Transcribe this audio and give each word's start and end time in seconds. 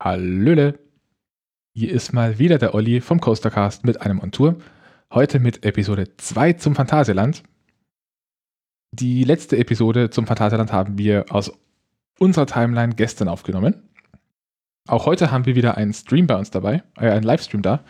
Hallöle! 0.00 0.78
Hier 1.74 1.90
ist 1.90 2.12
mal 2.12 2.38
wieder 2.38 2.58
der 2.58 2.72
Olli 2.72 3.00
vom 3.00 3.20
Coastercast 3.20 3.84
mit 3.84 4.00
einem 4.00 4.20
On 4.20 4.30
Tour. 4.30 4.56
Heute 5.12 5.40
mit 5.40 5.64
Episode 5.64 6.16
2 6.16 6.52
zum 6.52 6.76
Phantasialand. 6.76 7.42
Die 8.92 9.24
letzte 9.24 9.56
Episode 9.56 10.10
zum 10.10 10.28
Phantasialand 10.28 10.72
haben 10.72 10.98
wir 10.98 11.24
aus 11.30 11.50
unserer 12.20 12.46
Timeline 12.46 12.94
gestern 12.94 13.26
aufgenommen. 13.26 13.88
Auch 14.86 15.04
heute 15.04 15.32
haben 15.32 15.46
wir 15.46 15.56
wieder 15.56 15.76
einen 15.76 15.92
Stream 15.92 16.28
bei 16.28 16.36
uns 16.36 16.52
dabei, 16.52 16.84
äh, 16.96 17.10
einen 17.10 17.24
Livestream 17.24 17.62
da. 17.62 17.82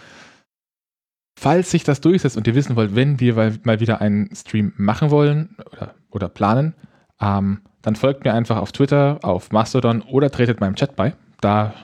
Falls 1.39 1.71
sich 1.71 1.85
das 1.85 2.01
durchsetzt 2.01 2.39
und 2.39 2.47
ihr 2.47 2.55
wissen 2.55 2.75
wollt, 2.75 2.95
wenn 2.95 3.21
wir 3.21 3.35
mal 3.65 3.81
wieder 3.81 4.01
einen 4.01 4.35
Stream 4.35 4.73
machen 4.79 5.11
wollen 5.11 5.57
oder, 5.73 5.95
oder 6.11 6.31
planen, 6.31 6.75
ähm, 7.21 7.61
dann 7.83 7.97
folgt 7.97 8.25
mir 8.25 8.33
einfach 8.33 8.57
auf 8.57 8.73
Twitter, 8.73 9.19
auf 9.23 9.53
Mastodon 9.53 10.01
oder 10.01 10.31
tretet 10.31 10.61
meinem 10.61 10.75
Chat 10.75 10.97
bei. 10.97 11.15
Da 11.43 11.75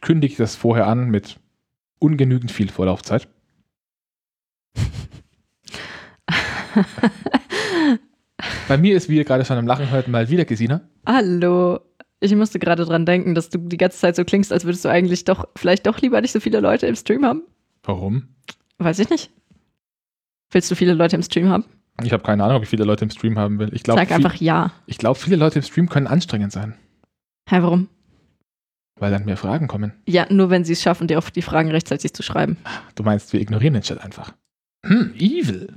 kündige 0.00 0.32
ich 0.32 0.38
das 0.38 0.56
vorher 0.56 0.86
an 0.86 1.10
mit 1.10 1.38
ungenügend 1.98 2.50
viel 2.52 2.70
Vorlaufzeit. 2.70 3.28
Bei 8.68 8.76
mir 8.78 8.96
ist, 8.96 9.08
wie 9.08 9.16
ihr 9.16 9.24
gerade 9.24 9.44
schon 9.44 9.58
am 9.58 9.66
Lachen 9.66 9.90
hört, 9.90 10.08
mal 10.08 10.28
wieder 10.28 10.44
Gesina. 10.44 10.82
Hallo. 11.06 11.80
Ich 12.20 12.34
musste 12.34 12.58
gerade 12.58 12.84
dran 12.84 13.06
denken, 13.06 13.34
dass 13.34 13.48
du 13.48 13.58
die 13.58 13.76
ganze 13.76 13.98
Zeit 13.98 14.16
so 14.16 14.24
klingst, 14.24 14.52
als 14.52 14.64
würdest 14.64 14.84
du 14.84 14.88
eigentlich 14.88 15.24
doch, 15.24 15.46
vielleicht 15.56 15.86
doch 15.86 16.00
lieber 16.00 16.20
nicht 16.20 16.32
so 16.32 16.40
viele 16.40 16.60
Leute 16.60 16.86
im 16.86 16.96
Stream 16.96 17.24
haben. 17.24 17.42
Warum? 17.82 18.28
Weiß 18.78 18.98
ich 18.98 19.08
nicht. 19.10 19.30
Willst 20.50 20.70
du 20.70 20.74
viele 20.74 20.94
Leute 20.94 21.16
im 21.16 21.22
Stream 21.22 21.48
haben? 21.48 21.64
Ich 22.02 22.12
habe 22.12 22.22
keine 22.22 22.44
Ahnung, 22.44 22.56
ob 22.58 22.62
ich 22.62 22.68
viele 22.68 22.84
Leute 22.84 23.04
im 23.04 23.10
Stream 23.10 23.38
haben 23.38 23.58
will. 23.58 23.70
Ich 23.72 23.82
glaub, 23.82 23.98
Sag 23.98 24.08
viel- 24.08 24.16
einfach 24.16 24.34
ja. 24.36 24.72
Ich 24.86 24.98
glaube, 24.98 25.18
viele 25.18 25.36
Leute 25.36 25.58
im 25.58 25.64
Stream 25.64 25.88
können 25.88 26.06
anstrengend 26.06 26.52
sein, 26.52 26.74
Hä, 27.48 27.62
warum? 27.62 27.88
Weil 29.00 29.10
dann 29.10 29.24
mehr 29.24 29.36
Fragen 29.36 29.68
kommen. 29.68 29.92
Ja, 30.06 30.26
nur 30.30 30.50
wenn 30.50 30.64
sie 30.64 30.72
es 30.72 30.82
schaffen, 30.82 31.08
dir 31.08 31.18
auf 31.18 31.30
die 31.30 31.42
Fragen 31.42 31.70
rechtzeitig 31.70 32.12
zu 32.14 32.22
schreiben. 32.22 32.56
Du 32.94 33.02
meinst, 33.02 33.32
wir 33.32 33.40
ignorieren 33.40 33.74
den 33.74 33.82
Chat 33.82 34.00
einfach. 34.00 34.32
Hm, 34.86 35.14
evil. 35.16 35.74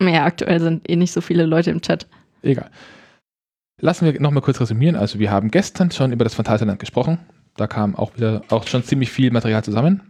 Ja, 0.00 0.24
aktuell 0.24 0.60
sind 0.60 0.88
eh 0.88 0.96
nicht 0.96 1.12
so 1.12 1.20
viele 1.20 1.46
Leute 1.46 1.70
im 1.70 1.80
Chat. 1.80 2.06
Egal. 2.42 2.70
Lassen 3.80 4.04
wir 4.04 4.20
nochmal 4.20 4.42
kurz 4.42 4.60
resümieren. 4.60 4.96
Also 4.96 5.18
wir 5.18 5.30
haben 5.30 5.50
gestern 5.50 5.90
schon 5.90 6.12
über 6.12 6.24
das 6.24 6.34
Phantasialand 6.34 6.78
gesprochen. 6.78 7.18
Da 7.56 7.66
kam 7.66 7.96
auch 7.96 8.16
wieder 8.16 8.42
auch 8.48 8.66
schon 8.66 8.84
ziemlich 8.84 9.10
viel 9.10 9.30
Material 9.30 9.62
zusammen. 9.62 10.02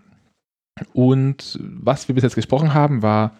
Und 0.93 1.59
was 1.61 2.09
wir 2.09 2.15
bis 2.15 2.25
jetzt 2.25 2.35
gesprochen 2.35 2.75
haben, 2.75 3.03
war 3.03 3.37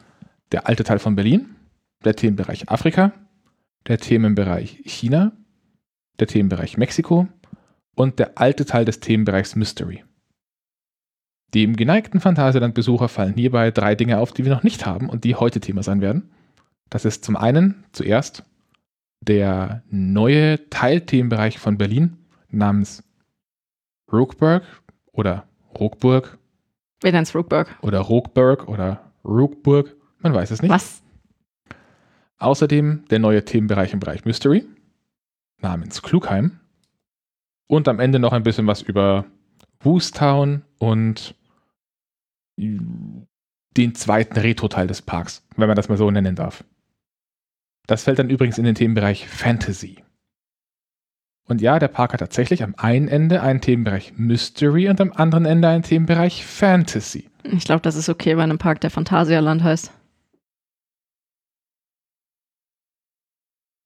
der 0.53 0.67
alte 0.67 0.85
Teil 0.85 0.99
von 0.99 1.17
Berlin, 1.17 1.57
der 2.05 2.15
Themenbereich 2.15 2.69
Afrika, 2.69 3.13
der 3.87 3.99
Themenbereich 3.99 4.83
China, 4.85 5.33
der 6.19 6.27
Themenbereich 6.27 6.77
Mexiko 6.77 7.29
und 7.95 8.19
der 8.19 8.39
alte 8.39 8.65
Teil 8.65 8.85
des 8.85 9.01
Themenbereichs 9.01 9.57
Mystery. 9.57 10.05
Dem 11.55 11.77
geneigten 11.77 12.21
Phantasialand-Besucher 12.21 13.09
fallen 13.09 13.35
hierbei 13.35 13.71
drei 13.71 13.95
Dinge 13.95 14.19
auf, 14.19 14.33
die 14.33 14.45
wir 14.45 14.53
noch 14.55 14.63
nicht 14.63 14.87
haben 14.87 15.11
und 15.11 15.25
die 15.25 15.35
heute 15.35 15.61
Thema 15.61 15.83
sein 15.83 16.01
werden. 16.01 16.31
Das 16.89 17.05
ist 17.05 17.25
zum 17.25 17.37
einen 17.37 17.85
zuerst 17.93 18.45
der 19.21 19.83
neue 19.89 20.69
Teilthemenbereich 20.71 21.59
von 21.59 21.79
Berlin 21.79 22.17
namens 22.49 23.05
Rookburg 24.11 24.65
oder 25.13 25.47
Rookburg 25.79 26.39
Wir 27.03 27.13
nennen 27.13 27.23
es 27.23 27.35
Rookburg. 27.35 27.77
oder 27.83 28.01
Rookburg 28.01 28.69
oder 28.69 29.13
Rookburg, 29.25 29.95
man 30.19 30.35
weiß 30.35 30.51
es 30.51 30.63
nicht. 30.63 30.71
Was? 30.71 31.03
Außerdem 32.39 33.05
der 33.11 33.21
neue 33.21 33.45
Themenbereich 33.45 33.93
im 33.93 34.01
Bereich 34.01 34.25
Mystery 34.25 34.67
namens 35.59 36.03
Klugheim 36.03 36.59
und 37.73 37.89
am 37.89 38.01
Ende 38.01 38.19
noch 38.19 38.35
ein 38.35 38.43
bisschen 38.43 38.67
was 38.67 38.83
über 38.83 39.25
Woostown 39.81 40.63
und 40.79 41.35
den 42.59 43.95
zweiten 43.95 44.39
Retro-Teil 44.39 44.87
des 44.87 45.01
Parks, 45.01 45.43
wenn 45.57 45.69
man 45.69 45.77
das 45.77 45.89
mal 45.89 45.97
so 45.97 46.11
nennen 46.11 46.37
darf. 46.37 46.65
Das 47.87 48.05
fällt 48.05 48.19
dann 48.19 48.29
übrigens 48.29 48.59
in 48.59 48.65
den 48.65 48.75
Themenbereich 48.75 49.27
Fantasy. 49.27 50.05
Und 51.49 51.63
ja, 51.63 51.79
der 51.79 51.89
Park 51.89 52.13
hat 52.13 52.21
tatsächlich 52.21 52.63
am 52.63 52.75
einen 52.77 53.09
Ende 53.09 53.41
einen 53.41 53.63
Themenbereich 53.63 54.13
Mystery 54.19 54.91
und 54.91 55.01
am 55.01 55.13
anderen 55.13 55.47
Ende 55.47 55.69
einen 55.69 55.83
Themenbereich 55.83 56.45
Fantasy. 56.45 57.31
Ich 57.43 57.65
glaube, 57.65 57.81
das 57.81 57.97
ist 57.97 58.11
okay 58.11 58.35
bei 58.35 58.43
einem 58.43 58.59
Park, 58.59 58.83
der 58.83 58.91
Phantasialand 58.91 59.63
heißt. 59.63 59.91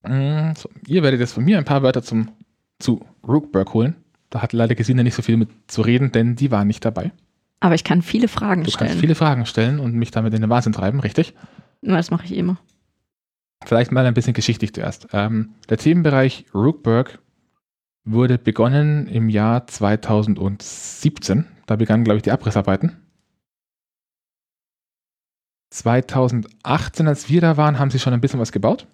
Mm, 0.03 0.53
So, 0.55 0.69
ihr 0.87 1.03
werdet 1.03 1.21
jetzt 1.21 1.33
von 1.33 1.45
mir 1.45 1.57
ein 1.57 1.65
paar 1.65 1.83
Wörter 1.83 2.03
zum, 2.03 2.33
zu 2.79 3.05
Rookburg 3.27 3.73
holen. 3.73 3.95
Da 4.29 4.41
hat 4.41 4.53
leider 4.53 4.75
Gesine 4.75 5.03
nicht 5.03 5.15
so 5.15 5.21
viel 5.21 5.37
mit 5.37 5.49
zu 5.67 5.81
reden, 5.81 6.11
denn 6.11 6.35
die 6.35 6.51
war 6.51 6.65
nicht 6.65 6.83
dabei. 6.83 7.11
Aber 7.59 7.75
ich 7.75 7.83
kann 7.83 8.01
viele 8.01 8.27
Fragen 8.27 8.63
Du 8.63 8.71
stellen. 8.71 8.89
kannst 8.89 9.01
viele 9.01 9.15
Fragen 9.15 9.45
stellen 9.45 9.79
und 9.79 9.93
mich 9.95 10.11
damit 10.11 10.33
in 10.33 10.41
den 10.41 10.49
Wahnsinn 10.49 10.73
treiben, 10.73 10.99
richtig? 10.99 11.33
Na, 11.81 11.95
das 11.97 12.11
mache 12.11 12.25
ich 12.25 12.35
immer. 12.35 12.57
Vielleicht 13.65 13.91
mal 13.91 14.05
ein 14.05 14.13
bisschen 14.13 14.33
geschichtlich 14.33 14.73
zuerst. 14.73 15.07
Ähm, 15.13 15.55
der 15.69 15.77
Themenbereich 15.77 16.45
Rookburg 16.53 17.19
wurde 18.03 18.37
begonnen 18.37 19.07
im 19.07 19.29
Jahr 19.29 19.65
2017. 19.65 21.45
Da 21.65 21.75
begannen, 21.75 22.03
glaube 22.03 22.17
ich, 22.17 22.23
die 22.23 22.31
Abrissarbeiten. 22.31 22.97
2018, 25.71 27.07
als 27.07 27.29
wir 27.29 27.41
da 27.41 27.57
waren, 27.57 27.79
haben 27.79 27.91
sie 27.91 27.99
schon 27.99 28.13
ein 28.13 28.21
bisschen 28.21 28.39
was 28.39 28.51
gebaut 28.51 28.87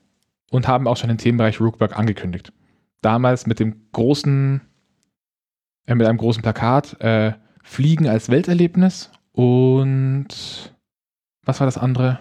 und 0.52 0.68
haben 0.68 0.88
auch 0.88 0.98
schon 0.98 1.10
den 1.10 1.18
Themenbereich 1.18 1.60
Rookburg 1.60 1.98
angekündigt. 1.98 2.52
Damals 3.04 3.46
mit 3.46 3.60
dem 3.60 3.92
großen, 3.92 4.62
äh, 5.86 5.96
mit 5.96 6.08
einem 6.08 6.18
großen 6.18 6.42
Plakat 6.42 7.00
äh, 7.02 7.34
Fliegen 7.62 8.08
als 8.08 8.30
Welterlebnis 8.30 9.12
und 9.32 10.28
was 11.46 11.60
war 11.60 11.68
das 11.68 11.78
andere? 11.78 12.20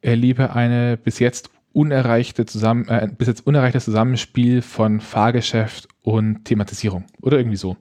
erlebe 0.00 0.54
eine 0.54 0.96
bis 0.96 1.18
jetzt 1.18 1.50
unerreichte 1.72 2.46
Zusammen 2.46 2.88
äh, 2.88 3.08
bis 3.16 3.28
jetzt 3.28 3.46
unerreichtes 3.46 3.84
Zusammenspiel 3.84 4.62
von 4.62 5.00
Fahrgeschäft 5.00 5.88
und 6.02 6.44
Thematisierung 6.44 7.04
oder 7.20 7.38
irgendwie 7.38 7.56
so. 7.56 7.76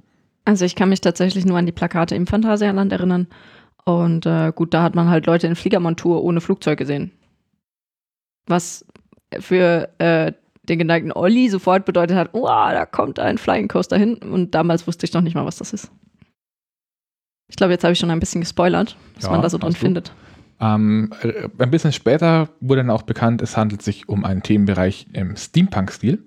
Also 0.45 0.66
ich 0.66 0.75
kann 0.75 0.89
mich 0.89 1.01
tatsächlich 1.01 1.45
nur 1.45 1.57
an 1.57 1.66
die 1.66 1.71
Plakate 1.71 2.16
im 2.16 2.27
Phantasialand 2.27 2.91
erinnern. 2.91 3.27
Und 3.85 4.25
äh, 4.25 4.51
gut, 4.53 4.73
da 4.73 4.83
hat 4.83 4.95
man 4.95 5.09
halt 5.09 5.25
Leute 5.25 5.47
in 5.47 5.55
Fliegermontur 5.55 6.23
ohne 6.23 6.41
Flugzeug 6.41 6.77
gesehen. 6.77 7.11
Was 8.45 8.85
für 9.39 9.89
äh, 9.99 10.33
den 10.69 10.80
geneigten 10.80 11.12
Olli 11.12 11.50
sofort 11.50 11.85
bedeutet 11.85 12.16
hat, 12.18 12.30
oh, 12.34 12.46
da 12.47 12.85
kommt 12.85 13.19
ein 13.19 13.38
Flying 13.38 13.68
Coaster 13.68 13.97
hin. 13.97 14.16
Und 14.16 14.56
damals 14.56 14.88
wusste 14.88 15.06
ich 15.06 15.13
noch 15.13 15.22
nicht 15.22 15.35
mal, 15.35 15.46
was 15.46 15.57
das 15.57 15.74
ist. 15.74 15.91
Ich 17.47 17.56
glaube, 17.56 17.74
jetzt 17.74 17.84
habe 17.84 17.94
ich 17.94 18.00
schon 18.00 18.12
ein 18.12 18.19
bisschen 18.19 18.41
gespoilert, 18.41 18.96
was 19.16 19.25
Ja, 19.25 19.31
man 19.31 19.41
da 19.41 19.50
so 19.50 19.58
drin 19.58 19.74
du. 19.74 19.78
findet. 19.79 20.13
Ähm, 20.62 21.12
äh, 21.22 21.47
ein 21.58 21.72
bisschen 21.72 21.94
später 21.94 22.50
wurde 22.59 22.81
dann 22.81 22.90
auch 22.91 23.02
bekannt, 23.03 23.41
es 23.41 23.58
handelt 23.58 23.81
sich 23.81 24.08
um 24.08 24.24
einen 24.25 24.44
Themenbereich 24.44 25.08
im 25.13 25.35
Steampunk-Stil. 25.35 26.24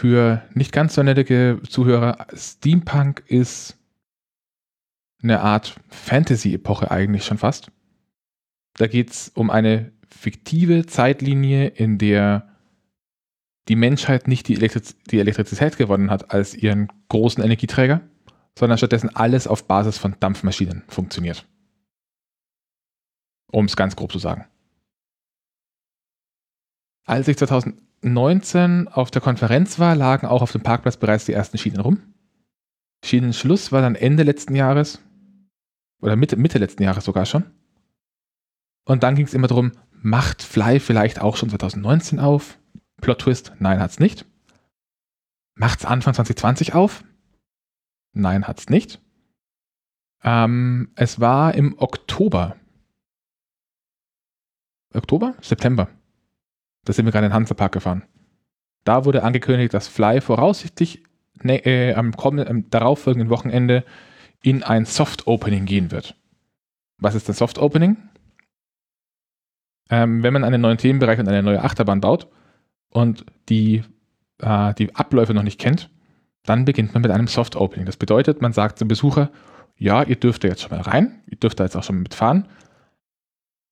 Für 0.00 0.42
nicht 0.54 0.72
ganz 0.72 0.94
so 0.94 1.02
nette 1.02 1.60
Zuhörer, 1.68 2.26
Steampunk 2.34 3.22
ist 3.28 3.78
eine 5.22 5.40
Art 5.40 5.76
Fantasy-Epoche 5.88 6.90
eigentlich 6.90 7.24
schon 7.24 7.38
fast. 7.38 7.70
Da 8.74 8.86
geht 8.86 9.10
es 9.10 9.30
um 9.34 9.50
eine 9.50 9.92
fiktive 10.08 10.86
Zeitlinie, 10.86 11.68
in 11.68 11.98
der 11.98 12.48
die 13.68 13.76
Menschheit 13.76 14.28
nicht 14.28 14.48
die, 14.48 14.54
Elektriz 14.54 14.96
die 15.10 15.18
Elektrizität 15.18 15.76
gewonnen 15.76 16.10
hat 16.10 16.30
als 16.30 16.54
ihren 16.54 16.88
großen 17.08 17.42
Energieträger, 17.42 18.00
sondern 18.58 18.78
stattdessen 18.78 19.14
alles 19.14 19.46
auf 19.46 19.66
Basis 19.66 19.98
von 19.98 20.16
Dampfmaschinen 20.18 20.84
funktioniert. 20.88 21.46
Um 23.50 23.66
es 23.66 23.76
ganz 23.76 23.96
grob 23.96 24.12
zu 24.12 24.18
sagen. 24.18 24.46
Als 27.04 27.28
ich 27.28 27.36
2019 27.36 28.88
auf 28.88 29.10
der 29.10 29.22
Konferenz 29.22 29.78
war, 29.78 29.94
lagen 29.94 30.26
auch 30.26 30.42
auf 30.42 30.52
dem 30.52 30.62
Parkplatz 30.62 30.96
bereits 30.96 31.24
die 31.24 31.32
ersten 31.32 31.58
Schienen 31.58 31.80
rum. 31.80 32.14
Schienenschluss 33.04 33.70
war 33.70 33.82
dann 33.82 33.94
Ende 33.94 34.24
letzten 34.24 34.56
Jahres 34.56 35.00
oder 36.00 36.16
Mitte, 36.16 36.36
Mitte 36.36 36.58
letzten 36.58 36.82
Jahres 36.82 37.04
sogar 37.04 37.26
schon. 37.26 37.44
Und 38.84 39.02
dann 39.02 39.14
ging 39.14 39.26
es 39.26 39.34
immer 39.34 39.46
darum, 39.46 39.72
macht 39.92 40.42
Fly 40.42 40.80
vielleicht 40.80 41.20
auch 41.20 41.36
schon 41.36 41.50
2019 41.50 42.18
auf? 42.18 42.58
Plot 43.00 43.20
Twist, 43.20 43.52
nein, 43.58 43.80
hat's 43.80 43.98
nicht. 43.98 44.26
Macht's 45.54 45.84
Anfang 45.84 46.14
2020 46.14 46.74
auf? 46.74 47.04
Nein, 48.12 48.46
hat's 48.46 48.68
nicht. 48.68 49.00
Ähm, 50.22 50.90
es 50.96 51.20
war 51.20 51.54
im 51.54 51.78
Oktober. 51.78 52.56
Oktober? 54.94 55.34
September. 55.40 55.88
Da 56.84 56.92
sind 56.92 57.04
wir 57.04 57.12
gerade 57.12 57.26
in 57.26 57.30
den 57.30 57.36
Hansapark 57.36 57.72
gefahren. 57.72 58.02
Da 58.84 59.04
wurde 59.04 59.22
angekündigt, 59.22 59.74
dass 59.74 59.88
Fly 59.88 60.20
voraussichtlich 60.20 61.02
ne, 61.42 61.64
äh, 61.64 61.94
am, 61.94 62.12
kommenden, 62.12 62.48
am 62.48 62.70
darauffolgenden 62.70 63.30
Wochenende 63.30 63.84
in 64.42 64.62
ein 64.62 64.84
Soft 64.84 65.26
Opening 65.26 65.64
gehen 65.64 65.90
wird. 65.90 66.16
Was 66.98 67.14
ist 67.14 67.28
ein 67.28 67.34
Soft 67.34 67.58
Opening? 67.58 67.96
Ähm, 69.90 70.22
wenn 70.22 70.32
man 70.32 70.44
einen 70.44 70.60
neuen 70.60 70.78
Themenbereich 70.78 71.18
und 71.18 71.28
eine 71.28 71.42
neue 71.42 71.62
Achterbahn 71.62 72.00
baut 72.00 72.28
und 72.96 73.26
die, 73.50 73.82
äh, 74.38 74.74
die 74.74 74.94
Abläufe 74.94 75.34
noch 75.34 75.42
nicht 75.42 75.60
kennt, 75.60 75.90
Dann 76.44 76.64
beginnt 76.64 76.94
man 76.94 77.02
mit 77.02 77.10
einem 77.10 77.26
Soft 77.26 77.56
Opening. 77.56 77.86
Das 77.86 77.96
bedeutet, 77.96 78.40
man 78.40 78.52
sagt 78.52 78.78
zum 78.78 78.86
Besucher, 78.86 79.30
ja, 79.76 80.04
ihr 80.04 80.14
dürft 80.14 80.44
da 80.44 80.48
jetzt 80.48 80.62
schon 80.62 80.70
mal 80.70 80.80
rein, 80.80 81.20
ihr 81.28 81.36
dürft 81.36 81.58
da 81.58 81.64
jetzt 81.64 81.76
auch 81.76 81.82
schon 81.82 81.98
mitfahren, 81.98 82.46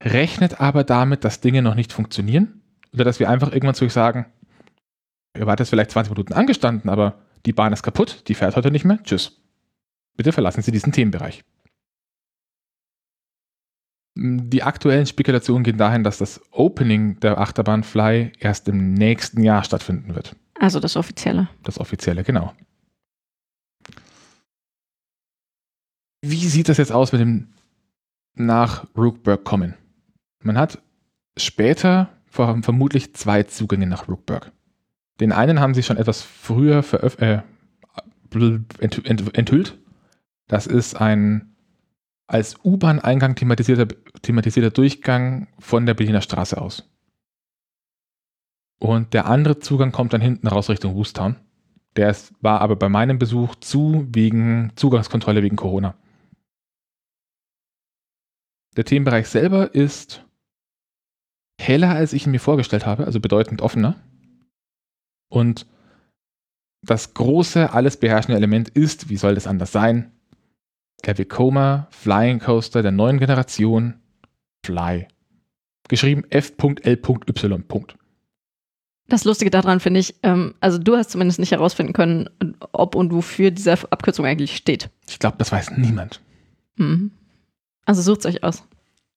rechnet 0.03 0.61
aber 0.61 0.83
damit, 0.83 1.23
dass 1.23 1.41
Dinge 1.41 1.63
noch 1.63 1.77
nicht 1.77 1.93
funktionieren 1.93 2.63
oder 2.93 3.05
dass 3.05 3.21
wir 3.21 3.31
einfach 3.31 3.53
irgendwann 3.53 3.77
zu 3.77 3.85
euch 3.85 3.93
sagen, 3.93 4.27
ihr 5.39 5.47
wart 5.47 5.61
jetzt 5.61 5.69
vielleicht 5.69 5.93
20 5.93 6.11
Minuten 6.11 6.33
angestanden, 6.33 6.91
aber 6.91 7.21
die 7.47 7.53
Bahn 7.53 7.73
ist 7.73 7.85
kaputt, 7.85 8.25
die 8.27 8.35
fährt 8.35 8.57
heute 8.57 8.73
nicht 8.73 8.85
mehr, 8.85 8.99
tschüss. 9.05 9.41
Bitte 10.17 10.33
verlassen 10.33 10.63
Sie 10.63 10.73
diesen 10.73 10.93
Themenbereich. 10.93 11.45
Die 14.17 14.63
aktuellen 14.63 15.07
Spekulationen 15.07 15.65
gehen 15.65 15.77
dahin, 15.77 16.05
dass 16.05 16.19
das 16.19 16.41
Opening 16.53 17.19
der 17.21 17.39
Achterbahn 17.39 17.83
Fly 17.83 18.33
erst 18.39 18.69
im 18.69 18.95
nächsten 18.95 19.43
Jahr 19.43 19.65
stattfinden 19.65 20.15
wird. 20.15 20.37
Also 20.59 20.79
das 20.79 20.97
Offizielle. 20.97 21.49
Das 21.65 21.81
Offizielle, 21.81 22.23
genau. 22.23 22.53
Wie 26.23 26.47
sieht 26.47 26.69
das 26.69 26.79
jetzt 26.79 26.93
aus 26.93 27.13
mit 27.13 27.21
dem 27.21 27.49
nach 28.35 28.87
Rookburg 28.97 29.45
kommen? 29.45 29.75
Man 30.43 30.57
hat 30.59 30.81
später 31.37 32.11
vermutlich 32.29 33.15
zwei 33.15 33.43
Zugänge 33.43 33.87
nach 33.87 34.09
Rookburg. 34.09 34.53
Den 35.21 35.33
einen 35.33 35.61
haben 35.61 35.75
sie 35.75 35.83
schon 35.83 35.97
etwas 35.97 36.23
früher 36.23 36.85
äh, 37.21 37.43
enthüllt. 38.81 39.79
Das 40.49 40.67
ist 40.67 41.01
ein 41.01 41.54
als 42.35 42.57
U-Bahn-Eingang 42.65 43.37
thematisierter, 43.37 43.87
thematisierter 44.23 44.73
Durchgang 44.73 45.47
von 45.61 45.87
der 45.87 45.95
Berliner 45.95 46.21
Straße 46.21 46.61
aus. 46.61 46.83
Und 48.81 49.15
der 49.15 49.27
andere 49.27 49.61
Zugang 49.61 49.93
kommt 49.93 50.13
dann 50.13 50.21
hinten 50.21 50.49
raus 50.49 50.69
Richtung 50.69 50.97
Woostown. 50.97 51.37
Der 51.95 52.11
ist, 52.11 52.35
war 52.41 52.61
aber 52.61 52.75
bei 52.75 52.89
meinem 52.89 53.21
Besuch 53.21 53.55
zu 53.55 54.09
wegen 54.09 54.73
Zugangskontrolle 54.75 55.45
wegen 55.45 55.55
Corona. 55.55 55.95
Der 58.77 58.85
Themenbereich 58.85 59.29
selber 59.29 59.73
ist 59.73 60.27
heller, 61.61 61.91
als 61.91 62.13
ich 62.13 62.27
ihn 62.27 62.33
mir 62.33 62.41
vorgestellt 62.41 62.85
habe, 62.85 63.05
also 63.05 63.21
bedeutend 63.21 63.63
offener. 63.63 64.03
Und 65.29 65.69
das 66.83 67.15
große, 67.15 67.73
alles 67.73 67.97
beherrschende 67.97 68.37
Element 68.37 68.71
ist, 68.71 69.09
wie 69.09 69.19
soll 69.19 69.37
das 69.37 69.47
anders 69.47 69.71
sein, 69.71 70.11
der 71.07 71.19
Vekoma 71.19 71.89
Flying 71.91 72.39
Coaster 72.41 72.83
der 72.83 72.93
neuen 72.93 73.19
Generation 73.19 73.95
Fly. 74.65 75.07
Geschrieben 75.89 76.25
F.L.Y. 76.31 77.85
Das 79.09 79.25
Lustige 79.25 79.51
daran 79.51 79.81
finde 79.81 80.01
ich, 80.01 80.15
ähm, 80.23 80.55
also 80.61 80.79
du 80.79 80.97
hast 80.97 81.11
zumindest 81.11 81.39
nicht 81.39 81.53
herausfinden 81.53 81.93
können, 81.93 82.31
ob 82.73 82.95
und 82.95 83.13
wofür 83.13 83.51
diese 83.51 83.73
Abkürzung 83.73 84.25
eigentlich 84.25 84.57
steht. 84.57 84.89
Ich 85.09 85.19
glaube, 85.19 85.37
das 85.39 85.53
weiß 85.53 85.73
niemand. 85.77 86.23
Mhm. 86.77 87.11
Also 87.85 88.01
sucht 88.01 88.21
es 88.21 88.27
euch 88.27 88.43
aus. 88.43 88.65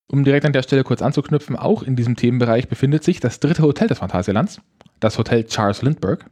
Um 0.07 0.23
direkt 0.23 0.45
an 0.45 0.53
der 0.53 0.63
Stelle 0.63 0.83
kurz 0.83 1.01
anzuknüpfen, 1.01 1.55
auch 1.55 1.83
in 1.83 1.95
diesem 1.95 2.15
Themenbereich 2.15 2.67
befindet 2.67 3.03
sich 3.03 3.19
das 3.19 3.39
dritte 3.39 3.63
Hotel 3.63 3.87
des 3.87 3.99
Phantasialands, 3.99 4.61
das 4.99 5.17
Hotel 5.17 5.45
Charles 5.45 5.81
Lindbergh. 5.81 6.25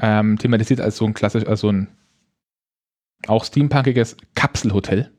Ähm, 0.00 0.38
thematisiert 0.38 0.80
als 0.80 0.96
so 0.96 1.04
ein 1.06 1.14
klassisch, 1.14 1.44
als 1.44 1.60
so 1.60 1.70
ein 1.70 1.88
auch 3.26 3.44
steampunkiges 3.44 4.16
Kapselhotel. 4.34 5.10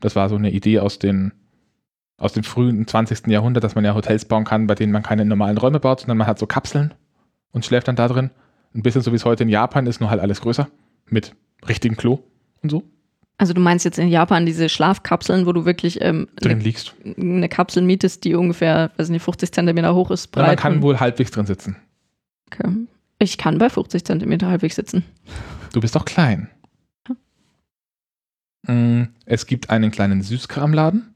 Das 0.00 0.16
war 0.16 0.28
so 0.28 0.36
eine 0.36 0.50
Idee 0.50 0.80
aus, 0.80 0.98
den, 0.98 1.32
aus 2.18 2.32
dem 2.32 2.44
frühen 2.44 2.86
20. 2.86 3.28
Jahrhundert, 3.28 3.64
dass 3.64 3.74
man 3.74 3.84
ja 3.84 3.94
Hotels 3.94 4.26
bauen 4.26 4.44
kann, 4.44 4.66
bei 4.66 4.74
denen 4.74 4.92
man 4.92 5.02
keine 5.02 5.24
normalen 5.24 5.56
Räume 5.56 5.80
baut, 5.80 6.00
sondern 6.00 6.18
man 6.18 6.26
hat 6.26 6.38
so 6.38 6.46
Kapseln 6.46 6.94
und 7.52 7.64
schläft 7.64 7.88
dann 7.88 7.96
da 7.96 8.08
drin. 8.08 8.30
Ein 8.74 8.82
bisschen 8.82 9.02
so 9.02 9.12
wie 9.12 9.16
es 9.16 9.24
heute 9.24 9.44
in 9.44 9.48
Japan 9.48 9.86
ist, 9.86 10.00
nur 10.00 10.10
halt 10.10 10.20
alles 10.20 10.40
größer. 10.40 10.68
Mit 11.08 11.34
richtigem 11.66 11.96
Klo 11.96 12.20
und 12.62 12.70
so. 12.70 12.82
Also 13.36 13.52
du 13.52 13.60
meinst 13.60 13.84
jetzt 13.84 13.98
in 13.98 14.08
Japan 14.08 14.46
diese 14.46 14.68
Schlafkapseln, 14.68 15.46
wo 15.46 15.52
du 15.52 15.64
wirklich 15.64 16.00
ähm, 16.00 16.28
drin 16.36 16.58
ne, 16.58 16.64
liegst. 16.64 16.94
Eine 17.18 17.48
Kapsel 17.48 17.82
mietest, 17.82 18.24
die 18.24 18.34
ungefähr, 18.34 18.92
weiß 18.96 19.08
nicht, 19.08 19.22
50 19.22 19.52
Zentimeter 19.52 19.94
hoch 19.94 20.10
ist, 20.10 20.28
breit. 20.28 20.44
Ja, 20.44 20.48
man 20.48 20.56
kann 20.56 20.82
wohl 20.82 21.00
halbwegs 21.00 21.32
drin 21.32 21.46
sitzen. 21.46 21.76
Okay. 22.46 22.68
Ich 23.18 23.38
kann 23.38 23.58
bei 23.58 23.68
50 23.68 24.04
Zentimeter 24.04 24.48
halbwegs 24.48 24.76
sitzen. 24.76 25.04
Du 25.72 25.80
bist 25.80 25.96
doch 25.96 26.04
klein. 26.04 26.48
Mm, 28.66 29.04
es 29.26 29.46
gibt 29.46 29.70
einen 29.70 29.90
kleinen 29.90 30.22
Süßkramladen, 30.22 31.14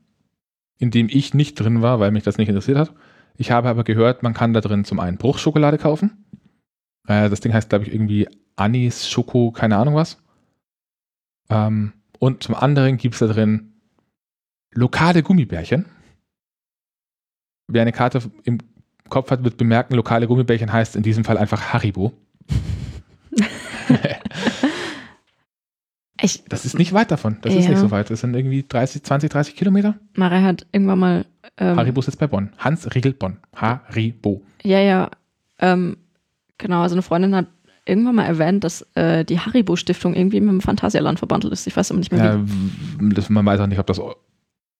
in 0.79 0.91
dem 0.91 1.09
ich 1.11 1.35
nicht 1.35 1.55
drin 1.55 1.83
war, 1.83 2.01
weil 2.01 2.11
mich 2.11 2.23
das 2.23 2.39
nicht 2.39 2.49
interessiert 2.49 2.79
hat. 2.79 2.93
Ich 3.37 3.51
habe 3.51 3.69
aber 3.69 3.85
gehört, 3.85 4.23
man 4.23 4.35
kann 4.35 4.53
da 4.53 4.61
drin 4.61 4.85
zum 4.85 5.01
einen 5.01 5.17
Bruchschokolade 5.17 5.79
kaufen. 5.79 6.25
Äh, 7.07 7.31
das 7.31 7.41
Ding 7.41 7.53
heißt, 7.55 7.69
glaube 7.69 7.85
ich, 7.85 7.93
irgendwie 7.93 8.29
Anis, 8.57 9.09
Schoko, 9.09 9.51
keine 9.53 9.77
Ahnung 9.77 9.95
was. 9.95 10.23
Ähm, 11.49 11.93
und 12.19 12.43
zum 12.43 12.55
anderen 12.55 12.97
gibt 12.97 13.15
es 13.15 13.21
da 13.21 13.29
drin 13.29 13.73
lokale 14.73 15.23
Gummibärchen. 15.23 15.87
Wer 17.69 17.83
eine 17.83 17.93
Karte 17.93 18.21
im 18.45 18.59
Kopf 19.09 19.31
hat, 19.31 19.45
wird 19.45 19.57
bemerken, 19.57 19.95
lokale 19.95 20.27
Gummibärchen 20.27 20.73
heißt 20.73 20.97
in 20.97 21.03
diesem 21.03 21.25
Fall 21.25 21.39
einfach 21.39 21.73
Haribo. 21.73 22.13
Ich, 26.21 26.45
das 26.49 26.65
ist 26.65 26.79
nicht 26.79 26.93
weit 26.93 27.11
davon. 27.11 27.39
Das 27.43 27.55
ja. 27.55 27.61
ist 27.61 27.69
nicht 27.69 27.79
so 27.79 27.91
weit. 27.91 28.11
Das 28.11 28.21
sind 28.21 28.35
irgendwie 28.35 28.65
30, 28.69 29.05
20, 29.05 29.31
30 29.31 29.57
Kilometer. 29.57 29.95
Mara 30.15 30.43
hat 30.43 30.67
irgendwann 30.73 30.99
mal. 30.99 31.27
Ähm, 31.57 31.77
Haribo 31.77 32.01
sitzt 32.01 32.19
bei 32.19 32.27
Bonn. 32.27 32.53
Hans 32.59 32.93
Riegel 32.95 33.13
Bonn. 33.13 33.39
Haribo. 33.55 34.43
Ja, 34.63 34.81
ja. 34.81 35.11
Ähm, 35.61 35.97
genau, 36.59 36.83
also 36.83 36.95
eine 36.95 37.03
Freundin 37.03 37.35
hat 37.37 37.47
irgendwann 37.85 38.17
mal 38.17 38.27
erwähnt, 38.27 38.65
dass 38.65 38.83
äh, 38.95 39.25
die 39.25 39.41
Haribo-Stiftung 39.41 40.15
irgendwie 40.15 40.41
mit 40.41 40.51
dem 40.51 40.61
Phantasialand 40.61 41.19
verbandelt 41.19 41.53
ist. 41.53 41.67
Ich 41.67 41.77
weiß 41.77 41.91
aber 41.91 41.99
nicht 41.99 42.13
mehr, 42.13 42.41
wie. 42.45 43.05
Ja, 43.05 43.11
das, 43.15 43.31
man 43.31 43.47
weiß 43.47 43.61
auch 43.61 43.67
nicht, 43.67 43.79
ob 43.79 43.87
das, 43.87 44.01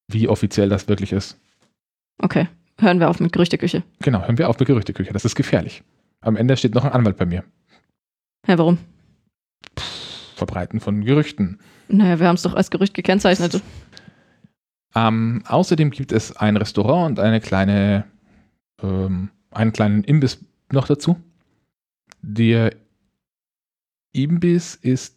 wie 0.07 0.27
offiziell 0.27 0.69
das 0.69 0.87
wirklich 0.87 1.11
ist. 1.11 1.39
Okay, 2.21 2.47
hören 2.77 2.99
wir 2.99 3.09
auf 3.09 3.19
mit 3.19 3.31
Gerüchteküche. 3.31 3.83
Genau, 3.99 4.21
hören 4.21 4.37
wir 4.37 4.49
auf 4.49 4.59
mit 4.59 4.67
Gerüchteküche. 4.67 5.13
Das 5.13 5.25
ist 5.25 5.35
gefährlich. 5.35 5.83
Am 6.21 6.35
Ende 6.35 6.55
steht 6.57 6.75
noch 6.75 6.83
ein 6.83 6.91
Anwalt 6.91 7.17
bei 7.17 7.25
mir. 7.25 7.43
Ja, 8.47 8.57
warum? 8.57 8.77
Verbreiten 10.39 10.79
von 10.79 11.05
Gerüchten. 11.05 11.59
Naja, 11.87 12.19
wir 12.19 12.27
haben 12.27 12.35
es 12.35 12.41
doch 12.41 12.55
als 12.55 12.71
Gerücht 12.71 12.95
gekennzeichnet. 12.95 13.61
Ähm, 14.95 15.43
außerdem 15.47 15.91
gibt 15.91 16.11
es 16.11 16.35
ein 16.35 16.57
Restaurant 16.57 17.11
und 17.11 17.23
eine 17.23 17.39
kleine, 17.39 18.05
ähm, 18.81 19.29
einen 19.51 19.71
kleinen 19.71 20.03
Imbiss 20.03 20.43
noch 20.71 20.87
dazu. 20.87 21.17
Der 22.21 22.75
Imbiss 24.11 24.73
ist 24.75 25.15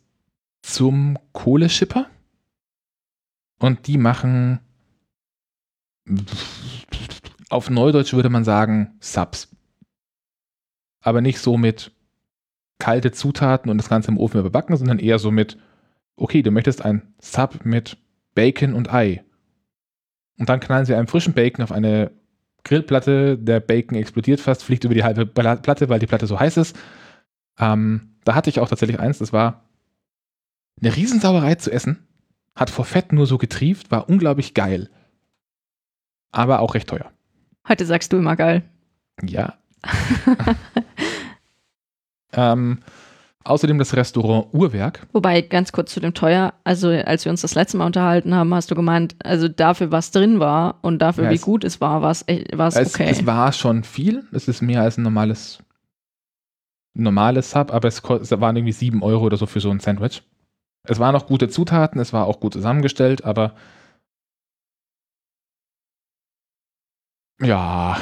zum 0.61 1.19
Kohleschipper 1.33 2.07
und 3.59 3.87
die 3.87 3.97
machen 3.97 4.61
auf 7.49 7.71
Neudeutsch 7.71 8.13
würde 8.13 8.31
man 8.31 8.45
sagen 8.45 8.97
Subs. 9.01 9.49
Aber 11.01 11.21
nicht 11.21 11.39
so 11.39 11.59
mit 11.59 11.93
kalte 12.83 13.13
Zutaten 13.13 13.71
und 13.71 13.79
das 13.79 13.89
Ganze 13.89 14.11
im 14.11 14.19
Ofen 14.19 14.41
überbacken, 14.41 14.77
sondern 14.77 14.99
eher 14.99 15.21
so 15.21 15.31
mit, 15.31 15.57
okay, 16.17 16.43
du 16.43 16.51
möchtest 16.51 16.85
ein 16.85 17.15
Sub 17.21 17.65
mit 17.65 17.97
Bacon 18.35 18.75
und 18.75 18.93
Ei. 18.93 19.23
Und 20.37 20.49
dann 20.49 20.59
knallen 20.59 20.85
sie 20.85 20.97
einen 20.97 21.07
frischen 21.07 21.33
Bacon 21.33 21.63
auf 21.63 21.71
eine 21.71 22.11
Grillplatte, 22.65 23.39
der 23.39 23.61
Bacon 23.61 23.97
explodiert 23.97 24.41
fast, 24.41 24.65
fliegt 24.65 24.83
über 24.83 24.95
die 24.95 25.05
halbe 25.05 25.27
Platte, 25.27 25.89
weil 25.91 26.01
die 26.01 26.09
Platte 26.09 26.27
so 26.27 26.41
heiß 26.41 26.57
ist. 26.57 26.77
Ähm, 27.57 28.17
da 28.25 28.35
hatte 28.35 28.51
ich 28.51 28.59
auch 28.59 28.69
tatsächlich 28.69 28.99
eins, 28.99 29.19
das 29.19 29.33
war 29.33 29.63
eine 30.81 30.97
Riesensauerei 30.97 31.55
zu 31.55 31.71
essen, 31.71 32.09
hat 32.57 32.69
vor 32.69 32.85
Fett 32.85 33.13
nur 33.13 33.27
so 33.27 33.39
getrieft, 33.39 33.93
war 33.93 34.09
unglaublich 34.09 34.55
geil. 34.55 34.91
Aber 36.33 36.59
auch 36.59 36.75
recht 36.75 36.89
teuer. 36.89 37.13
Heute 37.69 37.87
sagst 37.87 38.13
du 38.13 38.17
immer 38.17 38.35
geil. 38.35 38.65
Ja. 39.23 39.55
Ähm, 42.33 42.79
außerdem 43.45 43.79
das 43.79 43.95
Restaurant 43.95 44.49
Uhrwerk. 44.53 45.07
Wobei, 45.13 45.41
ganz 45.43 45.73
kurz 45.73 45.93
zu 45.93 46.01
dem 46.01 46.15
Teuer, 46.15 46.55
also 46.65 46.89
als 46.89 47.25
wir 47.25 47.33
uns 47.33 47.43
das 47.43 47.55
letzte 47.55 47.77
Mal 47.77 47.87
unterhalten 47.87 48.35
haben, 48.35 48.55
hast 48.55 48.71
du 48.71 48.75
gemeint, 48.75 49.17
also 49.25 49.49
dafür, 49.49 49.91
was 49.91 50.11
drin 50.11 50.41
war 50.41 50.79
und 50.83 51.01
dafür, 51.01 51.25
ja, 51.25 51.31
wie 51.31 51.39
gut 51.39 51.65
es 51.65 51.81
war, 51.81 52.03
war 52.03 52.11
es 52.11 52.25
okay. 52.27 53.07
Es 53.09 53.27
war 53.27 53.53
schon 53.53 53.85
viel. 53.85 54.25
Es 54.33 54.49
ist 54.49 54.63
mehr 54.63 54.83
als 54.83 54.97
ein 54.99 55.03
normales, 55.03 55.59
normales 56.95 57.51
Sub, 57.51 57.73
aber 57.73 57.89
es, 57.89 58.03
es 58.03 58.31
waren 58.33 58.57
irgendwie 58.57 58.73
7 58.73 59.03
Euro 59.03 59.25
oder 59.25 59.37
so 59.37 59.47
für 59.47 59.61
so 59.61 59.71
ein 59.71 59.81
Sandwich. 59.81 60.23
Es 60.85 60.99
waren 60.99 61.15
auch 61.15 61.27
gute 61.27 61.49
Zutaten, 61.49 62.01
es 62.01 62.13
war 62.13 62.27
auch 62.27 62.41
gut 62.41 62.55
zusammengestellt, 62.55 63.25
aber 63.25 63.55
ja. 67.41 67.99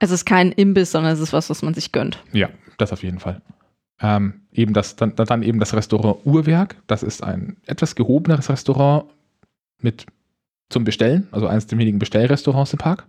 Es 0.00 0.10
ist 0.10 0.24
kein 0.24 0.50
Imbiss, 0.52 0.92
sondern 0.92 1.12
es 1.12 1.20
ist 1.20 1.32
was, 1.32 1.50
was 1.50 1.62
man 1.62 1.74
sich 1.74 1.92
gönnt. 1.92 2.22
Ja, 2.32 2.48
das 2.80 2.92
auf 2.92 3.02
jeden 3.02 3.20
Fall. 3.20 3.42
Ähm, 4.00 4.46
eben 4.52 4.72
das, 4.72 4.96
dann, 4.96 5.14
dann 5.14 5.42
eben 5.42 5.60
das 5.60 5.74
Restaurant 5.74 6.24
Uhrwerk. 6.24 6.76
Das 6.86 7.02
ist 7.02 7.22
ein 7.22 7.58
etwas 7.66 7.94
gehobeneres 7.94 8.48
Restaurant 8.48 9.04
mit 9.82 10.06
zum 10.70 10.84
Bestellen, 10.84 11.28
also 11.32 11.46
eines 11.46 11.66
der 11.66 11.78
wenigen 11.78 11.98
Bestellrestaurants 11.98 12.72
im 12.72 12.78
Park. 12.78 13.06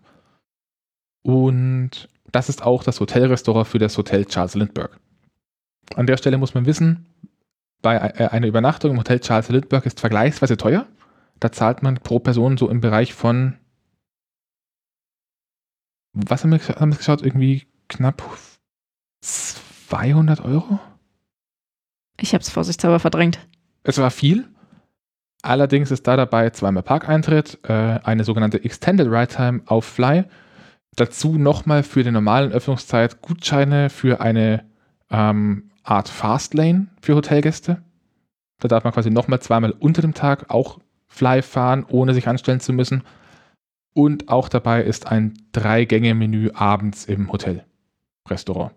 Und 1.24 2.10
das 2.32 2.50
ist 2.50 2.64
auch 2.64 2.84
das 2.84 3.00
Hotelrestaurant 3.00 3.68
für 3.68 3.80
das 3.80 3.98
Hotel 3.98 4.26
Charles 4.26 4.56
Lindbergh. 4.56 4.96
An 5.96 6.08
der 6.08 6.18
Stelle 6.18 6.38
muss 6.38 6.54
man 6.54 6.66
wissen, 6.66 7.06
bei 7.82 7.96
äh, 7.96 8.28
einer 8.28 8.48
Übernachtung 8.48 8.92
im 8.92 8.98
Hotel 8.98 9.20
Charles 9.20 9.50
Lindbergh 9.50 9.86
ist 9.86 10.00
vergleichsweise 10.00 10.58
teuer. 10.58 10.88
Da 11.40 11.52
zahlt 11.52 11.84
man 11.84 11.96
pro 11.96 12.20
Person 12.20 12.58
so 12.58 12.70
im 12.70 12.82
Bereich 12.82 13.14
von, 13.14 13.58
was 16.14 16.44
haben 16.44 16.52
wir, 16.52 16.60
haben 16.60 16.92
wir 16.92 16.98
geschaut, 16.98 17.22
irgendwie 17.22 17.68
knapp 17.88 18.24
200 19.22 20.42
Euro? 20.42 20.80
Ich 22.20 22.34
habe 22.34 22.42
es 22.42 22.50
vorsichtshalber 22.50 23.00
verdrängt. 23.00 23.40
Es 23.84 23.98
war 23.98 24.12
viel. 24.12 24.48
Allerdings 25.42 25.90
ist 25.90 26.08
da 26.08 26.16
dabei 26.18 26.52
zweimal 26.52 26.84
Parkeintritt, 26.84 27.60
äh, 27.64 28.00
eine 28.04 28.24
sogenannte 28.24 28.64
Extended 28.64 29.08
Ride 29.08 29.28
Time 29.28 29.62
auf 29.66 29.86
Fly. 29.86 30.26
Dazu 30.96 31.38
nochmal 31.38 31.84
für 31.84 32.04
die 32.04 32.12
normalen 32.12 32.52
Öffnungszeit 32.52 33.22
Gutscheine 33.22 33.90
für 33.90 34.22
eine 34.22 34.66
ähm, 35.10 35.72
Art 35.84 36.10
Fastlane 36.10 36.88
für 37.02 37.16
Hotelgäste. 37.16 37.82
Da 38.60 38.68
darf 38.68 38.84
man 38.84 38.94
quasi 38.94 39.10
nochmal 39.10 39.42
zweimal 39.42 39.72
unter 39.72 40.02
dem 40.02 40.14
Tag 40.14 40.50
auch 40.50 40.80
Fly 41.08 41.42
fahren, 41.42 41.86
ohne 41.88 42.14
sich 42.14 42.28
anstellen 42.28 42.60
zu 42.60 42.72
müssen. 42.74 43.04
Und 43.94 44.30
auch 44.30 44.48
dabei 44.48 44.84
ist 44.84 45.08
ein 45.08 45.34
Drei-Gänge-Menü 45.52 46.52
abends 46.54 47.06
im 47.06 47.32
Hotel-Restaurant. 47.32 48.72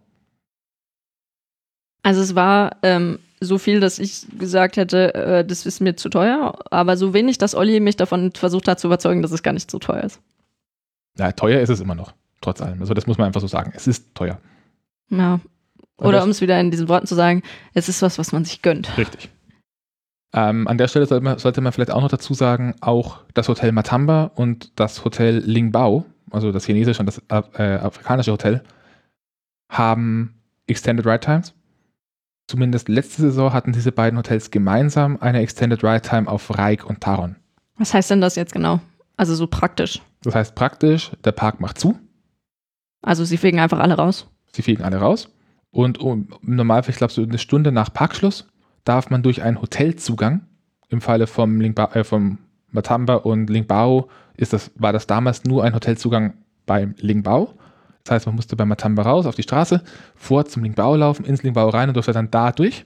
Also 2.04 2.20
es 2.20 2.34
war 2.34 2.76
ähm, 2.82 3.18
so 3.40 3.58
viel, 3.58 3.80
dass 3.80 3.98
ich 3.98 4.26
gesagt 4.38 4.76
hätte, 4.76 5.14
äh, 5.14 5.44
das 5.44 5.66
ist 5.66 5.80
mir 5.80 5.96
zu 5.96 6.10
teuer, 6.10 6.54
aber 6.70 6.96
so 6.96 7.14
wenig, 7.14 7.38
dass 7.38 7.54
Olli 7.54 7.80
mich 7.80 7.96
davon 7.96 8.30
versucht 8.32 8.68
hat 8.68 8.78
zu 8.78 8.88
überzeugen, 8.88 9.22
dass 9.22 9.32
es 9.32 9.42
gar 9.42 9.52
nicht 9.52 9.70
so 9.70 9.78
teuer 9.78 10.04
ist. 10.04 10.20
Ja, 11.18 11.32
teuer 11.32 11.60
ist 11.60 11.70
es 11.70 11.80
immer 11.80 11.94
noch, 11.94 12.12
trotz 12.40 12.60
allem. 12.60 12.80
Also 12.80 12.92
das 12.92 13.06
muss 13.06 13.16
man 13.16 13.26
einfach 13.26 13.40
so 13.40 13.46
sagen. 13.46 13.72
Es 13.74 13.86
ist 13.86 14.14
teuer. 14.14 14.38
Ja. 15.08 15.40
Oder 15.96 16.22
um 16.24 16.30
es 16.30 16.40
wieder 16.40 16.60
in 16.60 16.70
diesen 16.70 16.88
Worten 16.88 17.06
zu 17.06 17.14
sagen, 17.14 17.42
es 17.72 17.88
ist 17.88 18.02
was, 18.02 18.18
was 18.18 18.32
man 18.32 18.44
sich 18.44 18.60
gönnt. 18.60 18.98
Richtig. 18.98 19.30
Ähm, 20.34 20.68
an 20.68 20.76
der 20.76 20.88
Stelle 20.88 21.06
sollte 21.06 21.24
man, 21.24 21.38
sollte 21.38 21.60
man, 21.60 21.72
vielleicht 21.72 21.92
auch 21.92 22.02
noch 22.02 22.08
dazu 22.08 22.34
sagen, 22.34 22.74
auch 22.80 23.20
das 23.32 23.48
Hotel 23.48 23.72
Matamba 23.72 24.32
und 24.34 24.78
das 24.78 25.04
Hotel 25.04 25.38
Lingbao, 25.38 26.04
also 26.32 26.52
das 26.52 26.66
chinesische 26.66 27.00
und 27.00 27.06
das 27.06 27.22
äh, 27.28 27.76
afrikanische 27.76 28.32
Hotel, 28.32 28.62
haben 29.70 30.34
Extended 30.66 31.06
Ride 31.06 31.20
Times. 31.20 31.54
Zumindest 32.46 32.88
letzte 32.88 33.22
Saison 33.22 33.52
hatten 33.52 33.72
diese 33.72 33.92
beiden 33.92 34.18
Hotels 34.18 34.50
gemeinsam 34.50 35.18
eine 35.20 35.40
Extended 35.40 35.82
Ride 35.82 36.02
Time 36.02 36.28
auf 36.28 36.56
Reik 36.56 36.84
und 36.84 37.00
Taron. 37.00 37.36
Was 37.76 37.94
heißt 37.94 38.10
denn 38.10 38.20
das 38.20 38.36
jetzt 38.36 38.52
genau? 38.52 38.80
Also 39.16 39.34
so 39.34 39.46
praktisch. 39.46 40.00
Das 40.22 40.34
heißt 40.34 40.54
praktisch, 40.54 41.10
der 41.24 41.32
Park 41.32 41.60
macht 41.60 41.78
zu. 41.78 41.98
Also 43.02 43.24
sie 43.24 43.36
fegen 43.36 43.60
einfach 43.60 43.78
alle 43.78 43.94
raus. 43.94 44.26
Sie 44.52 44.62
fegen 44.62 44.82
alle 44.82 44.98
raus. 44.98 45.28
Und 45.70 45.98
um, 45.98 46.28
im 46.42 46.56
Normalfall, 46.56 46.90
ich 46.90 46.98
glaube, 46.98 47.12
so 47.12 47.22
eine 47.22 47.38
Stunde 47.38 47.72
nach 47.72 47.92
Parkschluss 47.92 48.46
darf 48.84 49.10
man 49.10 49.22
durch 49.22 49.42
einen 49.42 49.60
Hotelzugang, 49.60 50.42
im 50.88 51.00
Falle 51.00 51.26
vom, 51.26 51.60
Lingba, 51.60 51.90
äh, 51.94 52.04
vom 52.04 52.38
Matamba 52.70 53.14
und 53.16 53.48
Lingbao 53.48 54.08
ist 54.36 54.52
das, 54.52 54.70
war 54.74 54.92
das 54.92 55.06
damals 55.06 55.44
nur 55.44 55.64
ein 55.64 55.74
Hotelzugang 55.74 56.34
beim 56.66 56.94
Lingbao. 56.98 57.54
Das 58.04 58.16
heißt, 58.16 58.26
man 58.26 58.34
musste 58.36 58.54
bei 58.54 58.66
Matamba 58.66 59.02
raus 59.02 59.26
auf 59.26 59.34
die 59.34 59.42
Straße, 59.42 59.82
vor 60.14 60.44
zum 60.44 60.62
Lingbao 60.62 60.94
laufen, 60.94 61.24
ins 61.24 61.42
Lingbao 61.42 61.70
rein 61.70 61.88
und 61.88 61.94
durfte 61.94 62.12
dann 62.12 62.30
da 62.30 62.52
durch. 62.52 62.84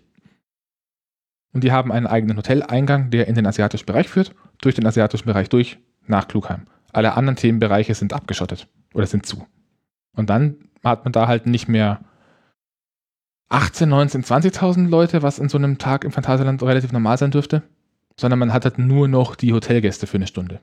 Und 1.53 1.65
die 1.65 1.73
haben 1.73 1.91
einen 1.91 2.07
eigenen 2.07 2.37
Hoteleingang, 2.37 3.11
der 3.11 3.27
in 3.27 3.35
den 3.35 3.47
asiatischen 3.47 3.87
Bereich 3.87 4.09
führt, 4.09 4.35
durch 4.61 4.77
den 4.77 4.87
asiatischen 4.87 5.27
Bereich 5.27 5.49
durch 5.49 5.79
nach 6.07 6.29
Klugheim. 6.29 6.67
Alle 6.93 7.15
anderen 7.15 7.37
Themenbereiche 7.37 7.95
sind 7.95 8.13
abgeschottet 8.13 8.69
oder 8.95 9.07
sind 9.07 9.27
zu. 9.27 9.47
Und 10.13 10.31
dann 10.31 10.57
hat 10.85 11.05
man 11.05 11.13
da 11.13 11.27
halt 11.27 11.47
nicht 11.47 11.69
mehr 11.69 12.01
18, 13.49 13.89
19, 13.89 14.25
20.000 14.25 14.89
Leute, 14.89 15.23
was 15.23 15.39
in 15.39 15.49
so 15.49 15.59
einem 15.59 15.79
Tag 15.79 16.05
im 16.05 16.13
Phantasialand 16.13 16.63
relativ 16.63 16.93
normal 16.93 17.19
sein 17.19 17.31
dürfte, 17.31 17.63
sondern 18.17 18.39
man 18.39 18.53
hat 18.53 18.65
halt 18.65 18.79
nur 18.79 19.09
noch 19.09 19.35
die 19.35 19.53
Hotelgäste 19.53 20.07
für 20.07 20.19
eine 20.19 20.27
Stunde. 20.27 20.61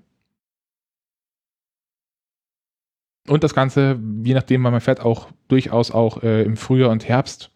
Und 3.27 3.43
das 3.43 3.55
Ganze, 3.55 3.99
je 4.23 4.33
nachdem, 4.33 4.63
wann 4.63 4.71
man 4.71 4.81
fährt, 4.81 5.01
auch 5.01 5.29
durchaus 5.47 5.91
auch 5.91 6.21
äh, 6.23 6.43
im 6.43 6.57
Frühjahr 6.57 6.91
und 6.91 7.07
Herbst, 7.07 7.51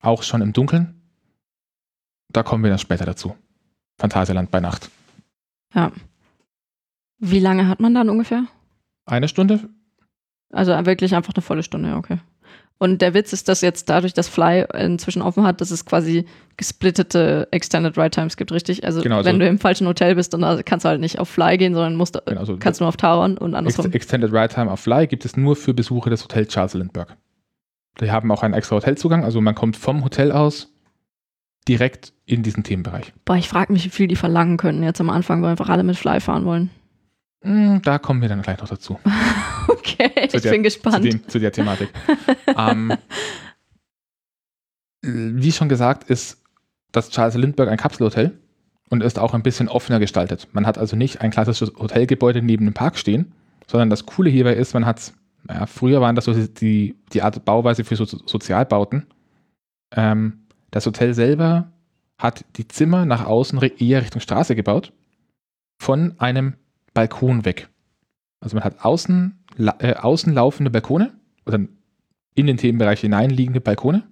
auch 0.00 0.22
schon 0.22 0.42
im 0.42 0.52
Dunkeln. 0.52 1.00
Da 2.30 2.42
kommen 2.42 2.62
wir 2.62 2.70
dann 2.70 2.78
später 2.78 3.06
dazu. 3.06 3.36
Phantasialand 3.98 4.50
bei 4.50 4.60
Nacht. 4.60 4.90
Ja. 5.74 5.92
Wie 7.18 7.40
lange 7.40 7.68
hat 7.68 7.80
man 7.80 7.94
dann 7.94 8.10
ungefähr? 8.10 8.46
Eine 9.06 9.28
Stunde? 9.28 9.68
Also 10.50 10.72
wirklich 10.86 11.14
einfach 11.14 11.34
eine 11.34 11.42
volle 11.42 11.62
Stunde, 11.62 11.94
okay. 11.96 12.18
Und 12.80 13.02
der 13.02 13.12
Witz 13.12 13.32
ist, 13.32 13.48
dass 13.48 13.60
jetzt 13.60 13.88
dadurch, 13.88 14.14
dass 14.14 14.28
Fly 14.28 14.64
inzwischen 14.78 15.20
offen 15.20 15.44
hat, 15.44 15.60
dass 15.60 15.72
es 15.72 15.84
quasi 15.84 16.26
gesplittete 16.56 17.48
Extended 17.50 17.98
Ride 17.98 18.10
Times 18.10 18.36
gibt, 18.36 18.52
richtig? 18.52 18.84
Also 18.84 19.02
genau, 19.02 19.24
wenn 19.24 19.34
so 19.36 19.40
du 19.40 19.48
im 19.48 19.58
falschen 19.58 19.86
Hotel 19.88 20.14
bist, 20.14 20.32
dann 20.32 20.64
kannst 20.64 20.84
du 20.84 20.88
halt 20.88 21.00
nicht 21.00 21.18
auf 21.18 21.28
Fly 21.28 21.58
gehen, 21.58 21.74
sondern 21.74 21.96
musst, 21.96 22.20
genau, 22.24 22.44
so 22.44 22.56
kannst 22.56 22.80
nur 22.80 22.88
auf 22.88 22.96
Taron 22.96 23.36
und 23.36 23.56
andersrum. 23.56 23.90
Extended 23.92 24.32
Ride 24.32 24.48
Time 24.48 24.70
auf 24.70 24.80
Fly 24.80 25.08
gibt 25.08 25.24
es 25.24 25.36
nur 25.36 25.56
für 25.56 25.74
Besucher 25.74 26.10
des 26.10 26.22
Hotels 26.22 26.48
Charles 26.48 26.74
Lindbergh. 26.74 27.14
Die 28.00 28.12
haben 28.12 28.30
auch 28.30 28.44
einen 28.44 28.54
extra 28.54 28.76
Hotelzugang, 28.76 29.24
also 29.24 29.40
man 29.40 29.56
kommt 29.56 29.76
vom 29.76 30.04
Hotel 30.04 30.30
aus 30.30 30.72
direkt 31.66 32.12
in 32.26 32.44
diesen 32.44 32.62
Themenbereich. 32.62 33.12
Boah, 33.24 33.36
ich 33.36 33.48
frage 33.48 33.72
mich, 33.72 33.84
wie 33.84 33.90
viel 33.90 34.06
die 34.06 34.16
verlangen 34.16 34.56
könnten 34.56 34.84
jetzt 34.84 35.00
am 35.00 35.10
Anfang, 35.10 35.42
weil 35.42 35.50
einfach 35.50 35.68
alle 35.68 35.82
mit 35.82 35.96
Fly 35.96 36.20
fahren 36.20 36.44
wollen. 36.44 36.70
Hm, 37.42 37.82
da 37.82 37.98
kommen 37.98 38.22
wir 38.22 38.28
dann 38.28 38.42
gleich 38.42 38.58
noch 38.58 38.68
dazu. 38.68 38.98
okay, 39.72 40.10
ich 40.32 40.42
der, 40.42 40.50
bin 40.50 40.62
gespannt. 40.62 40.96
Zu, 40.96 41.02
dem, 41.02 41.28
zu 41.28 41.38
der 41.38 41.52
Thematik. 41.52 41.90
ähm, 42.56 42.94
wie 45.02 45.52
schon 45.52 45.68
gesagt, 45.68 46.08
ist 46.10 46.42
das 46.92 47.10
Charles 47.10 47.36
Lindbergh 47.36 47.70
ein 47.70 47.78
Kapselhotel 47.78 48.38
und 48.90 49.02
ist 49.02 49.18
auch 49.18 49.34
ein 49.34 49.42
bisschen 49.42 49.68
offener 49.68 49.98
gestaltet. 49.98 50.48
Man 50.52 50.66
hat 50.66 50.78
also 50.78 50.96
nicht 50.96 51.20
ein 51.20 51.30
klassisches 51.30 51.72
Hotelgebäude 51.78 52.42
neben 52.42 52.64
dem 52.64 52.74
Park 52.74 52.98
stehen, 52.98 53.32
sondern 53.66 53.90
das 53.90 54.06
Coole 54.06 54.30
hierbei 54.30 54.54
ist, 54.54 54.74
man 54.74 54.86
hat, 54.86 55.12
naja, 55.44 55.66
früher 55.66 56.00
waren 56.00 56.14
das 56.16 56.24
so 56.24 56.32
die, 56.32 56.96
die 57.12 57.22
Art 57.22 57.44
Bauweise 57.44 57.84
für 57.84 57.96
so, 57.96 58.04
Sozialbauten. 58.04 59.06
Ähm, 59.94 60.44
das 60.70 60.86
Hotel 60.86 61.14
selber 61.14 61.70
hat 62.18 62.44
die 62.56 62.66
Zimmer 62.66 63.04
nach 63.04 63.24
außen 63.24 63.60
eher 63.62 64.02
Richtung 64.02 64.20
Straße 64.20 64.56
gebaut, 64.56 64.92
von 65.80 66.18
einem 66.18 66.54
Balkon 66.94 67.44
weg. 67.44 67.68
Also 68.40 68.56
man 68.56 68.64
hat 68.64 68.84
außen, 68.84 69.37
äh, 69.58 69.94
außen 69.94 70.32
laufende 70.32 70.70
Balkone 70.70 71.12
oder 71.46 71.60
in 72.34 72.46
den 72.46 72.56
Themenbereich 72.56 73.00
hineinliegende 73.00 73.60
Balkone 73.60 74.08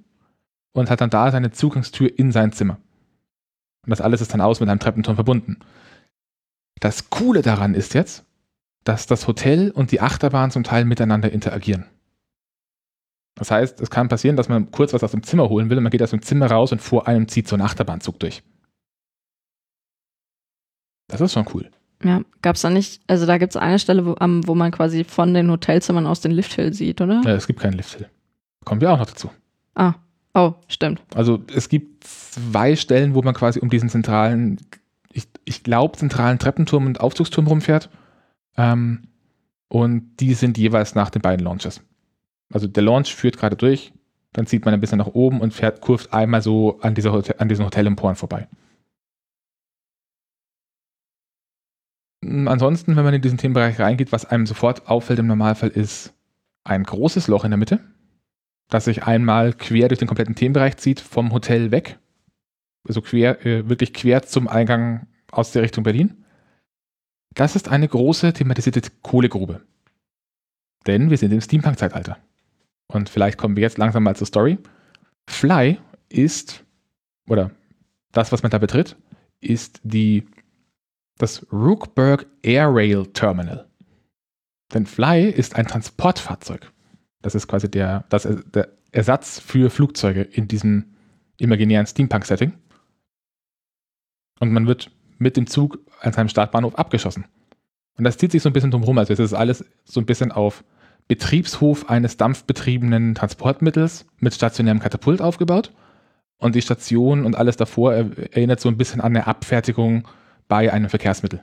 und 0.72 0.90
hat 0.90 1.00
dann 1.00 1.10
da 1.10 1.30
seine 1.30 1.52
Zugangstür 1.52 2.18
in 2.18 2.32
sein 2.32 2.52
Zimmer. 2.52 2.78
Und 3.84 3.90
das 3.90 4.00
alles 4.00 4.20
ist 4.20 4.32
dann 4.32 4.40
aus 4.40 4.60
mit 4.60 4.68
einem 4.68 4.80
Treppenturm 4.80 5.16
verbunden. 5.16 5.58
Das 6.80 7.08
Coole 7.08 7.42
daran 7.42 7.74
ist 7.74 7.94
jetzt, 7.94 8.24
dass 8.84 9.06
das 9.06 9.26
Hotel 9.26 9.70
und 9.70 9.90
die 9.92 10.00
Achterbahn 10.00 10.50
zum 10.50 10.64
Teil 10.64 10.84
miteinander 10.84 11.32
interagieren. 11.32 11.86
Das 13.36 13.50
heißt, 13.50 13.80
es 13.80 13.90
kann 13.90 14.08
passieren, 14.08 14.36
dass 14.36 14.48
man 14.48 14.70
kurz 14.70 14.92
was 14.92 15.04
aus 15.04 15.10
dem 15.10 15.22
Zimmer 15.22 15.48
holen 15.48 15.70
will 15.70 15.76
und 15.76 15.84
man 15.84 15.90
geht 15.90 16.02
aus 16.02 16.10
dem 16.10 16.22
Zimmer 16.22 16.50
raus 16.50 16.72
und 16.72 16.80
vor 16.80 17.06
einem 17.06 17.28
zieht 17.28 17.48
so 17.48 17.56
ein 17.56 17.60
Achterbahnzug 17.60 18.18
durch. 18.18 18.42
Das 21.08 21.20
ist 21.20 21.32
schon 21.32 21.46
cool. 21.54 21.70
Ja, 22.02 22.20
gab 22.42 22.56
es 22.56 22.62
da 22.62 22.70
nicht, 22.70 23.00
also 23.06 23.24
da 23.24 23.38
gibt 23.38 23.52
es 23.52 23.56
eine 23.56 23.78
Stelle, 23.78 24.04
wo, 24.04 24.16
wo 24.18 24.54
man 24.54 24.70
quasi 24.70 25.04
von 25.04 25.32
den 25.32 25.50
Hotelzimmern 25.50 26.06
aus 26.06 26.20
den 26.20 26.32
Lifthill 26.32 26.74
sieht, 26.74 27.00
oder? 27.00 27.22
Ja, 27.24 27.32
es 27.32 27.46
gibt 27.46 27.60
keinen 27.60 27.72
Lifthill. 27.72 28.08
Kommen 28.64 28.80
wir 28.80 28.92
auch 28.92 28.98
noch 28.98 29.06
dazu. 29.06 29.30
Ah, 29.74 29.94
oh, 30.34 30.54
stimmt. 30.68 31.00
Also 31.14 31.42
es 31.54 31.68
gibt 31.68 32.04
zwei 32.04 32.76
Stellen, 32.76 33.14
wo 33.14 33.22
man 33.22 33.34
quasi 33.34 33.60
um 33.60 33.70
diesen 33.70 33.88
zentralen, 33.88 34.58
ich, 35.12 35.26
ich 35.44 35.62
glaube, 35.62 35.96
zentralen 35.96 36.38
Treppenturm 36.38 36.86
und 36.86 37.00
Aufzugsturm 37.00 37.46
rumfährt. 37.46 37.88
Ähm, 38.56 39.08
und 39.68 40.16
die 40.20 40.34
sind 40.34 40.58
jeweils 40.58 40.94
nach 40.94 41.10
den 41.10 41.22
beiden 41.22 41.44
Launches. 41.44 41.80
Also 42.52 42.66
der 42.66 42.82
Launch 42.82 43.14
führt 43.14 43.38
gerade 43.38 43.56
durch, 43.56 43.92
dann 44.32 44.46
zieht 44.46 44.64
man 44.64 44.74
ein 44.74 44.80
bisschen 44.80 44.98
nach 44.98 45.06
oben 45.06 45.40
und 45.40 45.54
fährt, 45.54 45.80
kurft 45.80 46.12
einmal 46.12 46.42
so 46.42 46.78
an, 46.80 46.94
dieser 46.94 47.12
Hotel, 47.12 47.36
an 47.38 47.48
diesen 47.48 47.64
Hotelemporen 47.64 48.16
vorbei. 48.16 48.46
Ansonsten, 52.26 52.96
wenn 52.96 53.04
man 53.04 53.14
in 53.14 53.22
diesen 53.22 53.38
Themenbereich 53.38 53.78
reingeht, 53.78 54.12
was 54.12 54.24
einem 54.24 54.46
sofort 54.46 54.88
auffällt 54.88 55.18
im 55.18 55.26
Normalfall, 55.26 55.68
ist 55.68 56.12
ein 56.64 56.82
großes 56.82 57.28
Loch 57.28 57.44
in 57.44 57.50
der 57.50 57.58
Mitte, 57.58 57.80
das 58.68 58.86
sich 58.86 59.04
einmal 59.04 59.52
quer 59.52 59.88
durch 59.88 59.98
den 59.98 60.08
kompletten 60.08 60.34
Themenbereich 60.34 60.76
zieht, 60.76 61.00
vom 61.00 61.32
Hotel 61.32 61.70
weg. 61.70 61.98
Also 62.86 63.00
quer, 63.00 63.44
äh, 63.46 63.68
wirklich 63.68 63.92
quer 63.92 64.22
zum 64.22 64.48
Eingang 64.48 65.06
aus 65.30 65.52
der 65.52 65.62
Richtung 65.62 65.84
Berlin. 65.84 66.24
Das 67.34 67.54
ist 67.54 67.68
eine 67.68 67.86
große 67.86 68.32
thematisierte 68.32 68.80
Kohlegrube. 69.02 69.62
Denn 70.86 71.10
wir 71.10 71.18
sind 71.18 71.32
im 71.32 71.40
Steampunk-Zeitalter. 71.40 72.18
Und 72.88 73.08
vielleicht 73.08 73.38
kommen 73.38 73.56
wir 73.56 73.62
jetzt 73.62 73.78
langsam 73.78 74.02
mal 74.02 74.16
zur 74.16 74.26
Story. 74.26 74.58
Fly 75.28 75.78
ist, 76.08 76.64
oder 77.28 77.50
das, 78.12 78.32
was 78.32 78.42
man 78.42 78.50
da 78.50 78.58
betritt, 78.58 78.96
ist 79.40 79.80
die 79.82 80.26
das 81.18 81.46
Rookburg 81.52 82.26
Air 82.42 82.68
Rail 82.74 83.06
Terminal. 83.06 83.66
Denn 84.74 84.86
Fly 84.86 85.30
ist 85.30 85.56
ein 85.56 85.66
Transportfahrzeug. 85.66 86.72
Das 87.22 87.34
ist 87.34 87.46
quasi 87.48 87.70
der, 87.70 88.04
das, 88.08 88.28
der 88.54 88.68
Ersatz 88.92 89.40
für 89.40 89.70
Flugzeuge 89.70 90.22
in 90.22 90.48
diesem 90.48 90.96
imaginären 91.38 91.86
Steampunk-Setting. 91.86 92.52
Und 94.40 94.52
man 94.52 94.66
wird 94.66 94.90
mit 95.18 95.36
dem 95.36 95.46
Zug 95.46 95.78
an 96.00 96.12
seinem 96.12 96.28
Startbahnhof 96.28 96.74
abgeschossen. 96.76 97.26
Und 97.96 98.04
das 98.04 98.18
zieht 98.18 98.32
sich 98.32 98.42
so 98.42 98.50
ein 98.50 98.52
bisschen 98.52 98.70
drumherum. 98.70 98.98
Also 98.98 99.12
es 99.12 99.18
ist 99.18 99.32
alles 99.32 99.64
so 99.84 100.00
ein 100.00 100.06
bisschen 100.06 100.32
auf 100.32 100.64
Betriebshof 101.08 101.88
eines 101.88 102.16
dampfbetriebenen 102.16 103.14
Transportmittels 103.14 104.06
mit 104.18 104.34
stationärem 104.34 104.80
Katapult 104.80 105.22
aufgebaut. 105.22 105.72
Und 106.38 106.54
die 106.54 106.62
Station 106.62 107.24
und 107.24 107.36
alles 107.36 107.56
davor 107.56 107.94
erinnert 107.94 108.60
so 108.60 108.68
ein 108.68 108.76
bisschen 108.76 109.00
an 109.00 109.16
eine 109.16 109.26
Abfertigung 109.26 110.06
bei 110.48 110.72
einem 110.72 110.88
Verkehrsmittel. 110.88 111.42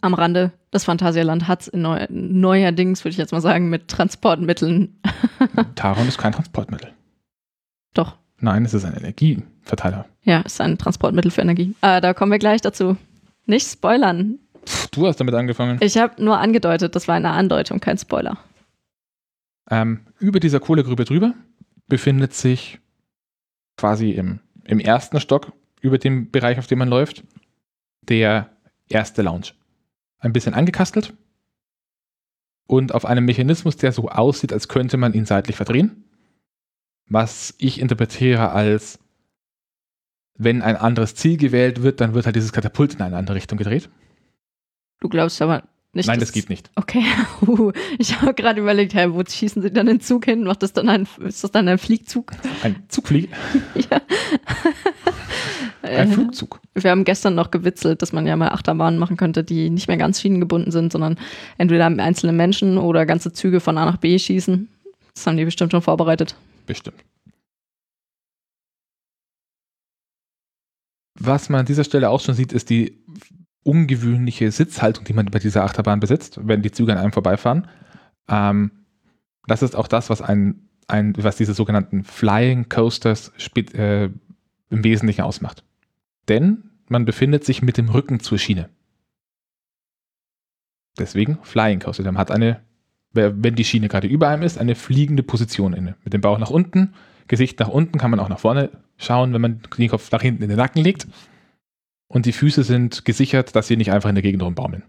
Am 0.00 0.14
Rande, 0.14 0.52
das 0.70 0.84
Phantasialand 0.84 1.48
hat 1.48 1.62
es 1.62 1.72
neu, 1.72 2.06
neuerdings, 2.10 3.04
würde 3.04 3.12
ich 3.12 3.16
jetzt 3.16 3.32
mal 3.32 3.40
sagen, 3.40 3.70
mit 3.70 3.88
Transportmitteln. 3.88 5.00
Taron 5.74 6.08
ist 6.08 6.18
kein 6.18 6.32
Transportmittel. 6.32 6.92
Doch. 7.94 8.18
Nein, 8.38 8.64
es 8.64 8.74
ist 8.74 8.84
ein 8.84 8.94
Energieverteiler. 8.94 10.06
Ja, 10.22 10.42
es 10.44 10.54
ist 10.54 10.60
ein 10.60 10.76
Transportmittel 10.76 11.30
für 11.30 11.40
Energie. 11.40 11.74
Äh, 11.80 12.00
da 12.00 12.12
kommen 12.12 12.32
wir 12.32 12.38
gleich 12.38 12.60
dazu. 12.60 12.96
Nicht 13.46 13.66
spoilern. 13.70 14.38
Pff, 14.66 14.88
du 14.88 15.06
hast 15.06 15.20
damit 15.20 15.34
angefangen. 15.34 15.78
Ich 15.80 15.96
habe 15.96 16.22
nur 16.22 16.38
angedeutet, 16.38 16.94
das 16.94 17.08
war 17.08 17.14
eine 17.14 17.30
Andeutung, 17.30 17.80
kein 17.80 17.98
Spoiler. 17.98 18.38
Ähm, 19.70 20.00
über 20.18 20.40
dieser 20.40 20.60
Kohlegrube 20.60 21.04
drüber 21.04 21.34
befindet 21.88 22.34
sich 22.34 22.80
quasi 23.76 24.10
im, 24.10 24.40
im 24.64 24.80
ersten 24.80 25.20
Stock 25.20 25.52
über 25.84 25.98
dem 25.98 26.30
Bereich, 26.30 26.58
auf 26.58 26.66
dem 26.66 26.78
man 26.78 26.88
läuft, 26.88 27.22
der 28.00 28.50
erste 28.88 29.22
Lounge. 29.22 29.48
Ein 30.18 30.32
bisschen 30.32 30.54
angekastelt 30.54 31.12
und 32.66 32.94
auf 32.94 33.04
einem 33.04 33.26
Mechanismus, 33.26 33.76
der 33.76 33.92
so 33.92 34.08
aussieht, 34.08 34.52
als 34.52 34.68
könnte 34.68 34.96
man 34.96 35.12
ihn 35.12 35.26
seitlich 35.26 35.56
verdrehen. 35.56 36.04
Was 37.06 37.54
ich 37.58 37.78
interpretiere 37.78 38.52
als, 38.52 38.98
wenn 40.36 40.62
ein 40.62 40.76
anderes 40.76 41.14
Ziel 41.14 41.36
gewählt 41.36 41.82
wird, 41.82 42.00
dann 42.00 42.14
wird 42.14 42.24
halt 42.24 42.36
dieses 42.36 42.52
Katapult 42.52 42.94
in 42.94 43.02
eine 43.02 43.18
andere 43.18 43.36
Richtung 43.36 43.58
gedreht. 43.58 43.90
Du 45.00 45.10
glaubst 45.10 45.42
aber 45.42 45.64
nicht. 45.92 46.06
Nein, 46.06 46.18
das 46.18 46.32
geht 46.32 46.48
nicht. 46.48 46.70
Okay. 46.76 47.04
ich 47.98 48.20
habe 48.22 48.32
gerade 48.32 48.62
überlegt, 48.62 48.94
hey, 48.94 49.12
wo 49.12 49.22
schießen 49.22 49.60
sie 49.60 49.70
dann 49.70 49.84
den 49.86 50.00
Zug 50.00 50.24
hin? 50.24 50.44
Macht 50.44 50.62
das 50.62 50.72
dann 50.72 50.88
ein, 50.88 51.06
ist 51.20 51.44
das 51.44 51.50
dann 51.50 51.68
ein 51.68 51.76
Fliegzug? 51.76 52.32
Ein 52.62 52.84
Zugflieg? 52.88 53.28
ja. 53.90 54.00
Ein 55.82 56.12
Flugzug. 56.12 56.60
Wir 56.74 56.90
haben 56.90 57.04
gestern 57.04 57.34
noch 57.34 57.50
gewitzelt, 57.50 58.02
dass 58.02 58.12
man 58.12 58.26
ja 58.26 58.36
mal 58.36 58.48
Achterbahnen 58.48 58.98
machen 58.98 59.16
könnte, 59.16 59.44
die 59.44 59.70
nicht 59.70 59.88
mehr 59.88 59.96
ganz 59.96 60.20
schienengebunden 60.20 60.72
sind, 60.72 60.92
sondern 60.92 61.16
entweder 61.58 61.86
einzelne 61.86 62.32
Menschen 62.32 62.78
oder 62.78 63.06
ganze 63.06 63.32
Züge 63.32 63.60
von 63.60 63.78
A 63.78 63.84
nach 63.84 63.98
B 63.98 64.18
schießen. 64.18 64.68
Das 65.14 65.26
haben 65.26 65.36
die 65.36 65.44
bestimmt 65.44 65.72
schon 65.72 65.82
vorbereitet. 65.82 66.34
Bestimmt. 66.66 67.04
Was 71.18 71.48
man 71.48 71.60
an 71.60 71.66
dieser 71.66 71.84
Stelle 71.84 72.10
auch 72.10 72.20
schon 72.20 72.34
sieht, 72.34 72.52
ist 72.52 72.70
die 72.70 73.04
ungewöhnliche 73.62 74.50
Sitzhaltung, 74.50 75.04
die 75.04 75.12
man 75.12 75.26
bei 75.26 75.38
dieser 75.38 75.64
Achterbahn 75.64 76.00
besitzt, 76.00 76.38
wenn 76.42 76.62
die 76.62 76.70
Züge 76.70 76.92
an 76.92 76.98
einem 76.98 77.12
vorbeifahren. 77.12 77.68
Ähm, 78.28 78.70
das 79.46 79.62
ist 79.62 79.76
auch 79.76 79.88
das, 79.88 80.10
was 80.10 80.22
ein, 80.22 80.68
ein 80.88 81.14
was 81.16 81.36
diese 81.36 81.54
sogenannten 81.54 82.04
Flying 82.04 82.68
Coasters 82.68 83.32
äh, 83.56 84.10
im 84.74 84.84
Wesentlichen 84.84 85.22
ausmacht. 85.22 85.64
Denn 86.28 86.70
man 86.88 87.04
befindet 87.04 87.44
sich 87.44 87.62
mit 87.62 87.76
dem 87.76 87.88
Rücken 87.88 88.20
zur 88.20 88.38
Schiene. 88.38 88.68
Deswegen 90.98 91.38
Flying 91.42 91.80
Coaster. 91.80 92.04
Man 92.04 92.18
hat 92.18 92.30
eine, 92.30 92.60
wenn 93.12 93.54
die 93.54 93.64
Schiene 93.64 93.88
gerade 93.88 94.06
über 94.06 94.28
einem 94.28 94.42
ist, 94.42 94.58
eine 94.58 94.74
fliegende 94.74 95.22
Position 95.22 95.72
inne. 95.72 95.96
Mit 96.04 96.12
dem 96.12 96.20
Bauch 96.20 96.38
nach 96.38 96.50
unten, 96.50 96.94
Gesicht 97.26 97.58
nach 97.58 97.68
unten, 97.68 97.98
kann 97.98 98.10
man 98.10 98.20
auch 98.20 98.28
nach 98.28 98.38
vorne 98.38 98.70
schauen, 98.96 99.32
wenn 99.32 99.40
man 99.40 99.60
den 99.76 99.88
Kopf 99.88 100.10
nach 100.12 100.22
hinten 100.22 100.42
in 100.42 100.50
den 100.50 100.58
Nacken 100.58 100.82
legt 100.82 101.06
und 102.08 102.26
die 102.26 102.32
Füße 102.32 102.62
sind 102.62 103.04
gesichert, 103.04 103.56
dass 103.56 103.66
sie 103.66 103.76
nicht 103.76 103.90
einfach 103.90 104.08
in 104.08 104.14
der 104.14 104.22
Gegend 104.22 104.42
rumbaumeln. 104.42 104.84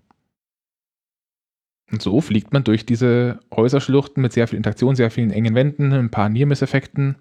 Und 1.91 2.01
so 2.01 2.19
fliegt 2.21 2.51
man 2.51 2.63
durch 2.63 2.85
diese 2.85 3.39
Häuserschluchten 3.55 4.21
mit 4.21 4.33
sehr 4.33 4.47
viel 4.47 4.57
Interaktion, 4.57 4.95
sehr 4.95 5.11
vielen 5.11 5.31
engen 5.31 5.55
Wänden, 5.55 5.93
ein 5.93 6.11
paar 6.11 6.29
Near-Miss-Effekten. 6.29 7.15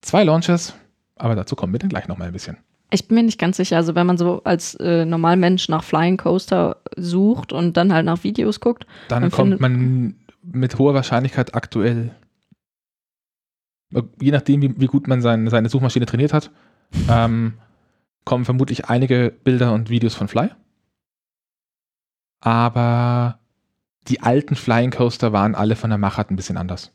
Zwei 0.00 0.24
Launches, 0.24 0.74
aber 1.16 1.34
dazu 1.34 1.56
kommen 1.56 1.72
wir 1.72 1.78
dann 1.78 1.88
gleich 1.88 2.08
nochmal 2.08 2.28
ein 2.28 2.32
bisschen. 2.32 2.58
Ich 2.90 3.08
bin 3.08 3.16
mir 3.16 3.22
nicht 3.22 3.38
ganz 3.38 3.56
sicher. 3.56 3.76
Also, 3.76 3.94
wenn 3.94 4.06
man 4.06 4.18
so 4.18 4.42
als 4.44 4.74
äh, 4.74 5.06
Normalmensch 5.06 5.68
nach 5.68 5.82
Flying 5.82 6.18
Coaster 6.18 6.76
sucht 6.96 7.52
und 7.52 7.76
dann 7.76 7.92
halt 7.92 8.04
nach 8.04 8.22
Videos 8.22 8.60
guckt, 8.60 8.86
dann, 9.08 9.22
dann 9.22 9.30
kommt 9.30 9.60
man 9.60 10.16
mit 10.42 10.78
hoher 10.78 10.92
Wahrscheinlichkeit 10.92 11.54
aktuell, 11.54 12.10
je 14.20 14.30
nachdem, 14.30 14.62
wie, 14.62 14.80
wie 14.80 14.86
gut 14.86 15.06
man 15.06 15.22
sein, 15.22 15.48
seine 15.48 15.68
Suchmaschine 15.68 16.06
trainiert 16.06 16.32
hat, 16.32 16.50
ähm, 17.08 17.54
kommen 18.24 18.44
vermutlich 18.44 18.86
einige 18.86 19.32
Bilder 19.44 19.72
und 19.72 19.90
Videos 19.90 20.14
von 20.14 20.28
Fly. 20.28 20.50
Aber 22.40 23.38
die 24.08 24.20
alten 24.20 24.56
Flying 24.56 24.90
Coaster 24.90 25.32
waren 25.32 25.54
alle 25.54 25.76
von 25.76 25.90
der 25.90 25.98
Machart 25.98 26.30
ein 26.30 26.36
bisschen 26.36 26.56
anders. 26.56 26.92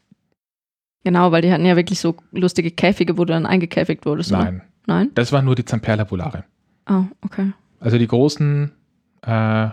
Genau, 1.08 1.32
weil 1.32 1.42
die 1.42 1.54
hatten 1.54 1.66
ja 1.66 1.78
wirklich 1.78 2.02
so 2.02 2.18
lustige 2.34 2.70
Käfige, 2.70 3.18
wo 3.18 3.24
du 3.24 3.32
dann 3.32 3.46
eingekäfigt 3.46 4.06
wurdest. 4.06 4.30
Nein. 4.30 4.56
Oder? 4.56 4.66
Nein? 4.88 5.12
Das 5.16 5.32
war 5.32 5.42
nur 5.42 5.56
die 5.56 5.64
Zamperla 5.64 6.12
Volare. 6.12 6.44
Oh, 6.90 7.06
okay. 7.22 7.54
Also 7.80 7.98
die 7.98 8.08
großen, 8.08 8.74
äh, 9.22 9.70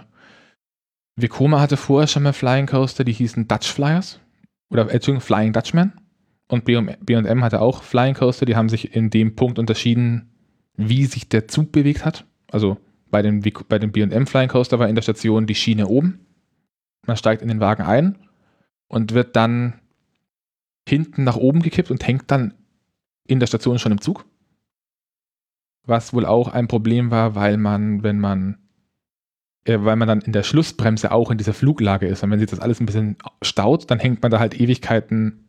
Vekoma 1.17 1.61
hatte 1.61 1.77
vorher 1.77 2.07
schon 2.07 2.23
mal 2.23 2.33
Flying 2.33 2.67
Coaster, 2.67 3.03
die 3.03 3.13
hießen 3.13 3.49
Dutch 3.49 3.67
Flyers. 3.67 4.21
Oder, 4.71 4.83
Entschuldigung, 4.83 5.23
Flying 5.23 5.53
Dutchman. 5.53 5.95
Und 6.47 6.65
B&M 6.65 7.43
hatte 7.43 7.61
auch 7.61 7.83
Flying 7.83 8.15
Coaster, 8.15 8.47
die 8.47 8.55
haben 8.55 8.69
sich 8.69 8.95
in 8.95 9.11
dem 9.11 9.35
Punkt 9.35 9.59
unterschieden, 9.59 10.31
wie 10.77 11.05
sich 11.07 11.29
der 11.29 11.49
Zug 11.49 11.73
bewegt 11.73 12.05
hat. 12.05 12.27
Also 12.53 12.77
bei 13.11 13.23
dem, 13.23 13.43
bei 13.69 13.81
dem 13.81 13.91
BM 13.91 14.29
Flying 14.29 14.51
Coaster 14.51 14.79
war 14.79 14.89
in 14.89 14.95
der 14.95 15.03
Station 15.03 15.49
die 15.49 15.57
Schiene 15.57 15.89
oben. 15.89 16.21
Man 17.09 17.17
steigt 17.17 17.43
in 17.43 17.49
den 17.49 17.59
Wagen 17.59 17.83
ein 17.83 18.19
und 18.87 19.15
wird 19.15 19.35
dann 19.35 19.81
hinten 20.89 21.25
nach 21.25 21.37
oben 21.37 21.63
gekippt 21.63 21.91
und 21.91 22.07
hängt 22.07 22.31
dann 22.31 22.55
in 23.27 23.41
der 23.41 23.47
Station 23.47 23.79
schon 23.79 23.93
im 23.93 24.01
Zug. 24.01 24.27
Was 25.87 26.13
wohl 26.13 26.27
auch 26.27 26.49
ein 26.49 26.69
Problem 26.69 27.11
war, 27.11 27.35
weil 27.35 27.57
man, 27.57 28.03
wenn 28.03 28.19
man, 28.19 28.59
äh, 29.65 29.79
weil 29.81 29.97
man 29.97 30.09
dann 30.09 30.21
in 30.21 30.33
der 30.33 30.43
Schlussbremse 30.43 31.13
auch 31.13 31.31
in 31.31 31.39
dieser 31.39 31.55
Fluglage 31.55 32.07
ist. 32.07 32.23
Und 32.23 32.31
wenn 32.31 32.39
sich 32.39 32.49
das 32.49 32.61
alles 32.61 32.81
ein 32.81 32.87
bisschen 32.87 33.17
staut, 33.43 33.91
dann 33.91 33.99
hängt 33.99 34.23
man 34.23 34.31
da 34.31 34.39
halt 34.39 34.59
Ewigkeiten 34.59 35.49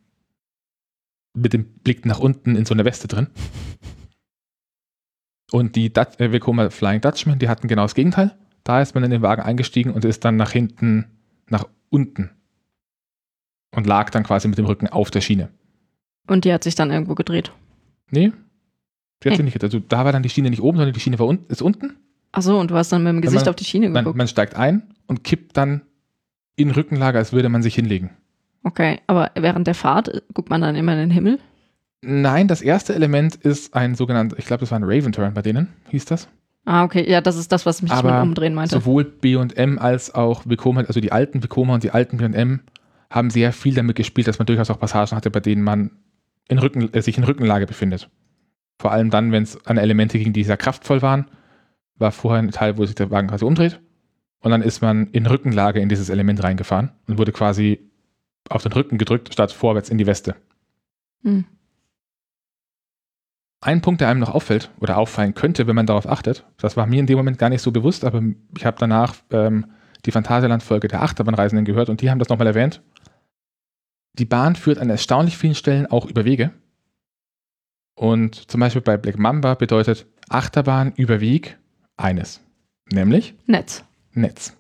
mit 1.36 1.54
dem 1.54 1.66
Blick 1.66 2.06
nach 2.06 2.20
unten 2.20 2.56
in 2.56 2.66
so 2.66 2.74
einer 2.74 2.86
Weste 2.86 3.08
drin. 3.08 3.28
Und 5.52 5.76
die 5.76 5.92
Dut 5.94 6.20
äh, 6.20 6.32
Vekoma 6.32 6.70
Flying 6.70 7.02
Dutchman, 7.02 7.40
die 7.40 7.50
hatten 7.50 7.68
genau 7.68 7.84
das 7.84 7.96
Gegenteil. 7.96 8.38
Da 8.64 8.82
ist 8.82 8.96
man 8.96 9.04
in 9.04 9.12
den 9.12 9.22
Wagen 9.22 9.44
eingestiegen 9.44 9.92
und 9.92 10.04
ist 10.06 10.26
dann 10.26 10.38
nach 10.38 10.52
hinten, 10.52 11.06
nach 11.48 11.68
unten. 11.90 12.32
Und 13.76 13.86
lag 13.88 14.10
dann 14.10 14.24
quasi 14.24 14.48
mit 14.48 14.58
dem 14.58 14.66
Rücken 14.66 14.88
auf 14.88 15.12
der 15.12 15.22
Schiene. 15.22 15.50
Und 16.28 16.46
die 16.46 16.54
hat 16.54 16.64
sich 16.64 16.76
dann 16.76 16.92
irgendwo 16.92 17.16
gedreht? 17.16 17.52
Nee. 18.10 18.32
Die 19.24 19.30
hat 19.30 19.32
hey. 19.32 19.36
sich 19.36 19.44
nicht 19.44 19.54
gedreht. 19.54 19.74
Also 19.74 19.86
da 19.88 20.06
war 20.06 20.12
dann 20.12 20.24
die 20.24 20.30
Schiene 20.30 20.50
nicht 20.50 20.62
oben, 20.62 20.78
sondern 20.78 20.94
die 20.94 21.00
Schiene 21.00 21.20
war 21.20 21.28
un 21.28 21.40
ist 21.48 21.62
unten. 21.62 21.98
Achso, 22.32 22.60
und 22.60 22.72
du 22.72 22.76
hast 22.76 22.92
dann 22.92 23.04
mit 23.04 23.14
dem 23.14 23.22
Gesicht 23.22 23.46
man, 23.46 23.50
auf 23.50 23.56
die 23.56 23.64
Schiene 23.64 23.88
geguckt. 23.88 24.06
Man, 24.06 24.18
man 24.18 24.28
steigt 24.28 24.56
ein 24.56 24.84
und 25.08 25.24
kippt 25.24 25.56
dann 25.56 25.82
in 26.56 26.72
Rückenlage, 26.72 27.18
als 27.18 27.34
würde 27.34 27.50
man 27.50 27.64
sich 27.64 27.76
hinlegen. 27.76 28.12
Okay, 28.64 29.00
aber 29.08 29.32
während 29.36 29.68
der 29.68 29.76
Fahrt 29.76 30.10
äh, 30.10 30.22
guckt 30.34 30.50
man 30.50 30.62
dann 30.62 30.76
immer 30.76 30.94
in 30.94 31.00
den 31.00 31.12
Himmel? 31.12 31.40
Nein, 32.02 32.48
das 32.48 32.62
erste 32.62 32.94
Element 32.94 33.36
ist 33.36 33.74
ein 33.74 33.96
sogenannter, 33.96 34.38
ich 34.38 34.46
glaube, 34.46 34.62
das 34.62 34.72
war 34.72 34.80
ein 34.80 34.84
Raven 34.84 35.12
Turn 35.12 35.34
bei 35.34 35.42
denen, 35.42 35.70
hieß 35.90 36.06
das. 36.06 36.28
Ah, 36.66 36.84
okay, 36.84 37.10
ja, 37.10 37.22
das 37.22 37.38
ist 37.38 37.52
das, 37.52 37.66
was 37.66 37.84
mich 37.84 37.92
Aber 37.92 38.14
mit 38.14 38.24
umdrehen 38.24 38.56
meinte. 38.56 38.76
Sowohl 38.76 39.04
B&M 39.04 39.78
als 39.78 40.14
auch 40.14 40.44
Vekoma, 40.46 40.82
also 40.82 41.00
die 41.00 41.12
alten 41.12 41.44
Vekoma 41.44 41.76
und 41.76 41.84
die 41.84 41.92
alten 41.92 42.18
B&M 42.18 42.62
haben 43.16 43.30
sehr 43.30 43.54
viel 43.54 43.74
damit 43.74 43.96
gespielt, 43.96 44.28
dass 44.28 44.40
man 44.40 44.46
durchaus 44.46 44.70
auch 44.70 44.80
Passagen 44.80 45.16
hatte, 45.16 45.32
bei 45.32 45.40
denen 45.40 45.64
man 45.64 45.92
in 46.50 46.60
Rücken, 46.60 46.94
äh, 46.94 47.02
sich 47.02 47.18
in 47.18 47.24
Rückenlage 47.24 47.66
befindet. 47.66 48.10
Vor 48.78 48.92
allem 48.92 49.10
dann, 49.10 49.32
wenn 49.32 49.44
es 49.44 49.66
an 49.66 49.78
Elemente 49.78 50.20
ging, 50.20 50.34
die 50.34 50.44
sehr 50.44 50.58
kraftvoll 50.58 51.02
waren, 51.02 51.32
war 51.98 52.12
vorher 52.12 52.44
ein 52.44 52.52
Teil, 52.52 52.78
wo 52.78 52.86
sich 52.86 52.96
der 52.96 53.10
Wagen 53.10 53.30
quasi 53.30 53.46
umdreht. 53.46 53.80
Und 54.42 54.52
dann 54.52 54.62
ist 54.62 54.82
man 54.82 55.08
in 55.08 55.26
Rückenlage 55.26 55.80
in 55.80 55.88
dieses 55.88 56.10
Element 56.10 56.44
reingefahren 56.44 56.92
und 57.08 57.18
wurde 57.18 57.32
quasi 57.32 57.90
auf 58.50 58.62
den 58.62 58.74
Rücken 58.74 58.98
gedrückt, 58.98 59.32
statt 59.34 59.54
vorwärts 59.54 59.90
in 59.90 59.98
die 59.98 60.06
Weste. 60.06 60.36
Hm. 61.24 61.46
Ein 63.62 63.82
Punkt, 63.82 64.02
der 64.02 64.10
einem 64.10 64.20
noch 64.20 64.36
auffällt 64.36 64.70
oder 64.80 64.98
auffallen 64.98 65.34
könnte, 65.34 65.66
wenn 65.66 65.76
man 65.76 65.88
darauf 65.88 66.08
achtet, 66.08 66.46
das 66.58 66.78
war 66.78 66.86
mir 66.86 67.00
in 67.00 67.08
dem 67.08 67.18
Moment 67.18 67.40
gar 67.40 67.50
nicht 67.50 67.62
so 67.62 67.72
bewusst, 67.72 68.04
aber 68.04 68.22
ich 68.56 68.66
habe 68.66 68.78
danach 68.78 69.16
ähm, 69.32 69.66
die 70.06 70.12
Phantasialand-Folge 70.12 70.88
der 70.88 71.02
Achterbahnreisenden 71.02 71.66
gehört 71.66 71.90
und 71.90 72.02
die 72.02 72.10
haben 72.10 72.20
das 72.20 72.30
nochmal 72.30 72.48
erwähnt. 72.48 72.82
Die 74.14 74.26
Bahn 74.26 74.56
führt 74.56 74.78
an 74.78 74.90
erstaunlich 74.90 75.38
vielen 75.38 75.56
Stellen 75.56 75.88
auch 75.88 76.06
über 76.06 76.26
Wege. 76.26 76.52
Und 77.96 78.50
zum 78.50 78.60
Beispiel 78.60 78.82
bei 78.82 78.98
Black 78.98 79.18
Mamba 79.18 79.56
bedeutet 79.56 80.06
Achterbahn 80.30 80.94
über 80.96 81.20
Weg 81.22 81.58
eines, 81.98 82.42
nämlich 82.92 83.36
Netz. 83.46 83.84
Netz. 84.12 84.56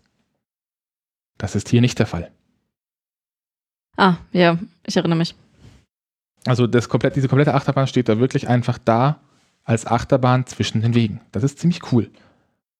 Das 1.38 1.56
ist 1.56 1.70
hier 1.70 1.82
nicht 1.82 2.00
der 2.00 2.08
Fall. 2.08 2.32
Ah, 3.98 4.18
ja, 4.32 4.58
ich 4.86 4.98
erinnere 4.98 5.18
mich. 5.18 5.36
Also 6.46 6.68
komplett, 6.68 7.16
diese 7.16 7.28
komplette 7.28 7.54
Achterbahn 7.54 7.88
steht 7.88 8.08
da 8.08 8.20
wirklich 8.20 8.48
einfach 8.48 8.78
da 8.78 9.22
als 9.64 9.86
Achterbahn 9.86 10.46
zwischen 10.46 10.82
den 10.82 10.94
Wegen. 10.94 11.22
Das 11.32 11.44
ist 11.44 11.60
ziemlich 11.60 11.92
cool. 11.92 12.12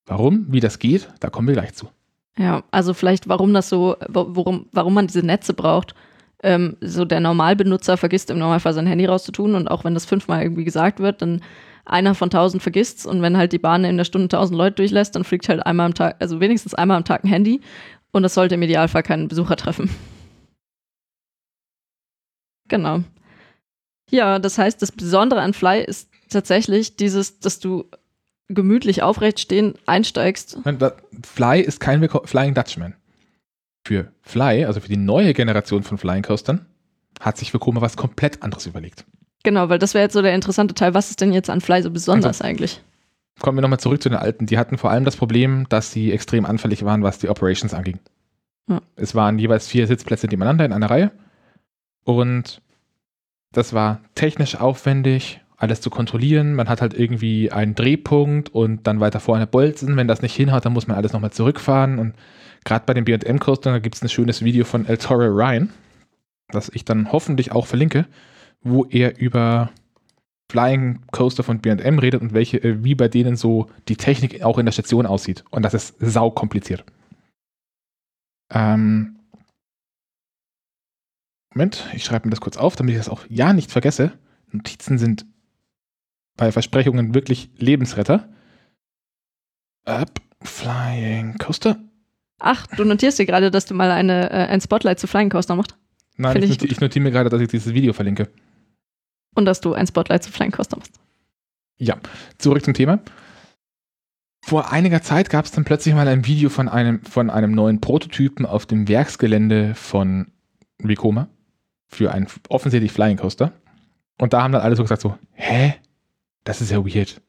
Warum, 0.06 0.46
wie 0.52 0.60
das 0.60 0.78
geht, 0.78 1.08
da 1.20 1.30
kommen 1.30 1.48
wir 1.48 1.54
gleich 1.54 1.74
zu. 1.74 1.90
Ja, 2.38 2.64
also 2.70 2.92
vielleicht, 2.92 3.28
warum 3.28 3.54
das 3.54 3.68
so, 3.68 3.96
warum, 4.08 4.66
warum 4.72 4.94
man 4.94 5.06
diese 5.06 5.24
Netze 5.24 5.54
braucht. 5.54 5.94
Ähm, 6.42 6.76
so 6.82 7.04
der 7.06 7.20
Normalbenutzer 7.20 7.96
vergisst 7.96 8.30
im 8.30 8.38
Normalfall 8.38 8.74
sein 8.74 8.86
Handy 8.86 9.06
rauszutun 9.06 9.54
und 9.54 9.68
auch 9.68 9.84
wenn 9.84 9.94
das 9.94 10.04
fünfmal 10.04 10.42
irgendwie 10.42 10.64
gesagt 10.64 11.00
wird, 11.00 11.22
dann 11.22 11.42
einer 11.86 12.14
von 12.14 12.28
tausend 12.28 12.62
vergisst's 12.62 13.06
und 13.06 13.22
wenn 13.22 13.38
halt 13.38 13.52
die 13.52 13.58
Bahn 13.58 13.84
in 13.84 13.96
der 13.96 14.04
Stunde 14.04 14.28
tausend 14.28 14.58
Leute 14.58 14.76
durchlässt, 14.76 15.16
dann 15.16 15.24
fliegt 15.24 15.48
halt 15.48 15.64
einmal 15.64 15.86
am 15.86 15.94
Tag, 15.94 16.16
also 16.18 16.40
wenigstens 16.40 16.74
einmal 16.74 16.98
am 16.98 17.04
Tag 17.04 17.24
ein 17.24 17.28
Handy 17.28 17.62
und 18.12 18.22
das 18.22 18.34
sollte 18.34 18.56
im 18.56 18.62
Idealfall 18.62 19.02
keinen 19.02 19.28
Besucher 19.28 19.56
treffen. 19.56 19.88
Genau. 22.68 23.00
Ja, 24.10 24.38
das 24.38 24.58
heißt, 24.58 24.80
das 24.82 24.92
Besondere 24.92 25.40
an 25.40 25.54
Fly 25.54 25.82
ist 25.82 26.10
tatsächlich 26.30 26.96
dieses, 26.96 27.38
dass 27.40 27.58
du 27.60 27.84
gemütlich 28.48 29.02
aufrecht 29.02 29.40
stehen 29.40 29.74
einsteigst. 29.86 30.58
Fly 31.24 31.60
ist 31.60 31.80
kein 31.80 32.08
Flying 32.08 32.54
Dutchman. 32.54 32.94
Für 33.86 34.12
Fly, 34.22 34.64
also 34.64 34.80
für 34.80 34.88
die 34.88 34.96
neue 34.96 35.32
Generation 35.32 35.82
von 35.82 35.98
Flying 35.98 36.22
Coastern, 36.22 36.66
hat 37.20 37.36
sich 37.38 37.54
Vekoma 37.54 37.80
was 37.80 37.96
komplett 37.96 38.42
anderes 38.42 38.66
überlegt. 38.66 39.04
Genau, 39.42 39.68
weil 39.68 39.78
das 39.78 39.94
wäre 39.94 40.04
jetzt 40.04 40.14
so 40.14 40.22
der 40.22 40.34
interessante 40.34 40.74
Teil. 40.74 40.94
Was 40.94 41.10
ist 41.10 41.20
denn 41.20 41.32
jetzt 41.32 41.50
an 41.50 41.60
Fly 41.60 41.82
so 41.82 41.90
besonders 41.90 42.40
also, 42.40 42.44
eigentlich? 42.44 42.82
Kommen 43.40 43.56
wir 43.56 43.62
nochmal 43.62 43.78
zurück 43.78 44.02
zu 44.02 44.08
den 44.08 44.18
alten. 44.18 44.46
Die 44.46 44.58
hatten 44.58 44.78
vor 44.78 44.90
allem 44.90 45.04
das 45.04 45.16
Problem, 45.16 45.68
dass 45.68 45.92
sie 45.92 46.10
extrem 46.10 46.44
anfällig 46.44 46.84
waren, 46.84 47.02
was 47.02 47.18
die 47.18 47.28
Operations 47.28 47.74
anging. 47.74 48.00
Ja. 48.68 48.80
Es 48.96 49.14
waren 49.14 49.38
jeweils 49.38 49.68
vier 49.68 49.86
Sitzplätze 49.86 50.26
nebeneinander 50.26 50.64
in 50.64 50.72
einer 50.72 50.90
Reihe. 50.90 51.12
Und 52.02 52.60
das 53.52 53.72
war 53.72 54.00
technisch 54.14 54.56
aufwendig, 54.56 55.40
alles 55.56 55.80
zu 55.80 55.90
kontrollieren. 55.90 56.54
Man 56.54 56.68
hat 56.68 56.80
halt 56.80 56.94
irgendwie 56.94 57.50
einen 57.50 57.74
Drehpunkt 57.74 58.50
und 58.50 58.86
dann 58.86 59.00
weiter 59.00 59.20
vorne 59.20 59.46
Bolzen. 59.46 59.96
Wenn 59.96 60.08
das 60.08 60.22
nicht 60.22 60.34
hinhaut, 60.34 60.64
dann 60.64 60.72
muss 60.72 60.86
man 60.86 60.96
alles 60.96 61.12
nochmal 61.12 61.32
zurückfahren. 61.32 61.98
Und 61.98 62.14
gerade 62.64 62.84
bei 62.86 62.94
den 62.94 63.04
BM 63.04 63.38
Coastern, 63.38 63.72
da 63.72 63.78
gibt 63.78 63.94
es 63.94 64.02
ein 64.02 64.08
schönes 64.08 64.44
Video 64.44 64.64
von 64.64 64.86
El 64.86 64.98
Torre 64.98 65.28
Ryan, 65.28 65.70
das 66.48 66.68
ich 66.68 66.84
dann 66.84 67.10
hoffentlich 67.12 67.52
auch 67.52 67.66
verlinke, 67.66 68.06
wo 68.62 68.84
er 68.84 69.18
über 69.18 69.70
Flying 70.50 71.00
Coaster 71.10 71.42
von 71.42 71.60
BM 71.60 71.98
redet 71.98 72.20
und 72.20 72.34
welche, 72.34 72.58
äh, 72.58 72.84
wie 72.84 72.94
bei 72.94 73.08
denen 73.08 73.36
so 73.36 73.68
die 73.88 73.96
Technik 73.96 74.42
auch 74.42 74.58
in 74.58 74.66
der 74.66 74.72
Station 74.72 75.06
aussieht. 75.06 75.44
Und 75.50 75.62
das 75.62 75.74
ist 75.74 75.96
sau 75.98 76.30
kompliziert. 76.30 76.84
Ähm, 78.52 79.16
Moment, 81.54 81.88
ich 81.94 82.04
schreibe 82.04 82.28
mir 82.28 82.30
das 82.30 82.40
kurz 82.40 82.58
auf, 82.58 82.76
damit 82.76 82.92
ich 82.92 82.98
das 82.98 83.08
auch 83.08 83.24
ja 83.28 83.54
nicht 83.54 83.72
vergesse. 83.72 84.12
Notizen 84.52 84.98
sind 84.98 85.26
bei 86.36 86.52
Versprechungen 86.52 87.14
wirklich 87.14 87.50
Lebensretter. 87.56 88.28
Up, 89.84 90.20
Flying 90.42 91.38
Coaster. 91.38 91.78
Ach, 92.38 92.66
du 92.66 92.84
notierst 92.84 93.18
dir 93.18 93.26
gerade, 93.26 93.50
dass 93.50 93.66
du 93.66 93.74
mal 93.74 93.90
eine, 93.90 94.30
äh, 94.30 94.46
ein 94.46 94.60
Spotlight 94.60 95.00
zu 95.00 95.06
Flying 95.06 95.30
Coaster 95.30 95.56
machst? 95.56 95.76
Nein, 96.16 96.42
ich, 96.42 96.50
notiere, 96.50 96.72
ich 96.72 96.80
notiere 96.80 97.02
mir 97.02 97.10
gerade, 97.10 97.30
dass 97.30 97.40
ich 97.40 97.48
dieses 97.48 97.72
Video 97.72 97.92
verlinke. 97.92 98.28
Und 99.34 99.44
dass 99.44 99.60
du 99.60 99.74
ein 99.74 99.86
Spotlight 99.86 100.22
zu 100.22 100.32
Flying 100.32 100.50
Coaster 100.50 100.76
machst. 100.76 100.98
Ja, 101.78 101.96
zurück 102.38 102.64
zum 102.64 102.74
Thema. 102.74 103.00
Vor 104.44 104.70
einiger 104.72 105.02
Zeit 105.02 105.28
gab 105.28 105.44
es 105.44 105.50
dann 105.50 105.64
plötzlich 105.64 105.94
mal 105.94 106.06
ein 106.08 106.26
Video 106.26 106.50
von 106.50 106.68
einem, 106.68 107.02
von 107.02 107.30
einem 107.30 107.52
neuen 107.52 107.80
Prototypen 107.80 108.46
auf 108.46 108.64
dem 108.64 108.88
Werksgelände 108.88 109.74
von 109.74 110.30
Vekoma 110.78 111.28
für 111.88 112.12
einen 112.12 112.28
offensichtlich 112.48 112.92
Flying 112.92 113.16
Coaster. 113.16 113.52
Und 114.18 114.32
da 114.32 114.42
haben 114.42 114.52
dann 114.52 114.62
alle 114.62 114.76
so 114.76 114.82
gesagt 114.82 115.02
so, 115.02 115.18
hä? 115.32 115.74
Das 116.46 116.60
ist 116.60 116.70
ja 116.70 116.84
weird. 116.84 117.20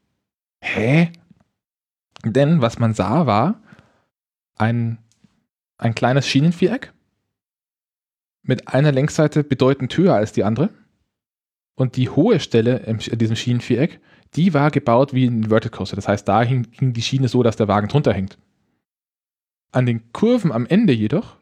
Hä? 0.62 1.12
Denn 2.24 2.62
was 2.62 2.80
man 2.80 2.94
sah, 2.94 3.26
war 3.26 3.62
ein, 4.56 5.00
ein 5.78 5.96
kleines 5.96 6.28
Schienenviereck 6.28 6.94
mit 8.44 8.70
einer 8.70 8.92
Längsseite 8.92 9.44
bedeutend 9.44 9.96
höher 9.98 10.16
als 10.16 10.32
die 10.32 10.44
andere. 10.44 10.70
Und 11.76 11.96
die 11.96 12.10
hohe 12.10 12.40
Stelle 12.40 12.78
in 12.78 12.98
diesem 13.20 13.36
Schienenviereck, 13.36 14.00
die 14.36 14.54
war 14.54 14.72
gebaut 14.72 15.14
wie 15.14 15.26
ein 15.26 15.50
Vertical. 15.50 15.86
Das 15.86 16.08
heißt, 16.08 16.28
da 16.28 16.42
hing 16.42 16.66
die 16.94 17.02
Schiene 17.02 17.28
so, 17.28 17.44
dass 17.44 17.56
der 17.56 17.68
Wagen 17.68 17.90
drunter 17.90 18.14
hängt. 18.14 18.38
An 19.72 19.86
den 19.86 20.12
Kurven 20.14 20.52
am 20.52 20.66
Ende 20.66 20.94
jedoch 20.94 21.38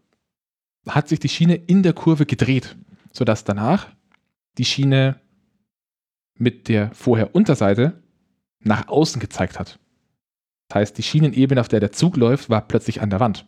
hat 0.87 1.07
sich 1.07 1.19
die 1.19 1.29
Schiene 1.29 1.55
in 1.55 1.83
der 1.83 1.93
Kurve 1.93 2.25
gedreht 2.25 2.75
sodass 3.15 3.45
danach 3.45 3.87
die 4.57 4.65
Schiene 4.65 5.19
mit 6.37 6.67
der 6.67 6.91
vorher 6.93 7.35
Unterseite 7.35 8.01
nach 8.59 8.87
außen 8.87 9.19
gezeigt 9.19 9.59
hat. 9.59 9.79
Das 10.67 10.75
heißt, 10.75 10.97
die 10.97 11.03
Schienenebene, 11.03 11.61
auf 11.61 11.67
der 11.67 11.79
der 11.79 11.91
Zug 11.91 12.17
läuft, 12.17 12.49
war 12.49 12.61
plötzlich 12.61 13.01
an 13.01 13.09
der 13.09 13.19
Wand. 13.19 13.45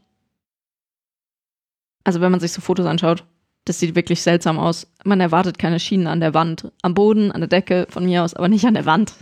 Also 2.04 2.21
wenn 2.21 2.32
man 2.32 2.39
sich 2.39 2.52
so 2.52 2.62
Fotos 2.62 2.86
anschaut, 2.86 3.26
das 3.65 3.80
sieht 3.80 3.95
wirklich 3.95 4.21
seltsam 4.21 4.60
aus. 4.60 4.88
Man 5.04 5.19
erwartet 5.19 5.60
keine 5.60 5.80
Schienen 5.80 6.08
an 6.08 6.21
der 6.21 6.34
Wand. 6.34 6.71
Am 6.82 6.93
Boden, 6.93 7.32
an 7.32 7.41
der 7.41 7.50
Decke, 7.50 7.86
von 7.89 8.06
mir 8.06 8.23
aus, 8.23 8.34
aber 8.34 8.47
nicht 8.47 8.65
an 8.65 8.76
der 8.76 8.86
Wand. 8.86 9.13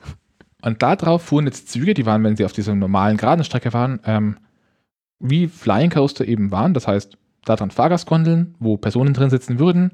Und 0.62 0.84
darauf 0.84 1.24
fuhren 1.24 1.46
jetzt 1.46 1.70
Züge, 1.70 1.94
die 1.94 2.06
waren, 2.06 2.24
wenn 2.24 2.36
sie 2.36 2.46
auf 2.46 2.54
dieser 2.54 2.76
normalen 2.76 3.18
geraden 3.18 3.44
Strecke 3.44 3.74
waren, 3.74 4.00
ähm, 4.06 4.38
wie 5.20 5.48
Flying 5.48 5.90
Coaster 5.90 6.28
eben 6.28 6.52
waren. 6.52 6.74
Das 6.74 6.88
heißt, 6.88 7.18
da 7.46 7.56
dran 7.56 7.72
Fahrgastgondeln, 7.72 8.56
wo 8.60 8.78
Personen 8.78 9.14
drin 9.14 9.30
sitzen 9.30 9.60
würden 9.60 9.92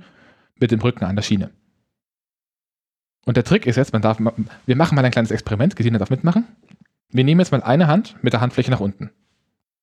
mit 0.60 0.72
dem 0.72 0.82
Rücken 0.82 1.06
an 1.06 1.16
der 1.16 1.24
Schiene. 1.24 1.52
Und 3.26 3.38
der 3.38 3.44
Trick 3.44 3.68
ist 3.68 3.76
jetzt, 3.76 3.94
man 3.94 4.02
darf, 4.02 4.20
wir 4.20 4.76
machen 4.76 4.96
mal 4.96 5.06
ein 5.06 5.12
kleines 5.12 5.32
Experiment, 5.32 5.76
Gesine 5.76 6.00
darf 6.00 6.10
mitmachen. 6.10 6.48
Wir 7.10 7.24
nehmen 7.24 7.40
jetzt 7.40 7.52
mal 7.52 7.62
eine 7.62 7.88
Hand 7.88 8.16
mit 8.22 8.34
der 8.34 8.42
Handfläche 8.42 8.72
nach 8.72 8.80
unten. 8.80 9.12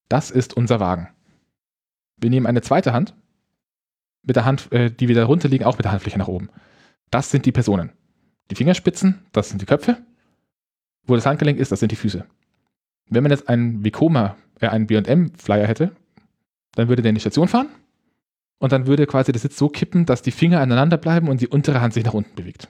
Das 0.08 0.30
ist 0.30 0.54
unser 0.54 0.80
Wagen. 0.80 1.08
Wir 2.16 2.30
nehmen 2.30 2.46
eine 2.46 2.62
zweite 2.62 2.92
Hand 2.92 3.14
mit 4.22 4.36
der 4.36 4.44
Hand, 4.44 4.72
äh, 4.72 4.90
die 4.90 5.08
wieder 5.08 5.24
runter 5.24 5.48
liegen, 5.48 5.64
auch 5.64 5.76
mit 5.76 5.84
der 5.84 5.92
Handfläche 5.92 6.18
nach 6.18 6.28
oben. 6.28 6.48
Das 7.10 7.30
sind 7.30 7.46
die 7.46 7.52
Personen. 7.52 7.92
Die 8.50 8.54
Fingerspitzen, 8.54 9.26
das 9.32 9.50
sind 9.50 9.62
die 9.62 9.66
Köpfe. 9.66 9.98
Wo 11.06 11.14
das 11.14 11.26
Handgelenk 11.26 11.58
ist, 11.58 11.70
das 11.70 11.80
sind 11.80 11.92
die 11.92 11.96
Füße. 11.96 12.24
Wenn 13.08 13.22
man 13.22 13.30
jetzt 13.30 13.48
einen 13.48 13.84
Vekoma, 13.84 14.36
äh, 14.60 14.68
einen 14.68 14.86
B&M-Flyer 14.86 15.66
hätte, 15.66 15.92
dann 16.74 16.88
würde 16.88 17.02
der 17.02 17.10
in 17.10 17.14
die 17.14 17.20
Station 17.20 17.48
fahren 17.48 17.68
und 18.58 18.72
dann 18.72 18.86
würde 18.86 19.06
quasi 19.06 19.32
der 19.32 19.40
Sitz 19.40 19.56
so 19.56 19.68
kippen, 19.68 20.06
dass 20.06 20.22
die 20.22 20.30
Finger 20.30 20.60
aneinander 20.60 20.96
bleiben 20.96 21.28
und 21.28 21.40
die 21.40 21.48
untere 21.48 21.80
Hand 21.80 21.94
sich 21.94 22.04
nach 22.04 22.14
unten 22.14 22.34
bewegt. 22.34 22.68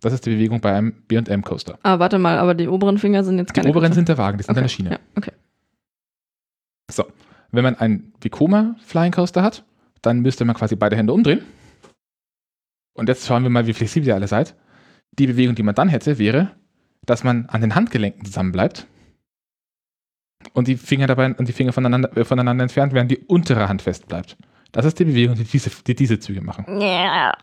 Das 0.00 0.12
ist 0.12 0.26
die 0.26 0.30
Bewegung 0.30 0.60
bei 0.60 0.74
einem 0.74 0.92
B&M 1.08 1.42
Coaster. 1.42 1.78
Ah, 1.82 1.98
warte 1.98 2.18
mal, 2.18 2.38
aber 2.38 2.54
die 2.54 2.68
oberen 2.68 2.98
Finger 2.98 3.24
sind 3.24 3.38
jetzt 3.38 3.54
keine 3.54 3.66
Die 3.66 3.70
oberen 3.70 3.86
Köpfe. 3.86 3.94
sind 3.94 4.08
der 4.08 4.18
Wagen, 4.18 4.38
die 4.38 4.44
sind 4.44 4.52
okay. 4.52 4.60
eine 4.60 4.68
Schiene. 4.68 4.90
Ja, 4.90 4.98
okay. 5.16 5.32
So, 6.92 7.04
wenn 7.50 7.64
man 7.64 7.76
einen 7.76 8.12
Vekoma 8.20 8.76
Flying 8.84 9.12
Coaster 9.12 9.42
hat, 9.42 9.64
dann 10.02 10.20
müsste 10.20 10.44
man 10.44 10.54
quasi 10.54 10.76
beide 10.76 10.96
Hände 10.96 11.12
umdrehen. 11.12 11.42
Und 12.94 13.08
jetzt 13.08 13.26
schauen 13.26 13.42
wir 13.42 13.50
mal, 13.50 13.66
wie 13.66 13.72
flexibel 13.72 14.08
ihr 14.08 14.14
alle 14.14 14.28
seid. 14.28 14.54
Die 15.18 15.26
Bewegung, 15.26 15.54
die 15.54 15.62
man 15.62 15.74
dann 15.74 15.88
hätte, 15.88 16.18
wäre, 16.18 16.52
dass 17.04 17.24
man 17.24 17.46
an 17.46 17.60
den 17.60 17.74
Handgelenken 17.74 18.24
zusammenbleibt 18.24 18.86
und 20.52 20.68
die 20.68 20.76
Finger 20.76 21.06
dabei 21.06 21.34
und 21.34 21.48
die 21.48 21.52
Finger 21.52 21.72
voneinander, 21.72 22.14
äh, 22.16 22.24
voneinander 22.24 22.62
entfernt, 22.62 22.92
während 22.92 23.10
die 23.10 23.18
untere 23.18 23.68
Hand 23.68 23.82
fest 23.82 24.06
bleibt. 24.08 24.36
Das 24.72 24.84
ist 24.84 24.98
die 24.98 25.04
Bewegung, 25.04 25.36
die 25.36 25.44
diese, 25.44 25.70
die 25.86 25.94
diese 25.94 26.18
Züge 26.18 26.42
machen. 26.42 26.66
Yeah. 26.68 27.36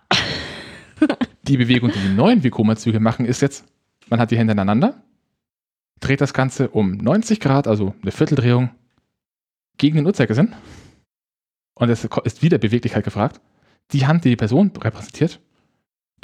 die 1.44 1.58
Bewegung, 1.58 1.92
die 1.92 2.00
die 2.00 2.14
neuen 2.14 2.44
Vekoma-Züge 2.44 3.00
machen, 3.00 3.26
ist 3.26 3.42
jetzt, 3.42 3.66
man 4.10 4.20
hat 4.20 4.32
die 4.32 4.38
Hände 4.38 4.52
aneinander, 4.52 5.04
dreht 6.00 6.22
das 6.22 6.34
Ganze 6.34 6.70
um 6.70 6.92
90 6.98 7.40
Grad, 7.40 7.68
also 7.68 7.94
eine 8.02 8.12
Vierteldrehung, 8.12 8.72
gegen 9.78 9.98
den 9.98 10.06
Uhrzeigersinn. 10.06 10.54
Und 11.76 11.90
es 11.90 12.08
ist 12.24 12.44
wieder 12.44 12.58
Beweglichkeit 12.58 13.04
gefragt. 13.04 13.42
Die 13.92 14.06
Hand, 14.06 14.24
die 14.24 14.30
die 14.30 14.36
Person 14.36 14.72
repräsentiert, 14.80 15.40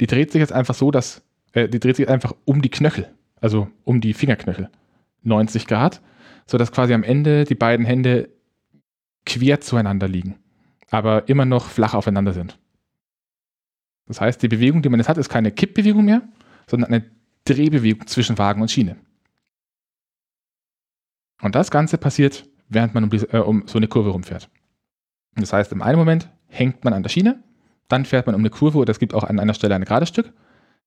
die 0.00 0.06
dreht 0.06 0.32
sich 0.32 0.40
jetzt 0.40 0.52
einfach 0.52 0.74
so, 0.74 0.90
dass, 0.90 1.22
äh, 1.52 1.68
die 1.68 1.80
dreht 1.80 1.96
sich 1.96 2.08
einfach 2.08 2.34
um 2.44 2.62
die 2.62 2.70
Knöchel, 2.70 3.12
also 3.40 3.68
um 3.84 4.00
die 4.00 4.14
Fingerknöchel. 4.14 4.70
90 5.22 5.66
Grad, 5.66 6.00
sodass 6.46 6.72
quasi 6.72 6.94
am 6.94 7.02
Ende 7.02 7.44
die 7.44 7.54
beiden 7.54 7.84
Hände 7.84 8.30
quer 9.26 9.60
zueinander 9.60 10.08
liegen 10.08 10.36
aber 10.90 11.28
immer 11.28 11.44
noch 11.44 11.66
flach 11.66 11.94
aufeinander 11.94 12.32
sind. 12.32 12.58
Das 14.10 14.20
heißt, 14.20 14.42
die 14.42 14.48
Bewegung, 14.48 14.82
die 14.82 14.88
man 14.88 14.98
jetzt 14.98 15.08
hat, 15.08 15.18
ist 15.18 15.28
keine 15.28 15.52
Kippbewegung 15.52 16.04
mehr, 16.04 16.22
sondern 16.66 16.92
eine 16.92 17.04
Drehbewegung 17.44 18.08
zwischen 18.08 18.38
Wagen 18.38 18.60
und 18.60 18.68
Schiene. 18.68 18.96
Und 21.40 21.54
das 21.54 21.70
Ganze 21.70 21.96
passiert, 21.96 22.44
während 22.68 22.92
man 22.92 23.04
um, 23.04 23.10
diese, 23.10 23.32
äh, 23.32 23.38
um 23.38 23.68
so 23.68 23.78
eine 23.78 23.86
Kurve 23.86 24.10
rumfährt. 24.10 24.50
Das 25.36 25.52
heißt, 25.52 25.70
im 25.70 25.80
einen 25.80 25.96
Moment 25.96 26.28
hängt 26.48 26.82
man 26.82 26.92
an 26.92 27.04
der 27.04 27.08
Schiene, 27.08 27.40
dann 27.86 28.04
fährt 28.04 28.26
man 28.26 28.34
um 28.34 28.40
eine 28.40 28.50
Kurve 28.50 28.78
oder 28.78 28.90
es 28.90 28.98
gibt 28.98 29.14
auch 29.14 29.22
an 29.22 29.38
einer 29.38 29.54
Stelle 29.54 29.76
ein 29.76 29.84
gerades 29.84 30.08
Stück. 30.08 30.32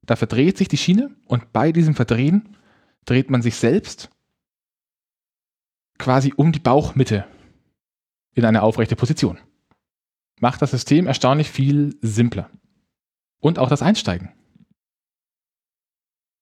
Da 0.01 0.17
verdreht 0.17 0.57
sich 0.57 0.67
die 0.67 0.77
Schiene 0.77 1.15
und 1.25 1.53
bei 1.53 1.71
diesem 1.71 1.95
Verdrehen 1.95 2.57
dreht 3.05 3.29
man 3.29 3.41
sich 3.41 3.55
selbst 3.55 4.09
quasi 5.97 6.33
um 6.35 6.51
die 6.51 6.59
Bauchmitte 6.59 7.23
in 8.33 8.43
eine 8.43 8.63
aufrechte 8.63 8.97
Position 8.97 9.37
macht 10.43 10.61
das 10.61 10.71
System 10.71 11.07
erstaunlich 11.07 11.49
viel 11.49 11.97
simpler. 12.01 12.49
Und 13.43 13.59
auch 13.59 13.67
das 13.67 13.81
Einsteigen. 13.81 14.29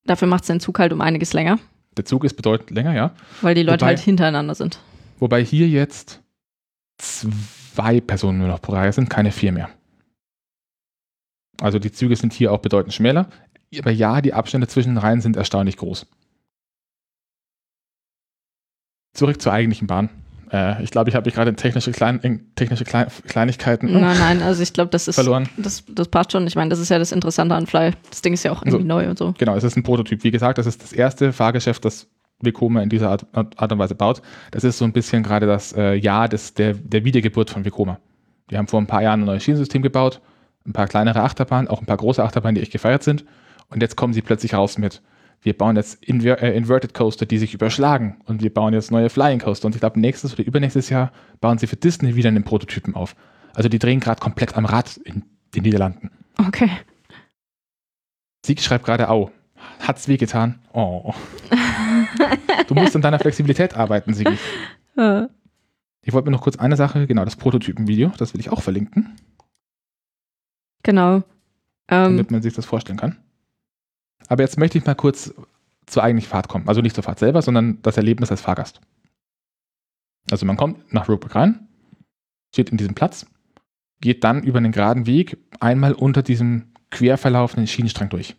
Dafür 0.06 0.28
macht 0.28 0.44
es 0.44 0.48
den 0.48 0.60
Zug 0.60 0.78
halt 0.78 0.94
um 0.94 1.02
einiges 1.02 1.34
länger, 1.34 1.58
Der 1.98 2.06
Zug 2.06 2.24
ist 2.24 2.36
bedeutend 2.36 2.70
länger, 2.72 2.94
ja. 2.94 3.16
weil 3.42 3.56
die 3.56 3.64
Leute 3.64 3.82
Wobei- 3.82 3.88
halt 3.88 4.00
hintereinander 4.00 4.54
sind. 4.56 4.80
Wobei 5.20 5.44
hier 5.44 5.68
jetzt 5.68 6.22
zwei 6.98 8.02
Personen 8.02 8.38
nur 8.38 8.48
noch 8.48 8.62
pro 8.62 8.74
Reihe 8.74 8.94
sind, 8.94 9.10
keine 9.10 9.32
vier 9.32 9.52
mehr. 9.52 9.70
Also 11.60 11.80
die 11.80 11.92
Züge 11.92 12.16
sind 12.16 12.34
hier 12.34 12.52
auch 12.52 12.60
bedeutend 12.60 12.94
schmäler. 12.94 13.30
Aber 13.80 13.92
ja, 13.92 14.22
die 14.22 14.34
Abstände 14.34 14.68
zwischen 14.68 14.90
den 14.90 14.98
Reihen 14.98 15.22
sind 15.22 15.36
erstaunlich 15.38 15.78
groß. 15.78 16.06
Zurück 19.14 19.42
zur 19.42 19.54
eigentlichen 19.54 19.88
Bahn. 19.88 20.10
Äh, 20.52 20.84
ich 20.84 20.92
glaube, 20.92 21.10
ich 21.10 21.16
habe 21.16 21.26
mich 21.26 21.34
gerade 21.34 21.50
in 21.50 21.56
technische, 21.56 21.92
Klein, 21.92 22.20
in 22.24 22.54
technische 22.56 22.84
Klein, 22.84 23.08
Kleinigkeiten 23.28 23.92
Nein, 23.92 24.18
nein, 24.20 24.42
also 24.42 24.62
ich 24.62 24.74
glaube, 24.74 24.90
das 24.90 25.08
ist, 25.08 25.16
verloren. 25.16 25.48
das, 25.58 25.84
das 25.88 26.08
passt 26.10 26.32
schon. 26.34 26.46
Ich 26.48 26.56
meine, 26.56 26.70
das 26.70 26.80
ist 26.80 26.90
ja 26.90 27.00
das 27.00 27.12
Interessante 27.12 27.56
an 27.56 27.68
Fly. 27.68 27.92
Das 28.10 28.22
Ding 28.22 28.34
ist 28.34 28.44
ja 28.44 28.52
auch 28.52 28.62
irgendwie 28.62 28.82
So. 28.84 28.88
neu 28.88 29.10
und 29.10 29.18
so. 29.18 29.34
Genau, 29.38 29.56
es 29.56 29.64
ist 29.64 29.78
ein 29.78 29.84
Prototyp. 29.84 30.24
Wie 30.24 30.32
gesagt, 30.32 30.58
das 30.58 30.66
ist 30.66 30.82
das 30.84 30.94
erste 30.94 31.32
Fahrgeschäft, 31.32 31.86
das 31.86 32.08
Vekoma 32.42 32.82
in 32.82 32.90
dieser 32.90 33.10
Art, 33.10 33.26
Art 33.34 33.72
und 33.72 33.80
Weise 33.80 33.96
baut. 33.96 34.22
Das 34.52 34.64
ist 34.64 34.78
so 34.78 34.86
ein 34.86 34.94
bisschen 34.94 35.24
gerade 35.24 35.46
das 35.46 35.74
äh, 35.74 35.94
Jahr 35.94 36.28
des, 36.28 36.54
der, 36.54 36.74
der 36.74 37.06
Wiedergeburt 37.06 37.50
von 37.50 37.64
Vekoma. 37.64 38.00
Die 38.50 38.58
haben 38.58 38.68
vor 38.68 38.82
ein 38.82 38.88
paar 38.88 39.02
Jahren 39.04 39.22
ein 39.22 39.26
neues 39.28 39.44
Schienensystem 39.44 39.82
gebaut, 39.82 40.20
ein 40.68 40.74
paar 40.74 40.88
kleinere 40.88 41.22
Achterbahnen, 41.22 41.68
auch 41.70 41.80
ein 41.80 41.86
paar 41.86 41.98
große 41.98 42.22
Achterbahnen, 42.24 42.56
die 42.56 42.62
echt 42.62 42.72
gefeiert 42.72 43.04
sind. 43.04 43.24
Und 43.70 43.82
jetzt 43.82 43.96
kommen 43.96 44.14
sie 44.14 44.22
plötzlich 44.22 44.54
raus 44.54 44.78
mit, 44.78 45.02
wir 45.42 45.58
bauen 45.58 45.76
jetzt 45.76 46.04
Inver 46.04 46.42
äh, 46.42 46.56
Inverted 46.56 46.94
Coaster, 46.94 47.26
die 47.26 47.38
sich 47.38 47.54
überschlagen. 47.54 48.22
Und 48.26 48.42
wir 48.44 48.54
bauen 48.54 48.74
jetzt 48.74 48.92
neue 48.92 49.10
Flying 49.10 49.40
Coaster. 49.40 49.66
Und 49.66 49.76
ich 49.76 49.82
glaube, 49.82 50.00
nächstes 50.00 50.34
oder 50.34 50.46
übernächstes 50.46 50.90
Jahr 50.90 51.12
bauen 51.40 51.58
sie 51.58 51.68
für 51.68 51.76
Disney 51.78 52.16
wieder 52.16 52.30
einen 52.30 52.44
Prototypen 52.44 52.96
auf. 52.96 53.16
Also 53.54 53.68
die 53.68 53.80
drehen 53.80 54.00
gerade 54.00 54.22
komplett 54.22 54.56
am 54.56 54.66
Rad 54.66 54.98
in 54.98 55.24
den 55.56 55.64
Niederlanden. 55.64 56.12
Okay. 56.38 56.70
Sieg 58.46 58.62
schreibt 58.62 58.86
gerade, 58.86 59.10
au, 59.10 59.32
hat's 59.80 60.08
wehgetan? 60.08 60.60
Oh. 60.74 61.14
Du 62.68 62.76
musst 62.76 62.96
an 62.96 63.02
deiner 63.02 63.20
Flexibilität 63.20 63.76
arbeiten, 63.76 64.14
Sigi. 64.14 64.38
Äh, 64.98 65.28
Ich 66.02 66.12
wollte 66.12 66.26
mir 66.30 66.36
noch 66.36 66.42
kurz 66.42 66.58
eine 66.58 66.76
Sache, 66.76 67.08
genau, 67.08 67.24
das 67.24 67.38
Prototypenvideo, 67.38 68.12
das 68.18 68.34
will 68.34 68.42
ich 68.42 68.50
auch 68.50 68.62
verlinken, 68.62 69.16
genau. 70.84 71.24
Ähm, 71.88 72.18
damit 72.18 72.30
man 72.30 72.42
sich 72.42 72.54
das 72.54 72.66
vorstellen 72.66 73.00
kann. 73.00 73.18
Aber 74.28 74.44
jetzt 74.44 74.58
möchte 74.58 74.78
ich 74.78 74.86
mal 74.86 74.96
kurz 74.96 75.34
zur 75.86 76.04
eigentlichen 76.04 76.30
Fahrt 76.30 76.48
kommen. 76.48 76.68
Also 76.68 76.82
nicht 76.82 76.96
zur 76.96 77.04
Fahrt 77.04 77.20
selber, 77.20 77.42
sondern 77.42 77.82
das 77.82 77.98
Erlebnis 77.98 78.32
als 78.32 78.42
Fahrgast. 78.42 78.82
Also 80.30 80.46
man 80.46 80.58
kommt 80.58 80.94
nach 80.94 81.10
Roebuck 81.10 81.36
rein, 81.36 81.68
steht 82.54 82.70
in 82.70 82.78
diesem 82.78 82.96
Platz, 82.96 83.26
geht 84.00 84.24
dann 84.24 84.44
über 84.44 84.60
einen 84.60 84.72
geraden 84.72 85.06
Weg 85.06 85.38
einmal 85.60 85.94
unter 85.94 86.24
diesem 86.24 86.72
quer 86.90 87.18
verlaufenden 87.18 87.68
Schienenstrang 87.68 88.10
durch. 88.10 88.36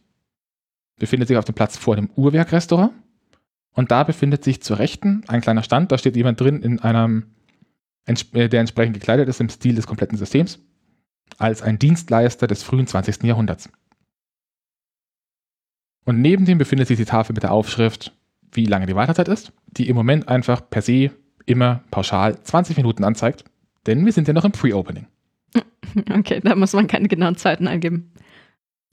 Befindet 0.98 1.28
sich 1.28 1.36
auf 1.36 1.44
dem 1.44 1.54
Platz 1.54 1.76
vor 1.76 1.96
dem 1.96 2.10
Uhrwerkrestaurant 2.14 2.92
und 3.74 3.90
da 3.90 4.04
befindet 4.04 4.44
sich 4.44 4.62
zur 4.62 4.78
Rechten 4.78 5.24
ein 5.28 5.40
kleiner 5.40 5.62
Stand, 5.62 5.90
da 5.90 5.98
steht 5.98 6.16
jemand 6.16 6.40
drin 6.40 6.62
in 6.62 6.80
einem, 6.80 7.32
äh, 8.06 8.48
der 8.48 8.60
entsprechend 8.60 8.94
gekleidet 8.94 9.28
ist 9.28 9.40
im 9.40 9.48
Stil 9.48 9.74
des 9.74 9.86
kompletten 9.86 10.18
Systems, 10.18 10.60
als 11.38 11.62
ein 11.62 11.78
Dienstleister 11.78 12.46
des 12.46 12.62
frühen 12.62 12.86
20. 12.86 13.24
Jahrhunderts. 13.24 13.70
Und 16.04 16.20
neben 16.20 16.44
dem 16.44 16.58
befindet 16.58 16.88
sich 16.88 16.96
die 16.98 17.04
Tafel 17.04 17.32
mit 17.34 17.42
der 17.42 17.52
Aufschrift, 17.52 18.12
wie 18.52 18.66
lange 18.66 18.86
die 18.86 18.96
Wartezeit 18.96 19.28
ist, 19.28 19.52
die 19.68 19.88
im 19.88 19.96
Moment 19.96 20.28
einfach 20.28 20.68
per 20.68 20.82
se 20.82 21.10
immer 21.46 21.82
pauschal 21.90 22.40
20 22.42 22.76
Minuten 22.76 23.04
anzeigt, 23.04 23.44
denn 23.86 24.04
wir 24.04 24.12
sind 24.12 24.28
ja 24.28 24.34
noch 24.34 24.44
im 24.44 24.52
Pre-Opening. 24.52 25.06
okay, 26.18 26.40
da 26.42 26.54
muss 26.54 26.72
man 26.72 26.86
keine 26.86 27.08
genauen 27.08 27.36
Zeiten 27.36 27.66
eingeben. 27.68 28.12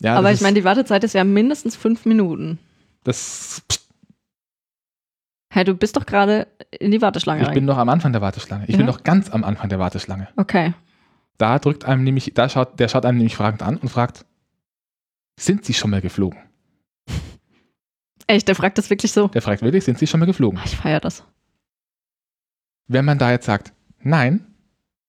Ja, 0.01 0.15
Aber 0.15 0.31
ich 0.31 0.41
meine, 0.41 0.55
die 0.55 0.63
Wartezeit 0.63 1.03
ist 1.03 1.13
ja 1.13 1.23
mindestens 1.23 1.75
fünf 1.75 2.05
Minuten. 2.05 2.57
das, 3.03 3.61
Hey, 5.51 5.63
du 5.63 5.73
bist 5.73 5.97
doch 5.97 6.05
gerade 6.05 6.47
in 6.79 6.91
die 6.91 7.01
Warteschlange 7.01 7.41
ich 7.41 7.47
rein. 7.47 7.55
bin 7.55 7.65
noch 7.65 7.77
am 7.79 7.89
Anfang 7.89 8.11
der 8.13 8.21
Warteschlange. 8.21 8.65
Ich 8.67 8.77
bin 8.77 8.81
Ja. 8.81 8.85
noch 8.85 9.03
ganz 9.03 9.31
am 9.31 9.43
Anfang 9.43 9.67
der 9.69 9.79
Warteschlange. 9.79 10.27
okay. 10.37 10.73
Da 11.39 11.57
drückt 11.57 11.85
einem 11.85 12.03
nämlich, 12.03 12.33
da 12.35 12.49
schaut, 12.49 12.79
der 12.81 12.89
schaut 12.89 13.05
einem 13.05 13.17
nämlich 13.17 13.35
fragend 13.37 13.63
an 13.63 13.77
und 13.77 13.87
fragt, 13.87 14.25
sind 15.39 15.63
Sie 15.63 15.73
schon 15.73 15.89
mal 15.89 16.01
geflogen? 16.01 16.37
Echt, 18.29 18.47
der 18.47 18.53
fragt 18.53 18.77
das 18.77 18.91
wirklich 18.91 19.11
so. 19.11 19.27
Der 19.29 19.41
fragt 19.41 19.63
wirklich, 19.63 19.83
sind 19.83 19.97
Sie 19.97 20.05
schon 20.05 20.19
mal 20.19 20.27
geflogen? 20.27 20.59
Ah, 20.59 20.63
Ich 20.63 20.77
feiere 20.77 20.99
das. 20.99 21.23
Wenn 22.87 23.03
man 23.03 23.17
da 23.17 23.31
jetzt 23.31 23.47
sagt, 23.47 23.73
nein, 24.01 24.45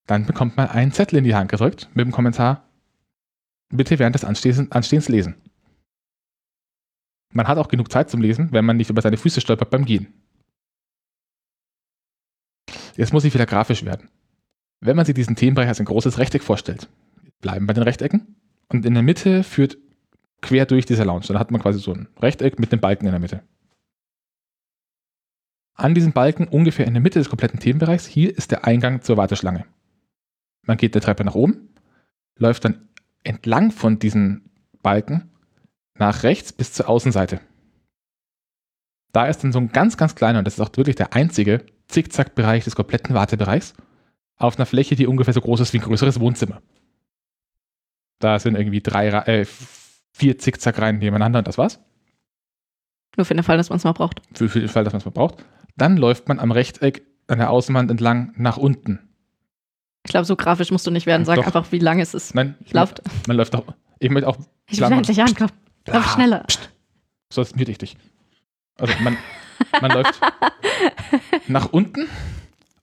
dann 0.06 0.24
bekommt 0.24 0.56
man 0.56 0.68
einen 0.68 0.90
Zettel 0.90 1.18
in 1.18 1.24
die 1.24 1.34
Hand 1.34 1.50
gedrückt 1.50 1.90
mit 1.92 2.06
dem 2.06 2.12
Kommentar, 2.12 2.66
bitte 3.68 3.98
während 3.98 4.14
des 4.14 4.24
Anstehens, 4.24 4.70
Anstehens 4.72 5.10
lesen. 5.10 5.34
Man 7.34 7.46
hat 7.46 7.58
auch 7.58 7.68
genug 7.68 7.92
Zeit 7.92 8.08
zum 8.08 8.22
Lesen, 8.22 8.52
wenn 8.52 8.64
man 8.64 8.78
nicht 8.78 8.88
über 8.88 9.02
seine 9.02 9.18
Füße 9.18 9.42
stolpert 9.42 9.68
beim 9.68 9.84
Gehen. 9.84 10.14
Jetzt 12.96 13.12
muss 13.12 13.24
ich 13.24 13.34
wieder 13.34 13.46
grafisch 13.46 13.84
werden. 13.84 14.08
Wenn 14.80 14.96
man 14.96 15.04
sich 15.04 15.14
diesen 15.14 15.36
Themenbereich 15.36 15.68
als 15.68 15.78
ein 15.78 15.84
großes 15.84 16.16
Rechteck 16.16 16.42
vorstellt, 16.42 16.88
bleiben 17.42 17.66
bei 17.66 17.74
den 17.74 17.82
Rechtecken 17.82 18.34
und 18.68 18.86
in 18.86 18.94
der 18.94 19.02
Mitte 19.02 19.44
führt 19.44 19.76
quer 20.40 20.66
durch 20.66 20.86
dieser 20.86 21.04
Lounge. 21.04 21.26
Dann 21.28 21.38
hat 21.38 21.50
man 21.50 21.60
quasi 21.60 21.78
so 21.78 21.92
ein 21.92 22.08
Rechteck 22.20 22.58
mit 22.58 22.72
einem 22.72 22.80
Balken 22.80 23.06
in 23.06 23.12
der 23.12 23.20
Mitte. 23.20 23.42
An 25.74 25.94
diesem 25.94 26.12
Balken, 26.12 26.48
ungefähr 26.48 26.86
in 26.86 26.94
der 26.94 27.02
Mitte 27.02 27.18
des 27.18 27.28
kompletten 27.28 27.60
Themenbereichs, 27.60 28.06
hier 28.06 28.36
ist 28.36 28.50
der 28.50 28.64
Eingang 28.66 29.02
zur 29.02 29.16
Warteschlange. 29.16 29.64
Man 30.66 30.76
geht 30.76 30.94
der 30.94 31.02
Treppe 31.02 31.24
nach 31.24 31.34
oben, 31.34 31.74
läuft 32.36 32.64
dann 32.64 32.88
entlang 33.24 33.70
von 33.70 33.98
diesen 33.98 34.50
Balken 34.82 35.30
nach 35.94 36.22
rechts 36.22 36.52
bis 36.52 36.72
zur 36.72 36.88
Außenseite. 36.88 37.40
Da 39.12 39.26
ist 39.26 39.42
dann 39.42 39.52
so 39.52 39.58
ein 39.58 39.72
ganz, 39.72 39.96
ganz 39.96 40.14
kleiner, 40.14 40.38
und 40.38 40.44
das 40.44 40.54
ist 40.54 40.60
auch 40.60 40.76
wirklich 40.76 40.96
der 40.96 41.14
einzige 41.14 41.64
Zickzack-Bereich 41.88 42.64
des 42.64 42.76
kompletten 42.76 43.14
Wartebereichs, 43.14 43.74
auf 44.36 44.56
einer 44.56 44.66
Fläche, 44.66 44.96
die 44.96 45.06
ungefähr 45.06 45.34
so 45.34 45.40
groß 45.40 45.60
ist 45.60 45.72
wie 45.72 45.78
ein 45.78 45.84
größeres 45.84 46.20
Wohnzimmer. 46.20 46.62
Da 48.20 48.38
sind 48.38 48.54
irgendwie 48.54 48.80
drei, 48.80 49.08
äh, 49.08 49.46
vier 50.12 50.38
Zickzack-Reihen 50.38 50.98
nebeneinander 50.98 51.38
und 51.40 51.48
das 51.48 51.58
war's. 51.58 51.80
Nur 53.16 53.24
für 53.24 53.34
den 53.34 53.42
Fall, 53.42 53.56
dass 53.56 53.68
man 53.70 53.76
es 53.78 53.84
mal 53.84 53.92
braucht. 53.92 54.20
Für, 54.34 54.48
für 54.48 54.60
den 54.60 54.68
Fall, 54.68 54.84
dass 54.84 54.92
man 54.92 54.98
es 55.00 55.04
mal 55.04 55.10
braucht. 55.10 55.44
Dann 55.76 55.96
läuft 55.96 56.28
man 56.28 56.38
am 56.38 56.52
Rechteck 56.52 57.02
an 57.26 57.38
der 57.38 57.50
Außenwand 57.50 57.90
entlang 57.90 58.32
nach 58.36 58.56
unten. 58.56 58.98
Ich 60.04 60.10
glaube, 60.12 60.24
so 60.24 60.36
grafisch 60.36 60.70
musst 60.70 60.86
du 60.86 60.90
nicht 60.90 61.06
werden. 61.06 61.24
Sag 61.24 61.36
Doch. 61.36 61.46
einfach, 61.46 61.72
wie 61.72 61.78
lang 61.78 62.00
es 62.00 62.14
ist. 62.14 62.34
Nein, 62.34 62.56
ich 62.64 62.72
Lauft. 62.72 63.02
Man 63.26 63.36
läuft 63.36 63.54
auch. 63.54 63.74
Ich 63.98 64.10
möchte 64.10 64.28
auch. 64.28 64.38
Ich 64.68 64.80
will 64.80 64.88
man- 64.88 64.98
endlich 64.98 65.20
ankommen. 65.20 65.50
Lauf 65.86 66.06
Ah, 66.06 66.14
schneller. 66.14 66.46
Sonst 67.32 67.56
mute 67.56 67.70
ich 67.70 67.78
dich. 67.78 67.96
Also 68.78 68.94
man, 69.02 69.16
man 69.80 69.90
läuft 69.90 70.20
nach 71.48 71.72
unten, 71.72 72.08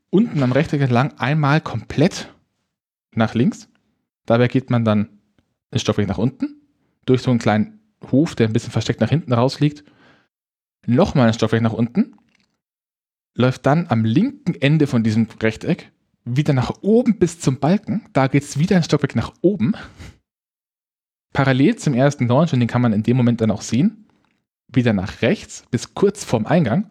unten 0.09 0.43
am 0.43 0.51
Rechteck 0.51 0.81
entlang, 0.81 1.17
einmal 1.17 1.59
komplett 1.61 2.29
nach 3.15 3.33
links. 3.33 3.67
Dabei 4.25 4.47
geht 4.47 4.69
man 4.69 4.85
dann 4.85 5.09
ein 5.71 5.79
Stockwerk 5.79 6.07
nach 6.07 6.17
unten, 6.17 6.56
durch 7.07 7.23
so 7.23 7.31
einen 7.31 7.39
kleinen 7.39 7.79
Hof, 8.11 8.35
der 8.35 8.47
ein 8.47 8.53
bisschen 8.53 8.71
versteckt 8.71 9.01
nach 9.01 9.09
hinten 9.09 9.33
rausliegt. 9.33 9.83
Nochmal 10.85 11.27
ein 11.27 11.33
Stockwerk 11.33 11.63
nach 11.63 11.73
unten, 11.73 12.15
läuft 13.35 13.65
dann 13.65 13.87
am 13.89 14.05
linken 14.05 14.55
Ende 14.55 14.87
von 14.87 15.03
diesem 15.03 15.27
Rechteck 15.41 15.91
wieder 16.23 16.53
nach 16.53 16.71
oben 16.81 17.17
bis 17.19 17.39
zum 17.39 17.59
Balken. 17.59 18.05
Da 18.13 18.27
geht 18.27 18.43
es 18.43 18.59
wieder 18.59 18.75
ein 18.75 18.83
Stockwerk 18.83 19.15
nach 19.15 19.33
oben. 19.41 19.73
Parallel 21.33 21.75
zum 21.75 21.93
ersten 21.93 22.27
Launch, 22.27 22.53
und 22.53 22.59
den 22.59 22.67
kann 22.67 22.81
man 22.81 22.93
in 22.93 23.03
dem 23.03 23.17
Moment 23.17 23.41
dann 23.41 23.51
auch 23.51 23.61
sehen, 23.61 24.07
wieder 24.67 24.93
nach 24.93 25.21
rechts 25.21 25.63
bis 25.71 25.93
kurz 25.93 26.23
vorm 26.23 26.45
Eingang. 26.45 26.89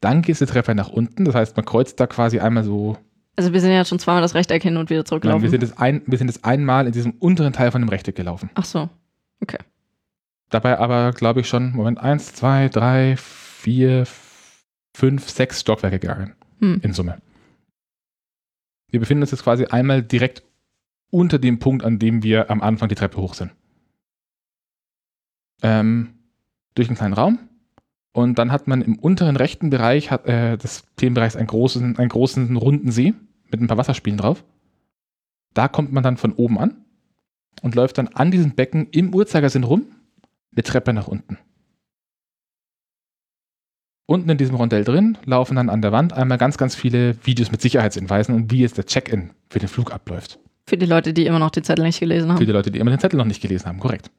Dann 0.00 0.22
geht 0.22 0.40
die 0.40 0.46
Treppe 0.46 0.74
nach 0.74 0.88
unten. 0.88 1.24
Das 1.24 1.34
heißt, 1.34 1.56
man 1.56 1.64
kreuzt 1.64 1.98
da 2.00 2.06
quasi 2.06 2.40
einmal 2.40 2.64
so. 2.64 2.96
Also 3.36 3.52
wir 3.52 3.60
sind 3.60 3.72
ja 3.72 3.84
schon 3.84 3.98
zweimal 3.98 4.22
das 4.22 4.34
Rechteck 4.34 4.62
hin 4.62 4.76
und 4.76 4.90
wieder 4.90 5.00
Nein, 5.00 5.06
zurückgelaufen. 5.06 5.42
wir, 5.42 5.50
sind 5.50 5.62
jetzt 5.62 5.78
ein, 5.78 6.02
wir 6.06 6.18
sind 6.18 6.28
jetzt 6.28 6.44
einmal 6.44 6.86
in 6.86 6.92
diesem 6.92 7.12
unteren 7.12 7.52
Teil 7.52 7.70
von 7.70 7.82
dem 7.82 7.88
Rechteck 7.88 8.16
gelaufen. 8.16 8.50
Ach 8.54 8.64
so. 8.64 8.88
Dabei 10.50 10.78
aber, 10.78 11.12
glaube 11.12 11.40
ich, 11.40 11.48
schon, 11.48 11.72
Moment, 11.72 11.98
eins, 11.98 12.34
zwei, 12.34 12.68
drei, 12.68 13.16
vier, 13.16 14.04
fünf, 14.96 15.30
sechs 15.30 15.60
Stockwerke 15.60 16.00
gegangen 16.00 16.34
Hm. 16.58 16.80
in 16.82 16.92
Summe. 16.92 17.22
Wir 18.90 19.00
befinden 19.00 19.22
uns 19.22 19.30
jetzt 19.30 19.44
quasi 19.44 19.66
einmal 19.66 20.02
direkt 20.02 20.42
unter 21.10 21.38
dem 21.38 21.60
Punkt, 21.60 21.84
an 21.84 21.98
dem 21.98 22.22
wir 22.22 22.50
am 22.50 22.60
Anfang 22.60 22.88
die 22.88 22.96
Treppe 22.96 23.18
hoch 23.18 23.34
sind. 23.34 23.52
Ähm, 25.62 26.14
durch 26.74 26.88
einen 26.88 26.96
kleinen 26.96 27.14
Raum. 27.14 27.38
Und 28.12 28.38
dann 28.38 28.50
hat 28.50 28.66
man 28.66 28.82
im 28.82 28.98
unteren 28.98 29.36
rechten 29.36 29.70
Bereich 29.70 30.10
hat, 30.10 30.26
äh, 30.26 30.56
des 30.56 30.84
Themenbereichs 30.96 31.36
einen 31.36 31.46
großen, 31.46 31.96
einen 31.96 32.08
großen 32.08 32.56
runden 32.56 32.90
See 32.90 33.14
mit 33.50 33.60
ein 33.60 33.68
paar 33.68 33.78
Wasserspielen 33.78 34.18
drauf. 34.18 34.44
Da 35.54 35.68
kommt 35.68 35.92
man 35.92 36.02
dann 36.02 36.16
von 36.16 36.32
oben 36.32 36.58
an 36.58 36.84
und 37.62 37.74
läuft 37.74 37.98
dann 37.98 38.08
an 38.08 38.30
diesem 38.30 38.54
Becken 38.54 38.88
im 38.90 39.14
Uhrzeigersinn 39.14 39.64
rum, 39.64 39.86
eine 40.52 40.62
Treppe 40.62 40.92
nach 40.92 41.08
unten. 41.08 41.38
Unten 44.06 44.28
in 44.28 44.38
diesem 44.38 44.56
Rondell 44.56 44.82
drin 44.82 45.18
laufen 45.24 45.54
dann 45.54 45.70
an 45.70 45.82
der 45.82 45.92
Wand 45.92 46.12
einmal 46.12 46.36
ganz, 46.36 46.58
ganz 46.58 46.74
viele 46.74 47.14
Videos 47.24 47.52
mit 47.52 47.60
Sicherheitshinweisen 47.60 48.34
und 48.34 48.50
wie 48.50 48.58
jetzt 48.58 48.76
der 48.76 48.86
Check-in 48.86 49.30
für 49.48 49.60
den 49.60 49.68
Flug 49.68 49.92
abläuft. 49.92 50.40
Für 50.66 50.76
die 50.76 50.86
Leute, 50.86 51.12
die 51.12 51.26
immer 51.26 51.38
noch 51.38 51.50
die 51.50 51.62
Zettel 51.62 51.84
nicht 51.84 52.00
gelesen 52.00 52.26
Für 52.26 52.34
haben. 52.34 52.46
die 52.46 52.52
Leute, 52.52 52.70
die 52.72 52.80
immer 52.80 52.90
den 52.90 52.98
Zettel 52.98 53.18
noch 53.18 53.24
nicht 53.24 53.40
gelesen 53.40 53.66
haben, 53.66 53.78
korrekt. 53.78 54.10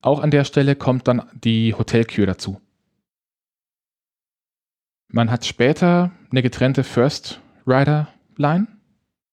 Auch 0.00 0.18
an 0.18 0.32
der 0.32 0.44
Stelle 0.44 0.74
kommt 0.74 1.06
dann 1.06 1.22
die 1.32 1.74
Hotelkür 1.74 2.26
dazu. 2.26 2.60
Man 5.12 5.30
hat 5.30 5.44
später 5.44 6.10
eine 6.30 6.42
getrennte 6.42 6.82
First 6.82 7.40
Rider 7.66 8.08
Line, 8.36 8.66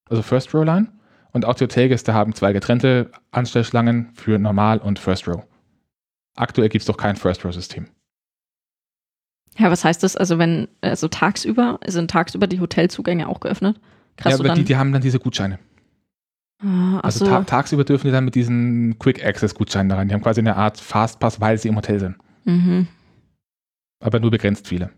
also 0.10 0.22
First 0.22 0.54
Row 0.54 0.64
Line. 0.64 0.90
Und 1.32 1.46
auch 1.46 1.54
die 1.54 1.64
Hotelgäste 1.64 2.14
haben 2.14 2.34
zwei 2.34 2.54
getrennte 2.54 3.12
Anstellschlangen 3.32 4.10
für 4.16 4.40
Normal 4.40 4.80
und 4.80 5.00
First 5.00 5.28
Row. 5.28 5.44
Aktuell 6.36 6.70
gibt 6.70 6.82
es 6.82 6.88
doch 6.88 6.98
kein 6.98 7.16
First 7.16 7.46
Row 7.46 7.54
System. 7.54 7.88
Ja, 9.58 9.70
was 9.70 9.84
heißt 9.84 10.04
das? 10.04 10.16
Also 10.16 10.40
wenn, 10.40 10.68
also 10.82 11.08
tagsüber, 11.08 11.80
sind 11.86 12.10
tagsüber 12.10 12.48
die 12.48 12.60
Hotelzugänge 12.60 13.28
auch 13.28 13.42
geöffnet? 13.42 13.80
Krass, 14.16 14.34
ja, 14.34 14.40
aber 14.40 14.54
die, 14.54 14.64
die 14.64 14.78
haben 14.78 14.92
dann 14.92 15.02
diese 15.02 15.20
Gutscheine. 15.20 15.60
Ah, 16.62 17.00
also 17.00 17.26
ta 17.26 17.44
tagsüber 17.44 17.86
dürfen 17.86 18.08
die 18.08 18.12
dann 18.12 18.26
mit 18.26 18.36
diesen 18.36 19.00
Quick 19.00 19.24
Access 19.24 19.56
Gutscheinen 19.56 19.90
da 19.90 19.96
rein. 19.96 20.08
Die 20.08 20.14
haben 20.14 20.22
quasi 20.22 20.42
eine 20.42 20.56
Art 20.56 20.80
Fastpass, 20.80 21.40
weil 21.40 21.58
sie 21.58 21.70
im 21.70 21.76
Hotel 21.76 22.00
sind. 22.00 22.18
Mhm. 22.46 22.88
Aber 24.02 24.20
nur 24.20 24.32
begrenzt 24.32 24.68
viele. 24.68 24.92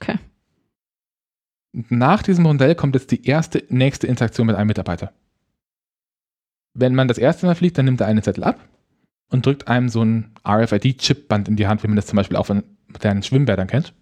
Okay. 0.00 0.18
Nach 1.72 2.22
diesem 2.22 2.44
Modell 2.44 2.74
kommt 2.74 2.94
jetzt 2.94 3.10
die 3.10 3.24
erste 3.24 3.64
nächste 3.70 4.06
Interaktion 4.06 4.46
mit 4.46 4.56
einem 4.56 4.68
Mitarbeiter. 4.68 5.12
Wenn 6.74 6.94
man 6.94 7.08
das 7.08 7.18
erste 7.18 7.46
Mal 7.46 7.54
fliegt, 7.54 7.78
dann 7.78 7.86
nimmt 7.86 8.00
er 8.00 8.06
einen 8.06 8.22
Zettel 8.22 8.44
ab 8.44 8.68
und 9.30 9.46
drückt 9.46 9.68
einem 9.68 9.88
so 9.88 10.02
ein 10.02 10.34
RFID-Chipband 10.46 11.48
in 11.48 11.56
die 11.56 11.66
Hand, 11.66 11.82
wie 11.82 11.88
man 11.88 11.96
das 11.96 12.06
zum 12.06 12.16
Beispiel 12.16 12.36
auch 12.36 12.46
von 12.46 12.62
modernen 12.88 13.22
Schwimmbädern 13.22 13.68
kennt. 13.68 13.94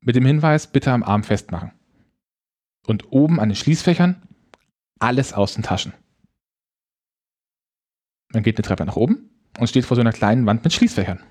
Mit 0.00 0.14
dem 0.14 0.24
Hinweis, 0.24 0.68
bitte 0.68 0.92
am 0.92 1.02
Arm 1.02 1.24
festmachen. 1.24 1.72
Und 2.86 3.12
oben 3.12 3.40
an 3.40 3.48
den 3.48 3.56
Schließfächern 3.56 4.22
alles 5.00 5.32
aus 5.32 5.54
den 5.54 5.64
Taschen. 5.64 5.92
Man 8.32 8.42
geht 8.42 8.56
eine 8.56 8.62
Treppe 8.62 8.84
nach 8.84 8.96
oben 8.96 9.30
und 9.58 9.68
steht 9.68 9.84
vor 9.84 9.96
so 9.96 10.00
einer 10.00 10.12
kleinen 10.12 10.46
Wand 10.46 10.62
mit 10.62 10.72
Schließfächern. 10.72 11.22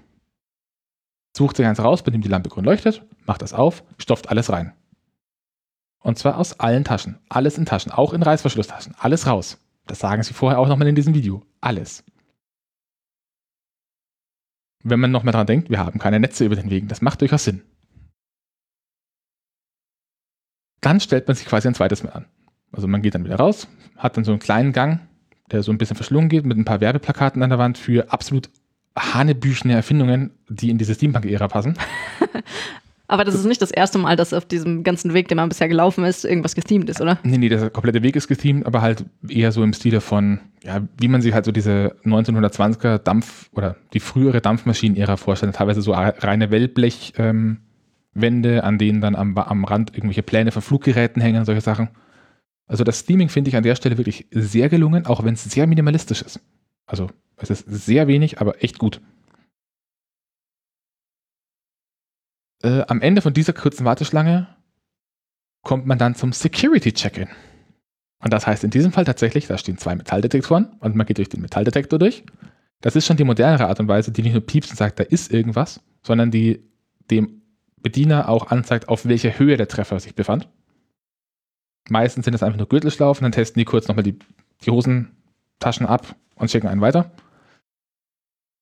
Sucht 1.35 1.57
sich 1.57 1.65
eins 1.65 1.79
raus, 1.79 2.03
bei 2.03 2.11
dem 2.11 2.21
die 2.21 2.29
Lampe 2.29 2.49
grün 2.49 2.65
leuchtet, 2.65 3.05
macht 3.25 3.41
das 3.41 3.53
auf, 3.53 3.83
stopft 3.97 4.29
alles 4.29 4.49
rein. 4.49 4.73
Und 5.99 6.17
zwar 6.17 6.37
aus 6.37 6.59
allen 6.59 6.83
Taschen. 6.83 7.19
Alles 7.29 7.57
in 7.57 7.65
Taschen, 7.65 7.91
auch 7.91 8.13
in 8.13 8.23
Reißverschlusstaschen. 8.23 8.95
Alles 8.97 9.27
raus. 9.27 9.57
Das 9.85 9.99
sagen 9.99 10.23
sie 10.23 10.33
vorher 10.33 10.59
auch 10.59 10.67
nochmal 10.67 10.87
in 10.87 10.95
diesem 10.95 11.13
Video. 11.13 11.43
Alles. 11.61 12.03
Wenn 14.83 14.99
man 14.99 15.11
nochmal 15.11 15.33
dran 15.33 15.47
denkt, 15.47 15.69
wir 15.69 15.79
haben 15.79 15.99
keine 15.99 16.19
Netze 16.19 16.45
über 16.45 16.55
den 16.55 16.69
Wegen. 16.69 16.87
Das 16.87 17.01
macht 17.01 17.21
durchaus 17.21 17.43
Sinn. 17.43 17.61
Dann 20.81 20.99
stellt 20.99 21.27
man 21.27 21.35
sich 21.35 21.45
quasi 21.45 21.67
ein 21.67 21.75
zweites 21.75 22.03
Mal 22.03 22.11
an. 22.11 22.25
Also 22.71 22.87
man 22.87 23.01
geht 23.01 23.15
dann 23.15 23.25
wieder 23.25 23.37
raus, 23.37 23.67
hat 23.95 24.17
dann 24.17 24.23
so 24.23 24.31
einen 24.31 24.39
kleinen 24.39 24.73
Gang, 24.73 24.99
der 25.51 25.63
so 25.63 25.71
ein 25.71 25.77
bisschen 25.77 25.95
verschlungen 25.95 26.29
geht, 26.29 26.45
mit 26.45 26.57
ein 26.57 26.65
paar 26.65 26.81
Werbeplakaten 26.81 27.41
an 27.41 27.49
der 27.49 27.59
Wand 27.59 27.77
für 27.77 28.11
absolut 28.11 28.49
hanebüchene 28.97 29.73
Erfindungen, 29.73 30.31
die 30.49 30.69
in 30.69 30.77
diese 30.77 30.95
Steampunk-Ära 30.95 31.47
passen. 31.47 31.77
Aber 33.09 33.23
das 33.23 33.35
ist 33.35 33.45
nicht 33.45 33.61
das 33.61 33.71
erste 33.71 33.97
Mal, 33.97 34.17
dass 34.17 34.33
auf 34.33 34.45
diesem 34.45 34.83
ganzen 34.83 35.13
Weg, 35.13 35.29
den 35.29 35.37
man 35.37 35.47
bisher 35.47 35.69
gelaufen 35.69 36.03
ist, 36.03 36.25
irgendwas 36.25 36.55
gesteamt 36.55 36.89
ist, 36.89 36.99
oder? 36.99 37.17
Nee, 37.23 37.37
nee, 37.37 37.47
der 37.47 37.69
komplette 37.69 38.03
Weg 38.03 38.17
ist 38.17 38.27
gesteamt, 38.27 38.65
aber 38.65 38.81
halt 38.81 39.05
eher 39.29 39.53
so 39.53 39.63
im 39.63 39.71
Stile 39.71 40.01
von, 40.01 40.39
ja, 40.61 40.81
wie 40.99 41.07
man 41.07 41.21
sich 41.21 41.33
halt 41.33 41.45
so 41.45 41.53
diese 41.53 41.95
1920er 42.03 42.97
Dampf- 42.97 43.49
oder 43.53 43.77
die 43.93 44.01
frühere 44.01 44.41
Dampfmaschinen-Ära 44.41 45.15
vorstellt. 45.15 45.55
Teilweise 45.55 45.81
so 45.81 45.93
reine 45.93 46.51
Wellblechwände, 46.51 47.59
ähm, 48.15 48.61
an 48.61 48.77
denen 48.77 48.99
dann 48.99 49.15
am, 49.15 49.37
am 49.37 49.63
Rand 49.63 49.95
irgendwelche 49.95 50.23
Pläne 50.23 50.51
von 50.51 50.61
Fluggeräten 50.61 51.21
hängen 51.21 51.39
und 51.39 51.45
solche 51.45 51.61
Sachen. 51.61 51.89
Also 52.67 52.83
das 52.83 52.99
Steaming 52.99 53.29
finde 53.29 53.49
ich 53.49 53.55
an 53.55 53.63
der 53.63 53.75
Stelle 53.75 53.97
wirklich 53.97 54.27
sehr 54.31 54.67
gelungen, 54.67 55.05
auch 55.05 55.23
wenn 55.23 55.35
es 55.35 55.45
sehr 55.45 55.65
minimalistisch 55.65 56.21
ist. 56.21 56.41
Also 56.85 57.09
es 57.37 57.49
ist 57.49 57.85
sehr 57.85 58.07
wenig, 58.07 58.41
aber 58.41 58.61
echt 58.61 58.79
gut. 58.79 58.99
Äh, 62.63 62.81
am 62.87 63.01
Ende 63.01 63.21
von 63.21 63.33
dieser 63.33 63.53
kurzen 63.53 63.85
Warteschlange 63.85 64.47
kommt 65.63 65.85
man 65.85 65.97
dann 65.97 66.15
zum 66.15 66.33
Security 66.33 66.93
Check-in. 66.93 67.27
Und 68.19 68.33
das 68.33 68.47
heißt 68.47 68.63
in 68.63 68.71
diesem 68.71 68.91
Fall 68.91 69.05
tatsächlich, 69.05 69.47
da 69.47 69.57
stehen 69.57 69.77
zwei 69.77 69.95
Metalldetektoren 69.95 70.75
und 70.79 70.95
man 70.95 71.05
geht 71.05 71.19
durch 71.19 71.29
den 71.29 71.41
Metalldetektor 71.41 71.99
durch. 71.99 72.23
Das 72.81 72.95
ist 72.95 73.05
schon 73.05 73.17
die 73.17 73.23
modernere 73.23 73.67
Art 73.67 73.79
und 73.79 73.87
Weise, 73.87 74.11
die 74.11 74.21
nicht 74.21 74.33
nur 74.33 74.45
piepst 74.45 74.71
und 74.71 74.77
sagt, 74.77 74.99
da 74.99 75.03
ist 75.03 75.31
irgendwas, 75.31 75.81
sondern 76.03 76.31
die 76.31 76.63
dem 77.11 77.41
Bediener 77.81 78.29
auch 78.29 78.47
anzeigt, 78.47 78.89
auf 78.89 79.05
welcher 79.05 79.37
Höhe 79.37 79.57
der 79.57 79.67
Treffer 79.67 79.99
sich 79.99 80.15
befand. 80.15 80.49
Meistens 81.89 82.25
sind 82.25 82.33
es 82.33 82.43
einfach 82.43 82.57
nur 82.57 82.67
Gürtelschlaufen, 82.67 83.23
dann 83.23 83.31
testen 83.31 83.59
die 83.59 83.65
kurz 83.65 83.87
nochmal 83.87 84.03
die, 84.03 84.17
die 84.65 84.71
Hosentaschen 84.71 85.85
ab 85.85 86.15
und 86.35 86.51
schicken 86.51 86.67
einen 86.67 86.81
weiter. 86.81 87.11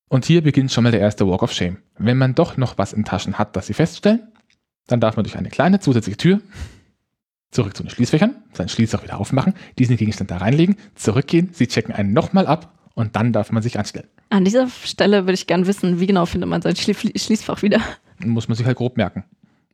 Und 0.08 0.26
hier 0.26 0.42
beginnt 0.42 0.72
schon 0.72 0.84
mal 0.84 0.92
der 0.92 1.02
erste 1.02 1.28
Walk 1.28 1.44
of 1.44 1.52
Shame. 1.52 1.78
Wenn 1.98 2.18
man 2.18 2.36
doch 2.36 2.58
noch 2.58 2.78
was 2.78 2.94
in 2.94 3.06
Taschen 3.06 3.38
hat, 3.38 3.56
das 3.56 3.68
sie 3.68 3.74
feststellen, 3.74 4.32
dann 4.88 5.00
darf 5.00 5.16
man 5.16 5.24
durch 5.24 5.38
eine 5.38 5.50
kleine 5.50 5.80
zusätzliche 5.80 6.18
Tür 6.18 6.42
zurück 7.52 7.76
zu 7.76 7.84
den 7.84 7.90
Schließfächern, 7.90 8.36
seinen 8.54 8.70
Schließfach 8.70 9.04
wieder 9.04 9.20
aufmachen, 9.20 9.54
diesen 9.80 9.98
Gegenstand 9.98 10.30
da 10.30 10.38
reinlegen, 10.38 10.76
zurückgehen, 10.96 11.50
sie 11.54 11.68
checken 11.68 11.94
einen 11.96 12.14
nochmal 12.14 12.48
ab 12.48 12.78
und 12.94 13.16
dann 13.16 13.32
darf 13.34 13.52
man 13.52 13.64
sich 13.64 13.80
anstellen. 13.80 14.08
An 14.30 14.44
dieser 14.44 14.68
Stelle 14.68 15.24
würde 15.24 15.34
ich 15.34 15.48
gerne 15.48 15.66
wissen, 15.66 16.00
wie 16.00 16.08
genau 16.08 16.26
findet 16.26 16.50
man 16.50 16.62
sein 16.62 16.76
Schließfach 16.76 17.62
wieder? 17.62 17.80
Muss 18.20 18.48
man 18.48 18.58
sich 18.58 18.66
halt 18.66 18.78
grob 18.78 18.98
merken. 18.98 19.24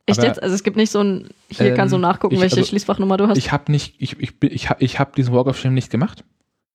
Echt 0.06 0.18
Aber, 0.18 0.28
jetzt? 0.28 0.42
Also 0.42 0.54
es 0.54 0.62
gibt 0.62 0.76
nicht 0.76 0.90
so 0.90 1.02
ein, 1.02 1.28
hier 1.48 1.66
ähm, 1.66 1.76
kannst 1.76 1.92
du 1.92 1.98
nachgucken, 1.98 2.34
ich, 2.34 2.40
welche 2.40 2.56
also, 2.56 2.68
Schließfachnummer 2.68 3.16
du 3.16 3.28
hast. 3.28 3.38
Ich 3.38 3.52
habe 3.52 3.70
nicht, 3.70 3.94
ich, 3.98 4.18
ich, 4.18 4.34
ich, 4.42 4.68
ich 4.78 4.98
habe 4.98 5.12
diesen 5.16 5.34
Walk 5.34 5.46
of 5.46 5.58
Shame 5.58 5.74
nicht 5.74 5.90
gemacht. 5.90 6.24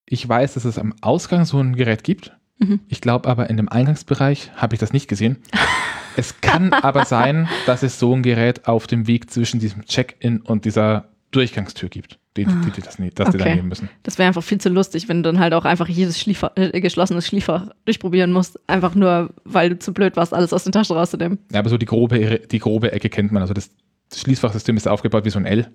Ich 0.05 0.27
weiß, 0.27 0.53
dass 0.53 0.65
es 0.65 0.77
am 0.77 0.93
Ausgang 1.01 1.45
so 1.45 1.59
ein 1.59 1.75
Gerät 1.75 2.03
gibt. 2.03 2.31
Mhm. 2.59 2.79
Ich 2.87 3.01
glaube 3.01 3.29
aber 3.29 3.49
in 3.49 3.57
dem 3.57 3.69
Eingangsbereich 3.69 4.51
habe 4.55 4.75
ich 4.75 4.79
das 4.79 4.93
nicht 4.93 5.07
gesehen. 5.07 5.37
es 6.15 6.41
kann 6.41 6.73
aber 6.73 7.05
sein, 7.05 7.47
dass 7.65 7.83
es 7.83 7.99
so 7.99 8.15
ein 8.15 8.23
Gerät 8.23 8.67
auf 8.67 8.87
dem 8.87 9.07
Weg 9.07 9.29
zwischen 9.29 9.59
diesem 9.59 9.85
Check-in 9.85 10.41
und 10.41 10.65
dieser 10.65 11.09
Durchgangstür 11.31 11.89
gibt, 11.89 12.19
die, 12.37 12.45
die, 12.45 12.51
die, 12.65 12.71
die 12.71 12.81
das, 12.81 12.97
das 12.97 13.27
okay. 13.27 13.31
die 13.31 13.37
da 13.37 13.55
nehmen 13.55 13.67
müssen. 13.67 13.89
Das 14.03 14.17
wäre 14.17 14.27
einfach 14.27 14.43
viel 14.43 14.59
zu 14.59 14.69
lustig, 14.69 15.09
wenn 15.09 15.21
du 15.21 15.31
dann 15.31 15.39
halt 15.39 15.53
auch 15.53 15.65
einfach 15.65 15.87
jedes 15.87 16.19
Schliefer, 16.19 16.53
äh, 16.55 16.79
geschlossenes 16.79 17.27
Schließfach 17.27 17.67
durchprobieren 17.85 18.31
musst, 18.31 18.59
einfach 18.67 18.95
nur, 18.95 19.29
weil 19.43 19.71
du 19.71 19.79
zu 19.79 19.93
blöd 19.93 20.15
warst, 20.15 20.33
alles 20.33 20.53
aus 20.53 20.63
den 20.63 20.71
Taschen 20.71 20.95
rauszunehmen. 20.95 21.39
Ja, 21.51 21.59
aber 21.59 21.69
so 21.69 21.77
die 21.77 21.85
grobe, 21.85 22.39
die 22.39 22.59
grobe 22.59 22.91
Ecke 22.91 23.09
kennt 23.09 23.31
man. 23.31 23.41
Also 23.41 23.53
das 23.53 23.69
Schließfachsystem 24.15 24.77
ist 24.77 24.87
aufgebaut 24.87 25.25
wie 25.25 25.29
so 25.29 25.39
ein 25.39 25.45
L. 25.45 25.69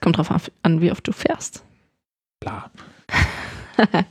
Kommt 0.00 0.18
drauf 0.18 0.30
an, 0.62 0.80
wie 0.80 0.92
oft 0.92 1.06
du 1.06 1.12
fährst. 1.12 1.64
Klar. 2.40 2.70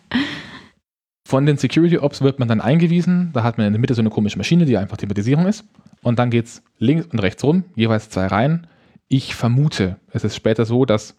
Von 1.29 1.45
den 1.45 1.57
Security 1.57 1.99
Ops 1.99 2.23
wird 2.23 2.39
man 2.39 2.47
dann 2.47 2.59
eingewiesen. 2.59 3.29
Da 3.33 3.43
hat 3.43 3.59
man 3.59 3.67
in 3.67 3.73
der 3.73 3.79
Mitte 3.79 3.93
so 3.93 4.01
eine 4.01 4.09
komische 4.09 4.39
Maschine, 4.39 4.65
die 4.65 4.77
einfach 4.77 4.97
Thematisierung 4.97 5.45
ist. 5.45 5.63
Und 6.01 6.17
dann 6.17 6.31
geht 6.31 6.47
es 6.47 6.63
links 6.79 7.05
und 7.05 7.19
rechts 7.19 7.43
rum, 7.43 7.65
jeweils 7.75 8.09
zwei 8.09 8.25
Reihen. 8.25 8.65
Ich 9.09 9.35
vermute, 9.35 9.97
es 10.11 10.23
ist 10.23 10.35
später 10.35 10.65
so, 10.65 10.85
dass 10.85 11.15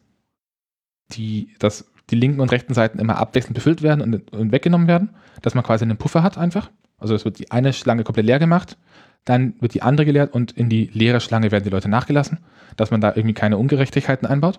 die, 1.13 1.55
dass 1.61 1.93
die 2.11 2.17
linken 2.17 2.41
und 2.41 2.51
rechten 2.51 2.75
Seiten 2.75 2.99
immer 2.99 3.19
abwechselnd 3.19 3.55
befüllt 3.55 3.83
werden 3.83 4.01
und, 4.01 4.33
und 4.33 4.51
weggenommen 4.51 4.89
werden, 4.89 5.11
dass 5.43 5.55
man 5.55 5.63
quasi 5.63 5.85
einen 5.85 5.97
Puffer 5.97 6.25
hat 6.25 6.37
einfach. 6.37 6.73
Also 6.99 7.15
es 7.15 7.25
wird 7.25 7.39
die 7.39 7.53
eine 7.53 7.73
Schlange 7.73 8.03
komplett 8.03 8.27
leer 8.27 8.41
gemacht, 8.41 8.79
dann 9.25 9.55
wird 9.61 9.75
die 9.75 9.83
andere 9.83 10.07
geleert 10.07 10.35
und 10.35 10.51
in 10.51 10.69
die 10.69 10.91
leere 10.93 11.21
Schlange 11.21 11.53
werden 11.53 11.63
die 11.63 11.71
Leute 11.71 11.89
nachgelassen, 11.89 12.41
dass 12.77 12.91
man 12.91 13.01
da 13.01 13.11
irgendwie 13.15 13.35
keine 13.35 13.59
Ungerechtigkeiten 13.59 14.27
einbaut. 14.27 14.59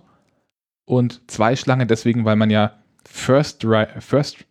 Und 0.86 1.30
zwei 1.30 1.58
Schlangen 1.58 1.90
deswegen, 1.90 2.24
weil 2.24 2.38
man 2.38 2.50
ja 2.50 2.80
First, 3.04 3.68
First 4.00 4.46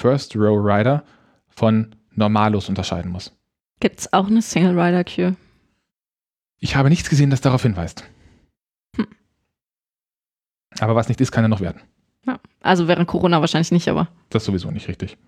First 0.00 0.34
Row 0.34 0.58
Rider 0.58 1.04
von 1.48 1.94
Normalos 2.12 2.70
unterscheiden 2.70 3.12
muss. 3.12 3.36
Gibt 3.80 4.00
es 4.00 4.12
auch 4.14 4.28
eine 4.28 4.40
Single 4.40 4.78
Rider 4.78 5.04
Queue? 5.04 5.36
Ich 6.58 6.74
habe 6.74 6.88
nichts 6.88 7.10
gesehen, 7.10 7.28
das 7.28 7.42
darauf 7.42 7.62
hinweist. 7.62 8.04
Hm. 8.96 9.06
Aber 10.78 10.94
was 10.94 11.08
nicht 11.08 11.20
ist, 11.20 11.32
kann 11.32 11.44
ja 11.44 11.48
noch 11.48 11.60
werden. 11.60 11.82
Ja, 12.26 12.40
also 12.62 12.88
während 12.88 13.08
Corona 13.08 13.42
wahrscheinlich 13.42 13.72
nicht, 13.72 13.88
aber. 13.88 14.08
Das 14.30 14.42
ist 14.42 14.46
sowieso 14.46 14.70
nicht 14.70 14.88
richtig. 14.88 15.18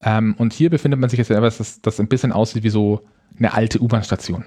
Ähm, 0.00 0.34
und 0.38 0.54
hier 0.54 0.70
befindet 0.70 0.98
man 0.98 1.10
sich 1.10 1.18
jetzt 1.18 1.30
etwas, 1.30 1.58
das, 1.58 1.82
das 1.82 2.00
ein 2.00 2.08
bisschen 2.08 2.32
aussieht 2.32 2.62
wie 2.62 2.70
so 2.70 3.06
eine 3.36 3.52
alte 3.52 3.82
U-Bahn-Station. 3.82 4.46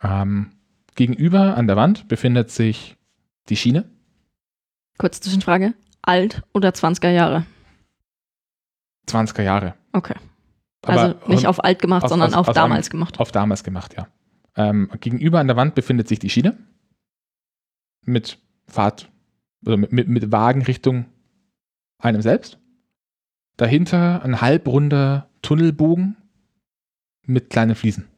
Ähm, 0.00 0.52
gegenüber 0.94 1.56
an 1.56 1.66
der 1.66 1.76
Wand 1.76 2.06
befindet 2.06 2.52
sich 2.52 2.96
die 3.48 3.56
Schiene. 3.56 3.90
Kurze 4.98 5.20
Zwischenfrage 5.20 5.74
alt 6.06 6.42
oder 6.54 6.70
20er 6.70 7.10
Jahre? 7.10 7.46
20er 9.08 9.42
Jahre. 9.42 9.74
Okay. 9.92 10.16
Also 10.82 11.16
Aber 11.16 11.28
nicht 11.28 11.46
auf 11.46 11.64
alt 11.64 11.80
gemacht, 11.80 12.04
aus, 12.04 12.10
sondern 12.10 12.30
aus, 12.30 12.40
auf 12.40 12.48
aus 12.48 12.54
damals 12.54 12.90
gemacht. 12.90 13.18
Auf 13.18 13.32
damals 13.32 13.64
gemacht, 13.64 13.94
ja. 13.96 14.08
Ähm, 14.56 14.90
gegenüber 15.00 15.40
an 15.40 15.48
der 15.48 15.56
Wand 15.56 15.74
befindet 15.74 16.08
sich 16.08 16.18
die 16.18 16.30
Schiene 16.30 16.56
mit 18.02 18.38
Fahrt, 18.68 19.10
also 19.64 19.76
mit, 19.76 19.92
mit, 19.92 20.08
mit 20.08 20.32
Wagen 20.32 20.62
Richtung 20.62 21.06
einem 21.98 22.22
selbst. 22.22 22.58
Dahinter 23.56 24.22
ein 24.22 24.40
halbrunder 24.40 25.28
Tunnelbogen 25.42 26.16
mit 27.22 27.50
kleinen 27.50 27.74
Fliesen. 27.74 28.08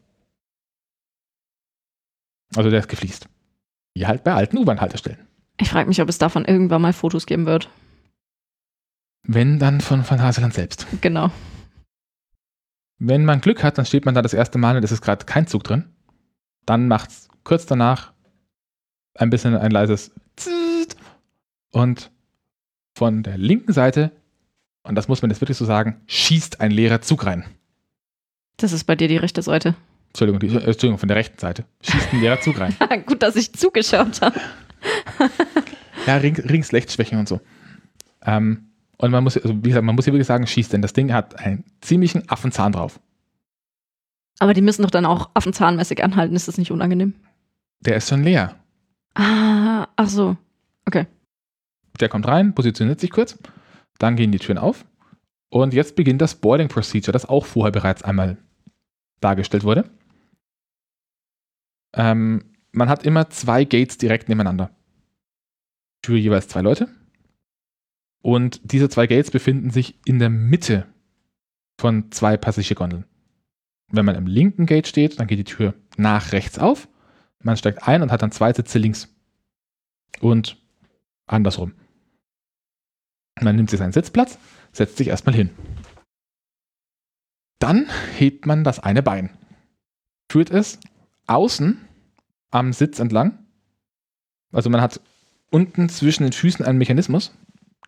Also 2.57 2.71
der 2.71 2.81
ist 2.81 2.89
gefliest. 2.89 3.29
Wie 3.95 4.07
halt 4.07 4.25
bei 4.25 4.35
alten 4.35 4.59
U-Bahn-Haltestellen. 4.59 5.28
Ich 5.61 5.71
frage 5.71 5.89
mich, 5.89 6.01
ob 6.01 6.09
es 6.09 6.19
davon 6.19 6.45
irgendwann 6.45 6.83
mal 6.83 6.93
Fotos 6.93 7.27
geben 7.27 7.47
wird. 7.47 7.69
Wenn 9.25 9.59
dann 9.59 9.81
von 9.81 10.05
Phantasialand 10.05 10.55
selbst. 10.55 10.87
Genau. 11.01 11.31
Wenn 12.99 13.25
man 13.25 13.41
Glück 13.41 13.63
hat, 13.63 13.79
dann 13.79 13.87
steht 13.87 14.07
man 14.07 14.15
da 14.15 14.23
das 14.23 14.35
erste 14.35 14.59
Mal 14.59 14.77
und 14.77 14.85
es 14.85 14.93
ist 14.93 15.03
gerade 15.03 15.25
kein 15.25 15.47
Zug 15.47 15.65
drin. 15.65 15.85
Dann 16.67 16.89
macht 16.89 17.11
es 17.11 17.29
kurz 17.45 17.67
danach 17.67 18.13
ein 19.15 19.31
bisschen 19.31 19.57
ein 19.57 19.71
leises 19.71 20.13
Zzt 20.37 20.97
und 21.71 22.11
von 22.97 23.23
der 23.23 23.39
linken 23.39 23.73
Seite, 23.73 24.13
und 24.83 24.95
das 24.95 25.09
muss 25.09 25.23
man 25.23 25.31
jetzt 25.31 25.41
wirklich 25.41 25.57
so 25.57 25.65
sagen, 25.65 26.01
schießt 26.07 26.61
ein 26.61 26.71
leerer 26.71 27.01
Zug 27.01 27.27
rein. 27.27 27.45
Das 28.57 28.73
ist 28.73 28.85
bei 28.85 28.97
dir 28.97 29.07
die 29.09 29.17
rechte 29.17 29.43
Seite. 29.43 29.77
Entschuldigung, 30.09 30.41
die, 30.41 30.49
äh, 30.49 30.65
Entschuldigung, 30.65 30.99
von 30.99 31.09
der 31.09 31.17
rechten 31.17 31.39
Seite. 31.39 31.65
Schießt 31.83 32.13
ein 32.13 32.21
leerer 32.21 32.41
Zug 32.41 32.59
rein. 32.59 32.75
Gut, 33.07 33.23
dass 33.23 33.37
ich 33.37 33.53
zugeschaut 33.53 34.21
habe. 34.21 34.41
Ja, 36.07 36.17
Ring, 36.17 36.37
Ringslechtsschwächen 36.37 37.19
und 37.19 37.29
so. 37.29 37.39
Ähm, 38.25 38.71
und 38.97 39.11
man 39.11 39.23
muss, 39.23 39.37
also 39.37 39.55
wie 39.63 39.69
gesagt, 39.69 39.85
man 39.85 39.95
muss 39.95 40.07
hier 40.07 40.15
wirklich 40.15 40.27
sagen, 40.27 40.47
schießt, 40.47 40.73
denn 40.73 40.81
das 40.81 40.95
Ding 40.95 41.13
hat 41.13 41.39
einen 41.39 41.65
ziemlichen 41.83 42.27
Affenzahn 42.31 42.73
drauf. 42.73 42.99
Aber 44.39 44.55
die 44.55 44.63
müssen 44.63 44.83
doch 44.83 44.91
dann 44.91 45.05
auch 45.05 45.29
affenzahnmäßig 45.35 46.03
anhalten. 46.03 46.35
Ist 46.35 46.49
das 46.49 46.57
nicht 46.57 46.71
unangenehm? 46.71 47.15
Der 47.81 47.97
ist 47.97 48.09
schon 48.09 48.23
leer. 48.25 48.57
Ah, 49.15 49.89
ach 49.97 50.09
so. 50.09 50.37
Okay. 50.87 51.07
Der 52.01 52.09
kommt 52.09 52.27
rein, 52.27 52.55
positioniert 52.55 53.01
sich 53.01 53.11
kurz, 53.11 53.37
dann 53.99 54.17
gehen 54.17 54.33
die 54.33 54.39
Türen 54.39 54.59
auf 54.59 54.87
und 55.51 55.75
jetzt 55.75 55.95
beginnt 55.95 56.23
das 56.23 56.37
Boarding 56.37 56.69
Procedure, 56.69 57.13
das 57.13 57.29
auch 57.29 57.45
vorher 57.45 57.73
bereits 57.73 58.03
einmal 58.03 58.39
dargestellt 59.21 59.65
wurde. 59.65 59.91
Ähm, 61.95 62.48
man 62.73 62.89
hat 62.89 63.05
immer 63.05 63.31
zwei 63.31 63.65
Gates 63.65 63.99
direkt 63.99 64.29
nebeneinander. 64.29 64.71
Für 66.05 66.17
jeweils 66.17 66.49
zwei 66.49 66.61
Leute. 66.61 66.89
Und 68.23 68.61
diese 68.65 68.89
zwei 68.89 69.07
Gates 69.07 69.31
befinden 69.31 69.71
sich 69.71 69.99
in 70.05 70.19
der 70.19 70.31
Mitte 70.31 70.87
von 71.79 72.11
zwei 72.11 72.37
Passagiergondeln. 72.37 73.05
Wenn 73.91 74.05
man 74.05 74.17
im 74.17 74.27
linken 74.27 74.67
Gate 74.67 74.87
steht, 74.87 75.19
dann 75.19 75.27
geht 75.27 75.39
die 75.39 75.45
Tür 75.45 75.75
nach 75.97 76.33
rechts 76.33 76.59
auf. 76.59 76.89
Man 77.43 77.57
steigt 77.57 77.87
ein 77.87 78.03
und 78.03 78.13
hat 78.13 78.23
dann 78.23 78.33
zwei 78.33 78.53
Sitze 78.53 78.79
links. 78.79 79.09
Und 80.21 80.61
andersrum. 81.27 81.75
Man 83.41 83.57
nimmt 83.57 83.71
sich 83.71 83.79
seinen 83.79 83.93
Sitzplatz, 83.93 84.39
setzt 84.73 84.97
sich 84.97 85.09
erstmal 85.09 85.35
hin. 85.35 85.51
Dann 87.61 87.87
hebt 88.17 88.47
man 88.47 88.65
das 88.65 88.81
eine 88.81 89.03
Bein, 89.03 89.31
führt 90.31 90.51
es 90.51 90.79
außen 91.27 91.88
am 92.51 92.73
Sitz 92.73 92.99
entlang. 92.99 93.47
Also 94.53 94.71
man 94.71 94.81
hat 94.81 95.01
unten 95.51 95.89
zwischen 95.89 96.25
den 96.25 96.33
Füßen 96.33 96.65
einen 96.65 96.79
Mechanismus, 96.79 97.35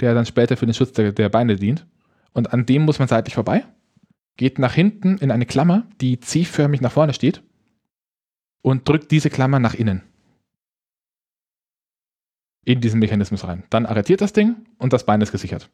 der 0.00 0.14
dann 0.14 0.26
später 0.26 0.56
für 0.56 0.66
den 0.66 0.74
Schutz 0.74 0.92
der, 0.92 1.12
der 1.12 1.28
Beine 1.28 1.56
dient. 1.56 1.86
Und 2.32 2.52
an 2.52 2.66
dem 2.66 2.82
muss 2.82 2.98
man 2.98 3.08
seitlich 3.08 3.34
vorbei, 3.34 3.66
geht 4.36 4.58
nach 4.58 4.72
hinten 4.72 5.18
in 5.18 5.30
eine 5.30 5.46
Klammer, 5.46 5.86
die 6.00 6.20
C-förmig 6.20 6.80
nach 6.80 6.92
vorne 6.92 7.12
steht 7.12 7.42
und 8.62 8.88
drückt 8.88 9.10
diese 9.10 9.30
Klammer 9.30 9.58
nach 9.58 9.74
innen. 9.74 10.02
In 12.64 12.80
diesen 12.80 13.00
Mechanismus 13.00 13.44
rein. 13.44 13.64
Dann 13.70 13.86
arretiert 13.86 14.20
das 14.20 14.32
Ding 14.32 14.66
und 14.78 14.92
das 14.92 15.06
Bein 15.06 15.20
ist 15.20 15.32
gesichert. 15.32 15.70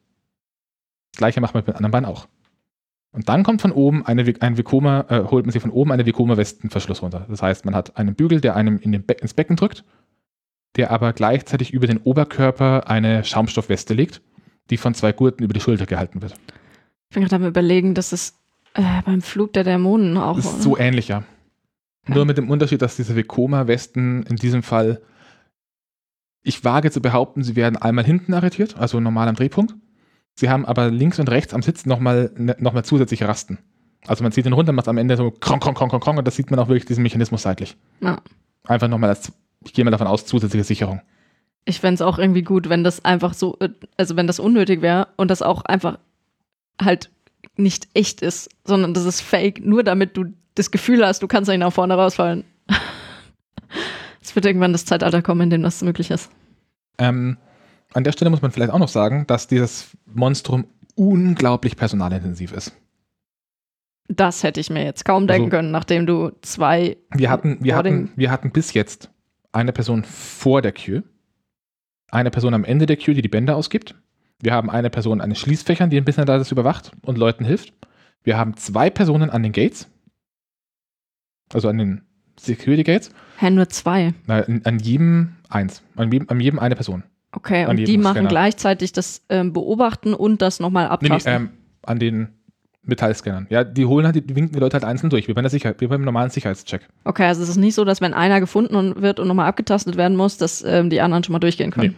Das 1.12 1.18
gleiche 1.18 1.40
macht 1.40 1.54
man 1.54 1.62
mit 1.62 1.68
dem 1.68 1.76
anderen 1.76 1.90
Bein 1.90 2.04
auch. 2.04 2.28
Und 3.12 3.28
dann 3.28 3.44
kommt 3.44 3.62
von 3.62 3.72
oben 3.72 4.04
eine, 4.04 4.34
ein 4.40 4.58
Vekoma, 4.58 5.06
äh, 5.08 5.24
holt 5.30 5.46
man 5.46 5.52
sich 5.52 5.62
von 5.62 5.70
oben 5.70 5.92
eine 5.92 6.04
Vekoma-Westenverschluss 6.04 7.02
runter. 7.02 7.26
Das 7.28 7.42
heißt, 7.42 7.64
man 7.64 7.74
hat 7.74 7.96
einen 7.96 8.14
Bügel, 8.14 8.40
der 8.40 8.56
einem 8.56 8.78
in 8.78 8.92
den 8.92 9.04
Be 9.04 9.14
ins 9.14 9.32
Becken 9.32 9.56
drückt, 9.56 9.84
der 10.76 10.90
aber 10.90 11.12
gleichzeitig 11.12 11.72
über 11.72 11.86
den 11.86 11.98
Oberkörper 11.98 12.88
eine 12.88 13.24
Schaumstoffweste 13.24 13.94
legt, 13.94 14.20
die 14.70 14.76
von 14.76 14.94
zwei 14.94 15.12
Gurten 15.12 15.44
über 15.44 15.54
die 15.54 15.60
Schulter 15.60 15.86
gehalten 15.86 16.20
wird. 16.20 16.34
Ich 17.08 17.14
bin 17.14 17.22
gerade 17.22 17.36
am 17.36 17.46
überlegen, 17.46 17.94
dass 17.94 18.12
es 18.12 18.34
äh, 18.74 18.82
beim 19.04 19.22
Flug 19.22 19.52
der 19.54 19.64
Dämonen 19.64 20.18
auch. 20.18 20.36
Ist 20.36 20.62
so 20.62 20.76
ähnlich, 20.76 21.08
ja. 21.08 21.24
Okay. 22.02 22.14
Nur 22.14 22.24
mit 22.26 22.36
dem 22.38 22.50
Unterschied, 22.50 22.82
dass 22.82 22.96
diese 22.96 23.16
Vekoma-Westen 23.16 24.24
in 24.24 24.36
diesem 24.36 24.62
Fall, 24.62 25.00
ich 26.42 26.64
wage 26.64 26.90
zu 26.90 27.00
behaupten, 27.00 27.42
sie 27.42 27.56
werden 27.56 27.76
einmal 27.76 28.04
hinten 28.04 28.34
arretiert, 28.34 28.76
also 28.76 29.00
normal 29.00 29.28
am 29.28 29.34
Drehpunkt. 29.34 29.74
Sie 30.38 30.50
haben 30.50 30.66
aber 30.66 30.90
links 30.90 31.18
und 31.18 31.30
rechts 31.30 31.54
am 31.54 31.62
Sitz 31.62 31.86
nochmal 31.86 32.30
noch 32.36 32.72
mal 32.72 32.84
zusätzliche 32.84 33.26
Rasten. 33.26 33.58
Also 34.06 34.22
man 34.22 34.32
zieht 34.32 34.44
den 34.44 34.52
runter, 34.52 34.72
macht 34.72 34.88
am 34.88 34.98
Ende 34.98 35.16
so 35.16 35.30
kronk, 35.30 35.62
kronk, 35.62 35.78
kronk, 35.78 35.90
kronk, 35.90 36.18
und 36.18 36.26
das 36.26 36.36
sieht 36.36 36.50
man 36.50 36.60
auch 36.60 36.68
wirklich 36.68 36.84
diesen 36.84 37.02
Mechanismus 37.02 37.42
seitlich. 37.42 37.76
Ja. 38.00 38.18
Einfach 38.64 38.88
nochmal 38.88 39.10
als, 39.10 39.32
ich 39.64 39.72
gehe 39.72 39.84
mal 39.84 39.90
davon 39.90 40.06
aus, 40.06 40.26
zusätzliche 40.26 40.64
Sicherung. 40.64 41.00
Ich 41.64 41.80
fände 41.80 41.94
es 41.94 42.02
auch 42.02 42.18
irgendwie 42.18 42.42
gut, 42.42 42.68
wenn 42.68 42.84
das 42.84 43.04
einfach 43.04 43.34
so, 43.34 43.56
äh, 43.60 43.70
also 43.96 44.16
wenn 44.16 44.26
das 44.26 44.38
unnötig 44.38 44.82
wäre 44.82 45.08
und 45.16 45.30
das 45.30 45.42
auch 45.42 45.64
einfach 45.64 45.98
halt 46.80 47.10
nicht 47.56 47.88
echt 47.94 48.22
ist, 48.22 48.50
sondern 48.64 48.94
das 48.94 49.04
ist 49.04 49.22
fake, 49.22 49.64
nur 49.64 49.82
damit 49.82 50.16
du 50.16 50.26
das 50.54 50.70
Gefühl 50.70 51.04
hast, 51.04 51.22
du 51.22 51.26
kannst 51.28 51.48
nicht 51.48 51.58
nach 51.58 51.72
vorne 51.72 51.94
rausfallen. 51.94 52.44
Es 54.22 54.34
wird 54.34 54.44
irgendwann 54.44 54.72
das 54.72 54.84
Zeitalter 54.84 55.22
kommen, 55.22 55.42
in 55.42 55.50
dem 55.50 55.62
das 55.62 55.82
möglich 55.82 56.10
ist. 56.10 56.30
Ähm, 56.98 57.36
an 57.96 58.04
der 58.04 58.12
Stelle 58.12 58.30
muss 58.30 58.42
man 58.42 58.50
vielleicht 58.50 58.72
auch 58.72 58.78
noch 58.78 58.88
sagen, 58.88 59.26
dass 59.26 59.48
dieses 59.48 59.96
Monstrum 60.06 60.66
unglaublich 60.94 61.76
personalintensiv 61.76 62.52
ist. 62.52 62.72
Das 64.08 64.42
hätte 64.42 64.60
ich 64.60 64.70
mir 64.70 64.84
jetzt 64.84 65.04
kaum 65.04 65.26
denken 65.26 65.46
Also- 65.46 65.56
können, 65.56 65.70
nachdem 65.70 66.06
du 66.06 66.30
zwei. 66.42 66.96
Wir 67.10 67.30
hatten, 67.30 67.58
wir, 67.60 67.74
hatten, 67.74 68.12
wir 68.14 68.30
hatten 68.30 68.50
bis 68.52 68.72
jetzt 68.74 69.10
eine 69.50 69.72
Person 69.72 70.04
vor 70.04 70.62
der 70.62 70.72
Queue, 70.72 71.02
eine 72.10 72.30
Person 72.30 72.54
am 72.54 72.64
Ende 72.64 72.86
der 72.86 72.96
Queue, 72.96 73.14
die 73.14 73.22
die 73.22 73.28
Bänder 73.28 73.56
ausgibt. 73.56 73.94
Wir 74.40 74.52
haben 74.52 74.68
eine 74.70 74.90
Person 74.90 75.20
an 75.22 75.30
den 75.30 75.36
Schließfächern, 75.36 75.88
die 75.90 75.96
ein 75.96 76.04
bisschen 76.04 76.26
da 76.26 76.36
das 76.38 76.52
überwacht 76.52 76.92
und 77.02 77.16
Leuten 77.18 77.44
hilft. 77.44 77.72
Wir 78.22 78.36
haben 78.36 78.56
zwei 78.56 78.90
Personen 78.90 79.30
an 79.30 79.42
den 79.42 79.52
Gates, 79.52 79.88
also 81.52 81.68
an 81.68 81.78
den 81.78 82.02
Security 82.38 82.82
Gates, 82.84 83.10
Hä, 83.38 83.50
nur 83.50 83.68
zwei. 83.70 84.12
Na, 84.26 84.40
an, 84.40 84.60
an 84.64 84.78
jedem 84.78 85.36
eins, 85.48 85.82
an 85.96 86.12
jedem, 86.12 86.28
an 86.28 86.38
jedem 86.40 86.58
eine 86.58 86.74
Person. 86.74 87.02
Okay, 87.36 87.66
und 87.66 87.76
die 87.76 87.98
machen 87.98 88.14
Scanner. 88.14 88.28
gleichzeitig 88.28 88.92
das 88.92 89.22
ähm, 89.28 89.52
Beobachten 89.52 90.14
und 90.14 90.40
das 90.40 90.58
nochmal 90.58 90.84
Nee, 90.84 91.08
nee, 91.08 91.14
abtasten. 91.14 91.32
ähm, 91.34 91.50
an 91.82 91.98
den 91.98 92.28
Metallscannern. 92.82 93.46
Ja, 93.50 93.62
die 93.62 93.84
holen 93.84 94.06
halt, 94.06 94.16
die 94.16 94.34
winken 94.34 94.54
die 94.54 94.58
Leute 94.58 94.74
halt 94.74 94.84
einzeln 94.84 95.10
durch, 95.10 95.28
wie 95.28 95.34
bei, 95.34 95.42
der 95.42 95.50
Sicherheit, 95.50 95.80
wie 95.82 95.86
beim 95.86 96.00
normalen 96.02 96.30
Sicherheitscheck. 96.30 96.88
Okay, 97.04 97.24
also 97.24 97.42
es 97.42 97.48
ist 97.50 97.56
nicht 97.58 97.74
so, 97.74 97.84
dass 97.84 98.00
wenn 98.00 98.14
einer 98.14 98.40
gefunden 98.40 98.74
und 98.74 99.02
wird 99.02 99.20
und 99.20 99.28
nochmal 99.28 99.48
abgetastet 99.48 99.96
werden 99.96 100.16
muss, 100.16 100.38
dass 100.38 100.62
ähm, 100.64 100.88
die 100.88 101.00
anderen 101.02 101.24
schon 101.24 101.34
mal 101.34 101.38
durchgehen 101.40 101.72
können. 101.72 101.96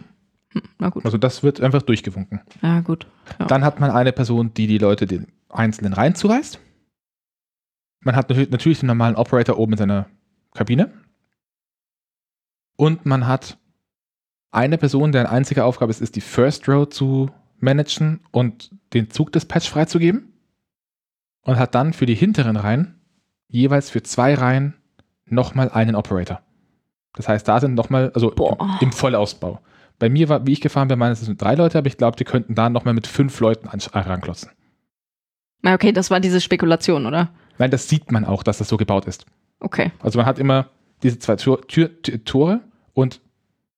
Hm, 0.51 0.61
na 0.77 0.89
gut. 0.89 1.05
Also 1.05 1.17
das 1.17 1.41
wird 1.41 1.61
einfach 1.61 1.83
durchgewunken. 1.83 2.41
Ja, 2.61 2.81
gut. 2.81 3.07
Ja. 3.39 3.45
Dann 3.45 3.63
hat 3.63 3.79
man 3.79 3.91
eine 3.91 4.11
Person, 4.11 4.53
die 4.55 4.67
die 4.67 4.77
Leute 4.79 5.05
den 5.05 5.27
Einzelnen 5.47 5.93
reinzureißt. 5.93 6.59
Man 8.01 8.15
hat 8.15 8.29
natürlich, 8.29 8.49
natürlich 8.49 8.79
den 8.79 8.87
normalen 8.87 9.15
Operator 9.15 9.57
oben 9.57 9.73
in 9.73 9.77
seiner 9.77 10.07
Kabine. 10.53 10.91
Und 12.77 13.05
man 13.05 13.27
hat 13.27 13.57
eine 14.51 14.77
Person, 14.77 15.11
deren 15.11 15.27
einzige 15.27 15.63
Aufgabe 15.63 15.91
es 15.91 16.01
ist, 16.01 16.15
die 16.15 16.21
First 16.21 16.67
Row 16.67 16.87
zu 16.87 17.29
managen 17.59 18.21
und 18.31 18.71
den 18.93 19.09
Zugdispatch 19.09 19.69
freizugeben. 19.69 20.33
Und 21.41 21.57
hat 21.57 21.73
dann 21.73 21.93
für 21.93 22.05
die 22.05 22.15
hinteren 22.15 22.57
Reihen 22.57 22.99
jeweils 23.47 23.89
für 23.89 24.03
zwei 24.03 24.35
Reihen 24.35 24.75
nochmal 25.25 25.69
einen 25.69 25.95
Operator. 25.95 26.41
Das 27.13 27.27
heißt, 27.27 27.47
da 27.47 27.59
sind 27.59 27.73
nochmal, 27.73 28.11
also 28.13 28.31
Boah. 28.31 28.77
im, 28.81 28.91
Vollausbau. 28.91 29.59
Bei 29.97 30.09
mir 30.09 30.29
war, 30.29 30.45
wie 30.45 30.53
ich 30.53 30.61
gefahren 30.61 30.87
bin, 30.87 30.99
meines 30.99 31.21
sind 31.21 31.41
drei 31.41 31.55
Leute, 31.55 31.77
aber 31.77 31.87
ich 31.87 31.97
glaube, 31.97 32.17
die 32.17 32.23
könnten 32.23 32.55
da 32.55 32.69
nochmal 32.69 32.93
mit 32.93 33.07
fünf 33.07 33.39
Leuten 33.39 33.67
an, 33.67 33.79
ranklotzen. 33.79 34.51
Na, 35.61 35.73
okay, 35.73 35.91
das 35.91 36.11
war 36.11 36.19
diese 36.19 36.39
Spekulation, 36.39 37.05
oder? 37.05 37.29
Nein, 37.57 37.71
das 37.71 37.89
sieht 37.89 38.11
man 38.11 38.25
auch, 38.25 38.43
dass 38.43 38.59
das 38.59 38.69
so 38.69 38.77
gebaut 38.77 39.05
ist. 39.05 39.25
Okay. 39.59 39.91
Also 39.99 40.17
man 40.17 40.25
hat 40.25 40.39
immer 40.39 40.67
diese 41.03 41.19
zwei 41.19 41.35
Tür, 41.35 41.61
Tür, 41.67 41.89
Tore 42.23 42.61
und 42.93 43.21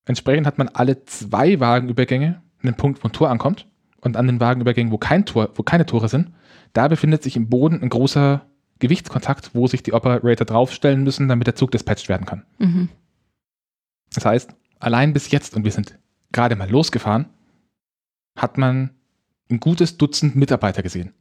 entsprechend 0.05 0.47
hat 0.47 0.57
man 0.57 0.69
alle 0.69 1.05
zwei 1.05 1.59
Wagenübergänge 1.59 2.41
einen 2.63 2.75
Punkt, 2.75 3.03
wo 3.03 3.07
ein 3.07 3.13
Tor 3.13 3.29
ankommt. 3.29 3.67
Und 4.01 4.17
an 4.17 4.25
den 4.25 4.39
Wagenübergängen, 4.39 4.91
wo 4.91 4.97
kein 4.97 5.25
Tor, 5.25 5.51
wo 5.55 5.63
keine 5.63 5.85
Tore 5.85 6.09
sind, 6.09 6.31
da 6.73 6.87
befindet 6.87 7.21
sich 7.21 7.35
im 7.35 7.49
Boden 7.49 7.81
ein 7.81 7.89
großer 7.89 8.47
Gewichtskontakt, 8.79 9.53
wo 9.53 9.67
sich 9.67 9.83
die 9.83 9.93
Operator 9.93 10.45
draufstellen 10.45 11.03
müssen, 11.03 11.27
damit 11.27 11.45
der 11.45 11.55
Zug 11.55 11.71
dispatcht 11.71 12.09
werden 12.09 12.25
kann. 12.25 12.45
Mhm. 12.57 12.89
Das 14.13 14.25
heißt, 14.25 14.55
allein 14.79 15.13
bis 15.13 15.29
jetzt, 15.29 15.55
und 15.55 15.63
wir 15.65 15.71
sind 15.71 15.99
gerade 16.31 16.55
mal 16.55 16.69
losgefahren, 16.69 17.27
hat 18.35 18.57
man 18.57 18.91
ein 19.51 19.59
gutes 19.59 19.97
Dutzend 19.97 20.35
Mitarbeiter 20.35 20.81
gesehen. 20.81 21.13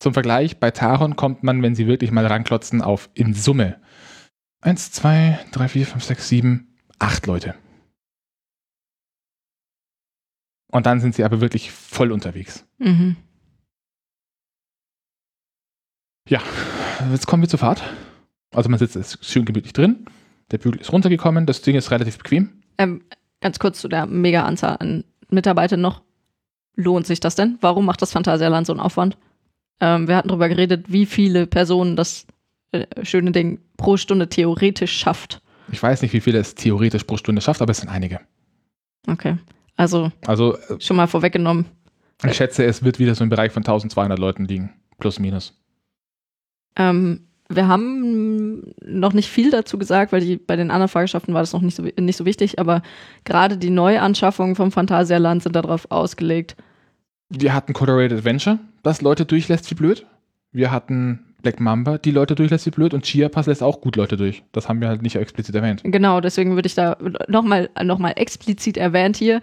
Zum 0.00 0.12
Vergleich, 0.12 0.58
bei 0.58 0.70
Taron 0.70 1.16
kommt 1.16 1.42
man, 1.44 1.62
wenn 1.62 1.74
sie 1.74 1.86
wirklich 1.86 2.10
mal 2.10 2.26
ranklotzen, 2.26 2.82
auf 2.82 3.08
in 3.14 3.32
Summe 3.32 3.80
1, 4.60 4.92
2, 4.92 5.38
3, 5.52 5.68
4, 5.68 5.86
5, 5.86 6.04
6, 6.04 6.28
7, 6.28 6.73
8 6.98 7.26
Leute. 7.26 7.54
Und 10.70 10.86
dann 10.86 11.00
sind 11.00 11.14
sie 11.14 11.24
aber 11.24 11.40
wirklich 11.40 11.70
voll 11.70 12.10
unterwegs. 12.10 12.66
Mhm. 12.78 13.16
Jetzt 16.28 17.26
kommen 17.26 17.42
wir 17.42 17.48
zur 17.48 17.58
Fahrt. 17.58 17.82
Also 18.52 18.68
man 18.68 18.78
sitzt 18.78 18.96
jetzt 18.96 19.24
schön 19.24 19.44
gemütlich 19.44 19.72
drin. 19.72 20.06
Der 20.50 20.58
Bügel 20.58 20.80
ist 20.80 20.92
runtergekommen. 20.92 21.46
Das 21.46 21.62
Ding 21.62 21.76
ist 21.76 21.90
relativ 21.90 22.18
bequem. 22.18 22.62
Ähm, 22.78 23.04
ganz 23.40 23.58
kurz 23.58 23.80
zu 23.80 23.88
der 23.88 24.06
mega 24.06 24.44
Anzahl 24.44 24.76
an 24.78 25.04
Mitarbeitern 25.28 25.80
noch. 25.80 26.02
lohnt 26.76 27.06
sich 27.06 27.20
das 27.20 27.34
denn? 27.34 27.58
Warum 27.60 27.84
macht 27.84 28.02
das 28.02 28.12
Phantasialand 28.12 28.66
so 28.66 28.72
einen 28.72 28.80
Aufwand? 28.80 29.16
Ähm, 29.80 30.08
wir 30.08 30.16
hatten 30.16 30.28
darüber 30.28 30.48
geredet, 30.48 30.86
wie 30.90 31.06
viele 31.06 31.46
Personen 31.46 31.94
das 31.94 32.26
äh, 32.72 32.86
schöne 33.04 33.32
Ding 33.32 33.60
pro 33.76 33.96
Stunde 33.96 34.28
theoretisch 34.28 34.96
schafft. 34.96 35.40
Ich 35.74 35.82
weiß 35.82 36.02
nicht, 36.02 36.12
wie 36.12 36.20
viele 36.20 36.38
es 36.38 36.54
theoretisch 36.54 37.02
pro 37.02 37.16
Stunde 37.16 37.42
schafft, 37.42 37.60
aber 37.60 37.72
es 37.72 37.78
sind 37.78 37.88
einige. 37.88 38.20
Okay. 39.08 39.36
Also 39.76 40.12
Also 40.24 40.56
äh, 40.56 40.80
schon 40.80 40.96
mal 40.96 41.08
vorweggenommen. 41.08 41.66
ich 42.24 42.34
schätze, 42.36 42.64
es 42.64 42.84
wird 42.84 43.00
wieder 43.00 43.14
so 43.16 43.24
im 43.24 43.30
Bereich 43.30 43.50
von 43.50 43.62
1200 43.62 44.16
Leuten 44.18 44.44
liegen. 44.44 44.72
Plus, 44.98 45.18
minus. 45.18 45.60
Ähm, 46.76 47.26
wir 47.48 47.66
haben 47.66 48.72
noch 48.86 49.12
nicht 49.12 49.28
viel 49.28 49.50
dazu 49.50 49.78
gesagt, 49.78 50.12
weil 50.12 50.20
die, 50.20 50.36
bei 50.36 50.54
den 50.54 50.70
anderen 50.70 50.88
Fahrgeschäften 50.88 51.34
war 51.34 51.42
das 51.42 51.52
noch 51.52 51.60
nicht 51.60 51.74
so, 51.74 51.82
nicht 51.82 52.16
so 52.16 52.24
wichtig, 52.24 52.60
aber 52.60 52.82
gerade 53.24 53.58
die 53.58 53.70
Neuanschaffungen 53.70 54.54
vom 54.54 54.70
Phantasialand 54.70 55.42
sind 55.42 55.56
darauf 55.56 55.90
ausgelegt. 55.90 56.56
Wir 57.30 57.52
hatten 57.52 57.72
Colorated 57.72 58.18
Adventure, 58.18 58.60
das 58.84 59.02
Leute 59.02 59.26
durchlässt 59.26 59.68
wie 59.70 59.74
blöd. 59.74 60.06
Wir 60.52 60.70
hatten 60.70 61.33
Black 61.44 61.60
Mamba, 61.60 61.98
die 61.98 62.10
Leute 62.10 62.34
durchlässt 62.34 62.66
wie 62.66 62.70
blöd. 62.70 62.94
Und 62.94 63.04
Chia 63.04 63.28
Pass 63.28 63.46
lässt 63.46 63.62
auch 63.62 63.80
gut 63.80 63.94
Leute 63.94 64.16
durch. 64.16 64.42
Das 64.50 64.68
haben 64.68 64.80
wir 64.80 64.88
halt 64.88 65.02
nicht 65.02 65.14
explizit 65.14 65.54
erwähnt. 65.54 65.82
Genau, 65.84 66.20
deswegen 66.20 66.56
würde 66.56 66.66
ich 66.66 66.74
da 66.74 66.96
nochmal 67.28 67.70
noch 67.84 67.98
mal 67.98 68.10
explizit 68.10 68.76
erwähnt 68.76 69.16
hier. 69.16 69.40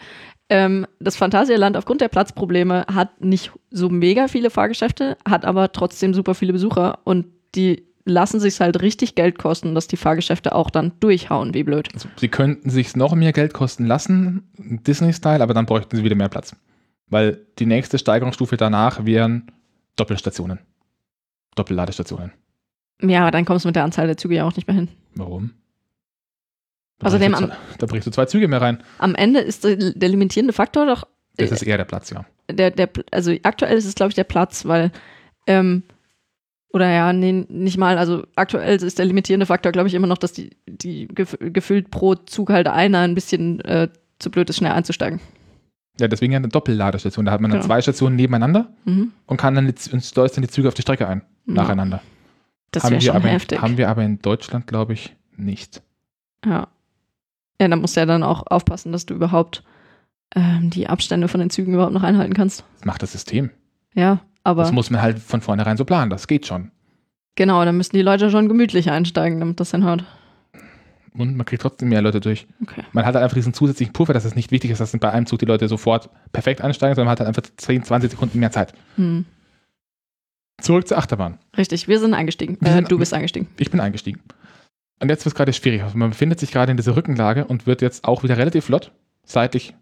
Ähm, 0.49 0.85
das 0.99 1.15
Phantasialand 1.15 1.77
aufgrund 1.77 2.01
der 2.01 2.09
Platzprobleme 2.09 2.85
hat 2.93 3.21
nicht 3.21 3.51
so 3.69 3.89
mega 3.89 4.27
viele 4.27 4.49
Fahrgeschäfte, 4.49 5.17
hat 5.23 5.45
aber 5.45 5.71
trotzdem 5.71 6.13
super 6.13 6.35
viele 6.35 6.51
Besucher 6.51 6.99
und 7.05 7.27
die 7.55 7.85
lassen 8.03 8.39
sich 8.39 8.59
halt 8.59 8.81
richtig 8.81 9.15
Geld 9.15 9.37
kosten, 9.37 9.75
dass 9.75 9.87
die 9.87 9.95
Fahrgeschäfte 9.95 10.53
auch 10.55 10.69
dann 10.69 10.91
durchhauen, 10.99 11.53
wie 11.53 11.63
blöd. 11.63 11.89
Also, 11.93 12.09
sie 12.17 12.27
könnten 12.27 12.69
sich 12.69 12.95
noch 12.95 13.13
mehr 13.15 13.31
Geld 13.31 13.53
kosten 13.53 13.85
lassen, 13.85 14.49
Disney-Style, 14.57 15.41
aber 15.41 15.53
dann 15.53 15.67
bräuchten 15.67 15.95
sie 15.95 16.03
wieder 16.03 16.15
mehr 16.15 16.29
Platz. 16.29 16.55
Weil 17.07 17.45
die 17.59 17.65
nächste 17.65 17.99
Steigerungsstufe 17.99 18.57
danach 18.57 19.05
wären 19.05 19.51
Doppelstationen. 19.95 20.59
Doppelladestationen. 21.55 22.31
Ja, 23.01 23.21
aber 23.21 23.31
dann 23.31 23.45
kommst 23.45 23.65
du 23.65 23.69
mit 23.69 23.75
der 23.75 23.83
Anzahl 23.83 24.07
der 24.07 24.17
Züge 24.17 24.35
ja 24.35 24.45
auch 24.45 24.55
nicht 24.55 24.67
mehr 24.67 24.75
hin. 24.75 24.89
Warum? 25.15 25.51
Da 26.99 27.07
Außerdem 27.07 27.31
du 27.31 27.37
zwei- 27.39 27.55
da 27.79 27.85
bringst 27.87 28.07
du 28.07 28.11
zwei 28.11 28.25
Züge 28.25 28.47
mehr 28.47 28.61
rein. 28.61 28.83
Am 28.99 29.15
Ende 29.15 29.39
ist 29.39 29.63
der, 29.63 29.75
der 29.75 30.09
limitierende 30.09 30.53
Faktor 30.53 30.85
doch 30.85 31.07
Das 31.35 31.51
ist 31.51 31.63
eher 31.63 31.77
der 31.77 31.85
Platz, 31.85 32.11
ja. 32.11 32.25
der, 32.49 32.69
der, 32.71 32.89
also 33.11 33.33
aktuell 33.43 33.77
ist 33.77 33.85
es, 33.85 33.95
glaube 33.95 34.09
ich, 34.09 34.15
der 34.15 34.23
Platz, 34.23 34.65
weil, 34.65 34.91
ähm, 35.47 35.81
oder 36.73 36.89
ja, 36.89 37.11
nee, 37.11 37.45
nicht 37.49 37.77
mal, 37.77 37.97
also 37.97 38.23
aktuell 38.35 38.75
ist 38.81 38.99
der 38.99 39.05
limitierende 39.05 39.45
Faktor, 39.47 39.71
glaube 39.71 39.87
ich, 39.89 39.93
immer 39.95 40.07
noch, 40.07 40.19
dass 40.19 40.31
die, 40.33 40.51
die 40.67 41.07
gef 41.07 41.35
gefüllt 41.39 41.89
pro 41.91 42.15
Zug 42.15 42.49
halt 42.51 42.67
einer 42.67 42.99
ein 42.99 43.15
bisschen 43.15 43.59
äh, 43.61 43.89
zu 44.19 44.29
blöd 44.29 44.49
ist, 44.49 44.57
schnell 44.57 44.71
einzusteigen. 44.73 45.19
Ja, 46.01 46.07
deswegen 46.07 46.33
ja 46.33 46.37
eine 46.37 46.47
Doppelladestation. 46.49 47.25
Da 47.25 47.31
hat 47.31 47.41
man 47.41 47.51
dann 47.51 47.59
Genau. 47.61 47.67
zwei 47.67 47.81
Stationen 47.81 48.15
nebeneinander 48.15 48.69
Mhm. 48.85 49.11
und 49.27 49.37
kann 49.37 49.55
dann 49.55 49.67
die, 49.67 49.91
und 49.93 50.03
steuert 50.03 50.35
dann 50.35 50.41
die 50.41 50.49
Züge 50.49 50.67
auf 50.67 50.73
die 50.73 50.81
Strecke 50.81 51.07
ein. 51.07 51.21
Nacheinander. 51.45 52.01
Das 52.71 52.83
haben, 52.83 52.91
wäre 52.91 53.01
wir 53.01 53.07
schon 53.07 53.15
aber 53.17 53.25
in, 53.27 53.31
heftig. 53.33 53.61
haben 53.61 53.77
wir 53.77 53.89
aber 53.89 54.03
in 54.03 54.19
Deutschland, 54.21 54.67
glaube 54.67 54.93
ich, 54.93 55.15
nicht. 55.37 55.81
ja. 56.45 56.67
Ja, 57.59 57.67
da 57.67 57.75
musst 57.75 57.95
du 57.95 57.99
ja 57.99 58.07
dann 58.07 58.23
auch 58.23 58.47
aufpassen, 58.47 58.91
dass 58.91 59.05
du 59.05 59.13
überhaupt 59.13 59.63
ähm, 60.35 60.71
die 60.71 60.87
Abstände 60.87 61.27
von 61.27 61.39
den 61.39 61.51
Zügen 61.51 61.73
überhaupt 61.75 61.93
noch 61.93 62.01
einhalten 62.01 62.33
kannst. 62.33 62.63
Das 62.77 62.85
macht 62.85 63.03
das 63.03 63.11
System. 63.11 63.51
Ja, 63.93 64.21
aber 64.43 64.63
Das 64.63 64.71
muss 64.71 64.89
man 64.89 64.99
halt 65.01 65.19
von 65.19 65.41
vornherein 65.41 65.77
so 65.77 65.85
planen. 65.85 66.09
Das 66.09 66.25
geht 66.27 66.47
schon. 66.47 66.71
genau, 67.35 67.63
da 67.63 67.71
müssen 67.71 67.95
die 67.95 68.01
Leute 68.01 68.31
schon 68.31 68.47
gemütlich 68.47 68.89
einsteigen, 68.89 69.39
damit 69.39 69.59
das 69.59 69.69
hinhaut. 69.71 70.03
Und 71.13 71.35
man 71.35 71.45
kriegt 71.45 71.61
trotzdem 71.61 71.89
mehr 71.89 72.01
Leute 72.01 72.21
durch. 72.21 72.47
Okay. 72.61 72.83
Man 72.93 73.05
hat 73.05 73.15
halt 73.15 73.23
einfach 73.23 73.35
diesen 73.35 73.53
zusätzlichen 73.53 73.91
Puffer, 73.93 74.13
dass 74.13 74.23
es 74.25 74.35
nicht 74.35 74.51
wichtig 74.51 74.71
ist, 74.71 74.79
dass 74.79 74.97
bei 74.97 75.11
einem 75.11 75.25
Zug 75.25 75.39
die 75.39 75.45
Leute 75.45 75.67
sofort 75.67 76.09
perfekt 76.31 76.61
einsteigen, 76.61 76.95
sondern 76.95 77.07
man 77.07 77.11
hat 77.11 77.19
halt 77.19 77.27
einfach 77.27 77.43
10, 77.57 77.83
20 77.83 78.11
Sekunden 78.11 78.39
mehr 78.39 78.51
Zeit. 78.51 78.73
Hm. 78.95 79.25
Zurück 80.61 80.87
zur 80.87 80.97
Achterbahn. 80.97 81.39
Richtig, 81.57 81.87
wir 81.87 81.99
sind 81.99 82.13
eingestiegen. 82.13 82.57
Wir 82.61 82.69
Äh, 82.69 82.73
sind- 82.75 82.91
du 82.91 82.97
bist 82.99 83.13
eingestiegen. 83.13 83.47
Ich 83.57 83.71
bin 83.71 83.79
eingestiegen. 83.79 84.21
Und 85.01 85.09
jetzt 85.09 85.25
wird 85.25 85.33
es 85.33 85.35
gerade 85.37 85.51
schwierig. 85.53 85.81
Also 85.83 85.97
man 85.97 86.11
befindet 86.11 86.39
sich 86.39 86.51
gerade 86.51 86.71
in 86.71 86.77
dieser 86.77 86.95
Rückenlage 86.95 87.45
und 87.45 87.65
wird 87.65 87.81
jetzt 87.81 88.05
auch 88.05 88.23
wieder 88.23 88.37
relativ 88.37 88.65
flott 88.65 88.91
seitlich 89.25 89.73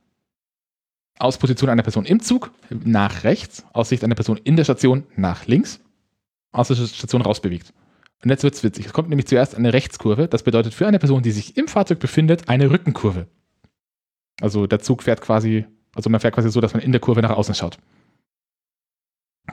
aus 1.19 1.37
Position 1.37 1.69
einer 1.69 1.83
Person 1.83 2.05
im 2.05 2.21
Zug 2.21 2.51
nach 2.69 3.23
rechts, 3.25 3.65
aus 3.73 3.89
Sicht 3.89 4.03
einer 4.05 4.15
Person 4.15 4.39
in 4.45 4.55
der 4.55 4.63
Station 4.63 5.03
nach 5.17 5.45
links, 5.47 5.81
aus 6.53 6.69
der 6.69 6.75
Station 6.75 7.21
rausbewegt. 7.21 7.73
Und 8.23 8.29
jetzt 8.29 8.43
wird 8.43 8.53
es 8.53 8.63
witzig. 8.63 8.85
Es 8.85 8.93
kommt 8.93 9.09
nämlich 9.09 9.27
zuerst 9.27 9.55
eine 9.55 9.71
Rechtskurve. 9.71 10.27
Das 10.27 10.43
bedeutet 10.43 10.73
für 10.73 10.87
eine 10.87 10.99
Person, 10.99 11.23
die 11.23 11.31
sich 11.31 11.55
im 11.57 11.67
Fahrzeug 11.67 11.99
befindet, 11.99 12.49
eine 12.49 12.69
Rückenkurve. 12.69 13.27
Also 14.41 14.67
der 14.67 14.79
Zug 14.79 15.03
fährt 15.03 15.21
quasi, 15.21 15.65
also 15.95 16.09
man 16.09 16.19
fährt 16.19 16.35
quasi 16.35 16.49
so, 16.49 16.61
dass 16.61 16.73
man 16.73 16.83
in 16.83 16.91
der 16.91 17.01
Kurve 17.01 17.21
nach 17.21 17.31
außen 17.31 17.55
schaut. 17.55 17.77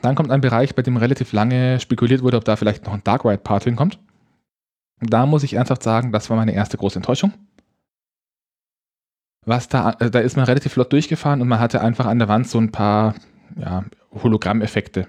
Dann 0.02 0.14
kommt 0.14 0.30
ein 0.30 0.40
Bereich, 0.40 0.74
bei 0.74 0.82
dem 0.82 0.96
relativ 0.96 1.32
lange 1.32 1.80
spekuliert 1.80 2.22
wurde, 2.22 2.36
ob 2.36 2.44
da 2.44 2.56
vielleicht 2.56 2.84
noch 2.84 2.92
ein 2.92 3.04
Dark 3.04 3.24
Ride 3.24 3.38
Part 3.38 3.64
hinkommt. 3.64 3.98
Da 5.00 5.26
muss 5.26 5.42
ich 5.42 5.54
ernsthaft 5.54 5.82
sagen, 5.82 6.12
das 6.12 6.28
war 6.30 6.36
meine 6.36 6.54
erste 6.54 6.76
große 6.76 6.98
Enttäuschung. 6.98 7.32
Was 9.44 9.68
da, 9.68 9.92
äh, 10.00 10.10
da 10.10 10.18
ist 10.20 10.36
man 10.36 10.44
relativ 10.44 10.72
flott 10.72 10.92
durchgefahren 10.92 11.40
und 11.40 11.48
man 11.48 11.60
hatte 11.60 11.80
einfach 11.80 12.06
an 12.06 12.18
der 12.18 12.28
Wand 12.28 12.48
so 12.48 12.58
ein 12.58 12.72
paar 12.72 13.14
ja, 13.56 13.84
Hologrammeffekte. 14.12 15.06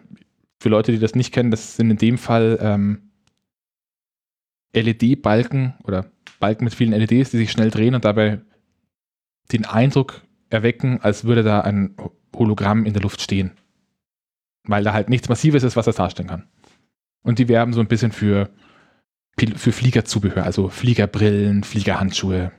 Für 0.60 0.70
Leute, 0.70 0.92
die 0.92 1.00
das 1.00 1.16
nicht 1.16 1.34
kennen, 1.34 1.52
das 1.52 1.76
sind 1.76 1.90
in 1.90 1.98
dem 1.98 2.18
Fall 2.18 2.60
ähm, 2.62 3.07
LED-Balken 4.74 5.76
oder 5.84 6.12
Balken 6.40 6.66
mit 6.66 6.76
vielen 6.76 6.92
LEDs, 6.92 7.32
die 7.32 7.38
sich 7.38 7.52
schnell 7.52 7.72
drehen 7.72 7.96
und 7.96 8.06
dabei 8.06 8.42
den 9.52 9.66
Eindruck 9.66 10.22
erwecken, 10.50 11.00
als 11.02 11.24
würde 11.24 11.44
da 11.44 11.62
ein 11.62 11.96
Hologramm 12.36 12.86
in 12.86 12.94
der 12.94 13.02
Luft 13.02 13.22
stehen. 13.22 13.52
Weil 14.64 14.84
da 14.84 14.94
halt 14.94 15.10
nichts 15.10 15.30
Massives 15.30 15.64
ist, 15.64 15.76
was 15.76 15.86
das 15.86 15.96
darstellen 15.96 16.30
kann. 16.30 16.48
Und 17.24 17.40
die 17.40 17.48
werben 17.48 17.74
so 17.74 17.80
ein 17.80 17.88
bisschen 17.88 18.12
für, 18.12 18.50
für 19.38 19.72
Fliegerzubehör, 19.72 20.44
also 20.44 20.70
Fliegerbrillen, 20.70 21.64
Fliegerhandschuhe. 21.64 22.52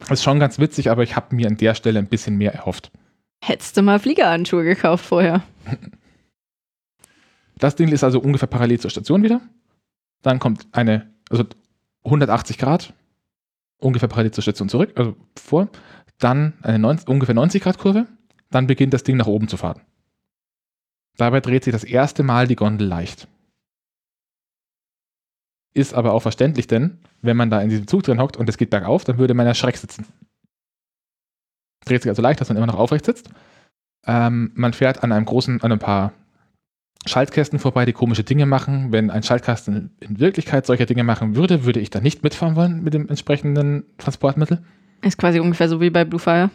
Das 0.00 0.10
ist 0.10 0.22
schon 0.22 0.40
ganz 0.40 0.58
witzig, 0.58 0.90
aber 0.90 1.02
ich 1.02 1.16
habe 1.16 1.34
mir 1.34 1.46
an 1.46 1.56
der 1.56 1.74
Stelle 1.74 1.98
ein 1.98 2.08
bisschen 2.08 2.36
mehr 2.36 2.54
erhofft. 2.54 2.90
Hättest 3.44 3.76
du 3.76 3.82
mal 3.82 3.98
Fliegerhandschuhe 3.98 4.64
gekauft 4.64 5.04
vorher. 5.04 5.42
Das 7.58 7.76
Ding 7.76 7.88
ist 7.88 8.04
also 8.04 8.20
ungefähr 8.20 8.48
parallel 8.48 8.80
zur 8.80 8.90
Station 8.90 9.22
wieder. 9.22 9.40
Dann 10.22 10.38
kommt 10.38 10.66
eine, 10.72 11.10
also 11.30 11.44
180 12.04 12.58
Grad, 12.58 12.94
ungefähr 13.78 14.08
parallel 14.08 14.32
zur 14.32 14.42
Station 14.42 14.68
zurück, 14.68 14.92
also 14.96 15.16
vor. 15.36 15.68
Dann 16.18 16.54
eine 16.62 16.78
90, 16.78 17.08
ungefähr 17.08 17.34
90 17.34 17.62
Grad 17.62 17.78
Kurve. 17.78 18.06
Dann 18.50 18.66
beginnt 18.66 18.94
das 18.94 19.02
Ding 19.02 19.16
nach 19.16 19.26
oben 19.26 19.48
zu 19.48 19.56
fahren. 19.56 19.80
Dabei 21.16 21.40
dreht 21.40 21.64
sich 21.64 21.72
das 21.72 21.84
erste 21.84 22.22
Mal 22.22 22.46
die 22.46 22.56
Gondel 22.56 22.86
leicht. 22.86 23.28
Ist 25.74 25.94
aber 25.94 26.12
auch 26.12 26.20
verständlich, 26.20 26.66
denn 26.66 26.98
wenn 27.22 27.36
man 27.36 27.50
da 27.50 27.60
in 27.60 27.70
diesem 27.70 27.86
Zug 27.86 28.02
drin 28.02 28.20
hockt 28.20 28.36
und 28.36 28.48
es 28.48 28.58
geht 28.58 28.70
bergauf, 28.70 29.04
dann 29.04 29.18
würde 29.18 29.34
man 29.34 29.46
ja 29.46 29.54
schreck 29.54 29.76
sitzen. 29.76 30.06
Dreht 31.84 32.02
sich 32.02 32.10
also 32.10 32.22
leicht, 32.22 32.40
dass 32.40 32.48
man 32.48 32.56
immer 32.56 32.66
noch 32.66 32.78
aufrecht 32.78 33.06
sitzt. 33.06 33.30
Ähm, 34.04 34.52
man 34.54 34.72
fährt 34.72 35.02
an 35.02 35.12
einem 35.12 35.24
großen, 35.24 35.62
an 35.62 35.72
ein 35.72 35.78
paar 35.78 36.12
Schaltkästen 37.06 37.58
vorbei, 37.58 37.84
die 37.84 37.92
komische 37.92 38.24
Dinge 38.24 38.46
machen. 38.46 38.92
Wenn 38.92 39.10
ein 39.10 39.22
Schaltkasten 39.22 39.90
in 40.00 40.20
Wirklichkeit 40.20 40.66
solche 40.66 40.86
Dinge 40.86 41.04
machen 41.04 41.34
würde, 41.34 41.64
würde 41.64 41.80
ich 41.80 41.90
da 41.90 42.00
nicht 42.00 42.22
mitfahren 42.22 42.54
wollen 42.54 42.82
mit 42.82 42.94
dem 42.94 43.08
entsprechenden 43.08 43.84
Transportmittel. 43.98 44.64
Ist 45.02 45.18
quasi 45.18 45.40
ungefähr 45.40 45.68
so 45.68 45.80
wie 45.80 45.90
bei 45.90 46.04
Blue 46.04 46.20
Fire. 46.20 46.50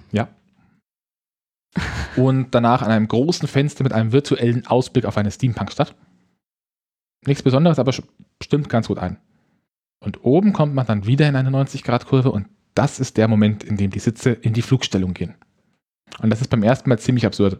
Und 2.15 2.55
danach 2.55 2.81
an 2.81 2.91
einem 2.91 3.07
großen 3.07 3.47
Fenster 3.47 3.83
mit 3.83 3.93
einem 3.93 4.13
virtuellen 4.13 4.65
Ausblick 4.67 5.05
auf 5.05 5.17
eine 5.17 5.31
Steampunk-Stadt. 5.31 5.95
Nichts 7.25 7.43
Besonderes, 7.43 7.77
aber 7.77 7.91
stimmt 8.41 8.69
ganz 8.69 8.87
gut 8.87 8.99
ein. 8.99 9.17
Und 9.99 10.23
oben 10.23 10.53
kommt 10.53 10.73
man 10.73 10.85
dann 10.85 11.05
wieder 11.05 11.27
in 11.27 11.35
eine 11.35 11.49
90-Grad-Kurve 11.49 12.31
und 12.31 12.47
das 12.73 12.99
ist 12.99 13.17
der 13.17 13.27
Moment, 13.27 13.63
in 13.63 13.75
dem 13.75 13.91
die 13.91 13.99
Sitze 13.99 14.31
in 14.31 14.53
die 14.53 14.61
Flugstellung 14.61 15.13
gehen. 15.13 15.35
Und 16.21 16.29
das 16.29 16.41
ist 16.41 16.49
beim 16.49 16.63
ersten 16.63 16.89
Mal 16.89 16.99
ziemlich 16.99 17.25
absurd, 17.25 17.59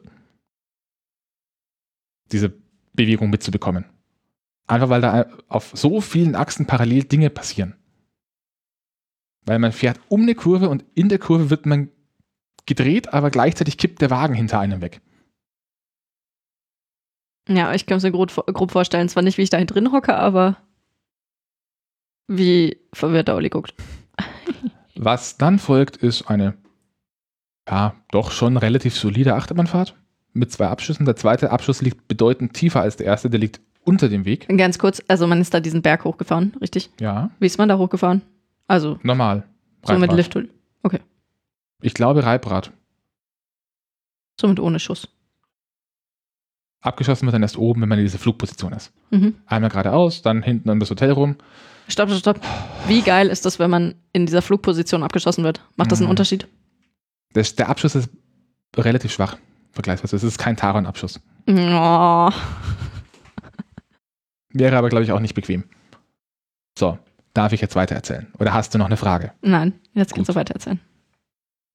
diese 2.32 2.54
Bewegung 2.98 3.30
mitzubekommen. 3.30 3.86
Einfach 4.66 4.90
weil 4.90 5.00
da 5.00 5.28
auf 5.48 5.72
so 5.74 6.02
vielen 6.02 6.36
Achsen 6.36 6.66
parallel 6.66 7.06
Dinge 7.06 7.30
passieren. 7.30 7.78
Weil 9.46 9.60
man 9.60 9.72
fährt 9.72 10.02
um 10.10 10.24
eine 10.24 10.36
Kurve 10.36 10.68
und 10.68 10.84
in 10.94 11.08
der 11.08 11.20
Kurve 11.20 11.50
wird 11.50 11.66
man 11.66 11.90
gedreht, 12.66 13.14
aber 13.14 13.32
gleichzeitig 13.32 13.78
kippt 13.78 14.02
der 14.02 14.10
Wagen 14.10 14.34
hinter 14.34 14.60
einem 14.60 14.82
weg. 14.82 15.00
Ja, 17.48 17.74
ich 17.74 17.86
kann 17.86 18.00
es 18.00 18.04
mir 18.04 18.12
grob, 18.12 18.36
grob 18.36 18.72
vorstellen. 18.72 19.08
Zwar 19.08 19.24
nicht, 19.24 19.38
wie 19.38 19.44
ich 19.44 19.50
da 19.50 19.64
drin 19.64 19.94
hocke, 19.94 20.18
aber 20.18 20.58
wie 22.28 22.78
verwirrt 22.92 23.30
der 23.30 23.36
Olli 23.36 23.48
guckt. 23.48 23.74
Was 24.96 25.38
dann 25.38 25.60
folgt, 25.60 25.96
ist 25.96 26.24
eine, 26.30 26.58
ja, 27.70 27.96
doch 28.12 28.32
schon 28.32 28.58
relativ 28.58 28.98
solide 28.98 29.36
Achterbahnfahrt 29.36 29.96
mit 30.34 30.52
zwei 30.52 30.68
Abschüssen. 30.68 31.06
Der 31.06 31.16
zweite 31.16 31.52
Abschuss 31.52 31.82
liegt 31.82 32.08
bedeutend 32.08 32.54
tiefer 32.54 32.82
als 32.82 32.96
der 32.98 33.06
erste, 33.08 33.30
der 33.30 33.40
liegt 33.40 33.60
unter 33.84 34.10
dem 34.10 34.26
Weg. 34.26 34.48
Ganz 34.58 34.78
kurz, 34.80 35.02
also 35.08 35.28
man 35.28 35.40
ist 35.42 35.54
da 35.54 35.60
diesen 35.60 35.82
Berg 35.82 36.04
hochgefahren, 36.04 36.54
richtig? 36.62 36.90
Ja, 37.00 37.30
Wie 37.40 37.46
ist 37.46 37.58
man 37.58 37.70
da 37.70 37.78
hochgefahren? 37.78 38.22
Also, 38.68 39.00
normal. 39.04 39.44
so 39.86 39.94
mit 39.94 40.12
Reibrad. 40.12 40.18
Lift. 40.18 40.50
Ich 41.82 41.94
glaube 41.94 42.24
Reibrad. 42.24 42.72
Somit 44.42 44.60
ohne 44.60 44.80
Schuss. 44.80 45.08
Abgeschossen 46.82 47.26
wird 47.26 47.34
dann 47.36 47.42
erst 47.44 47.58
oben, 47.58 47.82
wenn 47.82 47.90
man 47.90 48.00
in 48.00 48.06
dieser 48.06 48.18
Flugposition 48.20 48.74
ist. 48.74 48.92
Mhm. 49.12 49.36
Einmal 49.46 49.70
geradeaus, 49.70 50.22
dann 50.22 50.42
hinten 50.44 50.70
um 50.70 50.80
das 50.80 50.90
Hotel 50.90 51.12
rum. 51.12 51.36
Stopp, 51.88 52.10
stopp, 52.10 52.20
stopp. 52.20 52.42
Wie 52.88 53.02
geil 53.02 53.28
ist 53.28 53.46
das, 53.46 53.60
wenn 53.60 53.70
man 53.70 53.96
in 54.14 54.26
dieser 54.26 54.42
Flugposition 54.42 55.04
abgeschossen 55.04 55.44
wird? 55.44 55.62
Macht 55.76 55.92
das 55.92 56.00
einen 56.00 56.08
Mhm. 56.08 56.12
Unterschied? 56.12 56.48
Das, 57.34 57.56
der 57.56 57.70
Abschuss 57.70 57.96
ist 57.96 58.10
relativ 58.76 59.12
schwach, 59.12 59.38
vergleichsweise. 59.78 60.16
Es 60.16 60.24
ist 60.24 60.38
kein 60.38 60.58
Taron-Abschuss. 60.58 61.22
Oh. 61.48 62.30
Wäre 64.54 64.78
aber, 64.78 64.90
glaube 64.90 65.04
ich, 65.04 65.12
auch 65.12 65.20
nicht 65.20 65.36
bequem. 65.36 65.64
So, 66.78 66.98
darf 67.34 67.54
ich 67.54 67.62
jetzt 67.62 67.76
weiter 67.76 67.96
erzählen? 67.96 68.28
Oder 68.40 68.54
hast 68.54 68.74
du 68.74 68.78
noch 68.78 68.88
eine 68.88 68.98
Frage? 68.98 69.32
Nein, 69.42 69.74
jetzt 69.94 70.14
kannst 70.14 70.28
Gut. 70.28 70.36
du 70.36 70.40
weiter 70.40 70.56
erzählen. 70.56 70.80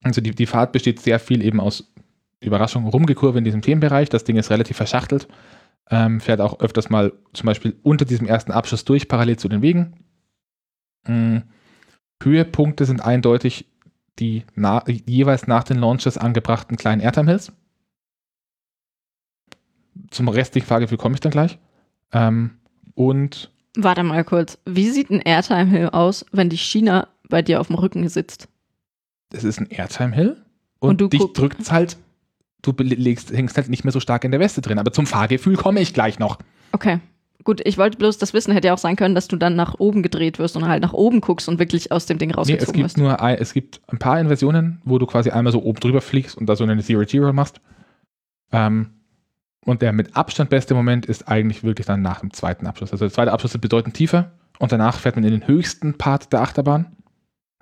Also 0.03 0.21
die, 0.21 0.33
die 0.33 0.47
Fahrt 0.47 0.73
besteht 0.73 1.01
sehr 1.01 1.19
viel 1.19 1.43
eben 1.43 1.61
aus 1.61 1.93
Überraschung, 2.41 2.87
Rumgekurve 2.87 3.39
in 3.39 3.45
diesem 3.45 3.63
Themenbereich. 3.63 4.09
Das 4.09 4.25
Ding 4.25 4.37
ist 4.37 4.51
relativ 4.51 4.77
verschachtelt. 4.77 5.29
Ähm, 5.91 6.21
fährt 6.21 6.41
auch 6.41 6.61
öfters 6.61 6.91
mal 6.91 7.13
zum 7.33 7.47
Beispiel 7.47 7.77
unter 7.83 8.05
diesem 8.05 8.27
ersten 8.27 8.53
Abschuss 8.53 8.85
durch, 8.85 9.09
parallel 9.09 9.39
zu 9.39 9.49
den 9.49 9.63
Wegen. 9.63 10.05
Mm, 11.07 11.39
Höhepunkte 12.23 12.85
sind 12.85 13.05
eindeutig 13.05 13.67
die 14.19 14.45
na, 14.55 14.85
jeweils 14.87 15.47
nach 15.47 15.65
den 15.65 15.79
Launches 15.79 16.19
angebrachten 16.19 16.77
kleinen 16.77 17.01
Airtime 17.01 17.31
Hills. 17.31 17.53
Zum 20.11 20.29
restlichen 20.29 20.67
Fahrgefühl 20.67 20.99
komme 20.99 21.15
ich 21.15 21.21
dann 21.21 21.33
gleich. 21.33 21.59
Ähm, 22.13 22.59
und 22.95 23.51
Warte 23.77 24.03
mal 24.03 24.25
kurz. 24.25 24.59
Wie 24.67 24.91
sieht 24.91 25.11
ein 25.11 25.21
Airtime 25.21 25.67
Hill 25.67 25.89
aus, 25.91 26.27
wenn 26.33 26.51
die 26.51 26.59
China 26.59 27.09
bei 27.29 27.41
dir 27.43 27.61
auf 27.61 27.69
dem 27.69 27.77
Rücken 27.77 28.09
sitzt? 28.09 28.49
es 29.35 29.45
ist 29.45 29.59
ein 29.61 29.67
Airtime 29.71 30.15
Hill 30.15 30.37
und, 30.79 30.91
Und 30.91 31.01
du 31.01 31.09
dich 31.09 31.25
drückt 31.33 31.71
halt, 31.73 31.97
du 32.63 32.73
belegst, 32.73 33.33
hängst 33.33 33.57
halt 33.57 33.69
nicht 33.69 33.85
mehr 33.85 33.93
so 33.93 34.01
stark 34.01 34.25
in 34.25 34.31
der 34.31 34.41
Weste 34.41 34.61
drin. 34.61 34.79
Aber 34.79 34.93
zum 34.93 35.07
Fahrgefühl 35.07 35.57
komme 35.57 35.81
ich 35.81 35.95
gleich 35.95 36.19
noch. 36.19 36.39
Okay. 36.73 37.01
Gut, 37.45 37.61
ich 37.65 37.77
wollte 37.77 37.99
bloß 37.99 38.19
das 38.19 38.35
wissen, 38.35 38.53
hätte 38.53 38.69
ja 38.69 38.75
auch 38.75 38.79
sein 38.79 38.95
können, 38.95 39.17
dass 39.17 39.27
du 39.27 39.37
dann 39.37 39.57
nach 39.57 39.75
oben 39.81 40.03
gedreht 40.05 40.39
wirst 40.39 40.57
und 40.57 40.69
halt 40.69 40.81
nach 40.81 40.93
oben 40.93 41.21
guckst 41.21 41.49
und 41.49 41.59
wirklich 41.59 41.91
aus 41.91 42.07
dem 42.07 42.19
Ding 42.19 42.29
Nee, 42.29 42.35
es 42.35 42.39
rausgezogen 42.39 42.73
gibt 42.75 42.85
wirst. 42.85 42.99
nur 42.99 43.21
ein, 43.21 43.37
es 43.39 43.53
gibt 43.53 43.81
ein 43.89 43.99
paar 43.99 44.21
Inversionen, 44.21 44.81
wo 44.85 44.99
du 44.99 45.07
quasi 45.07 45.31
einmal 45.31 45.53
so 45.53 45.61
oben 45.63 45.81
drüber 45.81 46.01
fliegst 46.01 46.37
und 46.37 46.47
da 46.47 46.55
so 46.55 46.63
eine 46.63 46.81
Zero-Zero 46.81 47.33
machst. 47.33 47.61
Ähm, 48.53 48.91
und 49.65 49.83
der 49.83 49.93
mit 49.93 50.17
Abstand 50.17 50.51
beste 50.51 50.75
Moment 50.75 51.07
ist 51.07 51.29
eigentlich 51.29 51.63
wirklich 51.63 51.87
dann 51.87 52.03
nach 52.03 52.21
dem 52.21 52.33
zweiten 52.33 52.67
Abschluss. 52.67 52.93
Also 52.93 53.05
der 53.05 53.13
zweite 53.13 53.33
Abschluss 53.33 53.55
ist 53.55 53.61
bedeutend 53.61 53.95
tiefer 53.95 54.33
und 54.59 54.73
danach 54.73 54.99
fährt 54.99 55.17
man 55.17 55.25
in 55.25 55.31
den 55.33 55.47
höchsten 55.47 55.99
Part 55.99 56.33
der 56.33 56.41
Achterbahn 56.41 56.97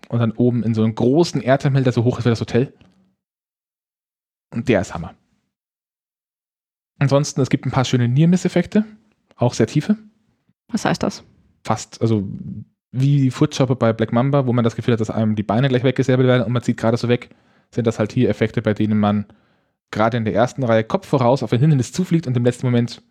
und 0.08 0.18
dann 0.18 0.32
oben 0.32 0.62
in 0.62 0.74
so 0.74 0.82
einen 0.82 0.94
großen 0.94 1.40
Hill, 1.40 1.84
der 1.84 1.92
so 1.92 2.04
hoch 2.04 2.18
ist 2.18 2.24
wie 2.24 2.30
das 2.30 2.40
Hotel. 2.40 2.72
Und 4.52 4.68
der 4.68 4.80
ist 4.80 4.94
Hammer. 4.94 5.14
Ansonsten, 6.98 7.40
es 7.40 7.50
gibt 7.50 7.66
ein 7.66 7.70
paar 7.70 7.84
schöne 7.84 8.08
Near-Miss-Effekte, 8.08 8.84
auch 9.36 9.54
sehr 9.54 9.66
tiefe 9.66 9.96
Was 10.68 10.84
heißt 10.84 11.02
das? 11.02 11.24
fast, 11.64 12.00
also 12.00 12.28
wie 12.92 13.18
die 13.18 13.30
Footshopper 13.30 13.76
bei 13.76 13.92
Black 13.92 14.12
Mamba, 14.12 14.46
wo 14.46 14.52
man 14.52 14.64
das 14.64 14.76
Gefühl 14.76 14.92
hat, 14.92 15.00
dass 15.00 15.10
einem 15.10 15.36
die 15.36 15.42
Beine 15.42 15.68
gleich 15.68 15.84
weggesäbelt 15.84 16.28
werden 16.28 16.44
und 16.44 16.52
man 16.52 16.62
zieht 16.62 16.76
gerade 16.76 16.96
so 16.96 17.08
weg, 17.08 17.30
sind 17.72 17.86
das 17.86 17.98
halt 17.98 18.12
hier 18.12 18.28
Effekte, 18.28 18.62
bei 18.62 18.74
denen 18.74 18.98
man 18.98 19.26
gerade 19.90 20.16
in 20.16 20.24
der 20.24 20.34
ersten 20.34 20.62
Reihe 20.62 20.84
Kopf 20.84 21.06
voraus 21.06 21.42
auf 21.42 21.52
ein 21.52 21.60
Hindernis 21.60 21.92
zufliegt 21.92 22.26
und 22.26 22.36
im 22.36 22.44
letzten 22.44 22.66
Moment 22.66 23.02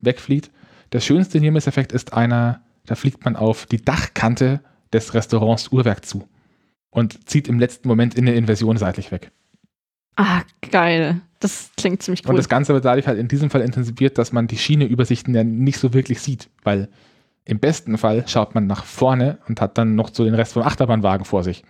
wegfliegt. 0.00 0.50
Der 0.92 1.00
schönste 1.00 1.40
Nearmiss-Effekt 1.40 1.92
ist 1.92 2.12
einer, 2.12 2.62
da 2.86 2.94
fliegt 2.94 3.24
man 3.24 3.36
auf 3.36 3.66
die 3.66 3.82
Dachkante 3.82 4.60
des 4.92 5.14
Restaurants 5.14 5.68
Uhrwerk 5.72 6.04
zu 6.04 6.28
und 6.90 7.28
zieht 7.28 7.48
im 7.48 7.58
letzten 7.58 7.88
Moment 7.88 8.14
in 8.14 8.26
der 8.26 8.36
Inversion 8.36 8.76
seitlich 8.76 9.10
weg. 9.10 9.30
Ah, 10.16 10.42
geil. 10.70 11.22
Das 11.40 11.70
klingt 11.76 12.02
ziemlich 12.02 12.24
Und 12.24 12.30
cool. 12.30 12.36
das 12.36 12.48
Ganze 12.48 12.74
wird 12.74 12.84
dadurch 12.84 13.06
halt 13.06 13.18
in 13.18 13.28
diesem 13.28 13.50
Fall 13.50 13.62
intensiviert, 13.62 14.18
dass 14.18 14.32
man 14.32 14.46
die 14.46 14.58
Schieneübersichten 14.58 15.34
ja 15.34 15.42
nicht 15.42 15.78
so 15.78 15.94
wirklich 15.94 16.20
sieht, 16.20 16.50
weil 16.62 16.88
im 17.44 17.58
besten 17.58 17.98
Fall 17.98 18.28
schaut 18.28 18.54
man 18.54 18.66
nach 18.66 18.84
vorne 18.84 19.38
und 19.48 19.60
hat 19.60 19.78
dann 19.78 19.94
noch 19.94 20.10
so 20.12 20.24
den 20.24 20.34
Rest 20.34 20.52
vom 20.52 20.62
Achterbahnwagen 20.62 21.24
vor 21.24 21.42
sich. 21.42 21.64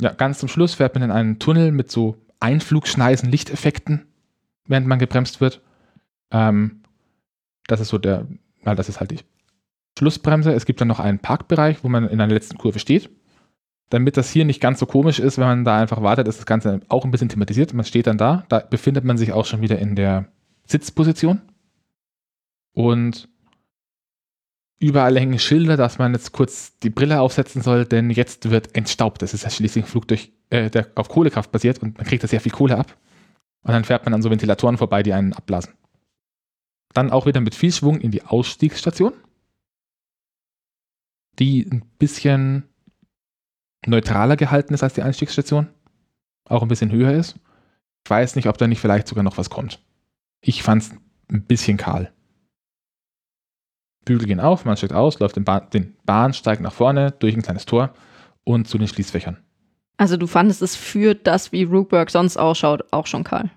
Ja, 0.00 0.12
ganz 0.12 0.38
zum 0.38 0.48
Schluss 0.48 0.74
fährt 0.74 0.94
man 0.94 1.02
in 1.02 1.10
einen 1.10 1.38
Tunnel 1.38 1.72
mit 1.72 1.90
so 1.90 2.16
Einflugschneisen, 2.40 3.30
Lichteffekten, 3.30 4.06
während 4.66 4.86
man 4.86 4.98
gebremst 4.98 5.40
wird. 5.40 5.60
Ähm, 6.30 6.82
das 7.66 7.80
ist 7.80 7.88
so 7.88 7.98
der, 7.98 8.26
na, 8.62 8.74
das 8.74 8.88
ist 8.88 9.00
halt 9.00 9.10
die 9.10 9.20
Schlussbremse. 9.98 10.52
Es 10.52 10.64
gibt 10.64 10.80
dann 10.80 10.88
noch 10.88 11.00
einen 11.00 11.18
Parkbereich, 11.18 11.84
wo 11.84 11.88
man 11.88 12.08
in 12.08 12.20
einer 12.20 12.32
letzten 12.32 12.58
Kurve 12.58 12.78
steht. 12.78 13.10
Damit 13.90 14.16
das 14.16 14.30
hier 14.30 14.44
nicht 14.44 14.60
ganz 14.60 14.78
so 14.78 14.86
komisch 14.86 15.18
ist, 15.18 15.36
wenn 15.38 15.46
man 15.46 15.64
da 15.64 15.80
einfach 15.80 16.00
wartet, 16.00 16.28
ist 16.28 16.38
das 16.38 16.46
Ganze 16.46 16.80
auch 16.88 17.04
ein 17.04 17.10
bisschen 17.10 17.28
thematisiert. 17.28 17.74
Man 17.74 17.84
steht 17.84 18.06
dann 18.06 18.18
da, 18.18 18.44
da 18.48 18.60
befindet 18.60 19.04
man 19.04 19.18
sich 19.18 19.32
auch 19.32 19.44
schon 19.44 19.62
wieder 19.62 19.78
in 19.78 19.96
der 19.96 20.26
Sitzposition. 20.64 21.42
Und 22.72 23.28
überall 24.80 25.16
hängen 25.18 25.38
Schilder, 25.38 25.76
dass 25.76 25.98
man 25.98 26.14
jetzt 26.14 26.32
kurz 26.32 26.78
die 26.78 26.90
Brille 26.90 27.20
aufsetzen 27.20 27.62
soll, 27.62 27.84
denn 27.84 28.10
jetzt 28.10 28.50
wird 28.50 28.74
entstaubt. 28.74 29.22
Das 29.22 29.34
ist 29.34 29.44
ja 29.44 29.50
schließlich 29.50 29.84
ein 29.84 29.88
Flug 29.88 30.08
durch, 30.08 30.32
äh, 30.48 30.70
der 30.70 30.88
auf 30.96 31.08
Kohlekraft 31.08 31.52
basiert 31.52 31.80
und 31.80 31.98
man 31.98 32.06
kriegt 32.06 32.24
da 32.24 32.28
sehr 32.28 32.40
viel 32.40 32.50
Kohle 32.50 32.78
ab. 32.78 32.96
Und 33.62 33.72
dann 33.72 33.84
fährt 33.84 34.04
man 34.04 34.14
an 34.14 34.22
so 34.22 34.30
Ventilatoren 34.30 34.78
vorbei, 34.78 35.02
die 35.02 35.12
einen 35.12 35.34
abblasen. 35.34 35.74
Dann 36.94 37.10
auch 37.10 37.26
wieder 37.26 37.42
mit 37.42 37.54
viel 37.54 37.70
Schwung 37.70 38.00
in 38.00 38.10
die 38.10 38.24
Ausstiegsstation, 38.24 39.12
die 41.38 41.68
ein 41.70 41.84
bisschen 41.98 42.64
neutraler 43.86 44.36
gehalten 44.36 44.72
ist 44.72 44.82
als 44.82 44.94
die 44.94 45.02
Einstiegsstation, 45.02 45.68
auch 46.46 46.62
ein 46.62 46.68
bisschen 46.68 46.90
höher 46.90 47.12
ist. 47.12 47.36
Ich 48.04 48.10
weiß 48.10 48.34
nicht, 48.34 48.48
ob 48.48 48.56
da 48.56 48.66
nicht 48.66 48.80
vielleicht 48.80 49.08
sogar 49.08 49.24
noch 49.24 49.36
was 49.36 49.50
kommt. 49.50 49.82
Ich 50.40 50.62
fand 50.62 50.82
es 50.82 50.90
ein 51.30 51.44
bisschen 51.44 51.76
kahl. 51.76 52.12
Bügel 54.04 54.26
gehen 54.26 54.40
auf, 54.40 54.64
man 54.64 54.76
steigt 54.76 54.92
aus, 54.92 55.18
läuft 55.18 55.36
den, 55.36 55.44
Bahn, 55.44 55.68
den 55.70 55.96
Bahnsteig 56.04 56.60
nach 56.60 56.72
vorne 56.72 57.12
durch 57.12 57.36
ein 57.36 57.42
kleines 57.42 57.66
Tor 57.66 57.92
und 58.44 58.66
zu 58.66 58.78
den 58.78 58.88
Schließfächern. 58.88 59.38
also 59.96 60.16
du 60.16 60.26
fandest 60.26 60.62
es 60.62 60.76
für 60.76 61.14
das, 61.14 61.52
wie 61.52 61.64
Rookburg 61.64 62.10
sonst 62.10 62.38
ausschaut, 62.38 62.84
auch 62.90 63.06
schon 63.06 63.22
kahl. 63.22 63.50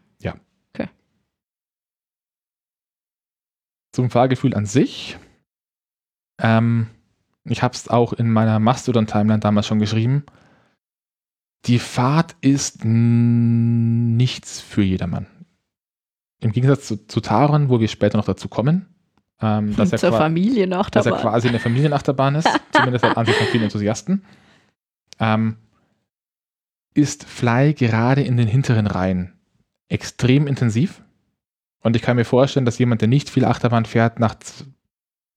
Zum 3.93 4.09
Fahrgefühl 4.09 4.53
an 4.53 4.65
sich. 4.65 5.17
Ähm, 6.41 6.87
ich 7.45 7.61
habe 7.61 7.75
es 7.75 7.87
auch 7.87 8.11
in 8.11 8.29
meiner 8.29 8.59
Mastodon-Timeline 8.59 9.39
damals 9.39 9.67
schon 9.67 9.79
geschrieben. 9.79 10.25
Die 11.65 11.79
Fahrt 11.79 12.35
ist 12.41 12.83
nichts 12.83 14.59
für 14.59 14.83
jedermann. 14.83 15.27
Im 16.41 16.51
Gegensatz 16.51 16.87
zu, 16.87 17.07
zu 17.07 17.21
Taron, 17.21 17.69
wo 17.69 17.79
wir 17.79 17.87
später 17.87 18.17
noch 18.17 18.25
dazu 18.25 18.49
kommen, 18.49 18.92
ähm, 19.43 19.75
dass, 19.75 19.91
er 19.91 19.97
Zur 19.99 20.11
qua- 20.11 20.17
Familie 20.19 20.67
dass 20.67 21.05
er 21.05 21.11
quasi 21.21 21.49
eine 21.49 21.59
Familienachterbahn 21.59 22.35
ist, 22.35 22.47
zumindest 22.71 23.03
aus 23.03 23.17
Ansicht 23.17 23.37
von 23.37 23.47
vielen 23.47 23.63
Enthusiasten, 23.63 24.23
ähm, 25.19 25.57
ist 26.93 27.25
Fly 27.25 27.73
gerade 27.73 28.21
in 28.21 28.37
den 28.37 28.47
hinteren 28.47 28.87
Reihen 28.87 29.33
extrem 29.89 30.47
intensiv. 30.47 31.03
Und 31.81 31.95
ich 31.97 32.01
kann 32.01 32.15
mir 32.15 32.25
vorstellen, 32.25 32.65
dass 32.65 32.79
jemand, 32.79 33.01
der 33.01 33.09
nicht 33.09 33.29
viel 33.29 33.43
Achterbahn 33.43 33.85
fährt, 33.85 34.19
nach 34.19 34.35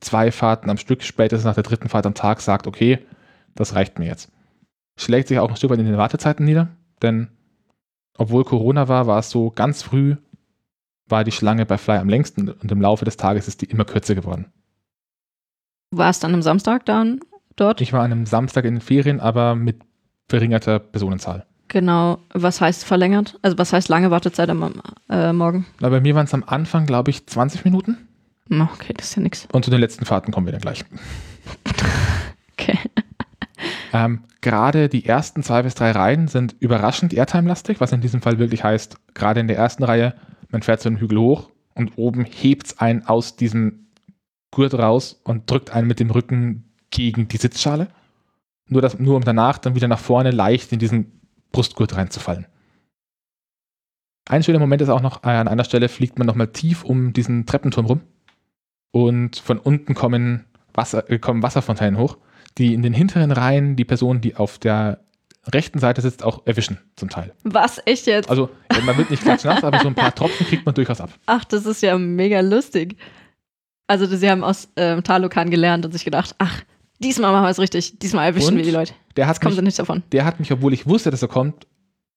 zwei 0.01 0.31
Fahrten 0.31 0.71
am 0.71 0.77
Stück, 0.77 1.03
spätestens 1.03 1.45
nach 1.45 1.55
der 1.55 1.65
dritten 1.65 1.89
Fahrt 1.89 2.07
am 2.07 2.15
Tag, 2.15 2.41
sagt, 2.41 2.67
okay, 2.67 3.01
das 3.55 3.75
reicht 3.75 3.99
mir 3.99 4.07
jetzt. 4.07 4.31
Schlägt 4.99 5.29
sich 5.29 5.39
auch 5.41 5.51
ein 5.51 5.57
Stück 5.57 5.71
weit 5.71 5.81
in 5.81 5.87
den 5.87 5.97
Wartezeiten 5.97 6.45
nieder, 6.47 6.69
denn 7.03 7.29
obwohl 8.17 8.45
Corona 8.45 8.87
war, 8.89 9.07
war 9.07 9.19
es 9.19 9.31
so 9.31 9.51
ganz 9.51 9.83
früh, 9.83 10.17
war 11.09 11.25
die 11.25 11.33
Schlange 11.33 11.67
bei 11.67 11.79
Fly 11.79 11.99
am 11.99 12.09
längsten 12.09 12.49
und 12.49 12.71
im 12.71 12.81
Laufe 12.81 13.05
des 13.05 13.17
Tages 13.17 13.49
ist 13.49 13.63
die 13.63 13.67
immer 13.67 13.85
kürzer 13.85 14.15
geworden. 14.15 14.47
Du 15.91 15.99
warst 15.99 16.25
dann 16.25 16.35
am 16.35 16.43
Samstag 16.43 16.85
dann 16.87 17.21
dort? 17.57 17.81
Ich 17.81 17.93
war 17.93 18.03
an 18.03 18.13
einem 18.13 18.27
Samstag 18.27 18.65
in 18.65 18.75
den 18.75 18.81
Ferien, 18.81 19.21
aber 19.21 19.55
mit 19.55 19.81
verringerter 20.29 20.79
Personenzahl. 20.81 21.47
genau. 21.69 22.19
Was 22.33 22.61
heißt 22.61 22.85
verlängert? 22.85 23.39
Also 23.43 23.57
was 23.59 23.73
heißt 23.73 23.89
lange 23.89 24.11
Wartezeit 24.11 24.51
am 24.51 24.83
äh, 25.09 25.33
Morgen? 25.33 25.67
Na, 25.81 25.89
bei 25.89 26.01
mir 26.01 26.15
waren 26.15 26.27
es 26.27 26.35
am 26.35 26.45
Anfang, 26.47 26.87
glaube 26.87 27.11
ich, 27.11 27.27
20 27.27 27.65
Minuten. 27.65 27.97
Okay, 28.51 28.93
das 28.97 29.07
ist 29.07 29.17
ja 29.17 29.23
nix. 29.23 29.47
Und 29.53 29.65
zu 29.65 29.71
den 29.71 29.81
letzten 29.81 30.05
Fahrten 30.05 30.33
kommen 30.33 30.47
wir 30.47 30.53
dann 30.53 30.61
gleich. 30.61 30.85
Okay. 32.59 32.79
Ähm, 33.93 34.21
gerade 34.41 34.89
die 34.89 35.05
ersten 35.05 35.43
zwei 35.43 35.63
bis 35.63 35.75
drei 35.75 35.91
Reihen 35.91 36.27
sind 36.27 36.57
überraschend 36.59 37.13
Airtime-lastig, 37.13 37.81
was 37.81 37.93
in 37.93 38.01
diesem 38.01 38.23
Fall 38.23 38.39
wirklich 38.39 38.65
heißt, 38.65 38.97
gerade 39.13 39.41
in 39.41 39.47
der 39.47 39.59
ersten 39.59 39.85
Reihe, 39.85 40.15
man 40.51 40.63
fährt 40.63 40.81
so 40.81 40.89
einen 40.89 40.99
Hügel 40.99 41.19
hoch 41.19 41.51
und 41.75 41.93
oben 41.97 42.25
hebt 42.25 42.67
es 42.67 42.79
einen 42.79 43.07
aus 43.07 43.37
diesem 43.37 43.87
Gurt 44.51 44.75
raus 44.75 45.21
und 45.25 45.51
drückt 45.51 45.71
einen 45.71 45.87
mit 45.87 46.01
dem 46.01 46.11
Rücken 46.11 46.73
gegen 46.91 47.29
die 47.29 47.37
Sitzschale. 47.37 47.89
Nur, 48.69 48.83
das, 48.83 48.99
nur 48.99 49.17
um 49.17 49.25
danach 49.25 49.59
dann 49.59 49.75
wieder 49.75 49.89
nach 49.89 49.99
vorne 49.99 50.31
leicht 50.31 50.73
in 50.73 50.79
diesen 50.79 51.21
Brustgurt 51.53 51.97
reinzufallen. 51.97 52.47
Ein 54.29 54.43
schöner 54.43 54.59
Moment 54.59 54.83
ist 54.83 54.89
auch 54.89 55.03
noch, 55.03 55.23
äh, 55.23 55.29
an 55.29 55.47
einer 55.47 55.65
Stelle 55.65 55.89
fliegt 55.89 56.19
man 56.19 56.27
nochmal 56.27 56.49
tief 56.49 56.85
um 56.85 57.13
diesen 57.13 57.47
Treppenturm 57.47 57.87
rum 57.87 58.01
und 58.91 59.37
von 59.37 59.59
unten 59.59 59.95
kommen, 59.95 60.47
Wasser, 60.75 61.09
äh, 61.11 61.19
kommen 61.19 61.43
Wasserfontänen 61.43 61.99
hoch, 61.99 62.19
die 62.59 62.75
in 62.75 62.83
den 62.83 62.93
hinteren 62.93 63.31
Reihen 63.31 63.77
die 63.77 63.85
Personen, 63.85 64.21
die 64.21 64.35
auf 64.35 64.59
der 64.59 65.06
rechten 65.53 65.79
Seite 65.79 66.01
sitzt, 66.01 66.23
auch 66.23 66.43
erwischen 66.47 66.79
zum 66.97 67.09
Teil. 67.09 67.33
Was? 67.45 67.81
Echt 67.85 68.07
jetzt? 68.07 68.29
Also 68.29 68.51
man 68.85 68.97
wird 68.97 69.11
nicht 69.11 69.23
klatschnass, 69.23 69.63
aber 69.65 69.79
so 69.81 69.89
ein 69.89 69.95
paar 69.95 70.15
Tropfen 70.15 70.47
kriegt 70.47 70.67
man 70.67 70.75
durchaus 70.75 71.01
ab. 71.01 71.11
Ach, 71.27 71.45
das 71.45 71.67
ist 71.67 71.83
ja 71.83 71.97
mega 71.99 72.41
lustig. 72.41 72.97
Also 73.87 74.07
sie 74.07 74.29
haben 74.29 74.43
aus 74.43 74.69
ähm, 74.77 75.03
Talokan 75.05 75.51
gelernt 75.51 75.85
und 75.85 75.93
sich 75.93 76.05
gedacht, 76.05 76.35
ach, 76.39 76.63
diesmal 76.99 77.33
machen 77.33 77.45
wir 77.45 77.51
es 77.51 77.61
richtig. 77.61 77.99
Diesmal 78.01 78.27
erwischen 78.27 78.51
Und? 78.51 78.57
wir 78.57 78.65
die 78.65 78.71
Leute. 78.71 78.95
Der 79.17 79.27
hat, 79.27 79.37
Jetzt 79.37 79.43
kommen 79.43 79.55
sie 79.55 79.61
mich, 79.61 79.67
nicht 79.67 79.79
davon. 79.79 80.03
der 80.13 80.25
hat 80.25 80.41
mich, 80.41 80.53
obwohl 80.53 80.73
ich 80.73 80.87
wusste, 80.87 81.11
dass 81.11 81.23
er 81.23 81.29
kommt, 81.29 81.67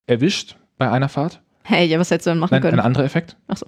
erwischt 0.07 0.55
bei 0.77 0.89
einer 0.89 1.09
Fahrt. 1.09 1.41
Hey, 1.63 1.85
ja, 1.85 1.99
was 1.99 2.09
hättest 2.09 2.25
du 2.27 2.31
denn 2.31 2.39
machen 2.39 2.51
Nein, 2.55 2.63
ein 2.63 2.69
können? 2.71 2.79
anderer 2.79 3.03
Effekt. 3.03 3.37
Ach 3.47 3.57
so. 3.57 3.67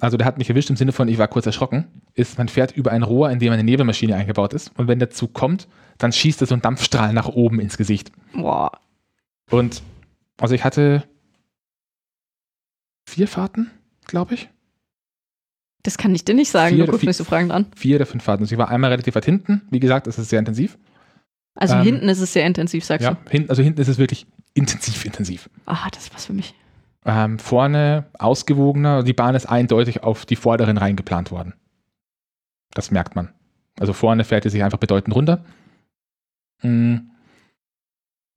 Also 0.00 0.16
der 0.16 0.26
hat 0.26 0.38
mich 0.38 0.48
erwischt 0.48 0.70
im 0.70 0.76
Sinne 0.76 0.92
von, 0.92 1.08
ich 1.08 1.18
war 1.18 1.28
kurz 1.28 1.46
erschrocken, 1.46 1.86
ist, 2.14 2.36
man 2.38 2.48
fährt 2.48 2.72
über 2.72 2.90
ein 2.92 3.02
Rohr, 3.02 3.30
in 3.30 3.38
dem 3.38 3.52
eine 3.52 3.64
Nebelmaschine 3.64 4.14
eingebaut 4.14 4.52
ist. 4.52 4.70
Und 4.76 4.86
wenn 4.88 4.98
der 4.98 5.10
Zug 5.10 5.34
kommt, 5.34 5.68
dann 5.98 6.12
schießt 6.12 6.40
er 6.42 6.46
so 6.46 6.54
einen 6.54 6.62
Dampfstrahl 6.62 7.12
nach 7.12 7.28
oben 7.28 7.60
ins 7.60 7.76
Gesicht. 7.76 8.10
Boah. 8.32 8.72
Und 9.50 9.82
also 10.40 10.54
ich 10.54 10.64
hatte 10.64 11.04
vier 13.08 13.28
Fahrten, 13.28 13.70
glaube 14.06 14.34
ich. 14.34 14.48
Das 15.82 15.98
kann 15.98 16.14
ich 16.14 16.24
dir 16.24 16.34
nicht 16.34 16.50
sagen. 16.50 16.76
Vier 16.76 16.86
du 16.86 16.92
guckst 16.92 17.06
mich 17.06 17.16
so 17.16 17.24
fragend 17.24 17.52
an. 17.52 17.66
Vier 17.76 17.96
oder 17.96 18.06
fünf 18.06 18.24
Fahrten. 18.24 18.42
Also 18.42 18.54
ich 18.54 18.58
war 18.58 18.70
einmal 18.70 18.90
relativ 18.90 19.14
weit 19.14 19.26
hinten. 19.26 19.62
Wie 19.70 19.80
gesagt, 19.80 20.06
es 20.06 20.18
ist 20.18 20.30
sehr 20.30 20.38
intensiv. 20.38 20.78
Also 21.54 21.76
Ähm, 21.76 21.82
hinten 21.82 22.08
ist 22.08 22.20
es 22.20 22.32
sehr 22.32 22.46
intensiv, 22.46 22.84
sagst 22.84 23.04
Ja, 23.04 23.16
hinten, 23.30 23.50
also 23.50 23.62
hinten 23.62 23.80
ist 23.80 23.88
es 23.88 23.98
wirklich 23.98 24.26
intensiv, 24.54 25.04
intensiv. 25.04 25.44
du. 25.44 25.60
Ah, 25.66 25.88
das 25.92 26.04
ist 26.04 26.14
was 26.14 26.26
für 26.26 26.32
mich. 26.32 26.54
Ähm, 27.04 27.38
vorne 27.38 28.06
ausgewogener, 28.18 29.02
die 29.02 29.12
Bahn 29.12 29.34
ist 29.34 29.46
eindeutig 29.46 30.02
auf 30.02 30.24
die 30.24 30.36
vorderen 30.36 30.78
Reihen 30.78 30.96
geplant 30.96 31.30
worden. 31.30 31.52
Das 32.70 32.90
merkt 32.90 33.14
man. 33.14 33.32
Also 33.78 33.92
vorne 33.92 34.24
fährt 34.24 34.44
sie 34.44 34.50
sich 34.50 34.64
einfach 34.64 34.78
bedeutend 34.78 35.14
runter. 35.14 35.44
Mm. 36.62 36.96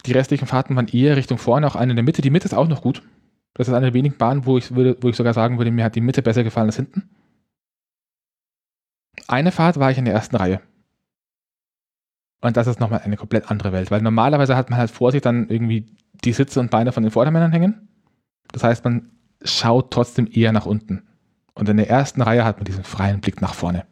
Die 0.05 0.11
restlichen 0.11 0.47
Fahrten 0.47 0.75
waren 0.75 0.87
eher 0.87 1.17
Richtung 1.17 1.37
vorne, 1.37 1.67
auch 1.67 1.75
eine 1.75 1.91
in 1.91 1.97
der 1.97 2.03
Mitte. 2.03 2.21
Die 2.21 2.29
Mitte 2.29 2.45
ist 2.45 2.53
auch 2.53 2.67
noch 2.67 2.81
gut. 2.81 3.01
Das 3.53 3.67
ist 3.67 3.73
eine 3.73 3.87
der 3.87 3.93
wenigen 3.93 4.17
Bahnen, 4.17 4.45
wo 4.45 4.57
ich, 4.57 4.75
würde, 4.75 4.97
wo 5.01 5.09
ich 5.09 5.15
sogar 5.15 5.33
sagen 5.33 5.57
würde, 5.57 5.71
mir 5.71 5.83
hat 5.83 5.95
die 5.95 6.01
Mitte 6.01 6.21
besser 6.21 6.43
gefallen 6.43 6.67
als 6.67 6.75
hinten. 6.75 7.09
Eine 9.27 9.51
Fahrt 9.51 9.79
war 9.79 9.91
ich 9.91 9.97
in 9.97 10.05
der 10.05 10.13
ersten 10.13 10.35
Reihe. 10.35 10.61
Und 12.41 12.55
das 12.55 12.67
ist 12.67 12.79
nochmal 12.79 13.01
eine 13.01 13.17
komplett 13.17 13.49
andere 13.49 13.73
Welt, 13.73 13.89
weil 13.89 14.01
normalerweise 14.01 14.55
hat 14.55 14.69
man 14.69 14.77
halt 14.77 14.91
vor 14.91 15.11
sich 15.11 15.21
dann 15.21 15.49
irgendwie 15.49 15.87
die 16.23 16.33
Sitze 16.33 16.59
und 16.59 16.69
Beine 16.69 16.91
von 16.91 17.03
den 17.03 17.11
Vordermännern 17.11 17.51
hängen. 17.51 17.89
Das 18.51 18.63
heißt, 18.63 18.83
man 18.83 19.11
schaut 19.43 19.91
trotzdem 19.91 20.29
eher 20.31 20.51
nach 20.51 20.65
unten. 20.65 21.07
Und 21.53 21.67
in 21.67 21.77
der 21.77 21.89
ersten 21.89 22.21
Reihe 22.21 22.45
hat 22.45 22.57
man 22.57 22.65
diesen 22.65 22.83
freien 22.83 23.21
Blick 23.21 23.41
nach 23.41 23.55
vorne. 23.55 23.85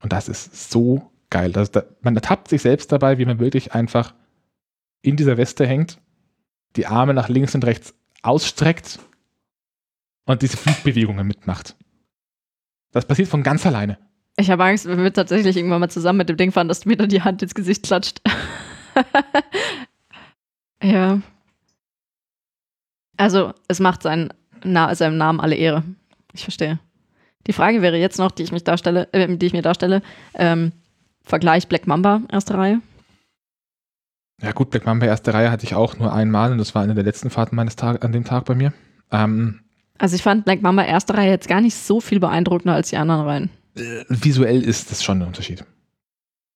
Und 0.00 0.12
das 0.12 0.28
ist 0.28 0.70
so 0.70 1.10
geil. 1.30 1.50
Das, 1.52 1.72
da, 1.72 1.82
man 2.02 2.14
ertappt 2.14 2.48
sich 2.48 2.62
selbst 2.62 2.92
dabei, 2.92 3.18
wie 3.18 3.24
man 3.24 3.40
wirklich 3.40 3.74
einfach 3.74 4.14
in 5.02 5.16
dieser 5.16 5.36
Weste 5.36 5.66
hängt, 5.66 5.98
die 6.76 6.86
Arme 6.86 7.14
nach 7.14 7.28
links 7.28 7.54
und 7.54 7.64
rechts 7.64 7.94
ausstreckt 8.22 9.00
und 10.24 10.42
diese 10.42 10.56
Flugbewegungen 10.56 11.26
mitmacht. 11.26 11.76
Das 12.92 13.06
passiert 13.06 13.28
von 13.28 13.42
ganz 13.42 13.66
alleine. 13.66 13.98
Ich 14.36 14.50
habe 14.50 14.64
Angst, 14.64 14.86
wenn 14.86 15.02
wir 15.02 15.12
tatsächlich 15.12 15.56
irgendwann 15.56 15.80
mal 15.80 15.90
zusammen 15.90 16.18
mit 16.18 16.28
dem 16.28 16.36
Ding 16.36 16.52
fahren, 16.52 16.68
dass 16.68 16.80
du 16.80 16.88
mir 16.88 16.96
dann 16.96 17.08
die 17.08 17.22
Hand 17.22 17.42
ins 17.42 17.54
Gesicht 17.54 17.82
klatscht. 17.82 18.20
ja. 20.82 21.20
Also, 23.16 23.52
es 23.68 23.80
macht 23.80 24.02
seinen, 24.02 24.32
Na 24.64 24.94
seinem 24.94 25.18
Namen 25.18 25.40
alle 25.40 25.56
Ehre. 25.56 25.84
Ich 26.32 26.44
verstehe. 26.44 26.78
Die 27.46 27.52
Frage 27.52 27.82
wäre 27.82 27.98
jetzt 27.98 28.18
noch, 28.18 28.30
die 28.30 28.42
ich, 28.42 28.52
mich 28.52 28.64
darstelle, 28.64 29.08
äh, 29.12 29.36
die 29.36 29.46
ich 29.46 29.52
mir 29.52 29.62
darstelle, 29.62 30.02
ähm, 30.34 30.72
Vergleich 31.24 31.68
Black 31.68 31.86
Mamba, 31.86 32.22
erste 32.30 32.54
Reihe. 32.54 32.80
Ja 34.42 34.52
gut, 34.52 34.70
Black 34.70 34.84
Mamba 34.86 35.06
erste 35.06 35.32
Reihe 35.32 35.50
hatte 35.50 35.64
ich 35.64 35.74
auch 35.74 35.96
nur 35.98 36.12
einmal 36.12 36.50
und 36.52 36.58
das 36.58 36.74
war 36.74 36.82
eine 36.82 36.94
der 36.94 37.04
letzten 37.04 37.30
Fahrten 37.30 37.54
meines 37.56 37.76
Tag 37.76 38.04
an 38.04 38.12
dem 38.12 38.24
Tag 38.24 38.44
bei 38.44 38.54
mir. 38.54 38.72
Ähm, 39.12 39.60
Also 39.98 40.16
ich 40.16 40.22
fand 40.22 40.44
Black 40.44 40.62
Mamba 40.62 40.82
erste 40.84 41.14
Reihe 41.14 41.30
jetzt 41.30 41.48
gar 41.48 41.60
nicht 41.60 41.76
so 41.76 42.00
viel 42.00 42.18
beeindruckender 42.18 42.74
als 42.74 42.90
die 42.90 42.96
anderen 42.96 43.22
Reihen. 43.26 43.50
äh, 43.76 44.04
visuell 44.08 44.62
ist 44.62 44.90
das 44.90 45.02
schon 45.04 45.22
ein 45.22 45.28
Unterschied. 45.28 45.64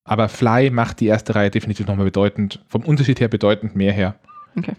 Aber 0.04 0.28
Fly 0.28 0.70
macht 0.70 1.00
die 1.00 1.06
erste 1.06 1.34
Reihe 1.34 1.50
definitiv 1.50 1.86
nochmal 1.86 2.06
bedeutend, 2.06 2.64
vom 2.68 2.82
Unterschied 2.82 3.20
her 3.20 3.28
bedeutend 3.28 3.74
mehr 3.76 3.92
her. 3.92 4.16
Okay. 4.56 4.74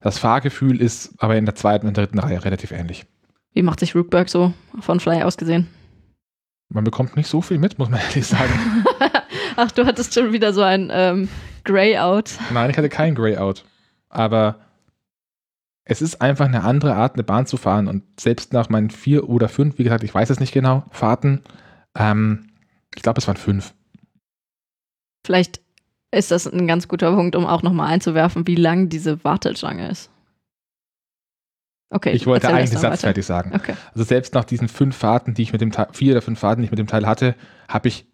Das 0.00 0.18
Fahrgefühl 0.18 0.80
ist 0.80 1.14
aber 1.18 1.36
in 1.36 1.46
der 1.46 1.54
zweiten 1.56 1.86
und 1.88 1.96
dritten 1.96 2.18
Reihe 2.18 2.44
relativ 2.44 2.70
ähnlich. 2.70 3.06
Wie 3.54 3.62
macht 3.62 3.80
sich 3.80 3.94
Rootberg 3.94 4.28
so 4.28 4.52
von 4.80 5.00
Fly 5.00 5.22
aus 5.22 5.36
gesehen? 5.36 5.66
Man 6.68 6.84
bekommt 6.84 7.16
nicht 7.16 7.28
so 7.28 7.40
viel 7.42 7.58
mit, 7.58 7.78
muss 7.78 7.88
man 7.88 8.00
ehrlich 8.08 8.26
sagen. 8.26 8.84
Ach, 9.56 9.70
du 9.72 9.84
hattest 9.86 10.14
schon 10.14 10.32
wieder 10.32 10.52
so 10.52 10.62
ein 10.62 10.90
ähm, 10.92 11.28
Grey-Out. 11.66 12.38
Nein, 12.52 12.70
ich 12.70 12.78
hatte 12.78 12.88
kein 12.88 13.14
Grayout. 13.14 13.64
Aber 14.08 14.60
es 15.84 16.00
ist 16.00 16.22
einfach 16.22 16.46
eine 16.46 16.64
andere 16.64 16.94
Art, 16.94 17.14
eine 17.14 17.24
Bahn 17.24 17.46
zu 17.46 17.58
fahren. 17.58 17.88
Und 17.88 18.02
selbst 18.18 18.52
nach 18.52 18.70
meinen 18.70 18.88
vier 18.88 19.28
oder 19.28 19.48
fünf, 19.48 19.78
wie 19.78 19.84
gesagt, 19.84 20.04
ich 20.04 20.14
weiß 20.14 20.30
es 20.30 20.40
nicht 20.40 20.52
genau, 20.52 20.84
Fahrten, 20.90 21.42
ähm, 21.96 22.48
ich 22.94 23.02
glaube, 23.02 23.18
es 23.18 23.26
waren 23.26 23.36
fünf. 23.36 23.74
Vielleicht 25.26 25.60
ist 26.12 26.30
das 26.30 26.46
ein 26.46 26.66
ganz 26.66 26.88
guter 26.88 27.14
Punkt, 27.14 27.36
um 27.36 27.44
auch 27.44 27.62
nochmal 27.62 27.92
einzuwerfen, 27.92 28.46
wie 28.46 28.54
lang 28.54 28.88
diese 28.88 29.22
Warteschlange 29.24 29.90
ist. 29.90 30.08
Okay. 31.90 32.12
Ich 32.12 32.26
wollte 32.26 32.48
eigentlich 32.48 32.70
den 32.70 32.78
Satz 32.78 32.92
weiter. 32.92 33.08
fertig 33.08 33.26
sagen. 33.26 33.52
Okay. 33.54 33.74
Also 33.92 34.04
selbst 34.04 34.34
nach 34.34 34.44
diesen 34.44 34.68
fünf 34.68 34.96
Fahrten, 34.96 35.34
die 35.34 35.42
ich 35.42 35.52
mit 35.52 35.60
dem 35.60 35.72
Teil, 35.72 35.88
vier 35.92 36.12
oder 36.12 36.22
fünf 36.22 36.38
Fahrten, 36.38 36.62
die 36.62 36.66
ich 36.66 36.70
mit 36.70 36.78
dem 36.78 36.88
Teil 36.88 37.06
hatte, 37.06 37.36
habe 37.68 37.88
ich 37.88 38.06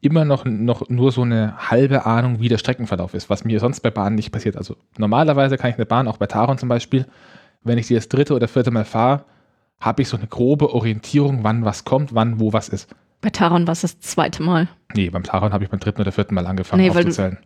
immer 0.00 0.24
noch, 0.24 0.44
noch 0.44 0.88
nur 0.88 1.10
so 1.12 1.22
eine 1.22 1.70
halbe 1.70 2.06
Ahnung, 2.06 2.40
wie 2.40 2.48
der 2.48 2.58
Streckenverlauf 2.58 3.14
ist, 3.14 3.28
was 3.30 3.44
mir 3.44 3.58
sonst 3.60 3.80
bei 3.80 3.90
Bahnen 3.90 4.14
nicht 4.16 4.30
passiert. 4.32 4.56
Also 4.56 4.76
normalerweise 4.96 5.56
kann 5.58 5.70
ich 5.70 5.76
eine 5.76 5.86
Bahn, 5.86 6.06
auch 6.08 6.18
bei 6.18 6.26
Taron 6.26 6.58
zum 6.58 6.68
Beispiel, 6.68 7.06
wenn 7.64 7.78
ich 7.78 7.88
die 7.88 7.94
das 7.94 8.08
dritte 8.08 8.34
oder 8.34 8.46
vierte 8.48 8.70
Mal 8.70 8.84
fahre, 8.84 9.24
habe 9.80 10.02
ich 10.02 10.08
so 10.08 10.16
eine 10.16 10.26
grobe 10.26 10.72
Orientierung, 10.72 11.42
wann 11.44 11.64
was 11.64 11.84
kommt, 11.84 12.14
wann 12.14 12.38
wo 12.40 12.52
was 12.52 12.68
ist. 12.68 12.94
Bei 13.20 13.30
Taron 13.30 13.66
war 13.66 13.72
es 13.72 13.80
das 13.80 13.98
zweite 13.98 14.42
Mal. 14.42 14.68
Nee, 14.94 15.10
beim 15.10 15.24
Taron 15.24 15.52
habe 15.52 15.64
ich 15.64 15.70
beim 15.70 15.80
dritten 15.80 16.00
oder 16.00 16.12
vierten 16.12 16.34
Mal 16.34 16.46
angefangen 16.46 16.82
Nee, 16.82 16.88
du- 16.90 16.98
aufzuzählen. 16.98 17.38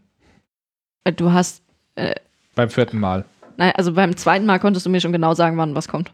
Äh, 1.05 1.13
Du 1.13 1.33
hast, 1.33 1.63
Beim 2.55 2.69
vierten 2.71 3.01
Mal. 3.01 3.25
nein, 3.57 3.73
also 3.77 3.93
beim 3.95 4.17
zweiten 4.17 4.47
Mal 4.47 4.59
konntest 4.61 4.85
du 4.87 4.91
mir 4.91 5.01
schon 5.01 5.13
genau 5.13 5.35
sagen, 5.35 5.57
wann 5.57 5.75
was 5.75 5.89
kommt. 5.89 6.13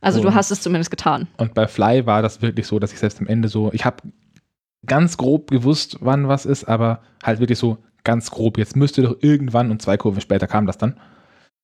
Also 0.00 0.20
du 0.20 0.28
Und- 0.28 0.34
hast 0.34 0.50
es 0.50 0.60
zumindest 0.62 0.90
getan. 0.90 1.26
Und 1.36 1.54
bei 1.54 1.66
Fly 1.68 2.06
war 2.06 2.22
das 2.22 2.42
wirklich 2.42 2.66
so, 2.66 2.78
dass 2.78 2.92
ich 2.92 2.98
selbst 2.98 3.20
am 3.20 3.26
Ende 3.26 3.48
so, 3.48 3.70
ich 3.72 3.84
habe 3.84 3.96
ganz 4.84 5.16
grob 5.16 5.50
gewusst, 5.50 5.98
wann 6.00 6.28
was 6.28 6.46
ist, 6.46 6.64
aber 6.64 7.00
halt 7.22 7.40
wirklich 7.40 7.58
so 7.58 7.78
ganz 8.04 8.30
grob. 8.30 8.58
Jetzt 8.58 8.76
müsste 8.76 9.02
doch 9.02 9.16
irgendwann 9.20 9.70
und 9.70 9.82
zwei 9.82 9.96
Kurven 9.96 10.20
später 10.20 10.46
kam 10.46 10.66
das 10.66 10.78
dann. 10.78 10.98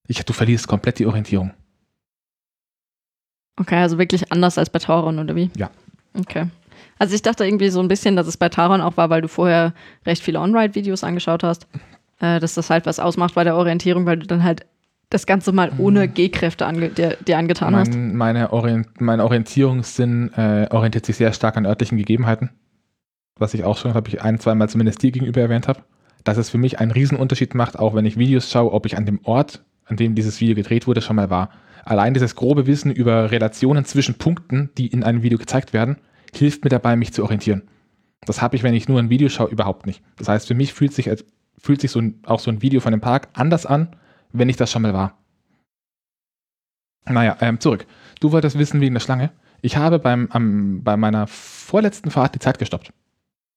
Ich, 0.09 0.25
du 0.25 0.33
verlierst 0.33 0.67
komplett 0.67 0.99
die 0.99 1.07
Orientierung. 1.07 1.53
Okay, 3.61 3.77
also 3.77 3.99
wirklich 3.99 4.33
anders 4.33 4.59
als 4.59 4.71
bei 4.71 4.79
Taron, 4.79 5.19
oder 5.19 5.37
wie? 5.37 5.51
Ja. 5.57 5.71
Okay. 6.19 6.47
Also 6.99 7.15
ich 7.15 7.23
dachte 7.23 7.45
irgendwie 7.45 7.69
so 7.69 7.81
ein 7.81 7.89
bisschen, 7.89 8.17
dass 8.17 8.27
es 8.27 8.37
bei 8.37 8.49
Taron 8.49 8.81
auch 8.81 8.97
war, 8.97 9.11
weil 9.11 9.23
du 9.23 9.29
vorher 9.29 9.75
recht 10.05 10.23
viele 10.23 10.41
On-Ride-Videos 10.41 11.05
angeschaut 11.05 11.43
hast, 11.43 11.67
äh, 12.21 12.41
dass 12.41 12.55
das 12.55 12.71
halt 12.71 12.87
was 12.87 12.99
ausmacht 12.99 13.35
bei 13.35 13.45
der 13.45 13.57
Orientierung, 13.57 14.07
weil 14.07 14.19
du 14.19 14.27
dann 14.27 14.43
halt 14.43 14.67
das 15.11 15.27
Ganze 15.27 15.53
mal 15.53 15.73
ohne 15.79 16.09
G-Kräfte 16.09 16.67
ange 16.67 16.89
dir, 16.89 17.17
dir 17.27 17.39
angetan 17.39 17.77
hast. 17.77 17.93
Mein, 17.93 18.17
meine 18.17 18.53
Orient, 18.53 19.01
mein 19.01 19.21
Orientierungssinn 19.21 20.33
äh, 20.35 20.69
orientiert 20.71 21.07
sich 21.07 21.17
sehr 21.17 21.33
stark 21.33 21.57
an 21.57 21.67
örtlichen 21.67 21.99
Gegebenheiten. 21.99 22.51
Was 23.43 23.55
ich 23.55 23.64
auch 23.64 23.76
schon, 23.76 23.90
glaube 23.90 24.09
ich, 24.09 24.22
ein, 24.22 24.38
zweimal 24.38 24.68
zumindest 24.68 25.03
dir 25.03 25.11
gegenüber 25.11 25.40
erwähnt 25.40 25.66
habe. 25.66 25.80
Dass 26.22 26.38
es 26.38 26.49
für 26.49 26.59
mich 26.59 26.78
einen 26.78 26.93
Riesenunterschied 26.93 27.57
macht, 27.57 27.76
auch 27.76 27.93
wenn 27.93 28.07
ich 28.07 28.16
Videos 28.16 28.49
schaue, 28.49 28.72
ob 28.72 28.86
ich 28.86 28.97
an 28.97 29.05
dem 29.05 29.18
Ort, 29.24 29.64
an 29.84 29.97
dem 29.97 30.14
dieses 30.14 30.40
Video 30.40 30.55
gedreht 30.55 30.86
wurde, 30.86 31.03
schon 31.03 31.16
mal 31.16 31.28
war. 31.28 31.51
Allein 31.84 32.14
dieses 32.14 32.36
grobe 32.36 32.68
Wissen 32.68 32.93
über 32.93 33.32
Relationen 33.32 33.84
zwischen 33.84 34.14
Punkten, 34.14 34.70
die 34.78 34.86
in 34.86 35.03
einem 35.03 35.24
Video 35.24 35.38
gezeigt 35.38 35.72
werden, 35.72 35.97
hilft 36.32 36.62
mir 36.62 36.70
dabei, 36.70 36.95
mich 36.95 37.12
zu 37.12 37.24
orientieren. 37.24 37.62
Das 38.24 38.40
habe 38.40 38.55
ich, 38.55 38.62
wenn 38.62 38.74
ich 38.74 38.88
nur 38.88 39.01
ein 39.01 39.11
Video 39.11 39.28
schaue, 39.28 39.51
überhaupt 39.51 39.86
nicht. 39.86 40.01
Das 40.16 40.28
heißt, 40.28 40.47
für 40.47 40.55
mich 40.55 40.72
fühlt 40.72 40.95
sich, 40.95 41.11
fühlt 41.59 41.80
sich 41.80 41.90
so 41.90 42.01
ein, 42.01 42.20
auch 42.24 42.38
so 42.38 42.53
ein 42.53 42.62
Video 42.62 42.80
von 42.80 42.93
dem 42.93 43.01
Park 43.01 43.28
anders 43.32 43.66
an, 43.66 43.97
wenn 44.32 44.49
ich 44.49 44.57
das 44.57 44.70
schon 44.70 44.82
mal 44.82 44.95
war. 44.95 45.18
Naja, 47.05 47.36
ähm, 47.40 47.59
zurück. 47.59 47.86
Du 48.20 48.30
wolltest 48.30 48.57
wissen 48.57 48.80
wegen 48.80 48.95
der 48.95 49.01
Schlange. 49.01 49.32
Ich 49.61 49.76
habe 49.76 49.99
beim, 49.99 50.28
am, 50.30 50.84
bei 50.84 50.97
meiner 50.97 51.26
vorletzten 51.26 52.12
Fahrt 52.12 52.36
die 52.36 52.38
Zeit 52.38 52.61
gestoppt. 52.61 52.93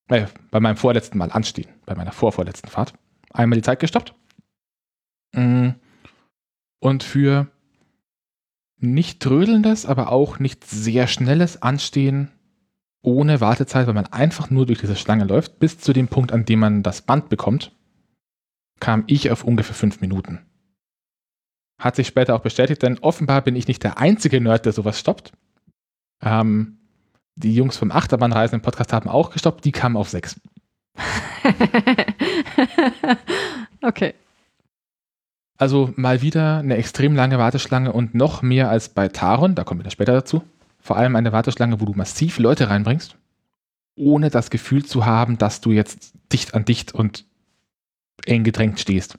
Äh, 0.07 0.27
bei 0.51 0.59
meinem 0.59 0.77
vorletzten 0.77 1.17
Mal 1.17 1.31
anstehen. 1.31 1.69
Bei 1.85 1.95
meiner 1.95 2.11
vorvorletzten 2.11 2.69
Fahrt. 2.69 2.93
Einmal 3.31 3.57
die 3.57 3.63
Zeit 3.63 3.79
gestoppt. 3.79 4.13
Mm. 5.33 5.69
Und 6.79 7.03
für 7.03 7.47
nicht 8.77 9.21
trödelndes, 9.21 9.85
aber 9.85 10.11
auch 10.11 10.39
nicht 10.39 10.63
sehr 10.65 11.07
schnelles 11.07 11.61
Anstehen 11.61 12.31
ohne 13.01 13.39
Wartezeit, 13.39 13.87
weil 13.87 13.93
man 13.93 14.07
einfach 14.07 14.49
nur 14.49 14.65
durch 14.65 14.79
diese 14.79 14.95
Schlange 14.95 15.25
läuft, 15.25 15.59
bis 15.59 15.79
zu 15.79 15.93
dem 15.93 16.07
Punkt, 16.07 16.31
an 16.31 16.45
dem 16.45 16.59
man 16.59 16.83
das 16.83 17.01
Band 17.01 17.29
bekommt, 17.29 17.75
kam 18.79 19.03
ich 19.07 19.31
auf 19.31 19.43
ungefähr 19.43 19.75
fünf 19.75 20.01
Minuten. 20.01 20.45
Hat 21.79 21.95
sich 21.95 22.07
später 22.07 22.35
auch 22.35 22.41
bestätigt, 22.41 22.81
denn 22.83 22.99
offenbar 22.99 23.41
bin 23.41 23.55
ich 23.55 23.67
nicht 23.67 23.83
der 23.83 23.99
einzige 23.99 24.41
Nerd, 24.41 24.65
der 24.65 24.73
sowas 24.73 24.99
stoppt. 24.99 25.33
Ähm, 26.21 26.79
die 27.35 27.53
Jungs 27.53 27.77
vom 27.77 27.91
Achterbahnreisen 27.91 28.55
im 28.55 28.61
Podcast 28.61 28.93
haben 28.93 29.09
auch 29.09 29.31
gestoppt, 29.31 29.65
die 29.65 29.71
kamen 29.71 29.97
auf 29.97 30.09
sechs. 30.09 30.39
okay. 33.81 34.13
Also 35.57 35.93
mal 35.95 36.21
wieder 36.21 36.59
eine 36.59 36.75
extrem 36.77 37.15
lange 37.15 37.37
Warteschlange 37.37 37.91
und 37.93 38.13
noch 38.15 38.41
mehr 38.41 38.69
als 38.69 38.89
bei 38.89 39.07
Taron, 39.07 39.55
da 39.55 39.63
kommen 39.63 39.79
wir 39.79 39.83
dann 39.83 39.91
später 39.91 40.13
dazu. 40.13 40.43
Vor 40.79 40.97
allem 40.97 41.15
eine 41.15 41.31
Warteschlange, 41.31 41.79
wo 41.79 41.85
du 41.85 41.93
massiv 41.93 42.39
Leute 42.39 42.69
reinbringst, 42.69 43.15
ohne 43.95 44.29
das 44.29 44.49
Gefühl 44.49 44.85
zu 44.85 45.05
haben, 45.05 45.37
dass 45.37 45.61
du 45.61 45.71
jetzt 45.71 46.13
dicht 46.31 46.53
an 46.53 46.65
dicht 46.65 46.93
und 46.93 47.25
eng 48.25 48.43
gedrängt 48.43 48.79
stehst. 48.79 49.17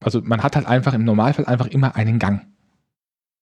Also 0.00 0.20
man 0.22 0.42
hat 0.42 0.56
halt 0.56 0.66
einfach 0.66 0.94
im 0.94 1.04
Normalfall 1.04 1.46
einfach 1.46 1.66
immer 1.68 1.96
einen 1.96 2.18
Gang. 2.18 2.46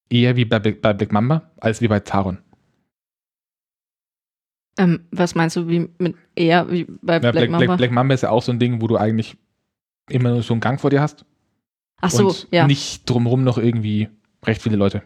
Eher 0.09 0.37
wie 0.37 0.45
bei, 0.45 0.59
bei 0.59 0.93
Black 0.93 1.13
Mamba 1.13 1.51
als 1.61 1.81
wie 1.81 1.89
bei 1.89 2.01
Taron. 2.01 2.39
Ähm, 4.81 5.01
was 5.11 5.35
meinst 5.35 5.57
du, 5.57 5.69
wie 5.69 5.91
mit 5.99 6.17
eher 6.35 6.71
wie 6.71 6.87
bei 7.03 7.15
Ja, 7.15 7.19
Black, 7.19 7.33
Black, 7.35 7.51
Mamba? 7.51 7.67
Black, 7.67 7.79
Black 7.79 7.93
Mamba 7.93 8.15
ist 8.15 8.23
ja 8.23 8.31
auch 8.31 8.43
so 8.43 8.51
ein 8.51 8.59
Ding, 8.59 8.81
wo 8.81 8.87
du 8.87 8.97
eigentlich 8.97 9.37
immer 10.09 10.31
nur 10.31 10.43
so 10.43 10.55
einen 10.55 10.63
Gang 10.63 10.81
vor 10.81 10.89
dir 10.89 11.03
hast. 11.03 11.27
Ach 12.01 12.11
so, 12.11 12.29
und 12.29 12.49
ja. 12.51 12.67
nicht 12.67 13.09
drumherum 13.09 13.45
noch 13.45 13.59
irgendwie 13.59 14.09
recht 14.43 14.63
viele 14.63 14.77
Leute. 14.77 15.03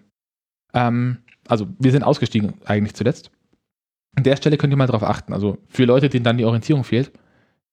Ähm, 0.75 1.18
also 1.49 1.66
wir 1.81 1.91
sind 1.91 2.05
ausgestiegen 2.05 2.55
eigentlich 2.64 2.95
zuletzt. 2.95 3.33
An 4.14 4.22
der 4.22 4.37
Stelle 4.37 4.59
könnt 4.59 4.72
ihr 4.72 4.77
mal 4.77 4.87
drauf 4.87 5.03
achten. 5.03 5.33
Also 5.33 5.59
für 5.68 5.87
Leute, 5.87 6.09
denen 6.09 6.22
dann 6.22 6.39
die 6.39 6.45
Orientierung 6.45 6.85
fehlt, 6.85 7.11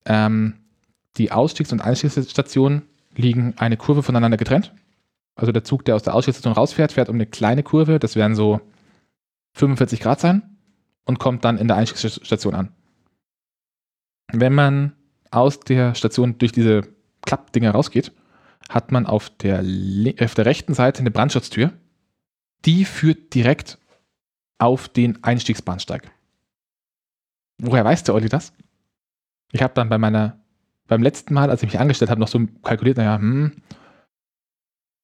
ähm, 0.05 0.55
die 1.17 1.31
Ausstiegs- 1.31 1.71
und 1.71 1.81
Einstiegsstationen 1.81 2.81
liegen 3.15 3.53
eine 3.57 3.77
Kurve 3.77 4.01
voneinander 4.01 4.37
getrennt. 4.37 4.73
Also 5.35 5.51
der 5.51 5.63
Zug, 5.63 5.85
der 5.85 5.95
aus 5.95 6.01
der 6.01 6.15
Ausstiegsstation 6.15 6.53
rausfährt, 6.53 6.93
fährt 6.93 7.09
um 7.09 7.15
eine 7.15 7.27
kleine 7.27 7.61
Kurve, 7.61 7.99
das 7.99 8.15
werden 8.15 8.33
so 8.33 8.59
45 9.53 9.99
Grad 9.99 10.19
sein 10.19 10.50
und 11.05 11.19
kommt 11.19 11.45
dann 11.45 11.57
in 11.57 11.67
der 11.67 11.77
Einstiegsstation 11.77 12.55
an. 12.55 12.69
Wenn 14.31 14.53
man 14.53 14.93
aus 15.29 15.59
der 15.59 15.95
Station 15.95 16.37
durch 16.37 16.51
diese 16.51 16.81
Klappdinger 17.21 17.71
rausgeht, 17.71 18.11
hat 18.69 18.91
man 18.91 19.05
auf 19.05 19.29
der, 19.29 19.59
auf 20.21 20.35
der 20.35 20.45
rechten 20.45 20.73
Seite 20.73 20.99
eine 20.99 21.11
Brandschutztür. 21.11 21.73
Die 22.65 22.85
führt 22.85 23.33
direkt 23.33 23.77
auf 24.59 24.87
den 24.87 25.23
Einstiegsbahnsteig. 25.23 26.11
Woher 27.57 27.83
weiß 27.83 28.03
der 28.03 28.15
Olli 28.15 28.29
das? 28.29 28.53
Ich 29.51 29.61
habe 29.61 29.73
dann 29.73 29.89
bei 29.89 29.97
meiner, 29.97 30.39
beim 30.87 31.03
letzten 31.03 31.33
Mal, 31.33 31.49
als 31.49 31.61
ich 31.63 31.71
mich 31.71 31.79
angestellt 31.79 32.11
habe, 32.11 32.21
noch 32.21 32.27
so 32.27 32.39
kalkuliert, 32.63 32.97
naja, 32.97 33.17
hm, 33.17 33.53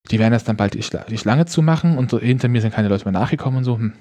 die 0.10 0.20
werden 0.20 0.34
jetzt 0.34 0.48
dann 0.48 0.58
bald 0.58 0.74
die, 0.74 0.84
die 1.10 1.18
Schlange 1.18 1.46
zumachen 1.46 1.98
und 1.98 2.10
so 2.10 2.20
hinter 2.20 2.48
mir 2.48 2.62
sind 2.62 2.74
keine 2.74 2.88
Leute 2.88 3.06
mehr 3.06 3.20
nachgekommen 3.20 3.58
und 3.58 3.64
so. 3.64 3.78
Hm. 3.78 3.94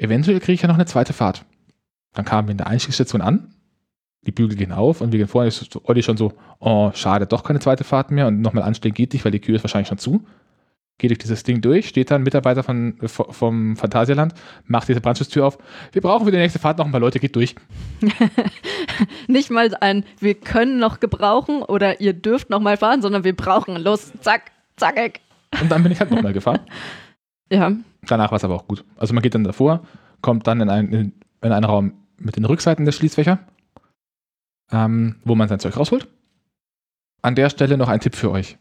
Eventuell 0.00 0.40
kriege 0.40 0.54
ich 0.54 0.62
ja 0.62 0.68
noch 0.68 0.76
eine 0.76 0.86
zweite 0.86 1.12
Fahrt. 1.12 1.44
Dann 2.14 2.24
kamen 2.24 2.48
wir 2.48 2.52
in 2.52 2.58
der 2.58 2.68
Einstiegsstation 2.68 3.20
an, 3.20 3.54
die 4.22 4.32
Bügel 4.32 4.56
gehen 4.56 4.72
auf 4.72 5.02
und 5.02 5.12
wir 5.12 5.18
gehen 5.18 5.28
vor, 5.28 5.44
ist 5.44 5.78
Olli 5.84 6.02
schon 6.02 6.16
so, 6.16 6.32
oh, 6.58 6.90
schade, 6.94 7.26
doch 7.26 7.44
keine 7.44 7.60
zweite 7.60 7.84
Fahrt 7.84 8.10
mehr 8.10 8.26
und 8.26 8.40
nochmal 8.40 8.64
anstehen 8.64 8.94
geht 8.94 9.12
nicht, 9.12 9.26
weil 9.26 9.32
die 9.32 9.42
Tür 9.42 9.56
ist 9.56 9.62
wahrscheinlich 9.62 9.88
schon 9.88 9.98
zu. 9.98 10.24
Geht 10.96 11.10
durch 11.10 11.18
dieses 11.18 11.42
Ding 11.42 11.60
durch, 11.60 11.88
steht 11.88 12.10
dann 12.10 12.22
ein 12.22 12.24
Mitarbeiter 12.24 12.62
von, 12.62 12.96
vom 13.06 13.76
Phantasialand, 13.76 14.32
macht 14.64 14.88
diese 14.88 15.02
Brandschutztür 15.02 15.46
auf. 15.46 15.58
Wir 15.92 16.00
brauchen 16.00 16.24
für 16.24 16.32
die 16.32 16.38
nächste 16.38 16.58
Fahrt 16.58 16.78
noch 16.78 16.86
ein 16.86 16.92
paar 16.92 17.00
Leute, 17.00 17.20
geht 17.20 17.36
durch. 17.36 17.54
Nicht 19.28 19.50
mal 19.50 19.74
ein, 19.80 20.04
wir 20.18 20.34
können 20.34 20.78
noch 20.78 21.00
gebrauchen 21.00 21.62
oder 21.62 22.00
ihr 22.00 22.14
dürft 22.14 22.48
noch 22.48 22.60
mal 22.60 22.78
fahren, 22.78 23.02
sondern 23.02 23.24
wir 23.24 23.36
brauchen. 23.36 23.76
Los, 23.76 24.12
zack, 24.20 24.50
zackig. 24.76 25.20
Und 25.60 25.70
dann 25.70 25.82
bin 25.82 25.92
ich 25.92 26.00
halt 26.00 26.10
nochmal 26.10 26.32
gefahren. 26.34 26.60
Ja, 27.50 27.72
Danach 28.02 28.30
war 28.30 28.36
es 28.36 28.44
aber 28.44 28.54
auch 28.54 28.66
gut. 28.66 28.84
Also 28.96 29.14
man 29.14 29.22
geht 29.22 29.34
dann 29.34 29.44
davor, 29.44 29.86
kommt 30.22 30.46
dann 30.46 30.60
in, 30.60 30.70
ein, 30.70 30.92
in, 30.92 31.12
in 31.42 31.52
einen 31.52 31.64
Raum 31.64 31.92
mit 32.18 32.36
den 32.36 32.44
Rückseiten 32.44 32.84
der 32.84 32.92
Schließfächer, 32.92 33.38
ähm, 34.70 35.16
wo 35.24 35.34
man 35.34 35.48
sein 35.48 35.60
Zeug 35.60 35.76
rausholt. 35.76 36.08
An 37.22 37.34
der 37.34 37.50
Stelle 37.50 37.76
noch 37.76 37.88
ein 37.88 38.00
Tipp 38.00 38.14
für 38.16 38.30
euch. 38.30 38.58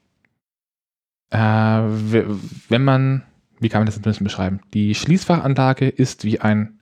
Äh, 1.31 1.37
we- 1.39 2.39
wenn 2.67 2.83
man, 2.83 3.23
wie 3.59 3.69
kann 3.69 3.81
man 3.81 3.85
das 3.85 3.97
ein 3.97 4.01
bisschen 4.01 4.23
beschreiben? 4.25 4.61
Die 4.73 4.95
Schließfachanlage 4.95 5.87
ist 5.87 6.23
wie 6.25 6.39
ein 6.41 6.79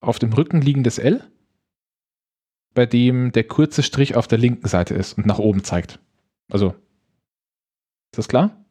auf 0.00 0.18
dem 0.18 0.32
Rücken 0.32 0.60
liegendes 0.60 0.98
L, 0.98 1.22
bei 2.74 2.86
dem 2.86 3.32
der 3.32 3.44
kurze 3.44 3.82
Strich 3.82 4.16
auf 4.16 4.26
der 4.26 4.38
linken 4.38 4.66
Seite 4.68 4.94
ist 4.94 5.14
und 5.14 5.26
nach 5.26 5.38
oben 5.38 5.62
zeigt. 5.64 6.00
Also, 6.50 6.68
ist 8.12 8.18
das 8.18 8.28
klar? 8.28 8.61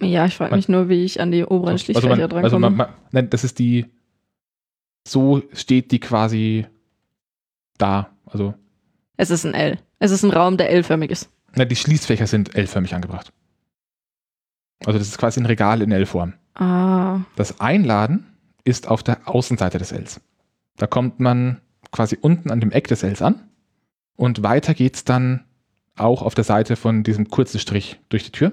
Ja 0.00 0.26
ich 0.26 0.36
frage 0.36 0.50
Man- 0.50 0.58
mich 0.58 0.68
nur, 0.68 0.88
wie 0.88 1.04
ich 1.04 1.20
an 1.20 1.30
die 1.30 1.44
oberen 1.44 1.72
Also 1.72 1.84
Schließfächer 1.84 2.08
man, 2.08 2.18
drankomme. 2.20 2.44
also 2.44 2.58
man, 2.58 2.76
man, 2.76 2.88
nein, 3.12 3.30
das 3.30 3.44
ist 3.44 3.58
die, 3.58 3.86
so 5.06 5.42
steht 5.52 5.90
die 5.92 6.00
quasi 6.00 6.66
da. 7.78 8.10
Also, 8.26 8.54
es 9.16 9.30
ist 9.30 9.44
ein 9.46 9.54
L. 9.54 9.78
Es 9.98 10.10
ist 10.10 10.22
ein 10.22 10.30
Raum, 10.30 10.56
der 10.56 10.70
L-förmig 10.70 11.10
ist. 11.10 11.30
na, 11.54 11.64
die 11.64 11.76
Schließfächer 11.76 12.26
sind 12.26 12.54
L-förmig 12.54 12.94
angebracht. 12.94 13.32
Also 14.86 14.98
das 14.98 15.08
ist 15.08 15.18
quasi 15.18 15.40
ein 15.40 15.46
Regal 15.46 15.82
in 15.82 15.90
L-Form. 15.90 16.34
Ah, 16.54 17.20
Das 17.36 17.60
Einladen 17.60 18.26
ist 18.64 18.86
auf 18.88 19.02
der 19.02 19.26
Außenseite 19.28 19.78
des 19.78 19.92
Ls. 19.92 20.20
Da 20.76 20.86
kommt 20.86 21.18
man 21.20 21.60
quasi 21.90 22.16
unten 22.20 22.50
an 22.50 22.60
dem 22.60 22.70
Eck 22.70 22.86
des 22.88 23.02
Ls 23.02 23.22
an 23.22 23.48
und 24.16 24.42
weiter 24.42 24.74
geht's 24.74 25.04
dann 25.04 25.44
auch 25.96 26.22
auf 26.22 26.34
der 26.34 26.44
Seite 26.44 26.76
von 26.76 27.02
diesem 27.02 27.28
kurzen 27.28 27.58
Strich 27.58 27.98
durch 28.08 28.24
die 28.24 28.30
Tür. 28.32 28.52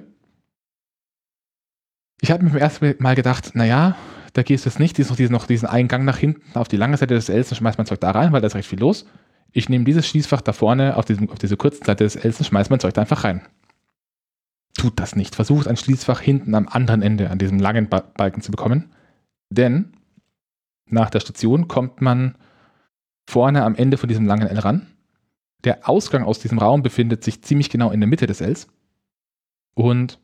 Ich 2.25 2.31
habe 2.31 2.43
mir 2.43 2.49
beim 2.49 2.59
ersten 2.59 2.95
Mal 2.97 3.13
gedacht, 3.13 3.51
naja, 3.53 3.95
da 4.33 4.41
gehst 4.41 4.65
du 4.65 4.69
jetzt 4.71 4.79
nicht, 4.79 4.97
ist 4.97 5.11
noch 5.11 5.15
diesen, 5.15 5.31
noch 5.31 5.45
diesen 5.45 5.67
Eingang 5.67 6.05
nach 6.05 6.17
hinten 6.17 6.57
auf 6.57 6.67
die 6.67 6.75
lange 6.75 6.97
Seite 6.97 7.13
des 7.13 7.29
Ls 7.29 7.51
und 7.51 7.57
schmeißt 7.57 7.77
mein 7.77 7.85
Zeug 7.85 7.99
da 7.99 8.09
rein, 8.09 8.31
weil 8.31 8.41
da 8.41 8.47
ist 8.47 8.55
recht 8.55 8.67
viel 8.67 8.79
los. 8.79 9.05
Ich 9.51 9.69
nehme 9.69 9.85
dieses 9.85 10.07
Schließfach 10.07 10.41
da 10.41 10.51
vorne 10.51 10.97
auf, 10.97 11.05
diesem, 11.05 11.29
auf 11.29 11.37
diese 11.37 11.55
kurzen 11.55 11.85
Seite 11.85 12.03
des 12.03 12.15
Ls 12.15 12.39
und 12.39 12.45
schmeiß 12.45 12.71
mein 12.71 12.79
Zeug 12.79 12.95
da 12.95 13.01
einfach 13.01 13.25
rein. 13.25 13.45
Tut 14.75 14.99
das 14.99 15.15
nicht. 15.15 15.35
Versucht 15.35 15.67
ein 15.67 15.77
Schließfach 15.77 16.19
hinten 16.19 16.55
am 16.55 16.67
anderen 16.67 17.03
Ende 17.03 17.29
an 17.29 17.37
diesem 17.37 17.59
langen 17.59 17.89
ba 17.89 17.99
Balken 17.99 18.41
zu 18.41 18.49
bekommen. 18.49 18.91
Denn 19.51 19.93
nach 20.87 21.11
der 21.11 21.19
Station 21.19 21.67
kommt 21.67 22.01
man 22.01 22.39
vorne 23.29 23.63
am 23.63 23.75
Ende 23.75 23.97
von 23.97 24.09
diesem 24.09 24.25
langen 24.25 24.47
L 24.47 24.57
ran. 24.57 24.87
Der 25.63 25.87
Ausgang 25.87 26.23
aus 26.23 26.39
diesem 26.39 26.57
Raum 26.57 26.81
befindet 26.81 27.23
sich 27.23 27.43
ziemlich 27.43 27.69
genau 27.69 27.91
in 27.91 27.99
der 27.99 28.09
Mitte 28.09 28.25
des 28.25 28.41
Ls. 28.41 28.67
Und 29.75 30.19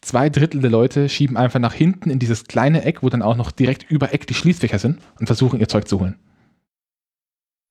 zwei 0.00 0.30
Drittel 0.30 0.60
der 0.60 0.70
Leute 0.70 1.08
schieben 1.08 1.36
einfach 1.36 1.60
nach 1.60 1.74
hinten 1.74 2.10
in 2.10 2.18
dieses 2.18 2.44
kleine 2.44 2.84
Eck, 2.84 3.02
wo 3.02 3.08
dann 3.08 3.22
auch 3.22 3.36
noch 3.36 3.50
direkt 3.50 3.90
über 3.90 4.12
Eck 4.12 4.26
die 4.26 4.34
Schließfächer 4.34 4.78
sind 4.78 5.00
und 5.18 5.26
versuchen 5.26 5.60
ihr 5.60 5.68
Zeug 5.68 5.88
zu 5.88 6.00
holen. 6.00 6.18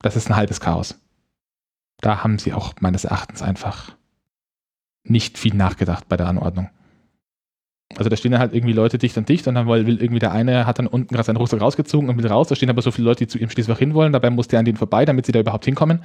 Das 0.00 0.16
ist 0.16 0.28
ein 0.28 0.36
halbes 0.36 0.60
Chaos. 0.60 1.00
Da 2.00 2.22
haben 2.22 2.38
sie 2.38 2.52
auch 2.52 2.74
meines 2.80 3.04
Erachtens 3.04 3.42
einfach 3.42 3.96
nicht 5.02 5.38
viel 5.38 5.54
nachgedacht 5.54 6.08
bei 6.08 6.16
der 6.16 6.28
Anordnung. 6.28 6.70
Also 7.96 8.10
da 8.10 8.16
stehen 8.16 8.32
dann 8.32 8.40
halt 8.40 8.54
irgendwie 8.54 8.74
Leute 8.74 8.98
dicht 8.98 9.16
an 9.16 9.24
dicht 9.24 9.48
und 9.48 9.54
dann 9.54 9.66
will 9.66 10.00
irgendwie 10.00 10.18
der 10.18 10.32
eine, 10.32 10.66
hat 10.66 10.78
dann 10.78 10.86
unten 10.86 11.14
gerade 11.14 11.24
seinen 11.24 11.38
Rucksack 11.38 11.60
rausgezogen 11.60 12.08
und 12.08 12.18
will 12.18 12.26
raus. 12.26 12.48
Da 12.48 12.54
stehen 12.54 12.70
aber 12.70 12.82
so 12.82 12.90
viele 12.90 13.06
Leute, 13.06 13.24
die 13.24 13.28
zu 13.28 13.38
ihrem 13.38 13.50
Schließfach 13.50 13.78
hinwollen. 13.78 14.12
Dabei 14.12 14.30
muss 14.30 14.48
der 14.48 14.58
an 14.58 14.66
denen 14.66 14.76
vorbei, 14.76 15.04
damit 15.04 15.26
sie 15.26 15.32
da 15.32 15.40
überhaupt 15.40 15.64
hinkommen. 15.64 16.02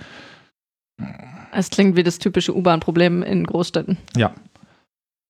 es 1.51 1.69
klingt 1.69 1.95
wie 1.95 2.03
das 2.03 2.19
typische 2.19 2.55
U-Bahn-Problem 2.55 3.21
in 3.21 3.45
Großstädten. 3.45 3.97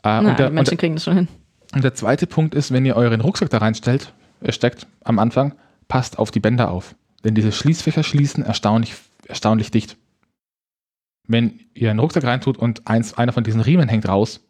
Äh, 0.04 0.22
Na, 0.22 0.32
und, 0.32 0.40
der, 0.40 0.50
die 0.50 0.56
Menschen 0.56 0.72
der, 0.72 0.78
kriegen 0.78 0.96
das 0.96 1.04
schon 1.04 1.16
hin. 1.16 1.28
und 1.74 1.84
der 1.84 1.94
zweite 1.94 2.28
Punkt 2.28 2.56
ist, 2.56 2.72
wenn 2.72 2.86
ihr 2.86 2.96
euren 2.96 3.22
Rucksack 3.22 3.50
da 3.50 3.60
reinstellt, 3.60 4.14
äh, 4.42 4.52
steckt 4.52 4.88
am 5.04 5.20
Anfang, 5.20 5.54
passt 5.88 6.20
auf 6.20 6.32
die 6.32 6.40
Bänder 6.40 6.72
auf. 6.72 6.96
Denn 7.24 7.36
diese 7.36 7.52
Schließfächer 7.52 8.04
schließen 8.04 8.44
erstaunlich, 8.44 8.96
erstaunlich 9.28 9.72
dicht. 9.72 9.98
Wenn 11.28 11.62
ihr 11.74 11.90
einen 11.90 12.00
Rucksack 12.00 12.26
reintut 12.26 12.58
und 12.58 12.86
eins, 12.86 13.18
einer 13.18 13.32
von 13.32 13.46
diesen 13.46 13.62
Riemen 13.62 13.88
hängt 13.88 14.08
raus, 14.08 14.42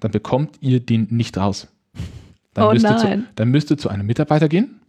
dann 0.00 0.10
bekommt 0.10 0.56
ihr 0.60 0.80
den 0.80 1.08
nicht 1.10 1.36
raus. 1.36 1.68
Dann, 2.54 2.68
Oh 2.68 2.72
müsst 2.72 2.86
ihr 2.86 2.96
zu, 2.96 3.24
dann 3.36 3.48
müsst 3.50 3.70
ihr 3.70 3.78
zu 3.78 3.90
einem 3.90 4.06
Mitarbeiter 4.06 4.48
gehen, 4.48 4.79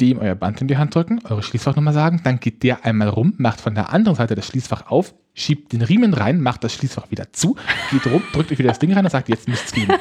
dem 0.00 0.18
euer 0.18 0.34
Band 0.34 0.60
in 0.60 0.68
die 0.68 0.76
Hand 0.76 0.94
drücken, 0.94 1.20
eure 1.24 1.42
Schließfachnummer 1.42 1.92
sagen, 1.92 2.20
dann 2.24 2.40
geht 2.40 2.62
der 2.62 2.84
einmal 2.84 3.08
rum, 3.08 3.34
macht 3.38 3.60
von 3.60 3.74
der 3.74 3.92
anderen 3.92 4.16
Seite 4.16 4.34
das 4.34 4.46
Schließfach 4.46 4.86
auf, 4.86 5.14
schiebt 5.34 5.72
den 5.72 5.82
Riemen 5.82 6.14
rein, 6.14 6.40
macht 6.40 6.64
das 6.64 6.74
Schließfach 6.74 7.10
wieder 7.10 7.32
zu, 7.32 7.56
geht 7.90 8.06
rum, 8.06 8.22
drückt 8.32 8.50
euch 8.52 8.58
wieder 8.58 8.70
das 8.70 8.78
Ding 8.78 8.92
rein 8.92 9.04
und 9.04 9.10
sagt, 9.10 9.28
jetzt 9.28 9.48
müsst 9.48 9.66
es 9.66 9.72
gehen. 9.72 9.92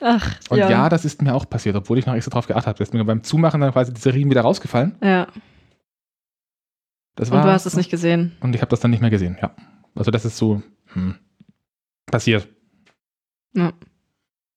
Ach, 0.00 0.36
Und 0.48 0.58
ja. 0.58 0.70
ja. 0.70 0.88
das 0.88 1.04
ist 1.04 1.22
mir 1.22 1.34
auch 1.34 1.48
passiert, 1.48 1.76
obwohl 1.76 1.98
ich 1.98 2.06
noch 2.06 2.14
extra 2.14 2.30
drauf 2.30 2.46
geachtet 2.46 2.66
habe. 2.68 2.82
Ist 2.82 2.94
mir 2.94 3.04
beim 3.04 3.22
Zumachen 3.22 3.60
dann 3.60 3.72
quasi 3.72 3.92
dieser 3.92 4.14
Riemen 4.14 4.30
wieder 4.30 4.42
rausgefallen. 4.42 4.96
ja. 5.02 5.26
Das 7.16 7.28
Und 7.30 7.36
war, 7.36 7.44
du 7.44 7.52
hast 7.52 7.66
es 7.66 7.76
nicht 7.76 7.90
gesehen. 7.90 8.36
Und 8.40 8.54
ich 8.54 8.62
habe 8.62 8.70
das 8.70 8.80
dann 8.80 8.90
nicht 8.92 9.00
mehr 9.00 9.10
gesehen, 9.10 9.36
ja. 9.42 9.54
Also 9.94 10.10
das 10.10 10.24
ist 10.24 10.38
so 10.38 10.62
hm, 10.94 11.16
passiert. 12.06 12.48
Ja. 13.52 13.72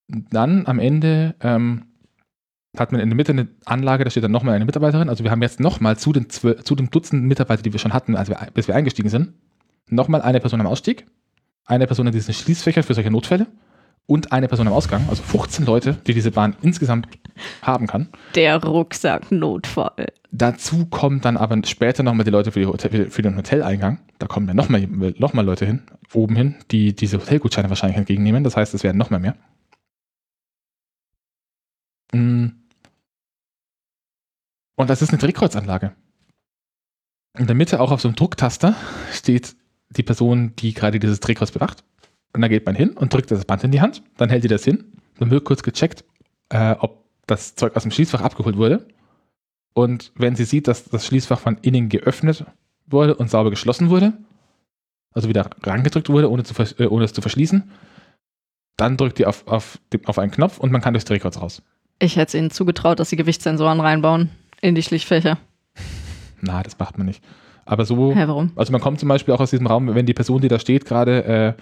Dann 0.08 0.66
am 0.68 0.80
Ende 0.80 1.36
ähm, 1.42 1.88
hat 2.78 2.92
man 2.92 3.02
in 3.02 3.10
der 3.10 3.16
Mitte 3.16 3.32
eine 3.32 3.48
Anlage, 3.66 4.04
da 4.04 4.10
steht 4.10 4.24
dann 4.24 4.32
nochmal 4.32 4.56
eine 4.56 4.66
Mitarbeiterin. 4.66 5.10
Also 5.10 5.24
wir 5.24 5.32
haben 5.32 5.42
jetzt 5.42 5.60
nochmal 5.60 5.98
zu, 5.98 6.12
den 6.12 6.30
zu 6.30 6.76
dem 6.76 6.90
Dutzend 6.90 7.24
Mitarbeiter, 7.24 7.62
die 7.62 7.72
wir 7.72 7.80
schon 7.80 7.94
hatten, 7.94 8.16
als 8.16 8.30
wir, 8.30 8.38
bis 8.54 8.68
wir 8.68 8.76
eingestiegen 8.76 9.10
sind, 9.10 9.34
nochmal 9.90 10.22
eine 10.22 10.40
Person 10.40 10.60
am 10.60 10.68
Ausstieg, 10.68 11.06
eine 11.66 11.86
Person 11.86 12.08
in 12.08 12.14
diesen 12.14 12.34
Schließfächern 12.34 12.84
für 12.84 12.94
solche 12.94 13.12
Notfälle 13.12 13.48
und 14.06 14.32
eine 14.32 14.48
Person 14.48 14.68
am 14.68 14.74
Ausgang. 14.74 15.06
Also 15.10 15.22
15 15.24 15.66
Leute, 15.66 15.94
die 16.08 16.14
diese 16.14 16.32
Bahn 16.32 16.56
insgesamt 16.62 17.08
haben 17.62 17.88
kann. 17.88 18.10
Der 18.36 18.62
Rucksack-Notfall. 18.64 20.08
Dazu 20.32 20.88
kommen 20.88 21.22
dann 21.22 21.38
aber 21.38 21.60
später 21.66 22.02
nochmal 22.02 22.24
die 22.26 22.32
Leute 22.32 22.52
für, 22.52 22.60
die 22.60 22.66
Hotel, 22.66 23.10
für 23.10 23.22
den 23.22 23.38
Hoteleingang. 23.38 24.00
Da 24.18 24.26
kommen 24.26 24.48
dann 24.48 24.56
nochmal 24.56 24.88
noch 24.88 25.34
mal 25.34 25.46
Leute 25.46 25.66
hin, 25.66 25.84
oben 26.12 26.36
hin, 26.36 26.56
die 26.72 26.96
diese 26.96 27.20
Hotelgutscheine 27.20 27.70
wahrscheinlich 27.70 27.98
entgegennehmen. 27.98 28.44
Das 28.44 28.58
heißt, 28.58 28.74
es 28.74 28.84
werden 28.84 28.98
nochmal 28.98 29.20
mehr. 29.20 29.36
Mm. 32.14 32.63
Und 34.84 34.90
das 34.90 35.02
ist 35.02 35.12
eine 35.12 35.18
Drehkreuzanlage. 35.18 35.94
In 37.40 37.48
der 37.48 37.56
Mitte, 37.56 37.80
auch 37.80 37.92
auf 37.92 38.02
so 38.02 38.10
einem 38.10 38.18
Drucktaster, 38.18 38.76
steht 39.14 39.56
die 39.92 40.04
Person, 40.04 40.58
die 40.58 40.74
gerade 40.74 41.00
dieses 41.00 41.22
Drehkreuz 41.22 41.52
bewacht. 41.52 41.86
Und 42.34 42.42
da 42.42 42.50
geht 42.50 42.66
man 42.66 42.76
hin 42.76 42.90
und 42.90 43.14
drückt 43.14 43.32
das 43.32 43.46
Band 43.46 43.64
in 43.64 43.72
die 43.72 43.80
Hand. 43.80 44.04
Dann 44.18 44.30
hält 44.30 44.44
die 44.44 44.50
das 44.50 44.66
hin. 44.66 44.84
Dann 45.20 45.32
wird 45.32 45.46
kurz 45.46 45.64
gecheckt, 45.64 46.04
äh, 46.50 46.76
ob 46.78 47.06
das 47.28 47.56
Zeug 47.56 47.78
aus 47.78 47.84
dem 47.84 47.92
Schließfach 47.92 48.20
abgeholt 48.20 48.58
wurde. 48.58 48.86
Und 49.74 50.12
wenn 50.16 50.36
sie 50.36 50.44
sieht, 50.44 50.68
dass 50.68 50.84
das 50.84 51.06
Schließfach 51.06 51.40
von 51.40 51.60
innen 51.62 51.88
geöffnet 51.88 52.44
wurde 52.86 53.16
und 53.16 53.30
sauber 53.30 53.52
geschlossen 53.52 53.90
wurde, 53.90 54.12
also 55.14 55.30
wieder 55.30 55.50
rangedrückt 55.64 56.10
wurde, 56.10 56.30
ohne, 56.30 56.44
zu, 56.44 56.62
äh, 56.62 56.88
ohne 56.88 57.06
es 57.06 57.14
zu 57.14 57.22
verschließen, 57.22 57.72
dann 58.76 58.98
drückt 58.98 59.18
die 59.18 59.28
auf, 59.28 59.48
auf, 59.48 59.80
auf 60.04 60.20
einen 60.20 60.32
Knopf 60.32 60.58
und 60.58 60.74
man 60.74 60.82
kann 60.82 60.94
durchs 60.94 61.06
Drehkreuz 61.06 61.40
raus. 61.40 61.62
Ich 62.00 62.18
hätte 62.18 62.28
es 62.28 62.34
ihnen 62.34 62.52
zugetraut, 62.52 63.00
dass 63.00 63.10
sie 63.10 63.16
Gewichtssensoren 63.16 63.80
reinbauen 63.80 64.30
in 64.64 64.76
die 64.76 64.84
Schlichtfächer. 64.84 65.38
Na, 66.42 66.64
das 66.64 66.80
macht 66.80 66.98
man 66.98 67.08
nicht. 67.08 67.24
Aber 67.66 67.86
so. 67.86 68.14
Hä, 68.16 68.24
warum? 68.28 68.52
Also 68.56 68.72
man 68.72 68.82
kommt 68.82 69.00
zum 69.00 69.10
Beispiel 69.10 69.34
auch 69.34 69.40
aus 69.40 69.52
diesem 69.52 69.68
Raum, 69.68 69.94
wenn 69.94 70.06
die 70.06 70.14
Person, 70.14 70.42
die 70.42 70.48
da 70.48 70.60
steht, 70.60 70.86
gerade 70.86 71.24
äh, 71.26 71.54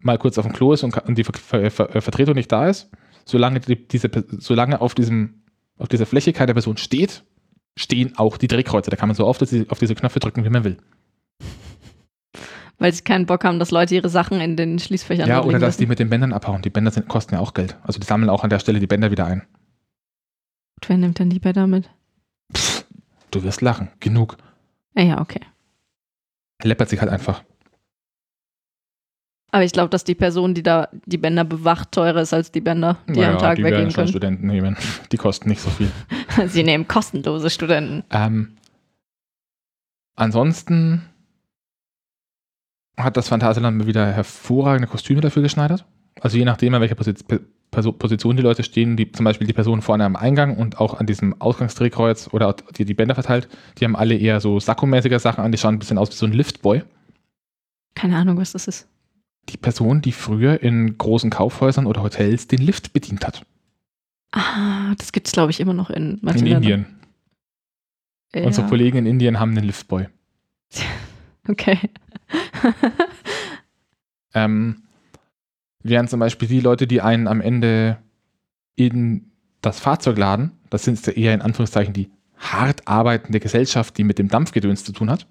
mal 0.00 0.18
kurz 0.18 0.38
auf 0.38 0.44
dem 0.46 0.52
Klo 0.52 0.72
ist 0.72 0.82
und, 0.82 0.96
und 1.06 1.16
die 1.16 1.24
Ver 1.24 1.32
Ver 1.34 1.70
Ver 1.70 2.02
Vertretung 2.02 2.34
nicht 2.34 2.50
da 2.52 2.68
ist, 2.68 2.90
solange, 3.24 3.60
die, 3.60 3.88
diese, 3.88 4.10
solange 4.38 4.80
auf, 4.80 4.94
diesem, 4.94 5.42
auf 5.78 5.88
dieser 5.88 6.06
Fläche 6.06 6.32
keine 6.32 6.52
Person 6.52 6.76
steht, 6.76 7.24
stehen 7.76 8.16
auch 8.16 8.36
die 8.36 8.48
Drehkreuze. 8.48 8.90
Da 8.90 8.96
kann 8.96 9.08
man 9.08 9.16
so 9.16 9.26
oft 9.26 9.42
auf 9.42 9.78
diese 9.78 9.94
Knöpfe 9.94 10.20
drücken, 10.20 10.44
wie 10.44 10.50
man 10.50 10.64
will. 10.64 10.76
Weil 12.80 12.92
sie 12.92 13.02
keinen 13.02 13.26
Bock 13.26 13.42
haben, 13.44 13.58
dass 13.58 13.72
Leute 13.72 13.96
ihre 13.96 14.08
Sachen 14.08 14.40
in 14.40 14.56
den 14.56 14.78
Schließfächern 14.78 15.28
Ja, 15.28 15.42
oder 15.42 15.54
dass 15.58 15.60
lassen. 15.60 15.80
die 15.80 15.86
mit 15.86 15.98
den 15.98 16.10
Bändern 16.10 16.32
abhauen. 16.32 16.62
Die 16.62 16.70
Bänder 16.70 16.92
sind, 16.92 17.08
kosten 17.08 17.34
ja 17.34 17.40
auch 17.40 17.54
Geld. 17.54 17.76
Also 17.82 17.98
die 17.98 18.06
sammeln 18.06 18.30
auch 18.30 18.44
an 18.44 18.50
der 18.50 18.60
Stelle 18.60 18.78
die 18.78 18.86
Bänder 18.86 19.10
wieder 19.10 19.26
ein. 19.26 19.42
Wer 20.86 20.96
nimmt 20.96 21.18
denn 21.18 21.28
die 21.30 21.40
Bänder 21.40 21.66
mit? 21.66 21.90
Pff, 22.54 22.84
du 23.30 23.42
wirst 23.42 23.60
lachen. 23.60 23.88
Genug. 24.00 24.36
Ah, 24.94 25.02
ja, 25.02 25.20
okay. 25.20 25.40
Läppert 26.62 26.88
sich 26.88 27.00
halt 27.00 27.10
einfach. 27.10 27.42
Aber 29.50 29.64
ich 29.64 29.72
glaube, 29.72 29.88
dass 29.88 30.04
die 30.04 30.14
Person, 30.14 30.52
die 30.54 30.62
da 30.62 30.88
die 31.06 31.16
Bänder 31.16 31.44
bewacht, 31.44 31.92
teurer 31.92 32.20
ist 32.20 32.34
als 32.34 32.52
die 32.52 32.60
Bänder, 32.60 32.98
die 33.08 33.12
Naja, 33.12 33.32
am 33.32 33.38
Tag 33.38 33.56
die 33.56 33.62
werden 33.64 33.74
weggehen 33.74 33.90
schon 33.90 33.94
können. 34.02 34.08
Studenten 34.08 34.46
nehmen. 34.46 34.76
Die 35.10 35.16
kosten 35.16 35.48
nicht 35.48 35.60
so 35.62 35.70
viel. 35.70 35.90
Sie 36.48 36.62
nehmen 36.62 36.86
kostenlose 36.86 37.48
Studenten. 37.48 38.04
Ähm, 38.10 38.56
ansonsten 40.16 41.08
hat 42.98 43.16
das 43.16 43.28
Phantasialand 43.28 43.86
wieder 43.86 44.12
hervorragende 44.12 44.88
Kostüme 44.88 45.20
dafür 45.20 45.42
geschneidert. 45.42 45.86
Also 46.20 46.36
je 46.36 46.44
nachdem, 46.44 46.74
an 46.74 46.80
welcher 46.80 46.96
Posi- 46.96 47.24
Pe- 47.26 47.40
Perso- 47.40 47.46
Position 47.70 48.36
die 48.36 48.42
Leute 48.42 48.62
stehen, 48.62 48.96
die, 48.96 49.12
zum 49.12 49.24
Beispiel 49.24 49.46
die 49.46 49.52
Person 49.52 49.82
vorne 49.82 50.04
am 50.04 50.16
Eingang 50.16 50.56
und 50.56 50.80
auch 50.80 50.94
an 50.94 51.06
diesem 51.06 51.40
Ausgangsdrehkreuz 51.40 52.28
oder 52.32 52.54
die 52.76 52.84
die 52.84 52.94
Bänder 52.94 53.14
verteilt, 53.14 53.48
die 53.78 53.84
haben 53.84 53.96
alle 53.96 54.16
eher 54.16 54.40
so 54.40 54.58
sakkomäßige 54.58 55.20
Sachen 55.20 55.44
an, 55.44 55.52
die 55.52 55.58
schauen 55.58 55.74
ein 55.74 55.78
bisschen 55.78 55.98
aus 55.98 56.10
wie 56.10 56.16
so 56.16 56.26
ein 56.26 56.32
Liftboy. 56.32 56.82
Keine 57.94 58.16
Ahnung, 58.16 58.38
was 58.38 58.52
das 58.52 58.68
ist. 58.68 58.88
Die 59.48 59.56
Person, 59.56 60.02
die 60.02 60.12
früher 60.12 60.62
in 60.62 60.98
großen 60.98 61.30
Kaufhäusern 61.30 61.86
oder 61.86 62.02
Hotels 62.02 62.48
den 62.48 62.60
Lift 62.60 62.92
bedient 62.92 63.26
hat. 63.26 63.44
Ah, 64.32 64.94
das 64.96 65.12
gibt 65.12 65.26
es, 65.26 65.32
glaube 65.32 65.50
ich, 65.50 65.60
immer 65.60 65.74
noch 65.74 65.90
in 65.90 66.18
manchen 66.22 66.46
In. 66.46 66.56
Indien. 66.56 66.86
Ja. 68.34 68.44
Unsere 68.44 68.66
Kollegen 68.66 68.98
in 68.98 69.06
Indien 69.06 69.40
haben 69.40 69.54
den 69.54 69.64
Liftboy. 69.64 70.08
Okay. 71.50 71.78
Ähm, 74.34 74.82
während 75.82 76.10
zum 76.10 76.20
Beispiel 76.20 76.48
die 76.48 76.60
Leute, 76.60 76.86
die 76.86 77.00
einen 77.00 77.26
am 77.26 77.40
Ende 77.40 77.98
in 78.76 79.32
das 79.60 79.80
Fahrzeug 79.80 80.18
laden, 80.18 80.52
das 80.70 80.84
sind 80.84 81.04
ja 81.06 81.12
eher 81.12 81.34
in 81.34 81.42
Anführungszeichen 81.42 81.94
die 81.94 82.10
hart 82.36 82.86
arbeitende 82.86 83.40
Gesellschaft, 83.40 83.98
die 83.98 84.04
mit 84.04 84.18
dem 84.18 84.28
Dampfgedöns 84.28 84.84
zu 84.84 84.92
tun 84.92 85.10
hat, 85.10 85.26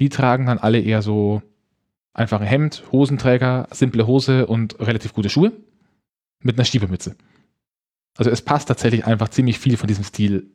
die 0.00 0.08
tragen 0.08 0.46
dann 0.46 0.58
alle 0.58 0.80
eher 0.80 1.02
so 1.02 1.42
einfach 2.12 2.40
ein 2.40 2.46
Hemd, 2.46 2.82
Hosenträger, 2.90 3.68
simple 3.70 4.06
Hose 4.06 4.46
und 4.46 4.78
relativ 4.80 5.12
gute 5.12 5.30
Schuhe 5.30 5.52
mit 6.42 6.56
einer 6.56 6.64
Stiebermütze. 6.64 7.16
Also 8.16 8.30
es 8.30 8.42
passt 8.42 8.68
tatsächlich 8.68 9.06
einfach 9.06 9.28
ziemlich 9.28 9.58
viel 9.58 9.76
von 9.76 9.86
diesem 9.86 10.04
Stil 10.04 10.50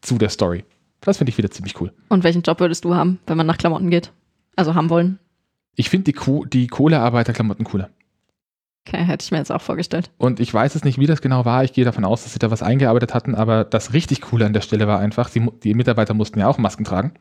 zu 0.00 0.18
der 0.18 0.30
Story. 0.30 0.64
Das 1.00 1.18
finde 1.18 1.30
ich 1.30 1.38
wieder 1.38 1.50
ziemlich 1.50 1.80
cool. 1.80 1.92
Und 2.08 2.24
welchen 2.24 2.42
Job 2.42 2.58
würdest 2.60 2.84
du 2.84 2.94
haben, 2.94 3.20
wenn 3.26 3.36
man 3.36 3.46
nach 3.46 3.58
Klamotten 3.58 3.90
geht? 3.90 4.12
Also 4.56 4.74
haben 4.74 4.90
wollen? 4.90 5.20
Ich 5.76 5.90
finde 5.90 6.04
die, 6.04 6.12
Co 6.12 6.44
die 6.44 6.66
Kohlearbeiterklamotten 6.66 7.64
cooler. 7.64 7.90
Okay, 8.88 9.04
hätte 9.04 9.22
ich 9.24 9.30
mir 9.30 9.38
jetzt 9.38 9.52
auch 9.52 9.60
vorgestellt. 9.60 10.10
Und 10.18 10.40
ich 10.40 10.52
weiß 10.52 10.74
es 10.74 10.82
nicht, 10.84 10.98
wie 10.98 11.06
das 11.06 11.20
genau 11.20 11.44
war. 11.44 11.62
Ich 11.64 11.72
gehe 11.74 11.84
davon 11.84 12.04
aus, 12.04 12.22
dass 12.24 12.32
sie 12.32 12.38
da 12.38 12.50
was 12.50 12.62
eingearbeitet 12.62 13.14
hatten, 13.14 13.34
aber 13.34 13.64
das 13.64 13.92
richtig 13.92 14.22
Coole 14.22 14.46
an 14.46 14.52
der 14.54 14.62
Stelle 14.62 14.86
war 14.88 14.98
einfach, 14.98 15.34
mu- 15.36 15.52
die 15.62 15.74
Mitarbeiter 15.74 16.14
mussten 16.14 16.38
ja 16.38 16.48
auch 16.48 16.58
Masken 16.58 16.84
tragen. 16.84 17.12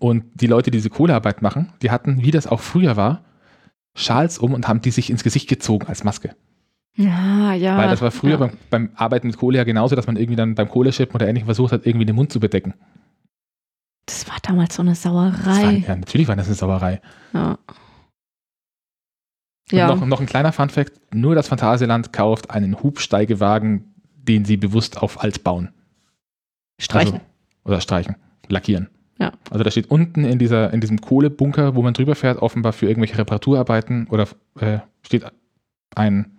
Und 0.00 0.24
die 0.34 0.46
Leute, 0.46 0.70
die 0.70 0.78
diese 0.78 0.90
Kohlearbeit 0.90 1.42
machen, 1.42 1.72
die 1.82 1.90
hatten, 1.90 2.22
wie 2.22 2.30
das 2.30 2.46
auch 2.46 2.60
früher 2.60 2.96
war, 2.96 3.22
Schals 3.96 4.38
um 4.38 4.54
und 4.54 4.66
haben 4.66 4.80
die 4.80 4.90
sich 4.90 5.10
ins 5.10 5.22
Gesicht 5.22 5.48
gezogen 5.48 5.86
als 5.86 6.02
Maske. 6.02 6.34
Ja, 6.96 7.52
ja. 7.54 7.76
Weil 7.76 7.88
das 7.90 8.00
war 8.02 8.10
früher 8.10 8.32
ja. 8.32 8.36
beim, 8.38 8.52
beim 8.70 8.90
Arbeiten 8.94 9.26
mit 9.28 9.36
Kohle 9.36 9.58
ja 9.58 9.64
genauso, 9.64 9.94
dass 9.94 10.06
man 10.06 10.16
irgendwie 10.16 10.36
dann 10.36 10.54
beim 10.54 10.68
Kohleschippen 10.68 11.14
oder 11.14 11.28
ähnlichem 11.28 11.46
versucht 11.46 11.72
hat, 11.72 11.86
irgendwie 11.86 12.06
den 12.06 12.16
Mund 12.16 12.32
zu 12.32 12.40
bedecken. 12.40 12.74
Das 14.06 14.28
war 14.28 14.36
damals 14.42 14.74
so 14.74 14.82
eine 14.82 14.90
Das 14.92 15.04
war, 15.04 15.30
Sauerei. 15.32 15.84
ja, 15.86 15.96
natürlich 15.96 16.28
war 16.28 16.36
das 16.36 16.46
eine 16.46 16.54
Sauerei. 16.56 17.00
Ja. 17.32 17.58
Ja. 19.70 19.88
noch, 19.88 20.04
noch 20.04 20.20
ein 20.20 20.26
kleiner 20.26 20.52
Funfact: 20.52 21.14
Nur 21.14 21.34
das 21.34 21.48
Phantasialand 21.48 22.12
kauft 22.12 22.50
einen 22.50 22.82
Hubsteigewagen, 22.82 23.94
den 24.16 24.44
sie 24.44 24.56
bewusst 24.56 24.98
auf 24.98 25.22
alt 25.22 25.44
bauen. 25.44 25.70
Streichen. 26.80 27.14
Also, 27.14 27.26
oder 27.64 27.80
streichen, 27.80 28.16
lackieren. 28.48 28.88
Ja. 29.18 29.32
Also 29.50 29.62
da 29.62 29.70
steht 29.70 29.90
unten 29.90 30.24
in, 30.24 30.38
dieser, 30.38 30.72
in 30.72 30.80
diesem 30.80 31.00
Kohlebunker, 31.00 31.74
wo 31.76 31.82
man 31.82 31.94
drüber 31.94 32.14
fährt, 32.14 32.38
offenbar 32.38 32.72
für 32.72 32.86
irgendwelche 32.86 33.16
Reparaturarbeiten 33.16 34.08
oder 34.08 34.26
äh, 34.58 34.80
steht 35.02 35.24
ein 35.94 36.38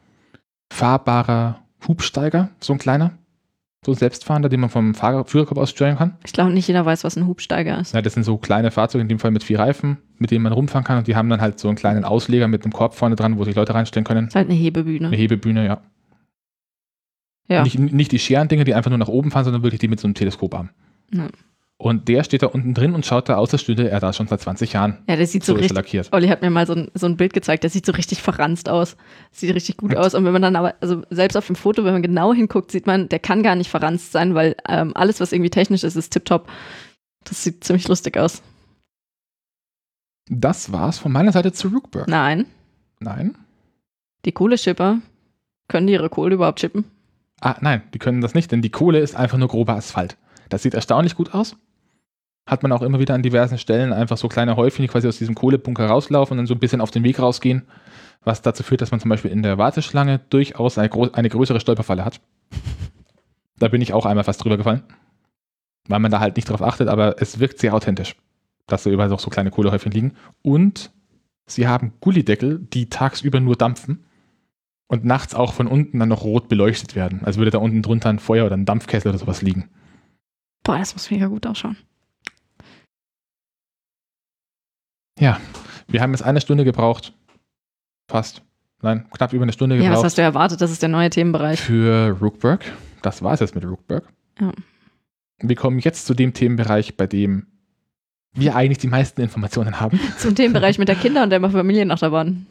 fahrbarer 0.72 1.62
Hubsteiger, 1.88 2.50
so 2.60 2.74
ein 2.74 2.80
kleiner, 2.80 3.18
so 3.86 3.92
ein 3.92 3.98
Selbstfahrender, 3.98 4.50
den 4.50 4.60
man 4.60 4.70
vom 4.70 4.96
Fahrer 4.96 5.26
Führerkorb 5.26 5.58
aus 5.60 5.70
steuern 5.70 5.98
kann. 5.98 6.18
ich 6.26 6.34
glaube, 6.34 6.52
nicht 6.52 6.68
jeder 6.68 6.86
weiß, 6.86 7.04
was 7.04 7.16
ein 7.16 7.28
Hubsteiger 7.28 7.80
ist. 7.80 7.94
Ja, 7.94 8.02
das 8.02 8.14
sind 8.16 8.24
so 8.24 8.38
kleine 8.38 8.72
Fahrzeuge, 8.72 9.04
in 9.04 9.08
dem 9.08 9.20
Fall 9.20 9.32
mit 9.32 9.44
vier 9.44 9.60
Reifen, 9.60 9.98
mit 10.18 10.32
denen 10.32 10.44
man 10.44 10.52
rumfahren 10.54 10.84
kann 10.84 10.98
und 10.98 11.08
die 11.08 11.16
haben 11.16 11.30
dann 11.30 11.40
halt 11.40 11.60
so 11.60 11.68
einen 11.68 11.78
kleinen 11.78 12.04
Ausleger 12.04 12.48
mit 12.48 12.64
einem 12.64 12.74
Korb 12.74 12.96
vorne 12.96 13.16
dran, 13.16 13.38
wo 13.38 13.44
sich 13.44 13.56
Leute 13.56 13.74
reinstellen 13.76 14.04
können. 14.04 14.28
ist 14.28 14.36
halt 14.36 14.50
eine 14.50 14.58
Hebebühne. 14.58 15.08
Eine 15.08 15.16
Hebebühne, 15.16 15.66
ja. 15.66 15.82
Ja. 17.48 17.62
Nicht, 17.64 17.78
nicht 17.78 18.12
die 18.12 18.20
Scherendinger, 18.20 18.64
die 18.64 18.74
einfach 18.74 18.90
nur 18.90 18.98
nach 18.98 19.08
oben 19.08 19.30
fahren, 19.30 19.44
sondern 19.44 19.62
wirklich 19.62 19.80
die 19.80 19.88
mit 19.88 20.00
so 20.00 20.08
einem 20.08 20.16
Teleskoparm. 20.16 20.70
Ja. 21.14 21.28
Und 21.78 22.08
der 22.08 22.24
steht 22.24 22.42
da 22.42 22.48
unten 22.48 22.74
drin 22.74 22.94
und 22.96 23.06
schaut 23.06 23.28
da 23.28 23.36
aus, 23.36 23.52
als 23.52 23.62
stünde 23.62 23.90
er 23.90 24.00
da 24.00 24.14
schon 24.14 24.28
seit 24.28 24.40
20 24.40 24.72
Jahren. 24.74 25.04
Ja, 25.10 25.18
der 25.18 25.28
sieht 25.28 25.44
so, 25.44 25.52
So 25.54 25.58
richtig. 25.58 25.76
lackiert. 25.76 26.14
Olli 26.14 26.30
hat 26.30 26.42
mir 26.42 26.50
mal 26.50 26.66
so 26.66 26.74
ein, 26.74 26.90
so 26.94 27.06
ein 27.06 27.18
Bild 27.18 27.34
gezeigt, 27.34 27.64
der 27.64 27.70
sieht 27.70 27.86
so 27.86 27.92
richtig 27.92 28.22
verranzt 28.22 28.70
aus. 28.70 28.96
Sieht 29.32 29.54
richtig 29.54 29.76
gut 29.76 29.94
aus. 29.94 30.14
Und 30.16 30.24
wenn 30.24 30.32
man 30.32 30.42
dann 30.42 30.56
aber, 30.56 30.76
also 30.80 31.04
selbst 31.10 31.36
auf 31.36 31.48
dem 31.48 31.58
Foto, 31.58 31.84
wenn 31.84 31.92
man 31.92 32.02
genau 32.02 32.34
hinguckt, 32.34 32.72
sieht 32.72 32.88
man, 32.88 33.10
der 33.10 33.20
kann 33.20 33.44
gar 33.44 33.56
nicht 33.56 33.70
verranzt 33.70 34.14
sein, 34.14 34.36
weil 34.36 34.56
ähm, 34.70 34.94
alles, 34.96 35.20
was 35.20 35.34
irgendwie 35.34 35.50
technisch 35.50 35.84
ist, 35.84 35.98
ist 35.98 36.12
tipptopp. 36.12 36.48
Das 37.26 37.44
sieht 37.44 37.66
ziemlich 37.66 37.88
lustig 37.90 38.18
aus. 38.18 38.42
Das 40.30 40.72
war's 40.72 40.98
von 40.98 41.12
meiner 41.12 41.32
Seite 41.32 41.52
zu 41.52 41.68
Rookburg. 41.68 42.08
Nein, 42.08 42.46
Nein? 43.00 43.36
die 44.24 44.32
Kohleschipper, 44.32 45.00
können 45.68 45.88
die 45.88 45.94
ihre 45.94 46.10
Kohle 46.10 46.36
überhaupt 46.36 46.60
chippen? 46.60 46.86
Ah, 47.42 47.58
nein, 47.62 47.84
die 47.94 48.00
können 48.00 48.22
das 48.22 48.34
nicht, 48.34 48.52
denn 48.52 48.62
die 48.62 48.72
Kohle 48.72 49.00
ist 49.00 49.16
einfach 49.16 49.38
nur 49.38 49.50
grober 49.50 49.76
Asphalt. 49.76 50.18
Das 50.50 50.64
sieht 50.64 50.74
erstaunlich 50.74 51.16
gut 51.16 51.34
aus. 51.34 51.56
Hat 52.48 52.62
man 52.62 52.72
auch 52.72 52.84
immer 52.84 53.00
wieder 53.00 53.16
an 53.16 53.24
diversen 53.24 53.58
Stellen 53.58 53.92
einfach 53.92 54.18
so 54.18 54.28
kleine 54.28 54.56
Häufchen, 54.56 54.84
die 54.84 54.88
quasi 54.88 55.08
aus 55.08 55.18
diesem 55.18 55.34
Kohlebunker 55.34 55.88
rauslaufen 55.88 56.34
und 56.34 56.38
dann 56.38 56.48
so 56.48 56.54
ein 56.54 56.60
bisschen 56.60 56.82
auf 56.82 56.92
den 56.92 57.04
Weg 57.04 57.20
rausgehen, 57.20 57.64
was 58.24 58.42
dazu 58.42 58.62
führt, 58.62 58.82
dass 58.82 58.92
man 58.92 59.00
zum 59.00 59.10
Beispiel 59.10 59.32
in 59.32 59.42
der 59.42 59.58
Warteschlange 59.58 60.20
durchaus 60.30 60.78
eine, 60.78 60.92
eine 61.14 61.30
größere 61.30 61.60
Stolperfalle 61.60 62.06
hat. 62.06 62.22
Da 63.58 63.70
bin 63.70 63.82
ich 63.82 63.94
auch 63.94 64.06
einmal 64.06 64.26
fast 64.26 64.44
drüber 64.44 64.58
gefallen, 64.58 64.84
weil 65.88 66.02
man 66.02 66.12
da 66.12 66.20
halt 66.20 66.36
nicht 66.36 66.50
drauf 66.50 66.62
achtet, 66.62 66.90
aber 66.90 67.22
es 67.22 67.40
wirkt 67.40 67.58
sehr 67.58 67.74
authentisch, 67.74 68.18
dass 68.68 68.84
da 68.84 68.90
überall 68.90 69.08
noch 69.08 69.22
so 69.22 69.30
kleine 69.30 69.50
Kohlehäufchen 69.50 69.94
liegen. 69.94 70.16
Und 70.42 70.92
sie 71.46 71.66
haben 71.66 71.94
Gullideckel, 72.02 72.60
die 72.60 72.90
tagsüber 72.90 73.40
nur 73.40 73.56
dampfen 73.56 74.04
und 74.88 75.06
nachts 75.06 75.36
auch 75.36 75.54
von 75.54 75.68
unten 75.68 76.00
dann 76.00 76.10
noch 76.10 76.26
rot 76.26 76.50
beleuchtet 76.50 76.96
werden. 76.96 77.22
Also 77.24 77.40
würde 77.40 77.52
da 77.52 77.60
unten 77.60 77.82
drunter 77.82 78.10
ein 78.10 78.20
Feuer 78.20 78.46
oder 78.46 78.58
ein 78.58 78.66
Dampfkessel 78.66 79.08
oder 79.08 79.20
sowas 79.20 79.42
liegen. 79.42 79.70
Boah, 80.66 80.78
das 80.80 80.94
muss 80.94 81.10
mega 81.12 81.28
gut 81.28 81.46
ausschauen. 81.48 81.78
Wir 85.18 86.02
haben 86.02 86.12
jetzt 86.12 86.24
eine 86.24 86.42
Stunde 86.42 86.66
gebraucht. 86.66 87.14
Fast. 88.10 88.42
Nein, 88.82 89.08
knapp 89.12 89.32
über 89.34 89.44
eine 89.44 89.54
Stunde 89.54 89.76
Ja, 89.76 89.82
was 89.84 89.88
gebraucht. 89.88 90.06
hast 90.06 90.18
du 90.18 90.22
erwartet? 90.22 90.62
Das 90.62 90.72
ist 90.72 90.82
der 90.82 90.90
neue 90.90 91.10
Themenbereich. 91.10 91.62
für 91.62 92.18
Rookburg. 92.22 92.66
das 93.02 93.22
war 93.22 93.34
es 93.34 93.40
jetzt 93.40 93.56
mit 93.56 93.64
Rookberg. 93.64 94.04
Ja. 94.40 94.52
Wir 95.40 95.56
kommen 95.56 95.80
jetzt 95.80 96.06
zu 96.06 96.14
dem 96.14 96.34
Themenbereich, 96.34 96.98
bei 96.98 97.08
dem 97.08 97.48
wir 98.34 98.56
eigentlich 98.56 98.80
die 98.80 98.88
meisten 98.88 99.22
Informationen 99.22 99.80
haben. 99.80 100.00
Zum 100.18 100.36
Themenbereich 100.36 100.78
mit 100.78 100.88
der 100.90 100.96
Kinder- 100.96 101.24
und 101.24 101.30
der 101.30 101.40
Familienachterbahn. 101.50 102.46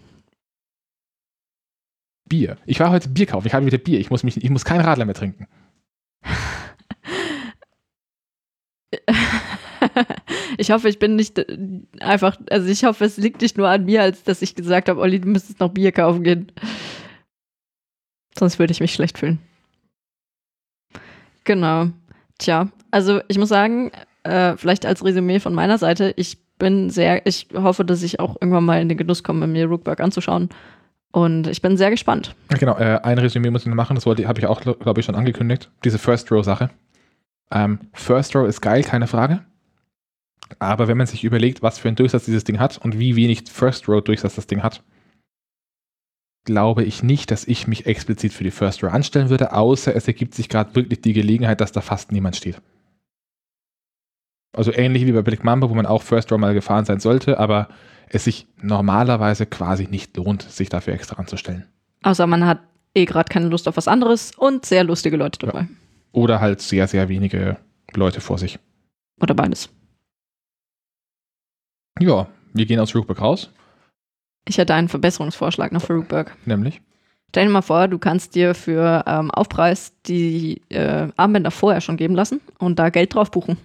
Bier. 2.27 2.57
Ich 2.65 2.81
war 2.81 2.91
heute 2.91 3.09
Bier 3.11 3.27
kaufen. 3.27 3.47
Ich 3.47 3.53
habe 3.55 3.67
wieder 3.67 3.79
Bier. 3.79 4.01
Ich 4.01 4.11
muss, 4.11 4.23
mich, 4.23 4.43
ich 4.43 4.51
muss 4.51 4.65
keinen 4.65 4.81
Radler 4.81 5.05
mehr 5.05 5.15
trinken. 5.15 5.47
ich 10.59 10.71
hoffe, 10.71 10.89
ich 10.89 10.99
bin 10.99 11.17
nicht 11.17 11.39
äh, 11.39 11.59
einfach, 12.01 12.39
also 12.51 12.69
ich 12.69 12.85
hoffe, 12.85 13.05
es 13.05 13.17
liegt 13.17 13.43
nicht 13.43 13.57
nur 13.57 13.69
an 13.69 13.85
mir, 13.85 14.03
als 14.03 14.25
dass 14.25 14.43
ich 14.43 14.55
gesagt 14.55 14.89
habe, 14.89 15.01
Olli, 15.01 15.21
du 15.21 15.29
müsstest 15.29 15.61
noch 15.61 15.71
Bier 15.71 15.93
kaufen 15.93 16.23
gehen. 16.23 16.53
Sonst 18.39 18.59
würde 18.59 18.73
ich 18.73 18.81
mich 18.81 18.95
schlecht 18.95 19.19
fühlen. 19.19 19.39
Genau. 21.45 21.89
Tja, 22.39 22.69
also 22.91 23.21
ich 23.29 23.39
muss 23.39 23.49
sagen, 23.49 23.93
äh, 24.25 24.57
vielleicht 24.57 24.87
als 24.87 25.05
Resümee 25.05 25.39
von 25.39 25.55
meiner 25.55 25.79
Seite, 25.79 26.13
ich 26.17 26.39
bin 26.59 26.91
sehr, 26.91 27.27
ich 27.27 27.49
hoffe, 27.55 27.85
dass 27.85 28.03
ich 28.03 28.21
auch 28.21 28.37
irgendwann 28.41 28.65
mal 28.65 28.81
in 28.81 28.89
den 28.89 28.99
Genuss 28.99 29.23
komme, 29.23 29.47
mir 29.47 29.67
Rookberg 29.67 30.01
anzuschauen. 30.01 30.49
Und 31.13 31.47
ich 31.47 31.63
bin 31.63 31.77
sehr 31.77 31.91
gespannt. 31.91 32.35
Genau, 32.59 32.77
äh, 32.77 32.99
ein 33.03 33.19
Resümee 33.19 33.51
muss 33.51 33.63
ich 33.63 33.69
noch 33.69 33.77
machen, 33.77 33.95
das 33.95 34.05
habe 34.05 34.41
ich 34.41 34.47
auch, 34.47 34.61
glaube 34.61 34.99
ich, 34.99 35.07
schon 35.07 35.15
angekündigt. 35.15 35.71
Diese 35.85 35.99
First 35.99 36.33
Row-Sache. 36.33 36.71
Ähm, 37.53 37.79
First 37.93 38.35
Row 38.35 38.49
ist 38.49 38.61
geil, 38.61 38.83
keine 38.83 39.07
Frage. 39.07 39.45
Aber 40.59 40.89
wenn 40.89 40.99
man 40.99 41.07
sich 41.07 41.25
überlegt, 41.25 41.63
was 41.63 41.79
für 41.79 41.89
einen 41.89 41.97
Durchsatz 41.97 42.25
dieses 42.25 42.45
Ding 42.45 42.59
hat 42.59 42.79
und 42.79 42.99
wie 42.99 43.17
wenig 43.17 43.45
First 43.51 43.89
Row 43.89 44.03
Durchsatz 44.03 44.35
das 44.35 44.47
Ding 44.47 44.63
hat, 44.63 44.83
glaube 46.45 46.85
ich 46.85 47.03
nicht, 47.03 47.31
dass 47.31 47.47
ich 47.47 47.67
mich 47.67 47.87
explizit 47.87 48.33
für 48.33 48.45
die 48.45 48.51
First 48.51 48.83
Row 48.83 48.93
anstellen 48.93 49.31
würde, 49.31 49.53
außer 49.53 49.95
es 49.95 50.07
ergibt 50.07 50.35
sich 50.35 50.49
gerade 50.49 50.75
wirklich 50.75 51.01
die 51.01 51.13
Gelegenheit, 51.13 51.61
dass 51.61 51.73
da 51.73 51.81
fast 51.81 52.13
niemand 52.13 52.37
steht. 52.37 52.61
Also 54.53 54.73
ähnlich 54.73 55.05
wie 55.07 55.13
bei 55.13 55.23
Black 55.23 55.43
Mamba, 55.43 55.69
wo 55.69 55.75
man 55.75 55.87
auch 55.87 56.03
First 56.03 56.31
Row 56.31 56.39
mal 56.39 56.55
gefahren 56.55 56.85
sein 56.85 57.01
sollte, 57.01 57.39
aber 57.39 57.69
es 58.09 58.25
sich 58.25 58.47
normalerweise 58.61 59.47
quasi 59.47 59.89
nicht 59.89 60.17
lohnt, 60.17 60.43
sich 60.43 60.69
dafür 60.69 60.95
extra 60.95 61.17
anzustellen. 61.17 61.67
Außer 62.03 62.27
man 62.27 62.47
hat 62.47 62.61
eh 62.95 63.07
gerade 63.07 63.29
keine 63.29 63.49
Lust 63.49 63.67
auf 63.67 63.77
was 63.77 63.89
anderes 63.89 64.33
und 64.37 64.65
sehr 64.65 64.85
lustige 64.85 65.17
Leute 65.17 65.39
dabei. 65.45 65.61
Ja. 65.61 65.69
Oder 66.13 66.41
halt 66.41 66.61
sehr, 66.61 66.87
sehr 66.87 67.09
wenige 67.09 67.57
Leute 67.95 68.21
vor 68.21 68.39
sich. 68.39 68.59
Oder 69.21 69.35
beides. 69.35 69.69
Ja, 72.01 72.27
wir 72.53 72.67
gehen 72.67 72.81
aus 72.81 72.95
Rookburg 72.95 73.21
raus. 73.21 73.51
Ich 74.47 74.59
hätte 74.59 74.75
einen 74.75 74.89
Verbesserungsvorschlag 74.89 75.73
noch 75.73 75.83
für 75.83 75.95
Rookburg. 75.95 76.37
Nämlich? 76.45 76.81
Stell 77.31 77.47
dir 77.47 77.51
mal 77.51 77.63
vor, 77.63 77.89
du 77.89 77.99
kannst 77.99 78.35
dir 78.35 78.55
für 78.55 79.03
ähm, 79.07 79.31
Aufpreis 79.31 79.93
die 80.07 80.61
äh, 80.69 81.09
Armbänder 81.17 81.51
vorher 81.51 81.81
schon 81.81 81.97
geben 81.97 82.15
lassen 82.15 82.41
und 82.59 82.79
da 82.79 82.91
Geld 82.91 83.15
drauf 83.15 83.31
buchen. 83.31 83.57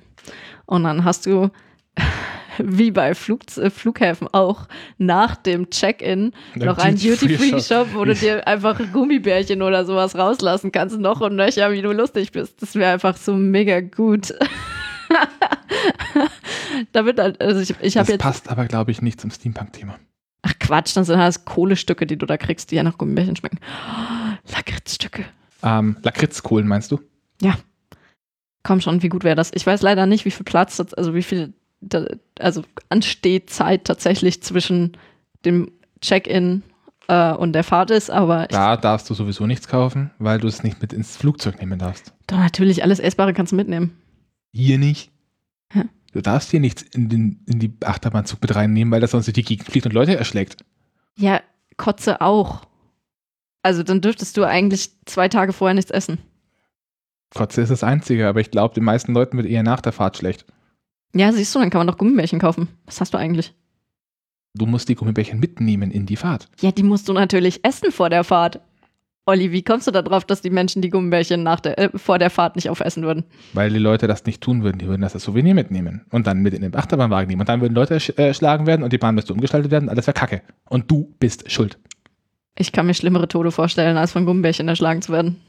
Und 0.66 0.86
dann 0.86 1.04
hast 1.04 1.26
du, 1.26 1.50
wie 2.58 2.92
bei 2.92 3.14
Flug, 3.14 3.42
äh, 3.58 3.70
Flughäfen 3.70 4.28
auch, 4.32 4.68
nach 4.98 5.36
dem 5.36 5.70
Check-in 5.70 6.32
noch 6.56 6.78
einen 6.78 6.98
Duty-Free-Shop, 6.98 7.90
wo 7.94 8.06
du 8.06 8.16
dir 8.16 8.48
einfach 8.48 8.80
Gummibärchen 8.92 9.62
oder 9.62 9.86
sowas 9.86 10.16
rauslassen 10.16 10.72
kannst, 10.72 10.98
noch 10.98 11.22
und 11.22 11.36
nöcher, 11.36 11.72
wie 11.72 11.82
du 11.82 11.92
lustig 11.92 12.32
bist. 12.32 12.62
Das 12.62 12.76
wäre 12.76 12.94
einfach 12.94 13.18
so 13.18 13.36
mega 13.36 13.82
gut. 13.82 14.34
da 16.92 17.06
wird 17.06 17.20
halt, 17.20 17.42
also 17.42 17.62
ich, 17.62 17.76
ich 17.82 17.98
habe 17.98 18.12
jetzt. 18.12 18.24
Das 18.24 18.32
passt 18.32 18.50
aber, 18.50 18.66
glaube 18.66 18.92
ich, 18.92 19.02
nicht 19.02 19.20
zum 19.20 19.32
Steampunk-Thema. 19.32 19.98
Ach 20.42 20.54
Quatsch, 20.60 20.96
dann 20.96 21.04
sind 21.04 21.20
das 21.20 21.46
Kohlestücke, 21.46 22.06
die 22.06 22.18
du 22.18 22.26
da 22.26 22.38
kriegst, 22.38 22.72
die 22.72 22.76
ja 22.76 22.84
nach 22.84 22.98
Gummibärchen 22.98 23.36
schmecken. 23.36 23.60
Oh, 23.62 24.34
Lakritzstücke. 24.56 25.26
Ähm, 25.64 25.98
Lakritzkohlen 26.02 26.68
meinst 26.68 26.92
du? 26.92 27.00
Ja. 27.42 27.56
Komm 28.64 28.82
schon, 28.82 29.04
wie 29.04 29.10
gut 29.10 29.24
wäre 29.24 29.36
das? 29.36 29.52
Ich 29.54 29.66
weiß 29.66 29.82
leider 29.82 30.06
nicht, 30.06 30.26
wie 30.26 30.32
viel 30.32 30.46
Platz, 30.46 30.80
also 30.80 31.14
wie 31.14 31.24
viel, 31.24 31.54
also 32.40 32.64
ansteht 32.90 33.50
Zeit 33.50 33.86
tatsächlich 33.86 34.44
zwischen 34.44 34.98
dem 35.46 35.72
Check-in 36.02 36.64
äh, 37.08 37.34
und 37.34 37.54
der 37.54 37.64
Fahrt 37.64 37.92
ist, 37.92 38.10
aber. 38.10 38.48
Da 38.48 38.78
darfst 38.78 39.10
du 39.10 39.14
sowieso 39.14 39.46
nichts 39.48 39.68
kaufen, 39.68 40.12
weil 40.20 40.40
du 40.40 40.48
es 40.48 40.64
nicht 40.64 40.82
mit 40.82 40.94
ins 40.94 41.18
Flugzeug 41.18 41.60
nehmen 41.60 41.80
darfst. 41.80 42.14
Doch, 42.28 42.38
natürlich, 42.38 42.84
alles 42.84 43.00
Essbare 43.00 43.34
kannst 43.34 43.52
du 43.52 43.56
mitnehmen. 43.56 43.98
Hier 44.52 44.78
nicht. 44.78 45.12
Du 46.12 46.22
darfst 46.22 46.50
hier 46.50 46.60
nichts 46.60 46.82
in, 46.82 47.10
den, 47.10 47.44
in 47.46 47.60
die 47.60 47.74
Achterbahnzug 47.84 48.42
mit 48.42 48.56
reinnehmen, 48.56 48.92
weil 48.92 49.02
das 49.02 49.12
sonst 49.12 49.28
durch 49.28 49.36
die 49.36 49.44
Gegend 49.44 49.70
fliegt 49.70 49.86
und 49.86 49.94
Leute 49.94 50.16
erschlägt. 50.16 50.64
Ja, 51.18 51.42
Kotze 51.78 52.22
auch. 52.22 52.66
Also 53.62 53.84
dann 53.84 54.02
dürftest 54.02 54.36
du 54.38 54.44
eigentlich 54.44 54.90
zwei 55.06 55.28
Tage 55.28 55.54
vorher 55.54 55.76
nichts 55.76 55.92
essen. 55.92 56.18
Kotze 57.36 57.62
ist 57.62 57.70
das 57.70 57.84
Einzige, 57.84 58.28
aber 58.28 58.40
ich 58.40 58.50
glaube, 58.50 58.74
den 58.74 58.84
meisten 58.84 59.14
Leuten 59.14 59.38
wird 59.38 59.48
eher 59.48 59.62
nach 59.62 59.82
der 59.82 59.92
Fahrt 59.92 60.18
schlecht. 60.18 60.46
Ja, 61.14 61.32
siehst 61.32 61.54
du, 61.54 61.60
dann 61.60 61.70
kann 61.70 61.80
man 61.80 61.88
doch 61.88 61.98
Gummibärchen 61.98 62.40
kaufen. 62.40 62.70
Was 62.86 63.02
hast 63.02 63.14
du 63.14 63.18
eigentlich? 63.18 63.54
Du 64.56 64.66
musst 64.66 64.90
die 64.90 64.96
Gummibärchen 64.96 65.40
mitnehmen 65.40 65.92
in 65.92 66.08
die 66.08 66.16
Fahrt. 66.16 66.50
Ja, 66.62 66.72
die 66.72 66.84
musst 66.84 67.08
du 67.08 67.14
natürlich 67.14 67.64
essen 67.64 67.92
vor 67.92 68.10
der 68.10 68.24
Fahrt. 68.24 68.62
Olli, 69.30 69.52
wie 69.52 69.62
kommst 69.62 69.86
du 69.86 69.92
darauf, 69.92 70.26
dass 70.26 70.42
die 70.42 70.50
Menschen 70.50 70.82
die 70.82 70.90
Gummibärchen 70.90 71.44
nach 71.44 71.60
der, 71.60 71.78
äh, 71.78 71.90
vor 71.96 72.18
der 72.18 72.32
Fahrt 72.32 72.56
nicht 72.56 72.68
aufessen 72.68 73.04
würden? 73.04 73.26
Weil 73.54 73.70
die 73.70 73.78
Leute 73.78 74.08
das 74.08 74.26
nicht 74.26 74.42
tun 74.42 74.64
würden. 74.64 74.80
Die 74.80 74.88
würden 74.88 75.04
das 75.04 75.14
als 75.14 75.24
Souvenir 75.24 75.54
mitnehmen 75.54 76.04
und 76.10 76.26
dann 76.26 76.40
mit 76.40 76.56
in 76.56 76.64
den 76.64 76.76
Achterbahnwagen 76.76 77.28
nehmen. 77.28 77.42
Und 77.42 77.48
dann 77.48 77.62
würden 77.62 77.76
Leute 77.76 77.94
erschlagen 77.94 78.64
äh, 78.64 78.68
werden 78.68 78.82
und 78.82 78.92
die 78.92 78.98
Bahn 78.98 79.14
müsste 79.14 79.34
umgestaltet 79.34 79.70
werden. 79.70 79.88
Alles 79.88 80.08
wäre 80.08 80.16
Kacke. 80.16 80.42
Und 80.68 80.90
du 80.90 81.14
bist 81.20 81.52
schuld. 81.52 81.78
Ich 82.58 82.72
kann 82.72 82.88
mir 82.88 82.96
schlimmere 82.96 83.28
Tode 83.28 83.52
vorstellen, 83.52 83.98
als 83.98 84.14
von 84.14 84.26
Gummibärchen 84.26 84.68
erschlagen 84.68 85.04
zu 85.04 85.12
werden. 85.12 85.40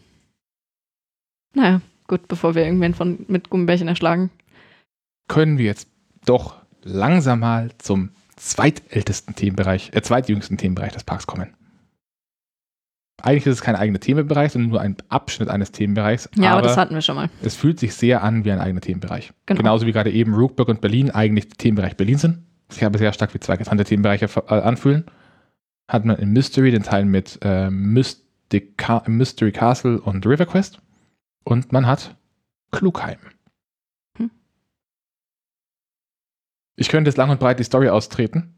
Naja, 1.55 1.81
gut, 2.07 2.29
bevor 2.29 2.55
wir 2.55 2.67
irgendwen 2.67 2.93
von, 2.93 3.25
mit 3.29 3.49
Gummibärchen 3.49 3.89
erschlagen. 3.89 4.29
Können 5.27 5.57
wir 5.57 5.65
jetzt 5.65 5.89
doch 6.27 6.57
langsam 6.83 7.41
mal 7.41 7.71
zum 7.79 8.11
zweitältesten 8.37 9.35
Themenbereich, 9.35 9.93
äh, 9.95 10.03
zweitjüngsten 10.03 10.59
Themenbereich 10.59 10.93
des 10.93 11.05
Parks 11.05 11.27
kommen 11.27 11.55
eigentlich 13.23 13.47
ist 13.47 13.55
es 13.55 13.61
kein 13.63 13.77
eigener 13.77 14.01
Themenbereich, 14.01 14.53
sondern 14.53 14.71
nur 14.71 14.81
ein 14.81 14.97
Abschnitt 15.09 15.49
eines 15.49 15.73
Themenbereichs. 15.73 16.29
Ja, 16.37 16.51
aber, 16.51 16.59
aber 16.59 16.69
das 16.69 16.77
hatten 16.77 16.95
wir 16.95 17.03
schon 17.03 17.17
mal. 17.17 17.31
Es 17.43 17.57
fühlt 17.57 17.79
sich 17.79 17.95
sehr 17.95 18.23
an 18.23 18.45
wie 18.45 18.53
ein 18.53 18.61
eigener 18.61 18.81
Themenbereich. 18.81 19.33
Genau. 19.47 19.59
Genauso 19.59 19.87
wie 19.87 19.93
gerade 19.93 20.11
eben 20.11 20.35
Rookburg 20.35 20.69
und 20.69 20.81
Berlin 20.81 21.11
eigentlich 21.11 21.49
Themenbereich 21.49 21.97
Berlin 21.97 22.19
sind. 22.19 22.39
Sich 22.69 22.85
aber 22.85 22.99
sehr 22.99 23.13
stark 23.13 23.35
wie 23.35 23.41
zwei 23.41 23.57
getrennte 23.57 23.85
Themenbereiche 23.85 24.27
äh, 24.27 24.55
anfühlen. 24.55 25.05
Hat 25.89 26.05
man 26.05 26.17
in 26.17 26.31
Mystery 26.31 26.71
den 26.71 26.83
Teil 26.83 27.05
mit 27.05 27.39
äh, 27.43 27.71
Mystery 27.71 29.53
Castle 29.53 30.01
und 30.01 30.27
River 30.27 30.47
Quest. 30.47 30.81
Und 31.45 31.73
man 31.73 31.87
hat 31.87 32.17
Klugheim. 32.71 33.19
Hm. 34.19 34.31
Ich 36.77 36.89
könnte 36.89 37.09
jetzt 37.09 37.17
lang 37.17 37.31
und 37.31 37.41
breit 37.41 37.59
die 37.59 37.65
Story 37.65 37.89
austreten. 37.89 38.55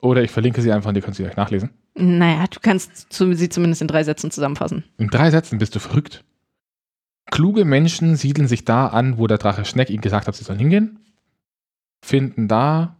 Oder 0.00 0.22
ich 0.22 0.30
verlinke 0.30 0.60
sie 0.60 0.72
einfach 0.72 0.90
und 0.90 0.96
ihr 0.96 1.02
könnt 1.02 1.16
sie 1.16 1.24
euch 1.24 1.36
nachlesen. 1.36 1.70
Naja, 1.94 2.46
du 2.48 2.60
kannst 2.60 3.12
sie 3.12 3.48
zumindest 3.48 3.82
in 3.82 3.88
drei 3.88 4.04
Sätzen 4.04 4.30
zusammenfassen. 4.30 4.84
In 4.98 5.08
drei 5.08 5.30
Sätzen 5.30 5.58
bist 5.58 5.74
du 5.74 5.78
verrückt. 5.78 6.24
Kluge 7.30 7.64
Menschen 7.64 8.16
siedeln 8.16 8.48
sich 8.48 8.64
da 8.64 8.88
an, 8.88 9.18
wo 9.18 9.26
der 9.26 9.38
Drache 9.38 9.64
Schneck 9.64 9.90
ihnen 9.90 10.02
gesagt 10.02 10.28
hat, 10.28 10.34
sie 10.34 10.44
sollen 10.44 10.58
hingehen, 10.58 10.98
finden 12.04 12.48
da 12.48 12.96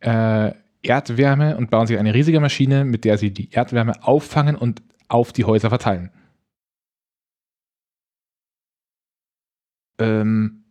äh, 0.00 0.52
Erdwärme 0.82 1.56
und 1.56 1.70
bauen 1.70 1.86
sich 1.86 1.98
eine 1.98 2.14
riesige 2.14 2.40
Maschine, 2.40 2.84
mit 2.84 3.04
der 3.04 3.18
sie 3.18 3.32
die 3.32 3.50
Erdwärme 3.50 4.04
auffangen 4.04 4.54
und 4.54 4.82
auf 5.08 5.32
die 5.32 5.44
Häuser 5.44 5.70
verteilen. 5.70 6.10
Ähm, 9.98 10.64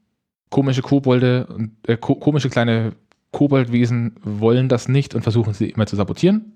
komische 0.49 0.82
Kobolde 0.82 1.48
und 1.48 1.78
äh, 1.88 1.98
ko 1.98 2.15
komische 2.15 2.49
kleine 2.49 2.95
Koboldwesen 3.34 4.16
wollen 4.24 4.70
das 4.70 4.88
nicht 4.88 5.16
und 5.16 5.24
versuchen 5.24 5.54
sie 5.54 5.70
immer 5.70 5.86
zu 5.86 5.98
sabotieren. 5.98 6.54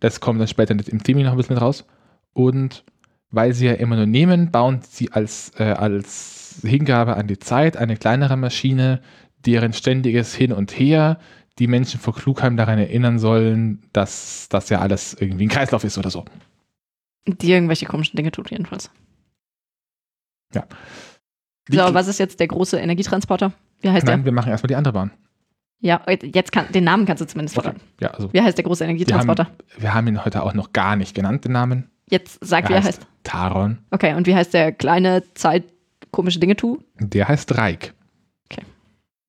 Das 0.00 0.20
kommt 0.20 0.40
dann 0.40 0.48
später 0.48 0.74
im 0.74 1.02
Thema 1.02 1.22
noch 1.22 1.30
ein 1.30 1.36
bisschen 1.38 1.54
mit 1.54 1.62
raus. 1.62 1.86
Und 2.34 2.84
weil 3.30 3.54
sie 3.54 3.66
ja 3.66 3.72
immer 3.72 3.96
nur 3.96 4.06
nehmen, 4.06 4.50
bauen 4.50 4.80
sie 4.82 5.12
als, 5.12 5.52
äh, 5.58 5.64
als 5.64 6.60
Hingabe 6.62 7.16
an 7.16 7.28
die 7.28 7.38
Zeit 7.38 7.76
eine 7.76 7.96
kleinere 7.96 8.36
Maschine, 8.36 9.00
deren 9.46 9.72
ständiges 9.72 10.34
Hin 10.34 10.52
und 10.52 10.78
Her 10.78 11.18
die 11.58 11.68
Menschen 11.68 11.98
vor 11.98 12.14
Klugheim 12.14 12.56
daran 12.56 12.78
erinnern 12.78 13.18
sollen, 13.18 13.82
dass 13.92 14.48
das 14.50 14.68
ja 14.68 14.80
alles 14.80 15.14
irgendwie 15.14 15.46
ein 15.46 15.50
Kreislauf 15.50 15.84
ist 15.84 15.96
oder 15.96 16.10
so. 16.10 16.24
Die 17.26 17.50
irgendwelche 17.50 17.86
komischen 17.86 18.16
Dinge 18.16 18.30
tut, 18.30 18.50
jedenfalls. 18.50 18.90
Ja. 20.54 20.66
so, 21.68 21.94
was 21.94 22.08
ist 22.08 22.18
jetzt 22.18 22.40
der 22.40 22.48
große 22.48 22.78
Energietransporter? 22.78 23.52
Wie 23.80 23.90
heißt 23.90 24.06
Nein, 24.06 24.20
der? 24.20 24.24
wir 24.26 24.32
machen 24.32 24.50
erstmal 24.50 24.68
die 24.68 24.76
andere 24.76 24.92
Bahn. 24.92 25.12
Ja, 25.80 26.02
jetzt 26.22 26.52
kann, 26.52 26.72
den 26.72 26.84
Namen 26.84 27.06
kannst 27.06 27.20
du 27.20 27.26
zumindest 27.26 27.54
verraten. 27.54 27.80
Ja, 28.00 28.10
also 28.12 28.32
wie 28.32 28.40
heißt 28.40 28.56
der 28.56 28.64
große 28.64 28.82
Energietransporter? 28.84 29.44
Wir 29.44 29.50
haben, 29.50 29.82
wir 29.82 29.94
haben, 29.94 30.06
ihn 30.08 30.24
heute 30.24 30.42
auch 30.42 30.54
noch 30.54 30.72
gar 30.72 30.96
nicht 30.96 31.14
genannt, 31.14 31.44
den 31.44 31.52
Namen. 31.52 31.90
Jetzt 32.08 32.38
sag, 32.40 32.64
er 32.64 32.68
wie 32.70 32.72
er 32.74 32.78
heißt. 32.84 33.00
heißt. 33.00 33.06
Taron. 33.24 33.78
Okay, 33.90 34.14
und 34.14 34.26
wie 34.26 34.34
heißt 34.34 34.54
der 34.54 34.72
kleine 34.72 35.22
Zeit 35.34 35.64
komische 36.12 36.38
Dinge 36.38 36.56
tu? 36.56 36.82
Der 36.98 37.28
heißt 37.28 37.56
Reik. 37.58 37.94
Okay. 38.50 38.64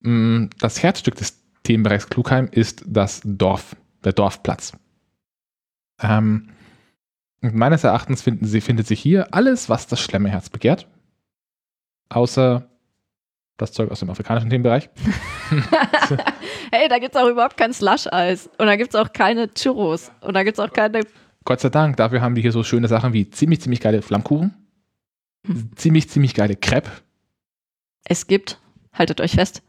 Mm, 0.01 0.49
das 0.59 0.81
Herzstück 0.81 1.15
des 1.15 1.43
Themenbereichs 1.63 2.07
Klugheim 2.09 2.47
ist 2.49 2.83
das 2.87 3.21
Dorf, 3.25 3.75
der 4.03 4.13
Dorfplatz. 4.13 4.73
Ähm, 6.01 6.49
Und 7.41 7.55
meines 7.55 7.83
Erachtens 7.83 8.21
finden 8.21 8.45
sie, 8.45 8.61
findet 8.61 8.87
sich 8.87 8.99
hier 9.01 9.33
alles, 9.33 9.67
was 9.69 9.87
das 9.87 9.99
Schlemmerherz 9.99 10.49
begehrt. 10.49 10.87
Außer 12.09 12.69
das 13.57 13.71
Zeug 13.71 13.91
aus 13.91 13.99
dem 13.99 14.09
afrikanischen 14.09 14.49
Themenbereich. 14.49 14.89
hey, 16.71 16.87
da 16.87 16.99
gibt 16.99 17.15
es 17.15 17.21
auch 17.21 17.27
überhaupt 17.27 17.57
kein 17.57 17.73
Slush-Eis. 17.73 18.49
Und 18.57 18.67
da 18.67 18.75
gibt 18.75 18.93
es 18.93 18.99
auch 18.99 19.11
keine 19.11 19.53
Churros. 19.53 20.11
Und 20.21 20.35
da 20.35 20.43
gibt 20.43 20.59
es 20.59 20.63
auch 20.63 20.71
keine. 20.71 21.01
Gott 21.43 21.59
sei 21.59 21.69
Dank, 21.69 21.97
dafür 21.97 22.21
haben 22.21 22.35
wir 22.35 22.41
hier 22.41 22.51
so 22.51 22.63
schöne 22.63 22.87
Sachen 22.87 23.13
wie 23.13 23.29
ziemlich, 23.29 23.61
ziemlich 23.61 23.81
geile 23.81 24.01
Flammkuchen. 24.01 24.53
Hm. 25.45 25.71
Ziemlich, 25.75 26.09
ziemlich 26.09 26.33
geile 26.33 26.55
Crepe. 26.55 26.91
Es 28.05 28.27
gibt, 28.27 28.59
haltet 28.93 29.21
euch 29.21 29.31
fest, 29.31 29.63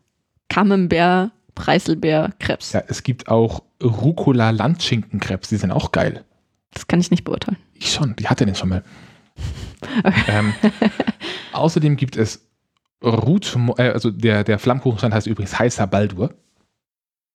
Camembert, 0.49 1.31
Preiselbeer, 1.55 2.33
Krebs. 2.39 2.73
Ja, 2.73 2.83
es 2.87 3.03
gibt 3.03 3.29
auch 3.29 3.63
Rucola-Landschinken-Krebs. 3.83 5.49
Die 5.49 5.57
sind 5.57 5.73
auch 5.73 5.93
geil. 5.93 6.25
Das 6.73 6.87
kann 6.87 7.01
ich 7.01 7.11
nicht 7.11 7.25
beurteilen. 7.25 7.59
Ich 7.75 7.93
schon, 7.93 8.15
die 8.17 8.29
hatte 8.29 8.47
den 8.47 8.55
schon 8.55 8.69
mal. 8.69 8.85
ähm, 10.29 10.53
außerdem 11.53 11.97
gibt 11.97 12.17
es 12.17 12.48
Ruth, 13.03 13.57
äh, 13.77 13.91
also 13.91 14.11
der, 14.11 14.45
der 14.45 14.59
Flammkuchenstand 14.59 15.15
heißt 15.15 15.27
übrigens 15.27 15.59
Heißer 15.59 15.87
Baldur. 15.87 16.35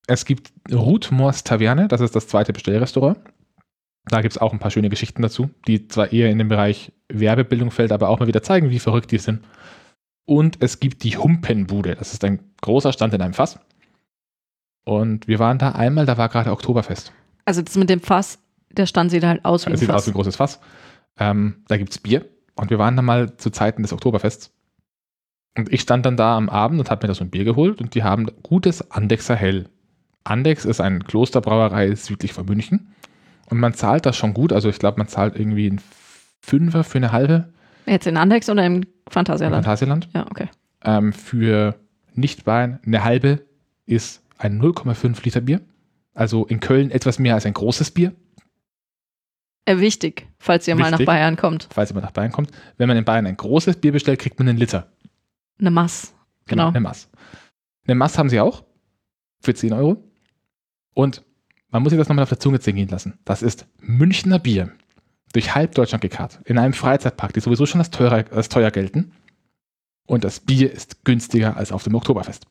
Es 0.08 0.26
gibt 0.26 0.52
Ruth 0.72 1.12
Moors 1.12 1.44
Taverne, 1.44 1.88
das 1.88 2.02
ist 2.02 2.16
das 2.16 2.28
zweite 2.28 2.52
Bestellrestaurant. 2.52 3.20
Da 4.06 4.22
gibt 4.22 4.34
es 4.34 4.38
auch 4.42 4.52
ein 4.52 4.60
paar 4.60 4.72
schöne 4.72 4.90
Geschichten 4.90 5.22
dazu, 5.22 5.50
die 5.66 5.88
zwar 5.88 6.12
eher 6.12 6.30
in 6.30 6.38
den 6.38 6.50
Bereich 6.50 6.92
Werbebildung 7.08 7.72
fällt, 7.72 7.94
aber 7.94 8.10
auch 8.10 8.20
mal 8.20 8.28
wieder 8.28 8.44
zeigen, 8.44 8.70
wie 8.70 8.80
verrückt 8.80 9.12
die 9.12 9.18
sind. 9.18 9.46
Und 10.26 10.58
es 10.62 10.82
gibt 10.82 11.04
die 11.04 11.18
Humpenbude, 11.18 11.96
das 11.96 12.14
ist 12.14 12.24
ein 12.26 12.40
großer 12.62 12.92
Stand 12.92 13.14
in 13.14 13.22
einem 13.22 13.34
Fass. 13.34 13.60
Und 14.84 15.28
wir 15.28 15.40
waren 15.40 15.58
da 15.58 15.72
einmal, 15.72 16.06
da 16.06 16.18
war 16.18 16.28
gerade 16.28 16.52
Oktoberfest. 16.52 17.14
Also 17.46 17.62
das 17.62 17.76
mit 17.76 17.90
dem 17.90 18.02
Fass, 18.02 18.40
der 18.72 18.86
Stand 18.86 19.12
sieht 19.12 19.24
halt 19.24 19.46
aus 19.46 19.66
wie 19.66 19.70
ein 19.70 19.74
Es 19.74 19.80
sieht 19.80 19.88
Fass. 19.90 20.02
aus 20.02 20.08
wie 20.08 20.12
ein 20.12 20.16
großes 20.16 20.36
Fass. 20.36 20.60
Ähm, 21.18 21.64
da 21.70 21.78
gibt 21.78 21.92
es 21.92 22.00
Bier. 22.00 22.26
Und 22.56 22.70
wir 22.70 22.80
waren 22.80 22.96
da 22.98 23.02
mal 23.02 23.38
zu 23.38 23.50
Zeiten 23.52 23.84
des 23.84 23.94
Oktoberfests. 23.94 24.52
Und 25.58 25.72
ich 25.72 25.82
stand 25.82 26.06
dann 26.06 26.18
da 26.18 26.36
am 26.36 26.50
Abend 26.50 26.80
und 26.80 26.90
habe 26.90 27.06
mir 27.06 27.10
da 27.10 27.14
so 27.14 27.24
ein 27.24 27.30
Bier 27.30 27.44
geholt 27.44 27.80
und 27.80 27.96
die 27.96 28.04
haben 28.04 28.28
gutes 28.42 28.90
Andexer 28.92 29.36
Hell. 29.36 29.70
Andex 30.24 30.66
ist 30.66 30.82
eine 30.82 31.00
Klosterbrauerei 31.00 31.94
südlich 31.96 32.34
von 32.34 32.46
München. 32.46 32.94
Und 33.50 33.60
man 33.60 33.74
zahlt 33.74 34.06
das 34.06 34.16
schon 34.16 34.34
gut. 34.34 34.54
Also 34.54 34.70
ich 34.70 34.80
glaube, 34.80 34.98
man 34.98 35.08
zahlt 35.08 35.38
irgendwie 35.38 35.70
ein 35.70 35.82
Fünfer 36.42 36.84
für 36.84 36.98
eine 36.98 37.12
halbe 37.12 37.50
Jetzt 37.86 38.08
in 38.08 38.18
Andex 38.18 38.50
oder 38.50 38.66
im 38.66 38.86
Phantasialand? 39.10 39.66
Phantasialand. 39.66 40.10
Ja, 40.14 40.26
okay. 40.30 40.48
Ähm, 40.84 41.14
für 41.14 41.76
Nichtwein 42.14 42.80
eine 42.86 43.04
halbe 43.04 43.46
ist 43.86 44.24
ein 44.38 44.62
0,5 44.62 45.24
Liter 45.24 45.42
Bier. 45.42 45.62
Also 46.14 46.46
in 46.46 46.60
Köln 46.60 46.92
etwas 46.92 47.20
mehr 47.20 47.36
als 47.36 47.46
ein 47.46 47.54
großes 47.54 47.92
Bier. 47.92 48.14
Äh, 49.66 49.80
wichtig, 49.80 50.28
falls 50.40 50.68
ihr 50.68 50.76
mal 50.76 50.92
nach 50.92 51.00
Wichtig. 51.00 51.08
Bayern 51.08 51.38
kommt. 51.38 51.70
falls 51.74 51.94
man 51.94 52.04
nach 52.04 52.12
Bayern 52.12 52.32
kommt. 52.32 52.52
Wenn 52.78 52.88
man 52.88 52.98
in 52.98 53.06
Bayern 53.06 53.26
ein 53.26 53.38
großes 53.38 53.78
Bier 53.78 53.94
bestellt, 53.94 54.20
kriegt 54.20 54.38
man 54.38 54.48
einen 54.48 54.58
Liter. 54.58 54.88
Eine 55.60 55.72
Mass. 55.72 56.14
Genau. 56.48 56.70
Eine 56.70 56.80
Mass. 56.80 57.10
Eine 57.86 57.96
Mass 57.96 58.18
haben 58.18 58.30
sie 58.30 58.40
auch. 58.40 58.64
Für 59.42 59.54
10 59.54 59.74
Euro. 59.74 60.04
Und 60.94 61.24
man 61.70 61.84
muss 61.84 61.90
sich 61.90 62.00
das 62.00 62.08
nochmal 62.08 62.24
auf 62.24 62.30
der 62.30 62.40
Zunge 62.40 62.60
zergehen 62.60 62.90
lassen. 62.90 63.20
Das 63.26 63.42
ist 63.42 63.66
Münchner 63.80 64.40
Bier. 64.40 64.72
Durch 65.34 65.56
halb 65.56 65.74
Deutschland 65.74 66.02
gekarrt. 66.02 66.40
In 66.46 66.60
einem 66.60 66.74
Freizeitpark, 66.74 67.34
die 67.34 67.40
sowieso 67.40 67.66
schon 67.66 67.82
als, 67.82 67.90
teurer, 67.90 68.26
als 68.32 68.50
teuer 68.50 68.70
gelten. 68.72 69.12
Und 70.06 70.24
das 70.24 70.40
Bier 70.40 70.72
ist 70.72 71.04
günstiger 71.06 71.58
als 71.58 71.72
auf 71.72 71.84
dem 71.84 71.96
Oktoberfest. 71.96 72.46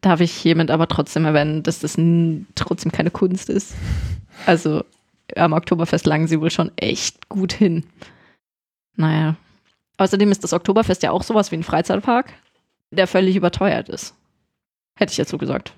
Darf 0.00 0.20
ich 0.20 0.32
hiermit 0.32 0.70
aber 0.70 0.88
trotzdem 0.88 1.24
erwähnen, 1.24 1.62
dass 1.62 1.80
das 1.80 1.96
trotzdem 2.54 2.92
keine 2.92 3.10
Kunst 3.10 3.48
ist. 3.48 3.74
Also 4.46 4.84
am 5.34 5.52
Oktoberfest 5.52 6.06
langen 6.06 6.28
sie 6.28 6.40
wohl 6.40 6.52
schon 6.52 6.70
echt 6.76 7.28
gut 7.28 7.52
hin. 7.52 7.84
Naja. 8.94 9.34
Außerdem 9.98 10.30
ist 10.30 10.42
das 10.44 10.52
Oktoberfest 10.52 11.02
ja 11.02 11.10
auch 11.10 11.22
sowas 11.22 11.52
wie 11.52 11.56
ein 11.56 11.62
Freizeitpark, 11.62 12.32
der 12.90 13.06
völlig 13.06 13.36
überteuert 13.36 13.88
ist. 13.88 14.14
Hätte 14.96 15.12
ich 15.12 15.18
jetzt 15.18 15.30
so 15.30 15.38
gesagt. 15.38 15.74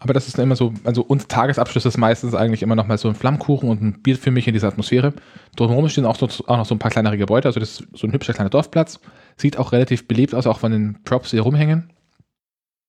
Aber 0.00 0.14
das 0.14 0.28
ist 0.28 0.38
immer 0.38 0.56
so, 0.56 0.72
also 0.84 1.02
unser 1.02 1.28
Tagesabschluss 1.28 1.84
ist 1.84 1.98
meistens 1.98 2.34
eigentlich 2.34 2.62
immer 2.62 2.74
noch 2.74 2.86
mal 2.86 2.98
so 2.98 3.08
ein 3.08 3.14
Flammkuchen 3.14 3.68
und 3.68 3.82
ein 3.82 4.02
Bier 4.02 4.16
für 4.16 4.30
mich 4.30 4.46
in 4.46 4.54
dieser 4.54 4.68
Atmosphäre. 4.68 5.12
Drumherum 5.56 5.88
stehen 5.88 6.06
auch, 6.06 6.16
so, 6.16 6.26
auch 6.26 6.56
noch 6.56 6.66
so 6.66 6.74
ein 6.74 6.78
paar 6.78 6.90
kleinere 6.90 7.18
Gebäude, 7.18 7.48
also 7.48 7.60
das 7.60 7.80
ist 7.80 7.88
so 7.92 8.06
ein 8.06 8.12
hübscher 8.12 8.32
kleiner 8.32 8.50
Dorfplatz. 8.50 9.00
Sieht 9.36 9.58
auch 9.58 9.72
relativ 9.72 10.08
belebt 10.08 10.34
aus, 10.34 10.46
auch 10.46 10.58
von 10.58 10.72
den 10.72 11.02
Props, 11.04 11.30
die 11.30 11.38
rumhängen. 11.38 11.92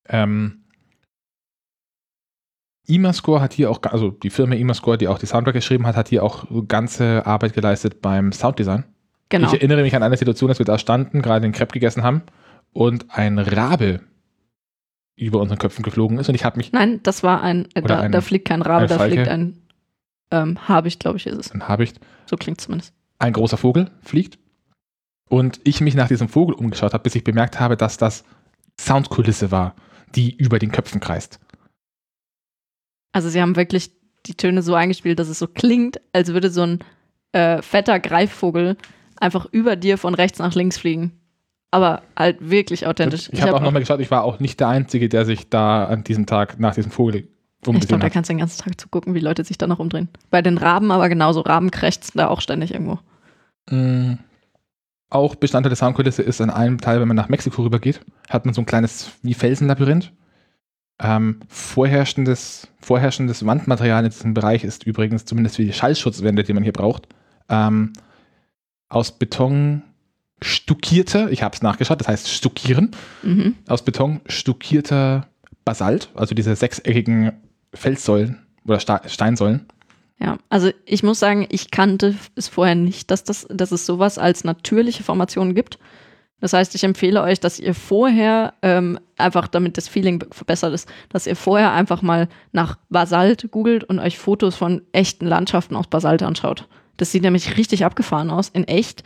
Ähm, 0.07 0.62
Imascore 2.87 3.41
hat 3.41 3.53
hier 3.53 3.71
auch, 3.71 3.81
also 3.83 4.11
die 4.11 4.29
Firma 4.29 4.55
Imascore, 4.55 4.97
die 4.97 5.07
auch 5.07 5.17
die 5.19 5.25
Soundtrack 5.25 5.55
geschrieben 5.55 5.87
hat, 5.87 5.95
hat 5.95 6.09
hier 6.09 6.23
auch 6.23 6.45
ganze 6.67 7.25
Arbeit 7.25 7.53
geleistet 7.53 8.01
beim 8.01 8.31
Sounddesign. 8.31 8.83
Genau. 9.29 9.47
Ich 9.47 9.53
erinnere 9.53 9.81
mich 9.83 9.95
an 9.95 10.03
eine 10.03 10.17
Situation, 10.17 10.49
als 10.49 10.59
wir 10.59 10.65
da 10.65 10.77
standen, 10.77 11.21
gerade 11.21 11.41
den 11.41 11.53
Crepe 11.53 11.73
gegessen 11.73 12.03
haben 12.03 12.23
und 12.73 13.05
ein 13.17 13.39
Rabe 13.39 14.01
über 15.15 15.39
unseren 15.39 15.59
Köpfen 15.59 15.83
geflogen 15.83 16.17
ist 16.17 16.27
und 16.27 16.35
ich 16.35 16.43
habe 16.43 16.57
mich, 16.57 16.71
Nein, 16.71 16.99
das 17.03 17.23
war 17.23 17.41
ein, 17.41 17.67
äh, 17.75 17.81
da, 17.81 17.99
ein- 18.01 18.11
da 18.11 18.21
fliegt 18.21 18.47
kein 18.47 18.61
Rabe, 18.61 18.83
ein 18.83 18.89
da 18.89 18.99
fliegt 18.99 19.27
ein 19.27 19.61
ähm, 20.31 20.67
Habicht, 20.67 20.99
glaube 20.99 21.17
ich, 21.17 21.27
ist 21.27 21.37
es. 21.37 21.49
dann 21.49 21.67
habe 21.67 21.83
ich 21.83 21.93
So 22.25 22.35
klingt 22.35 22.59
zumindest. 22.59 22.93
ein 23.19 23.31
großer 23.33 23.57
Vogel 23.57 23.91
fliegt 24.01 24.39
und 25.29 25.61
ich 25.63 25.81
mich 25.81 25.95
nach 25.95 26.07
diesem 26.07 26.27
Vogel 26.29 26.55
umgeschaut 26.55 26.93
habe, 26.93 27.03
bis 27.03 27.15
ich 27.15 27.23
bemerkt 27.23 27.59
habe, 27.59 27.77
dass 27.77 27.97
das 27.97 28.23
Soundkulisse 28.79 29.51
war, 29.51 29.75
die 30.15 30.35
über 30.35 30.57
den 30.59 30.71
Köpfen 30.71 30.99
kreist. 30.99 31.39
Also 33.13 33.29
sie 33.29 33.41
haben 33.41 33.55
wirklich 33.55 33.91
die 34.25 34.35
Töne 34.35 34.61
so 34.61 34.73
eingespielt, 34.75 35.19
dass 35.19 35.29
es 35.29 35.39
so 35.39 35.47
klingt, 35.47 36.01
als 36.11 36.33
würde 36.33 36.49
so 36.49 36.63
ein 36.63 36.79
äh, 37.31 37.61
fetter 37.61 37.99
Greifvogel 37.99 38.77
einfach 39.19 39.45
über 39.51 39.75
dir 39.75 39.97
von 39.97 40.13
rechts 40.15 40.39
nach 40.39 40.53
links 40.55 40.77
fliegen. 40.77 41.13
Aber 41.71 42.03
halt 42.17 42.37
wirklich 42.49 42.85
authentisch. 42.85 43.29
Ich, 43.31 43.41
habe 43.41 43.51
hab 43.51 43.59
auch 43.59 43.63
nochmal 43.63 43.81
geschaut, 43.81 43.99
ich 43.99 44.11
war 44.11 44.23
auch 44.23 44.39
nicht 44.39 44.59
der 44.59 44.67
Einzige, 44.67 45.09
der 45.09 45.25
sich 45.25 45.49
da 45.49 45.85
an 45.85 46.03
diesem 46.03 46.25
Tag 46.25 46.59
nach 46.59 46.75
diesem 46.75 46.91
Vogel 46.91 47.15
Ich 47.15 47.23
glaube, 47.61 47.77
umgesehen 47.77 47.99
da 47.99 48.05
hat. 48.05 48.13
kannst 48.13 48.29
du 48.29 48.33
den 48.33 48.39
ganzen 48.39 48.61
Tag 48.63 48.79
zugucken, 48.79 49.15
wie 49.15 49.19
Leute 49.19 49.43
sich 49.43 49.57
da 49.57 49.65
noch 49.67 49.79
umdrehen. 49.79 50.09
Bei 50.29 50.41
den 50.41 50.57
Raben 50.59 50.91
aber 50.91 51.09
genauso. 51.09 51.41
Raben 51.41 51.71
krächzen 51.71 52.17
da 52.17 52.27
auch 52.27 52.41
ständig 52.41 52.73
irgendwo. 52.73 52.99
Mm, 53.69 54.13
Auch 55.09 55.35
Bestandteil 55.35 55.69
der 55.69 55.77
Soundkulisse 55.77 56.21
ist 56.21 56.41
an 56.41 56.49
einem 56.51 56.79
Teil, 56.79 56.99
wenn 57.01 57.07
man 57.07 57.17
nach 57.17 57.29
Mexiko 57.29 57.63
rübergeht, 57.63 58.01
hat 58.29 58.45
man 58.45 58.53
so 58.53 58.61
ein 58.61 58.65
kleines 58.65 59.11
wie 59.23 59.33
Felsenlabyrinth. 59.33 60.11
Ähm, 60.99 61.39
vorherrschendes, 61.49 62.67
vorherrschendes 62.79 63.45
Wandmaterial 63.45 64.05
in 64.05 64.11
diesem 64.11 64.33
Bereich 64.33 64.63
ist 64.63 64.85
übrigens, 64.85 65.25
zumindest 65.25 65.55
für 65.55 65.65
die 65.65 65.73
Schallschutzwände, 65.73 66.43
die 66.43 66.53
man 66.53 66.63
hier 66.63 66.73
braucht, 66.73 67.07
ähm, 67.49 67.93
aus 68.89 69.17
Beton 69.17 69.81
stuckierter, 70.41 71.31
ich 71.31 71.41
habe 71.41 71.55
es 71.55 71.61
nachgeschaut, 71.61 71.99
das 71.99 72.07
heißt 72.07 72.29
stuckieren, 72.29 72.91
Mhm. 73.23 73.55
aus 73.67 73.83
Beton 73.83 74.21
stuckierter 74.27 75.27
Basalt, 75.65 76.09
also 76.15 76.35
diese 76.35 76.55
sechseckigen 76.55 77.31
Felssäulen 77.73 78.39
oder 78.65 78.79
Steinsäulen. 78.79 79.65
Ja, 80.19 80.37
also 80.49 80.69
ich 80.85 81.03
muss 81.03 81.19
sagen, 81.19 81.47
ich 81.49 81.71
kannte 81.71 82.15
es 82.35 82.47
vorher 82.47 82.75
nicht, 82.75 83.09
dass, 83.11 83.23
das, 83.23 83.47
dass 83.49 83.71
es 83.71 83.85
sowas 83.85 84.17
als 84.17 84.43
natürliche 84.43 85.03
Formationen 85.03 85.55
gibt. 85.55 85.79
Das 86.43 86.51
heißt, 86.51 86.75
ich 86.75 86.83
empfehle 86.83 87.21
euch, 87.23 87.39
dass 87.39 87.57
ihr 87.57 87.73
vorher, 87.73 88.55
ähm, 88.63 88.99
einfach 89.17 89.47
damit 89.47 89.77
das 89.77 89.87
Feeling 89.87 90.19
be- 90.19 90.27
verbessert 90.29 90.73
ist, 90.73 90.91
dass 91.07 91.25
ihr 91.25 91.37
vorher 91.37 91.71
einfach 91.71 92.01
mal 92.01 92.27
nach 92.51 92.77
Basalt 92.89 93.49
googelt 93.49 93.85
und 93.85 93.97
euch 93.99 94.19
Fotos 94.19 94.53
von 94.53 94.81
echten 94.91 95.25
Landschaften 95.25 95.77
aus 95.77 95.87
Basalt 95.87 96.21
anschaut. 96.21 96.67
Das 96.97 97.13
sieht 97.13 97.23
nämlich 97.23 97.55
richtig 97.55 97.85
abgefahren 97.85 98.29
aus, 98.29 98.49
in 98.49 98.65
echt. 98.65 99.05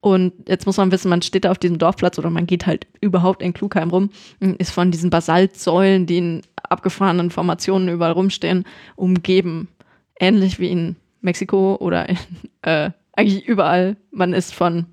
Und 0.00 0.32
jetzt 0.48 0.64
muss 0.64 0.78
man 0.78 0.90
wissen, 0.90 1.10
man 1.10 1.20
steht 1.20 1.44
da 1.44 1.50
auf 1.50 1.58
diesem 1.58 1.76
Dorfplatz 1.76 2.18
oder 2.18 2.30
man 2.30 2.46
geht 2.46 2.64
halt 2.64 2.86
überhaupt 3.02 3.42
in 3.42 3.52
Klugheim 3.52 3.90
rum 3.90 4.08
und 4.40 4.56
ist 4.58 4.70
von 4.70 4.90
diesen 4.90 5.10
Basaltsäulen, 5.10 6.06
die 6.06 6.16
in 6.16 6.42
abgefahrenen 6.70 7.30
Formationen 7.30 7.90
überall 7.90 8.12
rumstehen, 8.12 8.64
umgeben 8.96 9.68
ähnlich 10.18 10.58
wie 10.58 10.70
in 10.70 10.96
Mexiko 11.20 11.76
oder 11.80 12.08
in, 12.08 12.16
äh, 12.62 12.92
eigentlich 13.12 13.46
überall. 13.46 13.98
Man 14.10 14.32
ist 14.32 14.54
von 14.54 14.86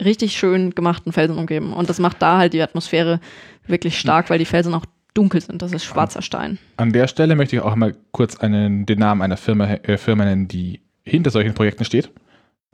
richtig 0.00 0.36
schön 0.36 0.74
gemachten 0.74 1.12
Felsen 1.12 1.38
umgeben. 1.38 1.72
Und 1.72 1.88
das 1.88 1.98
macht 1.98 2.22
da 2.22 2.38
halt 2.38 2.52
die 2.52 2.62
Atmosphäre 2.62 3.20
wirklich 3.66 3.98
stark, 3.98 4.30
weil 4.30 4.38
die 4.38 4.44
Felsen 4.44 4.74
auch 4.74 4.86
dunkel 5.14 5.40
sind. 5.40 5.62
Das 5.62 5.72
ist 5.72 5.84
schwarzer 5.84 6.22
Stein. 6.22 6.58
An 6.76 6.92
der 6.92 7.06
Stelle 7.06 7.36
möchte 7.36 7.56
ich 7.56 7.62
auch 7.62 7.74
mal 7.76 7.94
kurz 8.12 8.36
einen, 8.36 8.86
den 8.86 8.98
Namen 8.98 9.22
einer 9.22 9.36
Firma, 9.36 9.66
äh, 9.66 9.98
Firma 9.98 10.24
nennen, 10.24 10.48
die 10.48 10.80
hinter 11.02 11.30
solchen 11.30 11.54
Projekten 11.54 11.84
steht. 11.84 12.10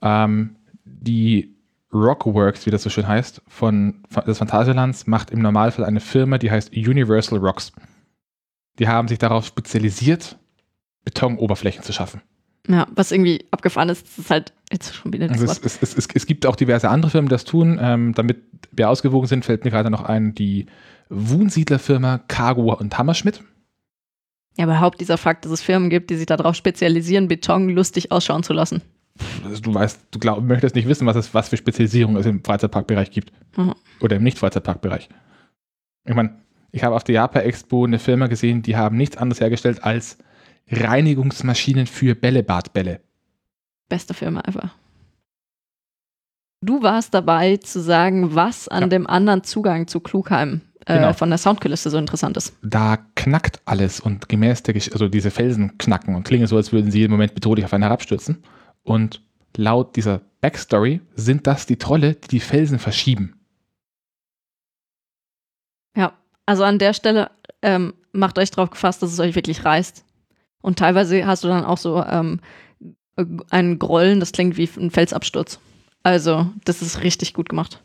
Ähm, 0.03 0.57
die 0.85 1.55
Rockworks, 1.93 2.66
wie 2.66 2.70
das 2.70 2.82
so 2.82 2.90
schön 2.90 3.09
heißt, 3.09 3.43
von, 3.49 4.03
von 4.09 4.24
des 4.24 4.39
Phantasialands 4.39 5.07
macht 5.07 5.31
im 5.31 5.40
Normalfall 5.40 5.85
eine 5.85 6.01
Firma, 6.01 6.39
die 6.39 6.51
heißt 6.51 6.73
Universal 6.77 7.39
Rocks. 7.39 7.73
Die 8.78 8.89
haben 8.89 9.09
sich 9.09 9.19
darauf 9.19 9.47
spezialisiert, 9.47 10.39
Betonoberflächen 11.05 11.82
zu 11.82 11.93
schaffen. 11.93 12.20
Ja, 12.69 12.86
was 12.95 13.12
irgendwie 13.12 13.47
abgefahren 13.51 13.89
ist, 13.89 14.19
ist 14.19 14.31
halt 14.31 14.53
jetzt 14.70 14.95
schon 14.95 15.12
wieder 15.12 15.27
das 15.27 15.40
Also 15.40 15.49
Wort. 15.49 15.65
es, 15.65 15.82
es, 15.82 15.97
es, 15.97 16.09
es, 16.15 16.27
gibt 16.27 16.45
auch 16.45 16.55
diverse 16.55 16.90
andere 16.90 17.11
Firmen, 17.11 17.28
die 17.28 17.35
das 17.35 17.45
tun. 17.45 17.78
Ähm, 17.81 18.12
damit 18.15 18.43
wir 18.73 18.90
ausgewogen 18.90 19.27
sind, 19.27 19.45
fällt 19.45 19.65
mir 19.65 19.70
gerade 19.70 19.90
noch 19.90 20.03
ein, 20.03 20.35
die 20.35 20.66
Wohnsiedlerfirma 21.09 22.19
Cargo 22.28 22.74
und 22.74 22.99
Hammerschmidt. 22.99 23.43
Ja, 24.59 24.65
überhaupt 24.65 25.01
dieser 25.01 25.16
Fakt, 25.16 25.45
dass 25.45 25.53
es 25.53 25.62
Firmen 25.62 25.89
gibt, 25.89 26.11
die 26.11 26.16
sich 26.16 26.27
darauf 26.27 26.57
spezialisieren, 26.57 27.28
Beton 27.28 27.70
lustig 27.70 28.12
ausschauen 28.12 28.43
zu 28.43 28.53
lassen. 28.53 28.82
Also 29.45 29.62
du 29.62 29.73
weißt, 29.73 30.09
du 30.11 30.19
glaub, 30.19 30.43
möchtest 30.43 30.74
nicht 30.74 30.89
wissen, 30.89 31.07
was 31.07 31.16
es 31.16 31.32
was 31.32 31.49
für 31.49 31.57
Spezialisierung 31.57 32.16
es 32.16 32.27
im 32.27 32.45
Freizeitparkbereich 32.45 33.11
gibt. 33.11 33.32
Mhm. 33.57 33.74
Oder 34.01 34.16
im 34.16 34.23
Nicht-Freizeitparkbereich. 34.24 35.09
Ich 36.05 36.15
meine, 36.15 36.36
ich 36.70 36.85
habe 36.85 36.95
auf 36.95 37.05
der 37.05 37.15
Japan 37.15 37.43
Expo 37.43 37.85
eine 37.85 37.99
Firma 37.99 38.27
gesehen, 38.27 38.62
die 38.62 38.77
haben 38.77 38.97
nichts 38.97 39.16
anderes 39.16 39.40
hergestellt 39.40 39.82
als 39.82 40.19
Reinigungsmaschinen 40.70 41.86
für 41.86 42.15
Bällebadbälle. 42.15 43.01
Beste 43.89 44.15
Firma 44.15 44.40
ever. 44.47 44.73
Du 46.61 46.82
warst 46.82 47.15
dabei 47.15 47.57
zu 47.59 47.81
sagen, 47.81 48.35
was 48.35 48.69
an 48.69 48.82
Ja. 48.85 48.89
dem 48.89 49.07
anderen 49.07 49.45
Zugang 49.45 49.86
zu 49.86 50.01
Klugheim 50.01 50.62
äh, 50.86 50.95
Genau. 50.95 51.12
von 51.12 51.28
der 51.31 51.39
Soundkulisse 51.39 51.90
so 51.90 51.99
interessant 51.99 52.36
ist. 52.36 52.55
Da 52.62 52.97
knackt 53.15 53.61
alles 53.65 54.01
und 54.01 54.28
gemäß 54.28 54.62
der 54.65 54.74
Gesch 54.74 54.90
also 54.93 55.09
diese 55.09 55.31
Felsen 55.31 55.78
knacken 55.78 56.15
und 56.16 56.24
klingen 56.24 56.47
so, 56.47 56.57
als 56.57 56.73
würden 56.73 56.90
sie 56.90 56.99
jeden 57.01 57.12
Moment 57.12 57.35
bedrohlich 57.35 57.65
auf 57.65 57.73
einen 57.73 57.85
herabstürzen. 57.85 58.43
Und 58.82 59.23
laut 59.57 59.97
dieser 59.97 60.20
Backstory 60.40 61.01
sind 61.15 61.47
das 61.47 61.66
die 61.66 61.77
Trolle, 61.77 62.15
die 62.15 62.28
die 62.28 62.40
Felsen 62.40 62.78
verschieben. 62.78 63.35
Ja, 65.97 66.12
also 66.47 66.65
an 66.65 66.78
der 66.78 66.93
Stelle 66.95 67.31
ähm, 67.62 67.95
macht 68.12 68.39
euch 68.39 68.51
drauf 68.51 68.70
gefasst, 68.70 69.03
dass 69.03 69.12
es 69.12 69.20
euch 69.20 69.35
wirklich 69.35 69.65
reißt. 69.65 70.05
Und 70.61 70.79
teilweise 70.79 71.27
hast 71.27 71.45
du 71.45 71.49
dann 71.49 71.65
auch 71.65 71.79
so 71.79 72.03
ähm, 72.03 72.41
ein 73.51 73.79
Grollen, 73.79 74.21
das 74.21 74.33
klingt 74.33 74.57
wie 74.57 74.69
ein 74.79 74.91
Felsabsturz. 74.91 75.61
Also, 76.03 76.47
das 76.65 76.83
ist 76.83 77.03
richtig 77.03 77.35
gut 77.35 77.49
gemacht. 77.49 77.83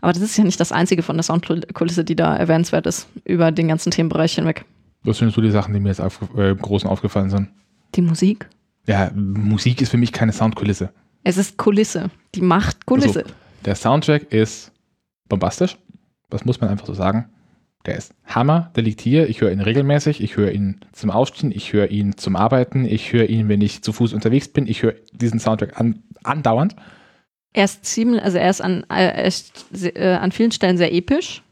Aber 0.00 0.12
das 0.12 0.22
ist 0.22 0.36
ja 0.36 0.44
nicht 0.44 0.60
das 0.60 0.72
einzige 0.72 1.02
von 1.02 1.16
der 1.16 1.24
Soundkulisse, 1.24 2.04
die 2.04 2.16
da 2.16 2.36
erwähnenswert 2.36 2.86
ist, 2.86 3.08
über 3.24 3.50
den 3.50 3.68
ganzen 3.68 3.90
Themenbereich 3.90 4.34
hinweg. 4.34 4.64
Das 5.04 5.18
sind 5.18 5.32
so 5.32 5.40
die 5.40 5.50
Sachen, 5.50 5.74
die 5.74 5.80
mir 5.80 5.88
jetzt 5.88 6.00
auf, 6.00 6.20
äh, 6.36 6.50
im 6.50 6.58
Großen 6.58 6.88
aufgefallen 6.88 7.30
sind. 7.30 7.48
Die 7.94 8.02
Musik. 8.02 8.48
Ja, 8.86 9.10
Musik 9.14 9.80
ist 9.80 9.90
für 9.90 9.96
mich 9.96 10.12
keine 10.12 10.32
Soundkulisse. 10.32 10.92
Es 11.24 11.36
ist 11.36 11.56
Kulisse. 11.56 12.10
Die 12.34 12.40
macht 12.40 12.86
Kulisse. 12.86 13.24
Der 13.64 13.74
Soundtrack 13.74 14.32
ist 14.32 14.72
bombastisch. 15.28 15.76
Das 16.30 16.44
muss 16.44 16.60
man 16.60 16.70
einfach 16.70 16.86
so 16.86 16.94
sagen. 16.94 17.28
Der 17.86 17.96
ist 17.96 18.14
Hammer. 18.26 18.70
Der 18.76 18.82
liegt 18.82 19.00
hier. 19.00 19.28
Ich 19.28 19.40
höre 19.40 19.52
ihn 19.52 19.60
regelmäßig. 19.60 20.22
Ich 20.22 20.36
höre 20.36 20.52
ihn 20.52 20.80
zum 20.92 21.10
Aufstehen. 21.10 21.52
Ich 21.52 21.72
höre 21.72 21.90
ihn 21.90 22.16
zum 22.16 22.36
Arbeiten. 22.36 22.84
Ich 22.84 23.12
höre 23.12 23.28
ihn, 23.28 23.48
wenn 23.48 23.60
ich 23.60 23.82
zu 23.82 23.92
Fuß 23.92 24.12
unterwegs 24.12 24.48
bin. 24.48 24.66
Ich 24.66 24.82
höre 24.82 24.94
diesen 25.12 25.40
Soundtrack 25.40 25.80
an, 25.80 26.02
andauernd. 26.22 26.76
Er 27.52 27.64
ist 27.64 27.84
ziemlich, 27.84 28.22
also 28.22 28.38
er 28.38 28.50
ist 28.50 28.60
an, 28.60 28.84
äh, 28.90 29.06
er 29.06 29.24
ist, 29.24 29.66
äh, 29.72 30.18
an 30.20 30.32
vielen 30.32 30.52
Stellen 30.52 30.76
sehr 30.76 30.92
episch 30.92 31.42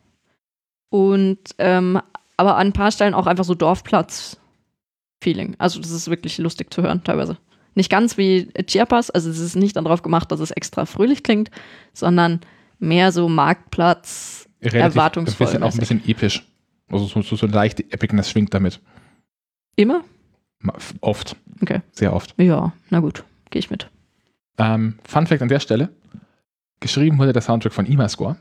und 0.91 1.39
ähm, 1.59 2.01
aber 2.37 2.57
an 2.57 2.69
ein 2.69 2.73
paar 2.73 2.91
Stellen 2.91 3.15
auch 3.15 3.27
einfach 3.27 3.45
so 3.45 3.55
Dorfplatz-Feeling. 3.55 5.57
Also 5.59 5.81
das 5.81 5.91
ist 5.91 6.11
wirklich 6.11 6.37
lustig 6.39 6.73
zu 6.73 6.83
hören 6.83 7.03
teilweise. 7.03 7.39
Nicht 7.75 7.91
ganz 7.91 8.19
wie 8.19 8.49
Chiapas, 8.67 9.11
also 9.11 9.31
es 9.31 9.39
ist 9.39 9.57
nicht 9.57 9.77
darauf 9.77 10.03
gemacht, 10.03 10.31
dass 10.33 10.41
es 10.41 10.51
extra 10.51 10.87
fröhlich 10.87 11.23
klingt, 11.23 11.51
sondern 11.93 12.41
mehr 12.79 13.13
so 13.13 13.29
Marktplatz. 13.29 14.46
Erwartungsvoll 14.61 15.47
Ein 15.47 15.51
bisschen, 15.51 15.63
auch 15.63 15.73
ein 15.73 15.79
bisschen 15.79 16.09
episch. 16.09 16.47
Also 16.91 17.07
so, 17.07 17.23
so, 17.23 17.37
so 17.37 17.47
leichte 17.47 17.83
Epicness 17.91 18.31
schwingt 18.31 18.55
damit. 18.55 18.81
Immer? 19.77 20.03
Oft. 21.01 21.37
Okay. 21.61 21.81
Sehr 21.93 22.13
oft. 22.13 22.35
Ja, 22.39 22.73
na 22.91 23.01
gut, 23.01 23.25
gehe 23.51 23.61
ich 23.61 23.71
mit. 23.71 23.91
Ähm, 24.59 24.99
Fun 25.05 25.27
Fact 25.27 25.43
an 25.43 25.49
der 25.49 25.61
Stelle: 25.61 25.91
Geschrieben 26.81 27.19
wurde 27.19 27.33
der 27.33 27.43
Soundtrack 27.43 27.73
von 27.73 27.87
Imascore. 27.87 28.37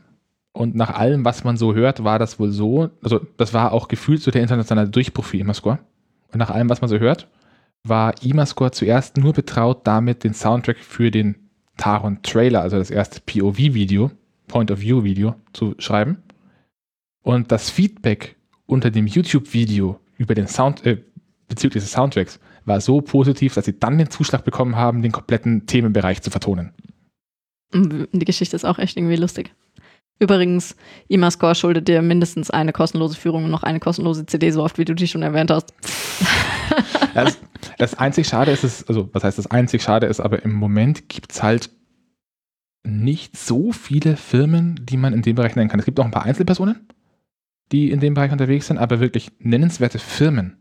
Und 0.52 0.74
nach 0.74 0.94
allem, 0.94 1.24
was 1.24 1.44
man 1.44 1.58
so 1.58 1.74
hört, 1.74 2.02
war 2.02 2.18
das 2.18 2.38
wohl 2.38 2.50
so, 2.50 2.88
also 3.02 3.20
das 3.36 3.52
war 3.52 3.72
auch 3.72 3.88
gefühlt 3.88 4.22
so 4.22 4.30
der 4.30 4.40
internationale 4.40 4.88
Durchbruch 4.88 5.26
für 5.26 5.36
Imascore. 5.36 5.78
Und 6.32 6.38
nach 6.38 6.48
allem, 6.48 6.70
was 6.70 6.80
man 6.80 6.88
so 6.88 6.98
hört, 6.98 7.28
war 7.84 8.14
Imascore 8.22 8.70
zuerst 8.70 9.18
nur 9.18 9.34
betraut 9.34 9.86
damit, 9.86 10.24
den 10.24 10.32
Soundtrack 10.32 10.78
für 10.78 11.10
den 11.10 11.50
Taron 11.76 12.22
Trailer, 12.22 12.62
also 12.62 12.78
das 12.78 12.90
erste 12.90 13.20
POV-Video, 13.20 14.10
Point 14.48 14.70
of 14.70 14.80
View 14.80 15.04
Video, 15.04 15.34
zu 15.52 15.74
schreiben. 15.78 16.22
Und 17.22 17.50
das 17.50 17.70
Feedback 17.70 18.36
unter 18.66 18.90
dem 18.90 19.06
YouTube-Video 19.06 19.98
über 20.16 20.34
den 20.34 20.46
Sound, 20.46 20.84
äh, 20.86 20.98
bezüglich 21.48 21.82
des 21.82 21.92
Soundtracks 21.92 22.40
war 22.64 22.80
so 22.80 23.00
positiv, 23.00 23.54
dass 23.54 23.64
sie 23.64 23.78
dann 23.78 23.98
den 23.98 24.10
Zuschlag 24.10 24.44
bekommen 24.44 24.76
haben, 24.76 25.02
den 25.02 25.12
kompletten 25.12 25.66
Themenbereich 25.66 26.22
zu 26.22 26.30
vertonen. 26.30 26.72
Die 27.72 28.24
Geschichte 28.24 28.56
ist 28.56 28.64
auch 28.64 28.78
echt 28.78 28.96
irgendwie 28.96 29.16
lustig. 29.16 29.54
Übrigens, 30.18 30.76
Imascore 31.08 31.54
schuldet 31.54 31.88
dir 31.88 32.00
mindestens 32.00 32.50
eine 32.50 32.72
kostenlose 32.72 33.16
Führung 33.16 33.44
und 33.44 33.50
noch 33.50 33.62
eine 33.62 33.80
kostenlose 33.80 34.24
CD, 34.24 34.50
so 34.50 34.62
oft 34.62 34.78
wie 34.78 34.84
du 34.84 34.94
die 34.94 35.08
schon 35.08 35.22
erwähnt 35.22 35.50
hast. 35.50 35.74
Das, 37.14 37.38
das 37.78 37.94
einzig 37.94 38.26
Schade 38.26 38.50
ist 38.50 38.64
es, 38.64 38.86
also 38.88 39.08
was 39.12 39.24
heißt 39.24 39.38
das 39.38 39.50
einzig 39.50 39.82
Schade 39.82 40.06
ist, 40.06 40.20
aber 40.20 40.42
im 40.42 40.52
Moment 40.52 41.08
gibt 41.08 41.32
es 41.32 41.42
halt 41.42 41.70
nicht 42.86 43.36
so 43.36 43.72
viele 43.72 44.16
Firmen, 44.16 44.80
die 44.84 44.96
man 44.96 45.12
in 45.12 45.22
dem 45.22 45.36
Bereich 45.36 45.56
nennen 45.56 45.68
kann. 45.68 45.80
Es 45.80 45.86
gibt 45.86 45.98
auch 46.00 46.04
ein 46.04 46.10
paar 46.10 46.24
Einzelpersonen, 46.24 46.88
die 47.72 47.90
in 47.90 48.00
dem 48.00 48.14
Bereich 48.14 48.32
unterwegs 48.32 48.68
sind, 48.68 48.78
aber 48.78 49.00
wirklich 49.00 49.32
nennenswerte 49.38 49.98
Firmen. 49.98 50.56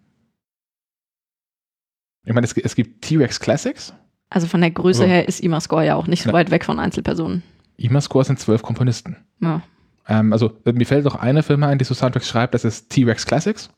Ich 2.25 2.33
meine, 2.33 2.45
es, 2.45 2.53
es 2.53 2.75
gibt 2.75 3.03
T-Rex 3.03 3.39
Classics. 3.39 3.93
Also 4.29 4.47
von 4.47 4.61
der 4.61 4.71
Größe 4.71 5.03
So. 5.03 5.05
her 5.05 5.27
ist 5.27 5.41
Imascore 5.41 5.85
ja 5.85 5.95
auch 5.95 6.07
nicht 6.07 6.23
so 6.23 6.33
weit 6.33 6.49
weg 6.51 6.65
von 6.65 6.79
Einzelpersonen. 6.79 7.43
Imascore 7.77 8.25
sind 8.25 8.39
zwölf 8.39 8.63
Komponisten. 8.63 9.17
Ja. 9.41 9.61
Ähm, 10.07 10.33
also 10.33 10.51
äh, 10.65 10.73
mir 10.73 10.85
fällt 10.85 11.05
doch 11.05 11.15
eine 11.15 11.43
Firma 11.43 11.67
ein, 11.67 11.77
die 11.77 11.85
so 11.85 11.93
Soundtracks 11.93 12.27
schreibt, 12.27 12.53
das 12.53 12.65
ist 12.65 12.89
T-Rex 12.89 13.25
Classics. 13.25 13.69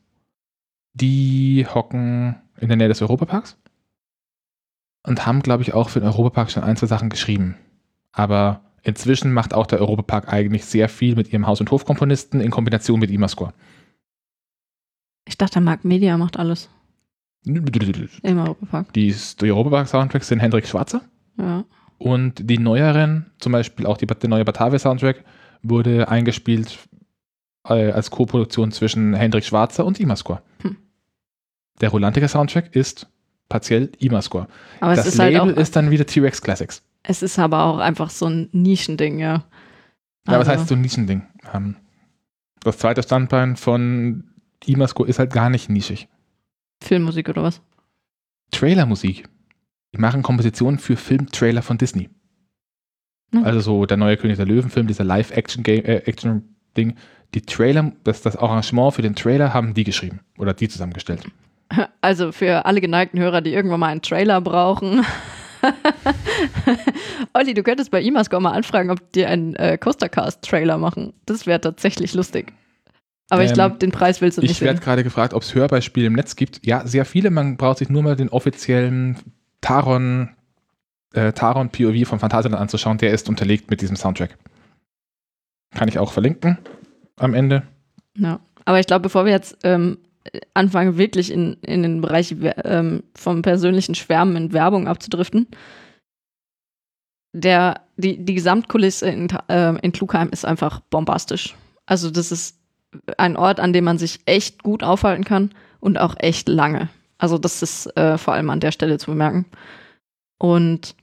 Die 0.94 1.66
hocken 1.72 2.36
in 2.58 2.68
der 2.68 2.76
Nähe 2.76 2.88
des 2.88 3.02
Europaparks 3.02 3.58
und 5.02 5.26
haben, 5.26 5.42
glaube 5.42 5.62
ich, 5.62 5.74
auch 5.74 5.90
für 5.90 6.00
den 6.00 6.08
Europapark 6.08 6.50
schon 6.50 6.64
ein, 6.64 6.76
zwei 6.76 6.86
Sachen 6.86 7.08
geschrieben. 7.10 7.56
Aber 8.18 8.62
inzwischen 8.82 9.32
macht 9.32 9.54
auch 9.54 9.66
der 9.66 9.80
Europapark 9.80 10.32
eigentlich 10.32 10.64
sehr 10.64 10.88
viel 10.88 11.14
mit 11.14 11.32
ihrem 11.32 11.46
Haus- 11.46 11.60
und 11.60 11.70
Hofkomponisten 11.70 12.40
in 12.40 12.50
Kombination 12.50 12.98
mit 12.98 13.10
Imascore. 13.12 13.52
Ich 15.24 15.38
dachte, 15.38 15.60
Mark 15.60 15.84
Media 15.84 16.16
macht 16.18 16.36
alles 16.36 16.68
im 17.44 18.38
Europapark. 18.38 18.92
Die, 18.92 19.14
die 19.40 19.52
Europapark-Soundtracks 19.52 20.26
sind 20.26 20.40
Hendrik 20.40 20.66
Schwarzer 20.66 21.02
Ja. 21.38 21.64
und 21.98 22.50
die 22.50 22.58
neueren, 22.58 23.30
zum 23.38 23.52
Beispiel 23.52 23.86
auch 23.86 23.96
die, 23.96 24.06
der 24.06 24.28
neue 24.28 24.44
Batavia-Soundtrack, 24.44 25.24
wurde 25.62 26.08
eingespielt 26.08 26.76
äh, 27.68 27.92
als 27.92 28.10
Co-Produktion 28.10 28.72
zwischen 28.72 29.14
Hendrik 29.14 29.44
Schwarzer 29.44 29.86
und 29.86 30.00
Imascore. 30.00 30.42
Hm. 30.62 30.76
Der 31.80 31.90
Rolantica-Soundtrack 31.90 32.74
ist 32.74 33.06
partiell 33.48 33.92
Imascore. 34.00 34.48
Aber 34.80 34.96
das 34.96 35.06
es 35.06 35.14
ist 35.14 35.20
halt 35.20 35.34
Label 35.34 35.54
auch, 35.54 35.58
ist 35.58 35.76
dann 35.76 35.92
wieder 35.92 36.04
T-Rex 36.04 36.42
Classics. 36.42 36.82
Es 37.02 37.22
ist 37.22 37.38
aber 37.38 37.64
auch 37.64 37.78
einfach 37.78 38.10
so 38.10 38.26
ein 38.26 38.48
Nischending, 38.52 39.18
ja. 39.18 39.44
Ja, 40.26 40.38
was 40.38 40.48
Also, 40.48 40.50
heißt 40.52 40.68
so 40.68 40.74
ein 40.74 40.80
Nischending? 40.80 41.22
Ähm, 41.54 41.76
das 42.60 42.78
zweite 42.78 43.02
Standbein 43.02 43.56
von 43.56 44.24
Imascore 44.66 45.08
ist 45.08 45.18
halt 45.18 45.32
gar 45.32 45.50
nicht 45.50 45.70
nischig. 45.70 46.08
Filmmusik 46.82 47.28
oder 47.28 47.42
was? 47.42 47.62
Trailermusik. 48.50 49.28
Die 49.94 49.98
machen 49.98 50.22
Kompositionen 50.22 50.78
für 50.78 50.96
Filmtrailer 50.96 51.62
von 51.62 51.78
Disney. 51.78 52.10
Hm. 53.32 53.44
Also 53.44 53.60
so 53.60 53.86
der 53.86 53.96
neue 53.96 54.16
König 54.16 54.36
der 54.36 54.46
Löwen-Film, 54.46 54.86
dieser 54.86 55.04
Live-Action-Game, 55.04 55.84
äh, 55.84 55.96
Action-Ding. 55.98 56.96
Die 57.34 57.42
Trailer, 57.42 57.92
das, 58.04 58.22
das 58.22 58.36
Arrangement 58.36 58.94
für 58.94 59.02
den 59.02 59.14
Trailer 59.14 59.52
haben 59.52 59.74
die 59.74 59.84
geschrieben 59.84 60.20
oder 60.38 60.54
die 60.54 60.68
zusammengestellt. 60.68 61.24
Also 62.00 62.32
für 62.32 62.64
alle 62.64 62.80
geneigten 62.80 63.20
Hörer, 63.20 63.42
die 63.42 63.52
irgendwann 63.52 63.80
mal 63.80 63.88
einen 63.88 64.00
Trailer 64.02 64.40
brauchen. 64.40 65.04
Olli, 67.34 67.54
du 67.54 67.62
könntest 67.62 67.90
bei 67.90 68.02
Imascore 68.02 68.42
mal 68.42 68.52
anfragen, 68.52 68.90
ob 68.90 69.12
die 69.12 69.26
einen 69.26 69.54
äh, 69.56 69.78
Coastercast-Trailer 69.78 70.78
machen. 70.78 71.12
Das 71.26 71.46
wäre 71.46 71.60
tatsächlich 71.60 72.14
lustig. 72.14 72.52
Aber 73.30 73.42
ich 73.42 73.50
Ähm, 73.50 73.54
glaube, 73.54 73.76
den 73.76 73.92
Preis 73.92 74.20
willst 74.20 74.38
du 74.38 74.42
nicht 74.42 74.52
Ich 74.52 74.60
werde 74.60 74.80
gerade 74.80 75.04
gefragt, 75.04 75.34
ob 75.34 75.42
es 75.42 75.54
Hörbeispiele 75.54 76.06
im 76.06 76.14
Netz 76.14 76.36
gibt. 76.36 76.64
Ja, 76.66 76.86
sehr 76.86 77.04
viele. 77.04 77.30
Man 77.30 77.56
braucht 77.56 77.78
sich 77.78 77.88
nur 77.90 78.02
mal 78.02 78.16
den 78.16 78.30
offiziellen 78.30 79.18
Taron, 79.60 80.30
äh, 81.12 81.32
Taron 81.32 81.68
POV 81.70 82.08
von 82.08 82.18
Phantasialand 82.18 82.60
anzuschauen. 82.60 82.98
Der 82.98 83.12
ist 83.12 83.28
unterlegt 83.28 83.70
mit 83.70 83.80
diesem 83.80 83.96
Soundtrack. 83.96 84.38
Kann 85.74 85.88
ich 85.88 85.98
auch 85.98 86.12
verlinken 86.12 86.58
am 87.16 87.34
Ende. 87.34 87.64
Ja. 88.16 88.40
Aber 88.64 88.80
ich 88.80 88.86
glaube, 88.86 89.02
bevor 89.02 89.24
wir 89.24 89.32
jetzt 89.32 89.58
ähm, 89.64 89.98
anfangen, 90.54 90.98
wirklich 90.98 91.30
in, 91.30 91.54
in 91.62 91.82
den 91.82 92.00
Bereich 92.00 92.34
ähm, 92.64 93.02
vom 93.14 93.42
persönlichen 93.42 93.94
Schwärmen 93.94 94.36
in 94.36 94.52
Werbung 94.52 94.88
abzudriften, 94.88 95.46
der, 97.32 97.82
die, 97.96 98.24
die 98.24 98.34
Gesamtkulisse 98.34 99.08
in, 99.08 99.28
ähm, 99.48 99.78
in 99.82 99.92
Klugheim 99.92 100.30
ist 100.30 100.44
einfach 100.44 100.80
bombastisch. 100.80 101.54
Also 101.86 102.10
das 102.10 102.32
ist 102.32 102.58
ein 103.16 103.36
Ort, 103.36 103.60
an 103.60 103.72
dem 103.72 103.84
man 103.84 103.98
sich 103.98 104.20
echt 104.26 104.62
gut 104.62 104.82
aufhalten 104.82 105.24
kann 105.24 105.50
und 105.80 105.98
auch 105.98 106.14
echt 106.18 106.48
lange. 106.48 106.88
Also 107.18 107.38
das 107.38 107.62
ist 107.62 107.86
äh, 107.96 108.16
vor 108.16 108.34
allem 108.34 108.50
an 108.50 108.60
der 108.60 108.72
Stelle 108.72 108.98
zu 108.98 109.10
bemerken. 109.10 109.46
Und 110.38 110.94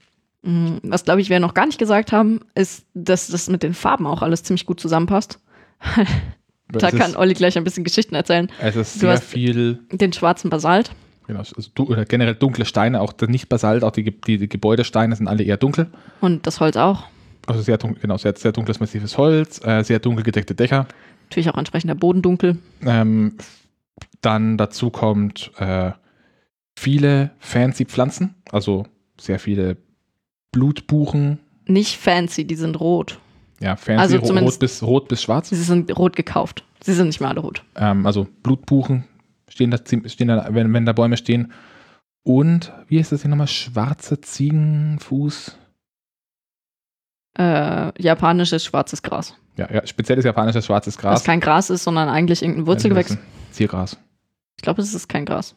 mh, 0.43 0.79
was, 0.83 1.03
glaube 1.03 1.21
ich, 1.21 1.29
wir 1.29 1.39
noch 1.39 1.53
gar 1.53 1.65
nicht 1.65 1.77
gesagt 1.77 2.11
haben, 2.11 2.41
ist, 2.55 2.85
dass 2.93 3.27
das 3.27 3.49
mit 3.49 3.63
den 3.63 3.73
Farben 3.73 4.07
auch 4.07 4.21
alles 4.21 4.43
ziemlich 4.43 4.65
gut 4.65 4.79
zusammenpasst. 4.79 5.39
Da 6.79 6.91
kann 6.91 7.11
ist, 7.11 7.17
Olli 7.17 7.33
gleich 7.33 7.57
ein 7.57 7.63
bisschen 7.63 7.83
Geschichten 7.83 8.15
erzählen. 8.15 8.49
es 8.61 8.75
ist 8.75 8.95
Du 8.95 8.99
sehr 9.01 9.11
hast- 9.13 9.23
viel, 9.23 9.79
Den 9.91 10.13
schwarzen 10.13 10.49
Basalt. 10.49 10.91
genau, 11.27 11.39
also 11.39 11.69
generell 12.07 12.35
dunkle 12.35 12.65
Steine, 12.65 13.01
auch 13.01 13.13
der 13.13 13.27
nicht 13.29 13.49
Basalt, 13.49 13.83
auch 13.83 13.91
die, 13.91 14.03
die, 14.21 14.37
die 14.37 14.49
Gebäudesteine 14.49 15.15
sind 15.15 15.27
alle 15.27 15.43
eher 15.43 15.57
dunkel. 15.57 15.87
Und 16.21 16.45
das 16.47 16.59
Holz 16.59 16.75
auch. 16.77 17.03
Also 17.47 17.61
sehr 17.61 17.77
dunkel, 17.77 18.01
genau, 18.01 18.17
sehr, 18.17 18.35
sehr 18.35 18.51
dunkles, 18.51 18.79
massives 18.79 19.17
Holz, 19.17 19.63
äh, 19.65 19.83
sehr 19.83 19.99
dunkel 19.99 20.23
gedeckte 20.23 20.55
Dächer. 20.55 20.87
Natürlich 21.29 21.49
auch 21.49 21.57
entsprechend 21.57 21.89
der 21.89 21.95
Boden 21.95 22.21
dunkel. 22.21 22.57
Ähm, 22.85 23.35
dann 24.21 24.57
dazu 24.57 24.89
kommt 24.89 25.51
äh, 25.57 25.91
viele 26.75 27.31
fancy 27.39 27.85
Pflanzen, 27.85 28.35
also 28.51 28.85
sehr 29.19 29.39
viele 29.39 29.77
Blutbuchen, 30.51 31.39
Nicht 31.67 31.97
fancy, 31.97 32.45
die 32.45 32.55
sind 32.55 32.79
rot. 32.79 33.19
Ja, 33.59 33.75
fancy, 33.75 34.17
Also 34.17 34.17
rot, 34.17 34.59
bis, 34.59 34.83
rot 34.83 35.07
bis 35.07 35.21
schwarz. 35.23 35.49
Sie 35.49 35.55
sind 35.55 35.95
rot 35.97 36.15
gekauft. 36.15 36.63
Sie 36.83 36.93
sind 36.93 37.07
nicht 37.07 37.19
mehr 37.19 37.29
alle 37.29 37.39
rot. 37.39 37.63
Ähm, 37.75 38.05
also 38.05 38.27
Blutbuchen 38.43 39.05
stehen 39.47 39.71
da, 39.71 39.77
stehen 39.77 40.27
da 40.27 40.47
wenn, 40.51 40.73
wenn 40.73 40.85
da 40.85 40.93
Bäume 40.93 41.17
stehen. 41.17 41.51
Und, 42.23 42.73
wie 42.87 42.97
ist 42.97 43.11
das 43.11 43.21
hier 43.21 43.29
nochmal? 43.29 43.47
Schwarze 43.47 44.19
Ziegenfuß. 44.19 45.57
Äh, 47.37 48.01
japanisches 48.01 48.65
schwarzes 48.65 49.01
Gras. 49.03 49.35
Ja, 49.57 49.71
ja, 49.71 49.85
spezielles 49.85 50.25
japanisches 50.25 50.65
schwarzes 50.65 50.95
Das 50.95 51.01
Gras. 51.01 51.23
kein 51.23 51.39
Gras 51.39 51.69
ist, 51.69 51.83
sondern 51.83 52.09
eigentlich 52.09 52.41
irgendein 52.41 52.67
Wurzelgewächs. 52.67 53.17
Ziergras. 53.51 53.97
Ich 54.57 54.63
glaube, 54.63 54.81
es 54.81 54.93
ist 54.93 55.07
kein 55.07 55.25
Gras. 55.25 55.55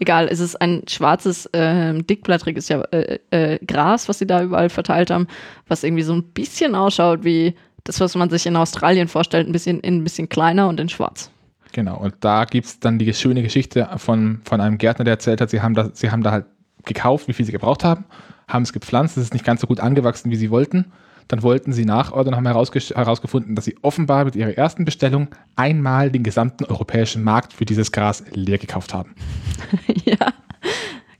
Egal, 0.00 0.28
es 0.30 0.40
ist 0.40 0.60
ein 0.60 0.82
schwarzes, 0.88 1.48
ähm, 1.52 2.06
dickblattriges 2.06 2.68
ja, 2.70 2.80
äh, 2.90 3.18
äh, 3.30 3.58
Gras, 3.64 4.08
was 4.08 4.18
sie 4.18 4.26
da 4.26 4.42
überall 4.42 4.70
verteilt 4.70 5.10
haben, 5.10 5.28
was 5.68 5.84
irgendwie 5.84 6.02
so 6.02 6.14
ein 6.14 6.24
bisschen 6.24 6.74
ausschaut 6.74 7.22
wie 7.22 7.54
das, 7.84 8.00
was 8.00 8.14
man 8.14 8.30
sich 8.30 8.46
in 8.46 8.56
Australien 8.56 9.08
vorstellt, 9.08 9.46
ein 9.46 9.52
bisschen 9.52 9.80
in 9.80 9.98
ein 9.98 10.04
bisschen 10.04 10.28
kleiner 10.28 10.68
und 10.68 10.80
in 10.80 10.88
schwarz. 10.88 11.30
Genau, 11.72 11.98
und 11.98 12.14
da 12.20 12.46
gibt 12.46 12.66
es 12.66 12.80
dann 12.80 12.98
die 12.98 13.12
schöne 13.12 13.42
Geschichte 13.42 13.88
von, 13.96 14.40
von 14.44 14.60
einem 14.60 14.78
Gärtner, 14.78 15.04
der 15.04 15.14
erzählt 15.14 15.40
hat, 15.40 15.50
sie 15.50 15.60
haben, 15.60 15.74
da, 15.74 15.90
sie 15.92 16.10
haben 16.10 16.22
da 16.22 16.32
halt 16.32 16.46
gekauft, 16.84 17.28
wie 17.28 17.32
viel 17.32 17.46
sie 17.46 17.52
gebraucht 17.52 17.84
haben, 17.84 18.04
haben 18.48 18.62
es 18.62 18.72
gepflanzt, 18.72 19.16
es 19.16 19.24
ist 19.24 19.34
nicht 19.34 19.44
ganz 19.44 19.60
so 19.60 19.66
gut 19.66 19.80
angewachsen, 19.80 20.30
wie 20.30 20.36
sie 20.36 20.50
wollten. 20.50 20.92
Dann 21.28 21.42
wollten 21.42 21.72
sie 21.72 21.84
nachordern 21.84 22.34
und 22.34 22.36
haben 22.38 22.46
herausge 22.46 22.80
herausgefunden, 22.80 23.54
dass 23.54 23.64
sie 23.64 23.76
offenbar 23.82 24.24
mit 24.24 24.36
ihrer 24.36 24.56
ersten 24.56 24.84
Bestellung 24.84 25.28
einmal 25.56 26.10
den 26.10 26.22
gesamten 26.22 26.64
europäischen 26.64 27.22
Markt 27.22 27.52
für 27.52 27.64
dieses 27.64 27.92
Gras 27.92 28.24
leer 28.32 28.58
gekauft 28.58 28.94
haben. 28.94 29.14
ja, 30.04 30.32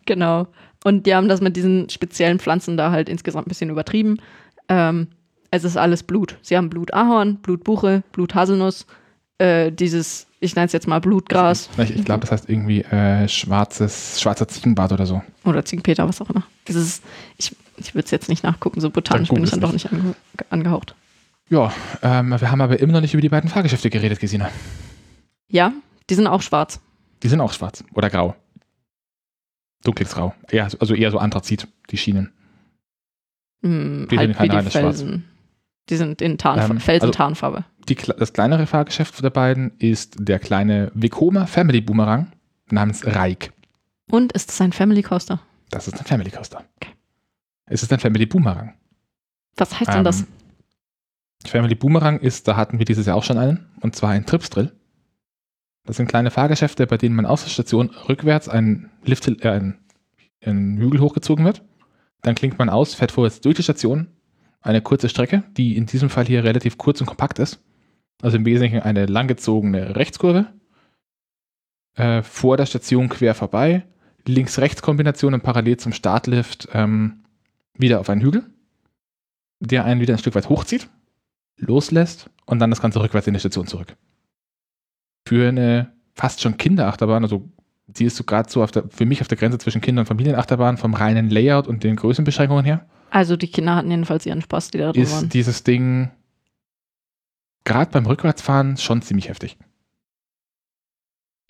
genau. 0.06 0.48
Und 0.84 1.06
die 1.06 1.14
haben 1.14 1.28
das 1.28 1.40
mit 1.40 1.56
diesen 1.56 1.88
speziellen 1.90 2.38
Pflanzen 2.38 2.76
da 2.76 2.90
halt 2.90 3.08
insgesamt 3.08 3.46
ein 3.46 3.50
bisschen 3.50 3.70
übertrieben. 3.70 4.18
Ähm, 4.68 5.08
es 5.50 5.64
ist 5.64 5.76
alles 5.76 6.02
Blut. 6.02 6.38
Sie 6.42 6.56
haben 6.56 6.70
Blutahorn, 6.70 7.36
Blutbuche, 7.36 8.02
Bluthaselnuss, 8.12 8.86
äh, 9.40 9.70
dieses, 9.72 10.26
ich 10.40 10.54
nenne 10.54 10.66
es 10.66 10.72
jetzt 10.72 10.86
mal 10.86 11.00
Blutgras 11.00 11.68
Ich, 11.78 11.96
ich 11.96 12.04
glaube, 12.04 12.20
das 12.20 12.32
heißt 12.32 12.48
irgendwie 12.48 12.82
äh, 12.82 13.26
schwarzes, 13.28 14.20
schwarzer 14.20 14.46
Ziegenbart 14.46 14.92
oder 14.92 15.06
so. 15.06 15.22
oder 15.44 15.64
Ziegenpeter, 15.64 16.06
was 16.08 16.20
auch 16.20 16.30
immer. 16.30 16.44
Es 16.66 16.76
ist, 16.76 17.02
ich 17.38 17.56
ich 17.76 17.94
würde 17.94 18.04
es 18.04 18.10
jetzt 18.10 18.28
nicht 18.28 18.44
nachgucken, 18.44 18.80
so 18.80 18.90
botanisch 18.90 19.30
bin 19.30 19.42
ich 19.42 19.50
dann 19.50 19.60
doch 19.60 19.72
nicht 19.72 19.90
ange 19.90 20.14
angehaucht. 20.50 20.94
Ja, 21.48 21.72
ähm, 22.02 22.28
wir 22.30 22.50
haben 22.50 22.60
aber 22.60 22.78
immer 22.78 22.92
noch 22.92 23.00
nicht 23.00 23.14
über 23.14 23.22
die 23.22 23.28
beiden 23.30 23.48
Fahrgeschäfte 23.50 23.90
geredet, 23.90 24.20
Gesine. 24.20 24.50
Ja, 25.48 25.72
die 26.10 26.14
sind 26.14 26.26
auch 26.26 26.42
schwarz. 26.42 26.78
Die 27.22 27.28
sind 27.28 27.40
auch 27.40 27.52
schwarz 27.52 27.82
oder 27.94 28.10
grau. 28.10 28.36
Dunkles 29.82 30.12
Grau. 30.12 30.34
Eher, 30.50 30.68
also 30.78 30.94
eher 30.94 31.10
so 31.10 31.18
Anthrazit, 31.18 31.66
die 31.90 31.96
Schienen. 31.96 32.32
Hm, 33.62 34.08
Die 34.10 34.18
halt 34.18 34.28
sind 34.28 34.36
kein 34.36 34.44
wie 34.44 34.48
die 34.50 34.56
reines 34.56 34.72
Schwarz. 34.72 35.04
Die 35.90 35.96
sind 35.96 36.22
in 36.22 36.38
Tarnf 36.38 36.70
Ähm, 36.70 36.80
Felsentarnfarbe. 36.80 37.64
Die, 37.88 37.96
kle- 37.96 38.14
das 38.16 38.32
kleinere 38.32 38.66
Fahrgeschäft 38.66 39.22
der 39.22 39.30
beiden 39.30 39.72
ist 39.78 40.16
der 40.20 40.38
kleine 40.38 40.90
Vekoma 40.94 41.46
Family 41.46 41.80
Boomerang 41.80 42.32
namens 42.70 43.04
Reik. 43.04 43.52
Und 44.10 44.32
ist 44.32 44.50
es 44.50 44.60
ein 44.60 44.72
Family 44.72 45.02
Coaster? 45.02 45.40
Das 45.70 45.88
ist 45.88 45.98
ein 45.98 46.04
Family 46.04 46.30
Coaster. 46.30 46.64
Okay. 46.76 46.92
Es 47.66 47.82
ist 47.82 47.92
ein 47.92 48.00
Family 48.00 48.26
Boomerang. 48.26 48.74
Was 49.56 49.78
heißt 49.78 49.92
denn 49.92 50.04
das? 50.04 50.20
Ähm, 50.20 50.26
Family 51.46 51.74
Boomerang 51.74 52.20
ist, 52.20 52.46
da 52.48 52.56
hatten 52.56 52.78
wir 52.78 52.84
dieses 52.84 53.06
Jahr 53.06 53.16
auch 53.16 53.24
schon 53.24 53.38
einen, 53.38 53.66
und 53.80 53.96
zwar 53.96 54.10
ein 54.10 54.26
Tripsdrill. 54.26 54.72
Das 55.86 55.96
sind 55.96 56.06
kleine 56.08 56.30
Fahrgeschäfte, 56.30 56.86
bei 56.86 56.98
denen 56.98 57.16
man 57.16 57.26
aus 57.26 57.42
der 57.42 57.50
Station 57.50 57.90
rückwärts 58.08 58.48
einen, 58.48 58.90
Lift, 59.04 59.26
äh, 59.26 59.48
einen, 59.48 59.78
einen 60.44 60.78
Hügel 60.78 61.00
hochgezogen 61.00 61.44
wird. 61.44 61.62
Dann 62.22 62.34
klingt 62.34 62.58
man 62.58 62.68
aus, 62.68 62.94
fährt 62.94 63.12
vorwärts 63.12 63.40
durch 63.40 63.56
die 63.56 63.62
Station, 63.62 64.08
eine 64.60 64.82
kurze 64.82 65.08
Strecke, 65.08 65.42
die 65.56 65.76
in 65.76 65.86
diesem 65.86 66.10
Fall 66.10 66.26
hier 66.26 66.44
relativ 66.44 66.78
kurz 66.78 67.00
und 67.00 67.06
kompakt 67.06 67.38
ist. 67.38 67.62
Also 68.22 68.36
im 68.36 68.44
Wesentlichen 68.44 68.80
eine 68.80 69.06
langgezogene 69.06 69.96
Rechtskurve. 69.96 70.46
Äh, 71.94 72.22
vor 72.22 72.56
der 72.56 72.66
Station 72.66 73.08
quer 73.08 73.34
vorbei, 73.34 73.84
Links-Rechts-Kombination 74.26 75.34
und 75.34 75.42
parallel 75.42 75.78
zum 75.78 75.92
Startlift 75.92 76.68
ähm, 76.72 77.24
wieder 77.74 78.00
auf 78.00 78.10
einen 78.10 78.20
Hügel, 78.20 78.46
der 79.60 79.84
einen 79.84 80.00
wieder 80.00 80.14
ein 80.14 80.18
Stück 80.18 80.34
weit 80.34 80.48
hochzieht, 80.48 80.88
loslässt 81.56 82.30
und 82.46 82.58
dann 82.58 82.70
das 82.70 82.82
Ganze 82.82 83.00
rückwärts 83.00 83.26
in 83.26 83.34
die 83.34 83.40
Station 83.40 83.66
zurück. 83.66 83.96
Für 85.26 85.48
eine 85.48 85.92
fast 86.14 86.40
schon 86.40 86.56
Kinderachterbahn, 86.56 87.22
also 87.22 87.48
die 87.86 88.04
ist 88.04 88.16
so 88.16 88.24
gerade 88.24 88.50
so 88.50 88.64
der, 88.66 88.84
für 88.88 89.06
mich 89.06 89.20
auf 89.20 89.28
der 89.28 89.38
Grenze 89.38 89.58
zwischen 89.58 89.80
Kinder- 89.80 90.00
und 90.00 90.06
Familienachterbahn 90.06 90.76
vom 90.76 90.94
reinen 90.94 91.30
Layout 91.30 91.66
und 91.66 91.82
den 91.82 91.96
Größenbeschränkungen 91.96 92.64
her, 92.64 92.86
Also 93.10 93.36
die 93.36 93.48
Kinder 93.48 93.76
hatten 93.76 93.90
jedenfalls 93.90 94.24
ihren 94.26 94.42
Spaß, 94.42 94.70
die 94.70 94.78
da 94.78 94.92
drin 94.92 95.02
ist 95.02 95.12
waren. 95.12 95.28
dieses 95.28 95.62
Ding 95.64 96.10
gerade 97.64 97.90
beim 97.90 98.06
Rückwärtsfahren 98.06 98.76
schon 98.76 99.02
ziemlich 99.02 99.28
heftig. 99.28 99.56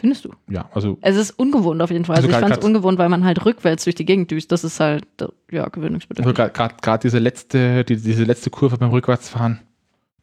Findest 0.01 0.25
du? 0.25 0.35
Ja, 0.49 0.71
also 0.73 0.97
Es 1.03 1.17
ist 1.17 1.33
ungewohnt 1.33 1.83
auf 1.83 1.91
jeden 1.91 2.07
Fall. 2.07 2.17
Also 2.17 2.29
Also, 2.29 2.39
ich 2.39 2.43
fand 2.43 2.59
es 2.59 2.65
ungewohnt, 2.65 2.99
weil 2.99 3.11
man 3.11 3.25
halt 3.25 3.45
rückwärts 3.45 3.85
durch 3.85 3.95
die 3.97 4.07
Gegend 4.07 4.31
düst. 4.31 4.51
Das 4.51 4.65
ist 4.65 4.81
halt, 4.81 5.07
ja, 5.51 5.69
gewöhnungsbedürftig. 5.69 6.39
also 6.41 6.75
gerade 6.81 7.03
diese 7.03 7.19
letzte, 7.19 7.85
die, 7.85 7.97
diese 7.97 8.25
letzte 8.25 8.49
Kurve 8.49 8.79
beim 8.79 8.91
Rückwärtsfahren, 8.91 9.61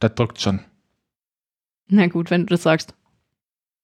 da 0.00 0.08
drückt 0.08 0.40
schon. 0.40 0.60
Na 1.88 2.08
gut, 2.08 2.30
wenn 2.30 2.42
du 2.46 2.54
das 2.54 2.64
sagst. 2.64 2.94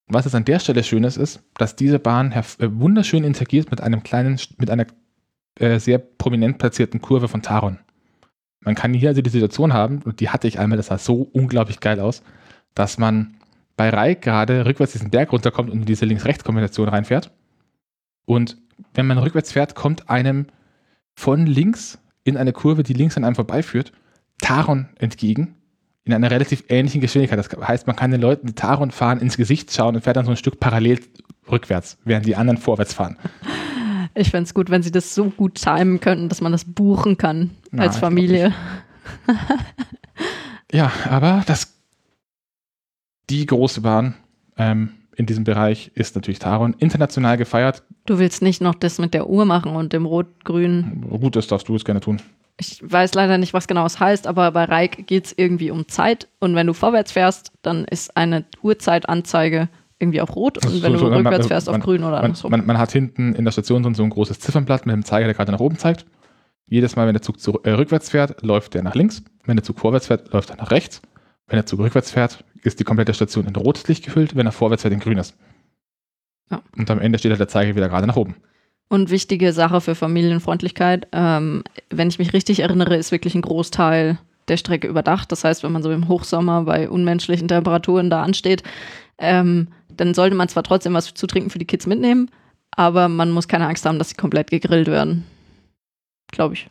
Was 0.08 0.26
es 0.26 0.34
an 0.34 0.44
der 0.44 0.58
Stelle 0.58 0.82
Schönes 0.82 1.16
ist, 1.16 1.42
dass 1.54 1.76
diese 1.76 2.00
Bahn 2.00 2.32
äh, 2.32 2.42
wunderschön 2.58 3.22
interagiert 3.24 3.70
mit 3.70 3.80
einem 3.80 4.02
kleinen, 4.02 4.38
mit 4.58 4.70
einer 4.70 4.86
äh, 5.58 5.78
sehr 5.78 5.98
prominent 5.98 6.58
platzierten 6.58 7.00
Kurve 7.00 7.28
von 7.28 7.42
Taron. 7.42 7.78
Man 8.60 8.74
kann 8.74 8.94
hier 8.94 9.10
also 9.10 9.22
die 9.22 9.30
Situation 9.30 9.72
haben, 9.72 10.02
und 10.02 10.20
die 10.20 10.30
hatte 10.30 10.48
ich 10.48 10.58
einmal, 10.58 10.76
das 10.76 10.86
sah 10.86 10.98
so 10.98 11.28
unglaublich 11.32 11.80
geil 11.80 12.00
aus, 12.00 12.22
dass 12.74 12.98
man 12.98 13.36
bei 13.76 13.90
Reik 13.90 14.22
gerade 14.22 14.64
rückwärts 14.66 14.92
diesen 14.92 15.10
Berg 15.10 15.32
runterkommt 15.32 15.70
und 15.70 15.80
in 15.80 15.84
diese 15.84 16.06
Links-Rechts-Kombination 16.06 16.88
reinfährt. 16.88 17.30
Und 18.24 18.56
wenn 18.94 19.06
man 19.06 19.18
rückwärts 19.18 19.52
fährt, 19.52 19.74
kommt 19.74 20.08
einem 20.08 20.46
von 21.14 21.46
links 21.46 21.98
in 22.24 22.36
eine 22.36 22.52
Kurve, 22.52 22.82
die 22.82 22.94
links 22.94 23.16
an 23.16 23.24
einem 23.24 23.34
vorbeiführt, 23.34 23.92
Taron 24.38 24.88
entgegen 24.98 25.56
in 26.04 26.12
einer 26.12 26.30
relativ 26.30 26.64
ähnlichen 26.68 27.00
Geschwindigkeit. 27.00 27.38
Das 27.38 27.48
heißt, 27.48 27.86
man 27.86 27.96
kann 27.96 28.10
den 28.10 28.20
Leuten, 28.20 28.46
die 28.46 28.54
Taron 28.54 28.90
fahren, 28.90 29.20
ins 29.20 29.36
Gesicht 29.36 29.72
schauen 29.72 29.94
und 29.96 30.02
fährt 30.02 30.16
dann 30.16 30.26
so 30.26 30.30
ein 30.30 30.36
Stück 30.36 30.60
parallel 30.60 31.00
rückwärts, 31.50 31.98
während 32.04 32.26
die 32.26 32.36
anderen 32.36 32.58
vorwärts 32.58 32.94
fahren. 32.94 33.16
Ich 34.14 34.30
fände 34.30 34.44
es 34.44 34.54
gut, 34.54 34.70
wenn 34.70 34.82
sie 34.82 34.92
das 34.92 35.14
so 35.14 35.30
gut 35.30 35.56
timen 35.56 36.00
könnten, 36.00 36.28
dass 36.28 36.40
man 36.40 36.52
das 36.52 36.64
buchen 36.64 37.18
kann 37.18 37.50
Na, 37.70 37.84
als 37.84 37.96
Familie. 37.96 38.52
Ja, 40.74 40.90
aber 41.08 41.44
das, 41.46 41.72
die 43.30 43.46
große 43.46 43.80
Bahn 43.82 44.14
ähm, 44.56 44.90
in 45.14 45.24
diesem 45.26 45.44
Bereich 45.44 45.92
ist 45.94 46.16
natürlich 46.16 46.40
Taron. 46.40 46.74
International 46.80 47.36
gefeiert. 47.36 47.84
Du 48.06 48.18
willst 48.18 48.42
nicht 48.42 48.60
noch 48.60 48.74
das 48.74 48.98
mit 48.98 49.14
der 49.14 49.28
Uhr 49.30 49.44
machen 49.44 49.76
und 49.76 49.92
dem 49.92 50.04
Rot-Grün. 50.04 51.06
Gut, 51.08 51.36
das 51.36 51.46
darfst 51.46 51.68
du 51.68 51.76
es 51.76 51.84
gerne 51.84 52.00
tun. 52.00 52.20
Ich 52.56 52.80
weiß 52.82 53.14
leider 53.14 53.38
nicht, 53.38 53.54
was 53.54 53.68
genau 53.68 53.86
es 53.86 54.00
heißt, 54.00 54.26
aber 54.26 54.50
bei 54.50 54.64
Reik 54.64 55.06
geht 55.06 55.26
es 55.26 55.32
irgendwie 55.36 55.70
um 55.70 55.86
Zeit. 55.86 56.26
Und 56.40 56.56
wenn 56.56 56.66
du 56.66 56.72
vorwärts 56.72 57.12
fährst, 57.12 57.52
dann 57.62 57.84
ist 57.84 58.16
eine 58.16 58.44
Uhrzeitanzeige 58.60 59.68
irgendwie 60.04 60.20
auf 60.20 60.34
Rot. 60.36 60.58
Und 60.58 60.64
Also 60.66 60.82
wenn 60.82 60.92
so- 60.92 60.98
du 60.98 61.10
so- 61.10 61.16
rückwärts 61.16 61.38
man- 61.40 61.48
fährst, 61.48 61.68
auf 61.68 61.74
man- 61.74 61.80
Grün 61.82 62.02
oder 62.02 62.12
Man, 62.16 62.24
andersrum. 62.26 62.50
man, 62.50 62.64
man 62.66 62.78
hat 62.78 62.92
hinten 62.92 63.34
in 63.34 63.44
der 63.44 63.52
Station 63.52 63.82
so 63.94 64.02
ein- 64.02 64.10
großes 64.10 64.38
Ziffernblatt 64.40 64.86
mit 64.86 64.94
dem 64.94 65.04
Zeiger, 65.04 65.26
der 65.26 65.34
gerade 65.34 65.52
nach 65.52 65.60
oben 65.60 65.76
zeigt. 65.76 66.06
Jedes 66.66 66.96
Mal, 66.96 67.06
wenn 67.06 67.14
der 67.14 67.22
Zug 67.22 67.40
zu, 67.40 67.60
äh, 67.64 67.70
rückwärts 67.72 68.10
fährt, 68.10 68.42
läuft 68.42 68.74
der 68.74 68.82
nach 68.82 68.94
links. 68.94 69.22
Wenn 69.44 69.56
der 69.56 69.64
Zug 69.64 69.78
vorwärts 69.78 70.06
fährt, 70.06 70.32
läuft 70.32 70.50
er 70.50 70.56
nach 70.56 70.70
rechts. 70.70 71.02
Wenn 71.46 71.56
der 71.56 71.66
Zug 71.66 71.80
rückwärts 71.80 72.10
fährt, 72.10 72.42
ist 72.62 72.80
die 72.80 72.84
komplette 72.84 73.12
Station 73.12 73.46
in 73.46 73.54
rotes 73.54 73.86
Licht 73.88 74.04
gefüllt. 74.04 74.34
Wenn 74.34 74.46
er 74.46 74.52
vorwärts 74.52 74.82
fährt, 74.82 74.94
in 74.94 75.00
grünes. 75.00 75.36
Ja. 76.50 76.62
Und 76.76 76.90
am 76.90 77.00
Ende 77.00 77.18
steht 77.18 77.30
halt 77.32 77.40
der 77.40 77.48
Zeiger 77.48 77.74
wieder 77.76 77.88
gerade 77.88 78.06
nach 78.06 78.16
oben. 78.16 78.36
Und 78.88 79.10
wichtige 79.10 79.52
Sache 79.52 79.80
für 79.80 79.94
Familienfreundlichkeit, 79.94 81.08
ähm, 81.12 81.64
wenn 81.90 82.08
ich 82.08 82.18
mich 82.18 82.32
richtig 82.32 82.60
erinnere, 82.60 82.96
ist 82.96 83.12
wirklich 83.12 83.34
ein 83.34 83.42
Großteil 83.42 84.18
der 84.48 84.56
Strecke 84.56 84.86
überdacht. 84.88 85.30
Das 85.32 85.44
heißt, 85.44 85.62
wenn 85.62 85.72
man 85.72 85.82
so 85.82 85.90
im 85.90 86.08
Hochsommer 86.08 86.62
bei 86.62 86.88
unmenschlichen 86.88 87.48
Temperaturen 87.48 88.10
da 88.10 88.22
ansteht, 88.22 88.62
ähm, 89.18 89.68
dann 89.88 90.14
sollte 90.14 90.34
man 90.36 90.48
zwar 90.48 90.62
trotzdem 90.62 90.94
was 90.94 91.14
zu 91.14 91.26
trinken 91.26 91.50
für 91.50 91.58
die 91.58 91.66
Kids 91.66 91.86
mitnehmen, 91.86 92.30
aber 92.72 93.08
man 93.08 93.30
muss 93.30 93.48
keine 93.48 93.66
Angst 93.68 93.86
haben, 93.86 93.98
dass 93.98 94.08
sie 94.10 94.16
komplett 94.16 94.50
gegrillt 94.50 94.88
werden. 94.88 95.24
Glaube 96.32 96.54
ich. 96.54 96.68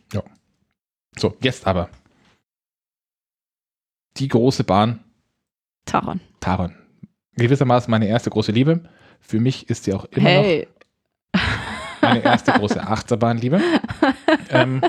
So, 1.18 1.36
jetzt 1.42 1.66
aber. 1.68 1.90
Die 4.18 4.28
große 4.28 4.64
Bahn 4.64 5.00
Taran. 5.86 6.20
Taron. 6.40 6.76
Gewissermaßen 7.36 7.90
meine 7.92 8.08
erste 8.08 8.30
große 8.30 8.52
Liebe. 8.52 8.84
Für 9.20 9.40
mich 9.40 9.70
ist 9.70 9.84
sie 9.86 9.94
auch 9.94 10.06
immer 10.06 10.30
Hey, 10.30 10.68
noch 11.34 11.42
meine 12.02 12.24
erste 12.24 12.52
große 12.54 12.82
Achterbahnliebe. 12.88 13.60
ähm, 14.50 14.82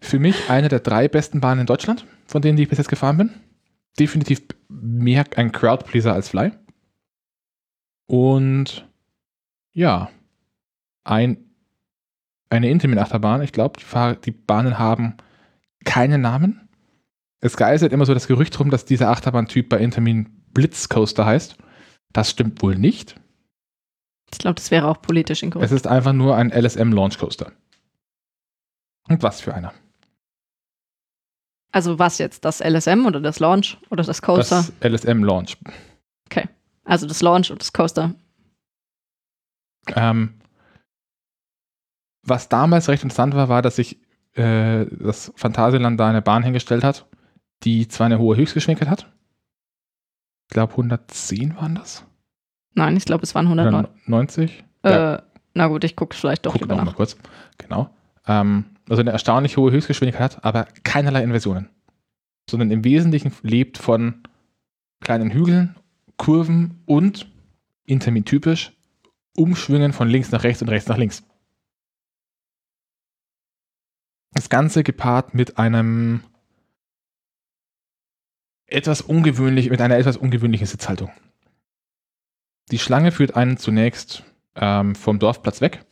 für 0.00 0.18
mich 0.18 0.50
eine 0.50 0.68
der 0.68 0.80
drei 0.80 1.08
besten 1.08 1.40
Bahnen 1.40 1.62
in 1.62 1.66
Deutschland, 1.66 2.06
von 2.26 2.42
denen 2.42 2.56
die 2.56 2.64
ich 2.64 2.68
bis 2.68 2.78
jetzt 2.78 2.88
gefahren 2.88 3.16
bin. 3.16 3.30
Definitiv 3.98 4.42
mehr 4.68 5.24
ein 5.36 5.52
Crowdpleaser 5.52 6.12
als 6.12 6.28
Fly. 6.28 6.52
Und 8.06 8.88
ja, 9.72 10.10
ein, 11.04 11.38
eine 12.50 12.68
Intamin-Achterbahn. 12.70 13.42
Ich 13.42 13.52
glaube, 13.52 13.80
die, 13.80 14.20
die 14.24 14.30
Bahnen 14.32 14.78
haben 14.78 15.16
keine 15.84 16.18
Namen. 16.18 16.68
Es 17.40 17.56
geistert 17.56 17.92
immer 17.92 18.04
so 18.04 18.14
das 18.14 18.26
Gerücht 18.26 18.58
rum, 18.60 18.70
dass 18.70 18.84
dieser 18.84 19.10
Achterbahntyp 19.10 19.68
bei 19.68 19.78
Intamin 19.78 20.28
Blitzcoaster 20.52 21.24
heißt. 21.24 21.56
Das 22.12 22.30
stimmt 22.30 22.60
wohl 22.62 22.76
nicht. 22.76 23.14
ich 24.32 24.38
glaube, 24.38 24.56
das 24.56 24.70
wäre 24.70 24.88
auch 24.88 25.00
politisch 25.00 25.42
inkorrekt. 25.42 25.70
Es 25.70 25.74
ist 25.74 25.86
einfach 25.86 26.12
nur 26.12 26.36
ein 26.36 26.50
LSM 26.50 26.92
Launch 26.92 27.18
Coaster. 27.18 27.52
Und 29.10 29.22
was 29.22 29.40
für 29.40 29.54
einer? 29.54 29.74
Also 31.72 31.98
was 31.98 32.18
jetzt? 32.18 32.44
Das 32.44 32.60
LSM 32.60 33.06
oder 33.06 33.20
das 33.20 33.38
Launch 33.38 33.76
oder 33.90 34.02
das 34.02 34.22
Coaster? 34.22 34.64
Das 34.80 34.92
LSM 35.04 35.22
Launch. 35.22 35.56
also 36.84 37.06
das 37.06 37.22
Launch 37.22 37.50
und 37.50 37.60
das 37.60 37.72
Coaster. 37.72 38.14
Ähm, 39.94 40.40
was 42.22 42.48
damals 42.48 42.88
recht 42.88 43.02
interessant 43.02 43.34
war, 43.34 43.48
war, 43.48 43.62
dass 43.62 43.76
sich 43.76 43.98
äh, 44.34 44.86
das 44.90 45.32
Phantasialand 45.36 45.98
da 45.98 46.08
eine 46.08 46.22
Bahn 46.22 46.42
hingestellt 46.42 46.84
hat, 46.84 47.06
die 47.64 47.88
zwar 47.88 48.06
eine 48.06 48.18
hohe 48.18 48.36
Höchstgeschwindigkeit 48.36 48.90
hat. 48.90 49.12
Ich 50.48 50.54
glaube 50.54 50.72
110 50.72 51.56
waren 51.56 51.76
das. 51.76 52.04
Nein, 52.74 52.96
ich 52.96 53.04
glaube, 53.04 53.22
es 53.22 53.34
waren 53.34 53.46
109. 53.46 53.84
Oder 53.84 53.94
90. 54.06 54.64
Ja. 54.84 55.14
Äh, 55.14 55.22
na 55.54 55.66
gut, 55.68 55.84
ich 55.84 55.96
gucke 55.96 56.16
vielleicht 56.16 56.46
doch 56.46 56.52
Guck 56.52 56.62
lieber 56.62 56.74
noch 56.76 56.84
mal 56.84 56.90
nach. 56.90 56.96
kurz. 56.96 57.16
Genau. 57.58 57.90
Ähm, 58.26 58.64
also 58.90 59.00
eine 59.02 59.12
erstaunlich 59.12 59.56
hohe 59.56 59.70
Höchstgeschwindigkeit 59.70 60.36
hat, 60.36 60.44
aber 60.44 60.64
keinerlei 60.82 61.22
Inversionen. 61.22 61.70
Sondern 62.50 62.72
im 62.72 62.82
Wesentlichen 62.82 63.32
lebt 63.42 63.78
von 63.78 64.24
kleinen 65.00 65.30
Hügeln, 65.30 65.76
Kurven 66.16 66.82
und 66.86 67.30
intermin-typisch 67.84 68.72
Umschwingen 69.36 69.92
von 69.92 70.08
links 70.08 70.32
nach 70.32 70.42
rechts 70.42 70.60
und 70.60 70.68
rechts 70.68 70.88
nach 70.88 70.98
links. 70.98 71.22
Das 74.32 74.48
Ganze 74.48 74.82
gepaart 74.82 75.34
mit 75.34 75.56
einem 75.56 76.24
etwas 78.66 79.00
ungewöhnlich, 79.00 79.70
mit 79.70 79.80
einer 79.80 79.98
etwas 79.98 80.16
ungewöhnlichen 80.16 80.66
Sitzhaltung. 80.66 81.12
Die 82.72 82.78
Schlange 82.78 83.12
führt 83.12 83.36
einen 83.36 83.56
zunächst 83.56 84.24
ähm, 84.56 84.94
vom 84.96 85.20
Dorfplatz 85.20 85.60
weg, 85.60 85.84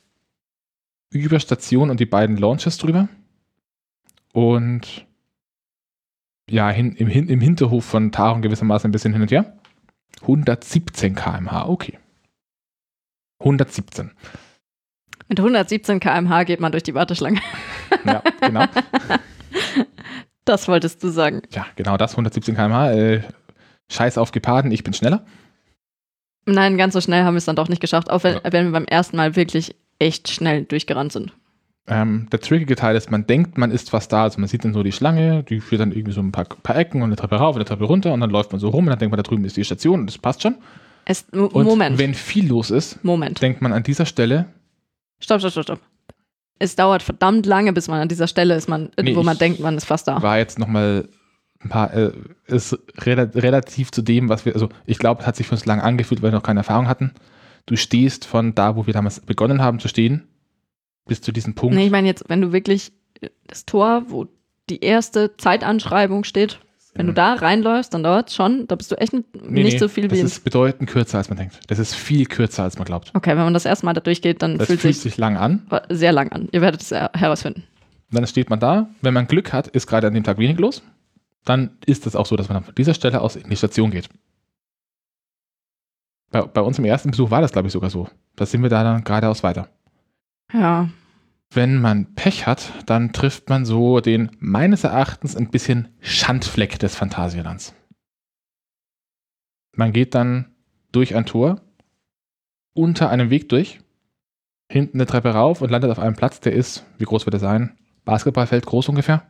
über 1.11 1.41
Station 1.41 1.91
und 1.91 2.01
die 2.01 2.07
beiden 2.07 2.37
Launches 2.37 2.79
drüber 2.79 3.09
und 4.33 5.07
ja, 6.51 6.71
hin, 6.71 6.95
im, 6.97 7.09
im 7.09 7.41
Hinterhof 7.41 7.85
von 7.85 8.11
Taron 8.13 8.41
gewissermaßen 8.43 8.89
ein 8.89 8.93
bisschen 8.93 9.13
hin 9.13 9.23
und 9.23 9.31
her. 9.31 9.59
117 10.23 11.15
km/h, 11.15 11.69
okay. 11.69 11.99
117. 13.41 14.13
Mit 15.29 15.39
117 15.39 16.01
km/h 16.01 16.45
geht 16.45 16.61
man 16.61 16.73
durch 16.73 16.83
die 16.83 16.95
Warteschlange. 16.95 17.41
Ja, 18.05 18.23
genau. 18.41 18.65
Das 20.45 20.67
wolltest 20.67 21.03
du 21.03 21.09
sagen. 21.11 21.43
Ja, 21.51 21.67
genau 21.77 21.99
das, 21.99 22.13
117 22.13 22.55
km/h. 22.55 22.93
Äh, 22.93 23.23
Scheiß 23.91 24.17
auf 24.17 24.33
Geparden, 24.33 24.71
ich 24.73 24.83
bin 24.83 24.95
schneller. 24.95 25.27
Nein, 26.47 26.79
ganz 26.79 26.95
so 26.95 27.03
schnell 27.03 27.25
haben 27.25 27.35
wir 27.35 27.39
es 27.39 27.45
dann 27.45 27.55
doch 27.57 27.69
nicht 27.69 27.83
geschafft, 27.83 28.09
auch 28.11 28.25
wenn, 28.25 28.37
Ja. 28.37 28.41
wenn 28.51 28.65
wir 28.65 28.73
beim 28.73 28.87
ersten 28.87 29.19
Mal 29.19 29.37
wirklich 29.37 29.77
echt 29.99 30.31
schnell 30.31 30.65
durchgerannt 30.65 31.13
sind. 31.13 31.33
Ähm, 31.91 32.29
der 32.31 32.41
trickige 32.41 32.77
Teil 32.77 32.97
ist, 32.97 33.11
man 33.11 33.27
denkt, 33.27 33.57
man 33.57 33.71
ist 33.71 33.91
fast 33.91 34.13
da. 34.13 34.25
Also 34.25 34.39
man 34.41 34.49
sieht 34.49 34.65
dann 34.65 34.75
so 34.75 34.83
die 34.83 34.93
Schlange, 34.93 35.43
die 35.45 35.61
führt 35.61 35.81
dann 35.81 35.93
irgendwie 35.93 36.13
so 36.13 36.21
ein 36.21 36.33
paar, 36.33 36.45
paar 36.45 36.77
Ecken 36.77 37.01
und 37.01 37.09
eine 37.09 37.17
Treppe 37.17 37.37
rauf 37.37 37.55
und 37.57 37.61
eine 37.63 37.65
Treppe 37.69 37.85
runter 37.85 38.13
und 38.13 38.21
dann 38.21 38.31
läuft 38.31 38.53
man 38.53 38.61
so 38.61 38.69
rum 38.69 38.85
und 38.85 38.91
dann 38.91 38.99
denkt 38.99 39.11
man, 39.11 39.17
da 39.17 39.23
drüben 39.23 39.45
ist 39.47 39.57
die 39.57 39.65
Station 39.65 40.01
und 40.01 40.07
das 40.07 40.19
passt 40.19 40.43
schon. 40.43 40.57
Es, 41.07 41.25
Und 41.33 41.55
Moment, 41.65 41.99
wenn 41.99 42.13
viel 42.13 42.47
los 42.47 42.71
ist, 42.71 43.03
Moment. 43.03 43.41
denkt 43.41 43.63
man 43.63 43.73
an 43.73 43.83
dieser 43.83 44.05
Stelle, 44.05 44.47
Stopp, 45.21 45.41
stopp, 45.41 45.53
stopp, 45.53 45.65
stopp. 45.65 45.81
Es 46.61 46.77
dauert 46.77 47.03
verdammt 47.03 47.47
lange, 47.47 47.73
bis 47.73 47.89
man 47.89 48.01
an 48.01 48.09
dieser 48.09 48.27
Stelle 48.27 48.55
ist, 48.55 48.69
man, 48.69 48.91
Nee, 49.01 49.17
wo 49.17 49.23
man 49.23 49.39
denkt, 49.39 49.61
man 49.61 49.77
ist 49.77 49.87
fast 49.87 50.07
da. 50.09 50.21
war 50.23 50.37
jetzt 50.39 50.59
nochmal 50.59 51.09
ein 51.61 51.71
paar, 51.71 51.93
äh, 51.95 52.13
ist 52.47 52.79
rela 53.05 53.23
relativ 53.35 53.91
zu 53.91 54.03
dem, 54.03 54.29
was 54.29 54.45
wir, 54.45 54.53
also 54.55 54.69
ich 54.85 54.99
glaube, 54.99 55.23
es 55.23 55.27
hat 55.27 55.37
sich 55.37 55.47
für 55.47 55.55
uns 55.55 55.65
lang 55.67 55.81
angefühlt, 55.81 56.21
weil 56.21 56.31
wir 56.31 56.37
noch 56.37 56.43
keine 56.43 56.61
Erfahrung 56.61 56.87
hatten. 56.89 57.13
Du 57.69 57.77
stehst 57.77 58.25
von 58.25 58.55
da, 58.55 58.77
wo 58.77 58.87
wir 58.87 58.93
damals 58.95 59.21
begonnen 59.21 59.63
haben 59.63 59.79
zu 59.79 59.89
stehen, 59.89 60.27
bis 61.07 61.21
zu 61.21 61.33
diesem 61.33 61.55
Punkt. 61.55 61.75
Nee, 61.77 61.87
ich 61.87 61.91
meine 61.93 62.07
jetzt, 62.09 62.25
wenn 62.29 62.41
du 62.41 62.53
wirklich 62.53 62.93
äh, 63.21 63.29
das 63.47 63.65
Tor, 63.67 64.05
wo 64.09 64.27
die 64.71 64.81
erste 64.83 65.37
Zeitanschreibung 65.37 66.25
steht, 66.25 66.61
wenn 66.95 67.07
du 67.07 67.13
da 67.13 67.35
reinläufst, 67.35 67.95
dann 67.95 68.03
dauert 68.03 68.29
es 68.31 68.35
schon, 68.35 68.67
da 68.67 68.75
bist 68.75 68.91
du 68.91 68.97
echt 68.97 69.13
nicht 69.13 69.27
nee, 69.49 69.79
so 69.79 69.87
viel 69.87 70.09
Das 70.09 70.19
wie. 70.19 70.23
ist 70.23 70.43
bedeutend 70.43 70.91
kürzer, 70.91 71.19
als 71.19 71.29
man 71.29 71.39
denkt. 71.39 71.61
Das 71.69 71.79
ist 71.79 71.95
viel 71.95 72.27
kürzer, 72.27 72.65
als 72.65 72.77
man 72.77 72.87
glaubt. 72.87 73.13
okay, 73.15 73.31
wenn 73.31 73.45
man 73.45 73.55
das 73.55 73.67
erste 73.67 73.87
Mal 73.87 73.93
da 73.93 74.01
durchgeht, 74.01 74.43
dann 74.43 74.59
Das 74.59 74.67
fühlt 74.67 74.81
fühlt 74.81 74.95
sich 74.95 75.03
sich 75.05 75.17
lang 75.17 75.37
an. 75.37 75.67
sehr 75.91 76.11
lang 76.13 76.33
an. 76.33 76.49
Ihr 76.51 76.61
werdet 76.61 76.81
es 76.83 76.91
her- 76.91 77.11
herausfinden. 77.15 77.63
Dann 78.11 78.27
steht 78.27 78.51
man 78.51 78.59
da. 78.59 78.89
Wenn 79.01 79.15
man 79.15 79.29
Glück 79.29 79.53
hat, 79.53 79.69
ist 79.69 79.87
gerade 79.87 80.09
an 80.09 80.15
dem 80.15 80.25
Tag 80.25 80.39
wenig 80.39 80.59
los. 80.59 80.83
Dann 81.45 81.71
ist 81.87 82.07
es 82.07 82.17
auch 82.17 82.27
so, 82.27 82.35
dass 82.37 82.49
man 82.49 82.65
von 82.65 82.75
dieser 82.75 82.95
Stelle 82.95 83.21
aus 83.21 83.37
in 83.37 83.49
die 83.49 83.57
Station 83.57 83.91
geht. 83.93 84.09
Bei, 86.31 86.43
bei 86.43 86.61
uns 86.61 86.79
im 86.79 86.85
ersten 86.85 87.11
Besuch 87.11 87.31
war 87.31 87.41
das, 87.41 87.53
glaube 87.53 87.69
ich, 87.69 87.73
sogar 87.73 87.91
so. 87.91 88.09
Da 88.37 88.47
sind 88.47 88.63
wir 88.63 88.69
da 88.69 88.83
dann 88.85 89.05
geradeaus 89.05 89.43
weiter. 89.43 89.69
Ja, 90.53 90.89
Wenn 91.53 91.81
man 91.81 92.15
Pech 92.15 92.47
hat, 92.47 92.73
dann 92.87 93.13
trifft 93.13 93.49
man 93.49 93.65
so 93.65 94.01
den 94.01 94.31
meines 94.39 94.85
Erachtens 94.85 95.37
ein 95.37 95.51
bisschen 95.51 95.89
Schandfleck 96.01 96.79
des 96.79 96.95
Phantasialands. 96.95 97.75
Man 99.75 99.93
geht 99.93 100.15
dann 100.15 100.47
durch 100.93 101.15
ein 101.15 101.27
Tor, 101.27 101.61
unter 102.75 103.11
einem 103.11 103.31
Weg 103.31 103.49
durch, 103.49 103.81
hinten 104.71 104.99
eine 104.99 105.07
Treppe 105.07 105.31
rauf 105.31 105.63
und 105.63 105.71
landet 105.71 105.91
auf 105.91 105.99
einem 105.99 106.17
Platz, 106.17 106.41
der 106.41 106.53
ist, 106.53 106.85
wie 106.99 107.05
groß 107.05 107.27
wird 107.27 107.35
er 107.35 107.41
sein? 107.41 107.77
Basketballfeld 108.05 108.67
groß 108.67 108.89
ungefähr. 108.89 109.23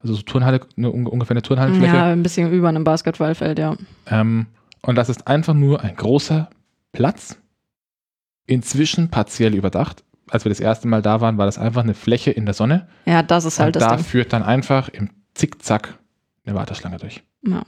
Also 0.00 0.14
so 0.14 0.22
Turnhalle, 0.22 0.60
eine, 0.76 0.90
ungefähr 0.90 1.32
eine 1.32 1.42
Turnhallenfläche. 1.42 1.94
ja, 1.94 2.06
ein 2.06 2.22
bisschen 2.22 2.50
über 2.52 2.68
einem 2.68 2.84
Basketballfeld, 2.84 3.58
ja. 3.58 3.76
Ähm, 4.06 4.46
und 4.82 4.96
das 4.96 5.08
ist 5.08 5.26
einfach 5.26 5.54
nur 5.54 5.82
ein 5.82 5.96
großer 5.96 6.50
Platz, 6.92 7.38
inzwischen 8.46 9.10
partiell 9.10 9.54
überdacht. 9.54 10.04
Als 10.28 10.44
wir 10.44 10.50
das 10.50 10.60
erste 10.60 10.88
Mal 10.88 11.02
da 11.02 11.20
waren, 11.20 11.38
war 11.38 11.46
das 11.46 11.58
einfach 11.58 11.82
eine 11.82 11.94
Fläche 11.94 12.30
in 12.30 12.44
der 12.44 12.54
Sonne. 12.54 12.88
Ja, 13.04 13.22
das 13.22 13.44
ist 13.44 13.58
halt 13.58 13.74
und 13.74 13.82
das 13.82 13.88
da 13.88 13.96
Ding. 13.96 14.04
führt 14.04 14.32
dann 14.32 14.42
einfach 14.42 14.88
im 14.88 15.10
Zickzack 15.34 15.98
eine 16.44 16.54
Warteschlange 16.54 16.98
durch. 16.98 17.22
Ja. 17.46 17.62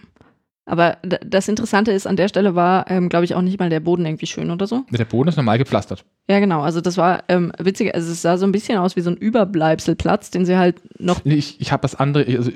Aber 0.64 0.96
das 1.02 1.48
Interessante 1.48 1.90
ist, 1.90 2.06
an 2.06 2.14
der 2.14 2.28
Stelle 2.28 2.54
war, 2.54 2.88
ähm, 2.88 3.08
glaube 3.08 3.24
ich, 3.24 3.34
auch 3.34 3.42
nicht 3.42 3.58
mal 3.58 3.68
der 3.68 3.80
Boden 3.80 4.06
irgendwie 4.06 4.26
schön 4.26 4.48
oder 4.50 4.68
so. 4.68 4.84
Der 4.90 5.04
Boden 5.04 5.28
ist 5.28 5.36
normal 5.36 5.58
gepflastert. 5.58 6.04
Ja, 6.28 6.38
genau. 6.38 6.60
Also 6.62 6.80
das 6.80 6.96
war 6.96 7.24
ähm, 7.28 7.52
witzig. 7.58 7.92
Also 7.96 8.12
es 8.12 8.22
sah 8.22 8.36
so 8.38 8.46
ein 8.46 8.52
bisschen 8.52 8.78
aus 8.78 8.94
wie 8.94 9.00
so 9.00 9.10
ein 9.10 9.16
Überbleibselplatz, 9.16 10.30
den 10.30 10.46
sie 10.46 10.56
halt 10.56 10.80
noch 11.00 11.24
Ich, 11.24 11.60
ich 11.60 11.72
habe 11.72 11.82
das 11.82 11.96
andere, 11.96 12.24
also 12.36 12.52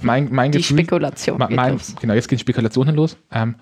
mein, 0.00 0.32
mein 0.32 0.52
die 0.52 0.58
Gefühl, 0.58 0.78
Spekulation 0.78 1.38
mein, 1.38 1.72
los. 1.72 1.94
genau, 2.00 2.14
jetzt 2.14 2.28
gehen 2.28 2.38
Spekulationen 2.38 2.94
los. 2.94 3.16
Ähm, 3.30 3.56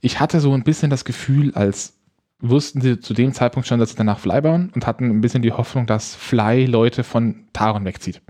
ich 0.00 0.20
hatte 0.20 0.40
so 0.40 0.52
ein 0.52 0.62
bisschen 0.62 0.90
das 0.90 1.04
Gefühl, 1.04 1.54
als 1.54 1.98
wussten 2.40 2.80
sie 2.80 3.00
zu 3.00 3.14
dem 3.14 3.32
Zeitpunkt 3.32 3.66
schon, 3.66 3.78
dass 3.78 3.90
sie 3.90 3.96
danach 3.96 4.18
Fly 4.18 4.40
bauen 4.40 4.70
und 4.74 4.86
hatten 4.86 5.10
ein 5.10 5.20
bisschen 5.20 5.42
die 5.42 5.52
Hoffnung, 5.52 5.86
dass 5.86 6.14
Fly 6.14 6.66
Leute 6.66 7.02
von 7.02 7.46
Taron 7.52 7.84
wegzieht. 7.84 8.20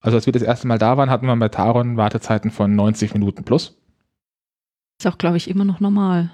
Also 0.00 0.16
als 0.16 0.26
wir 0.26 0.32
das 0.32 0.42
erste 0.42 0.66
Mal 0.66 0.78
da 0.78 0.96
waren, 0.96 1.10
hatten 1.10 1.26
wir 1.26 1.36
bei 1.36 1.48
Taron 1.48 1.96
Wartezeiten 1.96 2.50
von 2.50 2.74
90 2.74 3.14
Minuten 3.14 3.44
plus. 3.44 3.78
Ist 4.98 5.06
auch, 5.06 5.18
glaube 5.18 5.36
ich, 5.36 5.48
immer 5.48 5.64
noch 5.64 5.80
normal. 5.80 6.30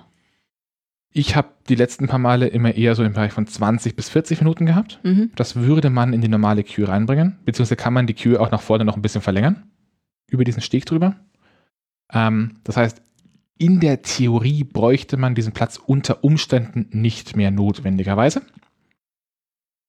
Ich 1.14 1.36
habe 1.36 1.48
die 1.68 1.74
letzten 1.74 2.08
paar 2.08 2.18
Male 2.18 2.46
immer 2.46 2.74
eher 2.74 2.94
so 2.94 3.04
im 3.04 3.12
Bereich 3.12 3.32
von 3.32 3.46
20 3.46 3.96
bis 3.96 4.08
40 4.08 4.40
Minuten 4.40 4.64
gehabt. 4.64 4.98
Mhm. 5.02 5.30
Das 5.36 5.56
würde 5.56 5.90
man 5.90 6.12
in 6.12 6.22
die 6.22 6.28
normale 6.28 6.64
Queue 6.64 6.88
reinbringen, 6.88 7.38
beziehungsweise 7.44 7.76
kann 7.76 7.92
man 7.92 8.06
die 8.06 8.14
Queue 8.14 8.40
auch 8.40 8.50
nach 8.50 8.62
vorne 8.62 8.84
noch 8.84 8.96
ein 8.96 9.02
bisschen 9.02 9.20
verlängern, 9.20 9.64
über 10.32 10.44
diesen 10.44 10.62
Steg 10.62 10.86
drüber. 10.86 11.16
Ähm, 12.12 12.56
das 12.64 12.76
heißt, 12.76 13.00
in 13.58 13.78
der 13.80 14.02
Theorie 14.02 14.64
bräuchte 14.64 15.16
man 15.16 15.34
diesen 15.34 15.52
Platz 15.52 15.76
unter 15.84 16.24
Umständen 16.24 16.88
nicht 16.90 17.36
mehr 17.36 17.50
notwendigerweise. 17.50 18.42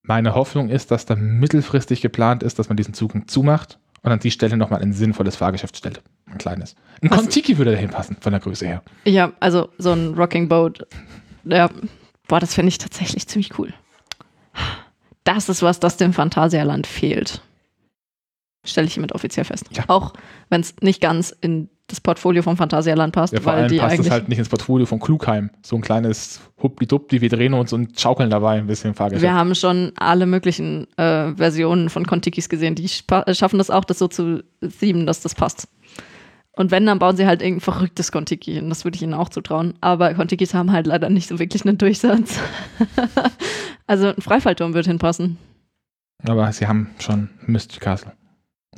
Meine 0.05 0.35
Hoffnung 0.35 0.69
ist, 0.69 0.91
dass 0.91 1.05
da 1.05 1.15
mittelfristig 1.15 2.01
geplant 2.01 2.43
ist, 2.43 2.59
dass 2.59 2.67
man 2.69 2.77
diesen 2.77 2.93
Zug 2.93 3.13
zumacht 3.31 3.79
und 4.01 4.11
an 4.11 4.19
die 4.19 4.31
Stelle 4.31 4.57
nochmal 4.57 4.81
ein 4.81 4.91
sinnvolles 4.93 5.37
Fahrgeschäft 5.37 5.77
stellt. 5.77 6.01
Ein 6.25 6.37
kleines. 6.37 6.75
Ein 7.01 7.09
Was- 7.09 7.17
Kontiki 7.19 7.57
würde 7.57 7.71
dahin 7.71 7.89
passen, 7.89 8.17
von 8.19 8.31
der 8.33 8.41
Größe 8.41 8.65
her. 8.67 8.83
Ja, 9.05 9.31
also 9.39 9.69
so 9.77 9.93
ein 9.93 10.13
Rocking 10.13 10.49
Boat. 10.49 10.85
Ja, 11.45 11.69
boah, 12.27 12.39
das 12.41 12.53
finde 12.53 12.67
ich 12.69 12.77
tatsächlich 12.77 13.27
ziemlich 13.27 13.57
cool. 13.57 13.73
Das 15.23 15.47
ist 15.47 15.61
was, 15.63 15.79
das 15.79 15.95
dem 15.95 16.11
Phantasialand 16.11 16.85
fehlt. 16.85 17.41
Stelle 18.65 18.87
ich 18.87 18.93
hiermit 18.93 19.11
offiziell 19.13 19.45
fest. 19.45 19.65
Ja. 19.71 19.83
Auch 19.87 20.13
wenn 20.49 20.61
es 20.61 20.75
nicht 20.81 21.01
ganz 21.01 21.35
in 21.41 21.69
das 21.87 21.99
Portfolio 21.99 22.41
vom 22.41 22.55
Phantasialand 22.55 23.13
passt, 23.13 23.33
Ja, 23.33 23.41
vor 23.41 23.53
weil 23.53 23.59
allem 23.63 23.71
die 23.71 23.77
passt 23.77 23.99
es 23.99 24.09
halt 24.09 24.29
nicht 24.29 24.39
ins 24.39 24.47
Portfolio 24.47 24.85
von 24.85 24.99
Klugheim. 24.99 25.49
So 25.61 25.75
ein 25.75 25.81
kleines 25.81 26.39
Huppdi-Dupdi, 26.61 27.19
wir 27.19 27.29
drehen 27.29 27.53
uns 27.53 27.73
und 27.73 27.99
schaukeln 27.99 28.29
dabei 28.29 28.57
ein 28.57 28.67
bisschen 28.67 28.93
Fahrgeschäft. 28.93 29.21
wir 29.21 29.33
haben 29.33 29.53
schon 29.53 29.91
alle 29.97 30.25
möglichen 30.25 30.87
äh, 30.97 31.35
Versionen 31.35 31.89
von 31.89 32.07
Kontikis 32.07 32.47
gesehen. 32.47 32.75
Die 32.75 32.85
äh, 32.85 33.33
schaffen 33.33 33.57
das 33.57 33.69
auch, 33.69 33.83
das 33.83 33.99
so 33.99 34.07
zu 34.07 34.43
themen, 34.79 35.05
dass 35.05 35.21
das 35.21 35.35
passt. 35.35 35.67
Und 36.55 36.71
wenn, 36.71 36.85
dann 36.85 36.99
bauen 36.99 37.17
sie 37.17 37.25
halt 37.25 37.41
irgendein 37.41 37.61
verrücktes 37.61 38.11
Kontiki 38.11 38.53
hin. 38.53 38.69
Das 38.69 38.85
würde 38.85 38.95
ich 38.95 39.01
ihnen 39.01 39.15
auch 39.15 39.29
zutrauen. 39.29 39.73
Aber 39.81 40.13
Kontikis 40.13 40.53
haben 40.53 40.71
halt 40.71 40.87
leider 40.87 41.09
nicht 41.09 41.27
so 41.27 41.39
wirklich 41.39 41.65
einen 41.65 41.79
Durchsatz. 41.79 42.39
also 43.87 44.09
ein 44.09 44.21
Freifallturm 44.21 44.73
wird 44.75 44.85
hinpassen. 44.85 45.37
Aber 46.25 46.51
sie 46.53 46.67
haben 46.67 46.91
schon 46.99 47.29
Mystic 47.45 47.81
Castle. 47.81 48.13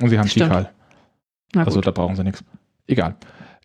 Und 0.00 0.08
sie 0.10 0.18
haben. 0.18 0.28
Tikal. 0.28 0.70
Also 1.54 1.80
da 1.80 1.90
brauchen 1.90 2.16
sie 2.16 2.24
nichts. 2.24 2.44
Egal. 2.86 3.16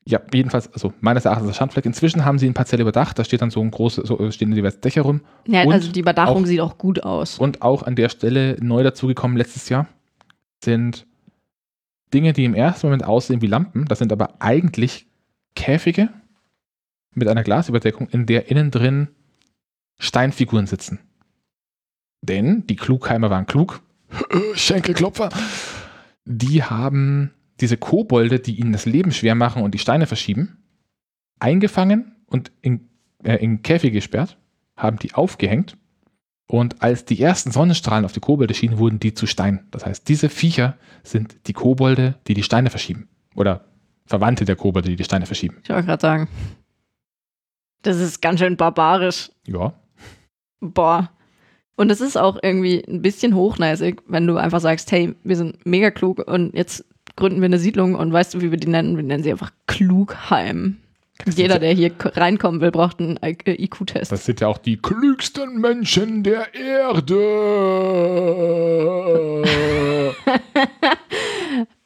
Ja, 0.03 0.19
jedenfalls, 0.33 0.71
also 0.73 0.93
meines 0.99 1.25
Erachtens 1.25 1.47
das 1.47 1.57
Schandfleck. 1.57 1.85
Inzwischen 1.85 2.25
haben 2.25 2.39
sie 2.39 2.47
ihn 2.47 2.53
partiell 2.53 2.81
überdacht. 2.81 3.19
Da 3.19 3.23
steht 3.23 3.41
dann 3.41 3.51
so 3.51 3.61
ein 3.61 3.69
großes, 3.69 4.07
so 4.07 4.31
stehen 4.31 4.51
diverse 4.51 4.79
Dächer 4.79 5.03
rum. 5.03 5.21
ja, 5.45 5.63
und 5.63 5.73
also 5.73 5.91
die 5.91 5.99
Überdachung 5.99 6.43
auch- 6.43 6.47
sieht 6.47 6.59
auch 6.61 6.77
gut 6.77 7.03
aus. 7.03 7.37
Und 7.37 7.61
auch 7.61 7.83
an 7.83 7.95
der 7.95 8.09
Stelle 8.09 8.57
neu 8.61 8.81
dazugekommen 8.83 9.37
letztes 9.37 9.69
Jahr 9.69 9.87
sind 10.63 11.05
Dinge, 12.13 12.33
die 12.33 12.45
im 12.45 12.55
ersten 12.55 12.87
Moment 12.87 13.03
aussehen 13.05 13.41
wie 13.41 13.47
Lampen. 13.47 13.85
Das 13.85 13.99
sind 13.99 14.11
aber 14.11 14.41
eigentlich 14.41 15.07
Käfige 15.55 16.09
mit 17.13 17.27
einer 17.27 17.43
Glasüberdeckung, 17.43 18.09
in 18.09 18.25
der 18.25 18.49
innen 18.49 18.71
drin 18.71 19.09
Steinfiguren 19.99 20.65
sitzen. 20.65 20.99
Denn 22.21 22.65
die 22.67 22.75
Klugheimer 22.75 23.29
waren 23.29 23.45
klug. 23.45 23.81
Schenkelklopfer. 24.55 25.29
Die 26.25 26.63
haben 26.63 27.33
diese 27.59 27.77
Kobolde, 27.77 28.39
die 28.39 28.59
ihnen 28.59 28.73
das 28.73 28.85
Leben 28.85 29.11
schwer 29.11 29.35
machen 29.35 29.63
und 29.63 29.73
die 29.73 29.79
Steine 29.79 30.07
verschieben, 30.07 30.57
eingefangen 31.39 32.15
und 32.25 32.51
in, 32.61 32.89
äh, 33.23 33.35
in 33.35 33.61
Käfige 33.61 33.93
gesperrt, 33.93 34.37
haben 34.75 34.97
die 34.97 35.13
aufgehängt 35.13 35.77
und 36.51 36.81
als 36.81 37.05
die 37.05 37.21
ersten 37.21 37.51
Sonnenstrahlen 37.51 38.03
auf 38.03 38.11
die 38.11 38.19
Kobolde 38.19 38.53
schienen, 38.53 38.77
wurden 38.77 38.99
die 38.99 39.13
zu 39.13 39.25
Stein. 39.25 39.65
Das 39.71 39.85
heißt, 39.85 40.09
diese 40.09 40.27
Viecher 40.27 40.77
sind 41.01 41.47
die 41.47 41.53
Kobolde, 41.53 42.15
die 42.27 42.33
die 42.33 42.43
Steine 42.43 42.69
verschieben. 42.69 43.07
Oder 43.35 43.63
Verwandte 44.05 44.43
der 44.43 44.57
Kobolde, 44.57 44.89
die 44.89 44.97
die 44.97 45.03
Steine 45.05 45.25
verschieben. 45.25 45.59
Ich 45.63 45.69
wollte 45.69 45.85
gerade 45.85 46.01
sagen. 46.01 46.27
Das 47.83 47.97
ist 48.01 48.21
ganz 48.21 48.41
schön 48.41 48.57
barbarisch. 48.57 49.31
Ja. 49.47 49.73
Boah. 50.59 51.09
Und 51.81 51.89
es 51.91 51.99
ist 51.99 52.15
auch 52.15 52.37
irgendwie 52.43 52.83
ein 52.87 53.01
bisschen 53.01 53.33
hochnäsig, 53.35 54.03
wenn 54.07 54.27
du 54.27 54.37
einfach 54.37 54.59
sagst, 54.61 54.91
hey, 54.91 55.15
wir 55.23 55.35
sind 55.35 55.65
mega 55.65 55.89
klug 55.89 56.19
und 56.27 56.53
jetzt 56.55 56.85
gründen 57.15 57.41
wir 57.41 57.47
eine 57.47 57.57
Siedlung 57.57 57.95
und 57.95 58.13
weißt 58.13 58.35
du, 58.35 58.41
wie 58.41 58.51
wir 58.51 58.59
die 58.59 58.67
nennen? 58.67 58.97
Wir 58.97 59.03
nennen 59.03 59.23
sie 59.23 59.31
einfach 59.31 59.49
Klugheim. 59.65 60.77
Jeder, 61.35 61.57
der 61.57 61.73
hier 61.73 61.91
reinkommen 62.03 62.61
will, 62.61 62.69
braucht 62.69 62.99
einen 62.99 63.17
I- 63.25 63.35
äh, 63.45 63.63
IQ-Test. 63.63 64.11
das 64.11 64.25
sind 64.25 64.41
ja 64.41 64.47
auch 64.47 64.59
die 64.59 64.77
klügsten 64.77 65.59
Menschen 65.59 66.21
der 66.21 66.53
Erde. 66.53 67.15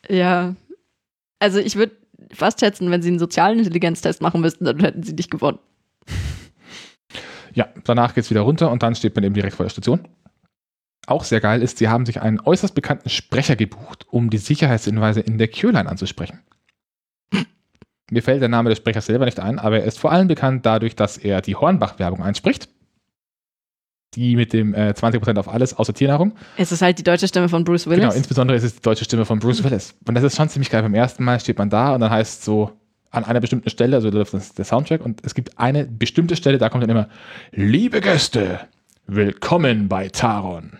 Ja. 0.09 0.55
Also 1.39 1.59
ich 1.59 1.75
würde 1.77 1.93
fast 2.33 2.59
schätzen, 2.59 2.91
wenn 2.91 3.01
sie 3.01 3.09
einen 3.09 3.19
sozialen 3.19 3.59
Intelligenztest 3.59 4.21
machen 4.21 4.41
müssten, 4.41 4.65
dann 4.65 4.79
hätten 4.81 5.03
sie 5.03 5.13
nicht 5.13 5.31
gewonnen. 5.31 5.57
Ja, 7.55 7.69
danach 7.85 8.13
geht 8.13 8.25
es 8.25 8.29
wieder 8.29 8.41
runter 8.41 8.69
und 8.69 8.83
dann 8.83 8.95
steht 8.95 9.15
man 9.15 9.23
eben 9.23 9.33
direkt 9.33 9.55
vor 9.55 9.65
der 9.65 9.71
Station. 9.71 10.07
Auch 11.07 11.23
sehr 11.23 11.39
geil 11.39 11.61
ist, 11.61 11.77
sie 11.77 11.87
haben 11.87 12.05
sich 12.05 12.21
einen 12.21 12.39
äußerst 12.39 12.75
bekannten 12.75 13.09
Sprecher 13.09 13.55
gebucht, 13.55 14.05
um 14.09 14.29
die 14.29 14.37
Sicherheitshinweise 14.37 15.21
in 15.21 15.37
der 15.37 15.47
Queueline 15.47 15.89
anzusprechen. 15.89 16.41
Mir 18.11 18.21
fällt 18.21 18.41
der 18.41 18.49
Name 18.49 18.69
des 18.69 18.77
Sprechers 18.77 19.05
selber 19.05 19.25
nicht 19.25 19.39
ein, 19.39 19.57
aber 19.57 19.79
er 19.79 19.85
ist 19.85 19.97
vor 19.97 20.11
allem 20.11 20.27
bekannt 20.27 20.65
dadurch, 20.65 20.95
dass 20.95 21.17
er 21.17 21.41
die 21.41 21.55
Hornbach-Werbung 21.55 22.21
einspricht. 22.21 22.69
Die 24.13 24.35
mit 24.35 24.53
dem 24.53 24.73
äh, 24.73 24.91
20% 24.91 25.37
auf 25.39 25.49
alles 25.49 25.75
außer 25.75 25.93
Tiernahrung. 25.93 26.33
Es 26.57 26.71
ist 26.71 26.81
halt 26.81 26.99
die 26.99 27.03
deutsche 27.03 27.27
Stimme 27.27 27.49
von 27.49 27.63
Bruce 27.63 27.87
Willis. 27.87 28.01
Genau, 28.01 28.13
insbesondere 28.13 28.57
ist 28.57 28.63
es 28.63 28.75
die 28.75 28.81
deutsche 28.81 29.05
Stimme 29.05 29.25
von 29.25 29.39
Bruce 29.39 29.63
Willis. 29.63 29.95
Und 30.07 30.15
das 30.15 30.23
ist 30.23 30.37
schon 30.37 30.49
ziemlich 30.49 30.69
geil. 30.69 30.83
Beim 30.83 30.93
ersten 30.93 31.23
Mal 31.23 31.39
steht 31.39 31.57
man 31.57 31.69
da 31.69 31.95
und 31.95 32.01
dann 32.01 32.11
heißt 32.11 32.39
es 32.39 32.45
so 32.45 32.71
an 33.11 33.23
einer 33.23 33.39
bestimmten 33.39 33.69
Stelle, 33.69 33.95
also 33.95 34.09
da 34.11 34.17
läuft 34.19 34.33
das- 34.33 34.53
der 34.53 34.65
Soundtrack 34.65 35.03
und 35.03 35.25
es 35.25 35.33
gibt 35.35 35.57
eine 35.57 35.85
bestimmte 35.85 36.35
Stelle, 36.35 36.57
da 36.57 36.69
kommt 36.69 36.83
dann 36.83 36.89
immer, 36.89 37.09
liebe 37.51 38.01
Gäste, 38.01 38.61
willkommen 39.07 39.87
bei 39.87 40.09
Taron. 40.09 40.73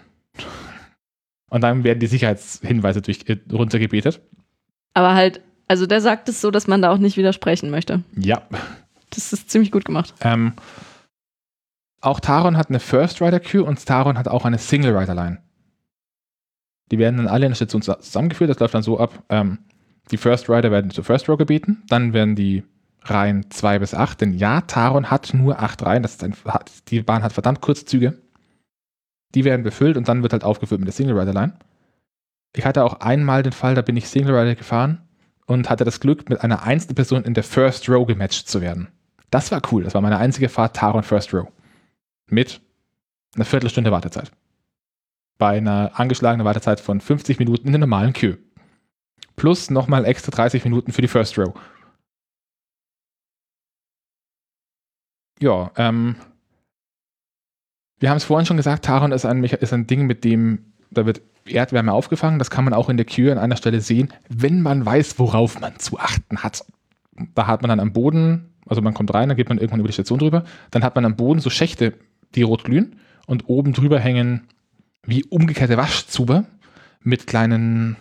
Und 1.50 1.62
dann 1.62 1.84
werden 1.84 2.00
die 2.00 2.08
Sicherheitshinweise 2.08 3.02
durch, 3.02 3.22
äh, 3.28 3.38
runtergebetet. 3.52 4.20
Aber 4.94 5.14
halt, 5.14 5.42
also 5.68 5.86
der 5.86 6.02
sagt 6.02 6.28
es 6.28 6.42
so, 6.42 6.52
dass 6.52 6.68
man 6.68 6.82
da 6.82 6.92
auch 6.92 6.98
nicht 6.98 7.18
widersprechen 7.18 7.70
möchte. 7.70 8.04
Ja. 8.18 8.42
Das 9.12 9.32
ist 9.32 9.50
ziemlich 9.50 9.72
gut 9.72 9.86
gemacht. 9.86 10.14
Ähm, 10.22 10.54
auch 12.02 12.20
Taron 12.20 12.58
hat 12.58 12.70
eine 12.70 12.80
First 12.80 13.22
Rider 13.22 13.40
Queue 13.40 13.64
und 13.64 13.86
Taron 13.86 14.18
hat 14.18 14.28
auch 14.28 14.44
eine 14.46 14.58
Single 14.58 14.96
Rider 14.98 15.16
Line. 15.16 15.42
Die 16.92 16.98
werden 17.00 17.18
dann 17.18 17.28
alle 17.28 17.46
in 17.46 17.52
der 17.52 17.56
Station 17.56 17.82
zus- 17.82 18.00
zusammengeführt. 18.02 18.50
Das 18.50 18.60
läuft 18.60 18.74
dann 18.74 18.84
so 18.84 19.00
ab. 19.00 19.24
Ähm, 19.30 19.60
die 20.12 20.18
First 20.18 20.50
Rider 20.50 20.72
werden 20.72 20.92
zur 20.92 21.04
First 21.04 21.30
Row 21.30 21.38
gebeten. 21.38 21.84
Dann 21.88 22.14
werden 22.14 22.36
die 22.36 22.64
Reihen 23.04 23.50
2 23.50 23.80
bis 23.80 23.94
8. 23.94 24.22
Denn 24.22 24.34
ja, 24.34 24.62
Taron 24.62 25.10
hat 25.10 25.34
nur 25.34 25.60
8 25.60 25.84
Reihen. 25.84 26.04
Das 26.04 26.14
ist 26.14 26.24
ein, 26.24 26.36
die 26.88 27.02
Bahn 27.02 27.24
hat 27.24 27.34
verdammt 27.34 27.62
kurze 27.62 27.86
Züge. 27.86 28.20
Die 29.34 29.44
werden 29.44 29.64
befüllt 29.64 29.98
und 29.98 30.08
dann 30.08 30.24
wird 30.24 30.34
halt 30.34 30.44
aufgefüllt 30.44 30.80
mit 30.80 30.88
der 30.88 30.94
Single 30.94 31.18
Rider 31.18 31.34
Line. 31.34 31.54
Ich 32.56 32.66
hatte 32.66 32.86
auch 32.86 33.02
einmal 33.02 33.44
den 33.44 33.52
Fall, 33.52 33.76
da 33.76 33.82
bin 33.82 33.98
ich 33.98 34.08
Single 34.08 34.36
Rider 34.36 34.56
gefahren 34.56 35.02
und 35.46 35.70
hatte 35.70 35.84
das 35.84 36.00
Glück, 36.00 36.30
mit 36.30 36.42
einer 36.42 36.64
einzelnen 36.64 36.96
Person 36.96 37.24
in 37.24 37.34
der 37.34 37.44
First 37.44 37.90
Row 37.90 38.08
gematcht 38.08 38.48
zu 38.48 38.62
werden. 38.62 38.88
Das 39.30 39.52
war 39.52 39.62
cool. 39.72 39.84
Das 39.84 39.94
war 39.94 40.02
meine 40.02 40.18
einzige 40.18 40.50
Fahrt 40.50 40.76
Taron 40.76 41.04
First 41.04 41.34
Row. 41.34 41.48
Mit 42.28 42.62
einer 43.36 43.46
Viertelstunde 43.46 43.92
Wartezeit. 43.92 44.32
Bei 45.38 45.58
einer 45.58 45.92
angeschlagenen 45.96 46.46
Wartezeit 46.46 46.80
von 46.80 47.02
50 47.02 47.40
Minuten 47.40 47.68
in 47.68 47.74
der 47.74 47.80
normalen 47.80 48.14
Queue. 48.14 48.38
Plus 49.36 49.70
nochmal 49.70 50.06
extra 50.06 50.32
30 50.32 50.64
Minuten 50.64 50.92
für 50.92 51.02
die 51.02 51.08
First 51.08 51.38
Row. 51.38 51.54
Ja, 55.40 55.72
ähm. 55.76 56.16
Wir 58.00 58.10
haben 58.10 58.18
es 58.18 58.26
vorhin 58.26 58.46
schon 58.46 58.58
gesagt, 58.58 58.86
Taron 58.86 59.12
ist 59.14 59.26
ein, 59.26 59.44
ist 59.44 59.74
ein 59.74 59.88
Ding, 59.88 60.06
mit 60.06 60.26
dem, 60.26 60.74
da 60.92 61.06
wird 61.06 61.22
Erdwärme 61.46 61.94
aufgefangen. 61.94 62.40
Das 62.40 62.50
kann 62.50 62.66
man 62.66 62.74
auch 62.74 62.90
in 62.90 62.98
der 62.98 63.06
Queue 63.06 63.32
an 63.32 63.38
einer 63.38 63.56
Stelle 63.56 63.80
sehen, 63.80 64.14
wenn 64.28 64.62
man 64.62 64.86
weiß, 64.86 65.18
worauf 65.18 65.60
man 65.60 65.80
zu 65.80 65.98
achten 65.98 66.44
hat. 66.44 66.66
Da 67.34 67.48
hat 67.48 67.62
man 67.62 67.70
dann 67.70 67.80
am 67.80 67.94
Boden, 67.94 68.54
also 68.68 68.82
man 68.82 68.94
kommt 68.94 69.14
rein, 69.14 69.30
dann 69.30 69.38
geht 69.38 69.48
man 69.48 69.58
irgendwann 69.58 69.80
über 69.80 69.88
die 69.88 69.94
Station 69.94 70.20
drüber, 70.20 70.44
dann 70.72 70.84
hat 70.84 70.96
man 70.96 71.06
am 71.06 71.16
Boden 71.16 71.40
so 71.40 71.50
Schächte, 71.50 71.94
die 72.36 72.42
rot 72.42 72.66
glühen 72.66 73.00
und 73.28 73.48
oben 73.48 73.74
drüber 73.74 74.00
hängen 74.00 74.48
wie 75.04 75.24
umgekehrte 75.24 75.78
Waschzuber 75.78 76.46
mit 77.02 77.28
kleinen 77.28 77.96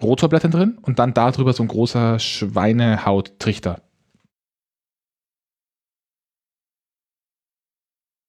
Rotorblättern 0.00 0.50
drin 0.50 0.78
und 0.80 0.98
dann 0.98 1.14
darüber 1.14 1.52
so 1.52 1.62
ein 1.62 1.68
großer 1.68 2.18
Schweinehauttrichter. 2.18 3.82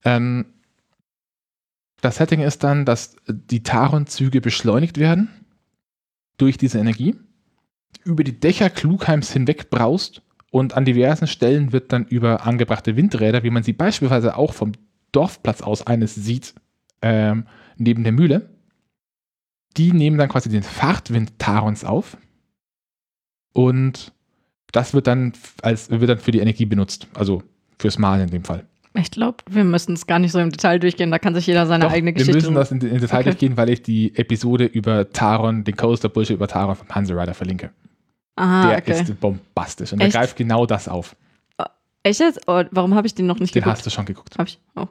Ähm, 0.04 0.54
das 2.02 2.16
Setting 2.16 2.42
ist 2.42 2.64
dann, 2.64 2.86
dass 2.86 3.16
die 3.28 3.64
Taron-Züge 3.64 4.42
beschleunigt 4.42 4.98
werden 4.98 5.30
durch 6.38 6.58
diese 6.58 6.80
Energie, 6.80 7.16
über 8.06 8.24
die 8.24 8.40
Dächer 8.40 8.70
Klugheims 8.70 9.32
hinweg 9.32 9.70
braust 9.70 10.22
und 10.52 10.74
an 10.74 10.86
diversen 10.86 11.28
Stellen 11.28 11.74
wird 11.74 11.92
dann 11.92 12.06
über 12.06 12.46
angebrachte 12.46 12.96
Windräder, 12.96 13.44
wie 13.44 13.50
man 13.50 13.64
sie 13.64 13.74
beispielsweise 13.74 14.38
auch 14.38 14.54
vom 14.54 14.72
Dorfplatz 15.12 15.62
aus 15.62 15.86
eines 15.86 16.16
sieht, 16.16 16.56
ähm, 17.02 17.46
neben 17.78 18.04
der 18.04 18.14
Mühle, 18.14 18.50
die 19.78 19.92
nehmen 19.92 20.18
dann 20.18 20.30
quasi 20.30 20.50
den 20.50 20.64
Fahrtwind 20.64 21.38
Tarons 21.40 21.84
auf 21.86 22.18
und 23.54 24.14
das 24.72 24.94
wird 24.94 25.08
dann 25.08 25.34
als 25.62 25.90
wird 25.90 26.10
dann 26.10 26.20
für 26.20 26.32
die 26.32 26.40
Energie 26.40 26.66
benutzt, 26.66 27.08
also 27.16 27.44
fürs 27.78 27.98
Malen 27.98 28.24
in 28.24 28.30
dem 28.30 28.44
Fall. 28.44 28.66
Ich 28.96 29.12
glaube, 29.12 29.38
wir 29.50 29.64
müssen 29.64 29.94
es 29.94 30.08
gar 30.08 30.20
nicht 30.20 30.32
so 30.32 30.40
im 30.40 30.50
Detail 30.50 30.80
durchgehen. 30.80 31.12
Da 31.12 31.20
kann 31.20 31.36
sich 31.36 31.46
jeder 31.46 31.68
seine 31.68 31.86
Doch, 31.86 31.92
eigene 31.92 32.08
wir 32.10 32.14
Geschichte. 32.14 32.34
müssen 32.38 32.56
das 32.56 32.72
in, 32.72 32.82
in 32.82 33.00
Detail 33.00 33.20
Okay. 33.20 33.24
durchgehen, 33.30 33.56
weil 33.56 33.70
ich 33.70 33.84
die 33.84 34.16
Episode 34.18 34.66
über 34.66 35.10
Taron, 35.12 35.64
den 35.64 35.76
Coaster 35.76 36.10
Bullshit 36.10 36.36
über 36.36 36.48
Taron 36.48 36.76
vom 36.76 36.90
Hanse 36.90 37.16
Rider 37.16 37.34
verlinke. 37.36 37.70
ah, 38.36 38.68
der 38.68 38.78
okay. 38.80 39.02
ist 39.02 39.20
bombastisch 39.20 39.94
und 39.94 40.02
Echt? 40.02 40.14
der 40.14 40.22
greift 40.22 40.38
genau 40.38 40.66
das 40.66 40.88
auf. 40.88 41.16
Echt 42.02 42.20
jetzt? 42.20 42.42
Oh, 42.48 42.64
warum 42.72 42.96
habe 42.96 43.06
ich 43.08 43.14
den 43.14 43.28
noch 43.28 43.40
nicht 43.40 43.54
Den 43.54 43.62
geguckt? 43.62 43.78
hast 43.78 43.86
du 43.86 43.90
schon 43.92 44.06
geguckt. 44.06 44.38
Hab 44.38 44.48
ich. 44.48 44.60
Oh. 44.76 44.88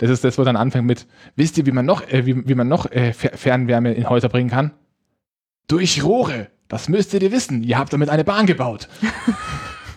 Das 0.00 0.08
ist 0.08 0.24
das, 0.24 0.38
wo 0.38 0.44
dann 0.44 0.56
anfängt 0.56 0.86
mit, 0.86 1.06
wisst 1.36 1.58
ihr, 1.58 1.66
wie 1.66 1.72
man 1.72 1.84
noch, 1.84 2.00
äh, 2.08 2.24
wie, 2.24 2.48
wie 2.48 2.54
man 2.54 2.68
noch 2.68 2.90
äh, 2.90 3.10
Fer- 3.12 3.36
Fernwärme 3.36 3.92
in 3.92 4.08
Häuser 4.08 4.30
bringen 4.30 4.48
kann? 4.48 4.72
Durch 5.68 6.02
Rohre. 6.02 6.48
Das 6.68 6.88
müsstet 6.88 7.22
ihr 7.22 7.32
wissen. 7.32 7.62
Ihr 7.62 7.76
habt 7.76 7.92
damit 7.92 8.08
eine 8.08 8.24
Bahn 8.24 8.46
gebaut. 8.46 8.88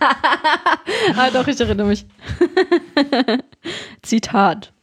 ah, 1.16 1.30
doch, 1.32 1.46
ich 1.46 1.58
erinnere 1.58 1.86
mich. 1.86 2.04
Zitat. 4.02 4.74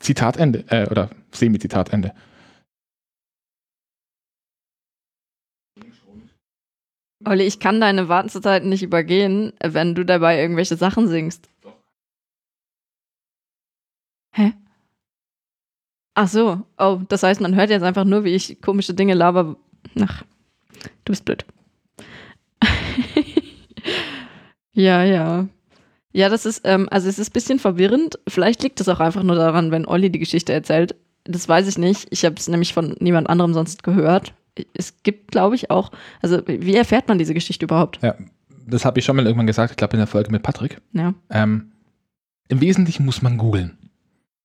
Zitat 0.00 0.36
Ende. 0.36 0.64
Äh, 0.68 0.86
oder 0.90 1.08
Semi-Zitat 1.32 1.90
Ende. 1.90 2.12
Olli, 7.24 7.44
ich 7.44 7.58
kann 7.58 7.80
deine 7.80 8.08
Wartenzeiten 8.10 8.68
nicht 8.68 8.82
übergehen, 8.82 9.54
wenn 9.64 9.94
du 9.94 10.04
dabei 10.04 10.38
irgendwelche 10.38 10.76
Sachen 10.76 11.08
singst. 11.08 11.48
Hä? 14.38 14.52
Ach 16.14 16.28
so. 16.28 16.62
Oh, 16.78 17.00
das 17.08 17.24
heißt, 17.24 17.40
man 17.40 17.56
hört 17.56 17.70
jetzt 17.70 17.82
einfach 17.82 18.04
nur, 18.04 18.22
wie 18.22 18.34
ich 18.34 18.60
komische 18.62 18.94
Dinge 18.94 19.14
laber. 19.14 19.56
Ach, 20.00 20.22
du 21.04 21.12
bist 21.12 21.24
blöd. 21.24 21.44
ja, 24.72 25.02
ja. 25.02 25.48
Ja, 26.12 26.28
das 26.28 26.46
ist, 26.46 26.62
ähm, 26.64 26.88
also 26.90 27.08
es 27.08 27.18
ist 27.18 27.30
ein 27.30 27.32
bisschen 27.32 27.58
verwirrend. 27.58 28.18
Vielleicht 28.28 28.62
liegt 28.62 28.80
es 28.80 28.88
auch 28.88 29.00
einfach 29.00 29.24
nur 29.24 29.34
daran, 29.34 29.72
wenn 29.72 29.86
Olli 29.86 30.10
die 30.10 30.20
Geschichte 30.20 30.52
erzählt. 30.52 30.94
Das 31.24 31.48
weiß 31.48 31.66
ich 31.66 31.76
nicht. 31.76 32.06
Ich 32.10 32.24
habe 32.24 32.36
es 32.36 32.48
nämlich 32.48 32.72
von 32.72 32.94
niemand 33.00 33.28
anderem 33.28 33.54
sonst 33.54 33.82
gehört. 33.82 34.34
Es 34.72 35.02
gibt, 35.02 35.32
glaube 35.32 35.56
ich, 35.56 35.70
auch, 35.70 35.90
also 36.22 36.40
wie 36.46 36.76
erfährt 36.76 37.08
man 37.08 37.18
diese 37.18 37.34
Geschichte 37.34 37.66
überhaupt? 37.66 38.00
Ja, 38.02 38.14
das 38.66 38.84
habe 38.84 39.00
ich 39.00 39.04
schon 39.04 39.16
mal 39.16 39.26
irgendwann 39.26 39.46
gesagt, 39.48 39.72
ich 39.72 39.76
glaube 39.76 39.94
in 39.94 39.98
der 39.98 40.06
Folge 40.06 40.30
mit 40.30 40.42
Patrick. 40.44 40.80
Ja. 40.92 41.14
Ähm, 41.30 41.72
Im 42.48 42.60
Wesentlichen 42.60 43.04
muss 43.04 43.22
man 43.22 43.36
googeln. 43.36 43.78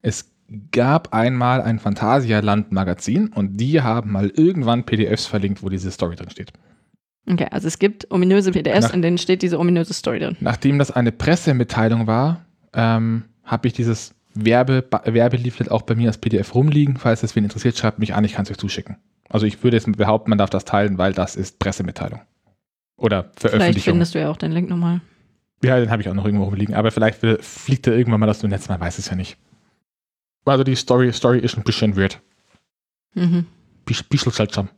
Es 0.04 0.32
gab 0.72 1.14
einmal 1.14 1.62
ein 1.62 1.80
Phantasialand-Magazin 1.80 3.30
und 3.30 3.58
die 3.58 3.82
haben 3.82 4.12
mal 4.12 4.30
irgendwann 4.30 4.84
PDFs 4.86 5.26
verlinkt, 5.26 5.64
wo 5.64 5.70
diese 5.70 5.90
Story 5.92 6.16
drin 6.16 6.30
steht. 6.30 6.54
Okay, 7.30 7.48
also 7.52 7.68
es 7.68 7.80
gibt 7.80 8.12
ominöse 8.12 8.52
PDFs, 8.52 8.88
Nach- 8.88 8.94
in 8.94 9.02
denen 9.02 9.18
steht 9.18 9.42
diese 9.42 9.58
ominöse 9.58 9.94
Story 9.94 10.20
drin. 10.20 10.36
Nachdem 10.42 10.78
das 10.78 10.92
eine 10.92 11.12
Pressemitteilung 11.14 12.06
war, 12.06 12.46
ähm, 12.74 13.24
habe 13.46 13.68
ich 13.68 13.74
dieses 13.74 14.14
Werbe 14.36 14.84
Werbeleaflet 15.06 15.72
auch 15.72 15.84
bei 15.84 15.96
mir 15.96 16.10
als 16.10 16.18
PDF 16.18 16.54
rumliegen. 16.56 16.98
Falls 16.98 17.24
es 17.24 17.36
wen 17.36 17.44
interessiert, 17.46 17.78
schreibt 17.78 18.00
mich 18.00 18.14
an, 18.14 18.24
ich 18.26 18.34
kann 18.34 18.44
es 18.44 18.52
euch 18.52 18.58
zuschicken. 18.58 18.98
Also 19.30 19.46
ich 19.46 19.64
würde 19.64 19.78
jetzt 19.78 19.90
behaupten, 19.96 20.30
man 20.32 20.38
darf 20.38 20.50
das 20.50 20.66
teilen, 20.66 20.98
weil 20.98 21.14
das 21.14 21.36
ist 21.36 21.60
Pressemitteilung. 21.60 22.20
Oder 22.98 23.24
Vielleicht 23.24 23.40
Veröffentlichung. 23.40 23.94
findest 23.94 24.16
du 24.16 24.20
ja 24.20 24.30
auch 24.30 24.38
den 24.38 24.52
Link 24.52 24.70
nochmal. 24.70 25.02
Ja, 25.64 25.80
den 25.80 25.90
habe 25.92 26.02
ich 26.02 26.10
auch 26.10 26.14
noch 26.14 26.26
irgendwo 26.26 26.46
rumliegen. 26.46 26.76
Aber 26.76 26.92
vielleicht 26.92 27.20
fliegt 27.42 27.88
er 27.88 27.96
irgendwann 27.96 28.20
mal 28.20 28.30
aus 28.30 28.40
dem 28.40 28.50
Netz, 28.50 28.68
man 28.68 28.80
weiß 28.82 28.98
es 29.00 29.10
ja 29.10 29.16
nicht. 29.16 29.38
Also 30.46 30.64
die 30.64 30.76
Story, 30.76 31.12
Story 31.14 31.40
ist 31.40 31.58
ein 31.58 31.64
bisschen 31.64 31.96
weird. 31.96 32.20
Mhm. 33.14 33.46
Bisch- 33.86 34.04
Bisschen 34.10 34.32
seltsam. 34.32 34.70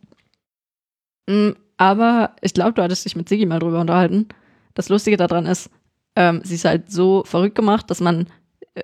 Mm, 1.27 1.51
Aber 1.77 2.35
ich 2.41 2.53
glaube, 2.53 2.73
du 2.73 2.81
hattest 2.83 3.05
dich 3.05 3.15
mit 3.15 3.27
Sigi 3.27 3.45
mal 3.45 3.59
drüber 3.59 3.81
unterhalten. 3.81 4.27
Das 4.75 4.89
Lustige 4.89 5.17
daran 5.17 5.45
ist, 5.45 5.69
ähm, 6.15 6.41
sie 6.43 6.55
ist 6.55 6.65
halt 6.65 6.91
so 6.91 7.23
verrückt 7.25 7.55
gemacht, 7.55 7.89
dass 7.89 7.99
man 7.99 8.27
äh, 8.75 8.83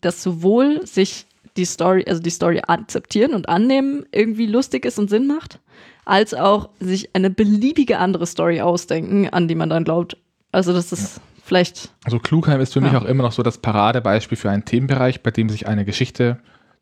dass 0.00 0.22
sowohl 0.22 0.86
sich 0.86 1.26
die 1.56 1.64
Story, 1.66 2.04
also 2.06 2.22
die 2.22 2.30
Story 2.30 2.62
akzeptieren 2.66 3.34
und 3.34 3.48
annehmen, 3.48 4.06
irgendwie 4.12 4.46
lustig 4.46 4.84
ist 4.86 4.98
und 4.98 5.10
Sinn 5.10 5.26
macht, 5.26 5.60
als 6.06 6.32
auch 6.34 6.70
sich 6.80 7.14
eine 7.14 7.28
beliebige 7.30 7.98
andere 7.98 8.26
Story 8.26 8.60
ausdenken, 8.62 9.28
an 9.28 9.48
die 9.48 9.54
man 9.54 9.68
dann 9.68 9.84
glaubt. 9.84 10.16
Also 10.50 10.72
das 10.72 10.92
ist 10.92 11.20
vielleicht, 11.52 11.92
Also 12.04 12.18
Klugheim 12.18 12.60
ist 12.60 12.72
für 12.72 12.80
mich 12.80 12.92
Ja. 12.92 12.98
auch 13.00 13.04
immer 13.04 13.22
noch 13.24 13.32
so 13.32 13.42
das 13.42 13.58
Paradebeispiel 13.58 14.38
für 14.38 14.50
einen 14.50 14.64
Themenbereich, 14.64 15.22
bei 15.22 15.30
dem 15.30 15.48
sich 15.50 15.66
eine 15.68 15.84
Geschichte, 15.84 16.38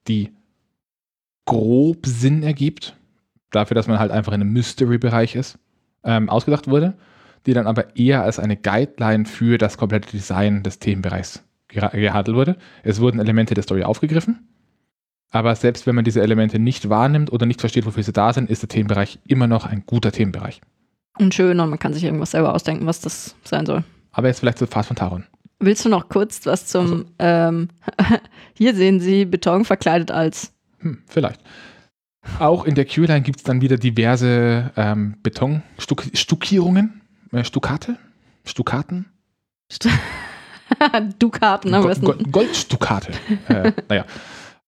die 0.07 0.33
grob 1.45 2.07
Sinn 2.07 2.43
ergibt, 2.43 2.97
dafür, 3.51 3.75
dass 3.75 3.89
man 3.89 3.99
halt 3.99 4.13
einfach 4.13 4.33
in 4.33 4.41
einem 4.41 4.53
Mystery-Bereich 4.53 5.35
ist, 5.35 5.59
ähm, 6.05 6.29
ausgedacht 6.29 6.69
wurde, 6.69 6.95
die 7.47 7.53
dann 7.53 7.67
aber 7.67 7.97
eher 7.97 8.23
als 8.23 8.39
eine 8.39 8.57
Guideline 8.57 9.25
für 9.25 9.59
das 9.59 9.77
komplette 9.77 10.11
Design 10.11 10.63
des 10.63 10.79
Themenbereichs 10.79 11.43
gehandelt 11.69 12.37
wurde. 12.37 12.57
Es 12.83 13.01
wurden 13.01 13.19
Elemente 13.21 13.55
der 13.55 13.63
Story 13.65 13.83
aufgegriffen, 13.83 14.49
aber 15.31 15.55
selbst 15.57 15.87
wenn 15.87 15.95
man 15.97 16.05
diese 16.05 16.23
Elemente 16.23 16.59
nicht 16.59 16.89
wahrnimmt 16.89 17.33
oder 17.33 17.47
nicht 17.47 17.61
versteht, 17.61 17.87
wofür 17.87 18.03
sie 18.03 18.13
da 18.13 18.33
sind, 18.33 18.49
ist 18.51 18.63
der 18.63 18.69
Themenbereich 18.69 19.19
immer 19.27 19.47
noch 19.47 19.67
ein 19.67 19.83
guter 19.87 20.13
Themenbereich. 20.13 20.61
und 21.19 21.35
schön 21.35 21.59
und 21.61 21.71
man 21.71 21.79
kann 21.79 21.93
sich 21.93 22.05
irgendwas 22.05 22.31
selber 22.31 22.55
ausdenken, 22.55 22.87
was 22.87 23.01
das 23.01 23.35
sein 23.45 23.67
soll. 23.67 23.83
Aber 24.13 24.29
jetzt 24.29 24.41
vielleicht 24.41 24.59
zu 24.59 24.67
Fast 24.67 24.89
von 24.89 24.97
Taron. 24.97 25.25
Willst 25.59 25.85
du 25.85 25.89
noch 25.89 26.09
kurz 26.09 26.47
was 26.47 26.67
zum, 26.67 27.07
ähm, 27.19 27.69
hier 28.55 28.75
sehen 28.75 29.01
Sie 29.01 29.25
Beton 29.25 29.65
verkleidet 29.65 30.11
als 30.11 30.53
Hm, 30.81 31.03
vielleicht. 31.07 31.41
Auch 32.39 32.65
in 32.65 32.75
der 32.75 32.85
Q-Line 32.85 33.23
gibt 33.23 33.39
es 33.39 33.45
dann 33.45 33.61
wieder 33.61 33.77
diverse 33.77 34.71
ähm, 34.77 35.17
Betonstuckierungen, 35.23 37.01
äh, 37.33 37.45
Stuckate, 37.45 37.97
Stukaten, 38.45 39.07
Dukaten 41.19 41.75
am 41.75 41.87
besten. 41.87 42.05
Go 42.05 42.15
Goldstuckate. 42.31 43.13
äh, 43.49 43.73
naja. 43.89 44.05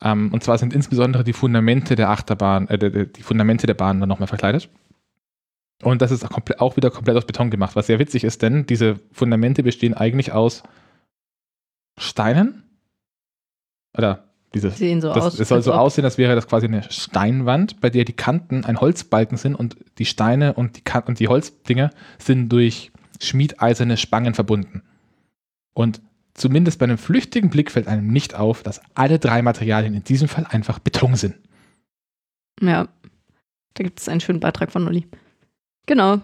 Ähm, 0.03 0.33
und 0.33 0.43
zwar 0.43 0.59
sind 0.59 0.73
insbesondere 0.73 1.25
die 1.25 1.33
Fundamente 1.33 1.95
der 1.95 2.11
Achterbahn, 2.11 2.69
äh, 2.69 3.07
die 3.07 3.23
Fundamente 3.23 3.67
der 3.67 3.75
Bahn 3.75 4.01
dann 4.01 4.09
nochmal 4.09 4.29
verkleidet. 4.29 4.69
Und 5.83 6.01
das 6.01 6.11
ist 6.11 6.25
auch, 6.25 6.39
auch 6.59 6.77
wieder 6.77 6.91
komplett 6.91 7.17
aus 7.17 7.27
Beton 7.27 7.51
gemacht, 7.51 7.77
was 7.77 7.89
sehr 7.89 7.99
witzig 7.99 8.25
ist, 8.25 8.41
denn 8.41 8.67
diese 8.67 8.97
Fundamente 9.11 9.63
bestehen 9.63 9.95
eigentlich 9.95 10.33
aus 10.33 10.63
Steinen. 11.99 12.63
Oder 13.97 14.25
dieses 14.55 14.79
sehen 14.79 15.01
so 15.01 15.13
das, 15.13 15.25
aus. 15.25 15.41
es 15.41 15.49
soll 15.49 15.63
so 15.63 15.73
aussehen, 15.73 16.05
als 16.05 16.19
wäre 16.19 16.35
das 16.35 16.47
quasi 16.47 16.67
eine 16.67 16.85
Steinwand, 16.91 17.81
bei 17.81 17.91
der 17.91 18.05
die 18.05 18.13
Kanten 18.13 18.65
ein 18.65 18.81
Holzbalken 18.81 19.37
sind 19.37 19.55
und 19.55 19.77
die 19.99 20.05
Steine 20.05 20.55
und 20.55 20.77
die, 20.77 20.81
kan 20.83 21.03
und 21.05 21.19
die 21.19 21.29
Holzdinger 21.29 21.91
sind 22.19 22.49
durch 22.51 22.93
schmiedeiserne 23.21 23.97
Spangen 23.97 24.35
verbunden. 24.35 24.83
Und 25.75 26.01
zumindest 26.35 26.79
bei 26.79 26.85
einem 26.85 26.99
flüchtigen 26.99 27.51
Blick 27.51 27.71
fällt 27.71 27.89
einem 27.89 28.09
nicht 28.09 28.35
auf, 28.35 28.63
dass 28.63 28.81
alle 28.95 29.19
drei 29.19 29.43
Materialien 29.43 29.95
in 29.95 30.05
diesem 30.05 30.29
Fall 30.29 30.47
einfach 30.49 30.79
Beton 30.79 31.17
sind. 31.17 31.35
Ja, 32.61 32.89
da 33.75 33.85
gibt 33.85 34.01
es 34.01 34.09
einen 34.09 34.21
schönen 34.21 34.41
Beitrag 34.41 34.71
von 34.71 34.87
Uli. 34.87 35.07
Genau. 35.87 36.21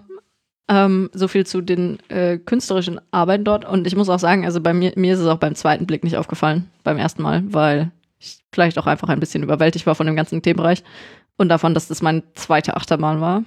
Ähm, 0.68 1.08
so 1.12 1.28
viel 1.28 1.46
zu 1.46 1.60
den 1.62 1.98
äh, 2.08 2.38
künstlerischen 2.38 3.00
Arbeiten 3.10 3.44
dort. 3.44 3.64
Und 3.64 3.86
ich 3.86 3.96
muss 3.96 4.08
auch 4.08 4.18
sagen, 4.18 4.44
also 4.44 4.60
bei 4.60 4.74
mir, 4.74 4.92
mir 4.96 5.14
ist 5.14 5.20
es 5.20 5.26
auch 5.26 5.38
beim 5.38 5.54
zweiten 5.54 5.86
Blick 5.86 6.04
nicht 6.04 6.16
aufgefallen, 6.16 6.70
beim 6.84 6.98
ersten 6.98 7.22
Mal, 7.22 7.42
weil 7.52 7.90
ich 8.18 8.38
vielleicht 8.52 8.78
auch 8.78 8.86
einfach 8.86 9.08
ein 9.08 9.20
bisschen 9.20 9.42
überwältigt 9.42 9.86
war 9.86 9.94
von 9.94 10.06
dem 10.06 10.16
ganzen 10.16 10.42
Themenbereich 10.42 10.84
und 11.36 11.48
davon, 11.48 11.72
dass 11.72 11.88
das 11.88 12.02
meine 12.02 12.22
zweite 12.34 12.76
Achterbahn 12.76 13.20
war. 13.20 13.44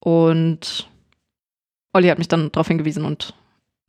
Und 0.00 0.88
Olli 1.92 2.08
hat 2.08 2.18
mich 2.18 2.28
dann 2.28 2.52
darauf 2.52 2.68
hingewiesen 2.68 3.04
und 3.04 3.34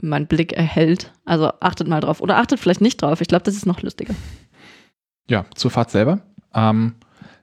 mein 0.01 0.27
Blick 0.27 0.53
erhellt. 0.53 1.13
Also 1.25 1.51
achtet 1.59 1.87
mal 1.87 2.01
drauf. 2.01 2.21
Oder 2.21 2.37
achtet 2.37 2.59
vielleicht 2.59 2.81
nicht 2.81 3.01
drauf. 3.01 3.21
Ich 3.21 3.27
glaube, 3.27 3.43
das 3.43 3.55
ist 3.55 3.65
noch 3.65 3.81
lustiger. 3.81 4.15
Ja, 5.29 5.45
zur 5.55 5.71
Fahrt 5.71 5.91
selber. 5.91 6.21
Ähm, 6.53 6.95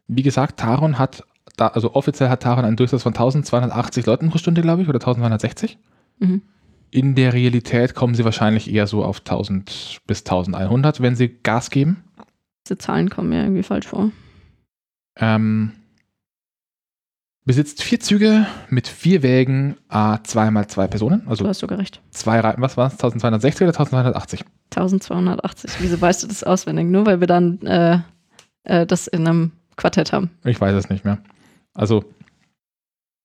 wie 0.09 0.23
gesagt, 0.23 0.59
Taron 0.59 0.99
hat, 0.99 1.25
da, 1.57 1.69
also 1.69 1.95
offiziell 1.95 2.29
hat 2.29 2.43
Taron 2.43 2.65
einen 2.65 2.77
Durchsatz 2.77 3.03
von 3.03 3.13
1280 3.13 4.07
Leuten 4.07 4.31
pro 4.31 4.39
Stunde, 4.39 4.63
glaube 4.63 4.83
ich, 4.83 4.89
oder 4.89 4.99
1260. 5.01 5.79
Mhm. 6.19 6.43
In 6.91 7.15
der 7.15 7.33
Realität 7.33 7.95
kommen 7.95 8.15
sie 8.15 8.25
wahrscheinlich 8.25 8.73
eher 8.73 8.87
so 8.87 9.05
auf 9.05 9.19
1000 9.21 10.01
bis 10.07 10.21
1100, 10.21 11.01
wenn 11.01 11.17
sie 11.17 11.29
Gas 11.29 11.71
geben. 11.71 12.05
Diese 12.67 12.79
Zahlen 12.79 13.11
kommen 13.11 13.31
mir 13.31 13.43
irgendwie 13.43 13.63
falsch 13.63 13.87
vor. 13.87 14.11
Ähm, 15.19 15.73
besitzt 17.45 17.83
vier 17.83 18.01
Züge 18.01 18.47
mit 18.69 18.87
vier 18.89 19.23
Wägen, 19.23 19.77
a 19.89 20.23
zweimal 20.25 20.67
zwei 20.69 20.87
Personen, 20.87 21.23
Du 21.25 21.31
also 21.31 21.49
hast 21.49 21.61
sogar 21.61 21.79
recht. 21.79 22.01
zwei 22.11 22.41
Reihen, 22.41 22.61
was 22.61 22.77
war 22.77 22.89
es, 22.89 22.95
1260 22.95 23.63
oder 23.63 23.73
1280? 23.73 24.45
1280. 24.75 25.71
Wieso 25.81 26.01
weißt 26.01 26.23
du 26.25 26.27
das 26.29 26.45
auswendig? 26.45 26.87
Nur 26.87 27.07
weil 27.07 27.21
wir 27.21 27.27
dann 27.27 27.61
äh, 27.63 28.01
äh, 28.65 28.87
das 28.87 29.07
in 29.07 29.27
einem 29.27 29.53
Quartett 29.77 30.13
haben. 30.13 30.31
Ich 30.45 30.61
weiß 30.61 30.75
es 30.75 30.91
nicht 30.91 31.05
mehr. 31.05 31.19
Also 31.77 32.05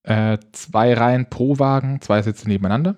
äh, 0.03 0.37
zwei 0.51 0.93
Reihen 0.93 1.29
pro 1.29 1.59
Wagen, 1.59 2.01
zwei 2.01 2.21
Sitze 2.21 2.47
nebeneinander. 2.47 2.97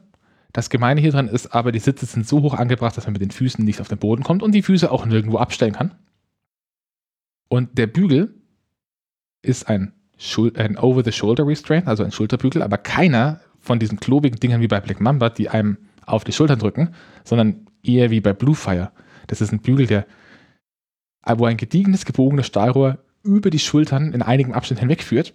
Das 0.52 0.70
Gemeine 0.70 1.02
hier 1.02 1.12
dran 1.12 1.28
ist 1.28 1.54
aber, 1.54 1.72
die 1.72 1.80
Sitze 1.80 2.06
sind 2.06 2.28
so 2.28 2.42
hoch 2.42 2.54
angebracht, 2.54 2.96
dass 2.96 3.06
man 3.06 3.14
mit 3.14 3.22
den 3.22 3.32
Füßen 3.32 3.64
nicht 3.64 3.82
auf 3.82 3.88
den 3.88 3.98
Boden 3.98 4.24
kommt 4.24 4.44
und 4.44 4.54
die 4.54 4.62
Füße 4.62 4.92
auch 4.92 5.06
nirgendwo 5.06 5.38
abstellen 5.38 5.74
kann. 5.74 5.96
Und 7.50 7.78
der 7.78 7.88
Bügel 7.88 8.36
ist 9.42 9.68
ein, 9.68 9.94
ein 10.56 10.78
Over-the-Shoulder-Restraint, 10.78 11.88
also 11.88 12.04
ein 12.04 12.12
Schulterbügel, 12.12 12.62
aber 12.62 12.78
keiner 12.78 13.42
von 13.60 13.80
diesen 13.80 14.00
klobigen 14.00 14.40
Dingern 14.40 14.62
wie 14.62 14.68
bei 14.68 14.80
Black 14.80 15.02
Mamba, 15.02 15.30
die 15.30 15.50
einem 15.50 15.78
auf 16.06 16.24
die 16.24 16.32
Schultern 16.32 16.60
drücken, 16.60 16.94
sondern 17.24 17.68
eher 17.82 18.12
wie 18.12 18.22
bei 18.22 18.34
Bluefire. 18.34 18.92
Das 19.28 19.42
ist 19.42 19.52
ein 19.52 19.60
Bügel, 19.60 19.88
der, 19.88 20.06
wo 21.26 21.46
ein 21.46 21.58
gediegenes, 21.58 22.06
gebogenes 22.06 22.48
Stahlrohr 22.48 23.00
über 23.24 23.50
die 23.50 23.60
Schultern 23.60 24.14
in 24.14 24.22
einigen 24.22 24.54
Abständen 24.54 24.82
hinwegführt, 24.82 25.34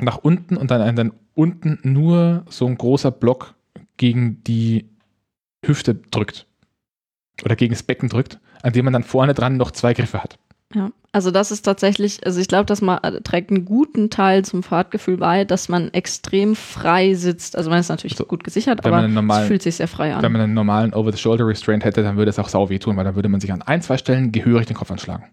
nach 0.00 0.18
unten 0.18 0.56
und 0.56 0.70
dann, 0.70 0.96
dann 0.96 1.12
unten 1.34 1.78
nur 1.82 2.44
so 2.48 2.66
ein 2.66 2.76
großer 2.76 3.10
Block 3.10 3.54
gegen 3.96 4.42
die 4.44 4.88
Hüfte 5.64 5.94
drückt. 5.94 6.46
Oder 7.44 7.56
gegen 7.56 7.72
das 7.72 7.82
Becken 7.82 8.08
drückt, 8.08 8.40
an 8.62 8.72
dem 8.72 8.84
man 8.84 8.92
dann 8.92 9.04
vorne 9.04 9.34
dran 9.34 9.56
noch 9.56 9.70
zwei 9.70 9.94
Griffe 9.94 10.22
hat. 10.22 10.38
Ja. 10.74 10.90
Also 11.12 11.30
das 11.30 11.50
ist 11.50 11.62
tatsächlich, 11.62 12.24
also 12.26 12.38
ich 12.40 12.48
glaube, 12.48 12.66
das 12.66 12.82
äh, 12.82 13.20
trägt 13.22 13.50
einen 13.50 13.64
guten 13.64 14.10
Teil 14.10 14.44
zum 14.44 14.62
Fahrtgefühl 14.62 15.16
bei, 15.16 15.44
dass 15.44 15.70
man 15.70 15.88
extrem 15.94 16.54
frei 16.54 17.14
sitzt. 17.14 17.56
Also 17.56 17.70
man 17.70 17.78
ist 17.80 17.88
natürlich 17.88 18.12
Also, 18.14 18.26
gut 18.26 18.44
gesichert, 18.44 18.80
aber 18.80 18.90
man 18.96 19.04
einen 19.04 19.12
es 19.12 19.14
normalen- 19.14 19.46
fühlt 19.48 19.62
sich 19.62 19.76
sehr 19.76 19.88
frei 19.88 20.14
an. 20.14 20.22
Wenn 20.22 20.32
man 20.32 20.42
einen 20.42 20.54
normalen 20.54 20.92
Over-the-Shoulder-Restraint 20.92 21.84
hätte, 21.84 22.02
dann 22.02 22.18
würde 22.18 22.28
es 22.28 22.38
auch 22.38 22.50
sau 22.50 22.68
wehtun, 22.68 22.96
weil 22.96 23.04
dann 23.04 23.14
würde 23.14 23.30
man 23.30 23.40
sich 23.40 23.52
an 23.52 23.62
ein, 23.62 23.80
zwei 23.80 23.96
Stellen 23.96 24.30
gehörig 24.32 24.66
den 24.66 24.76
Kopf 24.76 24.90
anschlagen. 24.90 25.24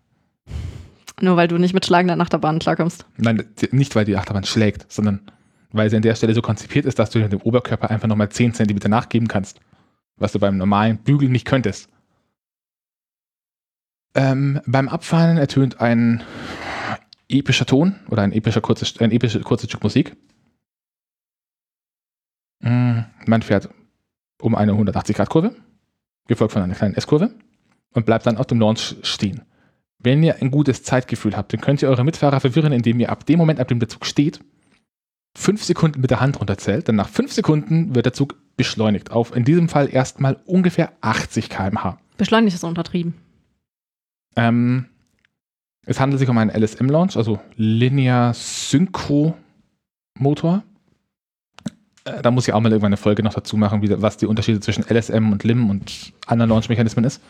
Nur 1.22 1.38
weil 1.38 1.48
du 1.48 1.58
nicht 1.58 1.74
mit 1.74 1.86
schlagender 1.86 2.20
Achterbahn 2.20 2.60
klarkommst. 2.60 3.06
Nein, 3.18 3.44
nicht 3.72 3.96
weil 3.96 4.06
die 4.06 4.18
Achterbahn 4.18 4.44
schlägt, 4.44 4.92
sondern 4.92 5.32
weil 5.72 5.90
sie 5.90 5.96
an 5.96 6.02
der 6.02 6.16
Stelle 6.16 6.34
so 6.34 6.42
konzipiert 6.42 6.86
ist, 6.86 7.00
dass 7.00 7.10
du 7.10 7.28
dem 7.28 7.42
Oberkörper 7.42 7.90
einfach 7.90 8.08
nochmal 8.08 8.30
10 8.30 8.54
cm 8.54 8.90
nachgeben 8.90 9.28
kannst, 9.28 9.60
was 10.18 10.32
du 10.32 10.40
beim 10.40 10.58
normalen 10.58 10.98
Bügeln 10.98 11.32
nicht 11.32 11.46
könntest. 11.46 11.90
Ähm, 14.14 14.62
beim 14.66 14.88
Abfahren 14.88 15.38
ertönt 15.38 15.82
ein 15.82 16.24
epischer 17.28 17.66
Ton 17.66 17.96
oder 18.10 18.22
ein 18.22 18.32
epischer 18.32 18.62
kurzes, 18.62 18.98
ein 19.00 19.12
episches 19.12 19.44
kurzes 19.44 19.70
Stück 19.70 19.84
Musik. 19.84 20.16
Mm, 22.62 23.00
Man 23.26 23.42
fährt 23.42 23.70
um 24.42 24.56
eine 24.56 24.74
180-Grad-Kurve, 24.74 25.56
gefolgt 26.28 26.54
von 26.54 26.62
einer 26.62 26.76
kleinen 26.76 26.96
S-Kurve 26.96 27.34
und 27.94 28.06
bleibt 28.06 28.26
dann 28.26 28.38
auf 28.38 28.48
dem 28.48 28.60
Launch 28.60 28.96
stehen. 29.02 29.42
Wenn 30.06 30.22
ihr 30.22 30.40
ein 30.40 30.52
gutes 30.52 30.84
Zeitgefühl 30.84 31.36
habt, 31.36 31.52
dann 31.52 31.62
könnt 31.62 31.82
ihr 31.82 31.90
eure 31.90 32.04
Mitfahrer 32.04 32.40
verwirren, 32.40 32.72
indem 32.72 33.00
ihr 33.00 33.12
ab 33.12 33.26
dem 33.26 33.40
Moment, 33.40 33.60
ab 33.60 33.68
dem 33.68 33.80
der 33.80 33.90
Zug 33.90 34.06
steht, 34.06 34.40
fünf 35.36 35.64
Sekunden 35.64 36.00
mit 36.00 36.12
der 36.12 36.20
Hand 36.20 36.40
runterzählt. 36.40 36.88
Dann 36.88 36.96
nach 36.96 37.10
fünf 37.10 37.34
Sekunden 37.34 37.96
wird 37.96 38.06
der 38.06 38.14
Zug 38.14 38.36
beschleunigt 38.56 39.10
auf 39.10 39.36
in 39.36 39.46
diesem 39.46 39.68
Fall 39.68 39.92
erstmal 39.92 40.38
ungefähr 40.46 40.92
80 41.02 41.50
km/h. 41.50 41.98
Beschleunigt 42.18 42.56
ist 42.56 42.64
untertrieben. 42.64 43.16
Ähm, 44.36 44.86
es 45.88 46.00
handelt 46.00 46.20
sich 46.20 46.30
um 46.30 46.38
einen 46.38 46.52
LSM-Launch, 46.52 47.18
also 47.18 47.40
Linear 47.56 48.36
Synchro 48.36 49.36
Motor. 50.20 50.64
Äh, 52.04 52.22
da 52.22 52.30
muss 52.30 52.48
ich 52.48 52.54
auch 52.54 52.62
mal 52.62 52.70
irgendwann 52.72 52.90
eine 52.90 52.98
Folge 52.98 53.24
noch 53.24 53.34
dazu 53.34 53.58
machen, 53.58 53.82
wie, 53.82 54.02
was 54.04 54.18
die 54.18 54.28
Unterschiede 54.28 54.60
zwischen 54.60 54.84
LSM 54.84 55.32
und 55.32 55.44
LIM 55.44 55.68
und 55.72 56.14
anderen 56.28 56.50
Launchmechanismen 56.50 57.06
ist. 57.06 57.24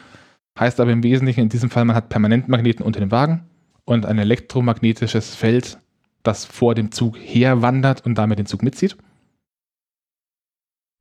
Heißt 0.58 0.80
aber 0.80 0.92
im 0.92 1.04
Wesentlichen 1.04 1.42
in 1.42 1.50
diesem 1.50 1.70
Fall, 1.70 1.86
man 1.86 1.96
hat 1.96 2.10
Permanentmagneten 2.10 2.86
unter 2.86 3.00
dem 3.00 3.12
Wagen 3.12 3.50
und 3.84 4.06
ein 4.06 4.18
elektromagnetisches 4.18 5.36
Feld, 5.36 5.80
das 6.24 6.46
vor 6.46 6.76
dem 6.76 6.92
Zug 6.92 7.18
herwandert 7.18 8.06
und 8.06 8.16
damit 8.16 8.40
den 8.40 8.46
Zug 8.46 8.64
mitzieht. 8.64 8.98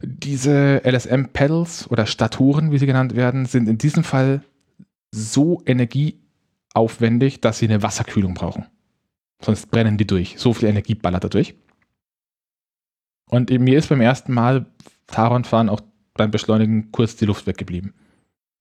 Diese 0.03 0.83
LSM-Pedals 0.85 1.91
oder 1.91 2.07
Statoren, 2.07 2.73
wie 2.73 2.79
sie 2.79 2.87
genannt 2.87 3.15
werden, 3.15 3.47
sind 3.47 3.69
in 3.69 3.79
diesem 3.79 4.05
Fall 4.05 4.43
so 5.13 5.63
energieaufwendig, 5.65 7.41
dass 7.41 7.59
sie 7.59 7.67
eine 7.67 7.83
Wasserkühlung 7.83 8.35
brauchen. 8.35 8.67
Sonst 9.41 9.71
brennen 9.71 9.97
die 9.97 10.07
durch. 10.07 10.35
So 10.37 10.53
viel 10.53 10.69
Energie 10.69 10.95
ballert 10.95 11.25
da 11.25 11.29
durch. 11.29 11.55
Und 13.31 13.51
mir 13.51 13.79
ist 13.79 13.89
beim 13.89 14.01
ersten 14.01 14.35
Mal 14.35 14.67
Taron-Fahren 15.07 15.69
auch 15.69 15.81
beim 16.15 16.31
Beschleunigen 16.31 16.91
kurz 16.93 17.17
die 17.17 17.25
Luft 17.25 17.47
weggeblieben. 17.47 17.95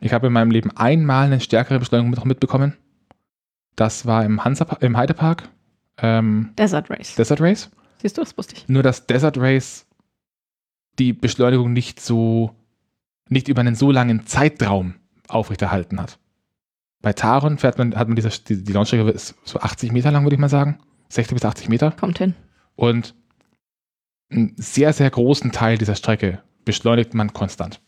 Ich 0.04 0.12
habe 0.12 0.28
in 0.28 0.34
meinem 0.34 0.52
Leben 0.52 0.70
einmal 0.76 1.28
eine 1.28 1.40
stärkere 1.40 1.80
Beschleunigung 1.80 2.12
noch 2.12 2.26
mitbekommen. 2.26 2.76
Das 3.78 4.06
war 4.06 4.26
im, 4.26 4.44
Hansa, 4.44 4.66
im 4.82 4.98
Heidepark. 4.98 5.48
Ähm, 5.98 6.52
Desert 6.58 6.90
Race. 6.90 7.16
Desert 7.16 7.40
Race. 7.40 7.72
Siehst 8.02 8.18
du, 8.18 8.22
das 8.22 8.38
wusste 8.38 8.56
ich. 8.56 8.68
Nur 8.68 8.84
dass 8.84 9.08
Desert 9.08 9.38
Race 9.38 9.86
die 11.00 11.14
Beschleunigung 11.14 11.72
nicht 11.72 12.02
so, 12.02 12.54
nicht 13.30 13.48
über 13.48 13.62
einen 13.62 13.76
so 13.76 13.92
langen 13.92 14.28
Zeitraum 14.28 14.96
aufrechterhalten 15.30 16.02
hat. 16.02 16.20
Bei 17.02 17.14
Taron 17.14 17.58
fährt 17.58 17.78
man, 17.78 17.96
hat 17.96 18.10
man 18.10 18.18
diese, 18.18 18.30
die, 18.30 18.62
die 18.62 18.74
Launchstrecke 18.74 19.10
ist 19.10 19.36
so 19.46 19.62
80 19.62 19.94
Meter 19.94 20.12
lang, 20.12 20.24
würde 20.24 20.36
ich 20.36 20.40
mal 20.40 20.50
sagen. 20.50 20.80
60 21.10 21.34
bis 21.34 21.46
80 21.46 21.70
Meter. 21.70 21.92
Kommt 21.92 22.18
hin. 22.18 22.36
Und 22.76 23.16
einen 24.30 24.54
sehr, 24.58 24.92
sehr 24.92 25.10
großen 25.10 25.54
Teil 25.54 25.78
dieser 25.78 25.96
Strecke 25.96 26.44
beschleunigt 26.66 27.14
man 27.14 27.32
konstant. 27.32 27.80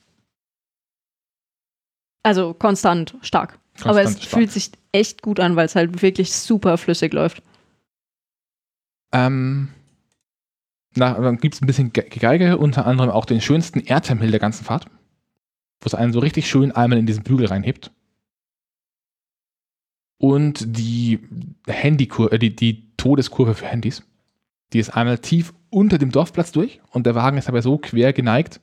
Also 2.25 2.55
konstant 2.55 3.15
stark. 3.21 3.59
konstant 3.73 3.89
Aber 3.91 4.01
es 4.01 4.17
stark. 4.17 4.29
fühlt 4.39 4.51
sich 4.51 4.71
echt 4.91 5.21
gut 5.21 5.39
an, 5.39 5.55
weil 5.55 5.67
es 5.67 5.75
halt 5.75 6.01
wirklich 6.01 6.33
super 6.33 6.77
flüssig 6.79 7.13
läuft. 7.13 7.43
Ähm, 9.13 9.69
na, 10.95 11.13
dann 11.19 11.37
gibt 11.37 11.53
es 11.53 11.61
ein 11.61 11.67
bisschen 11.67 11.93
Ge- 11.93 12.09
Gegeige, 12.09 12.57
unter 12.57 12.87
anderem 12.87 13.11
auch 13.11 13.25
den 13.25 13.41
schönsten 13.41 13.79
Airtime-Hill 13.79 14.31
der 14.31 14.39
ganzen 14.39 14.65
Fahrt, 14.65 14.85
wo 15.81 15.85
es 15.85 15.93
einen 15.93 16.13
so 16.13 16.19
richtig 16.19 16.49
schön 16.49 16.71
einmal 16.71 16.97
in 16.97 17.05
diesen 17.05 17.23
Bügel 17.23 17.45
reinhebt. 17.45 17.91
Und 20.17 20.77
die 20.77 21.19
Handykurve, 21.67 22.31
äh, 22.35 22.39
die, 22.39 22.55
die 22.55 22.91
Todeskurve 22.97 23.53
für 23.53 23.67
Handys, 23.67 24.01
die 24.73 24.79
ist 24.79 24.89
einmal 24.95 25.19
tief 25.19 25.53
unter 25.69 25.99
dem 25.99 26.11
Dorfplatz 26.11 26.51
durch 26.51 26.81
und 26.89 27.05
der 27.05 27.13
Wagen 27.13 27.37
ist 27.37 27.49
aber 27.49 27.61
so 27.61 27.77
quer 27.77 28.13
geneigt, 28.13 28.61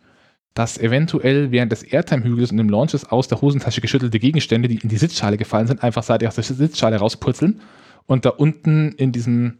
dass 0.54 0.78
eventuell 0.78 1.50
während 1.50 1.72
des 1.72 1.82
Airtime-Hügels 1.82 2.50
und 2.50 2.58
dem 2.58 2.68
Launches 2.68 3.04
aus 3.10 3.28
der 3.28 3.40
Hosentasche 3.40 3.80
geschüttelte 3.80 4.18
Gegenstände, 4.18 4.68
die 4.68 4.76
in 4.76 4.88
die 4.88 4.98
Sitzschale 4.98 5.36
gefallen 5.36 5.66
sind, 5.66 5.82
einfach 5.82 6.02
seitlich 6.02 6.28
aus 6.28 6.34
der 6.34 6.44
Sitzschale 6.44 6.96
rauspurzeln 6.96 7.60
und 8.06 8.24
da 8.24 8.30
unten 8.30 8.92
in 8.92 9.12
diesem 9.12 9.58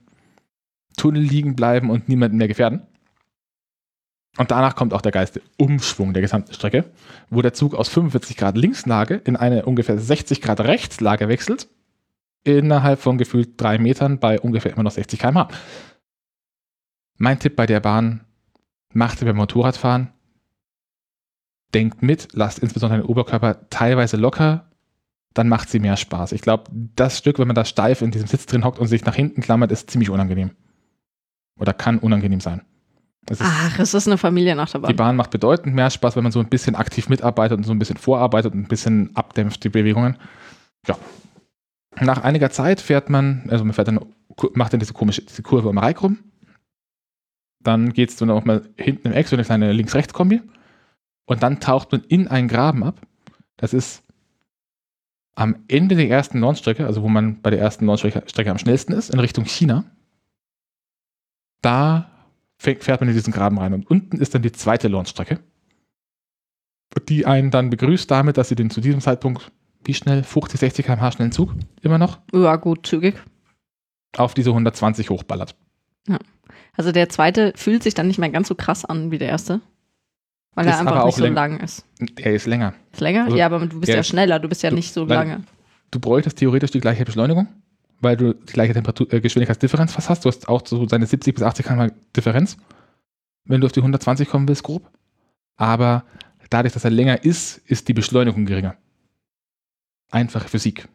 Tunnel 0.96 1.22
liegen 1.22 1.56
bleiben 1.56 1.90
und 1.90 2.08
niemanden 2.08 2.36
mehr 2.36 2.48
gefährden. 2.48 2.82
Und 4.38 4.50
danach 4.50 4.76
kommt 4.76 4.94
auch 4.94 5.02
der 5.02 5.12
geilste 5.12 5.42
Umschwung 5.58 6.14
der 6.14 6.22
gesamten 6.22 6.54
Strecke, 6.54 6.90
wo 7.28 7.42
der 7.42 7.52
Zug 7.52 7.74
aus 7.74 7.88
45 7.90 8.36
Grad 8.36 8.56
Linkslage 8.56 9.16
in 9.24 9.36
eine 9.36 9.66
ungefähr 9.66 9.98
60 9.98 10.40
Grad 10.40 10.60
Rechtslage 10.60 11.28
wechselt, 11.28 11.68
innerhalb 12.44 13.00
von 13.00 13.18
gefühlt 13.18 13.60
drei 13.60 13.78
Metern 13.78 14.18
bei 14.18 14.40
ungefähr 14.40 14.72
immer 14.72 14.82
noch 14.82 14.92
60 14.92 15.18
km/h. 15.18 15.48
Mein 17.18 17.38
Tipp 17.38 17.56
bei 17.56 17.66
der 17.66 17.80
Bahn, 17.80 18.24
macht 18.94 19.18
sie 19.18 19.26
beim 19.26 19.36
Motorradfahren, 19.36 20.08
denkt 21.74 22.02
mit, 22.02 22.28
lasst 22.32 22.58
insbesondere 22.58 23.00
den 23.00 23.06
Oberkörper 23.06 23.68
teilweise 23.70 24.16
locker, 24.16 24.66
dann 25.34 25.48
macht 25.48 25.70
sie 25.70 25.78
mehr 25.78 25.96
Spaß. 25.96 26.32
Ich 26.32 26.42
glaube, 26.42 26.64
das 26.96 27.18
Stück, 27.18 27.38
wenn 27.38 27.46
man 27.46 27.56
da 27.56 27.64
steif 27.64 28.02
in 28.02 28.10
diesem 28.10 28.28
Sitz 28.28 28.46
drin 28.46 28.64
hockt 28.64 28.78
und 28.78 28.86
sich 28.86 29.04
nach 29.04 29.14
hinten 29.14 29.40
klammert, 29.40 29.72
ist 29.72 29.90
ziemlich 29.90 30.10
unangenehm. 30.10 30.50
Oder 31.58 31.72
kann 31.72 31.98
unangenehm 31.98 32.40
sein. 32.40 32.62
Es 33.30 33.40
ist, 33.40 33.46
Ach, 33.48 33.78
es 33.78 33.94
ist 33.94 34.06
eine 34.08 34.16
die 34.16 34.20
Familienachterbahn. 34.20 34.96
Bahn 34.96 35.16
macht 35.16 35.30
bedeutend 35.30 35.74
mehr 35.74 35.90
Spaß, 35.90 36.16
wenn 36.16 36.24
man 36.24 36.32
so 36.32 36.40
ein 36.40 36.48
bisschen 36.48 36.74
aktiv 36.74 37.08
mitarbeitet 37.08 37.56
und 37.56 37.64
so 37.64 37.72
ein 37.72 37.78
bisschen 37.78 37.96
vorarbeitet 37.96 38.52
und 38.52 38.60
ein 38.60 38.68
bisschen 38.68 39.14
abdämpft 39.14 39.62
die 39.62 39.68
Bewegungen. 39.68 40.16
Ja. 40.88 40.98
Nach 42.00 42.22
einiger 42.22 42.50
Zeit 42.50 42.80
fährt 42.80 43.10
man, 43.10 43.44
also 43.48 43.64
man 43.64 43.74
fährt 43.74 43.88
dann, 43.88 44.00
macht 44.54 44.72
dann 44.72 44.80
diese 44.80 44.92
komische 44.92 45.22
diese 45.22 45.42
Kurve 45.42 45.68
um 45.68 45.78
Reik 45.78 46.02
rum. 46.02 46.18
Dann 47.62 47.92
geht 47.92 48.10
es 48.10 48.16
dann 48.16 48.30
auch 48.30 48.44
mal 48.44 48.62
hinten 48.76 49.08
im 49.08 49.14
Eck, 49.14 49.28
so 49.28 49.36
eine 49.36 49.44
kleine 49.44 49.72
Links-Rechts-Kombi. 49.72 50.40
Und 51.26 51.42
dann 51.42 51.60
taucht 51.60 51.92
man 51.92 52.02
in 52.04 52.28
einen 52.28 52.48
Graben 52.48 52.82
ab. 52.84 53.00
Das 53.56 53.72
ist 53.72 54.02
am 55.34 55.64
Ende 55.68 55.94
der 55.96 56.08
ersten 56.10 56.40
Launchstrecke, 56.40 56.86
also 56.86 57.02
wo 57.02 57.08
man 57.08 57.40
bei 57.40 57.50
der 57.50 57.60
ersten 57.60 57.86
Launchstrecke 57.86 58.24
Strecke 58.28 58.50
am 58.50 58.58
schnellsten 58.58 58.92
ist, 58.92 59.10
in 59.10 59.18
Richtung 59.20 59.44
China. 59.44 59.84
Da 61.62 62.10
fährt 62.58 63.00
man 63.00 63.08
in 63.08 63.14
diesen 63.14 63.32
Graben 63.32 63.58
rein. 63.58 63.72
Und 63.72 63.90
unten 63.90 64.18
ist 64.18 64.34
dann 64.34 64.42
die 64.42 64.52
zweite 64.52 64.88
Launchstrecke, 64.88 65.40
die 67.08 67.26
einen 67.26 67.50
dann 67.50 67.70
begrüßt 67.70 68.10
damit, 68.10 68.36
dass 68.36 68.48
sie 68.48 68.54
den 68.54 68.70
zu 68.70 68.80
diesem 68.80 69.00
Zeitpunkt, 69.00 69.50
wie 69.84 69.94
schnell, 69.94 70.22
50, 70.22 70.60
60 70.60 70.86
km/h 70.86 71.12
schnellen 71.12 71.32
Zug 71.32 71.54
immer 71.80 71.98
noch 71.98 72.20
Ja, 72.32 72.56
gut, 72.56 72.86
zügig. 72.86 73.14
auf 74.16 74.34
diese 74.34 74.50
120 74.50 75.10
hochballert. 75.10 75.56
Also 76.74 76.92
der 76.92 77.08
zweite 77.08 77.52
fühlt 77.56 77.82
sich 77.82 77.94
dann 77.94 78.06
nicht 78.06 78.18
mehr 78.18 78.30
ganz 78.30 78.48
so 78.48 78.54
krass 78.54 78.84
an 78.84 79.10
wie 79.10 79.18
der 79.18 79.28
erste. 79.28 79.60
Weil 80.54 80.66
Ist 80.66 80.72
er 80.74 80.80
einfach 80.80 80.94
nicht 80.96 81.02
auch 81.04 81.16
so 81.16 81.24
läng- 81.24 81.34
lang 81.34 81.60
ist. 81.60 81.84
Er 82.16 82.34
ist 82.34 82.46
länger. 82.46 82.74
Ist 82.92 83.00
länger? 83.00 83.24
Also, 83.24 83.36
ja, 83.36 83.46
aber 83.46 83.60
du 83.66 83.80
bist 83.80 83.92
ja 83.92 84.02
schneller, 84.02 84.38
du 84.38 84.48
bist 84.48 84.62
ja 84.62 84.70
du- 84.70 84.76
nicht 84.76 84.92
so 84.92 85.04
lange. 85.06 85.42
Du 85.90 85.98
bräuchtest 86.00 86.36
theoretisch 86.38 86.70
die 86.70 86.80
gleiche 86.80 87.04
Beschleunigung, 87.04 87.48
weil 88.00 88.16
du 88.16 88.34
die 88.34 88.52
gleiche 88.52 88.74
Temperatur, 88.74 89.10
äh, 89.12 89.20
Geschwindigkeitsdifferenz 89.20 89.92
fast 89.92 90.10
hast. 90.10 90.24
Du 90.24 90.28
hast 90.28 90.48
auch 90.48 90.62
so 90.66 90.84
deine 90.86 91.06
70 91.06 91.34
bis 91.34 91.42
80 91.42 91.66
km 91.66 91.90
Differenz, 92.16 92.56
wenn 93.44 93.60
du 93.60 93.66
auf 93.66 93.72
die 93.72 93.80
120 93.80 94.28
kommen 94.28 94.46
willst, 94.48 94.62
grob. 94.62 94.90
Aber 95.56 96.04
dadurch, 96.50 96.72
dass 96.74 96.84
er 96.84 96.90
länger 96.90 97.24
ist, 97.24 97.58
ist 97.66 97.88
die 97.88 97.94
Beschleunigung 97.94 98.44
geringer. 98.46 98.76
Einfache 100.10 100.48
Physik. 100.48 100.88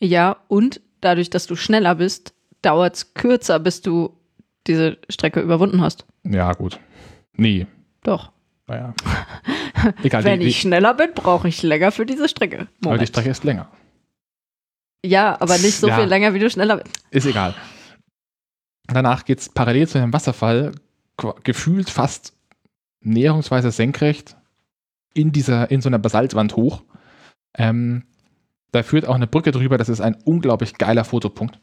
Ja, 0.00 0.36
und 0.48 0.80
dadurch, 1.00 1.28
dass 1.30 1.46
du 1.46 1.56
schneller 1.56 1.94
bist, 1.96 2.32
dauert 2.62 2.96
es 2.96 3.14
kürzer, 3.14 3.58
bis 3.58 3.82
du 3.82 4.16
diese 4.66 4.98
Strecke 5.10 5.40
überwunden 5.40 5.80
hast. 5.82 6.06
Ja, 6.24 6.52
gut. 6.52 6.78
Nee. 7.36 7.66
Doch. 8.02 8.32
Naja. 8.72 8.94
Egal, 10.02 10.24
Wenn 10.24 10.40
die, 10.40 10.46
ich 10.46 10.54
die, 10.56 10.60
schneller 10.62 10.94
bin, 10.94 11.10
brauche 11.14 11.48
ich 11.48 11.62
länger 11.62 11.92
für 11.92 12.06
diese 12.06 12.28
Strecke. 12.28 12.60
aber 12.60 12.68
Moment. 12.80 13.02
die 13.02 13.06
Strecke 13.08 13.30
ist 13.30 13.44
länger. 13.44 13.68
ja, 15.04 15.36
aber 15.40 15.58
nicht 15.58 15.74
so 15.76 15.88
Ja. 15.88 15.98
viel 15.98 16.06
länger, 16.06 16.32
wie 16.34 16.38
du 16.38 16.48
schneller 16.48 16.78
bist. 16.78 17.04
Ist 17.10 17.26
egal. 17.26 17.54
Danach 18.86 19.24
geht 19.24 19.40
es 19.40 19.48
parallel 19.48 19.88
zu 19.88 19.98
einem 19.98 20.12
Wasserfall, 20.12 20.72
gefühlt 21.44 21.90
fast 21.90 22.32
näherungsweise 23.00 23.70
senkrecht 23.70 24.36
in 25.14 25.32
dieser, 25.32 25.70
in 25.70 25.80
so 25.82 25.88
einer 25.88 25.98
Basaltwand 25.98 26.56
hoch. 26.56 26.82
Ähm, 27.58 28.04
da 28.70 28.82
führt 28.82 29.06
auch 29.06 29.14
eine 29.14 29.26
Brücke 29.26 29.50
drüber, 29.50 29.76
das 29.76 29.88
ist 29.88 30.00
ein 30.00 30.16
unglaublich 30.24 30.78
geiler 30.78 31.04
Fotopunkt. 31.04 31.60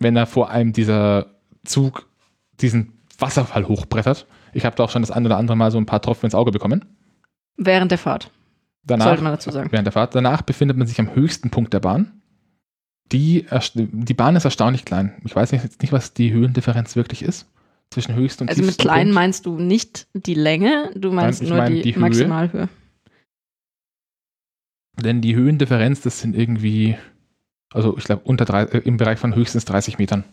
Wenn 0.00 0.14
da 0.14 0.26
vor 0.26 0.50
einem 0.50 0.72
dieser 0.72 1.34
Zug 1.64 2.06
diesen 2.60 2.98
Wasserfall 3.18 3.66
hochbrettert. 3.66 4.26
Ich 4.58 4.64
habe 4.64 4.76
da 4.76 4.84
auch 4.84 4.90
schon 4.90 5.02
das 5.02 5.10
ein 5.10 5.24
oder 5.24 5.36
andere 5.38 5.56
Mal 5.56 5.70
so 5.70 5.78
ein 5.78 5.86
paar 5.86 6.02
Tropfen 6.02 6.26
ins 6.26 6.34
Auge 6.34 6.50
bekommen. 6.50 6.84
Während 7.56 7.90
der 7.90 7.98
Fahrt, 7.98 8.30
Danach, 8.84 9.06
sollte 9.06 9.22
man 9.22 9.32
dazu 9.32 9.50
sagen. 9.50 9.70
während 9.72 9.86
der 9.86 9.92
Fahrt. 9.92 10.14
Danach 10.14 10.42
befindet 10.42 10.76
man 10.76 10.86
sich 10.86 10.98
am 11.00 11.14
höchsten 11.14 11.50
Punkt 11.50 11.72
der 11.72 11.80
Bahn. 11.80 12.20
Die, 13.12 13.46
die 13.74 14.14
Bahn 14.14 14.36
ist 14.36 14.44
erstaunlich 14.44 14.84
klein. 14.84 15.14
Ich 15.24 15.34
weiß 15.34 15.50
jetzt 15.52 15.80
nicht, 15.80 15.92
was 15.92 16.12
die 16.12 16.32
Höhendifferenz 16.32 16.94
wirklich 16.96 17.22
ist. 17.22 17.46
zwischen 17.90 18.14
höchsten 18.14 18.44
und 18.44 18.50
Also 18.50 18.62
mit 18.62 18.76
klein 18.78 19.04
Punkt. 19.06 19.14
meinst 19.14 19.46
du 19.46 19.58
nicht 19.58 20.06
die 20.12 20.34
Länge, 20.34 20.90
du 20.94 21.10
meinst 21.10 21.40
ich 21.40 21.48
nur 21.48 21.56
meine 21.58 21.76
die, 21.76 21.82
die 21.82 21.94
Höhe. 21.94 22.00
Maximalhöhe. 22.02 22.68
Denn 25.00 25.20
die 25.20 25.34
Höhendifferenz, 25.36 26.00
das 26.02 26.20
sind 26.20 26.36
irgendwie, 26.36 26.96
also 27.72 27.96
ich 27.96 28.04
glaube, 28.04 28.22
unter 28.24 28.44
drei, 28.44 28.64
äh, 28.64 28.78
im 28.78 28.96
Bereich 28.96 29.18
von 29.18 29.34
höchstens 29.34 29.64
30 29.64 29.98
Metern. 29.98 30.24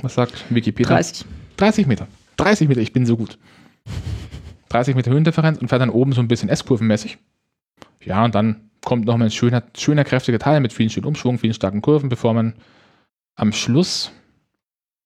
Was 0.00 0.14
sagt 0.14 0.44
Wikipedia? 0.50 0.88
30. 0.94 1.26
30 1.56 1.86
Meter. 1.86 2.06
30 2.36 2.68
Meter, 2.68 2.80
ich 2.80 2.92
bin 2.92 3.06
so 3.06 3.16
gut. 3.16 3.38
30 4.70 4.96
Meter 4.96 5.10
Höhendifferenz 5.10 5.58
und 5.58 5.68
fährt 5.68 5.82
dann 5.82 5.90
oben 5.90 6.12
so 6.12 6.20
ein 6.20 6.28
bisschen 6.28 6.48
S-Kurvenmäßig. 6.48 7.18
Ja, 8.02 8.24
und 8.24 8.34
dann 8.34 8.70
kommt 8.84 9.06
noch 9.06 9.16
mal 9.16 9.26
ein 9.26 9.30
schöner, 9.30 9.62
schöner, 9.76 10.04
kräftiger 10.04 10.38
Teil 10.38 10.60
mit 10.60 10.72
vielen 10.72 10.90
schönen 10.90 11.06
Umschwung, 11.06 11.38
vielen 11.38 11.54
starken 11.54 11.80
Kurven, 11.80 12.08
bevor 12.08 12.34
man 12.34 12.54
am 13.34 13.52
Schluss 13.52 14.12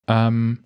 ähm, 0.06 0.64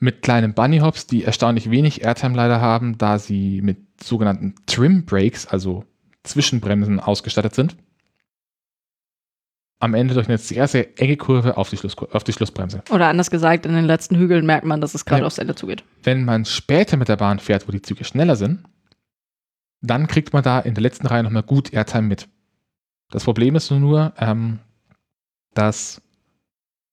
mit 0.00 0.22
kleinen 0.22 0.54
Bunny 0.54 0.78
Hops, 0.78 1.06
die 1.06 1.24
erstaunlich 1.24 1.70
wenig 1.70 2.02
Airtime 2.02 2.34
leider 2.34 2.60
haben, 2.60 2.98
da 2.98 3.18
sie 3.18 3.60
mit 3.62 4.02
sogenannten 4.02 4.54
Trim 4.66 5.04
Brakes, 5.04 5.46
also 5.46 5.84
Zwischenbremsen, 6.24 7.00
ausgestattet 7.00 7.54
sind, 7.54 7.76
am 9.80 9.94
Ende 9.94 10.14
durch 10.14 10.28
eine 10.28 10.38
sehr, 10.38 10.68
sehr 10.68 11.00
enge 11.00 11.16
Kurve 11.16 11.56
auf 11.56 11.70
die, 11.70 11.76
Schlusskur 11.76 12.14
auf 12.14 12.22
die 12.22 12.32
Schlussbremse. 12.32 12.82
Oder 12.90 13.08
anders 13.08 13.30
gesagt, 13.30 13.66
in 13.66 13.72
den 13.72 13.86
letzten 13.86 14.16
Hügeln 14.16 14.46
merkt 14.46 14.66
man, 14.66 14.80
dass 14.80 14.94
es 14.94 15.04
gerade 15.04 15.22
Ja. 15.22 15.26
aufs 15.26 15.38
Ende 15.38 15.54
zugeht. 15.54 15.82
Wenn 16.02 16.24
man 16.24 16.44
später 16.44 16.96
mit 16.96 17.08
der 17.08 17.16
Bahn 17.16 17.38
fährt, 17.38 17.66
wo 17.66 17.72
die 17.72 17.82
Züge 17.82 18.04
schneller 18.04 18.36
sind, 18.36 18.62
dann 19.80 20.06
kriegt 20.06 20.32
man 20.34 20.42
da 20.42 20.60
in 20.60 20.74
der 20.74 20.82
letzten 20.82 21.06
Reihe 21.06 21.22
nochmal 21.22 21.42
gut 21.42 21.72
Airtime 21.72 22.06
mit. 22.06 22.28
Das 23.10 23.24
Problem 23.24 23.56
ist 23.56 23.70
nur, 23.70 24.12
ähm, 24.18 24.58
dass 25.54 26.02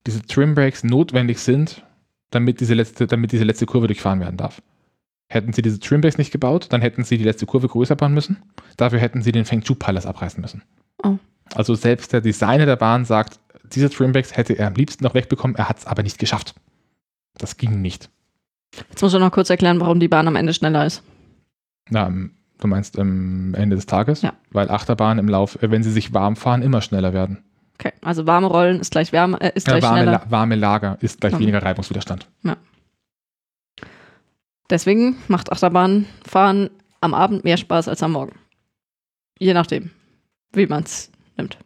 diese 0.06 0.22
Trim 0.22 0.56
Brakes 0.56 0.86
notwendig 0.86 1.40
sind, 1.40 1.84
damit 2.32 2.62
diese, 2.62 2.74
letzte, 2.74 3.06
damit 3.06 3.34
diese 3.34 3.44
letzte 3.44 3.66
Kurve 3.66 3.88
durchfahren 3.88 4.22
werden 4.22 4.38
darf. 4.38 4.62
Hätten 5.28 5.52
sie 5.52 5.62
diese 5.62 5.80
Trim 5.82 6.00
Brakes 6.00 6.18
nicht 6.18 6.32
gebaut, 6.32 6.68
dann 6.70 6.82
hätten 6.82 7.04
sie 7.04 7.18
die 7.18 7.26
letzte 7.26 7.46
Kurve 7.46 7.68
größer 7.68 7.98
bauen 7.98 8.14
müssen. 8.14 8.38
Dafür 8.78 9.00
hätten 9.00 9.22
sie 9.22 9.34
den 9.34 9.44
Feng 9.44 9.64
Shui 9.66 9.76
Palace 9.76 10.06
abreißen 10.06 10.40
müssen. 10.40 10.64
Oh. 11.04 11.18
Also 11.56 11.76
selbst 11.76 12.14
der 12.14 12.22
Designer 12.22 12.66
der 12.66 12.76
Bahn 12.76 13.06
sagt, 13.06 13.40
diese 13.74 13.90
Trim 13.90 14.12
Brakes 14.12 14.36
hätte 14.36 14.54
er 14.54 14.68
am 14.68 14.74
liebsten 14.76 15.04
noch 15.04 15.14
wegbekommen, 15.14 15.56
er 15.58 15.70
hat 15.70 15.80
es 15.80 15.86
aber 15.86 16.04
nicht 16.04 16.20
geschafft. 16.20 16.56
Das 17.38 17.58
ging 17.58 17.82
nicht. 17.82 18.10
Jetzt 18.90 19.02
muss 19.02 19.14
ich 19.14 19.20
noch 19.20 19.32
kurz 19.32 19.50
erklären, 19.50 19.80
warum 19.80 20.00
die 20.00 20.08
Bahn 20.08 20.28
am 20.28 20.36
Ende 20.36 20.54
schneller 20.54 20.86
ist. 20.86 21.04
Na, 21.90 22.08
ähm, 22.08 22.32
du 22.60 22.68
meinst 22.68 22.98
am 23.00 23.54
Ende 23.54 23.76
des 23.76 23.86
Tages? 23.86 24.22
Ja. 24.22 24.34
Weil 24.52 24.70
Achterbahnen 24.70 25.20
im 25.20 25.30
Lauf, 25.30 25.62
äh, 25.62 25.72
wenn 25.72 25.84
sie 25.84 25.92
sich 25.92 26.14
warm 26.14 26.36
fahren, 26.36 26.62
immer 26.62 26.82
schneller 26.82 27.14
werden. 27.14 27.44
Okay, 27.80 27.94
also 28.02 28.26
warme 28.26 28.48
Rollen 28.48 28.80
ist 28.80 28.92
gleich 28.92 29.12
Wärme, 29.12 29.40
äh, 29.40 29.52
ist 29.56 29.68
Ja, 29.68 29.74
gleich 29.74 29.84
warme, 29.84 29.98
schneller. 30.00 30.12
La 30.26 30.32
warme 30.32 30.56
Lager 30.56 30.98
ist 31.02 31.22
gleich 31.22 31.34
Mhm. 31.34 31.40
weniger 31.40 31.62
Reibungswiderstand. 31.64 32.28
Deswegen 34.70 35.18
macht 35.28 35.52
Achterbahnfahren 35.52 36.70
am 37.02 37.14
Abend 37.14 37.44
mehr 37.44 37.58
Spaß 37.58 37.88
als 37.88 38.04
am 38.04 38.14
Morgen. 38.14 38.36
Je 39.40 39.54
nachdem, 39.54 39.92
wie 40.54 40.66
man 40.68 40.84
es 40.84 41.12
nimmt. 41.38 41.58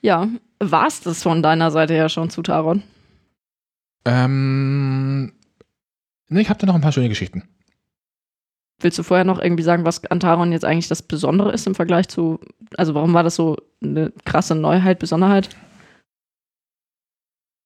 Ja, 0.00 0.28
war's 0.60 1.00
das 1.00 1.22
von 1.22 1.42
deiner 1.42 1.70
Seite 1.70 1.94
her 1.94 2.08
schon 2.08 2.30
zu 2.30 2.42
Taron? 2.42 2.82
Ähm, 4.04 5.32
ne, 6.28 6.40
ich 6.40 6.48
habe 6.48 6.58
da 6.58 6.66
noch 6.66 6.74
ein 6.74 6.80
paar 6.80 6.92
schöne 6.92 7.08
Geschichten. 7.08 7.42
Willst 8.80 8.98
du 8.98 9.02
vorher 9.02 9.24
noch 9.24 9.40
irgendwie 9.40 9.64
sagen, 9.64 9.84
was 9.84 10.04
an 10.04 10.20
Taron 10.20 10.52
jetzt 10.52 10.64
eigentlich 10.64 10.86
das 10.86 11.02
Besondere 11.02 11.52
ist 11.52 11.66
im 11.66 11.74
Vergleich 11.74 12.08
zu, 12.08 12.38
also 12.76 12.94
warum 12.94 13.12
war 13.12 13.24
das 13.24 13.34
so 13.34 13.56
eine 13.82 14.12
krasse 14.24 14.54
Neuheit, 14.54 15.00
Besonderheit? 15.00 15.48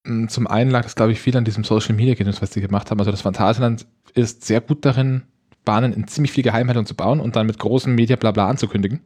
Mm, 0.05 0.29
Zum 0.29 0.47
einen 0.47 0.71
lag 0.71 0.87
es, 0.87 0.95
glaube 0.95 1.13
ich, 1.13 1.21
viel 1.21 1.37
an 1.37 1.45
diesem 1.45 1.65
Social 1.65 1.95
Media 1.95 2.15
Gedöns, 2.15 2.41
was 2.41 2.53
sie 2.53 2.63
gemacht 2.63 2.91
haben. 2.91 2.99
Also 2.99 3.11
das 3.11 3.21
Phantasialand 3.21 3.87
ist 4.15 4.45
sehr 4.45 4.63
gut 4.63 4.87
darin, 4.87 5.23
Bahnen 5.67 5.93
in 5.93 6.09
ziemlich 6.09 6.33
viel 6.33 6.43
Geheimhaltung 6.45 6.87
zu 6.87 6.95
bauen 6.95 7.21
und 7.21 7.37
dann 7.37 7.47
mit 7.47 7.59
großem 7.59 7.95
Media 7.95 8.17
Blabla 8.17 8.49
anzukündigen. 8.49 9.01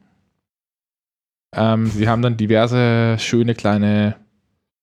Ähm, 1.57 1.87
sie 1.87 2.07
haben 2.07 2.21
dann 2.21 2.37
diverse 2.37 3.17
schöne 3.19 3.55
kleine 3.55 4.15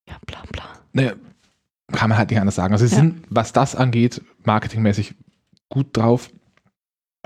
Ja, 0.09 0.17
bla 0.27 0.43
bla. 0.51 0.65
ne, 0.93 1.17
kann 1.93 2.09
man 2.11 2.19
halt 2.19 2.31
nicht 2.31 2.41
anders 2.41 2.57
sagen. 2.57 2.73
Also 2.73 2.87
sie 2.87 2.95
Ja. 2.95 3.01
sind, 3.03 3.25
was 3.31 3.53
das 3.53 3.77
angeht, 3.77 4.21
marketingmäßig 4.45 5.15
gut 5.69 5.97
drauf. 5.97 6.31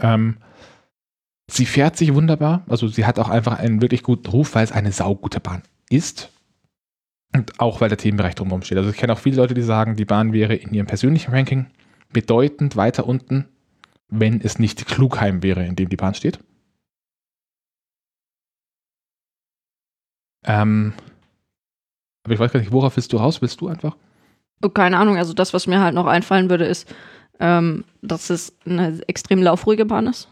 Ähm, 0.00 0.36
sie 1.50 1.66
fährt 1.66 1.96
sich 1.96 2.14
wunderbar. 2.14 2.62
Also 2.68 2.88
sie 2.88 3.06
hat 3.06 3.18
auch 3.18 3.28
einfach 3.30 3.58
einen 3.58 3.80
wirklich 3.80 4.02
guten 4.02 4.28
Ruf, 4.28 4.54
weil 4.54 4.64
es 4.64 4.72
eine 4.72 4.92
saugute 4.92 5.40
Bahn 5.40 5.62
ist. 5.90 6.30
Und 7.34 7.60
auch 7.60 7.80
weil 7.80 7.88
der 7.88 7.98
Themenbereich 7.98 8.34
drumherum 8.34 8.62
steht. 8.62 8.78
Also 8.78 8.90
ich 8.90 8.96
kenne 8.96 9.12
auch 9.12 9.18
viele 9.18 9.36
Leute, 9.36 9.54
die 9.54 9.62
sagen, 9.62 9.96
die 9.96 10.04
Bahn 10.04 10.32
wäre 10.32 10.54
in 10.54 10.72
ihrem 10.72 10.86
persönlichen 10.86 11.32
Ranking 11.32 11.66
bedeutend 12.12 12.76
weiter 12.76 13.06
unten, 13.06 13.46
wenn 14.08 14.40
es 14.40 14.58
nicht 14.58 14.86
Klugheim 14.86 15.42
wäre, 15.42 15.64
in 15.64 15.76
dem 15.76 15.88
die 15.90 15.96
Bahn 15.96 16.14
steht. 16.14 16.38
Ähm, 20.48 20.92
aber 22.24 22.34
ich 22.34 22.40
weiß 22.40 22.52
gar 22.52 22.60
nicht, 22.60 22.72
worauf 22.72 22.96
willst 22.96 23.12
du 23.12 23.16
raus? 23.18 23.40
Willst 23.40 23.60
du 23.60 23.68
einfach? 23.68 23.96
Oh, 24.62 24.68
keine 24.68 24.98
Ahnung, 24.98 25.16
also 25.16 25.32
das, 25.34 25.54
was 25.54 25.66
mir 25.68 25.80
halt 25.80 25.94
noch 25.94 26.06
einfallen 26.06 26.50
würde, 26.50 26.64
ist, 26.64 26.92
ähm, 27.38 27.84
dass 28.02 28.30
es 28.30 28.52
eine 28.66 29.00
extrem 29.06 29.40
laufruhige 29.42 29.84
Bahn 29.84 30.08
ist. 30.08 30.28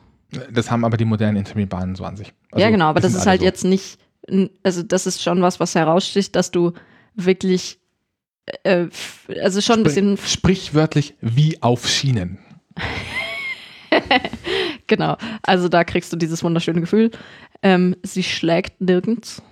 Das 0.50 0.70
haben 0.70 0.84
aber 0.84 0.96
die 0.96 1.04
modernen 1.04 1.36
Intermediate-Bahnen 1.36 1.94
so 1.94 2.04
an 2.04 2.16
sich. 2.16 2.28
ja, 2.28 2.34
Also, 2.66 2.70
genau, 2.70 2.86
aber 2.86 3.00
das 3.00 3.14
ist 3.14 3.26
halt 3.26 3.40
so. 3.40 3.46
jetzt 3.46 3.64
nicht, 3.64 3.98
also 4.64 4.82
das 4.82 5.06
ist 5.06 5.22
schon 5.22 5.40
was, 5.42 5.60
was 5.60 5.76
heraussticht, 5.76 6.34
dass 6.34 6.50
du 6.50 6.72
wirklich, 7.14 7.78
äh, 8.64 8.86
also 9.40 9.60
schon 9.60 9.78
ein 9.80 9.84
bisschen, 9.84 10.16
Sprichwörtlich 10.18 11.14
wie 11.20 11.62
auf 11.62 11.88
Schienen. 11.88 12.38
genau, 14.86 15.16
also 15.42 15.68
da 15.68 15.84
kriegst 15.84 16.12
du 16.12 16.16
dieses 16.16 16.42
wunderschöne 16.42 16.80
Gefühl. 16.80 17.10
Ähm, 17.62 17.94
sie 18.02 18.24
schlägt 18.24 18.80
nirgends. 18.80 19.42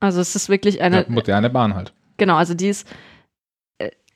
Also 0.00 0.20
es 0.20 0.34
ist 0.36 0.48
wirklich 0.48 0.80
eine, 0.80 1.02
Ja, 1.02 1.04
moderne 1.08 1.50
Bahn 1.50 1.74
halt. 1.74 1.92
genau, 2.16 2.36
also 2.36 2.54
die 2.54 2.68
ist, 2.68 2.86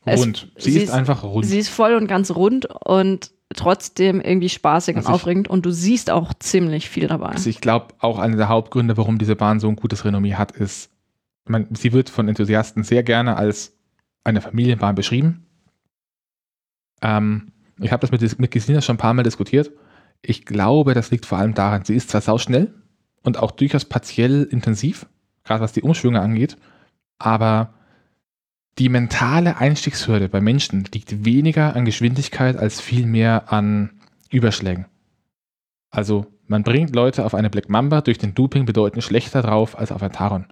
Es- 0.04 0.20
Rund. 0.20 0.52
sie, 0.58 0.72
sie 0.72 0.80
ist 0.82 0.90
einfach 0.90 1.22
rund. 1.22 1.46
sie 1.46 1.58
ist 1.58 1.68
voll 1.68 1.94
und 1.94 2.06
ganz 2.08 2.30
rund 2.32 2.66
und 2.84 3.30
trotzdem 3.54 4.20
irgendwie 4.20 4.48
spaßig 4.48 4.94
und 4.96 5.00
Also 5.00 5.10
ich- 5.10 5.14
aufregend 5.14 5.48
und 5.48 5.64
du 5.66 5.70
siehst 5.70 6.10
auch 6.10 6.32
ziemlich 6.34 6.88
viel 6.88 7.06
dabei. 7.08 7.26
Also 7.28 7.50
ich 7.50 7.60
glaube, 7.60 7.88
auch 8.00 8.18
einer 8.18 8.36
der 8.36 8.48
Hauptgründe, 8.48 8.96
warum 8.96 9.18
diese 9.18 9.36
Bahn 9.36 9.60
so 9.60 9.68
ein 9.68 9.76
gutes 9.76 10.04
Renommee 10.04 10.34
hat, 10.34 10.52
ist, 10.52 10.90
man, 11.44 11.66
sie 11.72 11.92
wird 11.92 12.08
von 12.10 12.28
Enthusiasten 12.28 12.82
sehr 12.82 13.02
gerne 13.02 13.36
als 13.36 13.76
eine 14.24 14.40
Familienbahn 14.40 14.94
beschrieben. 14.94 15.46
Ähm, 17.02 17.52
ich 17.80 17.90
habe 17.92 18.00
das 18.06 18.10
mit, 18.10 18.38
mit 18.38 18.50
Gesina 18.50 18.80
schon 18.80 18.94
ein 18.94 18.98
paar 18.98 19.14
Mal 19.14 19.22
diskutiert. 19.24 19.70
Ich 20.22 20.44
glaube, 20.46 20.94
das 20.94 21.10
liegt 21.10 21.26
vor 21.26 21.38
allem 21.38 21.54
daran, 21.54 21.84
sie 21.84 21.96
ist 21.96 22.10
zwar 22.10 22.20
sauschnell 22.20 22.72
und 23.22 23.38
auch 23.38 23.50
durchaus 23.50 23.84
partiell 23.84 24.44
intensiv, 24.44 25.06
gerade 25.44 25.60
was 25.60 25.72
die 25.72 25.82
Umschwünge 25.82 26.20
angeht, 26.20 26.56
aber 27.18 27.74
die 28.78 28.88
mentale 28.88 29.58
Einstiegshürde 29.58 30.28
bei 30.28 30.40
Menschen 30.40 30.84
liegt 30.92 31.24
weniger 31.24 31.76
an 31.76 31.84
Geschwindigkeit 31.84 32.56
als 32.56 32.80
vielmehr 32.80 33.52
an 33.52 34.00
Überschlägen. 34.30 34.86
Also 35.90 36.26
man 36.46 36.62
bringt 36.62 36.94
Leute 36.94 37.24
auf 37.24 37.34
eine 37.34 37.50
Black 37.50 37.68
Mamba 37.68 38.00
durch 38.00 38.18
den 38.18 38.34
Looping 38.34 38.64
bedeutend 38.64 39.04
schlechter 39.04 39.42
drauf 39.42 39.78
als 39.78 39.92
auf 39.92 40.02
ein 40.02 40.12
Taron. 40.12 40.46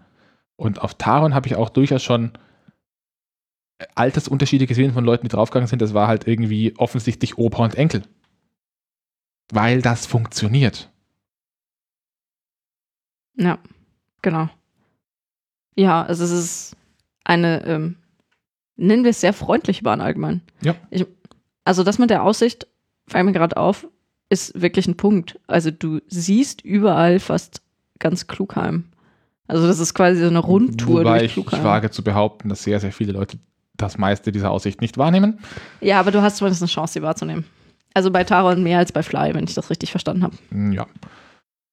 Und 0.57 0.83
auf 0.83 0.95
Taron 0.95 1.35
habe 1.35 1.47
ich 1.47 1.57
auch 1.57 1.71
durchaus 1.71 2.03
schon 2.03 2.33
Altersunterschiede 3.95 4.67
gesehen 4.67 4.93
von 4.93 5.05
Leuten, 5.05 5.27
die 5.27 5.35
draufgegangen 5.35 5.67
sind. 5.67 5.81
Das 5.81 5.95
war 5.95 6.07
halt 6.07 6.27
irgendwie 6.27 6.75
offensichtlich 6.77 7.39
Opa 7.39 7.65
und 7.65 7.75
Enkel. 7.75 8.03
Weil 9.51 9.81
das 9.81 10.05
funktioniert. 10.07 10.91
Ja, 13.37 13.59
genau. 14.21 14.51
Ja, 15.77 16.03
also 16.03 16.25
es 16.25 16.31
ist 16.31 16.77
eine, 17.25 17.65
ähm, 17.67 17.97
nennen 18.77 19.05
wir 19.05 19.11
es 19.11 19.21
sehr 19.21 19.33
freundliche 19.33 19.83
Bahn 19.83 20.01
allgemein. 20.01 20.43
Ja. 20.63 20.75
Ich, 20.91 21.07
also 21.65 21.85
das 21.85 21.99
mit 21.99 22.11
der 22.11 22.23
Aussicht, 22.23 22.67
fällt 23.07 23.25
mir 23.25 23.33
gerade 23.33 23.57
auf, 23.57 23.87
ist 24.29 24.61
wirklich 24.61 24.87
ein 24.87 24.97
Punkt. 24.97 25.39
Also 25.47 25.71
du 25.71 26.01
siehst 26.09 26.63
überall 26.63 27.19
fast 27.19 27.63
ganz 27.99 28.27
Klugheim. 28.27 28.85
Also 29.47 29.67
das 29.67 29.81
ist 29.81 29.95
quasi 29.95 30.21
so 30.21 30.29
eine 30.29 30.39
Rundtour 30.39 31.01
Wobei 31.01 31.19
durch 31.19 31.33
ich, 31.33 31.37
ich 31.39 31.47
Klugheim. 31.47 31.65
wage 31.65 31.91
zu 31.91 32.05
behaupten, 32.05 32.49
dass 32.49 32.63
sehr, 32.63 32.79
sehr 32.81 32.93
viele 32.93 33.13
Leute 33.13 33.39
das 33.77 33.99
meiste 33.99 34.31
dieser 34.31 34.51
Aussicht 34.51 34.81
nicht 34.81 34.99
wahrnehmen. 34.99 35.41
Ja, 35.81 35.99
aber 35.99 36.13
du 36.13 36.23
hast 36.23 36.37
zumindest 36.37 36.63
eine 36.63 36.69
Chance, 36.69 36.95
sie 36.95 37.03
wahrzunehmen. 37.03 37.45
Also 37.95 38.11
bei 38.11 38.23
Taron 38.23 38.63
mehr 38.63 38.79
als 38.79 38.93
bei 38.93 39.03
Fly, 39.03 39.35
wenn 39.35 39.45
ich 39.45 39.55
das 39.55 39.71
richtig 39.71 39.91
verstanden 39.91 40.23
habe. 40.23 40.37
Ja. 40.73 40.87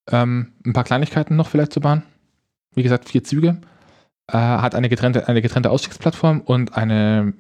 Ähm, 0.10 0.54
ein 0.66 0.74
paar 0.74 0.86
Kleinigkeiten 0.86 1.36
noch 1.36 1.50
vielleicht 1.50 1.74
zur 1.74 1.84
Bahn. 1.84 2.04
Wie 2.74 2.84
gesagt, 2.84 3.10
vier 3.10 3.24
Züge. 3.24 3.62
Äh, 4.30 4.38
hat 4.38 4.76
eine 4.76 4.90
getrennte, 4.90 5.28
eine 5.28 5.42
getrennte 5.42 5.72
Ausstiegsplattform 5.72 6.42
und 6.42 6.76
eine 6.76 7.34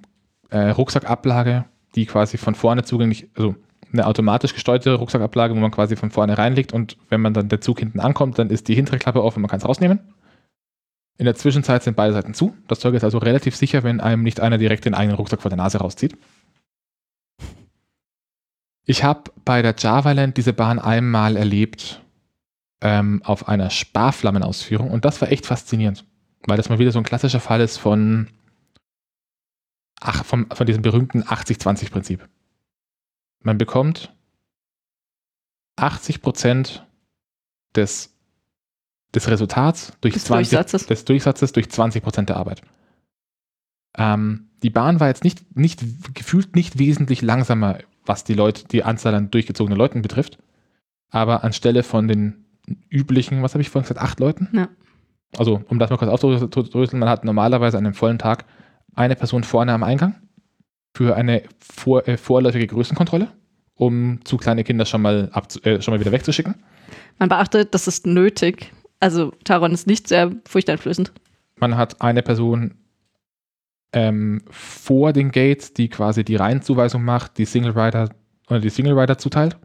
äh, 0.49 0.69
Rucksackablage, 0.69 1.65
die 1.95 2.05
quasi 2.05 2.37
von 2.37 2.55
vorne 2.55 2.83
zugänglich, 2.83 3.27
also 3.35 3.55
eine 3.91 4.05
automatisch 4.05 4.53
gesteuerte 4.53 4.93
Rucksackablage, 4.93 5.55
wo 5.55 5.59
man 5.59 5.71
quasi 5.71 5.95
von 5.95 6.11
vorne 6.11 6.37
reinlegt 6.37 6.73
und 6.73 6.97
wenn 7.09 7.21
man 7.21 7.33
dann 7.33 7.49
der 7.49 7.61
Zug 7.61 7.79
hinten 7.79 7.99
ankommt, 7.99 8.39
dann 8.39 8.49
ist 8.49 8.67
die 8.67 8.75
hintere 8.75 8.99
Klappe 8.99 9.23
offen 9.23 9.37
und 9.37 9.43
man 9.43 9.49
kann 9.49 9.59
es 9.59 9.67
rausnehmen. 9.67 9.99
In 11.17 11.25
der 11.25 11.35
Zwischenzeit 11.35 11.83
sind 11.83 11.95
beide 11.95 12.13
Seiten 12.13 12.33
zu. 12.33 12.55
Das 12.67 12.79
Zeug 12.79 12.93
ist 12.93 13.03
also 13.03 13.17
relativ 13.17 13.55
sicher, 13.55 13.83
wenn 13.83 13.99
einem 13.99 14.23
nicht 14.23 14.39
einer 14.39 14.57
direkt 14.57 14.85
den 14.85 14.93
eigenen 14.93 15.17
Rucksack 15.17 15.41
vor 15.41 15.49
der 15.49 15.57
Nase 15.57 15.79
rauszieht. 15.79 16.15
Ich 18.85 19.03
habe 19.03 19.31
bei 19.43 19.61
der 19.61 19.75
Javaland 19.77 20.37
diese 20.37 20.53
Bahn 20.53 20.79
einmal 20.79 21.35
erlebt 21.35 22.01
ähm, 22.81 23.21
auf 23.25 23.49
einer 23.49 23.69
Sparflammenausführung 23.69 24.91
und 24.91 25.03
das 25.03 25.19
war 25.19 25.31
echt 25.31 25.45
faszinierend, 25.45 26.05
weil 26.47 26.57
das 26.57 26.69
mal 26.69 26.79
wieder 26.79 26.91
so 26.91 26.99
ein 26.99 27.03
klassischer 27.05 27.39
Fall 27.39 27.61
ist 27.61 27.77
von, 27.77 28.29
ach, 29.99 30.25
vom, 30.25 30.49
von 30.49 30.65
diesem 30.65 30.81
berühmten 30.81 31.23
80-20-Prinzip. 31.23 32.27
Man 33.43 33.57
bekommt 33.57 34.13
80 35.75 36.21
des, 37.75 38.15
des 39.13 39.27
Resultats 39.29 39.93
durch 40.01 40.13
Des 40.15 40.25
20, 40.25 40.49
Durchsatzes. 40.49 40.87
des 40.87 41.05
Durchsatzes 41.05 41.51
durch 41.51 41.69
20 41.69 42.03
der 42.25 42.37
Arbeit. 42.37 42.61
Ähm, 43.95 44.49
die 44.63 44.69
Bahn 44.69 44.99
war 44.99 45.07
jetzt 45.07 45.23
nicht, 45.23 45.55
nicht 45.55 45.83
gefühlt 46.15 46.55
nicht 46.55 46.79
wesentlich 46.79 47.21
langsamer, 47.21 47.79
was 48.05 48.23
die 48.23 48.33
Leute, 48.33 48.67
die 48.67 48.83
Anzahl 48.83 49.13
an 49.13 49.29
durchgezogenen 49.29 49.77
Leuten 49.77 50.01
betrifft. 50.01 50.39
Aber 51.09 51.43
anstelle 51.43 51.83
von 51.83 52.07
den 52.07 52.45
üblichen, 52.89 53.43
was 53.43 53.53
habe 53.53 53.61
ich 53.61 53.69
vorhin 53.69 53.87
gesagt, 53.87 54.01
acht 54.01 54.19
Leuten? 54.19 54.49
Ja. 54.53 54.69
Also, 55.37 55.61
um 55.69 55.79
das 55.79 55.89
mal 55.89 55.97
kurz 55.97 56.11
aufzudröseln, 56.11 56.99
man 56.99 57.09
hat 57.09 57.23
normalerweise 57.23 57.77
an 57.77 57.85
einem 57.85 57.93
vollen 57.93 58.17
Tag 58.17 58.45
eine 58.95 59.15
Person 59.15 59.43
vorne 59.43 59.71
am 59.73 59.83
Eingang 59.83 60.15
für 60.95 61.15
eine 61.15 61.43
vor, 61.59 62.07
äh, 62.07 62.17
vorläufige 62.17 62.67
Größenkontrolle, 62.67 63.27
um 63.75 64.19
zu 64.25 64.37
kleine 64.37 64.63
Kinder 64.63 64.85
schon 64.85 65.01
mal, 65.03 65.31
äh, 65.63 65.81
schon 65.81 65.93
mal 65.93 65.99
wieder 65.99 66.11
wegzuschicken. 66.11 66.55
Man 67.19 67.29
beachtet, 67.29 67.73
das 67.73 67.87
ist 67.87 68.07
nötig. 68.07 68.71
Also 68.99 69.31
Taron 69.43 69.73
ist 69.73 69.85
nicht 69.85 70.07
sehr 70.07 70.31
furchteinflößend. 70.47 71.11
Man 71.59 71.77
hat 71.77 72.01
eine 72.01 72.23
Person 72.23 72.75
ähm, 73.93 74.41
vor 74.49 75.13
den 75.13 75.31
Gates, 75.31 75.73
die 75.73 75.89
quasi 75.89 76.23
die 76.23 76.35
Reihenzuweisung 76.35 77.03
macht, 77.03 77.37
die 77.37 77.45
Single 77.45 77.77
Rider 77.77 78.09
oder 78.49 78.59
die 78.59 78.69
Single 78.69 78.97
Rider 78.97 79.17
zuteilt. 79.17 79.57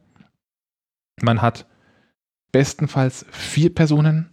Man 1.21 1.41
hat 1.41 1.67
bestenfalls 2.53 3.25
vier 3.31 3.75
Personen, 3.75 4.31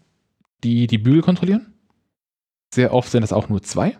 die 0.64 0.88
die 0.88 0.98
Bügel 0.98 1.22
kontrollieren. 1.22 1.74
Sehr 2.74 2.94
oft 2.94 3.12
sind 3.12 3.24
es 3.24 3.34
auch 3.34 3.50
nur 3.50 3.62
zwei, 3.64 3.98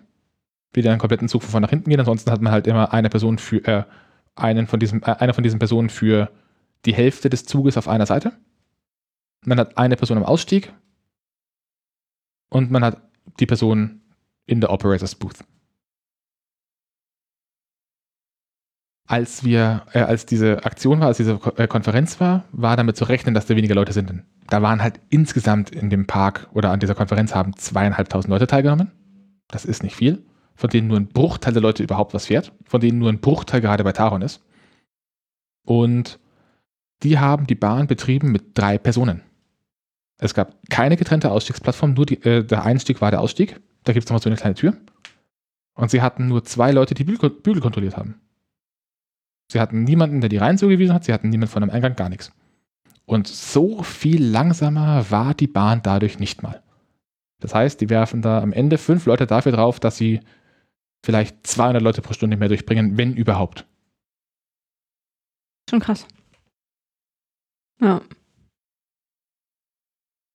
die 0.76 0.82
dann 0.82 0.94
einen 0.94 1.00
kompletten 1.00 1.28
Zug 1.28 1.42
von 1.44 1.52
vorne 1.52 1.66
nach 1.66 1.72
hinten 1.72 1.90
gehen. 1.90 2.00
Ansonsten 2.00 2.32
hat 2.32 2.42
man 2.42 2.54
halt 2.54 2.68
immer 2.68 2.94
eine 2.94 3.10
Person 3.10 3.38
für 3.38 3.66
äh, 3.66 3.84
einen 4.36 4.68
von 4.68 4.80
diesem, 4.80 5.02
äh, 5.04 5.16
eine 5.20 5.34
von 5.34 5.44
diesen 5.44 5.60
Personen 5.60 5.90
für 5.90 6.32
die 6.86 6.94
Hälfte 6.94 7.30
des 7.30 7.46
Zuges 7.46 7.78
auf 7.78 7.88
einer 7.88 8.06
Seite. 8.06 8.34
Man 9.46 9.60
hat 9.60 9.78
eine 9.78 9.96
Person 9.96 10.18
am 10.18 10.24
Ausstieg 10.24 10.74
und 12.50 12.72
man 12.72 12.84
hat 12.84 13.02
die 13.40 13.46
Person 13.46 14.02
in 14.46 14.62
der 14.62 14.72
Operators 14.72 15.16
Booth. 15.16 15.44
Als 19.08 19.44
wir, 19.44 19.86
äh, 19.94 20.02
als 20.02 20.26
diese 20.26 20.66
Aktion 20.66 21.00
war, 21.00 21.08
als 21.08 21.18
diese 21.18 21.40
äh, 21.58 21.68
Konferenz 21.68 22.20
war, 22.20 22.46
war 22.52 22.78
damit 22.78 22.96
zu 22.96 23.06
rechnen, 23.06 23.34
dass 23.34 23.48
da 23.48 23.56
weniger 23.56 23.76
Leute 23.76 23.94
sind. 23.94 24.24
Da 24.50 24.64
waren 24.64 24.82
halt 24.82 25.00
insgesamt 25.10 25.70
in 25.70 25.90
dem 25.90 26.08
Park 26.08 26.50
oder 26.54 26.72
an 26.72 26.80
dieser 26.80 26.96
Konferenz 26.96 27.36
haben 27.36 27.56
zweieinhalbtausend 27.56 28.32
Leute 28.32 28.48
teilgenommen. 28.48 28.92
Das 29.48 29.64
ist 29.64 29.84
nicht 29.84 29.96
viel. 29.96 30.24
Von 30.56 30.70
denen 30.70 30.88
nur 30.88 30.98
ein 30.98 31.08
Bruchteil 31.08 31.54
der 31.54 31.62
Leute 31.62 31.84
überhaupt 31.84 32.14
was 32.14 32.26
fährt. 32.26 32.52
Von 32.66 32.82
denen 32.82 33.00
nur 33.00 33.10
ein 33.10 33.22
Bruchteil 33.22 33.62
gerade 33.62 33.84
bei 33.84 33.92
Taron 33.92 34.22
ist. 34.22 34.44
Und 35.66 36.20
die 37.04 37.20
haben 37.20 37.48
die 37.48 37.56
Bahn 37.56 37.88
betrieben 37.88 38.32
mit 38.32 38.58
drei 38.58 38.78
Personen. 38.78 39.22
Es 40.18 40.34
gab 40.34 40.56
keine 40.70 40.98
getrennte 40.98 41.32
Ausstiegsplattform, 41.32 41.94
nur 41.94 42.06
die, 42.06 42.22
äh, 42.24 42.44
der 42.44 42.66
Einstieg 42.66 43.00
war 43.02 43.12
der 43.12 43.22
Ausstieg. 43.22 43.62
Da 43.84 43.94
gibt 43.94 44.04
es 44.04 44.10
nochmal 44.10 44.22
so 44.22 44.30
eine 44.30 44.36
kleine 44.36 44.56
Tür. 44.56 44.76
Und 45.76 45.92
sie 45.92 46.02
hatten 46.02 46.28
nur 46.28 46.44
zwei 46.44 46.72
Leute, 46.72 46.94
die 46.94 47.06
Bügel, 47.06 47.30
Bügel 47.30 47.62
kontrolliert 47.62 47.96
haben. 47.96 48.20
Sie 49.50 49.62
hatten 49.62 49.84
niemanden, 49.84 50.20
der 50.20 50.30
die 50.30 50.38
rein 50.38 50.58
zugewiesen 50.58 50.94
hat. 50.94 51.06
Sie 51.06 51.14
hatten 51.14 51.30
niemanden 51.30 51.54
von 51.54 51.64
einem 51.64 51.72
Eingang, 51.72 51.96
gar 51.96 52.10
nichts. 52.10 52.32
Und 53.10 53.28
so 53.28 53.82
viel 53.82 54.24
langsamer 54.24 55.10
war 55.10 55.34
die 55.34 55.48
Bahn 55.48 55.82
dadurch 55.82 56.20
nicht 56.20 56.44
mal. 56.44 56.62
Das 57.40 57.56
heißt, 57.56 57.82
die 57.82 57.90
werfen 57.90 58.22
da 58.22 58.40
am 58.40 58.54
Ende 58.54 58.78
fünf 58.78 59.08
Leute 59.08 59.26
dafür 59.26 59.52
drauf, 59.52 59.80
dass 59.80 59.98
sie 59.98 60.20
vielleicht 61.04 61.48
200 61.48 61.82
Leute 61.82 62.04
pro 62.04 62.14
Stunde 62.14 62.38
mehr 62.38 62.50
durchbringen, 62.50 63.00
wenn 63.00 63.16
überhaupt. 63.16 63.66
Schon 65.68 65.80
krass. 65.80 66.06
Ja. 67.82 68.02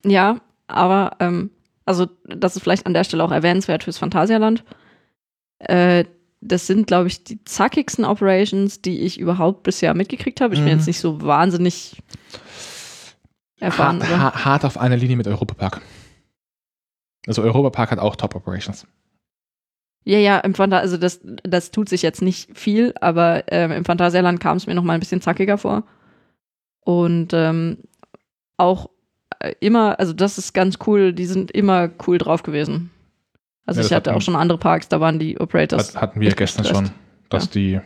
Ja, 0.04 0.40
aber 0.66 1.16
ähm, 1.20 1.52
also 1.84 2.06
das 2.24 2.56
ist 2.56 2.62
vielleicht 2.64 2.86
an 2.86 2.94
der 2.94 3.04
Stelle 3.04 3.22
auch 3.22 3.30
erwähnenswert 3.30 3.84
fürs 3.84 3.98
Phantasialand. 3.98 4.64
Äh, 5.60 6.06
das 6.46 6.66
sind, 6.66 6.86
glaube 6.86 7.08
ich, 7.08 7.24
die 7.24 7.42
zackigsten 7.44 8.04
Operations, 8.04 8.80
die 8.82 9.00
ich 9.00 9.18
überhaupt 9.18 9.62
bisher 9.62 9.94
mitgekriegt 9.94 10.40
habe. 10.40 10.54
Ich 10.54 10.60
bin 10.60 10.68
Mhm. 10.72 10.78
jetzt 10.78 10.86
nicht 10.86 11.00
so 11.00 11.22
wahnsinnig 11.22 11.96
erfahren. 13.60 14.00
hart, 14.02 14.10
aber- 14.12 14.20
ha- 14.22 14.44
hart 14.44 14.64
auf 14.64 14.78
einer 14.78 14.96
Linie 14.96 15.16
mit 15.16 15.26
Europapark. 15.26 15.80
Also 17.26 17.42
Europapark 17.42 17.90
hat 17.92 17.98
auch 17.98 18.16
Top 18.16 18.34
Operations. 18.34 18.86
Ja, 20.04 20.18
ja, 20.18 20.38
im 20.40 20.54
Phanta 20.54 20.78
also 20.78 20.98
das, 20.98 21.20
das 21.44 21.70
tut 21.70 21.88
sich 21.88 22.02
jetzt 22.02 22.20
nicht 22.20 22.58
viel, 22.58 22.92
aber 23.00 23.44
ähm, 23.50 23.72
im 23.72 23.84
Phantasialand 23.86 24.38
kam 24.38 24.58
es 24.58 24.66
mir 24.66 24.74
noch 24.74 24.82
mal 24.82 24.92
ein 24.92 25.00
bisschen 25.00 25.22
zackiger 25.22 25.56
vor. 25.56 25.84
Und 26.80 27.32
ähm, 27.32 27.78
auch 28.58 28.90
äh, 29.38 29.54
immer, 29.60 29.98
also 29.98 30.12
das 30.12 30.36
ist 30.36 30.52
ganz 30.52 30.76
cool, 30.86 31.14
die 31.14 31.24
sind 31.24 31.50
immer 31.52 31.88
cool 32.06 32.18
drauf 32.18 32.42
gewesen. 32.42 32.90
Also 33.66 33.80
Ja, 33.80 33.86
ich 33.86 33.92
hatte 33.92 34.10
hatten- 34.10 34.18
auch 34.18 34.22
schon 34.22 34.36
andere 34.36 34.58
Parks, 34.58 34.88
da 34.88 35.00
waren 35.00 35.18
die 35.18 35.38
Operators. 35.40 35.94
Hat, 35.94 36.02
hatten 36.02 36.20
wir 36.20 36.32
gestern 36.32 36.62
gestresst. 36.64 36.86
schon, 36.86 36.94
dass 37.30 37.50
die 37.50 37.80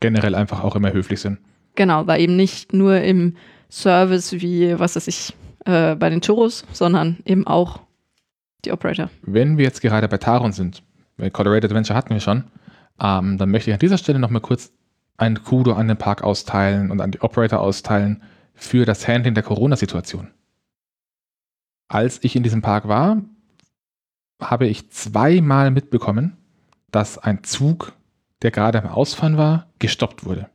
generell 0.00 0.34
einfach 0.34 0.62
auch 0.64 0.76
immer 0.76 0.92
höflich 0.92 1.20
sind. 1.20 1.38
Genau, 1.74 2.06
war 2.06 2.18
eben 2.18 2.36
nicht 2.36 2.72
nur 2.72 3.00
im 3.00 3.36
Service 3.70 4.32
wie, 4.32 4.78
was 4.78 4.96
weiß 4.96 5.08
ich, 5.08 5.34
äh, 5.66 5.94
bei 5.96 6.08
den 6.10 6.20
Churros, 6.20 6.64
sondern 6.72 7.18
eben 7.24 7.46
auch 7.46 7.80
die 8.64 8.72
Operator. 8.72 9.10
Wenn 9.22 9.58
wir 9.58 9.64
jetzt 9.64 9.80
gerade 9.80 10.08
bei 10.08 10.18
Taron 10.18 10.52
sind, 10.52 10.82
weil 11.16 11.30
Colorado 11.30 11.66
Adventure 11.66 11.96
hatten 11.96 12.14
wir 12.14 12.20
schon, 12.20 12.44
ähm, 13.00 13.38
dann 13.38 13.50
möchte 13.50 13.70
ich 13.70 13.74
an 13.74 13.80
dieser 13.80 13.98
Stelle 13.98 14.18
nochmal 14.18 14.40
kurz 14.42 14.72
ein 15.16 15.42
Kudo 15.42 15.72
an 15.74 15.88
den 15.88 15.96
Park 15.96 16.22
austeilen 16.22 16.90
und 16.90 17.00
an 17.00 17.10
die 17.10 17.20
Operator 17.22 17.60
austeilen 17.60 18.22
für 18.54 18.84
das 18.84 19.06
Handling 19.08 19.34
der 19.34 19.42
Corona-Situation. 19.42 20.28
Als 21.88 22.20
ich 22.22 22.34
in 22.36 22.42
diesem 22.42 22.62
Park 22.62 22.88
war, 22.88 23.22
habe 24.40 24.66
ich 24.66 24.90
zweimal 24.90 25.70
mitbekommen, 25.70 26.36
dass 26.90 27.18
ein 27.18 27.44
Zug, 27.44 27.92
der 28.42 28.50
gerade 28.50 28.82
am 28.82 28.88
Ausfahren 28.88 29.36
war, 29.36 29.66
gestoppt 29.78 30.24
wurde. 30.24 30.48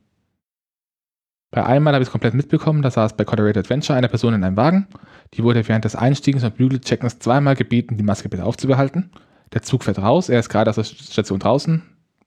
Bei 1.50 1.66
einmal 1.66 1.94
habe 1.94 2.02
ich 2.02 2.08
es 2.08 2.12
komplett 2.12 2.34
mitbekommen, 2.34 2.82
da 2.82 2.90
saß 2.90 3.16
bei 3.16 3.24
Colorado 3.24 3.58
Adventure 3.58 3.96
eine 3.98 4.08
Person 4.08 4.34
in 4.34 4.44
einem 4.44 4.56
Wagen, 4.56 4.86
die 5.34 5.42
wurde 5.42 5.66
während 5.66 5.84
des 5.84 5.96
Einstiegens 5.96 6.44
und 6.44 6.56
Bügelcheckens 6.56 7.18
zweimal 7.18 7.56
gebeten, 7.56 7.96
die 7.96 8.04
Maske 8.04 8.28
bitte 8.28 8.44
aufzubehalten. 8.44 9.10
Der 9.52 9.62
Zug 9.62 9.82
fährt 9.82 9.98
raus, 9.98 10.28
er 10.28 10.38
ist 10.38 10.48
gerade 10.48 10.70
aus 10.70 10.76
der 10.76 10.84
Station 10.84 11.40
draußen 11.40 11.82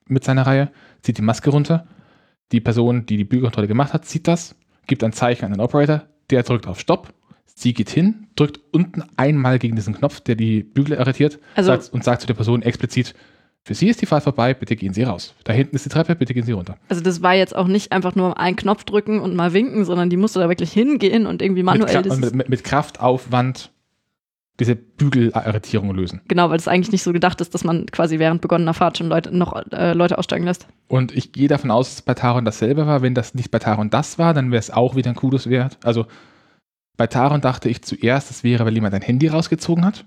mit 0.06 0.24
seiner 0.24 0.46
Reihe, 0.46 0.70
zieht 1.00 1.16
die 1.16 1.22
Maske 1.22 1.48
runter. 1.48 1.86
Die 2.52 2.60
Person, 2.60 3.06
die 3.06 3.16
die 3.16 3.24
Bügelkontrolle 3.24 3.66
gemacht 3.66 3.94
hat, 3.94 4.04
sieht 4.04 4.28
das, 4.28 4.56
gibt 4.86 5.02
ein 5.02 5.14
Zeichen 5.14 5.46
an 5.46 5.52
den 5.52 5.60
Operator, 5.62 6.02
der 6.28 6.42
drückt 6.42 6.66
auf 6.66 6.78
Stopp. 6.78 7.14
Sie 7.46 7.72
geht 7.74 7.90
hin, 7.90 8.26
drückt 8.36 8.60
unten 8.72 9.04
einmal 9.16 9.58
gegen 9.58 9.76
diesen 9.76 9.94
Knopf, 9.94 10.20
der 10.20 10.34
die 10.34 10.62
Bügel 10.62 10.96
irritiert, 10.96 11.38
Also- 11.54 11.68
sagt, 11.68 11.92
und 11.92 12.04
sagt 12.04 12.20
zu 12.22 12.26
der 12.26 12.34
Person 12.34 12.62
explizit, 12.62 13.14
für 13.66 13.74
Sie 13.74 13.88
ist 13.88 14.02
die 14.02 14.06
Fahrt 14.06 14.24
vorbei, 14.24 14.52
bitte 14.52 14.76
gehen 14.76 14.92
Sie 14.92 15.04
raus. 15.04 15.34
Da 15.44 15.54
hinten 15.54 15.74
ist 15.74 15.86
die 15.86 15.88
Treppe, 15.88 16.14
bitte 16.16 16.34
gehen 16.34 16.44
Sie 16.44 16.52
runter. 16.52 16.76
Also 16.90 17.02
das 17.02 17.22
war 17.22 17.32
jetzt 17.34 17.56
auch 17.56 17.66
nicht 17.66 17.92
einfach 17.92 18.14
nur 18.14 18.38
einen 18.38 18.56
Knopf 18.56 18.84
drücken 18.84 19.20
und 19.20 19.34
mal 19.34 19.54
winken, 19.54 19.86
sondern 19.86 20.10
die 20.10 20.18
musste 20.18 20.38
da 20.40 20.50
wirklich 20.50 20.70
hingehen 20.70 21.24
und 21.26 21.40
irgendwie 21.40 21.62
Mit, 21.62 21.72
manuell 21.78 21.94
Kra 21.94 22.02
das 22.02 22.20
mit, 22.20 22.34
mit, 22.34 22.48
mit 22.50 22.64
Kraftaufwand 22.64 23.70
diese 24.60 24.76
Bügelerritierung 24.76 25.94
lösen. 25.94 26.20
Genau, 26.28 26.50
weil 26.50 26.58
es 26.58 26.68
eigentlich 26.68 26.92
nicht 26.92 27.02
so 27.02 27.12
gedacht 27.12 27.40
ist, 27.40 27.54
dass 27.54 27.64
man 27.64 27.86
quasi 27.86 28.18
während 28.18 28.40
begonnener 28.40 28.74
Fahrt 28.74 28.98
schon 28.98 29.08
Leute, 29.08 29.36
noch 29.36 29.54
äh, 29.72 29.94
Leute 29.94 30.18
aussteigen 30.18 30.44
lässt. 30.44 30.68
Und 30.86 31.12
ich 31.16 31.32
gehe 31.32 31.48
davon 31.48 31.70
aus, 31.70 31.88
dass 31.90 32.02
bei 32.02 32.14
Taron 32.14 32.44
dasselbe 32.44 32.86
war. 32.86 33.02
Wenn 33.02 33.14
das 33.14 33.34
nicht 33.34 33.50
bei 33.50 33.58
Taron 33.58 33.90
das 33.90 34.18
war, 34.18 34.34
dann 34.34 34.50
wäre 34.50 34.60
es 34.60 34.70
auch 34.70 34.94
wieder 34.94 35.10
ein 35.10 35.16
Kudos 35.16 35.48
wert. 35.48 35.78
Also 35.82 36.06
bei 36.96 37.06
Taron 37.06 37.40
dachte 37.40 37.68
ich 37.68 37.82
zuerst, 37.82 38.30
es 38.30 38.44
wäre, 38.44 38.64
weil 38.64 38.74
jemand 38.74 38.94
ein 38.94 39.02
Handy 39.02 39.28
rausgezogen 39.28 39.84
hat. 39.84 40.06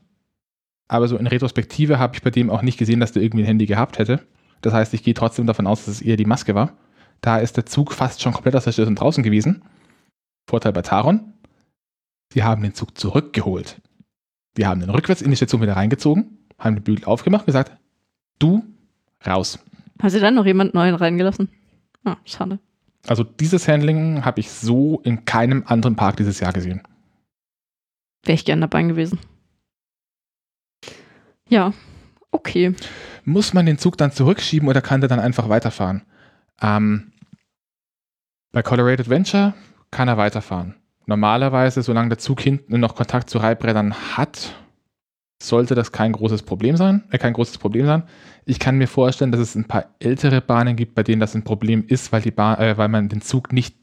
Aber 0.88 1.08
so 1.08 1.18
in 1.18 1.28
Retrospektive 1.28 2.00
habe 2.00 2.16
ich 2.16 2.22
bei 2.22 2.30
dem 2.30 2.50
auch 2.50 2.62
nicht 2.62 2.78
gesehen, 2.78 3.00
dass 3.00 3.12
der 3.12 3.24
irgendwie 3.24 3.44
ein 3.44 3.48
Handy 3.48 3.66
gehabt 3.66 4.00
hätte. 4.00 4.26
Das 4.62 4.74
heißt, 4.74 4.94
ich 4.94 5.04
gehe 5.04 5.14
trotzdem 5.14 5.46
davon 5.46 5.68
aus, 5.68 5.86
dass 5.86 5.96
es 5.96 6.02
eher 6.02 6.16
die 6.16 6.26
Maske 6.26 6.56
war. 6.56 6.78
Da 7.22 7.38
ist 7.38 7.58
der 7.58 7.66
Zug 7.66 7.94
fast 7.94 8.22
schon 8.22 8.34
komplett 8.34 8.56
aus 8.56 8.64
der 8.64 8.72
Station 8.72 8.96
draußen 8.96 9.24
gewesen. 9.24 9.64
Vorteil 10.50 10.72
bei 10.72 10.82
Taron. 10.82 11.34
Sie 12.34 12.44
haben 12.44 12.62
den 12.62 12.74
Zug 12.74 12.98
zurückgeholt. 12.98 13.82
Die 14.56 14.66
haben 14.66 14.80
den 14.80 14.90
rückwärts 14.90 15.22
in 15.22 15.30
die 15.30 15.38
Station 15.38 15.62
wieder 15.62 15.76
reingezogen, 15.76 16.46
haben 16.58 16.76
den 16.76 16.84
Bügel 16.84 17.06
aufgemacht 17.06 17.44
und 17.44 17.48
gesagt, 17.48 17.78
du 18.40 18.64
raus. 19.26 19.60
Haben 20.02 20.10
sie 20.10 20.20
dann 20.20 20.36
noch 20.36 20.46
jemand 20.46 20.74
Neuen 20.74 20.96
reingelassen? 20.96 21.50
Ah, 22.04 22.18
schade. 22.26 22.60
Also 23.08 23.24
dieses 23.24 23.68
Handling 23.68 24.26
habe 24.26 24.40
ich 24.40 24.52
so 24.52 25.00
in 25.04 25.26
keinem 25.26 25.64
anderen 25.66 25.96
Park 25.96 26.18
dieses 26.18 26.40
Jahr 26.40 26.54
gesehen. 26.54 26.84
Wäre 28.24 28.36
ich 28.36 28.46
gern 28.46 28.62
dabei 28.62 28.84
gewesen. 28.84 29.20
Ja, 31.50 31.74
okay. 32.32 32.76
Muss 33.24 33.54
man 33.54 33.66
den 33.66 33.78
Zug 33.78 33.98
dann 33.98 34.12
zurückschieben 34.12 34.68
oder 34.68 34.82
kann 34.82 35.02
der 35.02 35.08
dann 35.08 35.20
einfach 35.20 35.48
weiterfahren? 35.48 36.04
Ähm, 36.62 37.14
bei 38.52 38.62
Colorado 38.62 39.02
Adventure 39.02 39.54
kann 39.92 40.08
er 40.08 40.18
weiterfahren. 40.18 40.76
Normalerweise, 41.06 41.82
solange 41.84 42.10
der 42.10 42.18
Zug 42.18 42.42
hinten 42.42 42.80
noch 42.82 42.96
Kontakt 42.96 43.30
zu 43.30 43.38
Reibrädern 43.38 44.18
hat, 44.18 44.54
sollte 45.42 45.76
das 45.76 45.92
kein 45.92 46.14
großes 46.14 46.44
Problem 46.44 46.78
sein, 46.78 47.04
äh, 47.12 47.18
kein 47.18 47.34
großes 47.34 47.58
Problem 47.58 47.86
sein. 47.86 48.04
Ich 48.46 48.60
kann 48.60 48.78
mir 48.78 48.88
vorstellen, 48.88 49.32
dass 49.32 49.42
es 49.42 49.56
ein 49.56 49.66
paar 49.66 49.96
ältere 50.00 50.42
Bahnen 50.42 50.76
gibt, 50.76 50.96
bei 50.96 51.04
denen 51.04 51.20
das 51.20 51.36
ein 51.36 51.44
Problem 51.44 51.86
ist, 51.88 52.12
weil 52.12 52.22
die 52.22 52.32
Bahn, 52.32 52.58
äh, 52.60 52.78
weil 52.78 52.88
man 52.88 53.10
den 53.10 53.22
Zug 53.22 53.54
nicht, 53.54 53.76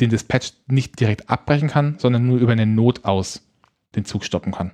den 0.00 0.10
Dispatch 0.10 0.52
nicht 0.66 0.98
direkt 0.98 1.28
abbrechen 1.28 1.68
kann, 1.68 1.98
sondern 1.98 2.26
nur 2.26 2.38
über 2.38 2.52
eine 2.52 2.66
Not 2.66 3.04
aus 3.04 3.46
den 3.94 4.04
Zug 4.04 4.24
stoppen 4.24 4.52
kann. 4.52 4.72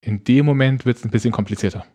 In 0.00 0.22
dem 0.24 0.44
Moment 0.44 0.84
wird 0.84 0.98
es 0.98 1.04
ein 1.04 1.10
bisschen 1.10 1.32
komplizierter. 1.32 1.86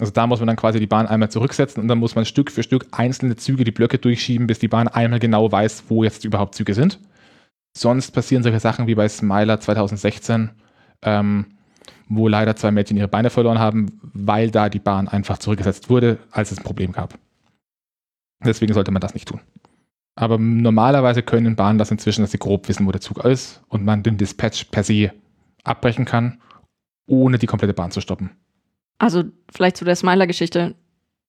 Also 0.00 0.12
da 0.12 0.26
muss 0.26 0.38
man 0.38 0.46
dann 0.46 0.56
quasi 0.56 0.78
die 0.78 0.86
Bahn 0.86 1.06
einmal 1.06 1.30
zurücksetzen 1.30 1.82
und 1.82 1.88
dann 1.88 1.98
muss 1.98 2.14
man 2.14 2.24
Stück 2.24 2.52
für 2.52 2.62
Stück 2.62 2.86
einzelne 2.92 3.36
Züge 3.36 3.64
die 3.64 3.72
Blöcke 3.72 3.98
durchschieben, 3.98 4.46
bis 4.46 4.58
die 4.58 4.68
Bahn 4.68 4.88
einmal 4.88 5.18
genau 5.18 5.50
weiß, 5.50 5.84
wo 5.88 6.04
jetzt 6.04 6.24
überhaupt 6.24 6.54
Züge 6.54 6.74
sind. 6.74 7.00
Sonst 7.76 8.12
passieren 8.12 8.42
solche 8.42 8.60
Sachen 8.60 8.86
wie 8.86 8.94
bei 8.94 9.08
Smiler 9.08 9.58
2016, 9.58 10.50
ähm, 11.02 11.46
wo 12.08 12.28
leider 12.28 12.56
zwei 12.56 12.70
Mädchen 12.70 12.96
ihre 12.96 13.08
Beine 13.08 13.30
verloren 13.30 13.58
haben, 13.58 14.00
weil 14.02 14.50
da 14.50 14.68
die 14.68 14.78
Bahn 14.78 15.08
einfach 15.08 15.38
zurückgesetzt 15.38 15.90
wurde, 15.90 16.18
als 16.30 16.52
es 16.52 16.58
ein 16.58 16.64
Problem 16.64 16.92
gab. 16.92 17.18
Deswegen 18.44 18.72
sollte 18.72 18.90
man 18.90 19.00
das 19.00 19.14
nicht 19.14 19.28
tun. 19.28 19.40
Aber 20.14 20.38
normalerweise 20.38 21.22
können 21.22 21.54
Bahnen 21.54 21.78
das 21.78 21.90
inzwischen, 21.90 22.22
dass 22.22 22.32
sie 22.32 22.38
grob 22.38 22.68
wissen, 22.68 22.86
wo 22.86 22.92
der 22.92 23.00
Zug 23.00 23.24
ist 23.24 23.62
und 23.68 23.84
man 23.84 24.02
den 24.02 24.16
Dispatch 24.16 24.64
per 24.64 24.82
se 24.82 25.12
abbrechen 25.64 26.04
kann, 26.04 26.40
ohne 27.06 27.38
die 27.38 27.46
komplette 27.46 27.74
Bahn 27.74 27.90
zu 27.90 28.00
stoppen. 28.00 28.30
Also 28.98 29.24
vielleicht 29.52 29.76
zu 29.76 29.84
der 29.84 29.96
Smiler-Geschichte. 29.96 30.74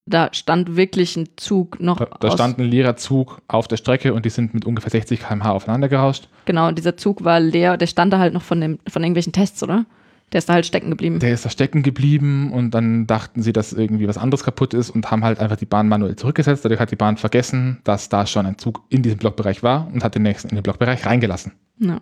Da 0.05 0.29
stand 0.33 0.75
wirklich 0.75 1.15
ein 1.17 1.29
Zug 1.35 1.79
noch. 1.79 1.99
Da, 1.99 2.05
da 2.19 2.31
stand 2.31 2.57
ein 2.57 2.65
leerer 2.65 2.95
Zug 2.95 3.43
auf 3.47 3.67
der 3.67 3.77
Strecke 3.77 4.15
und 4.15 4.25
die 4.25 4.31
sind 4.31 4.55
mit 4.55 4.65
ungefähr 4.65 4.89
60 4.89 5.19
km/h 5.19 5.51
aufeinander 5.51 5.87
gerauscht. 5.87 6.29
Genau, 6.45 6.71
dieser 6.71 6.97
Zug 6.97 7.23
war 7.23 7.39
leer. 7.39 7.77
Der 7.77 7.85
stand 7.85 8.11
da 8.11 8.17
halt 8.17 8.33
noch 8.33 8.41
von, 8.41 8.59
dem, 8.59 8.79
von 8.87 9.03
irgendwelchen 9.03 9.33
Tests, 9.33 9.61
oder? 9.61 9.85
Der 10.31 10.37
ist 10.39 10.47
da 10.49 10.53
halt 10.53 10.65
stecken 10.65 10.91
geblieben. 10.91 11.19
Der 11.19 11.33
ist 11.33 11.43
da 11.45 11.49
stecken 11.49 11.81
geblieben 11.81 12.51
und 12.53 12.71
dann 12.71 13.07
dachten 13.07 13.41
sie, 13.41 13.51
dass 13.51 13.73
irgendwie 13.73 14.07
was 14.07 14.17
anderes 14.17 14.43
kaputt 14.43 14.73
ist 14.73 14.91
und 14.91 15.09
haben 15.09 15.23
halt 15.23 15.39
einfach 15.39 15.55
die 15.57 15.65
Bahn 15.65 15.87
manuell 15.87 16.15
zurückgesetzt. 16.15 16.63
Dadurch 16.63 16.79
hat 16.79 16.91
die 16.91 16.95
Bahn 16.95 17.17
vergessen, 17.17 17.79
dass 17.83 18.09
da 18.09 18.25
schon 18.27 18.45
ein 18.45 18.57
Zug 18.57 18.83
in 18.89 19.01
diesem 19.01 19.17
Blockbereich 19.17 19.63
war 19.63 19.87
und 19.91 20.03
hat 20.03 20.15
den 20.15 20.23
nächsten 20.23 20.49
in 20.49 20.55
den 20.55 20.63
Blockbereich 20.63 21.05
reingelassen. 21.05 21.53
Ja. 21.79 21.99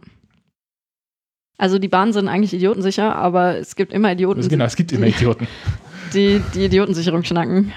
Also 1.57 1.79
die 1.79 1.87
Bahnen 1.87 2.13
sind 2.13 2.27
eigentlich 2.27 2.53
idiotensicher, 2.53 3.15
aber 3.15 3.57
es 3.57 3.75
gibt 3.75 3.91
immer 3.93 4.11
Idioten, 4.11 4.39
Also 4.39 4.49
genau, 4.49 4.65
es 4.65 4.75
gibt 4.75 4.91
immer 4.91 5.07
Idioten. 5.07 5.47
die 6.13 6.41
die 6.53 6.65
Idiotensicherung 6.65 7.23
schnacken. 7.23 7.71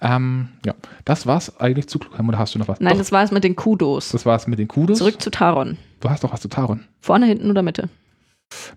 Ähm, 0.00 0.48
ja, 0.64 0.74
das 1.04 1.26
war's 1.26 1.60
eigentlich 1.60 1.86
zu 1.86 1.98
Klugheim 1.98 2.28
oder 2.28 2.38
hast 2.38 2.54
du 2.54 2.58
noch 2.58 2.66
was? 2.68 2.80
Nein, 2.80 2.92
Doch, 2.92 2.98
das 2.98 3.12
war 3.12 3.22
es 3.22 3.30
mit 3.30 3.44
den 3.44 3.54
Kudos. 3.54 4.08
das 4.10 4.26
war's 4.26 4.46
mit 4.48 4.58
den 4.58 4.66
Kudos. 4.68 4.98
Zurück 4.98 5.20
zu 5.22 5.30
Taron. 5.30 5.78
Du 6.00 6.10
hast 6.10 6.24
doch 6.24 6.32
was 6.32 6.40
zu 6.40 6.48
Taron. 6.48 6.84
Vorne, 7.00 7.26
hinten 7.26 7.50
oder 7.50 7.62
Mitte? 7.62 7.88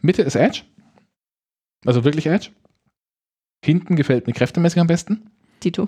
Mitte 0.02 0.22
ist 0.22 0.36
Edge. 0.36 0.62
Also 1.86 2.04
wirklich 2.04 2.28
Edge. 2.28 2.50
Hinten 3.64 3.96
gefällt 3.96 4.28
mir 4.28 4.34
kräftemäßig 4.34 4.80
am 4.80 4.88
besten. 4.88 5.30
Tito. 5.60 5.88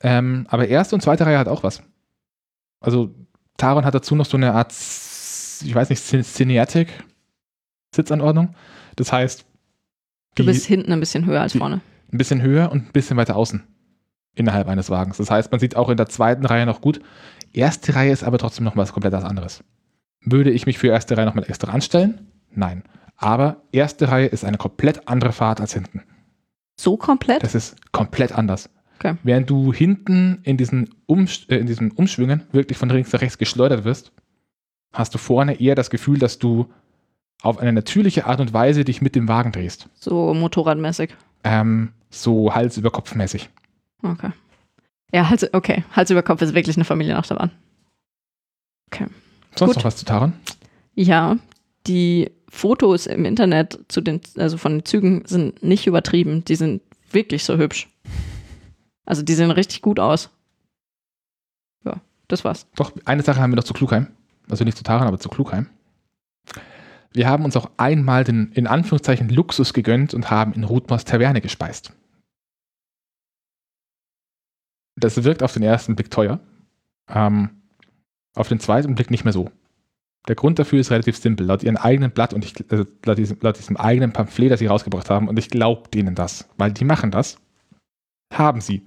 Ähm, 0.00 0.46
aber 0.48 0.68
erste 0.68 0.94
und 0.94 1.00
zweite 1.02 1.24
Reihe 1.26 1.38
hat 1.38 1.48
auch 1.48 1.62
was. 1.62 1.82
Also 2.80 3.14
Taron 3.56 3.84
hat 3.84 3.94
dazu 3.94 4.14
noch 4.16 4.26
so 4.26 4.36
eine 4.36 4.52
Art, 4.54 4.72
ich 4.72 5.72
weiß 5.74 5.90
nicht, 5.90 6.02
Cin- 6.02 6.24
Cineatic 6.24 6.88
Sitzanordnung. 7.94 8.54
Das 8.96 9.12
heißt, 9.12 9.44
Du 10.34 10.46
bist 10.46 10.64
hinten 10.66 10.92
ein 10.92 11.00
bisschen 11.00 11.26
höher 11.26 11.42
als 11.42 11.52
vorne. 11.56 11.82
ein 12.10 12.18
bisschen 12.18 12.40
höher 12.42 12.72
und 12.72 12.86
ein 12.88 12.92
bisschen 12.92 13.16
weiter 13.18 13.36
außen 13.36 13.62
innerhalb 14.34 14.66
eines 14.68 14.88
Wagens. 14.88 15.18
Das 15.18 15.30
heißt, 15.30 15.50
man 15.50 15.60
sieht 15.60 15.76
auch 15.76 15.90
in 15.90 15.98
der 15.98 16.08
zweiten 16.08 16.46
Reihe 16.46 16.64
noch 16.64 16.80
gut. 16.80 17.00
Erste 17.52 17.94
Reihe 17.94 18.10
ist 18.12 18.24
aber 18.24 18.38
trotzdem 18.38 18.64
noch 18.64 18.76
was 18.78 18.92
komplett 18.94 19.12
was 19.12 19.24
anderes. 19.24 19.62
Würde 20.24 20.50
ich 20.50 20.64
mich 20.64 20.78
für 20.78 20.88
erste 20.88 21.16
Reihe 21.18 21.26
nochmal 21.26 21.44
extra 21.46 21.70
anstellen? 21.70 22.30
Nein. 22.50 22.82
Aber 23.16 23.62
erste 23.72 24.08
Reihe 24.08 24.26
ist 24.26 24.44
eine 24.44 24.58
komplett 24.58 25.08
andere 25.08 25.32
Fahrt 25.32 25.60
als 25.60 25.72
hinten. 25.72 26.02
So 26.76 26.96
komplett? 26.96 27.42
Das 27.42 27.54
ist 27.54 27.76
komplett 27.92 28.32
anders. 28.32 28.70
Okay. 28.98 29.16
Während 29.22 29.50
du 29.50 29.72
hinten 29.72 30.40
in 30.42 30.56
diesen, 30.56 30.94
Umsch 31.06 31.46
äh, 31.48 31.56
in 31.56 31.66
diesen 31.66 31.90
Umschwüngen 31.92 32.44
wirklich 32.52 32.78
von 32.78 32.88
links 32.88 33.12
nach 33.12 33.20
rechts 33.20 33.38
geschleudert 33.38 33.84
wirst, 33.84 34.12
hast 34.92 35.14
du 35.14 35.18
vorne 35.18 35.60
eher 35.60 35.74
das 35.74 35.90
Gefühl, 35.90 36.18
dass 36.18 36.38
du 36.38 36.66
auf 37.42 37.58
eine 37.58 37.72
natürliche 37.72 38.26
Art 38.26 38.40
und 38.40 38.52
Weise 38.52 38.84
dich 38.84 39.02
mit 39.02 39.14
dem 39.14 39.28
Wagen 39.28 39.52
drehst. 39.52 39.88
So 39.94 40.34
motorradmäßig. 40.34 41.14
Ähm, 41.44 41.92
so 42.10 42.54
Hals 42.54 42.76
über 42.76 42.90
Kopf 42.90 43.14
mäßig. 43.14 43.50
Okay. 44.02 44.30
Ja, 45.12 45.28
Hals, 45.28 45.52
okay. 45.52 45.84
Hals 45.92 46.10
über 46.10 46.22
Kopf 46.22 46.40
ist 46.42 46.54
wirklich 46.54 46.76
eine 46.76 46.84
Familienachterbahn. 46.84 47.50
Sonst 49.56 49.74
Gut. 49.74 49.76
noch 49.76 49.84
was 49.84 49.96
zu 49.96 50.04
Taron? 50.04 50.32
Ja, 50.94 51.36
die 51.86 52.30
Fotos 52.54 53.06
im 53.06 53.24
Internet 53.24 53.80
zu 53.88 54.02
den, 54.02 54.20
also 54.36 54.58
von 54.58 54.72
den 54.72 54.84
Zügen 54.84 55.24
sind 55.24 55.62
nicht 55.62 55.86
übertrieben. 55.86 56.44
Die 56.44 56.54
sind 56.54 56.82
wirklich 57.10 57.44
so 57.44 57.56
hübsch. 57.56 57.88
Also 59.06 59.22
die 59.22 59.32
sehen 59.32 59.50
richtig 59.50 59.80
gut 59.80 59.98
aus. 59.98 60.28
Ja, 61.82 62.02
das 62.28 62.44
war's. 62.44 62.66
Doch, 62.76 62.92
eine 63.06 63.22
Sache 63.22 63.40
haben 63.40 63.52
wir 63.52 63.56
noch 63.56 63.64
zu 63.64 63.72
Klugheim. 63.72 64.08
Also 64.50 64.64
nicht 64.64 64.76
zu 64.76 64.84
Taran, 64.84 65.08
aber 65.08 65.18
zu 65.18 65.30
Klugheim. 65.30 65.70
Wir 67.14 67.26
haben 67.26 67.46
uns 67.46 67.56
auch 67.56 67.70
einmal 67.78 68.22
den, 68.22 68.52
in 68.52 68.66
Anführungszeichen, 68.66 69.30
Luxus 69.30 69.72
gegönnt 69.72 70.12
und 70.12 70.30
haben 70.30 70.52
in 70.52 70.64
Rudmers 70.64 71.06
Taverne 71.06 71.40
gespeist. 71.40 71.94
Das 74.96 75.24
wirkt 75.24 75.42
auf 75.42 75.54
den 75.54 75.62
ersten 75.62 75.96
Blick 75.96 76.10
teuer. 76.10 76.38
Ähm, 77.08 77.62
auf 78.34 78.48
den 78.48 78.60
zweiten 78.60 78.94
Blick 78.94 79.10
nicht 79.10 79.24
mehr 79.24 79.32
so. 79.32 79.50
Der 80.28 80.36
Grund 80.36 80.58
dafür 80.58 80.78
ist 80.78 80.90
relativ 80.90 81.16
simpel. 81.16 81.46
Laut 81.46 81.62
ihrem 81.62 81.76
eigenen 81.76 82.12
Blatt 82.12 82.32
und 82.32 82.44
ich, 82.44 82.54
also 82.70 82.84
laut, 83.04 83.18
diesem, 83.18 83.38
laut 83.40 83.58
diesem 83.58 83.76
eigenen 83.76 84.12
Pamphlet, 84.12 84.52
das 84.52 84.60
sie 84.60 84.66
rausgebracht 84.66 85.10
haben, 85.10 85.28
und 85.28 85.38
ich 85.38 85.48
glaube 85.48 85.88
denen 85.88 86.14
das, 86.14 86.48
weil 86.58 86.72
die 86.72 86.84
machen 86.84 87.10
das, 87.10 87.38
haben 88.32 88.60
sie 88.60 88.82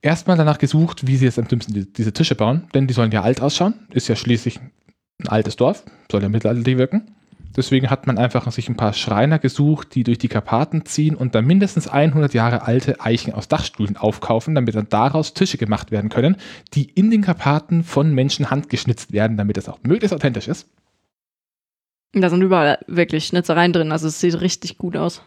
erstmal 0.00 0.36
danach 0.36 0.58
gesucht, 0.58 1.06
wie 1.06 1.16
sie 1.16 1.24
jetzt 1.24 1.38
am 1.38 1.48
dümmsten 1.48 1.74
die, 1.74 1.92
diese 1.92 2.12
Tische 2.12 2.36
bauen, 2.36 2.68
denn 2.74 2.86
die 2.86 2.94
sollen 2.94 3.10
ja 3.10 3.22
alt 3.22 3.40
ausschauen. 3.40 3.74
Ist 3.90 4.08
ja 4.08 4.14
schließlich 4.14 4.60
ein 4.60 5.28
altes 5.28 5.56
Dorf, 5.56 5.84
soll 6.10 6.22
ja 6.22 6.28
mittelalterlich 6.28 6.78
wirken. 6.78 7.14
Deswegen 7.56 7.88
hat 7.88 8.06
man 8.06 8.18
einfach 8.18 8.50
sich 8.50 8.68
ein 8.68 8.76
paar 8.76 8.92
Schreiner 8.92 9.38
gesucht, 9.38 9.94
die 9.94 10.02
durch 10.02 10.18
die 10.18 10.28
Karpaten 10.28 10.84
ziehen 10.86 11.14
und 11.14 11.34
dann 11.34 11.44
mindestens 11.44 11.86
100 11.86 12.34
Jahre 12.34 12.62
alte 12.62 13.00
Eichen 13.00 13.32
aus 13.32 13.46
Dachstühlen 13.48 13.96
aufkaufen, 13.96 14.54
damit 14.54 14.74
dann 14.74 14.88
daraus 14.88 15.34
Tische 15.34 15.56
gemacht 15.56 15.90
werden 15.92 16.10
können, 16.10 16.36
die 16.74 16.84
in 16.84 17.10
den 17.10 17.22
Karpaten 17.22 17.84
von 17.84 18.12
Menschen 18.12 18.50
handgeschnitzt 18.50 19.12
werden, 19.12 19.36
damit 19.36 19.56
es 19.56 19.68
auch 19.68 19.78
möglichst 19.84 20.14
authentisch 20.14 20.48
ist. 20.48 20.68
Da 22.12 22.28
sind 22.30 22.42
überall 22.42 22.78
wirklich 22.86 23.26
Schnitzereien 23.26 23.72
drin, 23.72 23.92
also 23.92 24.08
es 24.08 24.20
sieht 24.20 24.40
richtig 24.40 24.78
gut 24.78 24.96
aus. 24.96 25.22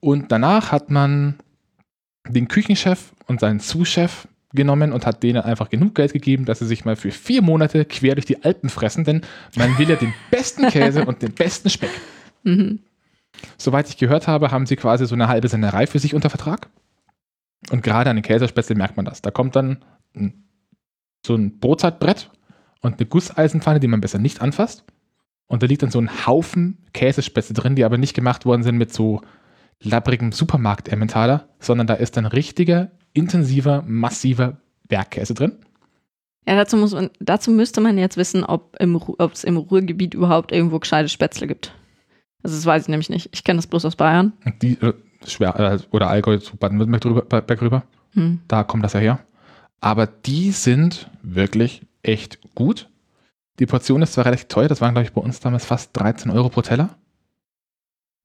Und 0.00 0.30
danach 0.30 0.72
hat 0.72 0.90
man 0.90 1.36
den 2.28 2.48
Küchenchef 2.48 3.12
und 3.26 3.40
seinen 3.40 3.60
Sous-Chef 3.60 4.28
genommen 4.52 4.92
und 4.92 5.06
hat 5.06 5.22
denen 5.22 5.42
einfach 5.42 5.70
genug 5.70 5.94
Geld 5.94 6.12
gegeben, 6.12 6.44
dass 6.44 6.60
sie 6.60 6.66
sich 6.66 6.84
mal 6.84 6.96
für 6.96 7.10
vier 7.10 7.42
Monate 7.42 7.84
quer 7.84 8.14
durch 8.14 8.26
die 8.26 8.44
Alpen 8.44 8.68
fressen, 8.68 9.04
denn 9.04 9.22
man 9.56 9.76
will 9.78 9.88
ja 9.88 9.96
den 9.96 10.14
besten 10.30 10.68
Käse 10.68 11.04
und 11.04 11.22
den 11.22 11.32
besten 11.32 11.70
Speck. 11.70 11.90
Mhm. 12.44 12.80
Soweit 13.58 13.88
ich 13.88 13.96
gehört 13.96 14.28
habe, 14.28 14.50
haben 14.50 14.66
sie 14.66 14.76
quasi 14.76 15.06
so 15.06 15.14
eine 15.14 15.28
halbe 15.28 15.48
Sennerei 15.48 15.86
für 15.86 15.98
sich 15.98 16.14
unter 16.14 16.30
Vertrag. 16.30 16.68
Und 17.70 17.82
gerade 17.82 18.10
an 18.10 18.16
den 18.16 18.22
Käsespätzle 18.22 18.76
merkt 18.76 18.96
man 18.96 19.04
das. 19.04 19.22
Da 19.22 19.30
kommt 19.30 19.56
dann 19.56 19.84
ein, 20.14 20.44
so 21.24 21.34
ein 21.34 21.58
Brotzeitbrett 21.58 22.30
und 22.80 22.98
eine 22.98 23.06
Gusseisenpfanne, 23.06 23.80
die 23.80 23.88
man 23.88 24.00
besser 24.00 24.18
nicht 24.18 24.40
anfasst. 24.40 24.84
Und 25.48 25.62
da 25.62 25.66
liegt 25.66 25.82
dann 25.82 25.90
so 25.90 26.00
ein 26.00 26.26
Haufen 26.26 26.78
Käsespätzle 26.92 27.54
drin, 27.54 27.76
die 27.76 27.84
aber 27.84 27.98
nicht 27.98 28.14
gemacht 28.14 28.46
worden 28.46 28.62
sind 28.62 28.76
mit 28.76 28.92
so 28.92 29.22
labbrigem 29.80 30.32
Supermarkt-Emmentaler, 30.32 31.48
sondern 31.60 31.86
da 31.86 31.94
ist 31.94 32.16
dann 32.16 32.26
richtiger, 32.26 32.90
intensiver, 33.16 33.82
massiver 33.86 34.58
Bergkäse 34.88 35.34
drin. 35.34 35.52
Ja, 36.46 36.54
dazu, 36.54 36.76
muss 36.76 36.92
man, 36.92 37.10
dazu 37.18 37.50
müsste 37.50 37.80
man 37.80 37.98
jetzt 37.98 38.16
wissen, 38.16 38.44
ob 38.44 38.76
im 38.78 39.00
es 39.18 39.42
im 39.42 39.56
Ruhrgebiet 39.56 40.14
überhaupt 40.14 40.52
irgendwo 40.52 40.78
gescheite 40.78 41.08
Spätzle 41.08 41.48
gibt. 41.48 41.74
Also 42.42 42.54
das 42.56 42.64
weiß 42.64 42.82
ich 42.82 42.88
nämlich 42.88 43.10
nicht. 43.10 43.30
Ich 43.32 43.42
kenne 43.42 43.56
das 43.56 43.66
bloß 43.66 43.84
aus 43.84 43.96
Bayern. 43.96 44.32
Die, 44.62 44.80
äh, 44.80 44.94
schwer, 45.26 45.58
äh, 45.58 45.78
oder 45.90 46.08
Allgäu 46.08 46.38
zu 46.38 46.56
Baden-Württemberg 46.56 47.00
drüber, 47.00 47.60
rüber. 47.60 47.82
Hm. 48.12 48.40
Da 48.46 48.62
kommt 48.62 48.84
das 48.84 48.92
ja 48.92 49.00
her. 49.00 49.18
Aber 49.80 50.06
die 50.06 50.52
sind 50.52 51.10
wirklich 51.22 51.82
echt 52.02 52.38
gut. 52.54 52.88
Die 53.58 53.66
Portion 53.66 54.02
ist 54.02 54.12
zwar 54.12 54.26
relativ 54.26 54.46
teuer, 54.46 54.68
das 54.68 54.80
waren, 54.80 54.94
glaube 54.94 55.06
ich, 55.06 55.12
bei 55.12 55.20
uns 55.20 55.40
damals 55.40 55.64
fast 55.64 55.96
13 55.96 56.30
Euro 56.30 56.48
pro 56.48 56.62
Teller. 56.62 56.90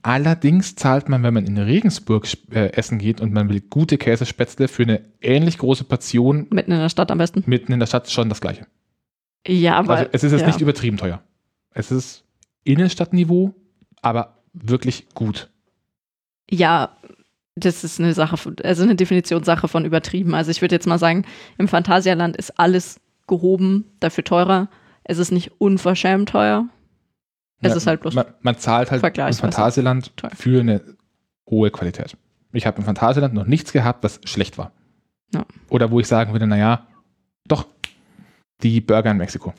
Allerdings 0.04 0.76
zahlt 0.76 1.10
man, 1.10 1.22
wenn 1.24 1.34
man 1.34 1.46
in 1.46 1.58
Regensburg 1.58 2.28
äh, 2.52 2.72
essen 2.74 2.98
geht 2.98 3.22
und 3.22 3.34
man 3.34 3.50
will 3.50 3.62
gute 3.62 3.98
Käsespätzle 3.98 4.68
für 4.68 4.84
eine 4.84 5.02
ähnlich 5.22 5.58
große 5.60 5.84
Portion 5.84 6.48
Mitten 6.50 6.72
in 6.72 6.80
der 6.80 6.90
Stadt 6.90 7.12
am 7.12 7.20
besten. 7.20 7.44
mitten 7.46 7.72
in 7.72 7.80
der 7.80 7.88
Stadt 7.88 8.10
schon 8.10 8.30
das 8.30 8.42
gleiche. 8.42 8.66
Ja, 9.46 9.76
aber 9.78 9.96
also 9.96 10.10
es 10.12 10.24
ist 10.24 10.32
jetzt 10.32 10.42
ja. 10.42 10.48
nicht 10.48 10.62
übertrieben 10.62 10.98
teuer. 10.98 11.22
Es 11.74 11.92
ist 11.92 12.24
Innenstadtniveau, 12.64 13.54
aber 14.02 14.38
wirklich 14.54 15.08
gut. 15.14 15.50
Ja, 16.50 16.98
das 17.56 17.84
ist 17.84 18.00
eine 18.00 18.14
Sache, 18.14 18.38
von- 18.38 18.56
also 18.64 18.84
eine 18.84 18.96
Definitionssache 18.96 19.68
von 19.68 19.86
übertrieben. 19.86 20.34
Also 20.36 20.52
ich 20.52 20.62
würde 20.62 20.76
jetzt 20.76 20.88
mal 20.88 21.00
sagen, 21.00 21.26
im 21.58 21.68
Phantasialand 21.68 22.38
ist 22.38 22.60
alles 22.60 23.00
gehoben, 23.28 23.86
dafür 24.00 24.24
teurer. 24.24 24.70
Es 25.04 25.18
ist 25.18 25.32
nicht 25.32 25.52
unverschämt 25.60 26.30
teuer. 26.30 26.68
Es 27.62 27.70
Ja, 27.72 27.76
ist 27.78 27.88
halt 27.88 28.02
bloß 28.02 28.14
Man, 28.16 28.26
man 28.42 28.58
zahlt 28.58 28.92
halt 28.92 29.04
im 29.18 29.34
Phantasialand 29.34 30.16
teuer. 30.18 30.32
für 30.36 30.60
eine 30.60 30.82
hohe 31.50 31.70
Qualität. 31.72 32.18
Ich 32.54 32.66
habe 32.66 32.78
im 32.80 32.84
Phantasialand 32.84 33.34
noch 33.34 33.46
nichts 33.46 33.72
gehabt, 33.72 34.04
was 34.04 34.20
schlecht 34.26 34.58
war. 34.58 34.72
Ja. 35.34 35.46
Oder 35.70 35.92
wo 35.92 36.00
ich 36.00 36.08
sagen 36.08 36.34
würde, 36.34 36.48
naja, 36.48 36.86
doch, 37.48 37.66
die 38.64 38.82
Burger 38.82 39.12
in 39.12 39.18
Mexiko, 39.18 39.54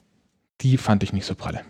die 0.60 0.76
fand 0.76 1.02
ich 1.02 1.12
nicht 1.12 1.24
so 1.26 1.34
pralle. 1.34 1.62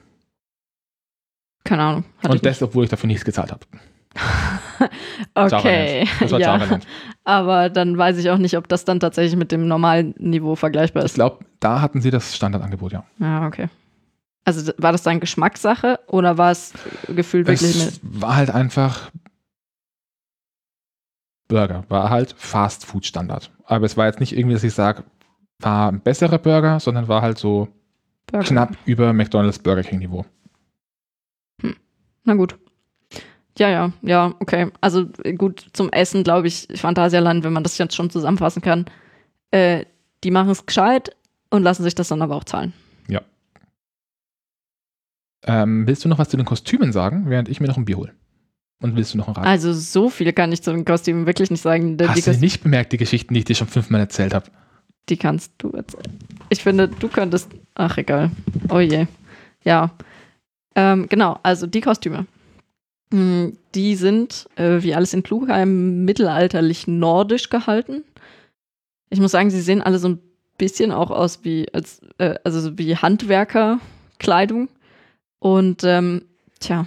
keine 1.65 1.83
Ahnung. 1.83 2.05
Und 2.23 2.27
ich 2.27 2.31
nicht. 2.43 2.45
das, 2.47 2.63
obwohl 2.63 2.85
ich 2.85 2.91
dafür 2.91 3.07
nichts 3.07 3.25
gezahlt 3.25 3.53
habe. 3.53 3.65
Okay, 5.35 6.07
Das 6.21 6.33
war 6.33 6.41
ja. 6.41 6.81
Aber 7.25 7.71
dann 7.71 7.97
weiß 7.97 8.19
ich 8.19 8.31
auch 8.31 8.37
nicht, 8.39 8.57
ob 8.57 8.67
das 8.69 8.85
dann 8.85 8.99
tatsächlich 9.01 9.37
mit 9.37 9.53
dem 9.53 9.69
normalen 9.69 10.15
Niveau 10.19 10.57
vergleichbar 10.57 11.03
Ich 11.05 11.11
ist. 11.11 11.15
glaube, 11.15 11.45
da 11.61 11.81
hatten 11.81 12.01
sie 12.01 12.11
das 12.11 12.35
Standardangebot, 12.35 12.93
ja. 12.93 13.05
Ja, 13.19 13.47
okay. 13.47 13.69
Also 14.45 14.73
war 14.79 14.93
das 14.93 15.03
dann 15.03 15.21
Geschmackssache 15.21 16.01
oder 16.09 16.37
war 16.37 16.51
es 16.51 16.73
gefühlt 17.09 17.47
wirklich. 17.47 17.77
Es 17.77 18.01
war 18.03 18.37
halt 18.37 18.51
einfach 18.51 19.11
Burger, 21.47 21.85
war 21.89 22.11
halt 22.11 22.35
Fast 22.37 22.85
Food 22.85 23.07
Standard. 23.07 23.51
Aber 23.65 23.87
es 23.87 23.97
war 23.97 24.07
jetzt 24.07 24.21
nicht 24.21 24.37
irgendwie, 24.37 24.55
dass 24.55 24.65
ich 24.65 24.75
sage, 24.75 25.05
war 25.61 25.93
ein 25.93 26.01
besserer 26.01 26.39
Burger, 26.39 26.81
sondern 26.81 27.09
war 27.09 27.23
halt 27.23 27.39
so 27.39 27.69
Burger? 28.27 28.45
knapp 28.45 28.77
über 28.85 29.13
McDonald's 29.13 29.59
Burger 29.59 29.83
King 29.83 30.01
Niveau. 30.01 30.25
Na 32.25 32.35
gut. 32.35 32.59
Ja, 33.59 33.69
ja, 33.69 33.93
ja, 34.03 34.35
okay. 34.41 34.71
Also 34.81 35.07
gut, 35.37 35.67
zum 35.73 35.91
Essen 35.91 36.25
glaube 36.25 36.49
ich, 36.49 36.69
Phantasialand, 36.75 37.45
wenn 37.45 37.53
man 37.53 37.65
das 37.65 37.79
jetzt 37.79 37.95
schon 37.95 38.11
zusammenfassen 38.11 38.63
kann, 38.63 38.87
äh, 39.51 39.85
die 40.25 40.31
machen 40.31 40.51
es 40.51 40.65
gescheit 40.65 41.15
und 41.51 41.63
lassen 41.63 41.83
sich 41.83 41.95
das 41.95 42.09
dann 42.09 42.23
aber 42.23 42.37
auch 42.37 42.45
zahlen. 42.45 42.73
Ähm, 45.45 45.87
willst 45.87 46.05
du 46.05 46.09
noch 46.09 46.19
was 46.19 46.29
zu 46.29 46.37
den 46.37 46.47
Kostümen 46.47 46.93
sagen, 46.93 47.25
während 47.27 47.49
ich 47.49 47.61
mir 47.61 47.67
noch 47.67 47.77
ein 47.77 47.85
Bier 47.85 47.97
hole? 47.97 48.13
Und 48.81 48.97
willst 48.97 49.15
du 49.15 49.19
noch 49.19 49.29
ein 49.29 49.35
Rat? 49.35 49.47
Also 49.47 49.73
so 49.73 50.11
viel 50.11 50.33
kann 50.33 50.53
ich 50.53 50.63
zu 50.63 50.73
den 50.73 50.85
Kostümen 50.85 51.27
wirklich 51.27 51.51
nicht 51.51 51.61
sagen. 51.63 51.97
Die, 51.97 52.07
Hast 52.07 52.27
du 52.27 52.33
nicht 52.33 52.63
bemerkt, 52.63 52.93
die 52.93 52.97
Geschichten, 52.97 53.33
die 53.35 53.41
ich 53.41 53.45
dir 53.47 53.55
schon 53.55 53.69
fünfmal 53.69 54.01
erzählt 54.01 54.35
habe? 54.35 54.47
die 55.09 55.17
kannst 55.17 55.53
du 55.59 55.71
erzählen. 55.71 56.17
Ich 56.49 56.63
finde, 56.63 56.87
du 56.89 57.09
könntest. 57.09 57.51
Ach, 57.75 57.99
egal. 57.99 58.31
Oh 58.71 58.79
je. 58.79 59.07
Ja. 59.65 59.91
Ähm, 60.77 61.07
genau, 61.09 61.39
also 61.43 61.67
die 61.67 61.81
Kostüme. 61.81 62.27
Mm, 63.11 63.49
Die 63.75 63.97
sind, 63.97 64.49
äh, 64.57 64.83
wie 64.83 64.95
alles 64.95 65.13
in 65.13 65.23
Klugheim, 65.25 66.05
mittelalterlich 66.05 66.87
nordisch 66.87 67.51
gehalten. 67.51 68.05
Ich 69.11 69.21
muss 69.21 69.33
sagen, 69.33 69.51
sie 69.51 69.61
sehen 69.61 69.83
alle 69.83 69.99
so 69.99 70.09
ein 70.09 70.19
bisschen 70.57 70.93
auch 70.93 71.11
aus 71.11 71.41
wie, 71.43 71.67
als, 71.75 72.01
äh, 72.19 72.37
also 72.45 72.61
so 72.61 72.79
wie 72.79 72.97
Handwerkerkleidung. 72.97 74.69
Und 75.43 75.83
ähm, 75.83 76.23
tja, 76.61 76.87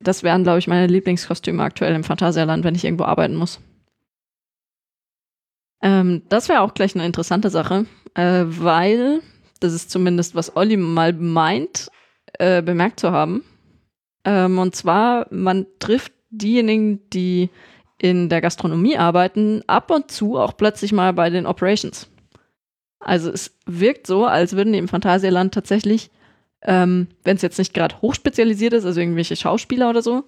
das 0.00 0.22
wären, 0.22 0.42
glaube 0.42 0.58
ich, 0.58 0.66
meine 0.66 0.86
Lieblingskostüme 0.86 1.62
aktuell 1.62 1.94
im 1.94 2.04
Phantasialand, 2.04 2.62
wenn 2.62 2.74
ich 2.74 2.84
irgendwo 2.84 3.04
arbeiten 3.04 3.36
muss. 3.36 3.58
Ähm, 5.80 6.24
das 6.28 6.50
wäre 6.50 6.60
auch 6.60 6.74
gleich 6.74 6.94
eine 6.94 7.06
interessante 7.06 7.48
Sache, 7.48 7.86
äh, 8.12 8.44
weil, 8.44 9.22
das 9.60 9.72
ist 9.72 9.90
zumindest, 9.90 10.34
was 10.34 10.56
Olli 10.56 10.76
mal 10.76 11.14
meint, 11.14 11.90
äh, 12.34 12.60
bemerkt 12.60 13.00
zu 13.00 13.12
haben. 13.12 13.42
Ähm, 14.26 14.58
und 14.58 14.76
zwar, 14.76 15.26
man 15.30 15.64
trifft 15.78 16.12
diejenigen, 16.28 17.08
die 17.08 17.48
in 17.96 18.28
der 18.28 18.42
Gastronomie 18.42 18.98
arbeiten, 18.98 19.62
ab 19.66 19.90
und 19.90 20.10
zu 20.10 20.36
auch 20.36 20.54
plötzlich 20.54 20.92
mal 20.92 21.14
bei 21.14 21.30
den 21.30 21.46
Operations. 21.46 22.10
Also 23.00 23.30
es 23.30 23.56
wirkt 23.64 24.06
so, 24.06 24.26
als 24.26 24.54
würden 24.54 24.74
die 24.74 24.78
im 24.78 24.88
Phantasialand 24.88 25.54
tatsächlich, 25.54 26.10
ähm, 26.62 27.08
wenn 27.24 27.36
es 27.36 27.42
jetzt 27.42 27.58
nicht 27.58 27.74
gerade 27.74 28.00
hochspezialisiert 28.00 28.72
ist, 28.72 28.84
also 28.84 29.00
irgendwelche 29.00 29.36
Schauspieler 29.36 29.90
oder 29.90 30.02
so, 30.02 30.24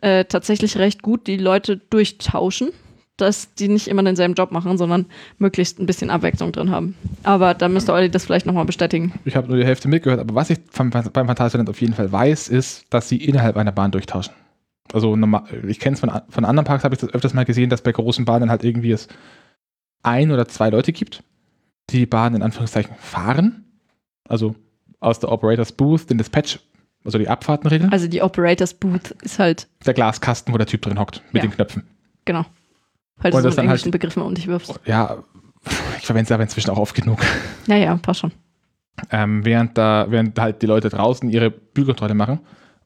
äh, 0.00 0.24
tatsächlich 0.24 0.76
recht 0.78 1.02
gut 1.02 1.26
die 1.26 1.36
Leute 1.36 1.76
durchtauschen, 1.76 2.70
dass 3.16 3.54
die 3.54 3.68
nicht 3.68 3.88
immer 3.88 4.02
denselben 4.02 4.34
Job 4.34 4.52
machen, 4.52 4.76
sondern 4.78 5.06
möglichst 5.38 5.78
ein 5.78 5.86
bisschen 5.86 6.10
Abwechslung 6.10 6.52
drin 6.52 6.70
haben. 6.70 6.96
Aber 7.22 7.54
da 7.54 7.68
müsste 7.68 7.92
Olli 7.92 8.10
das 8.10 8.24
vielleicht 8.24 8.46
nochmal 8.46 8.64
bestätigen. 8.64 9.12
Ich 9.24 9.36
habe 9.36 9.48
nur 9.48 9.56
die 9.56 9.64
Hälfte 9.64 9.88
mitgehört, 9.88 10.20
aber 10.20 10.34
was 10.34 10.50
ich 10.50 10.58
beim 10.76 10.90
Phantasialand 10.92 11.70
auf 11.70 11.80
jeden 11.80 11.94
Fall 11.94 12.10
weiß, 12.10 12.48
ist, 12.48 12.86
dass 12.90 13.08
sie 13.08 13.18
innerhalb 13.18 13.56
einer 13.56 13.72
Bahn 13.72 13.92
durchtauschen. 13.92 14.34
Also 14.92 15.16
ich 15.68 15.78
kenne 15.78 15.94
es 15.94 16.00
von, 16.00 16.10
von 16.28 16.44
anderen 16.44 16.66
Parks, 16.66 16.84
habe 16.84 16.94
ich 16.94 17.00
das 17.00 17.14
öfters 17.14 17.34
mal 17.34 17.44
gesehen, 17.44 17.70
dass 17.70 17.82
bei 17.82 17.92
großen 17.92 18.24
Bahnen 18.24 18.50
halt 18.50 18.64
irgendwie 18.64 18.90
es 18.90 19.08
ein 20.02 20.30
oder 20.30 20.48
zwei 20.48 20.70
Leute 20.70 20.92
gibt, 20.92 21.22
die 21.90 21.98
die 21.98 22.06
Bahn 22.06 22.34
in 22.34 22.42
Anführungszeichen 22.42 22.96
fahren. 22.96 23.64
Also 24.28 24.54
aus 25.02 25.18
der 25.20 25.30
Operators 25.30 25.72
Booth 25.72 26.08
den 26.10 26.18
Dispatch, 26.18 26.60
also 27.04 27.18
die 27.18 27.28
Abfahrten 27.28 27.68
regeln. 27.68 27.92
Also 27.92 28.08
die 28.08 28.22
Operators 28.22 28.74
Booth 28.74 29.10
ist 29.22 29.38
halt, 29.38 29.68
der 29.84 29.94
Glaskasten, 29.94 30.52
wo 30.54 30.58
der 30.58 30.66
Typ 30.66 30.82
drin 30.82 30.98
hockt, 30.98 31.22
mit 31.32 31.42
Ja. 31.42 31.48
den 31.48 31.54
Knöpfen. 31.54 31.84
genau, 32.24 32.44
weil 33.16 33.32
Und 33.32 33.38
du 33.40 33.48
das 33.48 33.54
so 33.54 33.56
dann 33.56 33.68
halt- 33.68 33.78
englischen 33.80 33.90
Begriff 33.90 34.16
mal 34.16 34.22
um 34.24 34.34
dich 34.34 34.46
wirfst. 34.46 34.78
Ja, 34.86 35.22
ich 35.98 36.06
verwende 36.06 36.26
es 36.26 36.32
aber 36.32 36.42
inzwischen 36.42 36.70
auch 36.70 36.78
oft 36.78 36.94
genug. 36.94 37.20
Ja, 37.66 37.76
ja, 37.76 37.96
passt 37.96 38.20
schon. 38.20 38.32
ähm, 39.10 39.44
während, 39.44 39.78
da, 39.78 40.06
während 40.10 40.38
halt 40.38 40.60
die 40.62 40.66
Leute 40.66 40.88
draußen 40.90 41.28
ihre 41.30 41.50
Bügelkontrolle 41.50 42.14
machen. 42.14 42.40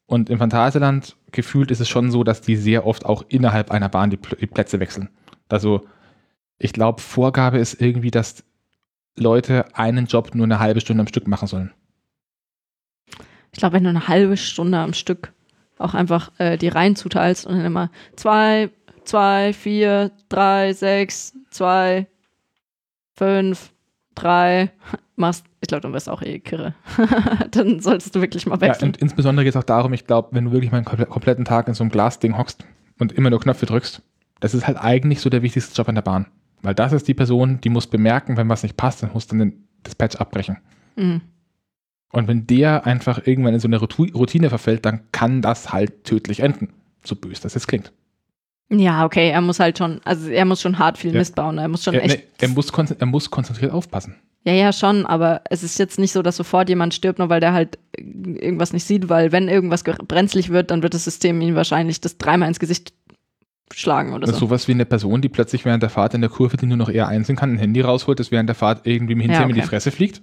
Und 0.06 0.30
im 0.30 0.38
Phantasialand 0.38 1.16
gefühlt 1.32 1.70
ist 1.72 1.80
es 1.80 1.88
schon 1.88 2.12
so, 2.12 2.22
dass 2.22 2.40
die 2.40 2.54
sehr 2.56 2.86
oft 2.86 3.04
auch 3.04 3.24
innerhalb 3.28 3.72
einer 3.72 3.88
Bahn 3.88 4.10
die, 4.10 4.16
Pl- 4.16 4.38
die 4.38 4.46
Plätze 4.46 4.78
wechseln. 4.78 5.08
Also 5.48 5.84
ich 6.58 6.72
glaube, 6.72 7.00
Vorgabe 7.02 7.58
ist 7.58 7.80
irgendwie, 7.82 8.12
dass 8.12 8.44
Leute 9.16 9.64
einen 9.74 10.06
Job 10.06 10.34
nur 10.34 10.44
eine 10.44 10.60
halbe 10.60 10.80
Stunde 10.80 11.00
am 11.00 11.08
Stück 11.08 11.26
machen 11.26 11.48
sollen. 11.48 11.72
Ich 13.56 13.60
glaube, 13.60 13.72
wenn 13.72 13.84
du 13.84 13.88
eine 13.88 14.06
halbe 14.06 14.36
Stunde 14.36 14.76
am 14.76 14.92
Stück 14.92 15.32
auch 15.78 15.94
einfach 15.94 16.30
äh, 16.36 16.58
die 16.58 16.68
Reihen 16.68 16.94
zuteilst 16.94 17.46
und 17.46 17.56
dann 17.56 17.64
immer 17.64 17.90
zwei, 18.14 18.68
zwei, 19.04 19.54
vier, 19.54 20.10
drei, 20.28 20.74
sechs, 20.74 21.32
zwei, 21.48 22.06
fünf, 23.14 23.72
drei 24.14 24.70
machst, 25.16 25.46
ich 25.62 25.68
glaube, 25.68 25.80
dann 25.80 25.94
wirst 25.94 26.06
du 26.06 26.10
auch 26.10 26.20
eh 26.20 26.38
kirre. 26.38 26.74
dann 27.50 27.80
solltest 27.80 28.14
du 28.14 28.20
wirklich 28.20 28.44
mal 28.44 28.56
Ja, 28.56 28.60
wechseln. 28.60 28.88
und 28.88 28.98
insbesondere 28.98 29.44
geht 29.44 29.54
es 29.54 29.56
auch 29.56 29.64
darum, 29.64 29.94
ich 29.94 30.06
glaube, 30.06 30.28
wenn 30.32 30.44
du 30.44 30.52
wirklich 30.52 30.70
mal 30.70 30.76
einen 30.78 30.86
komple- 30.86 31.06
kompletten 31.06 31.46
Tag 31.46 31.66
in 31.68 31.72
so 31.74 31.82
einem 31.82 31.90
Glasding 31.90 32.36
hockst 32.36 32.66
und 32.98 33.12
immer 33.12 33.30
nur 33.30 33.40
Knöpfe 33.40 33.64
drückst, 33.64 34.02
das 34.40 34.52
ist 34.52 34.66
halt 34.66 34.76
eigentlich 34.78 35.20
so 35.22 35.30
der 35.30 35.40
wichtigste 35.40 35.74
Job 35.74 35.88
an 35.88 35.94
der 35.94 36.02
Bahn. 36.02 36.26
Weil 36.60 36.74
das 36.74 36.92
ist 36.92 37.08
die 37.08 37.14
Person, 37.14 37.58
die 37.62 37.70
muss 37.70 37.86
bemerken, 37.86 38.36
wenn 38.36 38.50
was 38.50 38.62
nicht 38.62 38.76
passt, 38.76 39.02
dann 39.02 39.12
muss 39.14 39.26
dann 39.26 39.38
den 39.38 39.66
Dispatch 39.86 40.16
abbrechen. 40.16 40.58
Mhm. 40.96 41.22
Und 42.12 42.28
wenn 42.28 42.46
der 42.46 42.86
einfach 42.86 43.26
irgendwann 43.26 43.54
in 43.54 43.60
so 43.60 43.68
eine 43.68 43.78
Routine 43.80 44.48
verfällt, 44.48 44.84
dann 44.86 45.00
kann 45.12 45.42
das 45.42 45.72
halt 45.72 46.04
tödlich 46.04 46.40
enden. 46.40 46.68
So 47.04 47.14
böse 47.16 47.42
das 47.42 47.54
jetzt 47.54 47.68
klingt. 47.68 47.92
Ja, 48.70 49.04
okay, 49.04 49.30
er 49.30 49.40
muss 49.40 49.60
halt 49.60 49.78
schon, 49.78 50.00
also 50.04 50.28
er 50.28 50.44
muss 50.44 50.60
schon 50.60 50.78
hart 50.78 50.98
viel 50.98 51.12
Ja. 51.12 51.18
Mist 51.18 51.34
bauen. 51.34 51.58
Er 51.58 51.68
muss 51.68 51.84
schon 51.84 51.94
Er, 51.94 52.04
echt. 52.04 52.18
nee, 52.18 52.24
er, 52.38 52.48
muss 52.48 52.70
er 52.70 53.06
muss 53.06 53.30
konzentriert 53.30 53.72
aufpassen. 53.72 54.16
Ja, 54.44 54.52
ja, 54.52 54.72
schon, 54.72 55.06
aber 55.06 55.42
es 55.50 55.62
ist 55.64 55.78
jetzt 55.78 55.98
nicht 55.98 56.12
so, 56.12 56.22
dass 56.22 56.36
sofort 56.36 56.68
jemand 56.68 56.94
stirbt, 56.94 57.18
nur 57.18 57.28
weil 57.28 57.40
der 57.40 57.52
halt 57.52 57.78
irgendwas 57.98 58.72
nicht 58.72 58.84
sieht, 58.84 59.08
weil 59.08 59.32
wenn 59.32 59.48
irgendwas 59.48 59.82
ge- 59.84 59.96
brenzlig 60.06 60.50
wird, 60.50 60.70
dann 60.70 60.82
wird 60.82 60.94
das 60.94 61.04
System 61.04 61.40
ihn 61.40 61.56
wahrscheinlich 61.56 62.00
das 62.00 62.16
dreimal 62.16 62.48
ins 62.48 62.60
Gesicht 62.60 62.92
schlagen 63.72 64.12
oder 64.14 64.28
so. 64.28 64.34
sowas 64.38 64.68
wie 64.68 64.72
eine 64.72 64.84
Person, 64.86 65.20
die 65.20 65.28
plötzlich 65.28 65.64
während 65.64 65.82
der 65.82 65.90
Fahrt 65.90 66.14
in 66.14 66.20
der 66.20 66.30
Kurve, 66.30 66.56
die 66.56 66.66
nur 66.66 66.76
noch 66.76 66.88
eher 66.88 67.08
einsehen 67.08 67.34
kann, 67.34 67.54
ein 67.54 67.58
Handy 67.58 67.80
rausholt, 67.80 68.20
das 68.20 68.30
während 68.30 68.48
der 68.48 68.54
Fahrt 68.54 68.86
irgendwie 68.86 69.14
im 69.14 69.20
Hinterher 69.20 69.42
Ja, 69.42 69.48
in 69.48 69.54
die 69.54 69.60
okay. 69.60 69.68
Fresse 69.68 69.90
fliegt. 69.90 70.22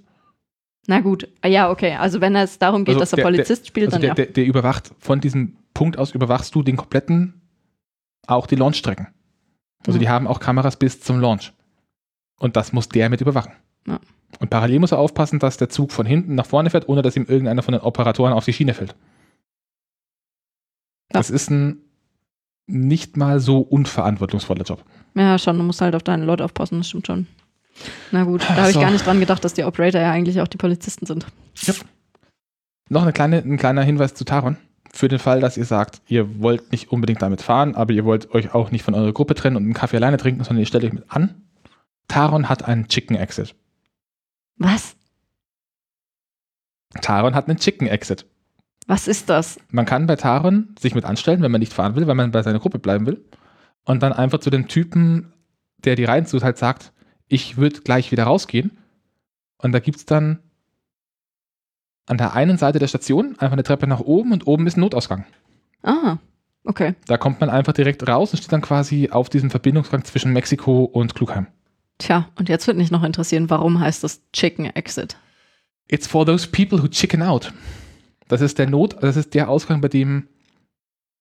Na 0.86 1.00
gut, 1.00 1.28
Ah, 1.40 1.48
ja, 1.48 1.70
okay. 1.70 1.94
Also 1.94 2.20
wenn 2.20 2.36
es 2.36 2.58
darum 2.58 2.84
geht, 2.84 2.94
Also 2.96 3.00
dass 3.00 3.12
er 3.12 3.16
der- 3.16 3.22
Polizist 3.24 3.66
spielt, 3.66 3.86
Also 3.86 3.94
dann 3.96 4.00
der, 4.02 4.08
ja. 4.10 4.14
der, 4.14 4.26
der 4.26 4.44
überwacht, 4.44 4.90
von 4.98 5.20
diesem 5.20 5.56
Punkt 5.72 5.98
aus 5.98 6.12
überwachst 6.12 6.54
du 6.54 6.62
den 6.62 6.76
kompletten, 6.76 7.40
auch 8.26 8.46
die 8.46 8.56
Launchstrecken. 8.56 9.08
Also 9.86 9.96
Mhm. 9.98 10.00
die 10.02 10.08
haben 10.08 10.26
auch 10.26 10.40
Kameras 10.40 10.76
bis 10.78 11.00
zum 11.00 11.20
Launch. 11.20 11.52
Und 12.38 12.56
das 12.56 12.72
muss 12.72 12.88
der 12.88 13.08
mit 13.10 13.20
überwachen. 13.20 13.52
Ja. 13.86 13.98
Und 14.40 14.50
parallel 14.50 14.80
muss 14.80 14.92
er 14.92 14.98
aufpassen, 14.98 15.38
dass 15.38 15.56
der 15.56 15.68
Zug 15.68 15.92
von 15.92 16.04
hinten 16.06 16.34
nach 16.34 16.46
vorne 16.46 16.68
fährt, 16.70 16.88
ohne 16.88 17.02
dass 17.02 17.16
ihm 17.16 17.24
irgendeiner 17.26 17.62
von 17.62 17.72
den 17.72 17.80
Operatoren 17.82 18.32
auf 18.32 18.44
die 18.44 18.52
Schiene 18.52 18.74
fällt. 18.74 18.90
Ja. 18.90 18.96
Das 21.20 21.30
ist 21.30 21.50
ein 21.50 21.78
nicht 22.66 23.16
mal 23.16 23.40
so 23.40 23.58
unverantwortungsvoller 23.60 24.64
Job. 24.64 24.82
Ja, 25.14 25.38
schon, 25.38 25.56
du 25.58 25.62
musst 25.64 25.80
halt 25.82 25.94
auf 25.94 26.02
deine 26.02 26.24
Leute 26.24 26.44
aufpassen, 26.44 26.78
das 26.78 26.88
stimmt 26.88 27.06
schon. 27.06 27.26
Na 28.12 28.24
gut, 28.24 28.42
da 28.42 28.56
habe 28.56 28.68
ich 28.68 28.74
So. 28.74 28.80
gar 28.80 28.90
nicht 28.90 29.04
dran 29.04 29.20
gedacht, 29.20 29.44
dass 29.44 29.54
die 29.54 29.64
Operator 29.64 30.00
ja 30.00 30.10
eigentlich 30.10 30.40
auch 30.40 30.48
die 30.48 30.56
Polizisten 30.56 31.06
sind. 31.06 31.26
Noch 32.88 33.02
eine 33.02 33.12
kleine, 33.12 33.38
ein 33.38 33.56
kleiner 33.56 33.82
Hinweis 33.82 34.14
zu 34.14 34.24
Taron. 34.24 34.56
Für 34.92 35.08
den 35.08 35.18
Fall, 35.18 35.40
dass 35.40 35.56
ihr 35.56 35.64
sagt, 35.64 36.02
ihr 36.06 36.40
wollt 36.40 36.70
nicht 36.70 36.92
unbedingt 36.92 37.20
damit 37.20 37.42
fahren, 37.42 37.74
aber 37.74 37.92
ihr 37.92 38.04
wollt 38.04 38.32
euch 38.32 38.54
auch 38.54 38.70
nicht 38.70 38.84
von 38.84 38.94
eurer 38.94 39.12
Gruppe 39.12 39.34
trennen 39.34 39.56
und 39.56 39.64
einen 39.64 39.74
Kaffee 39.74 39.96
alleine 39.96 40.18
trinken, 40.18 40.44
sondern 40.44 40.60
ihr 40.60 40.66
stellt 40.66 40.84
euch 40.84 40.92
mit 40.92 41.10
an. 41.10 41.42
Taron 42.06 42.48
hat 42.48 42.64
einen 42.64 42.86
Chicken 42.86 43.16
Exit. 43.16 43.56
Was? 44.56 44.94
Taron 47.00 47.34
hat 47.34 47.48
einen 47.48 47.58
Chicken 47.58 47.88
Exit. 47.88 48.24
Was 48.86 49.08
ist 49.08 49.28
das? 49.30 49.58
Man 49.70 49.86
kann 49.86 50.06
bei 50.06 50.14
Taron 50.14 50.74
sich 50.78 50.94
mit 50.94 51.04
anstellen, 51.04 51.42
wenn 51.42 51.50
man 51.50 51.58
nicht 51.60 51.72
fahren 51.72 51.96
will, 51.96 52.06
weil 52.06 52.14
man 52.14 52.30
bei 52.30 52.42
seiner 52.42 52.60
Gruppe 52.60 52.78
bleiben 52.78 53.06
will. 53.06 53.24
Und 53.84 54.02
dann 54.02 54.12
einfach 54.12 54.38
zu 54.38 54.50
dem 54.50 54.68
Typen, 54.68 55.32
der 55.78 55.96
die 55.96 56.04
reinzieht, 56.04 56.44
halt 56.44 56.58
sagt, 56.58 56.92
ich 57.28 57.56
würde 57.56 57.80
gleich 57.80 58.12
wieder 58.12 58.24
rausgehen. 58.24 58.78
Und 59.58 59.72
da 59.72 59.78
gibt 59.78 59.98
es 59.98 60.04
dann 60.04 60.40
an 62.06 62.18
der 62.18 62.34
einen 62.34 62.58
Seite 62.58 62.78
der 62.78 62.88
Station 62.88 63.32
einfach 63.38 63.52
eine 63.52 63.62
Treppe 63.62 63.86
nach 63.86 64.00
oben 64.00 64.32
und 64.32 64.46
oben 64.46 64.66
ist 64.66 64.76
ein 64.76 64.80
Notausgang. 64.80 65.24
Ah, 65.82 66.18
okay. 66.64 66.94
Da 67.06 67.16
kommt 67.16 67.40
man 67.40 67.50
einfach 67.50 67.72
direkt 67.72 68.06
raus 68.06 68.32
und 68.32 68.38
steht 68.38 68.52
dann 68.52 68.60
quasi 68.60 69.08
auf 69.10 69.28
diesem 69.28 69.50
Verbindungsgang 69.50 70.04
zwischen 70.04 70.32
Mexiko 70.32 70.84
und 70.84 71.14
Klugheim. 71.14 71.46
Tja, 71.98 72.28
und 72.36 72.48
jetzt 72.48 72.66
würde 72.66 72.78
mich 72.78 72.90
noch 72.90 73.04
interessieren, 73.04 73.48
warum 73.50 73.80
heißt 73.80 74.04
das 74.04 74.20
Chicken 74.32 74.66
Exit? 74.66 75.16
It's 75.88 76.06
for 76.06 76.26
those 76.26 76.48
people 76.48 76.82
who 76.82 76.88
chicken 76.88 77.22
out. 77.22 77.52
Das 78.28 78.40
ist 78.40 78.58
der 78.58 78.68
Not, 78.68 78.96
das 79.00 79.16
ist 79.16 79.34
der 79.34 79.48
Ausgang, 79.48 79.80
bei 79.80 79.88
dem 79.88 80.28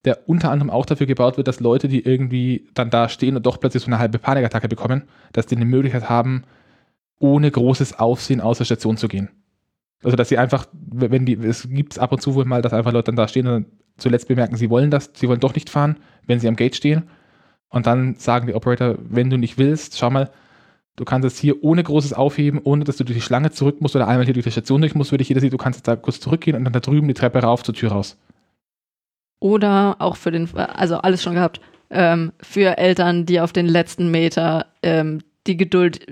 der 0.06 0.28
unter 0.28 0.52
anderem 0.52 0.70
auch 0.70 0.86
dafür 0.86 1.08
gebaut 1.08 1.38
wird, 1.38 1.48
dass 1.48 1.60
Leute, 1.60 1.88
die 1.88 2.06
irgendwie 2.06 2.68
dann 2.74 2.90
da 2.90 3.08
stehen 3.10 3.36
und 3.36 3.46
doch 3.46 3.60
plötzlich 3.60 3.84
so 3.84 3.88
eine 3.88 4.00
halbe 4.00 4.20
Panikattacke 4.20 4.68
bekommen, 4.68 5.04
dass 5.32 5.46
die 5.46 5.56
eine 5.56 5.66
Möglichkeit 5.66 6.10
haben, 6.10 6.44
ohne 7.20 7.50
großes 7.50 8.00
Aufsehen 8.00 8.42
aus 8.42 8.58
der 8.58 8.66
Station 8.66 8.98
zu 8.98 9.08
gehen. 9.08 9.30
Also, 10.04 10.18
dass 10.18 10.30
sie 10.30 10.38
einfach, 10.38 10.68
wenn 10.74 11.26
die, 11.26 11.36
es 11.36 11.70
gibt 11.70 11.98
ab 11.98 12.12
und 12.12 12.22
zu 12.22 12.36
wohl 12.36 12.44
mal, 12.44 12.62
dass 12.62 12.74
einfach 12.74 12.92
Leute 12.92 13.06
dann 13.06 13.16
da 13.16 13.28
stehen 13.28 13.48
und 13.48 13.68
zuletzt 13.98 14.28
bemerken, 14.28 14.58
sie 14.58 14.70
wollen 14.70 14.92
das, 14.92 15.12
sie 15.14 15.30
wollen 15.30 15.40
doch 15.40 15.56
nicht 15.56 15.70
fahren, 15.70 15.98
wenn 16.28 16.40
sie 16.40 16.50
am 16.50 16.58
Gate 16.58 16.76
stehen. 16.76 17.04
Und 17.70 17.88
dann 17.88 18.16
sagen 18.16 18.48
die 18.48 18.54
Operator, 18.54 18.98
wenn 19.00 19.30
du 19.30 19.38
nicht 19.38 19.58
willst, 19.58 19.98
schau 19.98 20.10
mal, 20.10 20.30
du 20.98 21.06
kannst 21.06 21.26
es 21.26 21.40
hier 21.40 21.64
ohne 21.64 21.82
großes 21.82 22.14
Aufheben, 22.14 22.60
ohne 22.64 22.84
dass 22.84 22.98
du 22.98 23.06
durch 23.06 23.18
die 23.18 23.22
Schlange 23.22 23.52
zurück 23.52 23.80
musst 23.80 23.96
oder 23.96 24.08
einmal 24.08 24.26
hier 24.26 24.34
durch 24.34 24.44
die 24.44 24.52
Station 24.52 24.82
durch 24.82 24.94
musst, 24.94 25.12
würde 25.12 25.22
ich 25.22 25.30
jeder 25.30 25.42
sehen, 25.42 25.50
du 25.50 25.58
kannst 25.58 25.80
jetzt 25.80 25.88
da 25.88 25.96
kurz 25.96 26.20
zurückgehen 26.20 26.58
und 26.58 26.66
dann 26.66 26.74
da 26.74 26.82
drüben 26.82 27.08
die 27.08 27.14
Treppe 27.14 27.40
rauf 27.40 27.64
zur 27.64 27.74
Tür 27.74 27.92
raus. 27.94 28.18
Oder 29.44 29.98
auch 30.00 30.16
für 30.16 30.32
den, 30.32 30.48
also 30.56 31.00
alles 31.00 31.22
schon 31.22 31.34
gehabt, 31.34 31.60
ähm, 31.90 32.32
für 32.42 32.78
Eltern, 32.78 33.26
die 33.26 33.42
auf 33.42 33.52
den 33.52 33.66
letzten 33.68 34.10
Meter 34.10 34.68
ähm, 34.82 35.20
die 35.48 35.58
Geduld 35.58 36.06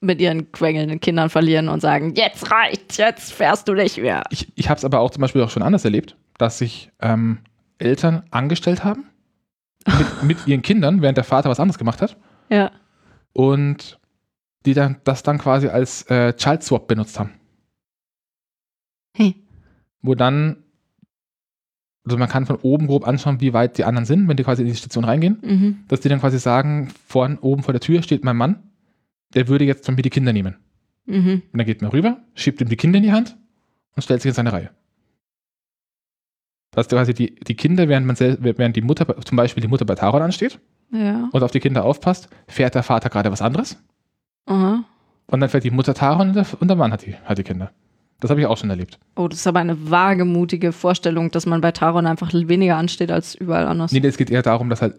mit 0.00 0.20
ihren 0.20 0.52
quengelnden 0.52 1.00
Kindern 1.00 1.30
verlieren 1.30 1.68
und 1.70 1.80
sagen, 1.80 2.12
jetzt 2.14 2.50
reicht, 2.50 2.98
jetzt 2.98 3.32
fährst 3.32 3.68
du 3.68 3.72
nicht 3.72 3.96
mehr. 3.96 4.22
Ich, 4.28 4.52
ich 4.54 4.68
habe 4.68 4.76
es 4.76 4.84
aber 4.84 5.00
auch 5.00 5.10
zum 5.10 5.22
Beispiel 5.22 5.40
auch 5.42 5.48
schon 5.48 5.62
anders 5.62 5.86
erlebt, 5.86 6.14
dass 6.36 6.58
sich 6.58 6.90
ähm, 7.00 7.38
Eltern 7.78 8.22
angestellt 8.30 8.84
haben 8.84 9.06
mit, 9.86 10.22
mit 10.22 10.46
ihren 10.46 10.60
Kindern, 10.60 11.00
während 11.00 11.16
der 11.16 11.24
Vater 11.24 11.48
was 11.48 11.58
anderes 11.60 11.78
gemacht 11.78 12.02
hat 12.02 12.18
Ja. 12.50 12.70
und 13.32 13.98
die 14.66 14.74
dann 14.74 14.96
das 15.04 15.22
dann 15.22 15.38
quasi 15.38 15.68
als 15.68 16.02
äh, 16.10 16.34
Child 16.34 16.62
Swap 16.62 16.86
benutzt 16.86 17.18
haben. 17.18 17.32
Hey. 19.16 19.36
Wo 20.02 20.14
dann, 20.14 20.63
also 22.04 22.18
man 22.18 22.28
kann 22.28 22.46
von 22.46 22.56
oben 22.56 22.86
grob 22.86 23.06
anschauen, 23.06 23.40
wie 23.40 23.52
weit 23.52 23.78
die 23.78 23.84
anderen 23.84 24.04
sind, 24.04 24.28
wenn 24.28 24.36
die 24.36 24.44
quasi 24.44 24.62
in 24.62 24.68
die 24.68 24.74
Station 24.74 25.04
reingehen, 25.04 25.38
Mhm. 25.42 25.78
dass 25.88 26.00
die 26.00 26.08
dann 26.08 26.20
quasi 26.20 26.38
sagen, 26.38 26.90
vorn 27.06 27.38
oben 27.38 27.62
vor 27.62 27.72
der 27.72 27.80
Tür 27.80 28.02
steht 28.02 28.24
mein 28.24 28.36
Mann, 28.36 28.62
der 29.34 29.48
würde 29.48 29.64
jetzt 29.64 29.86
von 29.86 29.94
mir 29.94 30.02
die 30.02 30.10
Kinder 30.10 30.32
nehmen. 30.32 30.56
Mhm. 31.06 31.42
Und 31.52 31.58
dann 31.58 31.66
geht 31.66 31.82
man 31.82 31.90
rüber, 31.90 32.18
schiebt 32.34 32.60
ihm 32.60 32.68
die 32.68 32.76
Kinder 32.76 32.98
in 32.98 33.04
die 33.04 33.12
Hand 33.12 33.36
und 33.96 34.02
stellt 34.02 34.22
sich 34.22 34.28
in 34.30 34.34
seine 34.34 34.52
Reihe. 34.52 34.70
Dass 36.72 36.88
quasi 36.88 37.14
die, 37.14 37.36
die 37.36 37.54
Kinder, 37.54 37.88
während, 37.88 38.06
man 38.06 38.18
während 38.18 38.74
die 38.76 38.82
Mutter, 38.82 39.06
zum 39.24 39.36
Beispiel 39.36 39.60
die 39.60 39.68
Mutter 39.68 39.84
bei 39.84 39.94
Taron 39.94 40.22
ansteht 40.22 40.58
Ja. 40.90 41.28
und 41.32 41.42
auf 41.42 41.52
die 41.52 41.60
Kinder 41.60 41.84
aufpasst, 41.84 42.28
fährt 42.48 42.74
der 42.74 42.82
Vater 42.82 43.10
gerade 43.10 43.30
was 43.30 43.42
anderes. 43.42 43.78
Aha. 44.46 44.84
Und 45.26 45.40
dann 45.40 45.48
fährt 45.48 45.64
die 45.64 45.70
Mutter 45.70 45.94
Taron 45.94 46.28
und 46.28 46.34
der, 46.34 46.46
und 46.60 46.68
der 46.68 46.76
Mann 46.76 46.92
hat 46.92 47.06
die, 47.06 47.14
hat 47.14 47.38
die 47.38 47.44
Kinder. 47.44 47.70
Das 48.20 48.30
habe 48.30 48.40
ich 48.40 48.46
auch 48.46 48.56
schon 48.56 48.70
erlebt. 48.70 48.98
Oh, 49.16 49.28
das 49.28 49.40
ist 49.40 49.46
aber 49.46 49.60
eine 49.60 49.90
wagemutige 49.90 50.72
Vorstellung, 50.72 51.30
dass 51.30 51.46
man 51.46 51.60
bei 51.60 51.72
Taron 51.72 52.06
einfach 52.06 52.32
weniger 52.32 52.76
ansteht 52.76 53.10
als 53.10 53.34
überall 53.34 53.66
anders. 53.66 53.92
Nee, 53.92 54.06
es 54.06 54.16
geht 54.16 54.30
eher 54.30 54.42
darum, 54.42 54.70
dass 54.70 54.82
halt 54.82 54.94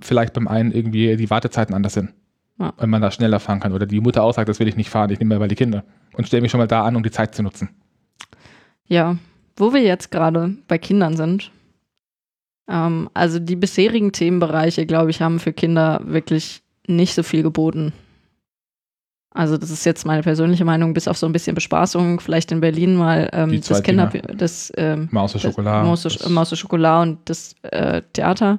vielleicht 0.00 0.34
beim 0.34 0.48
einen 0.48 0.72
irgendwie 0.72 1.16
die 1.16 1.30
Wartezeiten 1.30 1.74
anders 1.74 1.94
sind. 1.94 2.12
Ja. 2.58 2.74
Wenn 2.76 2.90
man 2.90 3.00
da 3.00 3.10
schneller 3.10 3.40
fahren 3.40 3.60
kann. 3.60 3.72
Oder 3.72 3.86
die 3.86 4.00
Mutter 4.00 4.22
aussagt, 4.22 4.48
das 4.48 4.60
will 4.60 4.68
ich 4.68 4.76
nicht 4.76 4.90
fahren, 4.90 5.10
ich 5.10 5.18
nehme 5.18 5.38
mal 5.38 5.48
die 5.48 5.54
Kinder. 5.54 5.84
Und 6.12 6.26
stelle 6.26 6.42
mich 6.42 6.50
schon 6.50 6.58
mal 6.58 6.66
da 6.66 6.84
an, 6.84 6.96
um 6.96 7.02
die 7.02 7.10
Zeit 7.10 7.34
zu 7.34 7.42
nutzen. 7.42 7.70
Ja, 8.86 9.16
wo 9.56 9.72
wir 9.72 9.82
jetzt 9.82 10.10
gerade 10.10 10.56
bei 10.68 10.76
Kindern 10.76 11.16
sind. 11.16 11.50
Ähm, 12.68 13.08
also 13.14 13.38
die 13.38 13.56
bisherigen 13.56 14.12
Themenbereiche, 14.12 14.84
glaube 14.84 15.10
ich, 15.10 15.22
haben 15.22 15.38
für 15.38 15.52
Kinder 15.52 16.00
wirklich 16.04 16.62
nicht 16.86 17.14
so 17.14 17.22
viel 17.22 17.42
geboten. 17.42 17.92
Also 19.32 19.56
das 19.56 19.70
ist 19.70 19.84
jetzt 19.84 20.04
meine 20.04 20.22
persönliche 20.22 20.64
Meinung, 20.64 20.92
bis 20.92 21.06
auf 21.06 21.16
so 21.16 21.26
ein 21.26 21.32
bisschen 21.32 21.54
Bespaßung, 21.54 22.18
vielleicht 22.18 22.50
in 22.50 22.60
Berlin 22.60 22.96
mal 22.96 23.28
ähm, 23.32 23.60
das 23.66 23.82
Kinder, 23.82 24.10
das, 24.36 24.72
ähm, 24.76 25.08
Maus 25.12 25.34
und 25.34 25.44
das 25.44 25.50
Schokolade. 25.52 25.86
Maus, 25.86 26.52
und 26.52 26.58
Schokolade 26.58 27.10
und 27.10 27.18
das 27.26 27.54
äh, 27.62 28.02
Theater. 28.12 28.58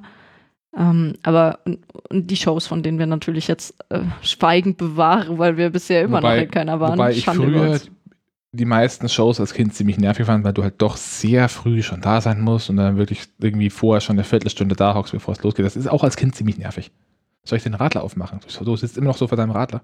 Ähm, 0.74 1.12
aber 1.22 1.58
und, 1.66 1.80
und 2.08 2.30
die 2.30 2.36
Shows, 2.36 2.66
von 2.66 2.82
denen 2.82 2.98
wir 2.98 3.04
natürlich 3.04 3.48
jetzt 3.48 3.74
äh, 3.90 4.00
schweigend 4.22 4.78
bewahren, 4.78 5.36
weil 5.38 5.58
wir 5.58 5.68
bisher 5.68 6.02
immer 6.02 6.22
Wobei- 6.22 6.36
noch 6.36 6.42
in 6.44 6.50
keiner 6.50 6.80
waren. 6.80 6.92
Wobei 6.92 7.10
ich 7.10 7.24
Schande 7.24 7.42
früher 7.42 7.80
die 8.54 8.64
meisten 8.64 9.08
Shows 9.08 9.40
als 9.40 9.54
Kind 9.54 9.74
ziemlich 9.74 9.98
nervig 9.98 10.26
fand, 10.26 10.44
weil 10.44 10.52
du 10.52 10.62
halt 10.62 10.80
doch 10.80 10.96
sehr 10.96 11.48
früh 11.48 11.82
schon 11.82 12.00
da 12.00 12.20
sein 12.20 12.40
musst 12.40 12.68
und 12.68 12.76
dann 12.76 12.96
wirklich 12.96 13.24
irgendwie 13.38 13.70
vorher 13.70 14.00
schon 14.00 14.16
eine 14.16 14.24
Viertelstunde 14.24 14.74
da 14.74 14.94
hockst, 14.94 15.12
bevor 15.12 15.32
es 15.32 15.42
losgeht. 15.42 15.64
Das 15.64 15.76
ist 15.76 15.88
auch 15.88 16.04
als 16.04 16.16
Kind 16.16 16.34
ziemlich 16.34 16.58
nervig. 16.58 16.90
Soll 17.44 17.56
ich 17.56 17.62
den 17.62 17.74
Radler 17.74 18.02
aufmachen? 18.04 18.40
Du 18.62 18.76
sitzt 18.76 18.96
immer 18.96 19.08
noch 19.08 19.16
so 19.16 19.26
vor 19.26 19.36
deinem 19.36 19.50
Radler. 19.50 19.80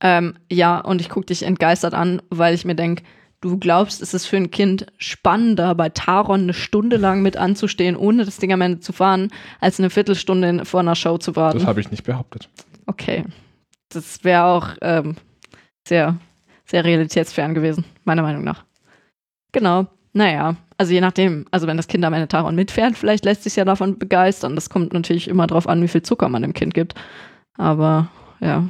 Ähm, 0.00 0.34
ja, 0.50 0.78
und 0.78 1.00
ich 1.00 1.08
gucke 1.08 1.26
dich 1.26 1.42
entgeistert 1.42 1.94
an, 1.94 2.22
weil 2.30 2.54
ich 2.54 2.64
mir 2.64 2.74
denke, 2.74 3.02
du 3.40 3.58
glaubst, 3.58 4.02
es 4.02 4.14
ist 4.14 4.26
für 4.26 4.36
ein 4.36 4.50
Kind 4.50 4.86
spannender, 4.98 5.74
bei 5.74 5.88
Taron 5.88 6.42
eine 6.42 6.54
Stunde 6.54 6.96
lang 6.96 7.22
mit 7.22 7.36
anzustehen, 7.36 7.96
ohne 7.96 8.24
das 8.24 8.38
Ding 8.38 8.52
am 8.52 8.60
Ende 8.60 8.80
zu 8.80 8.92
fahren, 8.92 9.30
als 9.60 9.78
eine 9.78 9.90
Viertelstunde 9.90 10.64
vor 10.64 10.80
einer 10.80 10.94
Show 10.94 11.18
zu 11.18 11.36
warten. 11.36 11.58
Das 11.58 11.66
habe 11.66 11.80
ich 11.80 11.90
nicht 11.90 12.04
behauptet. 12.04 12.48
Okay. 12.86 13.24
Das 13.90 14.22
wäre 14.24 14.44
auch 14.44 14.68
ähm, 14.82 15.16
sehr, 15.86 16.16
sehr 16.64 16.84
realitätsfern 16.84 17.54
gewesen, 17.54 17.84
meiner 18.04 18.22
Meinung 18.22 18.44
nach. 18.44 18.64
Genau. 19.52 19.86
Naja, 20.12 20.56
also 20.76 20.92
je 20.92 21.00
nachdem, 21.00 21.46
also 21.50 21.66
wenn 21.66 21.76
das 21.76 21.88
Kind 21.88 22.04
am 22.04 22.12
Ende 22.12 22.28
Taron 22.28 22.54
mitfährt, 22.54 22.96
vielleicht 22.96 23.24
lässt 23.24 23.44
sich 23.44 23.56
ja 23.56 23.64
davon 23.64 23.98
begeistern. 23.98 24.54
Das 24.54 24.68
kommt 24.68 24.92
natürlich 24.92 25.28
immer 25.28 25.46
drauf 25.46 25.68
an, 25.68 25.82
wie 25.82 25.88
viel 25.88 26.02
Zucker 26.02 26.28
man 26.28 26.42
dem 26.42 26.54
Kind 26.54 26.74
gibt. 26.74 26.94
Aber 27.56 28.08
ja, 28.40 28.64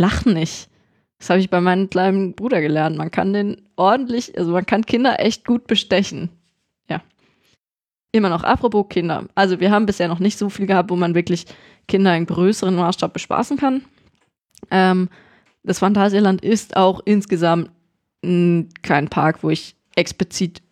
lach 0.00 0.24
nicht. 0.24 0.68
Das 1.18 1.30
habe 1.30 1.40
ich 1.40 1.50
bei 1.50 1.60
meinem 1.60 1.90
kleinen 1.90 2.34
Bruder 2.34 2.60
gelernt. 2.62 2.96
Man 2.96 3.10
kann 3.10 3.34
den 3.34 3.68
ordentlich, 3.76 4.36
also 4.38 4.52
man 4.52 4.64
kann 4.64 4.86
Kinder 4.86 5.20
echt 5.20 5.44
gut 5.44 5.66
bestechen. 5.66 6.30
Ja. 6.88 7.02
Immer 8.10 8.30
noch, 8.30 8.42
apropos 8.42 8.86
Kinder. 8.88 9.26
Also 9.34 9.60
wir 9.60 9.70
haben 9.70 9.86
bisher 9.86 10.08
noch 10.08 10.18
nicht 10.18 10.38
so 10.38 10.48
viel 10.48 10.66
gehabt, 10.66 10.90
wo 10.90 10.96
man 10.96 11.14
wirklich 11.14 11.44
Kinder 11.86 12.16
in 12.16 12.24
größeren 12.24 12.74
Maßstab 12.74 13.12
bespaßen 13.12 13.58
kann. 13.58 13.84
Ähm, 14.70 15.10
das 15.62 15.78
Phantasialand 15.78 16.40
ist 16.40 16.76
auch 16.76 17.00
insgesamt 17.04 17.70
kein 18.22 19.08
Park, 19.08 19.42
wo 19.42 19.50
ich 19.50 19.76
explizit 19.96 20.62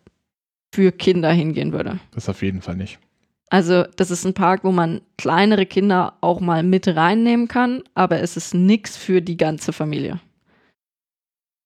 für 0.73 0.91
Kinder 0.91 1.31
hingehen 1.31 1.73
würde. 1.73 1.99
Das 2.11 2.29
auf 2.29 2.41
jeden 2.41 2.61
Fall 2.61 2.75
nicht. 2.75 2.99
Also, 3.49 3.83
das 3.95 4.11
ist 4.11 4.25
ein 4.25 4.35
Park, 4.35 4.63
wo 4.63 4.71
man 4.71 5.01
kleinere 5.17 5.65
Kinder 5.65 6.13
auch 6.21 6.39
mal 6.39 6.61
mit 6.61 6.87
reinnehmen 6.87 7.47
kann, 7.47 7.81
aber 7.95 8.19
es 8.19 8.37
ist 8.37 8.53
nichts 8.53 8.95
für 8.95 9.21
die 9.21 9.37
ganze 9.37 9.73
Familie. 9.73 10.19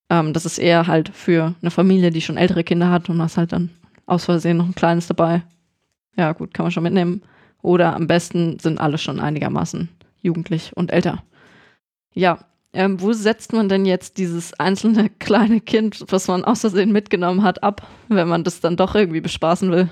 Ähm, 0.10 0.32
das 0.32 0.46
ist 0.46 0.60
eher 0.60 0.88
halt 0.88 1.10
für 1.10 1.56
eine 1.62 1.72
Familie, 1.72 2.12
die 2.12 2.22
schon 2.22 2.38
ältere 2.38 2.64
Kinder 2.64 2.90
hat 2.90 3.10
und 3.10 3.22
hast 3.22 3.38
halt 3.38 3.52
dann 3.52 3.70
aus 4.06 4.26
Versehen 4.26 4.58
noch 4.58 4.68
ein 4.68 4.76
kleines 4.76 5.08
dabei. 5.08 5.44
Ja, 6.16 6.32
gut, 6.32 6.54
kann 6.54 6.66
man 6.66 6.72
schon 6.72 6.84
mitnehmen. 6.84 7.22
Oder 7.62 7.96
am 7.96 8.08
besten 8.08 8.60
sind 8.60 8.80
alle 8.80 8.98
schon 8.98 9.20
einigermaßen 9.20 9.90
jugendlich 10.22 10.72
und 10.76 10.92
älter. 10.92 11.24
Ja, 12.14 12.40
ähm, 12.74 13.02
wo 13.02 13.14
setzt 13.14 13.54
man 13.54 13.70
denn 13.70 13.86
jetzt 13.86 14.18
dieses 14.18 14.54
einzelne 14.60 15.10
kleine 15.20 15.60
Kind, 15.60 16.06
was 16.10 16.28
man 16.28 16.46
aus 16.46 16.62
Versehen 16.62 16.92
mitgenommen 16.92 17.44
hat, 17.44 17.64
ab, 17.64 17.88
wenn 18.08 18.28
man 18.28 18.44
das 18.44 18.62
dann 18.62 18.78
doch 18.78 18.96
irgendwie 18.96 19.22
bespaßen 19.22 19.72
will? 19.72 19.90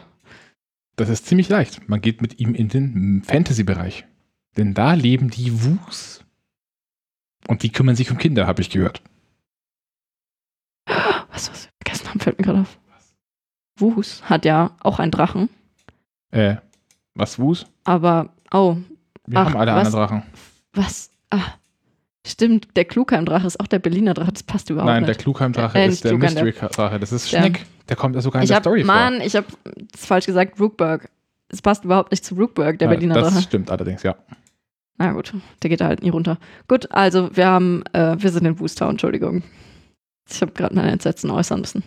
Das 1.02 1.10
ist 1.10 1.26
ziemlich 1.26 1.49
leicht. 1.49 1.90
Man 1.90 1.99
geht 1.99 2.22
mit 2.22 2.40
ihm 2.40 2.53
in 2.53 2.68
den 2.69 3.23
Fantasy-Bereich. 3.23 4.06
Denn 4.56 4.76
da 4.76 4.94
leben 4.94 5.32
die 5.32 5.64
Wus. 5.64 6.23
Und 7.48 7.64
die 7.64 7.72
kümmern 7.72 7.95
sich 7.95 8.11
um 8.11 8.19
Kinder, 8.19 8.45
habe 8.45 8.61
ich 8.61 8.69
gehört. 8.69 9.02
Was, 11.32 11.49
was 11.49 11.65
wir 11.65 11.72
vergessen 11.84 12.10
haben, 12.10 12.19
fällt 12.19 12.38
mir 12.38 12.45
gerade 12.45 12.60
auf. 12.61 12.78
Wus 13.80 14.22
hat 14.30 14.45
ja 14.45 14.76
auch 14.82 14.99
einen 14.99 15.11
Drachen, 15.11 15.49
Äh, 16.30 16.57
was 17.15 17.40
Wus? 17.40 17.65
aber, 17.84 18.32
oh, 18.52 18.78
Wir 19.26 19.40
Ach, 19.40 19.45
haben 19.45 19.57
alle 19.57 19.72
was? 19.73 19.88
anderen 19.88 20.07
Drachen. 20.07 20.23
was? 20.73 21.10
Ah, 21.32 21.56
stimmt, 22.26 22.68
der 22.76 22.85
Klugheim-Drache 22.85 23.48
ist 23.48 23.60
auch 23.60 23.68
der 23.68 23.80
Berliner 23.80 24.14
Drache, 24.14 24.31
das 24.31 24.43
passt 24.43 24.69
überhaupt 24.69 24.88
Nein, 24.91 25.03
der 25.03 25.10
nicht. 25.15 25.22
Klugheim-Drache 25.22 25.77
Äh, 25.77 25.85
ist 25.88 25.89
nicht 25.91 26.03
der 26.06 26.11
der- 26.11 26.19
Mystery-Drache. 26.19 26.99
Das 26.99 27.11
ist 27.11 27.31
der- 27.31 27.39
Schneck. 27.41 27.65
Der 27.89 27.95
kommt 27.95 28.15
ja 28.15 28.22
sogar 28.22 28.41
in 28.41 28.43
ich 28.43 28.49
der 28.49 28.57
hab, 28.57 28.64
Story 28.64 28.84
vor. 28.84 28.93
Mann, 28.93 29.22
ich 29.22 29.35
habe 29.35 29.48
es 29.93 30.06
falsch 30.06 30.26
gesagt, 30.26 30.60
Rookburg. 30.60 31.10
Es 31.49 31.61
passt 31.61 31.84
überhaupt 31.84 32.11
nicht 32.11 32.23
zu 32.23 32.35
Rookburg, 32.35 32.80
der 32.80 32.88
Ja, 32.88 32.93
Berliner 32.93 33.15
das 33.15 33.34
Drache. 33.34 33.41
stimmt 33.43 33.69
allerdings, 33.72 34.03
ja. 34.03 34.15
Na 34.98 35.11
gut, 35.14 35.34
der 35.64 35.69
geht 35.69 35.81
da 35.81 35.88
halt 35.88 36.03
nie 36.03 36.10
runter. 36.10 36.38
Gut, 36.68 36.91
also 36.91 37.35
wir 37.35 37.48
haben, 37.48 37.84
äh, 37.93 38.15
wir 38.22 38.30
sind 38.31 38.45
in 38.45 38.60
Woostown, 38.60 38.91
Entschuldigung. 38.91 39.43
Ich 40.30 40.41
habe 40.41 40.52
gerade 40.53 40.76
meine 40.76 40.91
Entsetzen 40.91 41.30
äußern 41.31 41.60
müssen. 41.61 41.84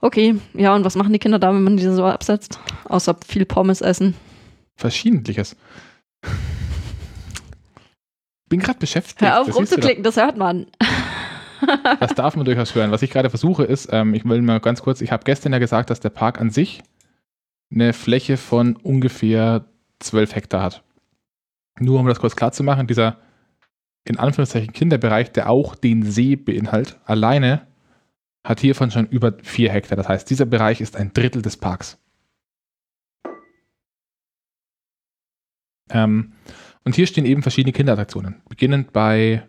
Okay, 0.00 0.34
ja, 0.52 0.74
und 0.74 0.84
was 0.84 0.96
machen 0.96 1.12
die 1.12 1.18
Kinder 1.18 1.38
da, 1.38 1.54
wenn 1.54 1.62
man 1.62 1.76
diese 1.78 1.94
so 1.94 2.04
absetzt? 2.04 2.58
Außer 2.86 3.16
viel 3.26 3.46
Pommes 3.46 3.80
essen. 3.80 4.14
Verschiedentliches. 4.76 5.56
Bin 8.54 8.60
gerade 8.60 8.78
beschäftigt. 8.78 9.20
Hör 9.20 9.40
auf 9.40 9.48
das 9.48 9.56
rumzuklicken, 9.56 10.04
das 10.04 10.16
hört 10.16 10.36
man. 10.36 10.66
Das 11.98 12.14
darf 12.14 12.36
man 12.36 12.44
durchaus 12.44 12.74
hören. 12.74 12.90
Was 12.90 13.00
ich 13.00 13.10
gerade 13.10 13.30
versuche 13.30 13.64
ist, 13.64 13.88
ähm, 13.90 14.12
ich 14.12 14.26
will 14.26 14.42
mal 14.42 14.60
ganz 14.60 14.82
kurz, 14.82 15.00
ich 15.00 15.10
habe 15.10 15.24
gestern 15.24 15.50
ja 15.54 15.58
gesagt, 15.58 15.88
dass 15.88 15.98
der 15.98 16.10
Park 16.10 16.38
an 16.38 16.50
sich 16.50 16.82
eine 17.72 17.94
Fläche 17.94 18.36
von 18.36 18.76
ungefähr 18.76 19.64
12 20.00 20.34
Hektar 20.34 20.62
hat. 20.62 20.84
Nur 21.80 22.00
um 22.00 22.06
das 22.06 22.20
kurz 22.20 22.36
klar 22.36 22.52
zu 22.52 22.64
machen, 22.64 22.86
dieser 22.86 23.16
in 24.04 24.18
Anführungszeichen 24.18 24.74
Kinderbereich, 24.74 25.32
der 25.32 25.48
auch 25.48 25.74
den 25.74 26.02
See 26.02 26.36
beinhaltet, 26.36 27.00
alleine 27.06 27.66
hat 28.46 28.60
hiervon 28.60 28.90
schon 28.90 29.06
über 29.06 29.32
4 29.42 29.72
Hektar. 29.72 29.96
Das 29.96 30.08
heißt, 30.08 30.28
dieser 30.28 30.44
Bereich 30.44 30.82
ist 30.82 30.96
ein 30.96 31.14
Drittel 31.14 31.40
des 31.40 31.56
Parks. 31.56 31.98
Ähm, 35.88 36.34
und 36.84 36.94
hier 36.94 37.06
stehen 37.06 37.24
eben 37.24 37.42
verschiedene 37.42 37.72
Kinderattraktionen. 37.72 38.42
Beginnend 38.48 38.92
bei 38.92 39.46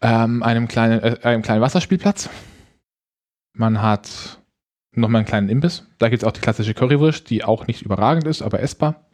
ähm, 0.00 0.42
einem, 0.42 0.68
kleinen, 0.68 1.00
äh, 1.00 1.18
einem 1.22 1.42
kleinen 1.42 1.60
Wasserspielplatz. 1.60 2.30
Man 3.54 3.82
hat 3.82 4.40
nochmal 4.94 5.20
einen 5.20 5.28
kleinen 5.28 5.48
Imbiss. 5.48 5.86
Da 5.98 6.08
gibt 6.08 6.22
es 6.22 6.28
auch 6.28 6.32
die 6.32 6.40
klassische 6.40 6.74
Currywurst, 6.74 7.28
die 7.30 7.44
auch 7.44 7.66
nicht 7.66 7.82
überragend 7.82 8.26
ist, 8.26 8.42
aber 8.42 8.60
essbar. 8.60 9.06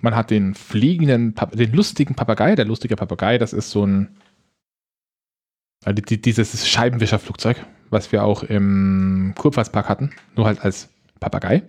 Man 0.00 0.14
hat 0.14 0.30
den 0.30 0.54
fliegenden, 0.54 1.34
den 1.52 1.72
lustigen 1.72 2.14
Papagei. 2.14 2.54
Der 2.54 2.66
lustige 2.66 2.96
Papagei, 2.96 3.38
das 3.38 3.52
ist 3.52 3.70
so 3.70 3.86
ein, 3.86 4.16
also 5.84 6.02
die, 6.02 6.20
dieses 6.20 6.68
Scheibenwischerflugzeug, 6.68 7.64
was 7.90 8.12
wir 8.12 8.24
auch 8.24 8.42
im 8.42 9.34
Kurpfalzpark 9.36 9.88
hatten, 9.88 10.14
nur 10.34 10.46
halt 10.46 10.60
als 10.60 10.90
Papagei. 11.20 11.62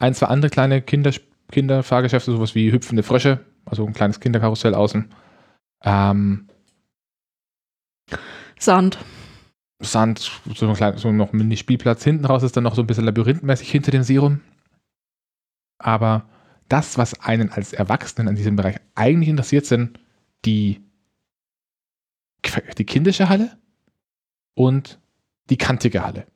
Ein, 0.00 0.14
zwei 0.14 0.26
andere 0.26 0.50
kleine 0.50 0.80
Kinder, 0.82 1.12
Kinderfahrgeschäfte, 1.52 2.32
sowas 2.32 2.54
wie 2.54 2.72
hüpfende 2.72 3.02
Frösche, 3.02 3.44
also 3.66 3.86
ein 3.86 3.92
kleines 3.92 4.18
Kinderkarussell 4.18 4.74
außen. 4.74 5.12
Ähm, 5.84 6.48
Sand. 8.58 8.98
Sand, 9.82 10.30
so, 10.54 10.68
ein 10.68 10.74
klein, 10.74 10.96
so 10.98 11.12
noch 11.12 11.32
ein 11.32 11.38
Mini-Spielplatz. 11.38 12.02
Hinten 12.02 12.24
raus 12.24 12.42
ist 12.42 12.56
dann 12.56 12.64
noch 12.64 12.74
so 12.74 12.82
ein 12.82 12.86
bisschen 12.86 13.04
labyrinthmäßig 13.04 13.70
hinter 13.70 13.90
dem 13.90 14.02
Serum. 14.02 14.40
Aber 15.78 16.28
das, 16.68 16.98
was 16.98 17.20
einen 17.20 17.50
als 17.50 17.72
Erwachsenen 17.72 18.28
an 18.28 18.36
diesem 18.36 18.56
Bereich 18.56 18.76
eigentlich 18.94 19.28
interessiert, 19.28 19.66
sind 19.66 19.98
die, 20.44 20.82
die 22.78 22.84
kindische 22.84 23.28
Halle 23.28 23.58
und 24.54 24.98
die 25.50 25.58
kantige 25.58 26.02
Halle. 26.02 26.26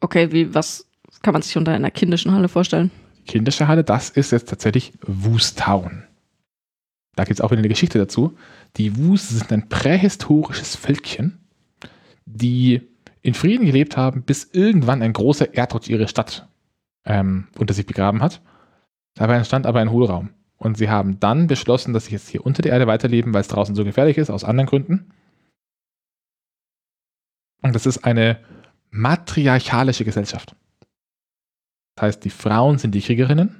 Okay, 0.00 0.30
wie, 0.32 0.54
was 0.54 0.87
kann 1.22 1.32
man 1.32 1.42
sich 1.42 1.56
unter 1.56 1.72
einer 1.72 1.90
kindischen 1.90 2.32
Halle 2.32 2.48
vorstellen? 2.48 2.90
Kindische 3.26 3.68
Halle, 3.68 3.84
das 3.84 4.10
ist 4.10 4.32
jetzt 4.32 4.48
tatsächlich 4.48 4.92
Woostown. 5.06 6.04
Da 7.14 7.24
gibt 7.24 7.38
es 7.38 7.40
auch 7.40 7.50
wieder 7.50 7.58
eine 7.58 7.68
Geschichte 7.68 7.98
dazu. 7.98 8.36
Die 8.76 8.96
Woos 8.96 9.28
sind 9.28 9.52
ein 9.52 9.68
prähistorisches 9.68 10.76
Völkchen, 10.76 11.40
die 12.26 12.82
in 13.22 13.34
Frieden 13.34 13.66
gelebt 13.66 13.96
haben, 13.96 14.22
bis 14.22 14.48
irgendwann 14.52 15.02
ein 15.02 15.12
großer 15.12 15.54
Erdrutsch 15.54 15.88
ihre 15.88 16.08
Stadt 16.08 16.48
ähm, 17.04 17.48
unter 17.58 17.74
sich 17.74 17.86
begraben 17.86 18.22
hat. 18.22 18.40
Dabei 19.14 19.36
entstand 19.36 19.66
aber 19.66 19.80
ein 19.80 19.90
Hohlraum. 19.90 20.30
Und 20.58 20.78
sie 20.78 20.88
haben 20.88 21.20
dann 21.20 21.46
beschlossen, 21.46 21.92
dass 21.92 22.06
sie 22.06 22.12
jetzt 22.12 22.28
hier 22.28 22.46
unter 22.46 22.62
der 22.62 22.72
Erde 22.72 22.86
weiterleben, 22.86 23.34
weil 23.34 23.40
es 23.40 23.48
draußen 23.48 23.74
so 23.74 23.84
gefährlich 23.84 24.18
ist, 24.18 24.30
aus 24.30 24.44
anderen 24.44 24.68
Gründen. 24.68 25.10
Und 27.62 27.74
das 27.74 27.86
ist 27.86 28.04
eine 28.04 28.38
matriarchalische 28.90 30.04
Gesellschaft. 30.04 30.54
Das 31.98 32.02
heißt, 32.02 32.24
die 32.24 32.30
Frauen 32.30 32.78
sind 32.78 32.94
die 32.94 33.00
Kriegerinnen 33.00 33.56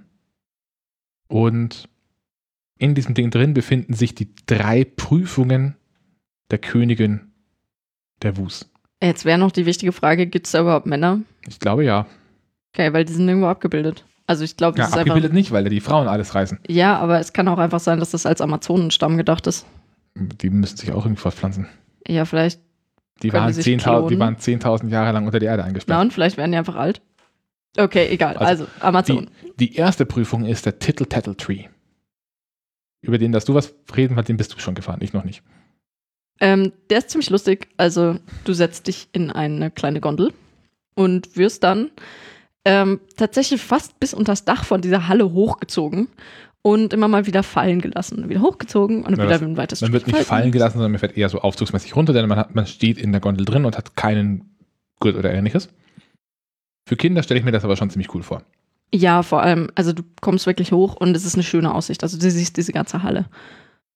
und 1.27 1.89
in 2.78 2.94
diesem 2.94 3.15
Ding 3.15 3.31
drin 3.32 3.52
befinden 3.52 3.94
sich 3.94 4.15
die 4.15 4.32
drei 4.47 4.85
Prüfungen 4.85 5.74
der 6.52 6.59
Königin 6.59 7.32
der 8.23 8.36
Wus. 8.36 8.70
Jetzt 9.02 9.24
wäre 9.24 9.39
noch 9.39 9.51
die 9.51 9.66
wichtige 9.66 9.90
Frage, 9.90 10.28
gibt 10.28 10.47
es 10.47 10.52
da 10.52 10.60
überhaupt 10.60 10.86
Männer? 10.86 11.19
Ich 11.48 11.59
glaube 11.59 11.85
ja. 11.85 12.06
Okay, 12.73 12.93
weil 12.93 13.05
die 13.05 13.12
sind 13.12 13.27
irgendwo 13.28 13.48
abgebildet. 13.48 14.05
Also 14.28 14.44
ich 14.44 14.56
glaube, 14.56 14.78
Ja, 14.78 14.85
das 14.85 14.93
ist 14.93 14.98
abgebildet 14.98 15.31
einfach. 15.32 15.35
nicht, 15.35 15.51
weil 15.51 15.65
die 15.69 15.81
Frauen 15.81 16.06
alles 16.06 16.36
reißen. 16.36 16.60
Ja, 16.69 16.97
aber 16.97 17.19
es 17.19 17.32
kann 17.32 17.48
auch 17.48 17.59
einfach 17.59 17.81
sein, 17.81 17.98
dass 17.98 18.12
das 18.12 18.24
als 18.24 18.40
Amazonenstamm 18.40 19.16
gedacht 19.16 19.48
ist. 19.48 19.66
Die 20.15 20.51
müssen 20.51 20.77
sich 20.77 20.93
auch 20.93 21.05
irgendwie 21.05 21.20
fortpflanzen. 21.23 21.66
Ja, 22.06 22.24
vielleicht. 22.24 22.60
Die 23.24 23.32
waren 23.32 23.48
die 23.48 23.55
sich 23.55 23.66
10.000 23.66 23.70
die 23.78 23.82
klonen? 23.82 24.20
waren 24.20 24.36
10.000 24.36 24.90
Jahre 24.90 25.10
lang 25.10 25.27
unter 25.27 25.40
der 25.40 25.48
Erde 25.51 25.65
eingesperrt. 25.65 26.01
und 26.01 26.12
vielleicht 26.12 26.36
werden 26.36 26.52
die 26.52 26.59
einfach 26.59 26.77
alt. 26.77 27.02
Okay, 27.77 28.09
egal. 28.11 28.36
Also, 28.36 28.65
Also, 28.65 28.66
Amazon. 28.81 29.31
Die 29.59 29.74
erste 29.77 30.07
Prüfung 30.07 30.45
ist 30.45 30.66
der 30.66 30.78
Tittle 30.78 31.09
Tattle 31.09 31.36
Tree. 31.36 31.65
Über 33.01 33.19
den, 33.19 33.32
dass 33.32 33.45
du 33.45 33.55
was 33.55 33.74
reden, 33.97 34.16
weil 34.16 34.24
den 34.24 34.36
bist 34.36 34.53
du 34.55 34.59
schon 34.59 34.74
gefahren, 34.74 35.01
ich 35.03 35.12
noch 35.12 35.24
nicht. 35.24 35.43
Ähm, 36.40 36.73
der 36.90 36.99
ist 36.99 37.11
ziemlich 37.11 37.31
lustig. 37.31 37.69
Also, 37.77 38.16
du 38.45 38.53
setzt 38.53 38.86
dich 38.86 39.09
in 39.12 39.31
eine 39.31 39.70
kleine 39.70 40.01
Gondel 40.01 40.32
und 40.95 41.36
wirst 41.36 41.62
dann 41.65 41.90
ähm, 42.65 43.01
tatsächlich 43.16 43.62
fast 43.62 43.99
bis 44.01 44.15
unter 44.15 44.32
das 44.32 44.45
Dach 44.45 44.65
von 44.65 44.81
dieser 44.81 45.09
Halle 45.09 45.32
hochgezogen 45.32 46.09
und 46.62 46.93
immer 46.93 47.09
mal 47.09 47.27
wieder 47.27 47.43
fallen 47.43 47.81
gelassen. 47.81 48.28
Wieder 48.28 48.43
hochgezogen 48.43 49.05
und 49.05 49.16
Ja, 49.16 49.24
wieder 49.24 49.40
ein 49.40 49.57
weiteres 49.57 49.81
Man 49.81 49.93
wird 49.93 50.07
nicht 50.07 50.19
fallen 50.20 50.53
gelassen, 50.53 50.74
sondern 50.74 50.93
man 50.93 50.99
fährt 50.99 51.16
eher 51.16 51.28
so 51.28 51.40
aufzugsmäßig 51.40 51.95
runter, 51.97 52.12
denn 52.12 52.28
man, 52.28 52.39
hat, 52.39 52.55
man 52.55 52.66
steht 52.66 52.99
in 52.99 53.12
der 53.12 53.20
Gondel 53.20 53.45
drin 53.45 53.65
und 53.65 53.77
hat 53.77 53.97
keinen 53.97 54.57
Gurt 55.01 55.16
oder 55.16 55.32
ähnliches. 55.32 55.69
Für 56.89 56.97
Kinder 56.97 57.23
stelle 57.23 57.39
ich 57.39 57.44
mir 57.44 57.52
das 57.52 57.65
aber 57.65 57.77
schon 57.77 57.90
ziemlich 57.90 58.15
cool 58.15 58.23
vor. 58.23 58.43
Ja, 58.94 59.23
vor 59.23 59.43
allem, 59.43 59.70
also 59.74 59.93
du 59.93 60.02
kommst 60.23 60.47
wirklich 60.47 60.73
hoch 60.73 60.97
und 60.97 61.15
es 61.15 61.27
ist 61.27 61.35
eine 61.35 61.43
schöne 61.43 61.74
Aussicht. 61.74 62.02
Also 62.02 62.19
du 62.19 62.31
siehst 62.31 62.56
diese 62.56 62.73
ganze 62.73 63.02
Halle. 63.02 63.27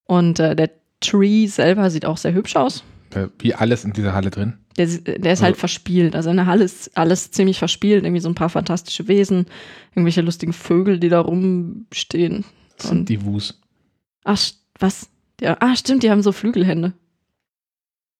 Und 0.05 0.39
äh, 0.41 0.55
der 0.55 0.71
Tree 1.01 1.47
selber 1.47 1.89
sieht 1.89 2.05
auch 2.05 2.19
sehr 2.19 2.35
hübsch 2.35 2.55
aus. 2.55 2.85
Äh, 3.15 3.29
Wie 3.39 3.55
alles 3.55 3.85
in 3.87 3.95
dieser 3.95 4.13
Halle 4.13 4.31
drin. 4.31 4.59
Der, 4.77 4.87
der 4.87 5.17
ist 5.17 5.27
Also- 5.27 5.45
halt 5.45 5.57
verspielt. 5.57 6.15
Also 6.15 6.29
in 6.29 6.37
der 6.37 6.45
Halle 6.45 6.65
ist 6.65 6.95
alles 6.99 7.31
ziemlich 7.31 7.59
verspielt. 7.59 8.05
Irgendwie 8.05 8.21
so 8.21 8.29
ein 8.29 8.35
paar 8.35 8.51
fantastische 8.51 9.09
Wesen, 9.09 9.47
irgendwelche 9.93 10.21
lustigen 10.21 10.53
Vögel, 10.53 11.01
die 11.01 11.09
da 11.09 11.21
rumstehen. 11.21 12.45
Das 12.77 12.91
Und- 12.91 12.97
sind 12.99 13.09
die 13.09 13.25
Wus. 13.25 13.59
Ach, 14.25 14.39
was? 14.79 15.09
Ja, 15.41 15.57
ah, 15.61 15.75
stimmt, 15.77 16.03
die 16.03 16.11
haben 16.11 16.23
so 16.23 16.33
Flügelhände. 16.33 16.93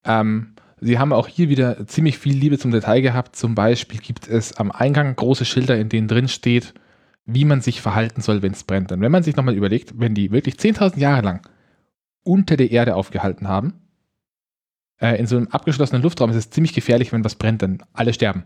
Ähm, 0.05 0.52
sie 0.83 0.99
haben 0.99 1.13
auch 1.13 1.29
hier 1.29 1.49
wieder 1.49 1.87
ziemlich 1.87 2.19
viel 2.19 2.37
Liebe 2.37 2.59
zum 2.59 2.71
Detail 2.71 3.01
gehabt. 3.01 3.37
Zum 3.37 3.55
Beispiel 3.55 4.01
gibt 4.01 4.29
es 4.29 4.53
am 4.55 4.71
Eingang 4.71 5.15
große 5.15 5.45
Schilder, 5.45 5.79
in 5.79 5.89
denen 5.89 6.09
drin 6.09 6.29
steht, 6.29 6.75
wie 7.25 7.45
man 7.45 7.61
sich 7.61 7.81
verhalten 7.81 8.21
soll, 8.21 8.43
wenn 8.43 8.53
es 8.53 8.65
brennt. 8.65 8.91
Denn 8.91 9.01
wenn 9.01 9.13
man 9.13 9.23
sich 9.23 9.37
nochmal 9.37 9.55
überlegt, 9.55 9.95
wenn 9.99 10.15
die 10.15 10.33
wirklich 10.33 10.57
10.000 10.57 10.99
Jahre 10.99 11.23
lang 11.23 11.49
unter 12.25 12.57
der 12.57 12.71
Erde 12.71 12.97
aufgehalten 12.97 13.49
haben, 13.49 13.75
äh, 15.01 15.19
in 15.19 15.27
so 15.27 15.37
einem 15.37 15.49
abgeschlossenen 15.49 16.03
Luftraum 16.03 16.31
ist 16.31 16.37
es 16.37 16.51
ziemlich 16.51 16.75
gefährlich, 16.75 17.13
wenn 17.13 17.25
was 17.25 17.37
brennt, 17.37 17.63
denn 17.63 17.83
alle 17.93 18.13
sterben. 18.13 18.45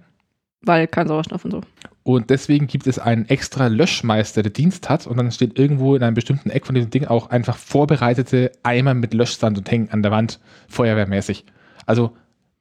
Weil 0.60 0.86
kein 0.86 1.08
Sauerstoff 1.08 1.44
und 1.44 1.50
so. 1.50 1.60
Und 2.02 2.30
deswegen 2.30 2.66
gibt 2.66 2.86
es 2.86 2.98
einen 2.98 3.26
extra 3.28 3.66
Löschmeister, 3.66 4.42
der 4.42 4.52
Dienst 4.52 4.88
hat. 4.88 5.06
Und 5.06 5.16
dann 5.16 5.30
steht 5.32 5.58
irgendwo 5.58 5.96
in 5.96 6.02
einem 6.02 6.14
bestimmten 6.14 6.50
Eck 6.50 6.66
von 6.66 6.74
diesem 6.74 6.90
Ding 6.90 7.06
auch 7.06 7.30
einfach 7.30 7.56
vorbereitete 7.56 8.52
Eimer 8.62 8.94
mit 8.94 9.12
Löschsand 9.12 9.58
und 9.58 9.70
hängen 9.70 9.90
an 9.90 10.02
der 10.02 10.12
Wand, 10.12 10.38
feuerwehrmäßig. 10.68 11.44
Also 11.84 12.16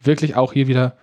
wirklich 0.06 0.36
auch 0.36 0.54
hier 0.54 0.68
wieder 0.68 0.98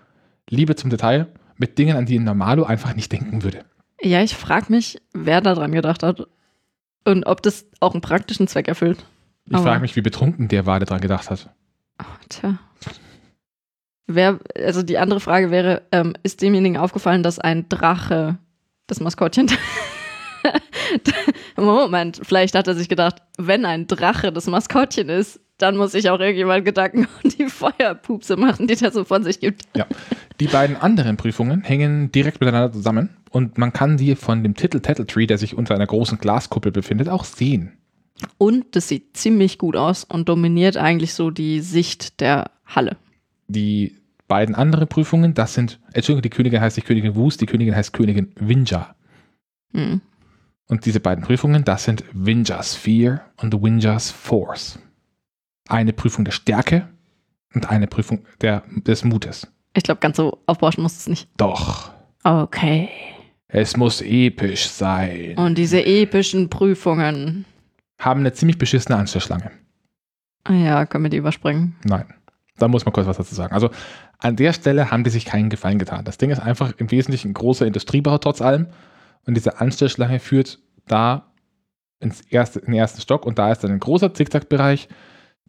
Liebe 0.48 0.74
zum 0.76 0.90
Detail 0.90 1.28
mit 1.56 1.78
Dingen, 1.78 1.96
an 1.96 2.06
die 2.06 2.18
ein 2.18 2.24
Normalo 2.24 2.64
einfach 2.64 2.94
nicht 2.94 3.12
denken 3.12 3.42
würde. 3.42 3.64
Ja, 4.00 4.22
ich 4.22 4.34
frage 4.34 4.66
mich, 4.68 5.00
wer 5.12 5.40
da 5.40 5.54
dran 5.54 5.72
gedacht 5.72 6.02
hat. 6.02 6.26
Und 7.04 7.24
ob 7.24 7.42
das 7.42 7.66
auch 7.80 7.92
einen 7.92 8.00
praktischen 8.00 8.48
Zweck 8.48 8.68
erfüllt. 8.68 9.04
Ich 9.48 9.56
frage 9.56 9.80
mich, 9.80 9.96
wie 9.96 10.02
betrunken 10.02 10.48
der 10.48 10.66
war, 10.66 10.78
der 10.78 10.86
dran 10.86 11.00
gedacht 11.00 11.30
hat. 11.30 11.50
Oh, 12.00 12.04
tja. 12.28 12.58
Wer, 14.06 14.38
also 14.56 14.82
die 14.82 14.98
andere 14.98 15.20
Frage 15.20 15.50
wäre, 15.50 15.82
ähm, 15.92 16.14
ist 16.22 16.42
demjenigen 16.42 16.76
aufgefallen, 16.76 17.22
dass 17.22 17.38
ein 17.38 17.68
Drache 17.68 18.38
das 18.86 19.00
Maskottchen. 19.00 19.50
Moment, 21.56 22.20
vielleicht 22.22 22.54
hat 22.54 22.66
er 22.68 22.74
sich 22.74 22.88
gedacht, 22.88 23.16
wenn 23.38 23.64
ein 23.64 23.86
Drache 23.86 24.32
das 24.32 24.46
Maskottchen 24.46 25.08
ist, 25.08 25.40
dann 25.58 25.76
muss 25.76 25.92
sich 25.92 26.10
auch 26.10 26.18
irgendjemand 26.18 26.64
Gedanken 26.64 27.06
um 27.22 27.30
die 27.38 27.46
Feuerpupse 27.46 28.36
machen, 28.36 28.66
die 28.66 28.74
der 28.74 28.90
so 28.90 29.04
von 29.04 29.22
sich 29.22 29.40
gibt. 29.40 29.62
Die 30.40 30.46
beiden 30.46 30.76
anderen 30.76 31.16
Prüfungen 31.16 31.62
hängen 31.62 32.10
direkt 32.10 32.40
miteinander 32.40 32.72
zusammen 32.72 33.10
und 33.30 33.58
man 33.58 33.72
kann 33.72 33.96
sie 33.96 34.16
von 34.16 34.42
dem 34.42 34.54
Titel 34.54 34.80
Tattle 34.80 35.06
Tree, 35.06 35.26
der 35.26 35.38
sich 35.38 35.56
unter 35.56 35.74
einer 35.74 35.86
großen 35.86 36.18
Glaskuppel 36.18 36.72
befindet, 36.72 37.08
auch 37.08 37.24
sehen. 37.24 37.72
Und 38.38 38.76
das 38.76 38.88
sieht 38.88 39.16
ziemlich 39.16 39.58
gut 39.58 39.76
aus 39.76 40.04
und 40.04 40.28
dominiert 40.28 40.76
eigentlich 40.76 41.14
so 41.14 41.30
die 41.30 41.60
Sicht 41.60 42.20
der 42.20 42.50
Halle. 42.66 42.96
Die 43.48 43.96
beiden 44.28 44.54
anderen 44.54 44.88
Prüfungen, 44.88 45.34
das 45.34 45.54
sind, 45.54 45.80
Entschuldigung, 45.92 46.22
die 46.22 46.30
Königin 46.30 46.60
heißt 46.60 46.76
nicht 46.76 46.86
Königin 46.86 47.14
Wus, 47.14 47.36
die 47.36 47.46
Königin 47.46 47.74
heißt 47.74 47.92
Königin 47.92 48.32
Winja. 48.36 48.94
Hm. 49.72 50.00
Und 50.72 50.86
diese 50.86 51.00
beiden 51.00 51.22
Prüfungen, 51.22 51.64
das 51.64 51.84
sind 51.84 52.02
Winjas 52.14 52.74
Fear 52.74 53.20
und 53.36 53.52
Winjas 53.62 54.10
Force. 54.10 54.78
Eine 55.68 55.92
Prüfung 55.92 56.24
der 56.24 56.32
Stärke, 56.32 56.88
und 57.52 57.68
eine 57.68 57.86
Prüfung 57.86 58.24
der, 58.40 58.62
des 58.86 59.04
Mutes. 59.04 59.46
Ich 59.74 59.82
glaube, 59.82 60.00
ganz 60.00 60.16
so 60.16 60.38
aufbauschen 60.46 60.82
muss 60.82 60.96
es 60.96 61.08
nicht. 61.08 61.28
Doch. 61.36 61.90
Okay. 62.24 62.88
Es 63.48 63.76
muss 63.76 64.00
episch 64.00 64.66
sein. 64.66 65.36
Und 65.36 65.58
diese 65.58 65.84
epischen 65.84 66.48
Prüfungen. 66.48 67.44
Haben 67.98 68.20
eine 68.20 68.32
ziemlich 68.32 68.56
beschissene 68.56 68.96
Anstellschlange. 68.96 69.50
Ah 70.44 70.54
Ja, 70.54 70.86
können 70.86 71.04
wir 71.04 71.10
die 71.10 71.18
überspringen? 71.18 71.76
Nein. 71.84 72.06
Da 72.56 72.68
muss 72.68 72.86
man 72.86 72.94
kurz 72.94 73.06
was 73.06 73.18
dazu 73.18 73.34
sagen. 73.34 73.52
Also 73.52 73.68
an 74.16 74.36
der 74.36 74.54
Stelle 74.54 74.90
haben 74.90 75.04
die 75.04 75.10
sich 75.10 75.26
keinen 75.26 75.50
Gefallen 75.50 75.78
getan. 75.78 76.06
Das 76.06 76.16
Ding 76.16 76.30
ist 76.30 76.40
einfach 76.40 76.72
im 76.78 76.90
Wesentlichen 76.90 77.32
ein 77.32 77.34
großer 77.34 77.66
Industriebau 77.66 78.16
trotz 78.16 78.40
allem. 78.40 78.68
Und 79.26 79.34
diese 79.34 79.60
Anstellschlange 79.60 80.18
führt 80.18 80.58
da 80.86 81.32
ins 82.00 82.20
erste, 82.22 82.58
in 82.60 82.66
den 82.66 82.74
ersten 82.74 83.00
Stock 83.00 83.24
und 83.24 83.38
da 83.38 83.52
ist 83.52 83.62
dann 83.64 83.70
ein 83.70 83.80
großer 83.80 84.12
Zickzackbereich. 84.12 84.88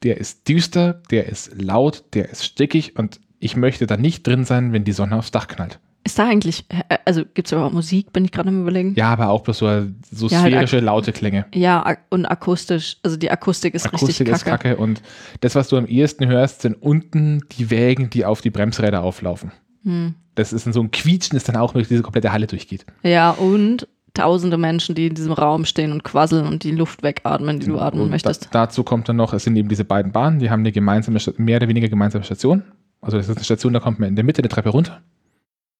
Der 0.03 0.17
ist 0.17 0.47
düster, 0.47 1.01
der 1.11 1.27
ist 1.27 1.59
laut, 1.61 2.03
der 2.13 2.29
ist 2.29 2.45
stickig 2.45 2.97
und 2.97 3.19
ich 3.39 3.55
möchte 3.55 3.87
da 3.87 3.97
nicht 3.97 4.25
drin 4.27 4.45
sein, 4.45 4.73
wenn 4.73 4.83
die 4.83 4.91
Sonne 4.91 5.17
aufs 5.17 5.31
Dach 5.31 5.47
knallt. 5.47 5.79
Ist 6.05 6.19
da 6.19 6.27
eigentlich, 6.27 6.65
also 7.05 7.23
gibt 7.23 7.47
es 7.47 7.53
überhaupt 7.53 7.73
Musik? 7.73 8.11
Bin 8.11 8.25
ich 8.25 8.31
gerade 8.31 8.49
am 8.49 8.61
überlegen. 8.61 8.93
Ja, 8.95 9.09
aber 9.13 9.29
auch 9.29 9.41
bloß 9.41 9.57
so, 9.57 9.85
so 10.11 10.27
Ja, 10.27 10.41
halt 10.41 10.51
sphärische, 10.51 10.79
laute 10.81 11.13
Klänge. 11.13 11.45
Ja, 11.53 11.97
und 12.09 12.25
akustisch, 12.25 12.97
also 13.03 13.15
die 13.15 13.31
Akustik 13.31 13.73
ist 13.73 13.85
Akustik 13.85 14.09
richtig 14.09 14.27
ist 14.27 14.43
kacke. 14.43 14.69
kacke 14.69 14.77
und 14.81 15.01
das, 15.39 15.55
was 15.55 15.69
du 15.69 15.77
am 15.77 15.85
ehesten 15.85 16.27
hörst, 16.27 16.61
sind 16.61 16.75
unten 16.81 17.45
die 17.53 17.69
Wägen, 17.69 18.09
die 18.09 18.25
auf 18.25 18.41
die 18.41 18.49
Bremsräder 18.49 19.01
auflaufen. 19.01 19.53
Hm. 19.83 20.15
Das 20.35 20.53
ist 20.53 20.63
so 20.63 20.79
ein 20.81 20.91
Quietschen, 20.91 21.35
das 21.35 21.43
dann 21.43 21.55
auch 21.55 21.73
durch 21.73 21.87
diese 21.87 22.01
komplette 22.01 22.31
Halle 22.31 22.47
durchgeht. 22.47 22.85
Ja, 23.03 23.31
und 23.31 23.87
tausende 24.13 24.57
Menschen, 24.57 24.95
die 24.95 25.07
in 25.07 25.15
diesem 25.15 25.33
Raum 25.33 25.65
stehen 25.65 25.91
und 25.91 26.03
quasseln 26.03 26.45
und 26.47 26.63
die 26.63 26.71
Luft 26.71 27.03
wegatmen, 27.03 27.59
die 27.59 27.67
du 27.67 27.79
atmen 27.79 28.03
Und 28.03 28.09
möchtest. 28.11 28.45
Da, 28.45 28.65
dazu 28.65 28.83
kommt 28.83 29.09
dann 29.09 29.15
noch, 29.15 29.33
es 29.33 29.43
sind 29.43 29.55
eben 29.55 29.69
diese 29.69 29.85
beiden 29.85 30.11
Bahnen, 30.11 30.39
die 30.39 30.49
haben 30.49 30.61
eine 30.61 30.71
gemeinsame, 30.71 31.19
mehr 31.37 31.57
oder 31.57 31.67
weniger 31.67 31.89
gemeinsame 31.89 32.23
Station. 32.23 32.63
Also 33.01 33.17
das 33.17 33.27
ist 33.27 33.35
eine 33.35 33.43
Station, 33.43 33.73
da 33.73 33.79
kommt 33.79 33.99
man 33.99 34.09
in 34.09 34.15
der 34.15 34.23
Mitte 34.23 34.41
der 34.41 34.49
Treppe 34.49 34.69
runter. 34.69 35.01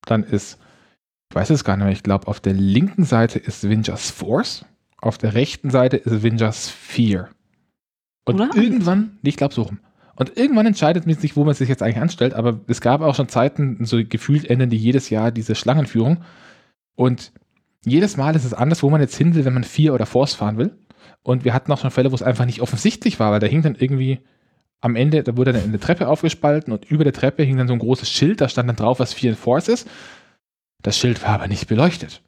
Dann 0.05 0.23
ist, 0.23 0.59
ich 1.29 1.35
weiß 1.35 1.51
es 1.51 1.63
gar 1.63 1.77
nicht 1.77 1.85
mehr, 1.85 1.93
ich 1.93 2.03
glaube, 2.03 2.27
auf 2.27 2.39
der 2.39 2.53
linken 2.53 3.05
Seite 3.05 3.39
ist 3.39 3.69
Vinjas 3.69 4.11
Force, 4.11 4.65
auf 4.97 5.17
der 5.17 5.35
rechten 5.35 5.69
Seite 5.69 5.97
ist 5.97 6.23
Vinjas 6.23 6.69
Fear. 6.69 7.29
Und 8.25 8.35
Oder? 8.35 8.49
irgendwann, 8.55 9.19
ich 9.21 9.37
glaube 9.37 9.53
so 9.53 9.63
rum. 9.63 9.79
Und 10.15 10.37
irgendwann 10.37 10.67
entscheidet 10.67 11.05
man 11.07 11.15
sich, 11.15 11.35
wo 11.35 11.43
man 11.43 11.55
sich 11.55 11.69
jetzt 11.69 11.81
eigentlich 11.81 12.01
anstellt, 12.01 12.33
aber 12.33 12.59
es 12.67 12.81
gab 12.81 13.01
auch 13.01 13.15
schon 13.15 13.29
Zeiten, 13.29 13.83
so 13.85 14.03
gefühlt 14.03 14.45
ändern 14.49 14.69
die 14.69 14.77
jedes 14.77 15.09
Jahr 15.09 15.31
diese 15.31 15.55
Schlangenführung. 15.55 16.23
Und 16.95 17.31
jedes 17.83 18.15
Mal 18.17 18.35
ist 18.35 18.45
es 18.45 18.53
anders, 18.53 18.83
wo 18.83 18.89
man 18.89 19.01
jetzt 19.01 19.17
hin 19.17 19.33
will, 19.33 19.45
wenn 19.45 19.55
man 19.55 19.63
Fear 19.63 19.93
oder 19.93 20.05
Force 20.05 20.35
fahren 20.35 20.57
will. 20.57 20.77
Und 21.23 21.45
wir 21.45 21.53
hatten 21.53 21.71
auch 21.71 21.79
schon 21.79 21.91
Fälle, 21.91 22.11
wo 22.11 22.15
es 22.15 22.21
einfach 22.21 22.45
nicht 22.45 22.61
offensichtlich 22.61 23.19
war, 23.19 23.31
weil 23.31 23.39
da 23.39 23.47
hing 23.47 23.61
dann 23.61 23.75
irgendwie 23.75 24.19
am 24.81 24.95
Ende, 24.95 25.23
da 25.23 25.37
wurde 25.37 25.53
dann 25.53 25.63
eine 25.63 25.79
Treppe 25.79 26.07
aufgespalten 26.07 26.73
und 26.73 26.85
über 26.85 27.05
der 27.05 27.13
Treppe 27.13 27.43
hing 27.43 27.57
dann 27.57 27.67
so 27.67 27.73
ein 27.73 27.79
großes 27.79 28.09
Schild, 28.09 28.41
da 28.41 28.49
stand 28.49 28.67
dann 28.67 28.75
drauf, 28.75 28.99
was 28.99 29.13
Fear 29.13 29.31
and 29.31 29.39
Force 29.39 29.69
ist. 29.69 29.87
Das 30.81 30.97
Schild 30.97 31.23
war 31.23 31.29
aber 31.29 31.47
nicht 31.47 31.67
beleuchtet. 31.67 32.21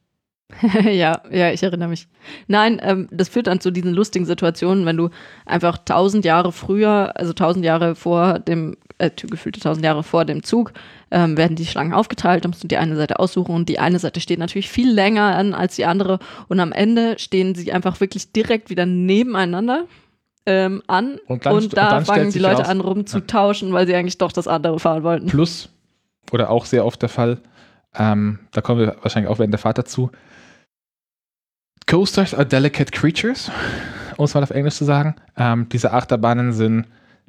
ja, 0.84 1.22
ja, 1.32 1.52
ich 1.52 1.64
erinnere 1.64 1.90
mich. 1.90 2.08
Nein, 2.48 2.80
ähm, 2.84 3.08
das 3.12 3.30
führt 3.30 3.48
dann 3.48 3.60
zu 3.60 3.72
diesen 3.72 3.94
lustigen 3.94 4.26
Situationen, 4.26 4.86
wenn 4.86 4.98
du 4.98 5.10
einfach 5.46 5.78
tausend 5.80 6.24
Jahre 6.24 6.52
früher, 6.52 7.14
also 7.16 7.34
tausend 7.34 7.66
Jahre 7.66 7.96
vor 7.96 8.40
dem, 8.40 8.78
äh, 9.00 9.10
gefühlte 9.10 9.60
tausend 9.60 9.84
Jahre 9.84 10.04
vor 10.04 10.24
dem 10.24 10.44
Zug, 10.44 10.74
ähm, 11.10 11.36
werden 11.36 11.56
die 11.56 11.66
Schlangen 11.66 11.94
aufgeteilt, 11.94 12.46
da 12.46 12.50
musst 12.50 12.64
du 12.64 12.68
die 12.68 12.78
eine 12.78 12.96
Seite 12.96 13.20
aussuchen 13.20 13.56
und 13.56 13.70
die 13.70 13.80
eine 13.80 13.98
Seite 14.00 14.22
steht 14.22 14.40
natürlich 14.40 14.70
viel 14.70 14.92
länger 14.92 15.36
an 15.36 15.54
als 15.56 15.76
die 15.76 15.86
andere 15.86 16.20
und 16.48 16.60
am 16.60 16.72
Ende 16.72 17.18
stehen 17.18 17.56
sie 17.56 17.74
einfach 17.74 18.00
wirklich 18.00 18.32
direkt 18.32 18.70
wieder 18.70 18.86
nebeneinander 18.86 19.86
ähm, 20.46 20.84
an 20.86 21.18
Und 21.28 21.28
und, 21.28 21.46
dann 21.46 21.54
und 21.56 21.78
da 21.78 21.90
dann 21.90 22.04
stellt 22.06 22.20
fangen 22.20 22.32
die 22.32 22.40
Leute 22.40 22.62
raus- 22.62 22.70
an 22.70 22.82
rumzutauschen, 22.82 23.74
weil 23.74 23.88
sie 23.88 23.96
eigentlich 23.96 24.20
doch 24.20 24.32
das 24.32 24.48
andere 24.48 24.80
fahren 24.80 25.02
wollten. 25.04 25.26
Plus, 25.26 25.70
oder 26.32 26.52
auch 26.52 26.66
sehr 26.66 26.86
oft 26.86 27.02
der 27.02 27.10
Fall, 27.10 27.40
ähm, 27.98 28.40
da 28.52 28.62
kommen 28.62 28.80
wir 28.80 28.98
wahrscheinlich 29.02 29.30
auch 29.32 29.40
während 29.40 29.54
der 29.54 29.60
Fahrt 29.60 29.80
dazu. 29.80 30.12
Coasters 31.88 32.34
are 32.34 32.46
delicate 32.46 32.92
creatures, 32.92 33.52
um 34.18 34.26
es 34.26 34.34
mal 34.34 34.44
auf 34.44 34.50
Englisch 34.50 34.76
zu 34.76 34.86
sagen. 34.86 35.16
Ähm, 35.38 35.70
diese 35.70 35.94
Achterbahnen 35.94 36.52
sind 36.52 36.88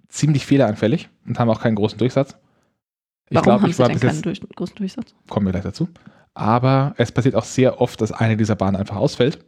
ziemlich 0.08 0.46
fehleranfällig 0.46 1.08
und 1.26 1.38
haben 1.38 1.50
auch 1.50 1.60
keinen 1.60 1.74
großen 1.74 1.98
Durchsatz. 1.98 2.36
Ich 3.28 3.34
Warum 3.34 3.44
glaube, 3.44 3.62
haben 3.62 3.70
ich 3.70 3.76
sie 3.76 3.82
war 3.82 3.88
denn 3.88 4.00
keinen 4.00 4.22
durch, 4.22 4.40
großen 4.40 4.76
Durchsatz? 4.76 5.14
kommen 5.28 5.46
wir 5.46 5.52
gleich 5.52 5.64
dazu. 5.64 5.88
Aber 6.32 6.94
es 6.96 7.12
passiert 7.12 7.34
auch 7.34 7.44
sehr 7.44 7.80
oft, 7.80 8.00
dass 8.00 8.12
eine 8.12 8.36
dieser 8.36 8.56
Bahnen 8.56 8.76
einfach 8.76 8.96
ausfällt, 8.96 9.44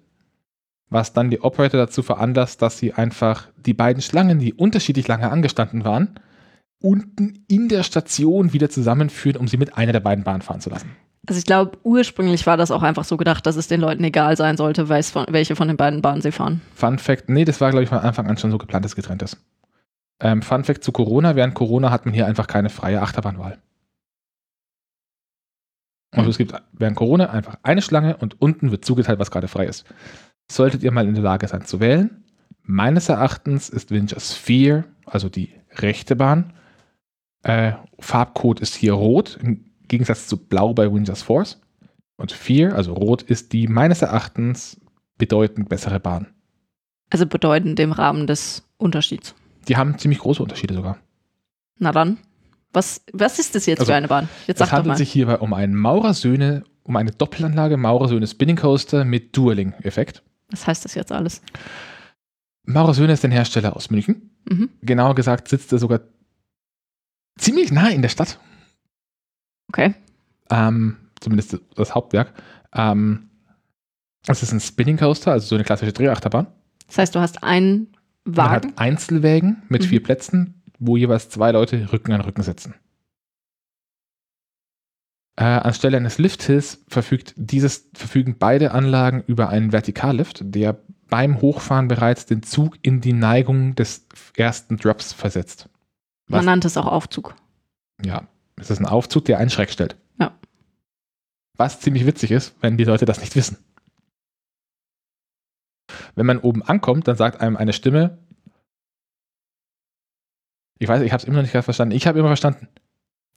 was 0.90 1.12
dann 1.12 1.30
die 1.30 1.40
Operator 1.40 1.78
dazu 1.78 2.02
veranlasst, 2.02 2.60
dass 2.60 2.78
sie 2.78 2.92
einfach 2.92 3.48
die 3.56 3.74
beiden 3.74 4.02
Schlangen, 4.02 4.38
die 4.38 4.52
unterschiedlich 4.52 5.06
lange 5.08 5.30
angestanden 5.30 5.84
waren, 5.84 6.18
unten 6.80 7.44
in 7.48 7.68
der 7.68 7.82
Station 7.82 8.52
wieder 8.52 8.70
zusammenführen, 8.70 9.36
um 9.36 9.48
sie 9.48 9.56
mit 9.56 9.76
einer 9.76 9.92
der 9.92 10.00
beiden 10.00 10.24
Bahnen 10.24 10.42
fahren 10.42 10.60
zu 10.60 10.70
lassen. 10.70 10.90
Also 11.26 11.38
ich 11.38 11.44
glaube, 11.44 11.76
ursprünglich 11.82 12.46
war 12.46 12.56
das 12.56 12.70
auch 12.70 12.82
einfach 12.82 13.04
so 13.04 13.16
gedacht, 13.16 13.44
dass 13.44 13.56
es 13.56 13.68
den 13.68 13.80
Leuten 13.80 14.02
egal 14.04 14.36
sein 14.36 14.56
sollte, 14.56 14.86
von, 14.86 15.26
welche 15.28 15.56
von 15.56 15.68
den 15.68 15.76
beiden 15.76 16.00
Bahnen 16.00 16.22
sie 16.22 16.32
fahren. 16.32 16.62
Fun 16.74 16.98
Fact, 16.98 17.28
nee, 17.28 17.44
das 17.44 17.60
war, 17.60 17.70
glaube 17.70 17.82
ich, 17.82 17.88
von 17.90 17.98
Anfang 17.98 18.28
an 18.28 18.38
schon 18.38 18.50
so 18.50 18.56
geplant, 18.56 18.84
dass 18.84 18.96
getrennt 18.96 19.22
ist. 19.22 19.36
Ähm, 20.20 20.40
Fun 20.40 20.64
Fact 20.64 20.82
zu 20.82 20.90
Corona, 20.90 21.36
während 21.36 21.54
Corona 21.54 21.90
hat 21.90 22.06
man 22.06 22.14
hier 22.14 22.26
einfach 22.26 22.46
keine 22.46 22.70
freie 22.70 23.02
Achterbahnwahl. 23.02 23.58
Also 26.12 26.30
es 26.30 26.38
gibt 26.38 26.54
während 26.72 26.96
Corona 26.96 27.30
einfach 27.30 27.56
eine 27.62 27.82
Schlange 27.82 28.16
und 28.16 28.40
unten 28.40 28.70
wird 28.70 28.84
zugeteilt, 28.84 29.18
was 29.18 29.30
gerade 29.30 29.48
frei 29.48 29.66
ist. 29.66 29.84
Solltet 30.50 30.82
ihr 30.82 30.90
mal 30.90 31.06
in 31.06 31.14
der 31.14 31.22
Lage 31.22 31.46
sein 31.46 31.66
zu 31.66 31.80
wählen, 31.80 32.24
meines 32.62 33.10
Erachtens 33.10 33.68
ist 33.68 33.90
Vinjas 33.90 34.36
Sphere, 34.36 34.84
also 35.04 35.28
die 35.28 35.52
rechte 35.76 36.16
Bahn, 36.16 36.54
äh, 37.48 37.72
Farbcode 37.98 38.60
ist 38.60 38.74
hier 38.74 38.92
rot, 38.92 39.38
im 39.42 39.64
Gegensatz 39.88 40.26
zu 40.26 40.36
blau 40.36 40.74
bei 40.74 40.92
Vinjas 40.92 41.22
Force. 41.22 41.60
Und 42.16 42.32
Fear, 42.32 42.74
also 42.74 42.92
rot, 42.92 43.22
ist 43.22 43.52
die 43.52 43.68
meines 43.68 44.02
Erachtens 44.02 44.80
bedeutend 45.18 45.68
bessere 45.68 46.00
Bahn. 46.00 46.26
Also 47.10 47.26
bedeutend 47.26 47.80
im 47.80 47.92
Rahmen 47.92 48.26
des 48.26 48.64
Unterschieds. 48.76 49.34
Die 49.66 49.76
haben 49.76 49.98
ziemlich 49.98 50.20
große 50.20 50.42
Unterschiede 50.42 50.74
sogar. 50.74 50.98
Na 51.78 51.92
dann, 51.92 52.18
was, 52.72 53.02
was 53.12 53.38
ist 53.38 53.54
das 53.54 53.66
jetzt 53.66 53.80
Also, 53.80 53.92
für 53.92 53.96
eine 53.96 54.08
Bahn? 54.08 54.28
Jetzt 54.46 54.60
Es 54.60 54.72
handelt 54.72 54.98
sich 54.98 55.10
hierbei 55.10 55.38
um 55.38 55.54
einen 55.54 55.74
Maurersöhne, 55.74 56.64
um 56.82 56.96
eine 56.96 57.12
Doppelanlage 57.12 57.76
Maurersöhne 57.76 58.26
Spinning 58.26 58.56
Coaster 58.56 59.04
mit 59.04 59.36
Dueling-Effekt. 59.36 60.22
Was 60.50 60.66
heißt 60.66 60.84
das 60.84 60.94
jetzt 60.94 61.12
alles? 61.12 61.40
Maurersöhne 62.64 63.12
ist 63.12 63.24
ein 63.24 63.30
Hersteller 63.30 63.74
aus 63.76 63.90
München. 63.90 64.30
Mhm. 64.50 64.70
Genauer 64.82 65.14
gesagt 65.14 65.48
sitzt 65.48 65.72
er 65.72 65.78
sogar 65.78 66.00
ziemlich 67.38 67.72
nah 67.72 67.88
in 67.88 68.02
der 68.02 68.08
Stadt. 68.08 68.38
Okay. 69.68 69.94
Ähm, 70.50 70.96
zumindest 71.20 71.58
das 71.76 71.94
Hauptwerk. 71.94 72.32
Ähm, 72.74 73.30
es 74.26 74.42
ist 74.42 74.52
ein 74.52 74.60
Spinning 74.60 74.96
Coaster, 74.98 75.32
also 75.32 75.46
so 75.46 75.54
eine 75.54 75.64
klassische 75.64 75.92
Drehachterbahn. 75.92 76.46
Das 76.86 76.98
heißt, 76.98 77.14
du 77.14 77.20
hast 77.20 77.42
einen 77.42 77.92
Man 78.24 78.36
Wagen. 78.36 78.68
hat 78.70 78.78
Einzelwägen 78.78 79.62
mit 79.68 79.82
Mhm. 79.82 79.86
vier 79.86 80.02
Plätzen, 80.02 80.62
wo 80.78 80.96
jeweils 80.96 81.28
zwei 81.30 81.50
Leute 81.52 81.92
Rücken 81.92 82.12
an 82.12 82.20
Rücken 82.20 82.42
sitzen. 82.42 82.74
Äh, 85.36 85.44
anstelle 85.44 85.96
eines 85.96 86.18
Lifthills 86.18 86.84
verfügt 86.88 87.34
dieses, 87.36 87.90
verfügen 87.94 88.36
beide 88.38 88.72
Anlagen 88.72 89.22
über 89.26 89.50
einen 89.50 89.70
Vertikallift, 89.70 90.40
der 90.42 90.82
beim 91.08 91.40
Hochfahren 91.40 91.88
bereits 91.88 92.26
den 92.26 92.42
Zug 92.42 92.76
in 92.82 93.00
die 93.00 93.12
Neigung 93.12 93.74
des 93.76 94.06
ersten 94.36 94.76
Drops 94.78 95.12
versetzt. 95.12 95.68
Man 96.28 96.44
nannte 96.44 96.68
es 96.68 96.76
auch 96.76 96.86
Aufzug. 96.86 97.34
ja, 98.04 98.26
es 98.56 98.70
ist 98.70 98.80
ein 98.80 98.86
Aufzug, 98.86 99.24
der 99.24 99.38
einen 99.38 99.50
Schreck 99.50 99.70
stellt. 99.70 99.96
Ja. 100.20 100.36
Was 101.56 101.80
ziemlich 101.80 102.06
witzig 102.06 102.30
ist, 102.30 102.54
wenn 102.60 102.76
die 102.76 102.84
Leute 102.84 103.04
das 103.04 103.20
nicht 103.20 103.34
wissen. 103.36 103.58
Wenn 106.14 106.26
man 106.26 106.38
oben 106.38 106.62
ankommt, 106.62 107.08
dann 107.08 107.16
sagt 107.16 107.40
einem 107.40 107.56
eine 107.56 107.72
Stimme, 107.72 108.18
ich 110.78 110.88
weiß, 110.88 111.02
ich 111.02 111.12
habe 111.12 111.20
es 111.20 111.24
immer 111.24 111.36
noch 111.36 111.42
nicht 111.42 111.52
ganz 111.52 111.64
verstanden. 111.64 111.94
Ich 111.94 112.06
habe 112.06 112.18
immer 112.18 112.28
verstanden, 112.28 112.68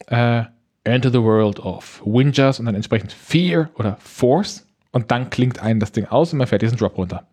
äh, 0.08 0.44
Enter 0.84 1.12
the 1.12 1.22
World 1.22 1.60
of 1.60 2.02
Windjars 2.06 2.60
und 2.60 2.66
dann 2.66 2.76
entsprechend 2.76 3.14
Fear 3.14 3.70
oder 3.76 3.98
Force 3.98 4.68
und 4.92 5.12
dann 5.12 5.30
klingt 5.30 5.62
einen 5.62 5.80
das 5.80 5.92
Ding 5.92 6.06
aus 6.06 6.34
und 6.34 6.40
man 6.40 6.48
fährt 6.48 6.62
diesen 6.62 6.78
Drop 6.78 6.98
runter. 6.98 7.28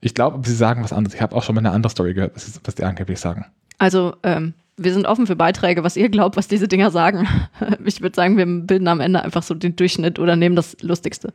Ich 0.00 0.14
glaube, 0.14 0.46
sie 0.46 0.54
sagen 0.54 0.84
was 0.84 0.92
anderes. 0.92 1.14
Ich 1.14 1.22
habe 1.22 1.34
auch 1.34 1.42
schon 1.42 1.54
mal 1.54 1.60
eine 1.60 1.70
andere 1.70 1.90
Story 1.90 2.14
gehört, 2.14 2.34
was, 2.36 2.60
was 2.64 2.74
die 2.74 2.84
angeblich 2.84 3.18
sagen. 3.18 3.46
Also, 3.78 4.14
ähm, 4.22 4.54
wir 4.76 4.92
sind 4.92 5.06
offen 5.06 5.26
für 5.26 5.36
Beiträge, 5.36 5.84
was 5.84 5.96
ihr 5.96 6.08
glaubt, 6.10 6.36
was 6.36 6.48
diese 6.48 6.68
Dinger 6.68 6.90
sagen. 6.90 7.26
Ich 7.84 8.02
würde 8.02 8.14
sagen, 8.14 8.36
wir 8.36 8.46
bilden 8.46 8.88
am 8.88 9.00
Ende 9.00 9.22
einfach 9.22 9.42
so 9.42 9.54
den 9.54 9.76
Durchschnitt 9.76 10.18
oder 10.18 10.36
nehmen 10.36 10.56
das 10.56 10.76
Lustigste. 10.82 11.32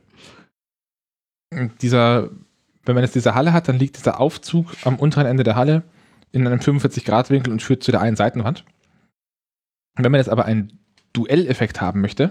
dieser, 1.80 2.30
wenn 2.84 2.94
man 2.94 3.02
jetzt 3.02 3.14
diese 3.14 3.34
Halle 3.34 3.52
hat, 3.52 3.68
dann 3.68 3.78
liegt 3.78 3.96
dieser 3.96 4.20
Aufzug 4.20 4.66
am 4.84 4.96
unteren 4.96 5.26
Ende 5.26 5.42
der 5.42 5.56
Halle 5.56 5.82
in 6.30 6.46
einem 6.46 6.60
45-Grad-Winkel 6.60 7.52
und 7.52 7.62
führt 7.62 7.82
zu 7.82 7.90
der 7.90 8.00
einen 8.00 8.16
Seitenwand. 8.16 8.64
Und 9.96 10.04
wenn 10.04 10.12
man 10.12 10.20
jetzt 10.20 10.30
aber 10.30 10.44
einen 10.44 10.78
Duelleffekt 11.12 11.80
haben 11.80 12.00
möchte, 12.00 12.30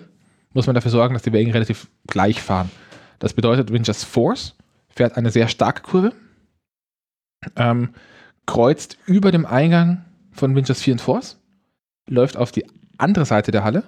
muss 0.54 0.66
man 0.66 0.76
dafür 0.76 0.92
sorgen, 0.92 1.14
dass 1.14 1.24
die 1.24 1.34
Wägen 1.34 1.52
relativ 1.52 1.88
gleich 2.08 2.42
fahren. 2.42 2.72
Das 3.20 3.34
bedeutet, 3.34 3.72
Winchers 3.72 4.04
Force 4.04 4.56
fährt 4.96 5.18
eine 5.18 5.32
sehr 5.32 5.48
starke 5.48 5.82
Kurve, 5.82 6.14
ähm, 7.56 7.94
kreuzt 8.46 8.98
über 9.06 9.32
dem 9.32 9.46
Eingang 9.46 10.06
von 10.32 10.56
Wingers 10.56 10.82
4 10.82 10.96
und 10.96 11.02
Force, 11.02 11.40
läuft 12.08 12.38
auf 12.38 12.52
die 12.52 12.66
andere 12.98 13.26
Seite 13.26 13.52
der 13.52 13.64
Halle 13.64 13.84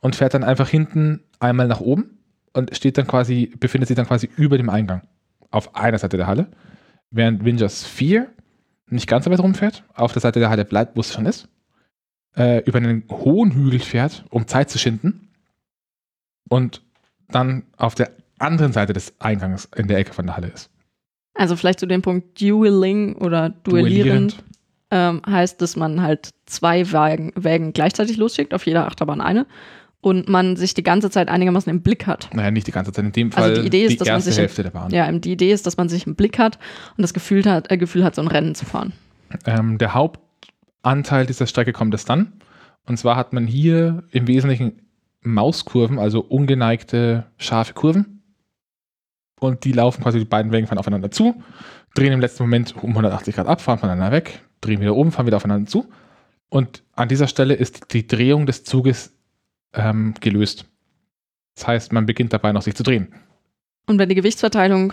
und 0.00 0.16
fährt 0.16 0.34
dann 0.34 0.44
einfach 0.44 0.68
hinten 0.68 1.24
einmal 1.40 1.68
nach 1.68 1.80
oben 1.80 2.18
und 2.52 2.74
steht 2.76 2.98
dann 2.98 3.06
quasi, 3.06 3.52
befindet 3.58 3.88
sich 3.88 3.96
dann 3.96 4.06
quasi 4.06 4.28
über 4.36 4.58
dem 4.58 4.68
Eingang 4.68 5.02
auf 5.50 5.74
einer 5.74 5.98
Seite 5.98 6.16
der 6.16 6.26
Halle, 6.26 6.48
während 7.10 7.44
Wingers 7.44 7.84
4 7.84 8.30
nicht 8.86 9.08
ganz 9.08 9.24
so 9.24 9.30
weit 9.30 9.40
rumfährt, 9.40 9.84
auf 9.94 10.12
der 10.12 10.20
Seite 10.20 10.40
der 10.40 10.50
Halle 10.50 10.64
bleibt, 10.64 10.96
wo 10.96 11.00
es 11.00 11.12
schon 11.12 11.26
ist, 11.26 11.48
äh, 12.36 12.62
über 12.64 12.78
einen 12.78 13.04
hohen 13.08 13.52
Hügel 13.52 13.80
fährt, 13.80 14.24
um 14.30 14.46
Zeit 14.46 14.70
zu 14.70 14.78
schinden 14.78 15.30
und 16.48 16.82
dann 17.28 17.64
auf 17.76 17.94
der 17.94 18.10
anderen 18.42 18.72
Seite 18.72 18.92
des 18.92 19.14
Eingangs 19.20 19.68
in 19.76 19.88
der 19.88 19.98
Ecke 19.98 20.12
von 20.12 20.26
der 20.26 20.36
Halle 20.36 20.48
ist. 20.48 20.70
Also 21.34 21.56
vielleicht 21.56 21.80
zu 21.80 21.86
dem 21.86 22.02
Punkt 22.02 22.40
Dueling 22.40 23.14
oder 23.16 23.48
duellierend, 23.50 24.42
ähm, 24.90 25.22
heißt, 25.26 25.62
dass 25.62 25.76
man 25.76 26.02
halt 26.02 26.30
zwei 26.46 26.92
Wägen, 26.92 27.32
Wägen 27.34 27.72
gleichzeitig 27.72 28.18
losschickt, 28.18 28.52
auf 28.52 28.66
jeder 28.66 28.86
Achterbahn 28.86 29.22
eine 29.22 29.46
und 30.02 30.28
man 30.28 30.56
sich 30.56 30.74
die 30.74 30.82
ganze 30.82 31.08
Zeit 31.08 31.28
einigermaßen 31.28 31.70
im 31.70 31.80
Blick 31.80 32.06
hat. 32.06 32.28
Naja, 32.34 32.50
nicht 32.50 32.66
die 32.66 32.72
ganze 32.72 32.92
Zeit. 32.92 33.04
In 33.06 33.12
dem 33.12 33.32
Fall 33.32 33.44
Also 33.50 33.62
die 33.62 33.66
Idee 33.68 33.84
ist, 33.86 34.00
dass 34.00 34.08
man 34.08 34.16
erste 34.16 34.30
sich 34.30 34.38
im- 34.38 34.42
Hälfte 34.42 34.62
der 34.64 34.70
Bahn. 34.70 34.90
Ja, 34.90 35.10
die 35.10 35.32
Idee 35.32 35.52
ist, 35.52 35.66
dass 35.66 35.76
man 35.78 35.88
sich 35.88 36.06
im 36.06 36.14
Blick 36.16 36.38
hat 36.38 36.58
und 36.96 37.02
das 37.02 37.14
Gefühl 37.14 37.44
hat, 37.46 37.70
äh, 37.70 37.78
Gefühl 37.78 38.04
hat, 38.04 38.14
so 38.14 38.20
ein 38.20 38.28
Rennen 38.28 38.54
zu 38.54 38.66
fahren. 38.66 38.92
Ähm, 39.46 39.78
der 39.78 39.94
Hauptanteil 39.94 41.24
dieser 41.26 41.46
Strecke 41.46 41.72
kommt 41.72 41.94
es 41.94 42.04
dann. 42.04 42.32
Und 42.86 42.98
zwar 42.98 43.16
hat 43.16 43.32
man 43.32 43.46
hier 43.46 44.02
im 44.10 44.26
Wesentlichen 44.26 44.82
Mauskurven, 45.22 45.98
also 45.98 46.20
ungeneigte, 46.20 47.24
scharfe 47.38 47.74
Kurven. 47.74 48.11
Und 49.42 49.64
die 49.64 49.72
laufen 49.72 50.02
quasi, 50.02 50.20
die 50.20 50.24
beiden 50.24 50.52
Wägen 50.52 50.68
fahren 50.68 50.78
aufeinander 50.78 51.10
zu, 51.10 51.42
drehen 51.94 52.12
im 52.12 52.20
letzten 52.20 52.44
Moment 52.44 52.76
um 52.76 52.90
180 52.90 53.34
Grad 53.34 53.48
ab, 53.48 53.60
fahren 53.60 53.78
voneinander 53.78 54.12
weg, 54.12 54.40
drehen 54.60 54.80
wieder 54.80 54.94
um, 54.94 55.10
fahren 55.10 55.26
wieder 55.26 55.36
aufeinander 55.36 55.68
zu. 55.68 55.90
Und 56.48 56.84
an 56.92 57.08
dieser 57.08 57.26
Stelle 57.26 57.54
ist 57.54 57.92
die 57.92 58.06
Drehung 58.06 58.46
des 58.46 58.62
Zuges 58.62 59.12
ähm, 59.72 60.14
gelöst. 60.20 60.66
Das 61.56 61.66
heißt, 61.66 61.92
man 61.92 62.06
beginnt 62.06 62.32
dabei 62.32 62.52
noch 62.52 62.62
sich 62.62 62.76
zu 62.76 62.84
drehen. 62.84 63.14
Und 63.86 63.98
wenn 63.98 64.08
die 64.08 64.14
Gewichtsverteilung 64.14 64.92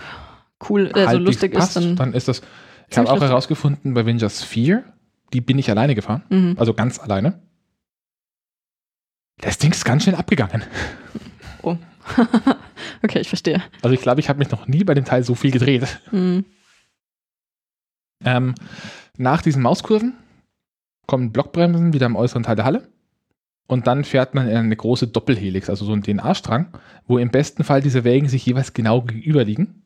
cool, 0.68 0.88
äh, 0.88 1.00
so 1.00 1.06
Halbwegs 1.06 1.26
lustig 1.26 1.54
passt, 1.54 1.76
ist, 1.76 1.84
dann. 1.84 1.96
dann 1.96 2.12
ist 2.12 2.26
das. 2.26 2.42
Ich 2.88 2.98
habe 2.98 3.08
auch 3.08 3.14
lustig. 3.14 3.28
herausgefunden, 3.28 3.94
bei 3.94 4.04
Vengers 4.04 4.42
4, 4.42 4.82
die 5.32 5.40
bin 5.40 5.58
ich 5.58 5.70
alleine 5.70 5.94
gefahren. 5.94 6.24
Mhm. 6.28 6.56
Also 6.58 6.74
ganz 6.74 6.98
alleine. 6.98 7.40
Das 9.38 9.58
Ding 9.58 9.70
ist 9.70 9.84
ganz 9.84 10.02
schön 10.04 10.16
abgegangen. 10.16 10.64
okay, 13.02 13.20
ich 13.20 13.28
verstehe. 13.28 13.62
Also 13.82 13.94
ich 13.94 14.00
glaube, 14.00 14.20
ich 14.20 14.28
habe 14.28 14.38
mich 14.38 14.50
noch 14.50 14.66
nie 14.66 14.84
bei 14.84 14.94
dem 14.94 15.04
Teil 15.04 15.22
so 15.22 15.34
viel 15.34 15.50
gedreht. 15.50 16.00
Mhm. 16.10 16.44
Ähm, 18.24 18.54
nach 19.16 19.42
diesen 19.42 19.62
Mauskurven 19.62 20.14
kommen 21.06 21.32
Blockbremsen 21.32 21.92
wieder 21.92 22.06
im 22.06 22.16
äußeren 22.16 22.42
Teil 22.42 22.56
der 22.56 22.64
Halle. 22.64 22.88
Und 23.66 23.86
dann 23.86 24.04
fährt 24.04 24.34
man 24.34 24.48
in 24.48 24.56
eine 24.56 24.76
große 24.76 25.06
Doppelhelix, 25.06 25.70
also 25.70 25.84
so 25.84 25.92
einen 25.92 26.02
DNA-Strang, 26.02 26.76
wo 27.06 27.18
im 27.18 27.30
besten 27.30 27.62
Fall 27.62 27.80
diese 27.80 28.02
Wägen 28.02 28.28
sich 28.28 28.44
jeweils 28.44 28.72
genau 28.72 29.02
gegenüber 29.02 29.44
liegen. 29.44 29.82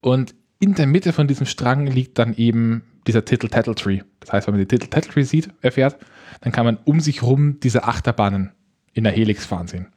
Und 0.00 0.34
in 0.58 0.74
der 0.74 0.86
Mitte 0.86 1.12
von 1.12 1.28
diesem 1.28 1.46
Strang 1.46 1.86
liegt 1.86 2.18
dann 2.18 2.34
eben 2.34 2.82
dieser 3.06 3.24
Tittle-Tattle-Tree. 3.24 4.00
Das 4.20 4.32
heißt, 4.32 4.46
wenn 4.46 4.54
man 4.54 4.60
den 4.60 4.68
Tittle-Tattle-Tree 4.68 5.22
sieht, 5.22 5.50
erfährt, 5.60 5.98
dann 6.40 6.52
kann 6.52 6.64
man 6.64 6.78
um 6.84 7.00
sich 7.00 7.22
rum 7.22 7.60
diese 7.60 7.84
Achterbahnen 7.84 8.52
in 8.92 9.04
der 9.04 9.12
Helix 9.12 9.44
fahren 9.44 9.68
sehen. 9.68 9.88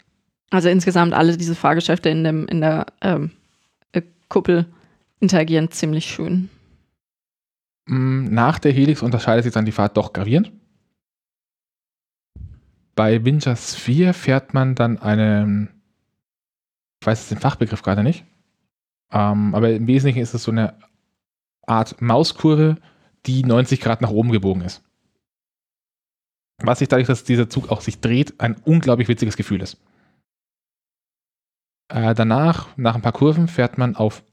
Also 0.51 0.67
insgesamt 0.67 1.13
alle 1.13 1.37
diese 1.37 1.55
Fahrgeschäfte 1.55 2.09
in, 2.09 2.23
dem, 2.23 2.45
in 2.47 2.59
der 2.59 2.85
ähm, 3.01 3.31
äh, 3.93 4.01
Kuppel 4.27 4.65
interagieren 5.21 5.71
ziemlich 5.71 6.05
schön. 6.05 6.49
Mm, 7.87 8.25
Nach 8.25 8.59
der 8.59 8.73
Helix 8.73 9.01
unterscheidet 9.01 9.45
sich 9.45 9.53
dann 9.53 9.65
die 9.65 9.71
Fahrt 9.71 9.95
doch 9.95 10.11
gravierend. 10.13 10.51
Bei 12.95 13.23
Wingers 13.23 13.75
4 13.75 14.13
fährt 14.13 14.53
man 14.53 14.75
dann 14.75 14.97
einen, 14.97 15.69
ich 16.99 17.07
weiß 17.07 17.21
jetzt 17.21 17.31
den 17.31 17.39
Fachbegriff 17.39 17.81
gerade 17.81 18.03
nicht, 18.03 18.25
ähm, 19.11 19.55
aber 19.55 19.71
im 19.71 19.87
Wesentlichen 19.87 20.21
ist 20.21 20.33
es 20.33 20.43
so 20.43 20.51
eine 20.51 20.77
Art 21.65 22.01
Mauskurve, 22.01 22.75
die 23.25 23.43
90 23.43 23.79
Grad 23.79 24.01
nach 24.01 24.09
oben 24.09 24.31
gebogen 24.31 24.63
ist. 24.63 24.83
Was 26.61 26.79
sich 26.79 26.89
dadurch, 26.89 27.07
dass 27.07 27.23
dieser 27.23 27.49
Zug 27.49 27.71
auch 27.71 27.79
sich 27.79 28.01
dreht, 28.01 28.39
ein 28.41 28.55
unglaublich 28.65 29.07
witziges 29.07 29.37
Gefühl 29.37 29.61
ist. 29.61 29.77
Äh, 31.91 32.15
danach, 32.15 32.69
nach 32.77 32.95
ein 32.95 33.01
paar 33.01 33.11
Kurven, 33.11 33.47
fährt 33.47 33.77
man 33.77 33.95
auf 33.95 34.23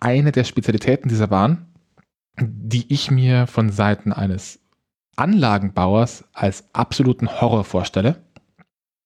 eine 0.00 0.30
der 0.30 0.44
Spezialitäten 0.44 1.08
dieser 1.08 1.26
Bahn, 1.26 1.66
die 2.40 2.92
ich 2.92 3.10
mir 3.10 3.46
von 3.48 3.70
Seiten 3.70 4.12
eines 4.12 4.60
Anlagenbauers 5.16 6.24
als 6.32 6.64
absoluten 6.72 7.40
Horror 7.40 7.64
vorstelle. 7.64 8.22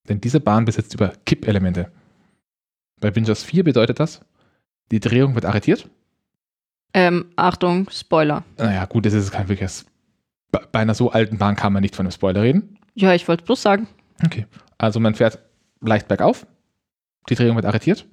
Denn 0.08 0.20
diese 0.20 0.41
Bahn 0.41 0.66
besitzt 0.66 0.92
über 0.94 1.12
Kippelemente. 1.24 1.91
Bei 3.00 3.15
Wingers 3.15 3.42
4 3.44 3.65
bedeutet 3.65 3.99
das, 3.99 4.20
die 4.91 5.00
Drehung 5.00 5.34
wird 5.34 5.47
arretiert. 5.47 5.89
Ähm, 6.92 7.26
Achtung, 7.36 7.89
Spoiler. 7.91 8.44
Naja, 8.58 8.84
gut, 8.84 9.07
das 9.07 9.15
ist 9.15 9.31
kein 9.31 9.49
wirkliches. 9.49 9.86
Bei 10.50 10.60
bei 10.70 10.81
einer 10.81 10.94
so 10.94 11.10
alten 11.10 11.39
Bahn 11.39 11.57
kann 11.57 11.73
man 11.73 11.81
nicht 11.81 11.97
von 11.97 12.05
einem 12.05 12.12
Spoiler 12.12 12.42
reden. 12.42 12.78
Ja, 12.94 13.15
ich 13.15 13.26
wollte 13.26 13.44
bloß 13.44 13.62
sagen. 13.62 13.89
Okay. 14.23 14.47
Also 14.76 15.00
man 15.00 15.15
fährt 15.15 15.39
leicht 15.81 16.08
bergauf, 16.08 16.47
die 17.28 17.34
Drehung 17.34 17.57
wird 17.57 17.67
arretiert, 17.67 18.09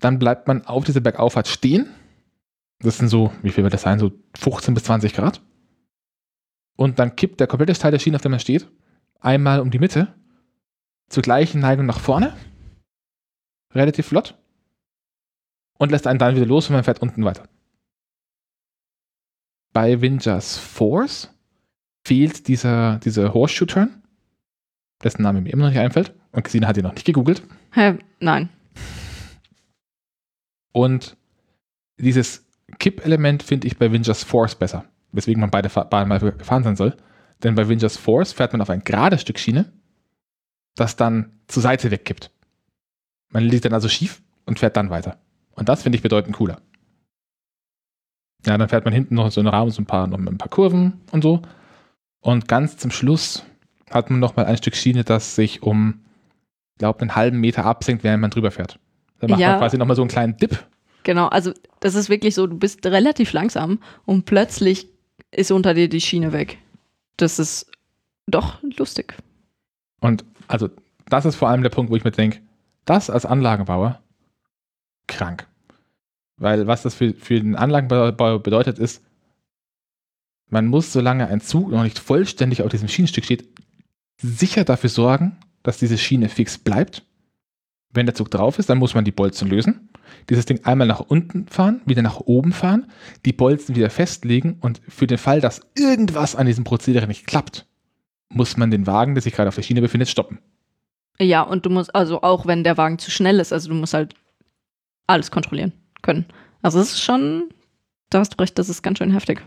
dann 0.00 0.18
bleibt 0.18 0.46
man 0.48 0.66
auf 0.66 0.84
dieser 0.84 1.00
Bergauffahrt 1.00 1.48
stehen. 1.48 1.86
Das 2.80 2.98
sind 2.98 3.08
so, 3.08 3.32
wie 3.42 3.50
viel 3.50 3.64
wird 3.64 3.74
das 3.74 3.82
sein? 3.82 3.98
So 3.98 4.12
15 4.38 4.74
bis 4.74 4.84
20 4.84 5.14
Grad. 5.14 5.40
Und 6.76 6.98
dann 6.98 7.16
kippt 7.16 7.40
der 7.40 7.46
komplette 7.46 7.72
Teil 7.72 7.90
der 7.90 7.98
Schiene, 7.98 8.16
auf 8.16 8.22
dem 8.22 8.32
man 8.32 8.40
steht, 8.40 8.70
einmal 9.20 9.60
um 9.60 9.70
die 9.70 9.78
Mitte, 9.78 10.14
zur 11.08 11.22
gleichen 11.22 11.60
Neigung 11.60 11.86
nach 11.86 12.00
vorne, 12.00 12.36
relativ 13.74 14.06
flott, 14.06 14.38
und 15.78 15.90
lässt 15.90 16.06
einen 16.06 16.18
dann 16.18 16.36
wieder 16.36 16.46
los 16.46 16.68
und 16.68 16.74
man 16.74 16.84
fährt 16.84 17.00
unten 17.00 17.24
weiter. 17.24 17.48
Bei 19.72 20.00
Wingers 20.00 20.58
Force 20.58 21.30
fehlt 22.06 22.48
dieser, 22.48 22.98
dieser 22.98 23.34
Horseshoe-Turn, 23.34 24.02
dessen 25.02 25.22
Name 25.22 25.40
mir 25.40 25.52
immer 25.52 25.64
noch 25.64 25.70
nicht 25.70 25.80
einfällt. 25.80 26.14
Und 26.32 26.42
Christine 26.42 26.66
hat 26.66 26.76
ihn 26.76 26.82
noch 26.82 26.94
nicht 26.94 27.06
gegoogelt. 27.06 27.42
Hä? 27.72 27.98
Nein. 28.20 28.48
Und 30.72 31.16
dieses 31.98 32.46
Kipp-Element 32.78 33.42
finde 33.42 33.66
ich 33.66 33.78
bei 33.78 33.90
Wingers 33.90 34.24
Force 34.24 34.54
besser, 34.54 34.84
weswegen 35.12 35.40
man 35.40 35.50
beide 35.50 35.68
Bahnen 35.68 36.08
mal 36.08 36.18
gefahren 36.18 36.64
sein 36.64 36.76
soll. 36.76 36.96
Denn 37.42 37.54
bei 37.54 37.68
Wingers 37.68 37.96
Force 37.96 38.32
fährt 38.32 38.52
man 38.52 38.60
auf 38.62 38.70
ein 38.70 38.84
gerades 38.84 39.22
Stück 39.22 39.38
Schiene, 39.38 39.72
das 40.74 40.96
dann 40.96 41.40
zur 41.48 41.62
Seite 41.62 41.90
wegkippt. 41.90 42.30
Man 43.30 43.44
liegt 43.44 43.64
dann 43.64 43.74
also 43.74 43.88
schief 43.88 44.22
und 44.44 44.58
fährt 44.58 44.76
dann 44.76 44.90
weiter. 44.90 45.18
Und 45.52 45.68
das 45.68 45.82
finde 45.82 45.96
ich 45.96 46.02
bedeutend 46.02 46.36
cooler. 46.36 46.60
Ja, 48.44 48.56
dann 48.56 48.68
fährt 48.68 48.84
man 48.84 48.94
hinten 48.94 49.14
noch 49.14 49.30
so 49.30 49.40
einen 49.40 49.48
Raum, 49.48 49.70
so 49.70 49.82
ein 49.82 49.86
paar, 49.86 50.06
noch 50.06 50.18
ein 50.18 50.38
paar 50.38 50.48
Kurven 50.48 51.00
und 51.10 51.22
so. 51.22 51.42
Und 52.20 52.48
ganz 52.48 52.76
zum 52.76 52.90
Schluss 52.90 53.44
hat 53.90 54.10
man 54.10 54.20
noch 54.20 54.36
mal 54.36 54.44
ein 54.46 54.56
Stück 54.56 54.76
Schiene, 54.76 55.04
das 55.04 55.34
sich 55.36 55.62
um, 55.62 56.00
ich 56.74 56.78
glaube, 56.78 57.00
einen 57.00 57.14
halben 57.14 57.38
Meter 57.40 57.64
absenkt, 57.64 58.04
während 58.04 58.20
man 58.20 58.30
drüber 58.30 58.50
fährt. 58.50 58.78
Dann 59.20 59.30
macht 59.30 59.40
Ja. 59.40 59.50
man 59.50 59.58
quasi 59.60 59.78
noch 59.78 59.86
mal 59.86 59.94
so 59.96 60.02
einen 60.02 60.10
kleinen 60.10 60.36
Dip 60.36 60.66
Genau, 61.04 61.28
also 61.28 61.52
das 61.78 61.94
ist 61.94 62.08
wirklich 62.08 62.34
so, 62.34 62.48
du 62.48 62.58
bist 62.58 62.84
relativ 62.84 63.32
langsam 63.32 63.78
und 64.06 64.24
plötzlich 64.24 64.88
ist 65.30 65.52
unter 65.52 65.72
dir 65.72 65.88
die 65.88 66.00
Schiene 66.00 66.32
weg. 66.32 66.58
Das 67.16 67.38
ist 67.38 67.70
doch 68.26 68.60
lustig. 68.76 69.14
Und 70.00 70.24
also, 70.48 70.68
das 71.08 71.24
ist 71.24 71.36
vor 71.36 71.48
allem 71.48 71.62
der 71.62 71.70
Punkt, 71.70 71.92
wo 71.92 71.96
ich 71.96 72.02
mir 72.02 72.10
denke, 72.10 72.40
das 72.86 73.08
als 73.08 73.24
Anlagenbauer, 73.24 74.00
krank. 75.06 75.46
Weil 76.38 76.66
was 76.66 76.82
das 76.82 76.96
für, 76.96 77.14
für 77.14 77.38
den 77.40 77.54
Anlagenbauer 77.54 78.40
bedeutet, 78.42 78.80
ist, 78.80 79.00
man 80.50 80.66
muss, 80.66 80.92
solange 80.92 81.28
ein 81.28 81.40
Zug 81.40 81.70
noch 81.70 81.84
nicht 81.84 82.00
vollständig 82.00 82.62
auf 82.62 82.68
diesem 82.70 82.88
Schienenstück 82.88 83.24
steht, 83.24 83.48
sicher 84.20 84.64
dafür 84.64 84.90
sorgen, 84.90 85.38
dass 85.62 85.78
diese 85.78 85.98
Schiene 85.98 86.28
fix 86.28 86.58
bleibt. 86.58 87.02
Wenn 87.92 88.06
der 88.06 88.14
Zug 88.14 88.30
drauf 88.30 88.58
ist, 88.58 88.68
dann 88.68 88.78
muss 88.78 88.94
man 88.94 89.04
die 89.04 89.12
Bolzen 89.12 89.48
lösen, 89.48 89.88
dieses 90.28 90.44
Ding 90.46 90.64
einmal 90.64 90.86
nach 90.86 91.00
unten 91.00 91.46
fahren, 91.48 91.80
wieder 91.86 92.02
nach 92.02 92.20
oben 92.20 92.52
fahren, 92.52 92.90
die 93.24 93.32
Bolzen 93.32 93.74
wieder 93.74 93.90
festlegen 93.90 94.58
und 94.60 94.80
für 94.88 95.06
den 95.06 95.18
Fall, 95.18 95.40
dass 95.40 95.62
irgendwas 95.74 96.36
an 96.36 96.46
diesem 96.46 96.64
Prozedere 96.64 97.06
nicht 97.06 97.26
klappt, 97.26 97.66
muss 98.28 98.56
man 98.56 98.70
den 98.70 98.86
Wagen, 98.86 99.14
der 99.14 99.22
sich 99.22 99.32
gerade 99.34 99.48
auf 99.48 99.54
der 99.54 99.62
Schiene 99.62 99.80
befindet, 99.80 100.08
stoppen. 100.08 100.38
Ja, 101.18 101.42
und 101.42 101.64
du 101.64 101.70
musst, 101.70 101.94
also 101.94 102.22
auch 102.22 102.46
wenn 102.46 102.64
der 102.64 102.76
Wagen 102.76 102.98
zu 102.98 103.10
schnell 103.10 103.40
ist, 103.40 103.52
also 103.52 103.68
du 103.70 103.74
musst 103.74 103.94
halt 103.94 104.14
alles 105.06 105.30
kontrollieren 105.30 105.72
können. 106.02 106.26
Also 106.62 106.80
es 106.80 106.92
ist 106.92 107.02
schon, 107.02 107.48
da 108.10 108.18
hast 108.18 108.34
du 108.34 108.38
recht, 108.38 108.58
das 108.58 108.68
ist 108.68 108.82
ganz 108.82 108.98
schön 108.98 109.12
heftig. 109.12 109.40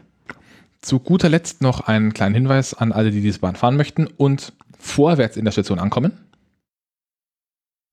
Zu 0.81 0.99
guter 0.99 1.29
Letzt 1.29 1.61
noch 1.61 1.81
einen 1.81 2.13
kleinen 2.13 2.35
Hinweis 2.35 2.73
an 2.73 2.91
alle, 2.91 3.11
die 3.11 3.21
diese 3.21 3.39
Bahn 3.39 3.55
fahren 3.55 3.75
möchten 3.75 4.07
und 4.07 4.53
vorwärts 4.79 5.37
in 5.37 5.45
der 5.45 5.51
Station 5.51 5.77
ankommen. 5.77 6.17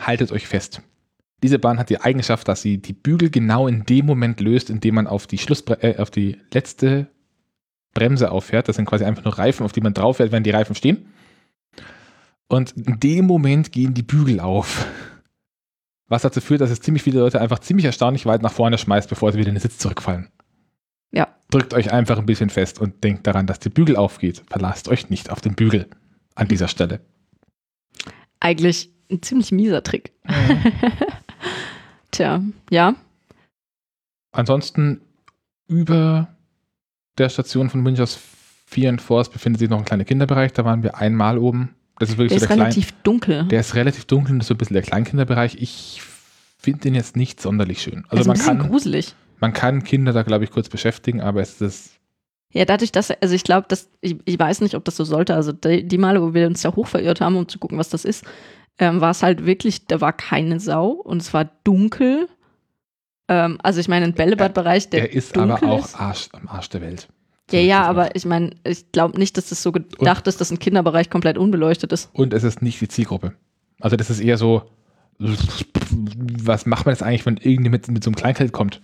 Haltet 0.01 0.33
euch 0.33 0.47
fest. 0.47 0.81
Diese 1.43 1.59
Bahn 1.59 1.79
hat 1.79 1.91
die 1.91 2.01
Eigenschaft, 2.01 2.49
dass 2.49 2.63
sie 2.63 2.79
die 2.79 2.95
Bügel 2.95 3.29
genau 3.29 3.69
in 3.69 3.85
dem 3.85 4.07
Moment 4.07 4.41
löst, 4.41 4.71
in 4.71 4.81
dem 4.81 4.95
man 4.95 5.07
auf 5.07 5.27
die, 5.27 5.39
Schlussbre 5.39 5.83
äh, 5.83 5.99
auf 5.99 6.11
die 6.11 6.41
letzte 6.53 7.09
Bremse 7.93 8.31
auffährt. 8.31 8.69
Das 8.69 8.77
sind 8.77 8.87
quasi 8.87 9.05
einfach 9.05 9.25
nur 9.25 9.37
Reifen, 9.37 9.65
auf 9.65 9.73
die 9.73 9.83
man 9.83 9.93
drauf 9.93 10.17
fährt, 10.17 10.33
wenn 10.33 10.45
die 10.45 10.51
Reifen 10.51 10.75
stehen. 10.75 11.13
Und 12.49 12.73
in 12.73 13.01
dem 13.01 13.27
Moment 13.27 13.73
gehen 13.73 13.93
die 13.93 14.03
Bügel 14.03 14.41
auf. 14.41 14.87
Was 16.09 16.23
dazu 16.23 16.41
führt, 16.41 16.61
dass 16.61 16.71
es 16.71 16.81
ziemlich 16.81 17.03
viele 17.03 17.19
Leute 17.19 17.41
einfach 17.41 17.59
ziemlich 17.59 17.85
erstaunlich 17.85 18.25
weit 18.25 18.43
nach 18.43 18.53
vorne 18.53 18.79
schmeißt, 18.79 19.09
bevor 19.09 19.33
sie 19.33 19.39
wieder 19.39 19.49
in 19.49 19.57
den 19.57 19.61
Sitz 19.61 19.79
zurückfallen. 19.79 20.31
Ja. 21.11 21.29
Drückt 21.51 21.75
euch 21.75 21.93
einfach 21.93 22.19
ein 22.19 22.27
bisschen 22.27 22.51
fest 22.51 22.81
und 22.81 23.03
denkt 23.03 23.27
daran, 23.27 23.47
dass 23.47 23.59
die 23.59 23.71
Bügel 23.71 23.97
aufgeht. 23.97 24.43
Verlasst 24.49 24.89
euch 24.89 25.11
nicht 25.11 25.31
auf 25.31 25.41
den 25.41 25.55
Bügel 25.55 25.89
an 26.37 26.47
dieser 26.49 26.69
Stelle. 26.69 27.01
Eigentlich 28.41 28.91
ein 29.11 29.23
ziemlich 29.23 29.51
mieser 29.51 29.83
Trick. 29.83 30.13
Tja, 32.13 32.43
ja. 32.71 32.95
Ansonsten 34.33 35.01
über 35.69 36.29
der 37.19 37.29
Station 37.29 37.71
von 37.71 37.85
Windows 37.85 38.19
4 38.67 38.89
in 38.91 38.99
Force 38.99 39.31
befindet 39.31 39.61
sich 39.61 39.69
noch 39.71 39.79
ein 39.79 39.85
kleiner 39.85 40.05
Kinderbereich. 40.05 40.53
Da 40.53 40.65
waren 40.65 40.83
wir 40.83 40.97
einmal 40.97 41.39
oben. 41.39 41.75
Das 41.99 42.11
ist 42.11 42.19
wirklich 42.19 42.39
Der 42.39 42.41
so 42.41 42.45
ist 42.45 42.49
der 42.51 42.59
relativ 42.59 42.89
klein, 42.89 43.01
dunkel. 43.05 43.45
Der 43.49 43.61
ist 43.61 43.75
relativ 43.75 44.05
dunkel 44.05 44.33
und 44.33 44.39
das 44.41 44.45
ist 44.45 44.49
so 44.49 44.55
ein 44.55 44.59
bisschen 44.59 44.75
der 44.75 44.83
Kleinkinderbereich. 44.83 45.57
Ich 45.61 46.03
finde 46.59 46.81
den 46.81 46.95
jetzt 46.95 47.17
nicht 47.17 47.41
sonderlich 47.41 47.81
schön. 47.83 48.01
Ist 48.01 48.11
Also 48.11 48.25
ein 48.25 48.27
man 48.27 48.37
bisschen 48.37 48.59
kann, 48.59 48.69
gruselig. 48.71 49.15
man 49.41 49.53
kann 49.53 49.83
Kinder 49.85 50.13
da, 50.13 50.23
glaube 50.23 50.45
ich, 50.45 50.51
kurz 50.51 50.69
beschäftigen, 50.69 51.21
aber 51.21 51.41
es 51.41 51.61
ist 51.61 51.96
Ja, 52.53 52.65
dadurch, 52.65 52.93
dass, 52.93 53.11
also 53.11 53.35
ich 53.35 53.45
glaube, 53.45 53.67
dass, 53.69 53.91
ich, 54.01 54.17
ich 54.25 54.39
weiß 54.39 54.61
nicht, 54.61 54.75
ob 54.75 54.85
das 54.85 54.97
so 54.97 55.05
sollte. 55.05 55.35
Also 55.35 55.53
die, 55.53 55.87
die 55.87 55.99
Male, 55.99 56.23
wo 56.23 56.33
wir 56.33 56.47
uns 56.47 56.63
da 56.63 56.75
hoch 56.75 56.87
verirrt 56.87 57.21
haben, 57.21 57.37
um 57.37 57.49
zu 57.49 57.59
gucken, 57.59 57.79
was 57.79 57.89
das 57.89 58.05
ist, 58.05 58.25
ähm, 58.79 59.01
war 59.01 59.11
es 59.11 59.23
halt 59.23 59.47
wirklich, 59.47 59.87
da 59.87 60.01
war 60.01 60.13
keine 60.13 60.61
Sau 60.61 60.89
und 60.89 61.21
es 61.21 61.35
war 61.35 61.51
dunkel. 61.65 62.29
Ähm, 63.29 63.59
also 63.63 63.81
ich 63.81 63.89
meine, 63.89 64.07
ein 64.07 64.15
Bällebadbereich, 64.15 64.91
der 64.91 65.03
er 65.03 65.13
ist 65.13 65.37
aber 65.37 65.63
auch 65.63 65.85
ist. 65.85 65.99
Arsch, 65.99 66.29
am 66.33 66.49
Arsch 66.49 66.69
der 66.71 66.81
Welt. 66.81 67.09
Ja, 67.51 67.61
ja, 67.61 67.83
aber 67.85 68.17
ich 68.17 68.25
meine, 68.25 68.57
ich 68.65 68.91
glaube 68.91 69.19
nicht, 69.19 69.37
dass 69.37 69.51
das 69.51 69.63
so 69.63 69.71
gedacht 69.71 70.27
ist, 70.27 70.41
dass 70.41 70.51
ein 70.51 70.59
Kinderbereich 70.59 71.11
komplett 71.11 71.39
unbeleuchtet 71.39 71.93
ist. 71.93 72.11
Und 72.13 72.33
es 72.33 72.43
ist 72.43 72.61
nicht 72.61 72.81
die 72.81 72.89
Zielgruppe. 72.89 73.35
Also 73.81 73.97
das 73.97 74.11
ist 74.11 74.21
eher 74.21 74.37
so, 74.37 74.63
was 75.19 76.67
macht 76.67 76.87
man 76.87 76.95
jetzt 76.95 77.03
eigentlich, 77.03 77.25
wenn 77.25 77.37
irgendjemand 77.37 77.87
mit, 77.87 77.95
mit 77.95 78.05
so 78.05 78.11
einem 78.11 78.17
Kleinkind 78.17 78.53
kommt? 78.53 78.83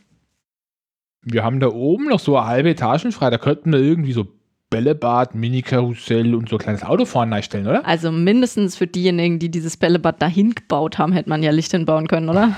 Wir 1.24 1.44
haben 1.44 1.60
da 1.60 1.68
oben 1.68 2.08
noch 2.08 2.18
so 2.20 2.36
eine 2.36 2.46
halbe 2.46 2.70
Etagen 2.70 3.12
frei, 3.12 3.30
da 3.30 3.38
könnten 3.38 3.72
wir 3.72 3.78
irgendwie 3.80 4.12
so 4.12 4.26
Bällebad, 4.70 5.34
Mini-Karussell 5.34 6.34
und 6.34 6.48
so 6.48 6.56
ein 6.56 6.58
kleines 6.60 6.82
Auto 6.82 7.04
vorne 7.04 7.36
einstellen, 7.36 7.66
oder? 7.66 7.86
Also 7.86 8.10
mindestens 8.10 8.76
für 8.76 8.86
diejenigen, 8.86 9.38
die 9.38 9.50
dieses 9.50 9.76
Bällebad 9.76 10.20
dahin 10.22 10.54
gebaut 10.54 10.98
haben, 10.98 11.12
hätte 11.12 11.28
man 11.28 11.42
ja 11.42 11.50
Licht 11.50 11.70
hinbauen 11.72 12.08
können, 12.08 12.28
oder? 12.28 12.56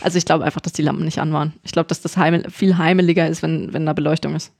Also 0.00 0.18
ich 0.18 0.26
glaube 0.26 0.44
einfach, 0.44 0.60
dass 0.60 0.74
die 0.74 0.82
Lampen 0.82 1.04
nicht 1.04 1.18
an 1.18 1.32
waren. 1.32 1.54
Ich 1.64 1.72
glaube, 1.72 1.88
dass 1.88 2.00
das 2.02 2.16
heimel 2.16 2.48
viel 2.50 2.76
heimeliger 2.78 3.26
ist, 3.26 3.42
wenn, 3.42 3.72
wenn 3.72 3.86
da 3.86 3.94
Beleuchtung 3.94 4.36
ist. 4.36 4.52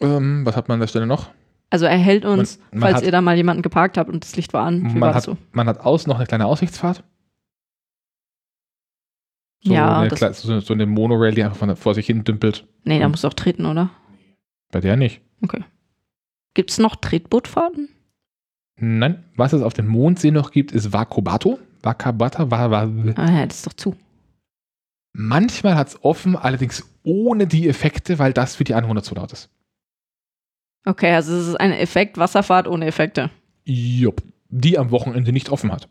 Ähm, 0.00 0.44
was 0.44 0.56
hat 0.56 0.68
man 0.68 0.74
an 0.76 0.80
der 0.80 0.86
Stelle 0.88 1.06
noch? 1.06 1.30
Also 1.70 1.86
er 1.86 1.96
hält 1.96 2.24
uns, 2.24 2.58
Man- 2.58 2.68
man 2.72 2.80
falls 2.82 2.96
hat- 2.98 3.04
ihr 3.04 3.10
da 3.12 3.20
mal 3.20 3.36
jemanden 3.36 3.62
geparkt 3.62 3.98
habt 3.98 4.10
und 4.10 4.22
das 4.24 4.36
Licht 4.36 4.52
war 4.52 4.64
an. 4.66 4.82
Man 4.98 5.14
hat, 5.14 5.22
so? 5.24 5.36
man 5.52 5.66
hat 5.66 5.80
außen 5.80 6.08
noch 6.08 6.18
eine 6.18 6.26
kleine 6.26 6.46
Aussichtsfahrt. 6.46 7.02
So 9.62 9.72
Ja, 9.74 9.98
eine, 10.00 10.08
das- 10.08 10.42
so, 10.42 10.60
so 10.60 10.74
eine 10.74 10.86
Monorail, 10.86 11.34
die 11.34 11.42
einfach 11.42 11.56
von, 11.56 11.74
vor 11.76 11.94
sich 11.94 12.06
hin 12.06 12.24
dümpelt. 12.24 12.66
Nee, 12.84 12.98
da 12.98 13.04
Hm. 13.06 13.12
musst 13.12 13.24
du 13.24 13.28
auch 13.28 13.34
treten, 13.34 13.66
oder? 13.66 13.90
Bei 14.70 14.80
der 14.80 14.96
nicht. 14.96 15.20
Okay. 15.42 15.64
Gibt 16.54 16.70
es 16.70 16.78
noch 16.78 16.96
Tretbootfahrten? 16.96 17.88
Nein, 18.78 19.24
was 19.36 19.52
es 19.52 19.62
auf 19.62 19.74
dem 19.74 19.86
Mondsee 19.86 20.30
noch 20.30 20.50
gibt, 20.50 20.72
ist 20.72 20.92
Wakobato. 20.92 21.58
Wakabata, 21.82 22.50
wa, 22.50 22.70
wa, 22.70 22.82
Ah 23.16 23.30
ja, 23.40 23.46
das 23.46 23.58
ist 23.58 23.66
doch 23.66 23.72
zu. 23.74 23.96
Manchmal 25.12 25.76
hat 25.76 25.88
es 25.88 26.04
offen, 26.04 26.36
allerdings 26.36 26.84
ohne 27.02 27.46
die 27.46 27.68
Effekte, 27.68 28.18
weil 28.18 28.32
das 28.32 28.56
für 28.56 28.64
die 28.64 28.74
Anwohner 28.74 29.02
zu 29.02 29.14
laut 29.14 29.32
ist. 29.32 29.48
Okay, 30.84 31.12
also 31.14 31.34
es 31.34 31.48
ist 31.48 31.54
eine 31.56 31.78
Effekt-Wasserfahrt 31.78 32.68
ohne 32.68 32.86
Effekte. 32.86 33.30
Jupp. 33.64 34.22
Die 34.48 34.78
am 34.78 34.90
Wochenende 34.90 35.32
nicht 35.32 35.48
offen 35.48 35.72
hat. 35.72 35.88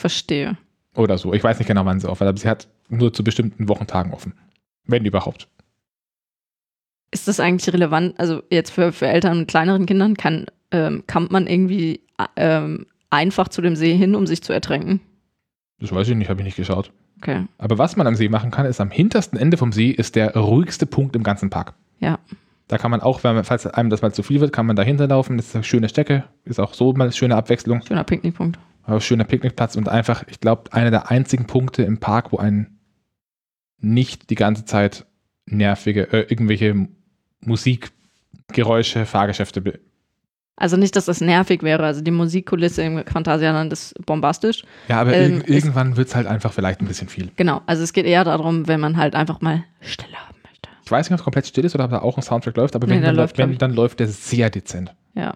Verstehe. 0.00 0.58
Oder 0.98 1.16
so. 1.16 1.32
Ich 1.32 1.44
weiß 1.44 1.58
nicht 1.58 1.68
genau, 1.68 1.84
wann 1.84 2.00
sie 2.00 2.08
offen 2.08 2.22
hat, 2.22 2.28
aber 2.28 2.38
sie 2.38 2.48
hat 2.48 2.66
nur 2.88 3.12
zu 3.12 3.22
bestimmten 3.22 3.68
Wochentagen 3.68 4.12
offen. 4.12 4.34
Wenn 4.84 5.04
überhaupt. 5.04 5.46
Ist 7.12 7.28
das 7.28 7.38
eigentlich 7.38 7.72
relevant? 7.72 8.18
Also 8.18 8.42
jetzt 8.50 8.70
für, 8.70 8.92
für 8.92 9.06
Eltern 9.06 9.38
mit 9.38 9.48
kleineren 9.48 9.86
Kindern 9.86 10.16
kann, 10.16 10.46
ähm, 10.72 11.04
kann 11.06 11.28
man 11.30 11.46
irgendwie 11.46 12.00
ähm, 12.36 12.86
einfach 13.10 13.46
zu 13.48 13.62
dem 13.62 13.76
See 13.76 13.94
hin, 13.96 14.16
um 14.16 14.26
sich 14.26 14.42
zu 14.42 14.52
ertränken? 14.52 15.00
Das 15.78 15.92
weiß 15.92 16.08
ich 16.08 16.16
nicht, 16.16 16.28
habe 16.28 16.40
ich 16.40 16.44
nicht 16.44 16.56
geschaut. 16.56 16.90
Okay. 17.18 17.44
Aber 17.58 17.78
was 17.78 17.96
man 17.96 18.08
am 18.08 18.16
See 18.16 18.28
machen 18.28 18.50
kann, 18.50 18.66
ist 18.66 18.80
am 18.80 18.90
hintersten 18.90 19.38
Ende 19.38 19.56
vom 19.56 19.70
See 19.70 19.90
ist 19.90 20.16
der 20.16 20.34
ruhigste 20.36 20.86
Punkt 20.86 21.14
im 21.14 21.22
ganzen 21.22 21.48
Park. 21.48 21.74
Ja. 22.00 22.18
Da 22.66 22.76
kann 22.76 22.90
man 22.90 23.00
auch, 23.00 23.22
wenn 23.22 23.36
man, 23.36 23.44
falls 23.44 23.66
einem 23.66 23.88
das 23.88 24.02
mal 24.02 24.12
zu 24.12 24.24
viel 24.24 24.40
wird, 24.40 24.52
kann 24.52 24.66
man 24.66 24.74
dahinter 24.74 25.06
laufen. 25.06 25.36
Das 25.36 25.46
ist 25.46 25.54
eine 25.54 25.64
schöne 25.64 25.88
Strecke, 25.88 26.24
ist 26.44 26.58
auch 26.58 26.74
so 26.74 26.92
mal 26.92 27.04
eine 27.04 27.12
schöne 27.12 27.36
Abwechslung. 27.36 27.82
Schöner 27.86 28.04
Picknickpunkt. 28.04 28.58
Schöner 29.00 29.24
Picknickplatz 29.24 29.76
und 29.76 29.88
einfach, 29.88 30.24
ich 30.28 30.40
glaube, 30.40 30.72
einer 30.72 30.90
der 30.90 31.10
einzigen 31.10 31.46
Punkte 31.46 31.82
im 31.82 31.98
Park, 31.98 32.32
wo 32.32 32.38
ein 32.38 32.78
nicht 33.80 34.30
die 34.30 34.34
ganze 34.34 34.64
Zeit 34.64 35.06
nervige, 35.46 36.12
äh, 36.12 36.26
irgendwelche 36.28 36.88
Musikgeräusche, 37.40 39.06
Fahrgeschäfte. 39.06 39.80
Also 40.56 40.76
nicht, 40.76 40.96
dass 40.96 41.04
das 41.04 41.20
nervig 41.20 41.62
wäre. 41.62 41.84
Also 41.84 42.00
die 42.00 42.10
Musikkulisse 42.10 42.82
im 42.82 43.04
Phantasialand 43.06 43.72
ist 43.72 43.94
bombastisch. 44.06 44.64
Ja, 44.88 45.00
aber 45.00 45.14
Ähm, 45.14 45.36
irg 45.36 45.48
irgendwann 45.48 45.96
wird 45.96 46.08
es 46.08 46.16
halt 46.16 46.26
einfach 46.26 46.52
vielleicht 46.52 46.80
ein 46.80 46.88
bisschen 46.88 47.08
viel. 47.08 47.30
Genau. 47.36 47.62
Also 47.66 47.84
es 47.84 47.92
geht 47.92 48.06
eher 48.06 48.24
darum, 48.24 48.66
wenn 48.66 48.80
man 48.80 48.96
halt 48.96 49.14
einfach 49.14 49.40
mal 49.40 49.64
Stille 49.80 50.16
haben 50.16 50.36
möchte. 50.44 50.68
Ich 50.84 50.90
weiß 50.90 51.06
nicht, 51.08 51.14
ob 51.14 51.20
es 51.20 51.24
komplett 51.24 51.46
still 51.46 51.64
ist 51.64 51.76
oder 51.76 51.84
ob 51.84 51.90
da 51.92 52.00
auch 52.00 52.16
ein 52.16 52.22
Soundtrack 52.22 52.56
läuft, 52.56 52.74
aber 52.74 52.86
Nee, 52.88 52.94
wenn, 52.94 53.02
der 53.02 53.10
dann, 53.10 53.16
läuft, 53.16 53.38
wenn 53.38 53.58
dann 53.58 53.74
läuft 53.74 54.00
der 54.00 54.08
sehr 54.08 54.50
dezent. 54.50 54.94
Ja. 55.14 55.34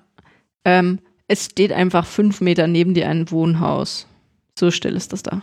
Ähm, 0.64 0.98
es 1.28 1.47
steht 1.47 1.73
einfach 1.73 2.07
fünf 2.07 2.41
Meter 2.41 2.67
neben 2.67 2.94
dir 2.94 3.09
ein 3.09 3.31
Wohnhaus. 3.31 4.07
So 4.59 4.70
still 4.70 4.97
ist 4.97 5.12
das 5.12 5.23
da. 5.23 5.42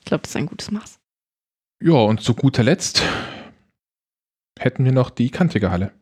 Ich 0.00 0.06
glaube, 0.06 0.22
das 0.22 0.30
ist 0.30 0.36
ein 0.36 0.46
gutes 0.46 0.70
Maß. 0.70 0.98
Ja, 1.82 1.94
und 1.94 2.20
zu 2.20 2.34
guter 2.34 2.62
Letzt 2.62 3.02
hätten 4.58 4.84
wir 4.84 4.92
noch 4.92 5.10
die 5.10 5.30
kantige 5.30 5.70
Halle. 5.70 5.92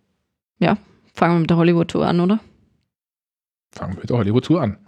Fangen 1.14 1.36
wir 1.36 1.40
mit 1.40 1.50
der 1.50 1.56
Hollywood-Tour 1.56 2.06
an, 2.06 2.20
oder? 2.20 2.40
Fangen 3.72 3.94
wir 3.94 4.00
mit 4.00 4.10
der 4.10 4.16
Hollywood 4.18 4.44
Tour 4.44 4.60
an. 4.60 4.78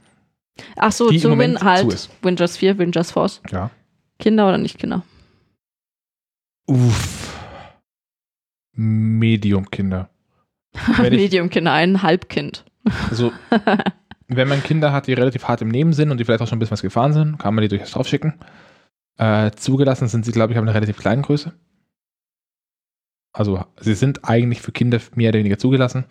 Ach 0.76 0.91
so, 0.91 1.10
Die 1.10 1.20
zu 1.20 1.39
Win 1.39 1.60
halt 1.60 1.83
zu 1.83 1.89
ist. 1.94 2.10
Wingers 2.23 2.57
4, 2.57 2.78
Wingers 2.78 3.12
Force. 3.12 3.41
Ja. 3.51 3.70
Kinder 4.18 4.49
oder 4.49 4.59
nicht 4.59 4.78
Kinder? 4.78 5.05
Uff. 6.67 7.39
Medium-Kinder. 8.73 10.10
Medium-Kinder, 10.99 11.73
ein 11.73 12.02
Halbkind. 12.02 12.65
Also, 13.10 13.32
wenn 14.28 14.48
man 14.48 14.62
Kinder 14.62 14.92
hat, 14.92 15.06
die 15.06 15.12
relativ 15.12 15.48
hart 15.48 15.62
im 15.62 15.68
Nehmen 15.68 15.92
sind 15.92 16.10
und 16.10 16.18
die 16.18 16.24
vielleicht 16.24 16.42
auch 16.42 16.47
schon 16.47 16.56
ein 16.56 16.60
bisschen 16.60 16.73
was 16.73 16.82
gefahren 16.82 17.12
sind, 17.12 17.39
kann 17.39 17.55
man 17.55 17.62
die 17.62 17.68
durchaus 17.68 17.90
draufschicken. 17.92 18.34
Äh, 19.18 19.50
zugelassen 19.52 20.08
sind 20.08 20.24
sie, 20.24 20.32
glaube 20.32 20.52
ich, 20.52 20.58
auf 20.58 20.62
einer 20.62 20.74
relativ 20.74 20.98
kleinen 20.98 21.23
Größe. 21.23 21.52
Also, 23.32 23.65
sie 23.81 23.94
sind 23.94 24.28
eigentlich 24.28 24.62
für 24.62 24.73
Kinder 24.73 25.00
mehr 25.15 25.31
oder 25.31 25.39
weniger 25.39 25.58
zugelassen. 25.58 26.06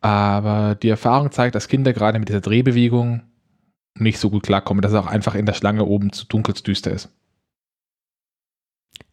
Aber 0.00 0.74
die 0.74 0.88
Erfahrung 0.88 1.30
zeigt, 1.30 1.54
dass 1.54 1.68
Kinder 1.68 1.92
gerade 1.92 2.18
mit 2.18 2.28
dieser 2.28 2.40
Drehbewegung 2.40 3.22
nicht 3.96 4.18
so 4.18 4.30
gut 4.30 4.42
klarkommen, 4.42 4.82
dass 4.82 4.92
es 4.92 4.98
auch 4.98 5.06
einfach 5.06 5.34
in 5.34 5.46
der 5.46 5.54
Schlange 5.54 5.84
oben 5.84 6.12
zu 6.12 6.26
dunkel, 6.26 6.54
zu 6.54 6.64
düster 6.64 6.90
ist. 6.90 7.10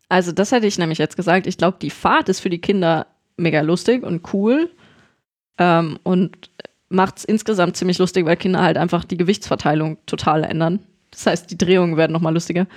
Also, 0.10 0.32
das 0.32 0.52
hätte 0.52 0.68
ich 0.68 0.78
nämlich 0.78 0.98
jetzt 0.98 1.16
gesagt. 1.16 1.48
Ich 1.48 1.58
glaube, 1.58 1.78
die 1.82 1.92
Fahrt 1.92 2.28
ist 2.28 2.42
für 2.42 2.50
die 2.50 2.60
Kinder 2.60 3.08
mega 3.38 3.62
lustig 3.62 4.04
und 4.04 4.34
cool. 4.34 4.70
Ähm, 5.58 6.00
und 6.04 6.50
macht 6.90 7.20
es 7.20 7.26
insgesamt 7.26 7.78
ziemlich 7.78 7.98
lustig, 7.98 8.26
weil 8.26 8.38
Kinder 8.38 8.62
halt 8.62 8.78
einfach 8.78 9.06
die 9.06 9.18
Gewichtsverteilung 9.18 9.98
total 10.06 10.44
ändern. 10.44 10.80
Das 11.12 11.26
heißt, 11.26 11.52
die 11.52 11.58
Drehungen 11.58 11.98
werden 11.98 12.12
nochmal 12.12 12.34
lustiger. 12.34 12.68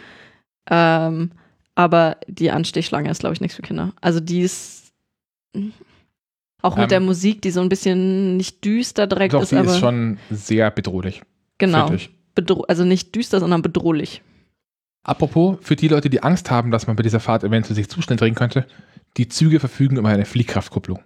Ähm, 0.70 1.33
aber 1.75 2.17
die 2.28 2.51
Anstichschlange 2.51 3.11
ist, 3.11 3.20
glaube 3.20 3.35
ich, 3.35 3.41
nichts 3.41 3.57
für 3.57 3.62
Kinder. 3.62 3.93
Also, 4.01 4.20
die 4.20 4.43
ist 4.43 4.93
auch 6.62 6.77
mit 6.77 6.85
Ähm, 6.85 6.89
der 6.89 7.01
Musik, 7.01 7.43
die 7.43 7.51
so 7.51 7.61
ein 7.61 7.69
bisschen 7.69 8.36
nicht 8.36 8.65
düster 8.65 9.07
direkt 9.07 9.35
Doch, 9.35 9.43
ist, 9.43 9.51
sie 9.51 9.57
aber 9.57 9.70
ist 9.70 9.78
schon 9.78 10.19
sehr 10.31 10.70
bedrohlich. 10.70 11.23
genau. 11.59 11.91
Bedro 12.35 12.62
also 12.62 12.85
nicht 12.85 13.15
düster, 13.15 13.39
sondern 13.39 13.62
bedrohlich. 13.62 14.20
Apropos, 15.05 15.59
für 15.61 15.77
die 15.77 15.86
Leute, 15.86 16.11
die 16.11 16.23
Angst 16.23 16.51
haben, 16.51 16.70
dass 16.73 16.86
man 16.89 16.97
bei 16.97 17.03
dieser 17.05 17.20
Fahrt 17.20 17.44
eventuell 17.44 17.77
sich 17.77 17.89
zu 17.89 18.03
schnell 18.03 18.17
drehen 18.17 18.35
könnte, 18.35 18.67
die 19.17 19.28
Züge 19.28 19.61
verfügen 19.61 19.99
über 19.99 20.09
eine 20.09 20.25
Fliehkraftkupplung. 20.25 21.01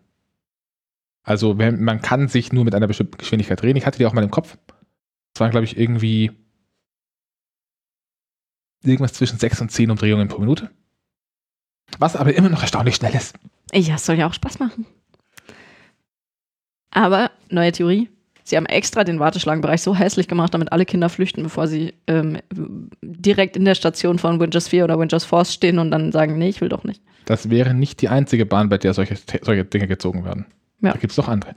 Also 1.23 1.55
man 1.55 2.01
kann 2.01 2.29
sich 2.29 2.53
nur 2.53 2.65
mit 2.65 2.75
einer 2.75 2.87
bestimmten 2.87 3.19
Geschwindigkeit 3.19 3.61
drehen. 3.61 3.77
Ich 3.77 3.85
hatte 3.85 3.99
die 3.99 4.07
auch 4.07 4.15
mal 4.15 4.25
im 4.25 4.31
Kopf. 4.31 4.57
Das 5.35 5.41
waren, 5.41 5.51
glaube 5.51 5.65
ich, 5.65 5.79
irgendwie 5.79 6.31
irgendwas 8.83 9.13
zwischen 9.13 9.39
6 9.39 9.61
und 9.61 9.73
10 9.73 9.91
Umdrehungen 9.91 10.29
pro 10.29 10.39
Minute. 10.41 10.71
Was 11.99 12.17
aber 12.17 12.35
immer 12.35 12.49
noch 12.49 12.63
erstaunlich 12.63 12.97
schnell 12.97 13.15
ist. 13.15 13.35
Ja, 13.73 13.97
es 13.97 14.07
soll 14.07 14.17
ja 14.17 14.27
auch 14.27 14.35
Spaß 14.35 14.59
machen. 14.59 14.87
Aber, 16.91 17.31
neue 17.51 17.73
Theorie, 17.73 18.09
sie 18.45 18.57
haben 18.57 18.67
extra 18.67 19.05
den 19.05 19.21
Warteschlangenbereich 19.21 19.83
so 19.83 19.95
hässlich 19.95 20.29
gemacht, 20.29 20.55
damit 20.55 20.73
alle 20.73 20.87
Kinder 20.87 21.09
flüchten, 21.09 21.43
bevor 21.43 21.67
sie 21.67 21.95
ähm, 22.07 22.39
direkt 23.03 23.57
in 23.57 23.65
der 23.65 23.75
Station 23.75 24.19
von 24.19 24.41
Wingers 24.41 24.69
4 24.69 24.85
oder 24.85 24.99
Wingers 24.99 25.25
Force 25.25 25.53
stehen 25.53 25.79
und 25.79 25.91
dann 25.91 26.13
sagen, 26.13 26.39
nee, 26.39 26.49
ich 26.49 26.61
will 26.61 26.69
doch 26.69 26.85
nicht. 26.85 27.03
Das 27.27 27.51
wäre 27.51 27.75
nicht 27.75 28.01
die 28.01 28.09
einzige 28.09 28.47
Bahn, 28.47 28.69
bei 28.71 28.79
der 28.79 28.95
solche, 28.95 29.17
solche 29.43 29.65
Dinge 29.65 29.87
gezogen 29.87 30.25
werden. 30.25 30.47
Ja. 30.81 30.93
Da 30.93 30.99
gibt 30.99 31.11
es 31.11 31.17
doch 31.17 31.29
andere. 31.29 31.55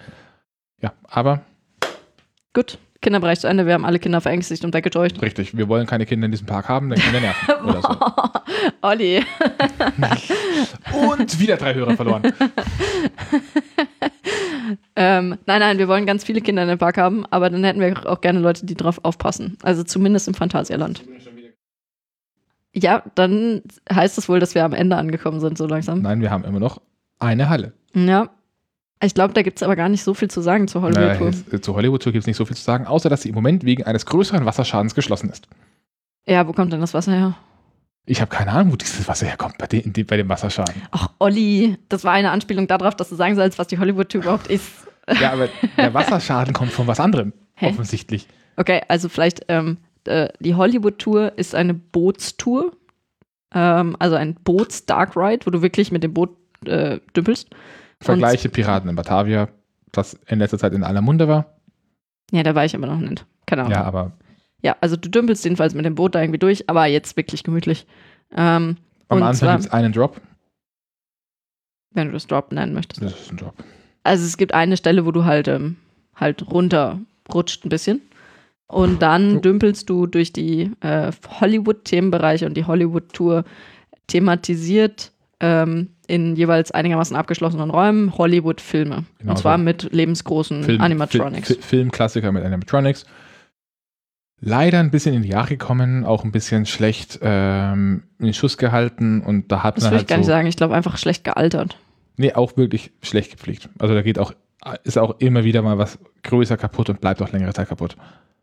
Ja, 0.81 0.93
aber 1.03 1.41
Gut, 2.53 2.79
Kinderbereich 3.01 3.39
zu 3.39 3.47
Ende. 3.47 3.65
Wir 3.65 3.73
haben 3.73 3.85
alle 3.85 3.97
Kinder 3.97 4.19
verängstigt 4.19 4.65
und 4.65 4.73
weggetäuscht. 4.73 5.21
richtig, 5.21 5.55
wir 5.55 5.67
wollen 5.69 5.87
keine 5.87 6.05
Kinder 6.05 6.25
in 6.25 6.31
diesem 6.31 6.47
Park 6.47 6.67
haben, 6.67 6.89
dann 6.89 6.99
können 6.99 7.13
wir 7.13 7.21
nerven. 7.21 7.65
oder 7.65 7.81
so. 7.81 8.41
Olli. 8.81 9.23
Und 11.09 11.39
wieder 11.39 11.57
drei 11.57 11.73
Hörer 11.73 11.95
verloren. 11.95 12.23
ähm, 14.95 15.37
nein, 15.45 15.59
nein, 15.59 15.77
wir 15.77 15.87
wollen 15.87 16.05
ganz 16.05 16.23
viele 16.23 16.41
Kinder 16.41 16.63
in 16.63 16.67
den 16.67 16.77
Park 16.77 16.97
haben, 16.97 17.25
aber 17.27 17.49
dann 17.49 17.63
hätten 17.63 17.79
wir 17.79 18.05
auch 18.09 18.21
gerne 18.21 18.39
Leute, 18.39 18.65
die 18.65 18.75
drauf 18.75 18.99
aufpassen. 19.03 19.57
Also 19.63 19.83
zumindest 19.83 20.27
im 20.27 20.33
Phantasialand. 20.33 21.03
Ja, 22.73 23.03
dann 23.15 23.61
heißt 23.91 24.17
es 24.17 24.29
wohl, 24.29 24.39
dass 24.39 24.55
wir 24.55 24.63
am 24.63 24.73
Ende 24.73 24.95
angekommen 24.97 25.39
sind, 25.39 25.57
so 25.57 25.65
langsam. 25.65 26.01
Nein, 26.01 26.21
wir 26.21 26.31
haben 26.31 26.43
immer 26.43 26.59
noch 26.59 26.81
eine 27.19 27.49
Halle. 27.49 27.73
Ja. 27.93 28.29
Ich 29.03 29.13
glaube, 29.13 29.33
da 29.33 29.41
gibt 29.41 29.57
es 29.57 29.63
aber 29.63 29.75
gar 29.75 29.89
nicht 29.89 30.03
so 30.03 30.13
viel 30.13 30.29
zu 30.29 30.41
sagen 30.41 30.67
zur 30.67 30.83
Hollywood 30.83 31.17
Tour. 31.17 31.31
Äh, 31.53 31.61
zur 31.61 31.75
Hollywood 31.75 32.03
Tour 32.03 32.13
gibt 32.13 32.23
es 32.23 32.27
nicht 32.27 32.37
so 32.37 32.45
viel 32.45 32.55
zu 32.55 32.63
sagen, 32.63 32.85
außer 32.85 33.09
dass 33.09 33.23
sie 33.23 33.29
im 33.29 33.35
Moment 33.35 33.65
wegen 33.65 33.83
eines 33.83 34.05
größeren 34.05 34.45
Wasserschadens 34.45 34.93
geschlossen 34.93 35.29
ist. 35.29 35.47
Ja, 36.27 36.47
wo 36.47 36.53
kommt 36.53 36.71
denn 36.71 36.81
das 36.81 36.93
Wasser 36.93 37.13
her? 37.13 37.35
Ich 38.05 38.21
habe 38.21 38.29
keine 38.29 38.51
Ahnung, 38.51 38.73
wo 38.73 38.75
dieses 38.75 39.07
Wasser 39.07 39.27
herkommt 39.27 39.57
bei, 39.57 39.67
den, 39.67 39.91
bei 40.05 40.17
dem 40.17 40.29
Wasserschaden. 40.29 40.75
Ach, 40.91 41.09
Olli, 41.19 41.77
das 41.89 42.03
war 42.03 42.13
eine 42.13 42.31
Anspielung 42.31 42.67
darauf, 42.67 42.95
dass 42.95 43.09
du 43.09 43.15
sagen 43.15 43.35
sollst, 43.35 43.57
was 43.59 43.67
die 43.67 43.79
Hollywood 43.79 44.09
Tour 44.09 44.21
überhaupt 44.21 44.47
ist. 44.47 44.69
Ja, 45.19 45.33
aber 45.33 45.49
der 45.77 45.93
Wasserschaden 45.95 46.53
kommt 46.53 46.71
von 46.71 46.85
was 46.85 46.99
anderem, 46.99 47.33
Hä? 47.55 47.69
offensichtlich. 47.69 48.27
Okay, 48.55 48.81
also 48.87 49.09
vielleicht 49.09 49.41
ähm, 49.49 49.77
äh, 50.05 50.29
die 50.39 50.53
Hollywood 50.55 50.99
Tour 50.99 51.37
ist 51.37 51.55
eine 51.55 51.73
Bootstour, 51.73 52.71
ähm, 53.53 53.95
also 53.99 54.15
ein 54.15 54.35
Boots-Dark 54.35 55.17
Ride, 55.17 55.45
wo 55.45 55.49
du 55.49 55.63
wirklich 55.63 55.91
mit 55.91 56.03
dem 56.03 56.13
Boot 56.13 56.37
äh, 56.65 56.99
dümpelst. 57.15 57.49
Vergleiche 58.01 58.49
Piraten 58.49 58.89
in 58.89 58.95
Batavia, 58.95 59.47
das 59.91 60.13
in 60.27 60.39
letzter 60.39 60.57
Zeit 60.57 60.73
in 60.73 60.83
aller 60.83 61.01
Munde 61.01 61.27
war. 61.27 61.57
Ja, 62.31 62.43
da 62.43 62.55
war 62.55 62.65
ich 62.65 62.75
aber 62.75 62.87
noch 62.87 62.97
nicht. 62.99 63.25
Keine 63.45 63.63
Ahnung. 63.63 63.71
Ja, 63.73 63.81
Ja, 63.81 63.85
aber 63.85 64.11
also 64.81 64.95
du 64.95 65.09
dümpelst 65.09 65.43
jedenfalls 65.43 65.73
mit 65.73 65.85
dem 65.85 65.95
Boot 65.95 66.15
da 66.15 66.21
irgendwie 66.21 66.39
durch, 66.39 66.69
aber 66.69 66.85
jetzt 66.85 67.17
wirklich 67.17 67.43
gemütlich. 67.43 67.85
Ähm, 68.35 68.77
am 69.09 69.17
und 69.17 69.23
Anfang 69.23 69.57
gibt 69.57 69.65
es 69.65 69.71
einen 69.71 69.91
Drop. 69.93 70.21
wenn 71.93 72.07
du 72.07 72.13
das 72.13 72.27
Drop 72.27 72.51
nennen 72.51 72.73
möchtest. 72.73 73.01
Das 73.01 73.19
ist 73.19 73.31
ein 73.31 73.37
Drop. 73.37 73.53
Also 74.03 74.23
es 74.25 74.37
gibt 74.37 74.53
eine 74.53 74.77
Stelle, 74.77 75.05
wo 75.05 75.11
du 75.11 75.25
halt, 75.25 75.47
ähm, 75.47 75.75
halt 76.15 76.49
runterrutscht 76.49 77.65
ein 77.65 77.69
bisschen. 77.69 78.01
Und 78.67 79.01
dann 79.01 79.37
Oh. 79.37 79.39
dümpelst 79.41 79.89
du 79.89 80.07
durch 80.07 80.31
die 80.31 80.71
äh, 80.79 81.11
Hollywood-Themenbereiche 81.41 82.45
und 82.45 82.55
die 82.55 82.63
Hollywood-Tour 82.65 83.43
thematisiert 84.07 85.11
ähm, 85.41 85.89
in 86.11 86.35
jeweils 86.35 86.71
einigermaßen 86.71 87.15
abgeschlossenen 87.15 87.69
Räumen 87.69 88.17
Hollywood-Filme. 88.17 89.05
Genau 89.19 89.31
und 89.31 89.37
zwar 89.37 89.57
so. 89.57 89.63
mit 89.63 89.91
lebensgroßen 89.91 90.63
Film, 90.63 90.81
Animatronics. 90.81 91.47
Fi- 91.47 91.53
Fi- 91.55 91.61
Filmklassiker 91.61 92.31
mit 92.31 92.43
Animatronics. 92.43 93.05
Leider 94.43 94.79
ein 94.79 94.89
bisschen 94.89 95.13
in 95.13 95.21
die 95.21 95.29
Jahre 95.29 95.49
gekommen, 95.49 96.03
auch 96.03 96.23
ein 96.23 96.31
bisschen 96.31 96.65
schlecht 96.65 97.19
ähm, 97.21 98.03
in 98.19 98.25
den 98.25 98.33
Schuss 98.33 98.57
gehalten 98.57 99.21
und 99.21 99.51
da 99.51 99.61
hat 99.61 99.77
das 99.77 99.83
man 99.83 99.91
würde 99.91 99.97
halt 99.97 100.03
ich 100.03 100.07
gar 100.09 100.17
nicht 100.17 100.25
so, 100.25 100.31
sagen. 100.31 100.47
Ich 100.47 100.57
glaube 100.57 100.73
einfach 100.75 100.97
schlecht 100.97 101.23
gealtert. 101.23 101.77
nee, 102.17 102.33
auch 102.33 102.57
wirklich 102.57 102.91
schlecht 103.03 103.31
gepflegt. 103.31 103.69
Also 103.77 103.93
da 103.93 104.01
geht 104.01 104.17
auch, 104.17 104.33
ist 104.83 104.97
auch 104.97 105.19
immer 105.19 105.43
wieder 105.43 105.61
mal 105.61 105.77
was 105.77 105.99
größer 106.23 106.57
kaputt 106.57 106.89
und 106.89 107.01
bleibt 107.01 107.21
auch 107.21 107.31
längere 107.31 107.53
Zeit 107.53 107.69
kaputt. 107.69 107.95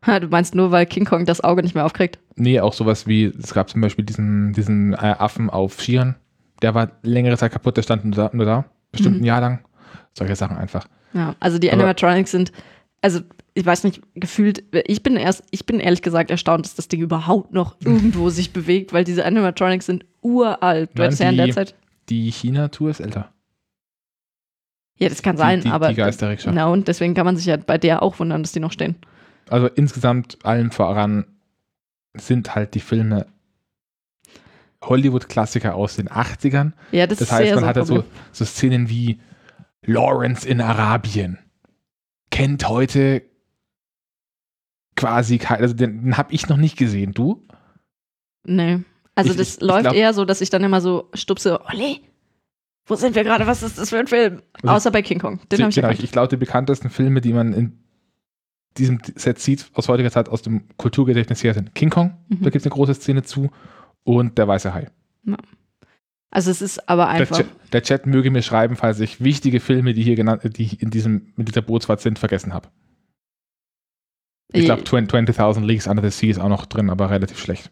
Ha, 0.07 0.21
Du 0.21 0.27
meinst 0.29 0.55
nur, 0.55 0.71
weil 0.71 0.85
King 0.85 1.03
Kong 1.03 1.25
das 1.25 1.41
Auge 1.43 1.61
nicht 1.63 1.75
mehr 1.75 1.85
aufkriegt? 1.85 2.17
Nee, 2.37 2.61
auch 2.61 2.71
sowas 2.73 3.05
wie, 3.05 3.25
es 3.25 3.53
gab 3.53 3.69
zum 3.69 3.81
Beispiel 3.81 4.05
diesen, 4.05 4.53
diesen 4.53 4.93
äh, 4.93 5.15
Affen 5.19 5.49
auf 5.49 5.81
Skiern, 5.81 6.15
der 6.61 6.73
war 6.75 6.91
längere 7.03 7.37
Zeit 7.37 7.51
kaputt, 7.51 7.77
der 7.77 7.83
stand 7.83 8.05
nur 8.05 8.15
da, 8.15 8.29
nur 8.33 8.45
da 8.45 8.65
bestimmt 8.91 9.17
Mhm. 9.17 9.21
ein 9.21 9.25
Jahr 9.25 9.41
lang. 9.41 9.59
Solche 10.13 10.35
Sachen 10.35 10.57
einfach. 10.57 10.87
Ja, 11.13 11.35
also 11.39 11.59
die 11.59 11.69
Aber- 11.71 11.79
Animatronics 11.81 12.31
sind, 12.31 12.51
also 13.01 13.21
ich 13.53 13.65
weiß 13.65 13.83
nicht, 13.83 14.01
gefühlt, 14.15 14.63
ich 14.87 15.03
bin 15.03 15.15
erst, 15.17 15.43
ich 15.51 15.65
bin 15.65 15.79
ehrlich 15.79 16.01
gesagt 16.01 16.31
erstaunt, 16.31 16.65
dass 16.65 16.75
das 16.75 16.87
Ding 16.87 17.01
überhaupt 17.01 17.51
noch 17.53 17.75
irgendwo 17.83 18.29
sich 18.29 18.53
bewegt, 18.53 18.93
weil 18.93 19.03
diese 19.03 19.25
Animatronics 19.25 19.85
sind 19.85 20.05
uralt. 20.21 20.89
Du 20.95 21.03
hättest 21.03 21.19
ja 21.21 21.29
in 21.29 21.35
die- 21.37 21.37
der 21.45 21.51
Zeit. 21.53 21.75
Die 22.09 22.31
China-Tour 22.31 22.89
ist 22.89 22.99
älter. 22.99 23.31
Ja, 24.97 25.07
das 25.09 25.21
kann 25.21 25.37
sein, 25.37 25.59
die, 25.59 25.67
die, 25.67 25.71
aber. 25.71 25.89
die 25.89 25.95
Geisterrikscha. 25.95 26.51
Na 26.51 26.67
und 26.67 26.87
deswegen 26.87 27.13
kann 27.13 27.25
man 27.25 27.37
sich 27.37 27.45
ja 27.45 27.55
bei 27.57 27.77
der 27.77 28.01
auch 28.03 28.19
wundern, 28.19 28.43
dass 28.43 28.51
die 28.51 28.59
noch 28.59 28.71
stehen. 28.73 28.95
Also 29.49 29.67
insgesamt 29.67 30.37
allem 30.45 30.71
voran 30.71 31.25
sind 32.15 32.53
halt 32.55 32.73
die 32.75 32.79
Filme 32.81 33.25
Hollywood-Klassiker 34.83 35.75
aus 35.75 35.95
den 35.97 36.07
80ern. 36.09 36.73
Ja, 36.91 37.05
das, 37.07 37.19
Das 37.19 37.31
heißt, 37.31 37.51
man 37.55 37.61
so 37.63 37.67
hat 37.67 37.75
ja 37.75 37.85
so, 37.85 37.95
Problem. 37.95 38.11
so 38.31 38.45
Szenen 38.45 38.89
wie 38.89 39.19
Lawrence 39.85 40.47
in 40.47 40.61
Arabien. 40.61 41.39
Kennt 42.31 42.67
heute 42.69 43.23
quasi 44.95 45.37
kein, 45.37 45.61
also 45.61 45.73
den, 45.73 46.03
den 46.03 46.17
habe 46.17 46.33
ich 46.33 46.47
noch 46.49 46.57
nicht 46.57 46.77
gesehen. 46.77 47.13
Du? 47.13 47.45
Nee. 48.45 48.79
Also 49.15 49.31
Ich- 49.31 49.37
das 49.37 49.49
ich- 49.55 49.61
ich 49.61 49.67
läuft 49.67 49.81
glaub- 49.83 49.95
eher 49.95 50.13
so, 50.13 50.25
dass 50.25 50.41
ich 50.41 50.49
dann 50.49 50.63
immer 50.63 50.81
so 50.81 51.09
stupse, 51.13 51.61
Olli, 51.65 52.01
wo 52.85 52.95
sind 52.95 53.15
wir 53.15 53.23
gerade? 53.23 53.47
Was 53.47 53.63
ist 53.63 53.77
das 53.77 53.89
für 53.89 53.99
ein 53.99 54.07
Film? 54.07 54.41
Also 54.61 54.75
Außer 54.75 54.91
bei 54.91 55.01
King 55.01 55.19
Kong. 55.19 55.39
Den 55.51 55.59
habe 55.61 55.69
ich 55.69 55.75
genau, 55.75 55.89
ich, 55.89 56.03
ich 56.03 56.11
glaube, 56.11 56.27
die 56.29 56.37
bekanntesten 56.37 56.89
Filme, 56.89 57.21
die 57.21 57.33
man 57.33 57.53
in 57.53 57.83
diesem 58.77 58.99
Set 59.15 59.39
sieht, 59.39 59.69
aus 59.73 59.87
heutiger 59.89 60.11
Zeit 60.11 60.29
aus 60.29 60.41
dem 60.41 60.63
Kulturgedächtnis 60.77 61.43
her, 61.43 61.53
sind 61.53 61.75
King 61.75 61.89
Kong, 61.89 62.17
Mhm. 62.29 62.37
da 62.41 62.49
gibt 62.49 62.57
es 62.57 62.63
eine 62.65 62.71
große 62.73 62.93
Szene 62.95 63.23
zu, 63.23 63.51
und 64.03 64.37
Der 64.37 64.47
Weiße 64.47 64.73
Hai. 64.73 64.89
Also 66.31 66.51
es 66.51 66.61
ist 66.61 66.87
aber 66.89 67.03
Der 67.05 67.09
einfach. 67.13 67.37
Chat, 67.37 67.47
der 67.73 67.81
Chat 67.83 68.05
möge 68.05 68.29
mir 68.31 68.41
schreiben, 68.43 68.75
falls 68.75 68.99
ich 68.99 69.23
wichtige 69.23 69.59
Filme, 69.59 69.93
die 69.93 70.03
hier 70.03 70.15
genannt, 70.15 70.41
die 70.57 70.75
in 70.79 70.89
diesem, 70.91 71.33
mit 71.35 71.47
dieser 71.47 71.61
Bootsfahrt 71.61 72.01
sind, 72.01 72.19
vergessen 72.19 72.53
habe. 72.53 72.69
Ich 74.51 74.65
glaube, 74.65 74.81
20.000 74.83 75.63
Leagues 75.65 75.87
Under 75.87 76.01
the 76.03 76.09
Sea 76.15 76.31
ist 76.31 76.39
auch 76.39 76.49
noch 76.49 76.65
drin, 76.65 76.89
aber 76.89 77.09
relativ 77.11 77.39
schlecht. 77.39 77.71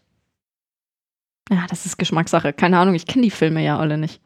Ja, 1.50 1.66
das 1.68 1.86
ist 1.86 1.96
Geschmackssache. 1.98 2.52
Keine 2.52 2.78
Ahnung, 2.78 2.94
ich 2.94 3.06
kenne 3.06 3.22
die 3.24 3.30
Filme 3.30 3.64
ja 3.64 3.78
alle 3.78 3.98
nicht. 3.98 4.20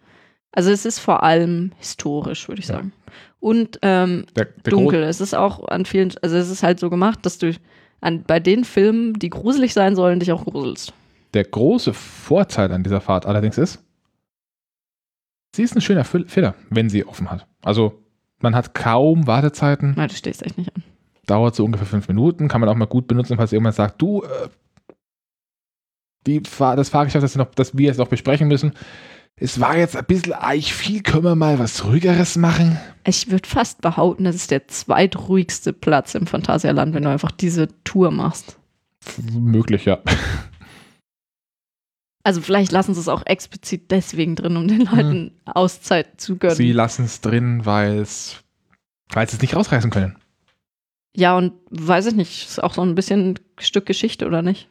Also 0.50 0.70
es 0.70 0.84
ist 0.84 0.98
vor 0.98 1.22
allem 1.22 1.72
historisch, 1.78 2.48
würde 2.48 2.60
ich 2.60 2.68
Ja. 2.68 2.74
sagen. 2.76 2.92
Und 3.40 3.78
ähm, 3.82 4.26
Der, 4.36 4.46
der 4.46 4.70
dunkel. 4.70 5.02
Es 5.02 5.20
ist 5.20 5.34
auch 5.34 5.66
an 5.68 5.86
vielen, 5.86 6.12
also 6.20 6.36
es 6.36 6.50
ist 6.50 6.62
halt 6.62 6.78
so 6.78 6.90
gemacht, 6.90 7.20
dass 7.24 7.38
du 7.38 7.54
an, 8.00 8.22
bei 8.24 8.38
den 8.38 8.64
Filmen, 8.64 9.14
die 9.14 9.30
gruselig 9.30 9.72
sein 9.72 9.96
sollen, 9.96 10.20
dich 10.20 10.32
auch 10.32 10.44
gruselst. 10.44 10.92
Der 11.34 11.44
große 11.44 11.94
Vorteil 11.94 12.72
an 12.72 12.82
dieser 12.82 13.00
Fahrt 13.00 13.26
allerdings 13.26 13.58
ist, 13.58 13.82
sie 15.54 15.62
ist 15.62 15.74
ein 15.74 15.80
schöner 15.80 16.04
Filler, 16.04 16.54
wenn 16.70 16.88
sie 16.88 17.06
offen 17.06 17.30
hat. 17.30 17.46
Also 17.62 18.02
man 18.40 18.54
hat 18.54 18.74
kaum 18.74 19.26
Wartezeiten, 19.26 19.94
Na, 19.96 20.06
du 20.06 20.14
stehst 20.14 20.42
echt 20.42 20.58
nicht 20.58 20.74
an. 20.74 20.82
dauert 21.26 21.54
so 21.54 21.64
ungefähr 21.64 21.86
fünf 21.86 22.08
Minuten, 22.08 22.48
kann 22.48 22.60
man 22.60 22.68
auch 22.68 22.74
mal 22.74 22.86
gut 22.86 23.06
benutzen, 23.06 23.36
falls 23.36 23.52
jemand 23.52 23.74
sagt, 23.74 24.02
du, 24.02 24.22
äh, 24.22 24.48
die 26.26 26.42
das 26.42 26.88
Fahrgeschäft, 26.88 27.22
das, 27.24 27.36
wir 27.36 27.44
noch, 27.44 27.54
das 27.54 27.76
wir 27.76 27.86
jetzt 27.86 27.98
noch 27.98 28.08
besprechen 28.08 28.48
müssen, 28.48 28.72
es 29.36 29.58
war 29.60 29.76
jetzt 29.76 29.96
ein 29.96 30.04
bisschen 30.04 30.34
eich 30.34 30.72
viel, 30.74 31.02
können 31.02 31.24
wir 31.24 31.34
mal 31.34 31.58
was 31.58 31.84
Ruhigeres 31.84 32.36
machen? 32.36 32.78
Ich 33.04 33.30
würde 33.30 33.48
fast 33.48 33.80
behaupten, 33.80 34.24
das 34.24 34.36
ist 34.36 34.50
der 34.50 34.68
zweitruhigste 34.68 35.72
Platz 35.72 36.14
im 36.14 36.26
Phantasialand, 36.26 36.94
wenn 36.94 37.02
du 37.02 37.10
einfach 37.10 37.32
diese 37.32 37.68
Tour 37.82 38.10
machst. 38.10 38.58
Möglich, 39.32 39.84
ja. 39.84 39.98
Also 42.24 42.40
vielleicht 42.40 42.70
lassen 42.72 42.94
sie 42.94 43.00
es 43.00 43.08
auch 43.08 43.26
explizit 43.26 43.90
deswegen 43.90 44.36
drin, 44.36 44.56
um 44.56 44.68
den 44.68 44.82
Leuten 44.82 45.32
Auszeit 45.44 46.20
zu 46.20 46.36
gönnen. 46.36 46.56
Sie 46.56 46.72
lassen 46.72 47.04
es 47.04 47.20
drin, 47.20 47.66
weil 47.66 47.98
es 47.98 48.42
weil 49.10 49.28
sie 49.28 49.36
es 49.36 49.42
nicht 49.42 49.56
rausreißen 49.56 49.90
können. 49.90 50.16
ja, 51.14 51.36
und 51.36 51.52
weiß 51.70 52.06
ich 52.06 52.14
nicht, 52.14 52.46
ist 52.48 52.62
auch 52.62 52.74
so 52.74 52.82
ein 52.82 52.94
bisschen 52.94 53.38
Stück 53.58 53.86
Geschichte, 53.86 54.26
oder 54.26 54.40
nicht? 54.42 54.68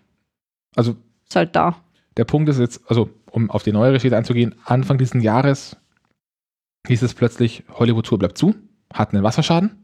Also 0.76 0.96
Ist 1.28 1.36
halt 1.36 1.56
da. 1.56 1.76
der 2.18 2.26
Punkt 2.26 2.50
ist 2.50 2.60
jetzt, 2.60 2.82
also 2.90 3.10
um 3.30 3.52
auf 3.52 3.64
die 3.64 3.72
neue 3.72 3.94
Geschichte 3.94 4.18
einzugehen, 4.18 4.56
Anfang 4.66 4.98
dieses 4.98 5.22
Jahres 5.22 5.78
hieß 6.88 7.04
es 7.04 7.14
plötzlich, 7.14 7.64
Hollywood 7.70 8.06
Tour 8.08 8.18
bleibt 8.18 8.38
zu, 8.38 8.56
hat 8.92 9.14
einen 9.14 9.24
Wasserschaden. 9.24 9.84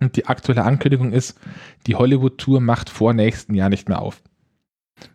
Und 0.00 0.16
die 0.16 0.26
aktuelle 0.26 0.64
Ankündigung 0.64 1.12
ist, 1.12 1.38
die 1.86 1.94
Hollywood 1.96 2.38
Tour 2.38 2.60
macht 2.60 2.90
vor 2.90 3.12
nächsten 3.14 3.54
Jahr 3.54 3.68
nicht 3.68 3.88
mehr 3.88 4.00
auf. 4.00 4.22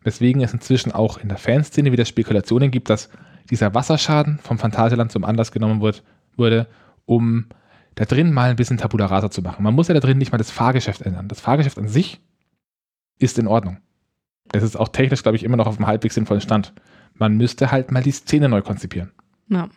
Weswegen 0.04 0.42
es 0.42 0.54
inzwischen 0.54 0.92
auch 0.92 1.18
in 1.18 1.30
der 1.30 1.38
Fanszene 1.38 1.92
wieder 1.92 2.06
Spekulationen 2.06 2.72
gibt, 2.72 2.90
dass 2.90 3.10
dieser 3.50 3.74
Wasserschaden 3.74 4.40
vom 4.40 4.58
Phantasialand 4.60 5.12
zum 5.12 5.24
Anlass 5.24 5.52
genommen 5.52 5.82
wird, 5.82 6.04
wurde, 6.38 6.68
um 7.06 7.48
da 7.96 8.06
drin 8.06 8.32
mal 8.32 8.50
ein 8.52 8.56
bisschen 8.56 8.78
Tabula 8.78 9.08
Rasa 9.08 9.32
zu 9.32 9.42
machen. 9.42 9.64
Man 9.64 9.74
muss 9.74 9.88
ja 9.88 9.94
da 9.94 10.00
drin 10.00 10.18
nicht 10.18 10.32
mal 10.32 10.38
das 10.38 10.52
Fahrgeschäft 10.52 11.02
ändern. 11.02 11.28
Das 11.28 11.42
Fahrgeschäft 11.42 11.78
an 11.78 11.88
sich 11.88 12.22
ist 13.18 13.40
in 13.40 13.48
Ordnung. 13.48 13.78
Das 14.52 14.64
ist 14.64 14.76
auch 14.78 14.88
technisch, 14.90 15.24
glaube 15.24 15.36
ich, 15.36 15.44
immer 15.44 15.58
noch 15.58 15.68
auf 15.68 15.78
einem 15.78 15.88
halbwegs 15.88 16.16
sinnvollen 16.16 16.42
Stand. 16.42 16.74
Man 17.16 17.36
müsste 17.38 17.72
halt 17.72 17.92
mal 17.92 18.04
die 18.04 18.12
Szene 18.12 18.48
neu 18.50 18.62
konzipieren. 18.62 19.12
Ja. 19.50 19.70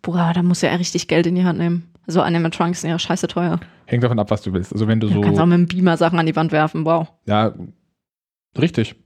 Boah, 0.00 0.32
da 0.34 0.42
muss 0.42 0.62
ja 0.62 0.70
richtig 0.74 1.08
Geld 1.08 1.26
in 1.26 1.34
die 1.34 1.44
Hand 1.44 1.58
nehmen. 1.58 1.88
So 2.06 2.22
Animatronics 2.22 2.80
sind 2.80 2.90
ja 2.90 2.98
scheiße 2.98 3.28
teuer. 3.28 3.60
Hängt 3.86 4.02
davon 4.02 4.18
ab, 4.18 4.30
was 4.30 4.42
du 4.42 4.52
willst. 4.52 4.72
Also 4.72 4.88
wenn 4.88 4.98
du 4.98 5.08
Du 5.08 5.20
kannst 5.20 5.38
auch 5.38 5.44
so. 5.44 5.46
mit 5.46 5.58
dem 5.58 5.66
Beamer 5.68 5.96
Sachen 5.96 6.18
an 6.18 6.26
die 6.26 6.34
Wand 6.34 6.50
werfen. 6.50 6.84
Wow. 6.84 7.12
Ja, 7.26 7.54
richtig. 8.58 8.96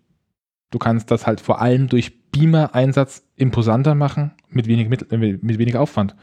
Du 0.71 0.79
kannst 0.79 1.11
das 1.11 1.27
halt 1.27 1.41
vor 1.41 1.61
allem 1.61 1.89
durch 1.89 2.31
Beamer-Einsatz 2.31 3.23
imposanter 3.37 3.95
machen, 3.95 4.33
mit 4.49 4.67
wenig, 4.67 4.89
mit, 4.89 5.11
äh, 5.13 5.17
mit 5.17 5.59
wenig 5.59 5.77
Aufwand. 5.77 6.15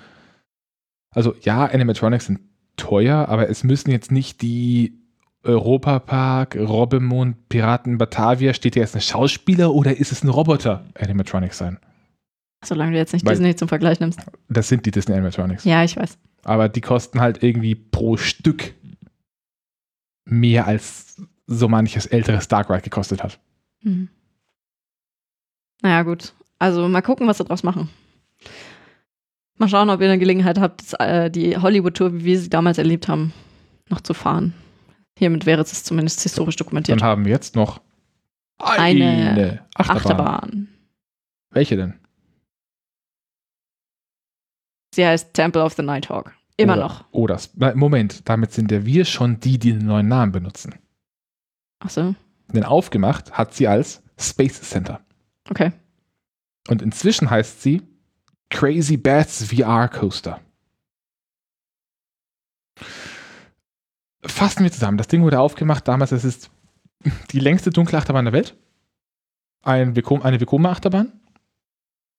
Also 1.12 1.36
ja, 1.42 1.66
Animatronics 1.66 2.26
sind 2.26 2.40
teuer, 2.76 3.28
aber 3.30 3.50
es 3.50 3.64
müssen 3.64 3.92
jetzt 3.92 4.12
nicht 4.12 4.42
die 4.42 5.00
Europapark, 5.44 6.56
Robbemond, 6.56 7.50
Piraten 7.50 7.98
Batavia, 7.98 8.54
steht 8.54 8.76
hier 8.76 8.84
jetzt 8.84 8.96
ein 8.96 9.02
Schauspieler 9.02 9.74
oder 9.74 9.98
ist 9.98 10.12
es 10.12 10.24
ein 10.24 10.30
Roboter 10.30 10.86
Animatronics 11.00 11.58
sein? 11.58 11.80
Solange 12.64 12.94
du 12.94 12.98
jetzt 12.98 13.14
nicht 13.14 13.26
Weil- 13.26 13.34
Disney 13.34 13.56
zum 13.56 13.68
Vergleich 13.68 14.00
nimmst. 14.00 14.20
Das 14.50 14.70
sind 14.70 14.86
die 14.86 14.92
Disney 14.92 15.14
Animatronics. 15.14 15.66
Ja, 15.66 15.84
ich 15.84 15.98
weiß. 15.98 16.18
Aber 16.46 16.70
die 16.70 16.82
kosten 16.82 17.20
halt 17.20 17.44
irgendwie 17.44 17.76
pro 17.76 18.18
Stück 18.18 18.74
mehr 20.26 20.66
als 20.68 21.22
so 21.48 21.68
manches 21.68 22.06
älteres 22.06 22.48
Dark 22.48 22.70
Ride 22.70 22.82
gekostet 22.82 23.22
hat. 23.24 23.40
Mhm. 23.82 24.10
Naja, 25.84 26.02
gut. 26.04 26.34
Also 26.58 26.88
mal 26.88 27.02
gucken, 27.02 27.28
was 27.28 27.38
sie 27.38 27.44
draus 27.44 27.62
machen. 27.62 27.90
Mal 29.58 29.68
schauen, 29.68 29.90
ob 29.90 30.02
ihr 30.02 30.08
eine 30.08 30.18
Gelegenheit 30.18 30.60
habt, 30.60 30.82
das, 30.82 30.94
äh, 30.94 31.30
die 31.30 31.58
Hollywood-Tour, 31.58 32.14
wie 32.14 32.26
wir 32.26 32.40
sie 32.40 32.50
damals 32.50 32.78
erlebt 32.80 33.08
haben, 33.08 33.34
noch 33.90 34.02
zu 34.02 34.14
fahren. 34.16 34.54
Hiermit 35.20 35.46
wäre 35.46 35.62
es 35.62 35.84
zumindest 35.84 36.22
historisch 36.22 36.56
dokumentiert. 36.56 37.00
Dann 37.00 37.08
haben 37.08 37.26
wir 37.26 37.32
jetzt 37.32 37.56
noch 37.56 37.82
Eine 38.58 39.06
eine 39.06 39.66
Achterbahn. 39.76 39.98
Achterbahn. 39.98 40.68
Welche 41.52 41.76
denn? 41.76 41.94
Sie 44.96 45.06
heißt 45.06 45.34
Temple 45.34 45.64
of 45.64 45.74
the 45.74 45.84
Nighthawk. 45.84 46.34
Immer 46.58 46.74
oder, 46.74 46.82
noch. 46.84 47.06
Oder, 47.12 47.40
na, 47.56 47.76
Moment, 47.76 48.28
damit 48.30 48.52
sind 48.54 48.72
ja 48.72 48.86
wir 48.86 49.06
schon 49.06 49.40
die, 49.40 49.58
die 49.60 49.74
den 49.74 49.86
neuen 49.86 50.08
Namen 50.08 50.32
benutzen. 50.32 50.76
Achso, 51.80 52.16
Denn 52.54 52.64
aufgemacht 52.64 53.32
hat 53.34 53.54
sie 53.54 53.68
als 53.68 54.02
Space 54.18 54.62
Center. 54.62 55.02
Okay. 55.50 55.74
Und 56.68 56.82
inzwischen 56.82 57.30
heißt 57.30 57.62
sie 57.62 57.82
Crazy 58.50 58.98
Bats 58.98 59.46
VR 59.52 59.90
Coaster. 59.90 60.40
Fassen 64.24 64.64
wir 64.64 64.72
zusammen. 64.72 64.98
Das 64.98 65.08
Ding 65.08 65.24
wurde 65.24 65.40
aufgemacht 65.40 65.88
damals. 65.88 66.12
Es 66.12 66.24
ist 66.24 66.50
die 67.32 67.40
längste 67.40 67.72
dunkle 67.72 67.98
Achterbahn 67.98 68.26
der 68.26 68.34
Welt. 68.34 68.56
Ein 69.64 69.96
Vekoma, 69.96 70.24
eine 70.24 70.40
Vekoma-Achterbahn. 70.40 71.12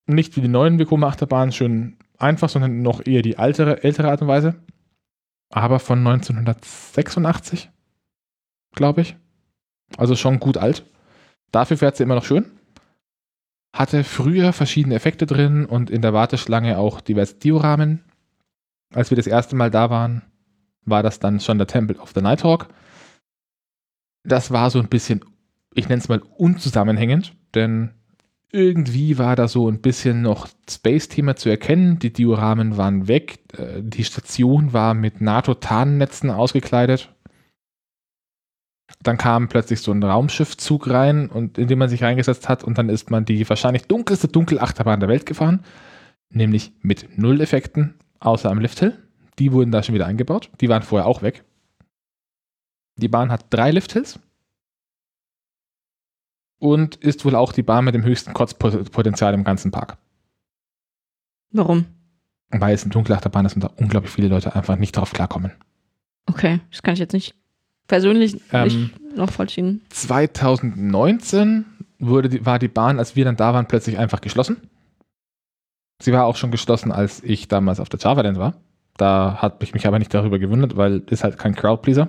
Nicht 0.07 0.37
wie 0.37 0.43
die 0.43 0.49
neuen 0.49 0.79
Vekoma-Achterbahnen 0.79 1.53
schön 1.53 1.97
einfach, 2.19 2.49
sondern 2.49 2.83
noch 2.83 3.07
eher 3.07 3.23
die 3.23 3.37
ältere, 3.37 3.83
ältere 3.83 4.11
Art 4.11 4.21
und 4.21 4.29
Weise. 4.29 4.55
Aber 5.51 5.79
von 5.79 6.07
1986, 6.07 7.71
glaube 8.75 9.03
ich. 9.03 9.17
Also 9.97 10.17
schon 10.17 10.41
gut 10.41 10.57
alt. 10.59 10.85
Dafür 11.53 11.79
fährt 11.79 11.97
sie 11.97 12.03
immer 12.03 12.17
noch 12.17 12.25
schön 12.25 12.51
hatte 13.75 14.05
früher 14.05 14.53
verschiedene 14.53 14.95
Effekte 14.95 15.27
drin 15.27 15.67
und 15.67 15.91
in 15.91 16.01
der 16.01 16.15
Warteschlange 16.15 16.79
auch 16.79 17.01
diverse 17.01 17.35
Dioramen. 17.35 18.05
Als 18.95 19.11
wir 19.11 19.17
das 19.17 19.27
erste 19.27 19.57
Mal 19.57 19.71
da 19.71 19.91
waren, 19.91 20.23
war 20.85 21.03
das 21.03 21.19
dann 21.19 21.41
schon 21.41 21.59
der 21.59 21.67
Temple 21.67 21.99
of 21.99 22.13
the 22.15 22.23
Nighthawk. 22.23 22.69
Das 24.23 24.53
war 24.53 24.71
so 24.71 24.79
ein 24.79 24.89
bisschen, 24.89 25.25
ich 25.75 25.89
nenne 25.89 26.01
es 26.01 26.09
mal 26.09 26.23
unzusammenhängend, 26.37 27.35
denn 27.57 27.91
irgendwie 28.53 29.19
war 29.19 29.35
da 29.35 29.49
so 29.49 29.69
ein 29.69 29.81
bisschen 29.81 30.23
noch 30.23 30.47
Space-Thema 30.71 31.35
zu 31.35 31.49
erkennen. 31.49 31.99
Die 31.99 32.13
Dioramen 32.13 32.77
waren 32.77 33.09
weg, 33.09 33.41
äh, 33.59 33.83
die 33.83 34.05
Station 34.05 34.73
war 34.73 34.95
mit 34.95 35.21
NATO-Tarnnetzen 35.21 36.31
ausgekleidet. 36.31 37.13
Dann 39.03 39.17
kam 39.17 39.49
plötzlich 39.49 39.81
so 39.81 39.93
ein 39.93 40.03
Raumschiffzug 40.03 40.89
rein, 40.89 41.29
und 41.29 41.59
in 41.59 41.69
dem 41.69 41.79
man 41.79 41.89
sich 41.89 42.03
reingesetzt 42.03 42.49
hat, 42.49 42.65
und 42.65 42.79
dann 42.79 42.89
ist 42.89 43.11
man 43.11 43.25
die 43.25 43.49
wahrscheinlich 43.49 43.87
dunkelste 43.87 44.29
Dunkelachterbahn 44.29 45.01
der 45.01 45.09
Welt 45.09 45.27
gefahren, 45.27 45.65
nämlich 46.31 46.73
mit 46.81 47.19
null 47.19 47.41
Effekten, 47.41 47.95
außer 48.21 48.51
am 48.51 48.61
Lifthill. 48.61 48.99
Die 49.39 49.53
wurden 49.53 49.73
da 49.73 49.83
schon 49.83 49.95
wieder 49.95 50.07
eingebaut. 50.07 50.51
Die 50.61 50.69
waren 50.69 50.83
vorher 50.83 51.07
auch 51.07 51.23
weg. 51.23 51.45
Die 52.97 53.09
Bahn 53.09 53.33
hat 53.33 53.47
drei 53.51 53.73
Lifthills 53.73 54.21
und 56.59 56.97
ist 56.97 57.25
wohl 57.25 57.35
auch 57.35 57.53
die 57.53 57.65
Bahn 57.65 57.85
mit 57.85 57.95
dem 57.95 58.05
höchsten 58.05 58.33
Kotzpotenzial 58.33 59.35
im 59.35 59.45
ganzen 59.45 59.71
Park. 59.71 59.99
Warum? 61.51 61.87
Weil 62.51 62.75
es 62.75 62.85
eine 62.85 62.93
Dunkelachterbahn 62.93 63.47
ist 63.47 63.55
und 63.55 63.65
da 63.65 63.71
unglaublich 63.77 64.13
viele 64.13 64.29
Leute 64.29 64.55
einfach 64.55 64.77
nicht 64.77 64.97
drauf 64.97 65.13
klarkommen. 65.13 65.53
Okay, 66.27 66.61
das 66.71 66.83
kann 66.83 66.95
ich 66.95 67.01
jetzt 67.01 67.13
nicht 67.13 67.35
persönlich 67.89 68.41
Ähm, 68.53 68.65
nicht 68.65 69.17
noch 69.17 69.31
vollziehen. 69.31 69.83
2019 69.91 71.65
wurde 71.99 72.29
die, 72.29 72.47
war 72.47 72.59
die 72.59 72.69
Bahn, 72.69 72.99
als 72.99 73.17
wir 73.17 73.25
dann 73.25 73.37
da 73.37 73.55
waren, 73.55 73.67
plötzlich 73.67 73.99
einfach 73.99 74.21
geschlossen. 74.21 74.57
Sie 76.03 76.13
war 76.13 76.25
auch 76.25 76.37
schon 76.37 76.51
geschlossen, 76.51 76.93
als 76.93 77.23
ich 77.23 77.49
damals 77.49 77.81
auf 77.81 77.89
der 77.89 78.01
Java-Land 78.01 78.39
war. 78.39 78.55
Da 78.97 79.39
hat 79.41 79.63
ich 79.63 79.75
mich 79.75 79.87
aber 79.87 79.99
nicht 79.99 80.13
darüber 80.13 80.39
gewundert, 80.39 80.77
weil 80.77 81.03
ist 81.11 81.25
halt 81.25 81.39
kein 81.39 81.55
Crowdpleaser. 81.55 82.09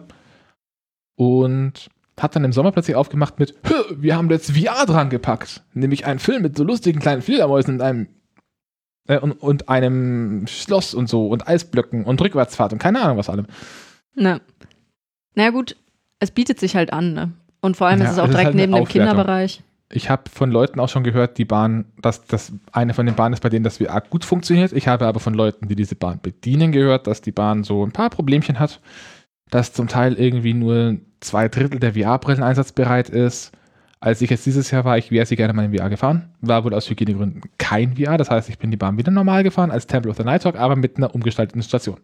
Und 1.15 1.89
hat 2.19 2.35
dann 2.35 2.43
im 2.43 2.53
Sommer 2.53 2.71
plötzlich 2.71 2.95
aufgemacht 2.95 3.39
mit, 3.39 3.55
"Hö, 3.63 3.73
wir 3.97 4.15
haben 4.15 4.29
jetzt 4.29 4.51
VR 4.51 4.85
dran 4.85 5.09
gepackt. 5.09 5.63
Nämlich 5.73 6.05
einen 6.05 6.19
Film 6.19 6.41
mit 6.41 6.57
so 6.57 6.63
lustigen 6.63 6.99
kleinen 6.99 7.21
Fledermäusen 7.21 7.75
und 7.75 7.81
einem 7.81 8.07
äh, 9.07 9.19
und, 9.19 9.33
und 9.33 9.69
einem 9.69 10.47
Schloss 10.47 10.93
und 10.93 11.09
so 11.09 11.27
und 11.27 11.47
Eisblöcken 11.47 12.05
und 12.05 12.21
Rückwärtsfahrt 12.21 12.73
und 12.73 12.79
keine 12.79 13.01
Ahnung 13.01 13.17
was 13.17 13.29
allem. 13.29 13.47
Na. 14.15 14.39
Na 15.35 15.49
gut, 15.49 15.75
es 16.19 16.31
bietet 16.31 16.59
sich 16.59 16.75
halt 16.75 16.91
an, 16.93 17.13
ne? 17.13 17.31
Und 17.61 17.77
vor 17.77 17.87
allem 17.87 17.99
Ja, 17.99 18.05
ist 18.05 18.11
es 18.13 18.19
auch 18.19 18.27
direkt 18.27 18.45
halt 18.45 18.55
neben 18.55 18.73
dem. 18.73 18.85
Kinderbereich. 18.85 19.61
Ich 19.91 20.09
habe 20.09 20.23
von 20.31 20.49
Leuten 20.49 20.79
auch 20.79 20.89
schon 20.89 21.03
gehört, 21.03 21.37
die 21.37 21.45
Bahn, 21.45 21.85
dass 22.01 22.25
das 22.25 22.51
eine 22.71 22.93
von 22.93 23.05
den 23.05 23.15
Bahnen 23.15 23.33
ist, 23.33 23.41
bei 23.41 23.49
denen 23.49 23.63
das 23.63 23.77
VR 23.77 24.01
gut 24.01 24.25
funktioniert. 24.25 24.73
Ich 24.73 24.87
habe 24.87 25.05
aber 25.05 25.19
von 25.19 25.33
Leuten, 25.35 25.67
die 25.67 25.75
diese 25.75 25.95
Bahn 25.95 26.19
bedienen, 26.21 26.71
gehört, 26.71 27.05
dass 27.07 27.21
die 27.21 27.31
Bahn 27.31 27.63
so 27.63 27.85
ein 27.85 27.91
paar 27.91 28.09
Problemchen 28.09 28.59
hat, 28.59 28.81
dass 29.51 29.73
zum 29.73 29.87
Teil 29.87 30.15
irgendwie 30.15 30.53
nur 30.53 30.97
zwei 31.19 31.47
Drittel 31.49 31.79
der 31.79 31.93
VR-Brillen 31.93 32.43
einsatzbereit 32.43 33.09
ist. 33.09 33.51
Als 33.99 34.21
ich 34.21 34.29
jetzt 34.29 34.45
dieses 34.45 34.71
Jahr 34.71 34.85
war, 34.85 34.97
ich 34.97 35.11
wäre 35.11 35.25
sie 35.25 35.35
gerne 35.35 35.53
mal 35.53 35.65
in 35.65 35.75
VR 35.75 35.89
gefahren, 35.89 36.29
war 36.41 36.63
wohl 36.63 36.73
aus 36.73 36.89
Hygienegründen 36.89 37.41
kein 37.57 37.95
VR. 37.95 38.17
Das 38.17 38.29
heißt, 38.29 38.49
ich 38.49 38.57
bin 38.57 38.71
die 38.71 38.77
Bahn 38.77 38.97
wieder 38.97 39.11
normal 39.11 39.43
gefahren 39.43 39.71
als 39.71 39.87
Temple 39.87 40.11
of 40.11 40.17
the 40.17 40.23
Nighthawk, 40.23 40.55
aber 40.55 40.75
mit 40.75 40.97
einer 40.97 41.13
umgestalteten 41.13 41.63
Station. 41.63 41.97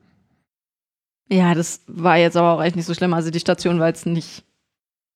Ja, 1.32 1.54
das 1.56 1.82
war 1.88 2.18
jetzt 2.18 2.36
aber 2.36 2.52
auch 2.54 2.62
echt 2.64 2.76
nicht 2.76 2.86
so 2.86 2.94
schlimm. 2.94 3.14
Also 3.14 3.32
die 3.32 3.40
Station 3.40 3.80
war 3.80 3.88
jetzt 3.88 4.06
nicht 4.06 4.44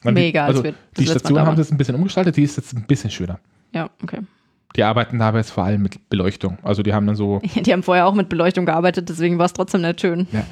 Man- 0.03 0.13
mega, 0.13 0.45
als 0.45 0.51
also 0.57 0.63
wir 0.63 0.71
das 0.71 0.79
die 0.97 1.05
Station 1.07 1.39
haben 1.39 1.47
waren. 1.47 1.55
das 1.57 1.71
ein 1.71 1.77
bisschen 1.77 1.95
umgestaltet, 1.95 2.37
die 2.37 2.43
ist 2.43 2.55
jetzt 2.57 2.73
ein 2.73 2.85
bisschen 2.87 3.11
schöner. 3.11 3.39
Ja, 3.73 3.89
okay. 4.01 4.19
Die 4.77 4.83
arbeiten 4.83 5.19
dabei 5.19 5.39
jetzt 5.39 5.51
vor 5.51 5.63
allem 5.65 5.81
mit 5.81 6.09
Beleuchtung. 6.09 6.57
Also 6.63 6.83
die 6.83 6.93
haben 6.93 7.05
dann 7.07 7.15
so 7.15 7.41
Die 7.55 7.71
haben 7.73 7.83
vorher 7.83 8.07
auch 8.07 8.13
mit 8.13 8.29
Beleuchtung 8.29 8.65
gearbeitet, 8.65 9.09
deswegen 9.09 9.37
war 9.37 9.45
es 9.45 9.53
trotzdem 9.53 9.81
nicht 9.81 9.99
schön. 10.01 10.27
Ja. 10.31 10.45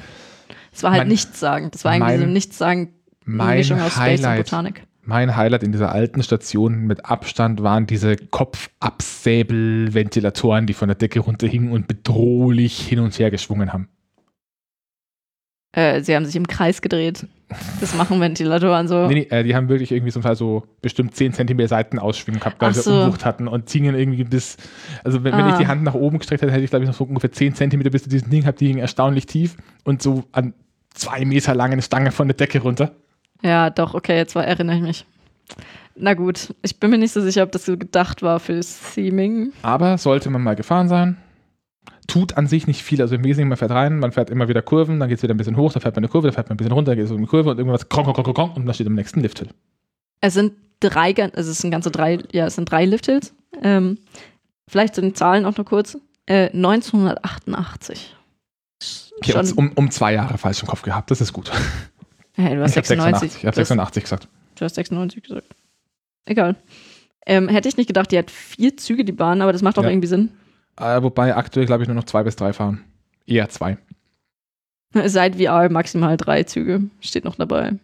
Es 0.72 0.82
war 0.82 0.90
halt 0.90 1.00
Mein- 1.02 1.08
nichtssagend. 1.08 1.74
Das 1.74 1.84
war 1.84 1.94
irgendwie 1.94 2.12
mein- 2.12 2.20
so 2.20 2.26
nichtssagend 2.26 2.90
mein 3.24 3.58
Mischung 3.58 3.80
aus 3.80 3.92
Space 3.92 4.20
und 4.20 4.26
Highlight. 4.26 4.44
Botanik. 4.44 4.82
Mein 5.06 5.36
Highlight 5.36 5.62
in 5.62 5.72
dieser 5.72 5.92
alten 5.92 6.22
Station 6.22 6.86
mit 6.86 7.04
Abstand 7.06 7.62
waren 7.62 7.86
diese 7.86 8.16
Kopfabsäbelventilatoren, 8.16 10.66
die 10.66 10.72
von 10.74 10.88
der 10.88 10.94
Decke 10.96 11.20
runterhingen 11.20 11.72
und 11.72 11.86
bedrohlich 11.86 12.78
hin 12.80 12.98
und 13.00 13.18
her 13.18 13.30
geschwungen 13.30 13.72
haben. 13.72 13.88
Äh, 15.74 16.00
sie 16.02 16.14
haben 16.14 16.24
sich 16.24 16.36
im 16.36 16.46
Kreis 16.46 16.80
gedreht. 16.82 17.26
Das 17.80 17.94
machen 17.94 18.20
Ventilatoren 18.20 18.88
so. 18.88 19.06
Nee, 19.06 19.26
nee, 19.30 19.36
äh, 19.36 19.42
die 19.44 19.54
haben 19.54 19.68
wirklich 19.68 19.92
irgendwie 19.92 20.10
zum 20.12 20.22
Teil 20.22 20.34
so 20.34 20.64
bestimmt 20.82 21.14
10 21.14 21.34
cm 21.34 21.66
Seiten 21.68 21.98
ausschwingen 21.98 22.40
gehabt, 22.40 22.60
weil 22.60 22.70
Ach 22.70 22.74
sie 22.74 22.82
so. 22.82 23.02
Umwucht 23.02 23.24
hatten 23.24 23.46
und 23.48 23.68
ziehen 23.68 23.84
irgendwie 23.94 24.24
bis, 24.24 24.56
also 25.04 25.22
wenn, 25.24 25.32
wenn 25.36 25.46
ich 25.48 25.54
Ah. 25.54 25.58
die 25.58 25.66
Hand 25.66 25.82
nach 25.82 25.94
oben 25.94 26.18
gestreckt 26.18 26.42
hätte, 26.42 26.52
hätte 26.52 26.64
ich 26.64 26.70
glaube 26.70 26.84
ich 26.84 26.88
noch 26.88 26.96
so 26.96 27.04
ungefähr 27.04 27.30
10 27.30 27.54
cm 27.54 27.80
bis 27.90 28.04
zu 28.04 28.08
diesem 28.08 28.30
Ding 28.30 28.40
gehabt, 28.42 28.60
die 28.60 28.66
hingen 28.68 28.78
erstaunlich 28.80 29.26
tief 29.26 29.56
und 29.84 30.02
so 30.02 30.24
an 30.32 30.54
zwei 30.94 31.24
Meter 31.24 31.54
lange 31.54 31.74
eine 31.74 31.82
Stange 31.82 32.10
von 32.12 32.28
der 32.28 32.36
Decke 32.36 32.60
runter. 32.60 32.92
Ja, 33.42 33.70
doch, 33.70 33.94
okay, 33.94 34.16
jetzt 34.16 34.34
war, 34.34 34.44
erinnere 34.44 34.76
ich 34.76 34.82
mich. 34.82 35.06
Na 35.96 36.14
gut, 36.14 36.54
ich 36.62 36.80
bin 36.80 36.90
mir 36.90 36.98
nicht 36.98 37.12
so 37.12 37.20
sicher, 37.20 37.42
ob 37.44 37.52
das 37.52 37.66
so 37.66 37.76
gedacht 37.76 38.22
war 38.22 38.40
fürs 38.40 38.80
Theming. 38.94 39.52
Aber 39.62 39.96
sollte 39.98 40.28
man 40.30 40.42
mal 40.42 40.56
gefahren 40.56 40.88
sein, 40.88 41.16
tut 42.06 42.36
an 42.36 42.46
sich 42.46 42.66
nicht 42.66 42.82
viel. 42.82 43.00
Also 43.00 43.14
im 43.14 43.24
Wesentlichen, 43.24 43.48
man 43.48 43.58
fährt 43.58 43.70
rein, 43.70 43.98
man 43.98 44.12
fährt 44.12 44.30
immer 44.30 44.48
wieder 44.48 44.62
Kurven, 44.62 45.00
dann 45.00 45.08
geht 45.08 45.18
es 45.18 45.22
wieder 45.22 45.34
ein 45.34 45.36
bisschen 45.38 45.56
hoch, 45.56 45.72
dann 45.72 45.82
fährt 45.82 45.96
man 45.96 46.04
eine 46.04 46.08
Kurve, 46.10 46.28
dann 46.28 46.34
fährt 46.34 46.48
man 46.48 46.54
ein 46.54 46.58
bisschen 46.58 46.72
runter, 46.72 46.90
dann 46.92 46.96
geht 46.98 47.06
es 47.06 47.10
um 47.10 47.18
eine 47.18 47.26
Kurve 47.26 47.50
und 47.50 47.58
irgendwas 47.58 47.88
kronk, 47.88 48.06
kronk, 48.06 48.16
kronk, 48.24 48.36
kronk 48.36 48.56
und 48.56 48.66
dann 48.66 48.74
steht 48.74 48.86
am 48.86 48.94
nächsten 48.94 49.20
Lifthill. 49.20 49.48
Es 50.20 50.34
sind 50.34 50.52
drei, 50.80 51.14
also 51.34 51.50
es 51.50 51.58
sind 51.58 51.70
ganze 51.70 51.90
drei, 51.90 52.18
ja, 52.32 52.46
es 52.46 52.54
sind 52.56 52.70
drei 52.70 52.84
Lifthills. 52.84 53.34
Ähm, 53.62 53.98
vielleicht 54.68 54.94
sind 54.94 55.06
die 55.06 55.12
Zahlen 55.12 55.44
auch 55.44 55.56
noch 55.56 55.64
kurz. 55.64 55.98
Äh, 56.26 56.50
1988. 56.50 58.14
Okay, 59.18 59.52
um, 59.56 59.72
um 59.74 59.90
zwei 59.90 60.14
Jahre 60.14 60.38
falsch 60.38 60.62
im 60.62 60.68
Kopf 60.68 60.82
gehabt, 60.82 61.10
das 61.10 61.20
ist 61.20 61.32
gut. 61.32 61.50
hey, 62.34 62.56
du 62.56 62.62
hast 62.62 62.72
ich 62.72 62.76
habe 62.76 62.86
96. 62.86 63.32
86, 63.32 63.38
ich 63.42 63.46
hab 63.46 63.54
du, 63.54 63.60
hast, 63.60 63.68
86 63.68 64.02
gesagt. 64.02 64.28
du 64.56 64.64
hast 64.64 64.74
96 64.74 65.22
gesagt. 65.22 65.46
Egal. 66.26 66.56
Ähm, 67.26 67.48
hätte 67.48 67.68
ich 67.68 67.76
nicht 67.76 67.86
gedacht, 67.86 68.10
die 68.12 68.18
hat 68.18 68.30
vier 68.30 68.76
Züge, 68.76 69.04
die 69.04 69.12
Bahn, 69.12 69.40
aber 69.40 69.52
das 69.52 69.62
macht 69.62 69.78
auch 69.78 69.82
Ja. 69.84 69.90
irgendwie 69.90 70.08
Sinn. 70.08 70.30
Äh, 70.76 71.02
wobei 71.02 71.36
aktuell, 71.36 71.66
glaube 71.66 71.82
ich, 71.82 71.88
nur 71.88 71.94
noch 71.96 72.04
zwei 72.04 72.22
bis 72.22 72.36
drei 72.36 72.52
fahren. 72.52 72.84
Eher 73.26 73.48
zwei. 73.48 73.78
Seit 75.06 75.36
VR 75.36 75.70
maximal 75.70 76.16
drei 76.16 76.44
Züge. 76.44 76.82
Steht 77.00 77.24
noch 77.24 77.36
dabei. 77.36 77.78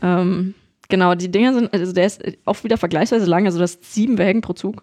Ähm, 0.00 0.54
Genau, 0.92 1.14
die 1.14 1.30
Dinger 1.30 1.54
sind, 1.54 1.72
also 1.72 1.90
der 1.94 2.04
ist 2.04 2.22
auch 2.44 2.64
wieder 2.64 2.76
vergleichsweise 2.76 3.24
lang, 3.24 3.46
also 3.46 3.58
das 3.58 3.78
sieben 3.80 4.18
Wägen 4.18 4.42
pro 4.42 4.52
Zug. 4.52 4.82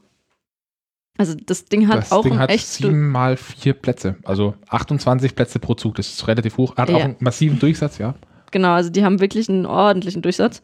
Also 1.20 1.36
das 1.36 1.66
Ding 1.66 1.88
hat 1.88 1.98
das 2.00 2.12
auch 2.12 2.24
Ding 2.24 2.40
hat 2.40 2.50
echt 2.50 2.66
sieben 2.66 3.12
mal 3.12 3.38
vier 3.38 3.74
Plätze, 3.74 4.16
also 4.24 4.56
28 4.70 5.36
Plätze 5.36 5.60
pro 5.60 5.76
Zug. 5.76 5.94
Das 5.98 6.08
ist 6.10 6.28
relativ 6.28 6.58
hoch. 6.58 6.78
Hat 6.78 6.90
Ja. 6.90 6.96
auch 6.96 7.04
einen 7.04 7.16
massiven 7.20 7.60
Durchsatz, 7.60 8.00
ja. 8.00 8.16
Genau, 8.50 8.72
also 8.72 8.90
die 8.90 9.04
haben 9.04 9.20
wirklich 9.20 9.50
einen 9.50 9.68
ordentlichen 9.68 10.24
Durchsatz. 10.24 10.64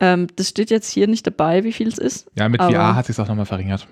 Ähm, 0.00 0.28
das 0.36 0.48
steht 0.48 0.70
jetzt 0.70 0.88
hier 0.90 1.08
nicht 1.08 1.26
dabei, 1.26 1.62
wie 1.62 1.72
viel 1.72 1.88
es 1.88 1.98
ist. 1.98 2.30
Ja, 2.34 2.48
mit 2.48 2.62
VR 2.62 2.94
hat 2.94 3.04
sich 3.04 3.18
auch 3.18 3.28
nochmal 3.28 3.44
verringert. 3.44 3.86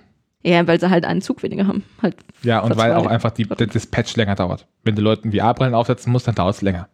Ja, 0.45 0.67
weil 0.67 0.79
sie 0.81 0.89
halt 0.91 1.05
einen 1.05 1.21
Zug 1.21 1.43
weniger 1.43 1.67
haben. 1.67 1.83
Halt. 2.01 2.17
Ja, 2.43 2.61
und 2.61 2.77
weil 2.77 2.95
auch 2.95 3.07
einfach 3.07 3.33
die, 3.33 3.45
der 3.45 3.67
Dispatch 3.67 4.15
länger 4.17 4.37
dauert. 4.37 4.67
Wenn 4.85 4.95
du 4.95 5.03
Leuten 5.03 5.33
VR-Brillen 5.33 5.75
aufsetzen 5.75 6.13
musst, 6.13 6.29
dann 6.29 6.37
dauert 6.37 6.55
es 6.55 6.63
länger. 6.63 6.89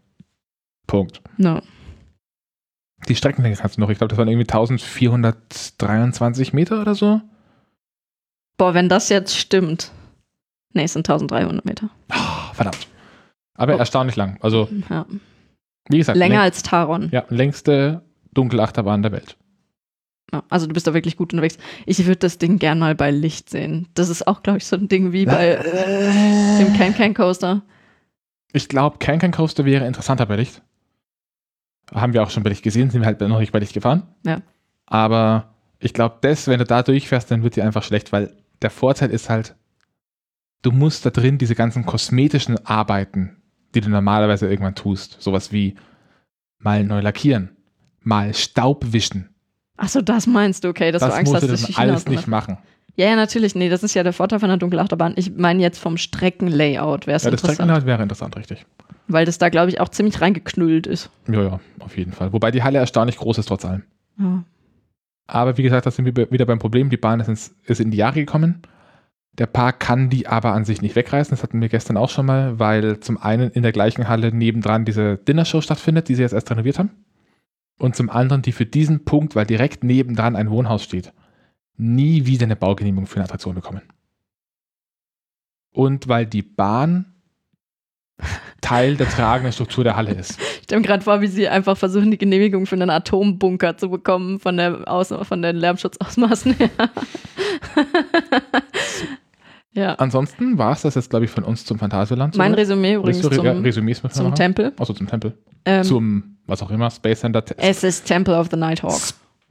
Punkt. 0.86 1.20
No. 1.36 1.60
Die 3.08 3.14
Streckenlänge 3.14 3.56
kannst 3.56 3.76
du 3.76 3.80
noch. 3.82 3.90
Ich 3.90 3.98
glaube, 3.98 4.08
das 4.08 4.18
waren 4.18 4.28
irgendwie 4.28 4.48
1423 4.50 6.52
Meter 6.52 6.80
oder 6.80 6.94
so. 6.94 7.20
Boah, 8.56 8.74
wenn 8.74 8.88
das 8.88 9.08
jetzt 9.08 9.36
stimmt. 9.36 9.90
Nee, 10.72 10.84
es 10.84 10.92
sind 10.94 11.08
1300 11.08 11.64
Meter. 11.64 11.90
Ah, 12.10 12.52
verdammt. 12.54 12.88
Aber 13.54 13.74
Oh. 13.74 13.78
erstaunlich 13.78 14.16
lang. 14.16 14.38
Also, 14.40 14.68
Ja. 14.88 15.06
wie 15.88 15.98
gesagt, 15.98 16.18
Länger 16.18 16.36
läng- 16.40 16.42
als 16.42 16.62
Taron. 16.62 17.08
ja, 17.12 17.24
längste 17.28 18.02
Dunkelachterbahn 18.32 19.02
der 19.02 19.12
Welt. 19.12 19.36
Also 20.48 20.66
du 20.66 20.74
bist 20.74 20.86
da 20.86 20.94
wirklich 20.94 21.16
gut 21.16 21.32
unterwegs. 21.32 21.58
Ich 21.86 22.06
würde 22.06 22.18
das 22.18 22.38
Ding 22.38 22.58
gern 22.58 22.78
mal 22.78 22.94
bei 22.94 23.10
Licht 23.10 23.50
sehen. 23.50 23.88
Das 23.94 24.08
ist 24.08 24.26
auch, 24.26 24.42
glaube 24.42 24.58
ich, 24.58 24.66
so 24.66 24.76
ein 24.76 24.88
Ding 24.88 25.12
wie 25.12 25.26
bei 25.26 25.56
dem 26.58 26.72
Can 26.74 26.94
Can 26.94 27.14
Coaster. 27.14 27.62
Ich 28.52 28.68
glaube, 28.68 28.98
Can 28.98 29.18
Can 29.18 29.32
Coaster 29.32 29.64
wäre 29.64 29.86
interessanter 29.86 30.26
bei 30.26 30.36
Licht. 30.36 30.62
Haben 31.92 32.14
wir 32.14 32.22
auch 32.22 32.30
schon 32.30 32.42
bei 32.42 32.50
Licht 32.50 32.62
gesehen, 32.62 32.90
sind 32.90 33.02
wir 33.02 33.06
halt 33.06 33.20
noch 33.20 33.40
nicht 33.40 33.52
bei 33.52 33.58
Licht 33.58 33.74
gefahren. 33.74 34.04
Ja. 34.24 34.40
Aber 34.86 35.54
ich 35.78 35.92
glaube, 35.92 36.16
das, 36.22 36.46
wenn 36.48 36.58
du 36.58 36.64
da 36.64 36.82
durchfährst, 36.82 37.30
dann 37.30 37.42
wird 37.42 37.56
dir 37.56 37.64
einfach 37.64 37.82
schlecht, 37.82 38.12
weil 38.12 38.34
der 38.62 38.70
Vorteil 38.70 39.10
ist 39.10 39.28
halt, 39.28 39.54
du 40.62 40.70
musst 40.70 41.04
da 41.04 41.10
drin 41.10 41.38
diese 41.38 41.54
ganzen 41.54 41.84
kosmetischen 41.84 42.64
Arbeiten, 42.66 43.42
die 43.74 43.80
du 43.80 43.90
normalerweise 43.90 44.48
irgendwann 44.48 44.74
tust, 44.74 45.20
sowas 45.20 45.52
wie 45.52 45.74
mal 46.58 46.84
neu 46.84 47.00
lackieren, 47.00 47.56
mal 48.00 48.32
Staub 48.32 48.92
wischen, 48.92 49.33
Achso, 49.76 50.00
das 50.00 50.26
meinst 50.26 50.64
du, 50.64 50.68
okay, 50.68 50.92
dass 50.92 51.00
das 51.00 51.10
du 51.10 51.16
Angst 51.18 51.32
musst 51.32 51.42
hast, 51.42 51.48
du 51.48 51.52
dass 51.52 51.62
dann 51.62 51.70
die 51.70 51.76
alles 51.76 52.04
China 52.04 52.16
nicht 52.16 52.28
machen. 52.28 52.58
Ja, 52.96 53.08
ja, 53.08 53.16
natürlich. 53.16 53.54
Nee, 53.54 53.68
das 53.68 53.82
ist 53.82 53.94
ja 53.94 54.04
der 54.04 54.12
Vorteil 54.12 54.38
von 54.38 54.48
der 54.48 54.58
Dunkelachterbahn. 54.58 55.14
Ich 55.16 55.34
meine 55.34 55.60
jetzt 55.60 55.78
vom 55.78 55.96
Streckenlayout 55.96 57.06
wäre 57.06 57.16
es 57.16 57.24
Ja, 57.24 57.30
das 57.30 57.40
interessant. 57.40 57.54
Streckenlayout 57.56 57.86
wäre 57.86 58.02
interessant, 58.02 58.36
richtig. 58.36 58.64
Weil 59.08 59.26
das 59.26 59.38
da, 59.38 59.48
glaube 59.48 59.70
ich, 59.70 59.80
auch 59.80 59.88
ziemlich 59.88 60.20
reingeknüllt 60.20 60.86
ist. 60.86 61.10
Ja, 61.28 61.42
ja, 61.42 61.60
auf 61.80 61.96
jeden 61.96 62.12
Fall. 62.12 62.32
Wobei 62.32 62.52
die 62.52 62.62
Halle 62.62 62.78
erstaunlich 62.78 63.16
groß 63.16 63.38
ist, 63.38 63.46
trotz 63.46 63.64
allem. 63.64 63.82
Ja. 64.18 64.44
Aber 65.26 65.58
wie 65.58 65.62
gesagt, 65.62 65.86
da 65.86 65.90
sind 65.90 66.04
wir 66.04 66.30
wieder 66.30 66.46
beim 66.46 66.58
Problem. 66.58 66.88
Die 66.88 66.96
Bahn 66.96 67.18
ist, 67.18 67.28
ins, 67.28 67.54
ist 67.64 67.80
in 67.80 67.90
die 67.90 67.96
Jahre 67.96 68.20
gekommen. 68.20 68.62
Der 69.32 69.46
Park 69.46 69.80
kann 69.80 70.10
die 70.10 70.28
aber 70.28 70.52
an 70.52 70.64
sich 70.64 70.80
nicht 70.80 70.94
wegreißen. 70.94 71.30
Das 71.30 71.42
hatten 71.42 71.60
wir 71.60 71.68
gestern 71.68 71.96
auch 71.96 72.10
schon 72.10 72.26
mal, 72.26 72.60
weil 72.60 73.00
zum 73.00 73.20
einen 73.20 73.50
in 73.50 73.64
der 73.64 73.72
gleichen 73.72 74.06
Halle 74.06 74.32
nebendran 74.32 74.84
diese 74.84 75.16
Dinnershow 75.16 75.60
stattfindet, 75.60 76.08
die 76.08 76.14
sie 76.14 76.22
jetzt 76.22 76.34
erst 76.34 76.50
renoviert 76.50 76.78
haben. 76.78 76.90
Und 77.78 77.96
zum 77.96 78.08
anderen 78.10 78.42
die 78.42 78.52
für 78.52 78.66
diesen 78.66 79.04
Punkt, 79.04 79.34
weil 79.34 79.46
direkt 79.46 79.84
nebendran 79.84 80.36
ein 80.36 80.50
Wohnhaus 80.50 80.84
steht, 80.84 81.12
nie 81.76 82.26
wieder 82.26 82.44
eine 82.44 82.56
Baugenehmigung 82.56 83.06
für 83.06 83.16
eine 83.16 83.24
Attraktion 83.24 83.54
bekommen. 83.54 83.82
Und 85.72 86.06
weil 86.08 86.26
die 86.26 86.42
Bahn 86.42 87.14
Teil 88.60 88.96
der 88.96 89.08
tragenden 89.08 89.52
Struktur 89.52 89.82
der 89.84 89.96
Halle 89.96 90.12
ist. 90.12 90.38
Ich 90.58 90.64
stelle 90.64 90.80
mir 90.80 90.86
gerade 90.86 91.02
vor, 91.02 91.20
wie 91.20 91.26
sie 91.26 91.48
einfach 91.48 91.76
versuchen, 91.76 92.10
die 92.12 92.18
Genehmigung 92.18 92.64
für 92.66 92.76
einen 92.76 92.90
Atombunker 92.90 93.76
zu 93.76 93.90
bekommen 93.90 94.38
von, 94.38 94.56
der 94.56 94.88
Aus 94.88 95.08
von 95.08 95.42
den 95.42 95.56
Lärmschutzausmaßen 95.56 96.54
her. 96.54 96.70
ja. 99.72 99.94
Ansonsten 99.94 100.58
war 100.58 100.72
es 100.72 100.82
das 100.82 100.94
jetzt, 100.94 101.10
glaube 101.10 101.24
ich, 101.24 101.30
von 101.30 101.44
uns 101.44 101.64
zum 101.64 101.78
Phantasialand. 101.78 102.36
Mein. 102.36 102.54
Resümee 102.54 102.94
übrigens 102.94 103.22
Willst 103.22 103.36
du 103.36 103.42
Re- 103.42 103.46
ja, 103.46 103.72
zum, 103.72 103.86
wir 103.86 104.10
zum? 104.10 104.34
Tempel. 104.34 104.72
Achso, 104.78 104.92
zum 104.92 105.08
Tempel. 105.08 105.36
Ähm, 105.64 105.82
zum, 105.82 106.33
was 106.46 106.62
auch 106.62 106.70
immer, 106.70 106.90
Space 106.90 107.20
Center. 107.20 107.44
Te- 107.44 107.56
es 107.58 107.82
ist 107.84 108.06
Temple 108.06 108.38
of 108.38 108.48
the 108.50 108.56
Nighthawk. 108.56 109.00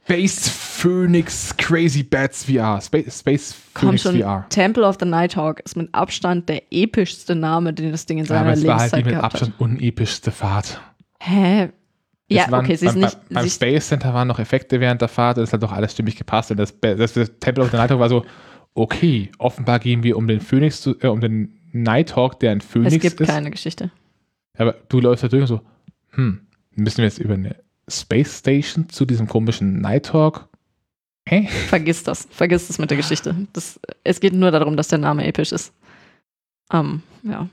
Space 0.06 0.48
Phoenix 0.48 1.56
Crazy 1.56 2.02
Bats 2.02 2.44
VR. 2.44 2.80
Space, 2.80 3.18
Space 3.20 3.54
Phoenix 3.74 4.02
schon, 4.02 4.20
VR. 4.20 4.46
Temple 4.50 4.84
of 4.86 4.96
the 5.00 5.06
Nighthawk 5.06 5.60
ist 5.60 5.76
mit 5.76 5.88
Abstand 5.94 6.48
der 6.48 6.62
epischste 6.70 7.34
Name, 7.34 7.72
den 7.72 7.90
das 7.90 8.04
Ding 8.06 8.18
in 8.18 8.24
Ja, 8.24 8.28
seiner 8.28 8.40
aber 8.42 8.52
es 8.52 8.66
war 8.66 8.80
halt 8.80 8.96
die 8.96 9.04
mit. 9.04 9.14
Abstand 9.14 9.54
unepischste 9.58 10.30
Fahrt. 10.30 10.80
Hä? 11.20 11.70
Ja, 12.28 12.44
Es 12.44 12.50
waren, 12.50 12.64
okay, 12.64 12.76
sie 12.76 12.86
ist 12.86 12.92
beim, 12.94 13.02
nicht. 13.02 13.18
Beim, 13.30 13.46
ist, 13.46 13.54
Space 13.56 13.88
Center 13.88 14.12
waren 14.14 14.28
noch 14.28 14.38
Effekte 14.38 14.80
während 14.80 15.00
der 15.00 15.08
Fahrt, 15.08 15.38
das 15.38 15.52
hat 15.52 15.62
doch 15.62 15.72
alles 15.72 15.92
stimmig 15.92 16.16
gepasst. 16.16 16.50
Und 16.50 16.58
das, 16.58 16.78
das, 16.80 17.12
das 17.14 17.30
Temple 17.40 17.64
of 17.64 17.70
the 17.70 17.76
Nighthawk 17.76 17.98
war 17.98 18.08
so, 18.08 18.24
okay, 18.74 19.30
offenbar 19.38 19.78
gehen 19.78 20.02
wir 20.02 20.16
um 20.16 20.26
den 20.26 20.40
Phoenix, 20.40 20.80
zu, 20.82 20.98
äh, 21.00 21.06
um 21.06 21.20
den 21.20 21.58
Nighthawk, 21.72 22.40
der 22.40 22.52
ein 22.52 22.60
Phoenix 22.60 22.94
es 22.94 23.00
gibt 23.00 23.20
ist. 23.20 23.28
keine 23.28 23.50
Geschichte. 23.50 23.90
Aber 24.58 24.74
du 24.88 25.00
läufst 25.00 25.24
da 25.24 25.28
durch 25.28 25.42
und 25.42 25.48
so, 25.48 25.60
hm, 26.10 26.43
müssen 26.74 26.98
wir 26.98 27.04
jetzt 27.04 27.18
über 27.18 27.34
eine 27.34 27.56
Space 27.88 28.38
Station 28.38 28.88
zu 28.88 29.04
diesem 29.04 29.26
komischen 29.26 29.80
Nighthawk? 29.80 30.48
Hä? 31.26 31.48
Vergiss 31.68 32.02
das. 32.02 32.28
Vergiss 32.30 32.66
das 32.66 32.78
mit 32.78 32.90
der 32.90 32.96
Geschichte. 32.96 33.34
Das, 33.52 33.80
es 34.04 34.20
geht 34.20 34.34
nur 34.34 34.50
darum, 34.50 34.76
dass 34.76 34.88
der 34.88 34.98
Name 34.98 35.26
episch 35.26 35.52
ist. 35.52 35.72
Ähm, 36.72 37.02
ja. 37.22 37.48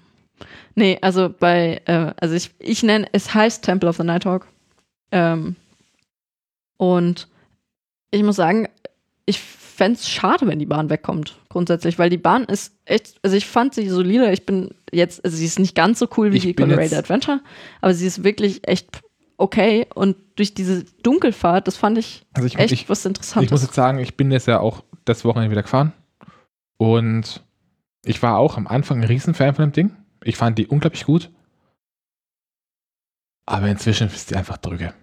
Nee, 0.76 0.98
also 1.02 1.30
bei, 1.30 1.82
äh, 1.86 2.14
also 2.18 2.36
ich, 2.36 2.52
ich 2.60 2.84
nenne, 2.84 3.08
es 3.12 3.34
heißt 3.34 3.64
Temple 3.64 3.90
of 3.90 3.98
the 3.98 4.04
Nighthawk. 4.04 4.48
Ähm, 5.12 5.56
und 6.78 7.28
ich 8.12 8.24
muss 8.24 8.38
sagen, 8.38 8.68
ich 9.26 9.40
fände 9.40 10.00
es 10.00 10.10
schade, 10.10 10.48
wenn 10.48 10.60
die 10.60 10.66
Bahn 10.66 10.90
wegkommt, 10.90 11.38
grundsätzlich, 11.50 11.98
weil 11.98 12.10
die 12.10 12.18
Bahn 12.18 12.46
ist 12.46 12.74
echt, 12.86 13.16
also 13.24 13.36
ich 13.36 13.46
fand 13.46 13.74
sie 13.74 13.88
solide. 13.90 14.32
Ich 14.32 14.46
bin 14.46 14.72
jetzt, 14.92 15.24
also 15.24 15.38
sie 15.38 15.46
ist 15.46 15.60
nicht 15.60 15.76
ganz 15.76 16.00
so 16.00 16.08
cool 16.18 16.34
wie 16.34 16.38
Ich 16.38 16.44
die 16.44 16.54
Colorado 16.54 16.96
Adventure, 16.96 17.42
aber 17.82 17.94
sie 17.94 18.08
ist 18.08 18.24
wirklich 18.24 18.68
echt 18.68 19.02
okay. 19.42 19.88
Und 19.94 20.16
durch 20.36 20.54
diese 20.54 20.84
Dunkelfahrt, 21.04 21.68
das 21.68 21.78
fand 21.78 21.98
ich 21.98 22.26
Also 22.34 22.48
ich, 22.48 22.58
echt 22.58 22.74
ich, 22.74 22.90
was 22.90 23.06
Interessantes. 23.06 23.46
ich 23.46 23.52
muss 23.52 23.64
jetzt 23.64 23.76
sagen, 23.76 24.00
ich 24.00 24.16
bin 24.16 24.32
jetzt 24.32 24.48
ja 24.48 24.60
auch 24.60 24.84
das 25.06 25.26
Wochenende 25.26 25.52
wieder 25.52 25.64
gefahren 25.64 25.94
und 26.78 27.44
ich 28.06 28.22
war 28.24 28.38
auch 28.38 28.58
am 28.58 28.68
Anfang 28.68 29.00
ein 29.00 29.04
Riesenfan 29.04 29.56
von 29.56 29.66
dem 29.66 29.72
Ding. 29.74 29.96
Ich 30.24 30.38
fand 30.38 30.58
die 30.58 30.68
unglaublich 30.68 31.06
gut. 31.06 31.30
Aber 33.46 33.68
inzwischen 33.68 34.08
ist 34.08 34.32
die 34.32 34.36
einfach 34.36 34.58
drücke. 34.58 34.94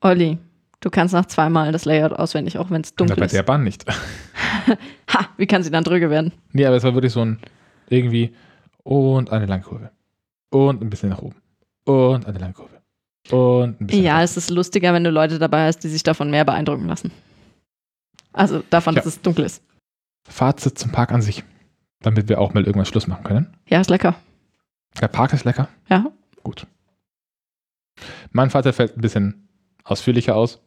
Olli, 0.00 0.38
du 0.80 0.90
kannst 0.90 1.14
nach 1.14 1.26
zweimal 1.26 1.72
das 1.72 1.84
Layout 1.84 2.12
auswendig, 2.12 2.58
auch 2.58 2.70
wenn 2.70 2.82
es 2.82 2.94
dunkel 2.94 3.16
bei 3.16 3.26
ist. 3.26 3.34
der 3.34 3.42
Bahn 3.42 3.64
nicht. 3.64 3.84
Ha, 5.12 5.28
wie 5.36 5.46
kann 5.46 5.62
sie 5.62 5.70
dann 5.70 5.84
drüge 5.84 6.10
werden? 6.10 6.32
nee, 6.52 6.64
aber 6.64 6.76
es 6.76 6.82
war 6.82 6.94
wirklich 6.94 7.12
so 7.12 7.20
ein 7.24 7.38
irgendwie 7.88 8.34
und 8.82 9.30
eine 9.30 9.46
Langkurve. 9.46 9.90
Und 10.50 10.82
ein 10.82 10.90
bisschen 10.90 11.10
nach 11.10 11.20
oben. 11.20 11.36
Und 11.84 12.26
eine 12.26 12.38
Langkurve. 12.38 12.73
Und 13.30 13.80
ein 13.80 13.86
bisschen 13.86 14.04
Ja, 14.04 14.22
es 14.22 14.36
ist 14.36 14.50
lustiger, 14.50 14.92
wenn 14.92 15.04
du 15.04 15.10
Leute 15.10 15.38
dabei 15.38 15.66
hast, 15.66 15.78
die 15.80 15.88
sich 15.88 16.02
davon 16.02 16.30
mehr 16.30 16.44
beeindrucken 16.44 16.86
lassen. 16.86 17.10
Also 18.32 18.62
davon, 18.70 18.94
Ja. 18.94 19.00
dass 19.00 19.06
es 19.14 19.22
dunkel 19.22 19.44
ist. 19.44 19.62
Fazit 20.28 20.78
zum 20.78 20.90
Park 20.92 21.12
an 21.12 21.22
sich. 21.22 21.44
Damit 22.02 22.28
wir 22.28 22.38
auch 22.40 22.52
mal 22.52 22.62
irgendwann 22.64 22.84
Schluss 22.86 23.06
machen 23.06 23.24
können. 23.24 23.56
Ja, 23.68 23.80
ist 23.80 23.88
lecker. 23.90 24.14
Der 25.00 25.08
Park 25.08 25.32
ist 25.32 25.44
lecker. 25.44 25.68
Ja. 25.88 26.04
Gut. 26.42 26.66
Mein 28.32 28.50
Fazit 28.50 28.74
fällt 28.74 28.96
ein 28.96 29.00
bisschen 29.00 29.48
ausführlicher 29.84 30.36
aus. 30.36 30.60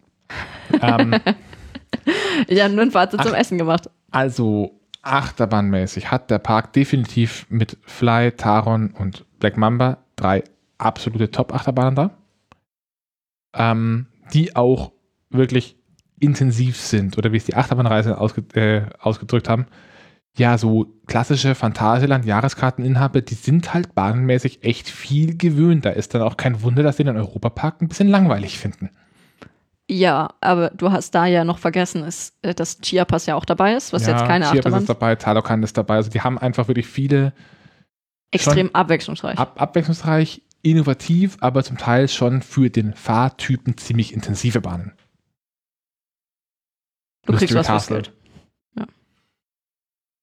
ähm, 0.81 1.15
Ich 2.47 2.61
habe 2.61 2.73
nur 2.73 2.83
ein 2.83 2.91
Fazit 2.91 3.19
Ach. 3.19 3.25
zum 3.25 3.33
Essen 3.35 3.57
gemacht. 3.57 3.89
also, 4.11 4.79
achterbahnmäßig 5.03 6.11
hat 6.11 6.29
der 6.31 6.39
Park 6.39 6.73
definitiv 6.73 7.45
mit 7.49 7.77
Fly, 7.85 8.31
Taron 8.31 8.91
und 8.91 9.25
Black 9.39 9.57
Mamba 9.57 9.97
drei 10.15 10.43
absolute 10.77 11.31
Top-Achterbahnen 11.31 11.95
da. 11.95 12.11
Ähm, 13.53 14.07
die 14.33 14.55
auch 14.55 14.91
wirklich 15.29 15.77
intensiv 16.19 16.77
sind 16.77 17.17
oder 17.17 17.31
wie 17.31 17.37
es 17.37 17.45
die 17.45 17.55
Achterbahnreise 17.55 18.19
ausge 18.19 18.43
äh, 18.55 18.85
ausgedrückt 18.99 19.49
haben. 19.49 19.67
Ja, 20.35 20.57
so 20.57 20.85
klassische 21.07 21.55
Phantasialand-Jahreskarteninhaber, 21.55 23.21
die 23.21 23.33
sind 23.33 23.73
halt 23.73 23.95
bahnmäßig 23.95 24.63
echt 24.63 24.87
viel 24.87 25.35
gewöhnt. 25.35 25.85
Da 25.85 25.89
ist 25.89 26.13
dann 26.13 26.21
auch 26.21 26.37
kein 26.37 26.61
Wunder, 26.61 26.83
dass 26.83 26.97
sie 26.97 27.03
den 27.03 27.17
Europapark 27.17 27.81
ein 27.81 27.87
bisschen 27.87 28.07
langweilig 28.07 28.59
finden. 28.59 28.91
Ja, 29.89 30.29
aber 30.41 30.69
du 30.71 30.91
hast 30.91 31.15
da 31.15 31.25
ja 31.25 31.43
noch 31.43 31.59
vergessen, 31.59 32.03
ist, 32.03 32.35
äh, 32.41 32.53
dass 32.53 32.79
Chiapas 32.81 33.25
ja 33.25 33.35
auch 33.35 33.45
dabei 33.45 33.73
ist, 33.73 33.93
was 33.93 34.05
jetzt 34.05 34.25
keine 34.25 34.45
Chiapas 34.45 34.57
Achterbahn 34.57 34.73
ist 34.73 34.83
ist. 34.83 34.89
dabei, 34.89 35.15
Talokan 35.15 35.63
ist 35.63 35.77
dabei. 35.77 35.95
Also 35.95 36.09
die 36.09 36.21
haben 36.21 36.37
einfach 36.37 36.67
wirklich 36.67 36.87
viele 36.87 37.33
Extrem 38.31 38.69
abwechslungsreich. 38.75 39.37
ab 39.39 39.53
abwechslungsreich, 39.61 40.41
innovativ, 40.61 41.37
aber 41.39 41.63
zum 41.63 41.77
Teil 41.77 42.07
schon 42.07 42.41
für 42.41 42.69
den 42.69 42.93
Fahrtypen 42.93 43.77
ziemlich 43.77 44.13
intensive 44.13 44.61
Bahnen. 44.61 44.93
du 47.25 47.33
kriegst 47.33 47.53
Mystery 47.53 47.59
was 47.59 47.67
fürs 47.67 47.87
Castle. 47.87 48.01
Geld. 48.01 48.13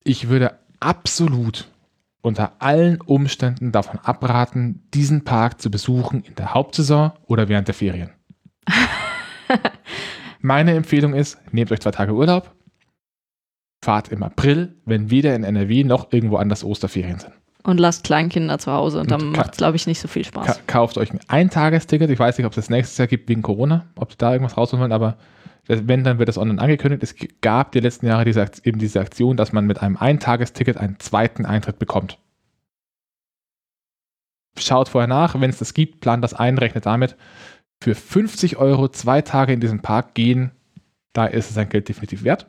Ich 0.05 0.29
würde 0.29 0.59
absolut 0.81 1.71
unter 2.21 2.61
allen 2.61 3.01
Umständen 3.03 3.71
davon 3.71 4.01
abraten, 4.01 4.89
diesen 4.95 5.25
Park 5.25 5.61
zu 5.61 5.71
besuchen 5.71 6.23
in 6.23 6.35
der 6.35 6.55
Hauptsaison 6.55 7.13
oder 7.27 7.49
während 7.49 7.69
der 7.69 7.75
Ferien. 7.75 8.11
Meine 10.41 10.75
Empfehlung 10.75 11.15
ist, 11.15 11.39
nehmt 11.53 11.71
euch 11.71 11.81
zwei 11.81 11.91
Tage 11.91 12.15
Urlaub, 12.15 12.55
fahrt 13.83 14.09
im 14.09 14.23
April, 14.23 14.81
wenn 14.85 15.11
weder 15.11 15.35
in 15.35 15.45
NRW 15.45 15.85
noch 15.85 16.13
irgendwo 16.13 16.37
anders 16.37 16.65
Osterferien 16.65 17.19
sind. 17.19 17.35
Und 17.67 17.81
lasst 17.81 18.05
Kleinkinder 18.05 18.59
zu 18.59 18.71
Hause 18.71 19.01
und 19.01 19.11
dann 19.11 19.31
macht 19.31 19.53
es, 19.53 19.57
glaube 19.57 19.77
ich, 19.77 19.87
nicht 19.87 19.99
so 19.99 20.07
viel 20.07 20.25
Spaß. 20.25 20.47
Ka 20.47 20.57
kauft 20.67 20.99
euch 20.99 21.13
ein 21.13 21.21
Eintagesticket. 21.29 22.11
Ich 22.11 22.19
weiß 22.19 22.37
nicht, 22.37 22.47
ob 22.47 22.53
es 22.53 22.57
das 22.57 22.69
nächstes 22.69 22.99
Jahr 22.99 23.09
gibt 23.09 23.29
wegen 23.31 23.41
Corona, 23.41 23.87
ob 23.97 24.13
sie 24.13 24.19
da 24.19 24.33
irgendwas 24.33 24.59
rausholen 24.59 24.83
wollen, 24.83 24.93
aber 24.93 25.17
wenn, 25.67 26.05
dann 26.05 26.19
wird 26.19 26.29
das 26.29 26.37
online 26.37 26.61
angekündigt. 26.61 27.03
Es 27.03 27.15
gab 27.41 27.73
die 27.73 27.81
letzten 27.81 28.07
Jahre 28.07 28.27
diese, 28.27 28.45
eben 28.65 28.79
diese 28.79 29.01
Aktion, 29.01 29.39
dass 29.39 29.53
man 29.53 29.67
mit 29.67 29.81
einem 29.81 29.97
Eintagesticket 29.97 30.77
einen 30.77 30.99
zweiten 30.99 31.47
Eintritt 31.47 31.79
bekommt. 31.79 32.19
Schaut 34.59 34.91
vorher 34.91 35.09
nach, 35.09 35.41
wenn 35.41 35.51
es 35.51 35.59
das 35.59 35.73
gibt, 35.73 36.01
plant 36.01 36.23
das 36.23 36.35
ein, 36.35 36.59
rechnet 36.59 36.85
damit. 36.85 37.17
Für 37.83 37.95
50 37.95 38.59
Euro 38.59 38.89
zwei 38.89 39.23
Tage 39.23 39.55
in 39.55 39.61
diesen 39.61 39.81
Park 39.81 40.15
gehen, 40.15 40.53
da 41.15 41.25
ist 41.25 41.49
es 41.49 41.55
sein 41.55 41.71
Geld 41.71 41.89
definitiv 41.89 42.25
wert. 42.25 42.47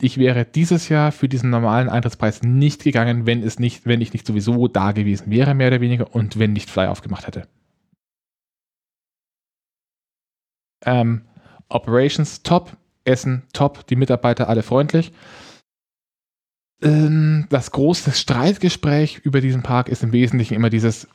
Ich 0.00 0.18
wäre 0.18 0.44
dieses 0.44 0.88
Jahr 0.90 1.10
für 1.10 1.28
diesen 1.28 1.48
normalen 1.48 1.88
Eintrittspreis 1.88 2.42
nicht 2.42 2.84
gegangen, 2.84 3.24
wenn 3.24 3.42
es 3.42 3.58
nicht, 3.58 3.86
wenn 3.86 4.02
ich 4.02 4.12
nicht 4.12 4.26
sowieso 4.26 4.68
da 4.68 4.92
gewesen 4.92 5.30
wäre, 5.30 5.54
mehr 5.54 5.68
oder 5.68 5.80
weniger, 5.80 6.14
und 6.14 6.38
wenn 6.38 6.52
nicht 6.52 6.68
Fly 6.68 6.86
aufgemacht 6.86 7.26
hätte. 7.26 7.48
Ähm, 10.84 11.22
Operations 11.68 12.42
top, 12.42 12.76
Essen 13.04 13.44
top, 13.54 13.86
die 13.86 13.96
Mitarbeiter 13.96 14.48
alle 14.48 14.62
freundlich. 14.62 15.12
Ähm, 16.82 17.46
das 17.48 17.70
große 17.70 18.12
Streitgespräch 18.12 19.20
über 19.24 19.40
diesen 19.40 19.62
Park 19.62 19.88
ist 19.88 20.02
im 20.02 20.12
Wesentlichen 20.12 20.54
immer 20.54 20.68
dieses, 20.68 21.08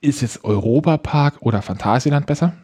ist 0.00 0.22
jetzt 0.22 0.44
Europa-Park 0.44 1.42
oder 1.42 1.62
Phantasialand 1.62 2.26
besser? 2.26 2.56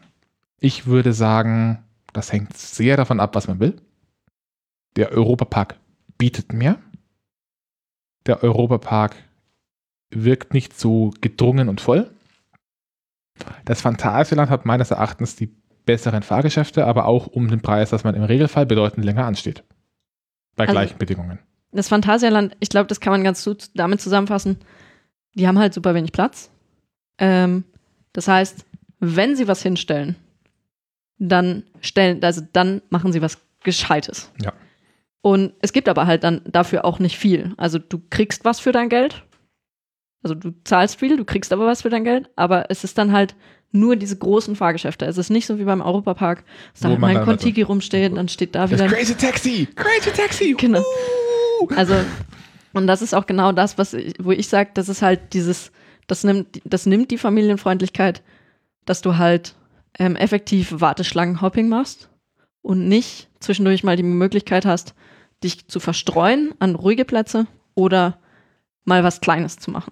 Ich 0.59 0.85
würde 0.85 1.11
sagen, 1.11 1.83
das 2.13 2.31
hängt 2.31 2.55
sehr 2.55 2.95
davon 2.95 3.19
ab, 3.19 3.35
was 3.35 3.49
man 3.49 3.59
will. 3.59 3.81
Der 4.95 5.11
Europapark 5.11 5.77
bietet 6.17 6.53
mehr. 6.53 6.77
Der 8.25 8.43
Europapark 8.43 9.15
wirkt 10.09 10.53
nicht 10.53 10.79
so 10.79 11.11
gedrungen 11.21 11.69
und 11.69 11.81
voll. 11.81 12.11
Das 13.65 13.81
Phantasialand 13.81 14.49
hat 14.49 14.65
meines 14.65 14.91
Erachtens 14.91 15.35
die 15.35 15.47
besseren 15.85 16.23
Fahrgeschäfte, 16.23 16.85
aber 16.85 17.05
auch 17.05 17.27
um 17.27 17.49
den 17.49 17.61
Preis, 17.61 17.89
dass 17.89 18.03
man 18.03 18.15
im 18.15 18.23
Regelfall 18.23 18.65
bedeutend 18.65 19.03
länger 19.03 19.25
ansteht. 19.25 19.63
Bei 20.55 20.63
Also- 20.65 20.73
gleichen 20.73 20.97
Bedingungen. 20.97 21.39
Das 21.71 21.87
Phantasialand, 21.89 22.55
ich 22.59 22.69
glaube, 22.69 22.85
das 22.87 22.99
kann 22.99 23.11
man 23.11 23.23
ganz 23.23 23.43
gut 23.43 23.71
damit 23.73 23.99
zusammenfassen. 23.99 24.57
Die 25.33 25.47
haben 25.47 25.57
halt 25.57 25.73
super 25.73 25.95
wenig 25.95 26.11
Platz. 26.11 26.51
Ähm, 27.17 27.63
das 28.13 28.27
heißt, 28.27 28.63
wenn 28.99 29.35
sie 29.35 29.47
was 29.47 29.63
hinstellen, 29.63 30.15
dann 31.17 31.63
stellen, 31.81 32.23
also 32.23 32.41
dann 32.53 32.83
machen 32.89 33.11
sie 33.11 33.23
was 33.23 33.39
Gescheites. 33.61 34.31
Ja. 34.39 34.53
Und 35.23 35.53
es 35.61 35.71
gibt 35.71 35.87
aber 35.87 36.05
halt 36.05 36.25
dann 36.25 36.41
dafür 36.45 36.83
auch 36.83 36.99
nicht 36.99 37.17
viel. 37.17 37.53
Also 37.55 37.79
du 37.79 38.01
kriegst 38.09 38.43
was 38.43 38.59
für 38.59 38.73
dein 38.73 38.89
Geld. 38.89 39.23
Also 40.21 40.35
du 40.35 40.53
zahlst 40.65 40.99
viel, 40.99 41.15
du 41.15 41.23
kriegst 41.23 41.53
aber 41.53 41.65
was 41.65 41.81
für 41.81 41.89
dein 41.89 42.03
Geld, 42.03 42.29
aber 42.35 42.69
es 42.69 42.83
ist 42.83 42.97
dann 42.97 43.13
halt 43.13 43.33
nur 43.71 43.95
diese 43.95 44.17
großen 44.17 44.57
Fahrgeschäfte. 44.57 45.05
Es 45.05 45.17
ist 45.17 45.29
nicht 45.29 45.45
so 45.45 45.59
wie 45.59 45.63
beim 45.63 45.81
Europapark, 45.81 46.43
dass 46.73 46.81
da 46.81 46.89
halt 46.89 46.99
man 46.99 47.01
mal 47.01 47.07
ein 47.07 47.13
dann 47.13 47.29
also- 47.29 47.31
Kontiki 47.31 47.61
rumsteht, 47.61 48.15
dann 48.15 48.27
steht 48.27 48.53
da 48.53 48.63
Das 48.63 48.71
wieder 48.71 48.83
ein 48.83 48.89
Crazy 48.89 49.15
Taxi! 49.15 49.67
Crazy 49.75 50.11
Taxi! 50.11 50.55
Genau. 50.57 50.81
Uh! 51.61 51.67
Also, 51.75 51.95
und 52.73 52.87
das 52.87 53.01
ist 53.01 53.15
auch 53.15 53.25
genau 53.25 53.53
das, 53.53 53.77
was 53.77 53.93
ich, 53.93 54.15
wo 54.19 54.31
ich 54.31 54.49
sage, 54.49 54.71
das 54.73 54.89
ist 54.89 55.01
halt 55.01 55.33
dieses, 55.33 55.71
das 56.07 56.25
nimmt, 56.25 56.61
das 56.65 56.85
nimmt 56.85 57.11
die 57.11 57.17
Familienfreundlichkeit, 57.17 58.21
dass 58.85 59.01
du 59.01 59.17
halt 59.17 59.55
ähm, 59.97 60.17
effektiv 60.17 60.81
Warteschlangenhopping 60.81 61.69
machst 61.69 62.09
und 62.61 62.89
nicht 62.89 63.29
zwischendurch 63.39 63.85
mal 63.85 63.95
die 63.95 64.03
Möglichkeit 64.03 64.65
hast, 64.65 64.93
dich 65.43 65.67
zu 65.67 65.79
verstreuen 65.79 66.53
an 66.59 66.75
ruhige 66.75 67.05
Plätze 67.05 67.47
oder 67.75 68.17
mal 68.85 69.03
was 69.03 69.21
Kleines 69.21 69.57
zu 69.57 69.71
machen. 69.71 69.91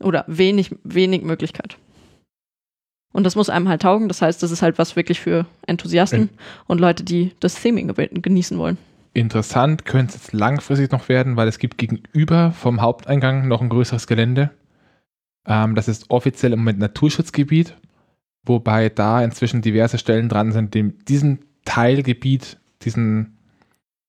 Oder 0.00 0.24
wenig, 0.26 0.74
wenig 0.82 1.22
Möglichkeit. 1.22 1.76
Und 3.12 3.24
das 3.24 3.36
muss 3.36 3.50
einem 3.50 3.68
halt 3.68 3.82
taugen. 3.82 4.08
Das 4.08 4.22
heißt, 4.22 4.42
das 4.42 4.50
ist 4.50 4.62
halt 4.62 4.78
was 4.78 4.96
wirklich 4.96 5.20
für 5.20 5.46
Enthusiasten 5.66 6.30
und 6.66 6.80
Leute, 6.80 7.04
die 7.04 7.32
das 7.40 7.54
Theming 7.54 7.94
ge- 7.94 8.08
genießen 8.12 8.58
wollen. 8.58 8.78
Interessant 9.14 9.84
könnte 9.84 10.16
es 10.16 10.22
jetzt 10.22 10.32
langfristig 10.32 10.90
noch 10.90 11.10
werden, 11.10 11.36
weil 11.36 11.46
es 11.46 11.58
gibt 11.58 11.76
gegenüber 11.76 12.52
vom 12.52 12.80
Haupteingang 12.80 13.46
noch 13.46 13.60
ein 13.60 13.68
größeres 13.68 14.06
Gelände. 14.06 14.50
Ähm, 15.46 15.74
das 15.74 15.88
ist 15.88 16.10
offiziell 16.10 16.54
im 16.54 16.60
Moment 16.60 16.78
Naturschutzgebiet, 16.78 17.76
wobei 18.44 18.88
da 18.88 19.22
inzwischen 19.22 19.60
diverse 19.60 19.98
Stellen 19.98 20.30
dran 20.30 20.52
sind, 20.52 20.74
dem 20.74 21.04
diesen 21.04 21.44
Teilgebiet, 21.66 22.58
diesen, 22.80 23.36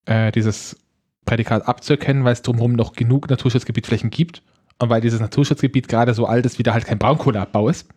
äh, 0.05 0.31
dieses 0.31 0.77
Prädikat 1.25 1.67
abzuerkennen, 1.67 2.23
weil 2.23 2.33
es 2.33 2.41
drumherum 2.41 2.73
noch 2.73 2.93
genug 2.93 3.29
Naturschutzgebietflächen 3.29 4.09
gibt 4.09 4.43
und 4.79 4.89
weil 4.89 5.01
dieses 5.01 5.19
Naturschutzgebiet 5.19 5.87
gerade 5.87 6.13
so 6.13 6.25
alt 6.25 6.45
ist, 6.45 6.59
wie 6.59 6.63
da 6.63 6.73
halt 6.73 6.85
kein 6.85 6.99
Braunkohleabbau 6.99 7.69
ist. 7.69 7.87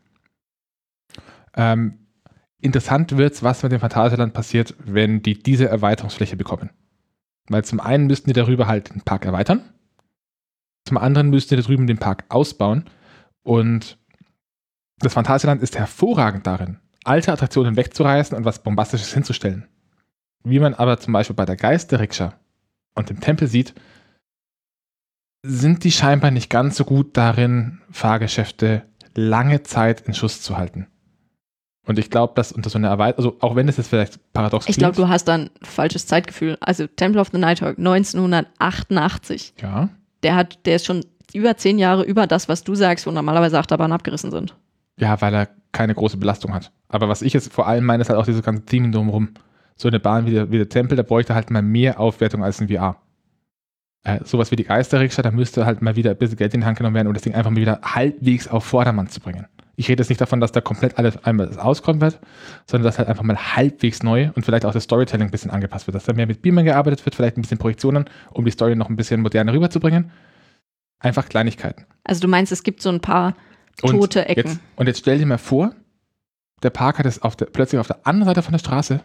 Ähm, 1.56 2.06
interessant 2.60 3.16
wird 3.16 3.34
es, 3.34 3.42
was 3.42 3.62
mit 3.62 3.72
dem 3.72 3.80
Phantasialand 3.80 4.34
passiert, 4.34 4.74
wenn 4.78 5.22
die 5.22 5.38
diese 5.42 5.68
Erweiterungsfläche 5.68 6.36
bekommen. 6.36 6.70
Weil 7.48 7.64
zum 7.64 7.80
einen 7.80 8.06
müssten 8.06 8.30
die 8.30 8.34
darüber 8.34 8.66
halt 8.66 8.94
den 8.94 9.02
Park 9.02 9.24
erweitern, 9.24 9.62
zum 10.84 10.98
anderen 10.98 11.30
müssten 11.30 11.54
die 11.54 11.62
da 11.62 11.66
drüben 11.66 11.86
den 11.86 11.98
Park 11.98 12.24
ausbauen 12.28 12.84
und 13.42 13.98
das 14.98 15.12
Phantasialand 15.12 15.62
ist 15.62 15.76
hervorragend 15.76 16.46
darin, 16.46 16.78
alte 17.04 17.32
Attraktionen 17.32 17.76
wegzureißen 17.76 18.36
und 18.36 18.44
was 18.44 18.62
Bombastisches 18.62 19.12
hinzustellen. 19.12 19.68
Wie 20.48 20.60
man 20.60 20.74
aber 20.74 21.00
zum 21.00 21.12
Beispiel 21.12 21.34
bei 21.34 21.44
der 21.44 21.56
Geisterrikscha 21.56 22.34
und 22.94 23.10
dem 23.10 23.18
Tempel 23.18 23.48
sieht, 23.48 23.74
sind 25.44 25.82
die 25.82 25.90
scheinbar 25.90 26.30
nicht 26.30 26.50
ganz 26.50 26.76
so 26.76 26.84
gut 26.84 27.16
darin, 27.16 27.80
Fahrgeschäfte 27.90 28.82
lange 29.16 29.64
Zeit 29.64 30.02
in 30.02 30.14
Schuss 30.14 30.42
zu 30.42 30.56
halten. 30.56 30.86
Und 31.84 31.98
ich 31.98 32.10
glaube, 32.10 32.34
dass 32.36 32.52
unter 32.52 32.70
so 32.70 32.78
einer 32.78 32.88
Erweiterung, 32.88 33.24
also 33.24 33.36
auch 33.40 33.56
wenn 33.56 33.68
es 33.68 33.76
jetzt 33.76 33.88
vielleicht 33.88 34.20
paradox 34.32 34.68
Ich 34.68 34.76
glaube, 34.76 34.94
du 34.94 35.08
hast 35.08 35.24
da 35.24 35.34
ein 35.34 35.50
falsches 35.62 36.06
Zeitgefühl. 36.06 36.56
Also 36.60 36.86
Temple 36.86 37.20
of 37.20 37.30
the 37.32 37.38
Nighthawk 37.38 37.78
1988. 37.78 39.54
ja, 39.60 39.88
Der 40.22 40.36
hat, 40.36 40.64
der 40.64 40.76
ist 40.76 40.86
schon 40.86 41.04
über 41.32 41.56
zehn 41.56 41.76
Jahre 41.76 42.04
über 42.04 42.28
das, 42.28 42.48
was 42.48 42.62
du 42.62 42.76
sagst, 42.76 43.04
wo 43.08 43.10
normalerweise 43.10 43.58
Achterbahnen 43.58 43.92
abgerissen 43.92 44.30
sind. 44.30 44.54
Ja, 45.00 45.20
weil 45.20 45.34
er 45.34 45.48
keine 45.72 45.94
große 45.94 46.16
Belastung 46.18 46.54
hat. 46.54 46.70
Aber 46.88 47.08
was 47.08 47.22
ich 47.22 47.32
jetzt 47.32 47.52
vor 47.52 47.66
allem 47.66 47.84
meine, 47.84 48.02
ist 48.02 48.10
halt 48.10 48.18
auch 48.20 48.26
dieses 48.26 48.44
ganze 48.44 48.64
Team 48.64 48.92
drumherum. 48.92 49.30
So 49.76 49.88
eine 49.88 50.00
Bahn 50.00 50.26
wie 50.26 50.32
der, 50.32 50.50
wie 50.50 50.56
der 50.56 50.68
Tempel, 50.68 50.96
da 50.96 51.02
bräuchte 51.02 51.34
halt 51.34 51.50
mal 51.50 51.62
mehr 51.62 52.00
Aufwertung 52.00 52.42
als 52.42 52.60
ein 52.60 52.68
VR. 52.68 52.96
Äh, 54.04 54.20
sowas 54.24 54.50
wie 54.50 54.56
die 54.56 54.64
Geisterrikscha, 54.64 55.20
da 55.22 55.30
müsste 55.30 55.66
halt 55.66 55.82
mal 55.82 55.96
wieder 55.96 56.12
ein 56.12 56.16
bisschen 56.16 56.36
Geld 56.36 56.54
in 56.54 56.60
die 56.60 56.66
Hand 56.66 56.78
genommen 56.78 56.94
werden, 56.94 57.08
um 57.08 57.14
das 57.14 57.22
Ding 57.22 57.34
einfach 57.34 57.50
mal 57.50 57.60
wieder 57.60 57.80
halbwegs 57.82 58.48
auf 58.48 58.64
Vordermann 58.64 59.08
zu 59.08 59.20
bringen. 59.20 59.46
Ich 59.74 59.88
rede 59.88 60.00
jetzt 60.00 60.08
nicht 60.08 60.20
davon, 60.20 60.40
dass 60.40 60.52
da 60.52 60.62
komplett 60.62 60.96
alles 60.96 61.22
einmal 61.24 61.58
auskommen 61.58 62.00
wird, 62.00 62.18
sondern 62.66 62.84
dass 62.84 62.98
halt 62.98 63.08
einfach 63.08 63.24
mal 63.24 63.36
halbwegs 63.36 64.02
neu 64.02 64.30
und 64.34 64.44
vielleicht 64.44 64.64
auch 64.64 64.72
das 64.72 64.84
Storytelling 64.84 65.28
ein 65.28 65.30
bisschen 65.30 65.50
angepasst 65.50 65.86
wird, 65.86 65.96
dass 65.96 66.04
da 66.04 66.14
mehr 66.14 66.26
mit 66.26 66.40
Beamern 66.40 66.64
gearbeitet 66.64 67.04
wird, 67.04 67.14
vielleicht 67.14 67.36
ein 67.36 67.42
bisschen 67.42 67.58
Projektionen, 67.58 68.06
um 68.30 68.44
die 68.44 68.50
Story 68.50 68.74
noch 68.74 68.88
ein 68.88 68.96
bisschen 68.96 69.20
moderner 69.20 69.52
rüberzubringen. 69.52 70.10
Einfach 70.98 71.28
Kleinigkeiten. 71.28 71.84
Also 72.04 72.22
du 72.22 72.28
meinst, 72.28 72.52
es 72.52 72.62
gibt 72.62 72.80
so 72.80 72.88
ein 72.88 73.00
paar 73.00 73.34
Und 73.82 73.90
tote 73.90 74.26
Ecken. 74.26 74.52
Jetzt, 74.52 74.60
und 74.76 74.86
jetzt 74.86 75.00
stell 75.00 75.18
dir 75.18 75.26
mal 75.26 75.36
vor, 75.36 75.74
der 76.62 76.70
Park 76.70 76.98
hat 76.98 77.06
es 77.06 77.20
auf 77.20 77.36
der, 77.36 77.46
plötzlich 77.46 77.78
auf 77.78 77.86
der 77.86 78.06
anderen 78.06 78.28
Seite 78.28 78.42
von 78.42 78.52
der 78.52 78.60
Straße 78.60 79.02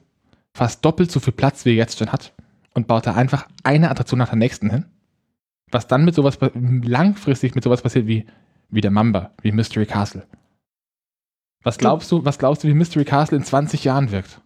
fast 0.53 0.83
doppelt 0.85 1.11
so 1.11 1.19
viel 1.19 1.33
Platz, 1.33 1.65
wie 1.65 1.71
er 1.71 1.75
jetzt 1.75 1.99
schon 1.99 2.11
hat 2.11 2.33
und 2.73 2.87
baut 2.87 3.07
da 3.07 3.13
einfach 3.13 3.47
eine 3.63 3.89
Attraktion 3.89 4.17
nach 4.19 4.29
der 4.29 4.37
nächsten 4.37 4.69
hin. 4.69 4.85
Was 5.71 5.87
dann 5.87 6.03
mit 6.05 6.15
sowas 6.15 6.37
langfristig 6.53 7.55
mit 7.55 7.63
sowas 7.63 7.81
passiert 7.81 8.07
wie, 8.07 8.25
wie 8.69 8.81
der 8.81 8.91
Mamba, 8.91 9.31
wie 9.41 9.51
Mystery 9.53 9.85
Castle. 9.85 10.27
Was 11.63 11.77
glaubst 11.77 12.11
du, 12.11 12.25
was 12.25 12.39
glaubst 12.39 12.63
du, 12.63 12.67
wie 12.67 12.73
Mystery 12.73 13.05
Castle 13.05 13.37
in 13.37 13.43
20 13.43 13.83
Jahren 13.83 14.11
wirkt? 14.11 14.41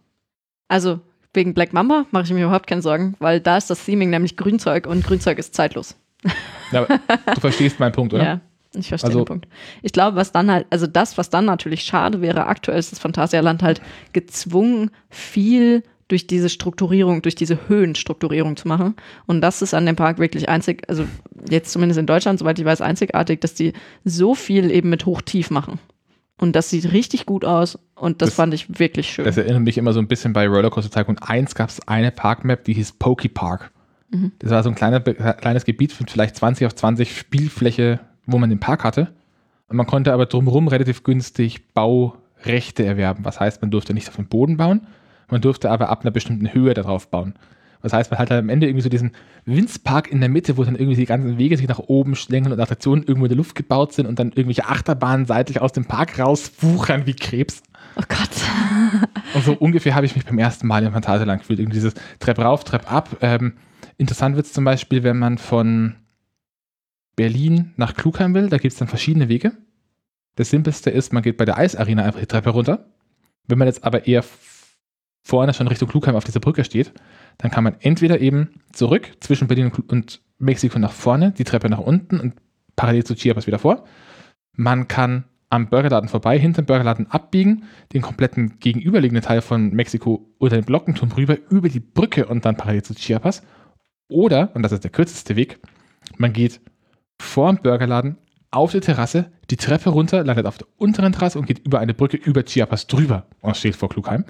Also 0.68 1.00
wegen 1.32 1.54
Black 1.54 1.72
Mamba 1.72 2.06
mache 2.12 2.24
ich 2.24 2.30
mir 2.32 2.44
überhaupt 2.44 2.66
keine 2.66 2.82
Sorgen, 2.82 3.14
weil 3.18 3.40
da 3.40 3.56
ist 3.56 3.68
das 3.70 3.84
Theming 3.84 4.10
nämlich 4.10 4.36
Grünzeug 4.36 4.86
und 4.86 5.04
Grünzeug 5.04 5.38
ist 5.38 5.54
zeitlos. 5.54 5.96
Ja, 6.72 6.84
du 6.84 7.40
verstehst 7.40 7.78
meinen 7.78 7.92
Punkt, 7.92 8.12
oder? 8.12 8.24
Ja, 8.24 8.40
ich 8.74 8.88
verstehe 8.88 9.10
Also- 9.10 9.20
den 9.20 9.26
Punkt. 9.26 9.48
Ich 9.82 9.92
glaube, 9.92 10.16
was 10.16 10.32
dann 10.32 10.50
halt, 10.50 10.66
also 10.70 10.88
das, 10.88 11.16
was 11.16 11.30
dann 11.30 11.44
natürlich 11.44 11.84
schade 11.84 12.20
wäre, 12.20 12.46
aktuell 12.48 12.76
ist 12.80 12.90
das 12.90 12.98
Phantasialand 12.98 13.62
halt 13.62 13.80
gezwungen, 14.12 14.90
viel 15.08 15.84
durch 16.08 16.26
diese 16.26 16.48
Strukturierung, 16.48 17.22
durch 17.22 17.34
diese 17.34 17.68
Höhenstrukturierung 17.68 18.56
zu 18.56 18.68
machen. 18.68 18.94
Und 19.26 19.40
das 19.40 19.62
ist 19.62 19.74
an 19.74 19.86
dem 19.86 19.96
Park 19.96 20.18
wirklich 20.18 20.48
einzig, 20.48 20.84
also 20.88 21.04
jetzt 21.50 21.72
zumindest 21.72 21.98
in 21.98 22.06
Deutschland, 22.06 22.38
soweit 22.38 22.58
ich 22.58 22.64
weiß, 22.64 22.80
einzigartig, 22.80 23.40
dass 23.40 23.54
die 23.54 23.72
so 24.04 24.34
viel 24.34 24.70
eben 24.70 24.88
mit 24.90 25.04
Hoch-Tief 25.06 25.50
machen. 25.50 25.78
Und 26.38 26.54
das 26.54 26.68
sieht 26.70 26.92
richtig 26.92 27.24
gut 27.26 27.44
aus 27.44 27.78
und 27.94 28.20
das, 28.22 28.28
Das- 28.30 28.36
fand 28.36 28.52
ich 28.54 28.78
wirklich 28.78 29.10
schön. 29.10 29.24
Das 29.24 29.36
erinnert 29.38 29.62
mich 29.62 29.78
immer 29.78 29.92
so 29.92 30.00
ein 30.00 30.06
bisschen 30.06 30.32
bei 30.32 30.46
Rollercoaster 30.46 30.90
Tycoon 30.90 31.18
1 31.18 31.54
gab 31.54 31.70
es 31.70 31.86
eine 31.88 32.10
Parkmap, 32.12 32.62
die 32.64 32.74
hieß 32.74 32.92
Pokey 32.92 33.28
Park. 33.28 33.70
Mhm. 34.10 34.32
Das 34.38 34.50
war 34.50 34.62
so 34.62 34.68
ein 34.68 34.74
kleiner, 34.74 35.00
kleines 35.00 35.64
Gebiet 35.64 35.98
mit 35.98 36.10
vielleicht 36.10 36.36
20 36.36 36.66
auf 36.66 36.74
20 36.74 37.16
Spielfläche, 37.18 38.00
wo 38.26 38.38
man 38.38 38.50
den 38.50 38.60
Park 38.60 38.84
hatte. 38.84 39.12
Und 39.68 39.76
man 39.76 39.86
konnte 39.86 40.12
aber 40.12 40.26
drumherum 40.26 40.68
relativ 40.68 41.02
günstig 41.02 41.72
Bau, 41.74 42.14
Rechte 42.44 42.84
erwerben. 42.84 43.24
Was 43.24 43.40
heißt, 43.40 43.62
man 43.62 43.70
durfte 43.70 43.94
nicht 43.94 44.08
auf 44.08 44.16
dem 44.16 44.26
Boden 44.26 44.58
bauen, 44.58 44.86
man 45.28 45.40
durfte 45.40 45.70
aber 45.70 45.88
ab 45.88 46.02
einer 46.02 46.10
bestimmten 46.10 46.52
Höhe 46.52 46.74
darauf 46.74 47.10
bauen. 47.10 47.34
Das 47.82 47.92
heißt, 47.92 48.10
man 48.10 48.18
hat 48.18 48.30
dann 48.30 48.38
am 48.38 48.48
Ende 48.48 48.66
irgendwie 48.66 48.82
so 48.82 48.88
diesen 48.88 49.12
Winzpark 49.44 50.10
in 50.10 50.20
der 50.20 50.28
Mitte, 50.28 50.56
wo 50.56 50.64
dann 50.64 50.74
irgendwie 50.74 50.96
die 50.96 51.06
ganzen 51.06 51.38
Wege 51.38 51.56
sich 51.56 51.68
nach 51.68 51.78
oben 51.78 52.16
schlängeln 52.16 52.52
und 52.52 52.58
Attraktionen 52.58 53.04
irgendwo 53.04 53.26
in 53.26 53.28
der 53.28 53.36
Luft 53.36 53.54
gebaut 53.54 53.92
sind 53.92 54.06
und 54.06 54.18
dann 54.18 54.28
irgendwelche 54.28 54.66
Achterbahnen 54.66 55.26
seitlich 55.26 55.60
aus 55.60 55.72
dem 55.72 55.84
Park 55.84 56.18
rauswuchern 56.18 57.06
wie 57.06 57.14
Krebs. 57.14 57.62
Oh 57.96 58.02
Gott. 58.08 59.08
und 59.34 59.44
so 59.44 59.52
ungefähr 59.52 59.94
habe 59.94 60.06
ich 60.06 60.16
mich 60.16 60.24
beim 60.24 60.38
ersten 60.38 60.66
Mal 60.66 60.82
im 60.82 60.92
Phantasialand 60.92 61.42
gefühlt. 61.42 61.60
Irgendwie 61.60 61.76
dieses 61.76 61.94
Trepp 62.18 62.38
rauf, 62.38 62.64
Trepp 62.64 62.90
ab. 62.90 63.18
Ähm, 63.20 63.54
interessant 63.98 64.36
wird 64.36 64.46
es 64.46 64.52
zum 64.52 64.64
Beispiel, 64.64 65.02
wenn 65.04 65.18
man 65.18 65.38
von 65.38 65.94
Berlin 67.14 67.72
nach 67.76 67.94
Klugheim 67.94 68.34
will, 68.34 68.48
da 68.48 68.58
gibt 68.58 68.72
es 68.72 68.78
dann 68.78 68.88
verschiedene 68.88 69.28
Wege. 69.28 69.52
Das 70.34 70.50
simpelste 70.50 70.90
ist, 70.90 71.12
man 71.12 71.22
geht 71.22 71.38
bei 71.38 71.44
der 71.44 71.56
Eisarena 71.56 72.02
einfach 72.02 72.20
die 72.20 72.26
Treppe 72.26 72.50
runter. 72.50 72.86
Wenn 73.46 73.58
man 73.58 73.68
jetzt 73.68 73.84
aber 73.84 74.06
eher 74.06 74.22
vorne 75.26 75.52
schon 75.54 75.66
Richtung 75.66 75.88
Klugheim 75.88 76.14
auf 76.14 76.22
dieser 76.22 76.38
Brücke 76.38 76.62
steht, 76.62 76.92
dann 77.38 77.50
kann 77.50 77.64
man 77.64 77.74
entweder 77.80 78.20
eben 78.20 78.60
zurück 78.72 79.10
zwischen 79.18 79.48
Berlin 79.48 79.72
und 79.88 80.22
Mexiko 80.38 80.78
nach 80.78 80.92
vorne, 80.92 81.32
die 81.32 81.42
Treppe 81.42 81.68
nach 81.68 81.80
unten 81.80 82.20
und 82.20 82.34
parallel 82.76 83.02
zu 83.02 83.16
Chiapas 83.16 83.48
wieder 83.48 83.58
vor. 83.58 83.84
Man 84.52 84.86
kann 84.86 85.24
am 85.50 85.68
Burgerladen 85.68 86.08
vorbei, 86.08 86.38
hinter 86.38 86.62
dem 86.62 86.66
Burgerladen 86.66 87.10
abbiegen, 87.10 87.64
den 87.92 88.02
kompletten 88.02 88.60
gegenüberliegenden 88.60 89.24
Teil 89.24 89.40
von 89.40 89.70
Mexiko 89.70 90.32
oder 90.38 90.56
den 90.56 90.64
Glockenturm 90.64 91.10
rüber, 91.10 91.36
über 91.50 91.68
die 91.68 91.80
Brücke 91.80 92.26
und 92.26 92.44
dann 92.44 92.56
parallel 92.56 92.84
zu 92.84 92.94
Chiapas. 92.94 93.42
Oder, 94.08 94.54
und 94.54 94.62
das 94.62 94.70
ist 94.70 94.84
der 94.84 94.92
kürzeste 94.92 95.34
Weg, 95.34 95.58
man 96.18 96.32
geht 96.32 96.60
vor 97.20 97.52
dem 97.52 97.62
Burgerladen 97.62 98.18
auf 98.52 98.70
die 98.70 98.80
Terrasse, 98.80 99.32
die 99.50 99.56
Treppe 99.56 99.90
runter, 99.90 100.22
landet 100.22 100.46
auf 100.46 100.58
der 100.58 100.68
unteren 100.76 101.12
Terrasse 101.12 101.40
und 101.40 101.46
geht 101.46 101.66
über 101.66 101.80
eine 101.80 101.94
Brücke 101.94 102.16
über 102.16 102.44
Chiapas 102.44 102.86
drüber 102.86 103.26
und 103.40 103.56
steht 103.56 103.74
vor 103.74 103.88
Klugheim. 103.88 104.24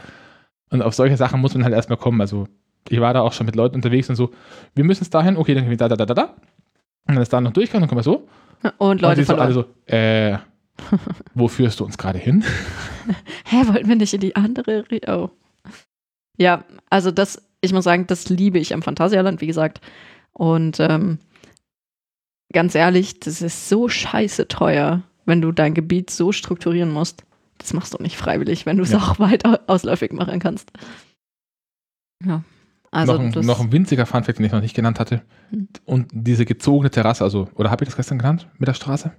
Und 0.71 0.83
auf 0.83 0.95
solche 0.95 1.17
Sachen 1.17 1.41
muss 1.41 1.55
man 1.55 1.65
halt 1.65 1.75
erstmal 1.75 1.99
kommen. 1.99 2.21
Also, 2.21 2.47
ich 2.89 3.01
war 3.01 3.15
da 3.15 3.21
auch 3.21 3.33
schon 3.33 3.47
mit 3.47 3.57
Leuten 3.57 3.77
unterwegs 3.77 4.09
und 4.11 4.17
so, 4.17 4.31
wir 4.75 4.85
müssen 4.85 5.05
es 5.05 5.11
dahin, 5.11 5.37
okay, 5.37 5.55
dann 5.55 5.65
gehen 5.65 5.71
wir 5.71 5.77
da, 5.77 5.89
da, 5.89 5.97
da, 5.97 6.07
da, 6.07 6.15
da. 6.15 6.25
Und 7.09 7.15
dann 7.15 7.23
ist 7.23 7.33
da 7.33 7.41
noch 7.41 7.53
durchgegangen, 7.53 7.83
dann 7.83 7.89
kommen 7.89 8.01
wir 8.01 8.03
so. 8.03 8.29
Und 8.79 9.01
Leute 9.01 9.13
und 9.13 9.19
die 9.19 9.23
so 9.25 9.37
verloren. 9.37 9.47
alle 9.47 9.55
so, 9.55 9.93
äh, 9.93 10.39
wo 11.35 11.49
führst 11.49 11.81
du 11.81 11.85
uns 11.85 11.99
gerade 11.99 12.19
hin? 12.19 12.45
Hä, 13.45 13.57
wollten 13.67 13.89
wir 13.89 13.97
nicht 13.97 14.15
in 14.15 14.21
die 14.21 14.37
andere? 14.37 14.85
Re 14.91 15.01
oh. 15.09 15.31
Ja, 16.37 16.65
also 16.91 17.11
das, 17.11 17.43
ich 17.61 17.73
muss 17.73 17.85
sagen, 17.85 18.07
das 18.07 18.29
liebe 18.29 18.59
ich 18.59 18.75
am 18.75 18.83
Phantasialand, 18.83 19.41
wie 19.41 19.47
gesagt. 19.47 19.81
Und 20.33 20.79
ähm, 20.81 21.19
ganz 22.53 22.75
ehrlich, 22.75 23.21
das 23.21 23.41
ist 23.41 23.69
so 23.69 23.89
scheiße 23.89 24.49
teuer, 24.49 25.03
wenn 25.25 25.41
du 25.41 25.53
dein 25.53 25.75
Gebiet 25.75 26.11
so 26.11 26.33
strukturieren 26.33 26.93
musst. 26.93 27.25
Das 27.59 27.73
machst 27.73 27.95
du 27.95 28.03
nicht 28.03 28.17
freiwillig, 28.17 28.67
wenn 28.67 28.77
du 28.77 28.83
es 28.83 28.91
Ja. 28.93 28.99
auch 28.99 29.19
weit 29.19 29.45
au- 29.45 29.59
ausläufig 29.67 30.13
machen 30.13 30.39
kannst. 30.41 30.71
Ja. 32.25 32.43
Also 32.91 33.15
noch, 33.15 33.21
ein, 33.21 33.33
das, 33.33 33.45
noch 33.47 33.61
ein 33.61 33.73
winziger 33.73 34.07
Funfact, 34.07 34.39
den 34.39 34.47
ich 34.47 34.53
noch 34.53 34.61
nicht 34.61 34.75
genannt 34.77 35.01
hatte. 35.01 35.23
Hm. 35.51 35.69
Und 35.85 36.09
diese 36.13 36.45
gezogene 36.45 36.91
Terrasse, 36.91 37.25
also, 37.25 37.49
oder 37.55 37.71
habe 37.71 37.85
ich 37.85 37.89
das 37.89 37.97
gestern 37.97 38.19
genannt 38.19 38.49
mit 38.59 38.69
der 38.69 38.75
Straße? 38.75 39.13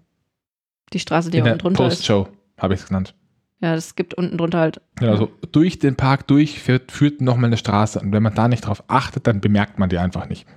die 0.94 1.00
Straße, 1.00 1.30
die 1.30 1.40
In 1.40 1.44
unten 1.44 1.58
drunter 1.60 1.86
ist. 1.88 1.96
Postshow 1.98 2.30
habe 2.58 2.74
ich 2.74 2.80
es 2.80 2.88
genannt. 2.88 3.14
Ja, 3.60 3.76
es 3.76 3.96
gibt 3.96 4.14
unten 4.14 4.38
drunter 4.38 4.60
halt. 4.60 4.80
Genau, 4.96 5.12
also 5.12 5.32
durch 5.52 5.80
den 5.80 5.96
Park 5.98 6.28
durch 6.28 6.62
führt, 6.62 6.94
führt 6.94 7.20
nochmal 7.20 7.48
eine 7.48 7.58
Straße. 7.58 8.00
Und 8.00 8.14
wenn 8.14 8.24
man 8.24 8.34
da 8.36 8.48
nicht 8.48 8.62
drauf 8.66 8.84
achtet, 8.88 9.28
dann 9.28 9.42
bemerkt 9.42 9.80
man 9.80 9.90
die 9.90 9.98
einfach 9.98 10.30
nicht. 10.30 10.48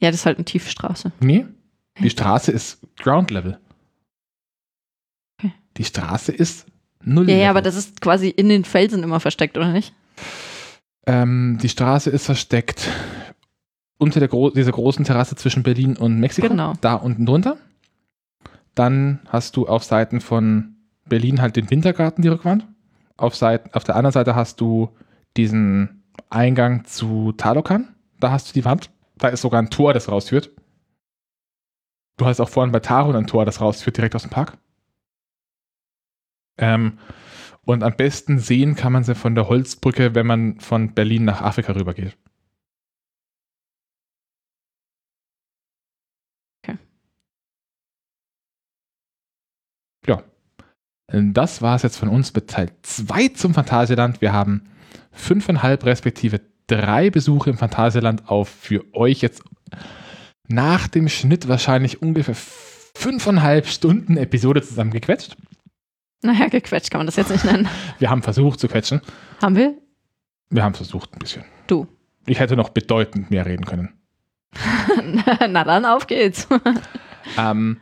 Ja, 0.00 0.10
das 0.12 0.20
ist 0.20 0.26
halt 0.26 0.38
eine 0.38 0.44
Tiefstraße. 0.44 1.10
Nee, 1.20 1.46
die 1.98 2.08
Straße 2.10 2.52
ist 2.52 2.78
Ground 2.98 3.32
Level. 3.32 3.58
Okay. 5.40 5.52
Die 5.76 5.84
Straße 5.84 6.30
ist 6.32 6.66
null. 7.04 7.28
Ja, 7.28 7.36
ja, 7.36 7.50
aber 7.50 7.62
das 7.62 7.76
ist 7.76 8.00
quasi 8.00 8.28
in 8.28 8.48
den 8.48 8.64
Felsen 8.64 9.02
immer 9.02 9.20
versteckt, 9.20 9.56
oder 9.56 9.72
nicht? 9.72 9.94
Ähm, 11.06 11.58
die 11.62 11.68
Straße 11.68 12.10
ist 12.10 12.26
versteckt 12.26 12.88
unter 13.98 14.20
der 14.20 14.28
Gro 14.28 14.50
dieser 14.50 14.72
großen 14.72 15.04
Terrasse 15.04 15.36
zwischen 15.36 15.62
Berlin 15.62 15.96
und 15.96 16.18
Mexiko. 16.18 16.48
Genau. 16.48 16.74
Da 16.80 16.94
unten 16.94 17.26
drunter. 17.26 17.56
Dann 18.74 19.20
hast 19.28 19.56
du 19.56 19.66
auf 19.66 19.84
Seiten 19.84 20.20
von 20.20 20.76
Berlin 21.06 21.42
halt 21.42 21.56
den 21.56 21.70
Wintergarten, 21.70 22.22
die 22.22 22.28
Rückwand. 22.28 22.66
Auf, 23.16 23.36
Seiten, 23.36 23.70
auf 23.74 23.84
der 23.84 23.96
anderen 23.96 24.12
Seite 24.12 24.34
hast 24.34 24.60
du 24.60 24.90
diesen 25.36 26.02
Eingang 26.30 26.84
zu 26.84 27.32
Talokan. 27.32 27.94
Da 28.20 28.30
hast 28.30 28.48
du 28.48 28.52
die 28.54 28.64
Wand. 28.64 28.90
Da 29.18 29.28
ist 29.28 29.42
sogar 29.42 29.60
ein 29.60 29.70
Tor, 29.70 29.92
das 29.92 30.08
rausführt. 30.08 30.50
Du 32.16 32.26
hast 32.26 32.40
auch 32.40 32.48
vorhin 32.48 32.72
bei 32.72 32.80
Taron 32.80 33.16
ein 33.16 33.26
Tor, 33.26 33.44
das 33.44 33.60
rausführt 33.60 33.96
direkt 33.96 34.14
aus 34.14 34.22
dem 34.22 34.30
Park. 34.30 34.56
Ähm, 36.60 36.98
und 37.64 37.82
am 37.82 37.96
besten 37.96 38.38
sehen 38.38 38.74
kann 38.76 38.92
man 38.92 39.04
sie 39.04 39.14
von 39.14 39.34
der 39.34 39.48
Holzbrücke, 39.48 40.14
wenn 40.14 40.26
man 40.26 40.60
von 40.60 40.94
Berlin 40.94 41.24
nach 41.24 41.40
Afrika 41.40 41.72
rübergeht. 41.72 42.16
Okay. 46.62 46.78
Ja. 50.06 50.22
Das 51.08 51.60
war 51.62 51.76
es 51.76 51.82
jetzt 51.82 51.96
von 51.96 52.08
uns 52.08 52.34
mit 52.34 52.48
Teil 52.50 52.70
2 52.82 53.28
zum 53.28 53.54
Phantasialand. 53.54 54.20
Wir 54.20 54.32
haben 54.32 54.68
fünfeinhalb 55.12 55.84
respektive 55.84 56.40
drei 56.66 57.10
Besuche 57.10 57.50
im 57.50 57.58
Phantasialand 57.58 58.28
auf 58.28 58.48
für 58.48 58.84
euch 58.94 59.20
jetzt 59.22 59.42
nach 60.48 60.88
dem 60.88 61.08
Schnitt 61.08 61.48
wahrscheinlich 61.48 62.02
ungefähr 62.02 62.34
fünfeinhalb 62.34 63.66
Stunden 63.66 64.16
Episode 64.16 64.62
zusammengequetscht. 64.62 65.36
Naja, 66.22 66.48
gequetscht 66.48 66.90
kann 66.90 66.98
man 66.98 67.06
das 67.06 67.16
jetzt 67.16 67.30
nicht 67.30 67.44
nennen. 67.44 67.68
Wir 67.98 68.10
haben 68.10 68.22
versucht 68.22 68.60
zu 68.60 68.68
quetschen. 68.68 69.00
Haben 69.40 69.56
wir? 69.56 69.74
Wir 70.50 70.62
haben 70.64 70.74
versucht 70.74 71.14
ein 71.14 71.18
bisschen. 71.18 71.44
Du. 71.66 71.86
Ich 72.26 72.38
hätte 72.40 72.56
noch 72.56 72.68
bedeutend 72.70 73.30
mehr 73.30 73.46
reden 73.46 73.64
können. 73.64 73.94
Na 75.48 75.64
dann, 75.64 75.84
auf 75.84 76.06
geht's. 76.06 76.48
Ähm, 77.36 77.76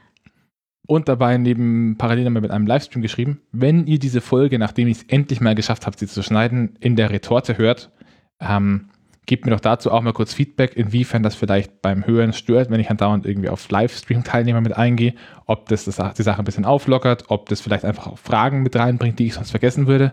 und 0.88 1.08
dabei 1.08 1.38
neben 1.38 1.96
parallel 1.96 2.26
haben 2.26 2.34
wir 2.34 2.40
mit 2.40 2.50
einem 2.50 2.66
Livestream 2.66 3.02
geschrieben, 3.02 3.40
wenn 3.52 3.86
ihr 3.86 3.98
diese 3.98 4.20
Folge, 4.20 4.58
nachdem 4.58 4.88
ich 4.88 4.98
es 4.98 5.02
endlich 5.04 5.40
mal 5.40 5.54
geschafft 5.54 5.86
habe, 5.86 5.96
sie 5.96 6.08
zu 6.08 6.22
schneiden, 6.22 6.76
in 6.80 6.96
der 6.96 7.10
Retorte 7.10 7.56
hört, 7.56 7.92
ähm, 8.40 8.88
gebt 9.28 9.44
mir 9.44 9.52
doch 9.52 9.60
dazu 9.60 9.92
auch 9.92 10.00
mal 10.00 10.14
kurz 10.14 10.32
Feedback, 10.32 10.74
inwiefern 10.74 11.22
das 11.22 11.34
vielleicht 11.34 11.82
beim 11.82 12.06
Hören 12.06 12.32
stört, 12.32 12.70
wenn 12.70 12.80
ich 12.80 12.90
andauernd 12.90 13.26
irgendwie 13.26 13.50
auf 13.50 13.70
Livestream-Teilnehmer 13.70 14.62
mit 14.62 14.76
eingehe, 14.76 15.14
ob 15.44 15.68
das, 15.68 15.84
das 15.84 16.14
die 16.14 16.22
Sache 16.22 16.40
ein 16.40 16.44
bisschen 16.44 16.64
auflockert, 16.64 17.26
ob 17.28 17.48
das 17.48 17.60
vielleicht 17.60 17.84
einfach 17.84 18.06
auch 18.06 18.18
Fragen 18.18 18.62
mit 18.62 18.74
reinbringt, 18.74 19.18
die 19.18 19.26
ich 19.26 19.34
sonst 19.34 19.50
vergessen 19.50 19.86
würde, 19.86 20.12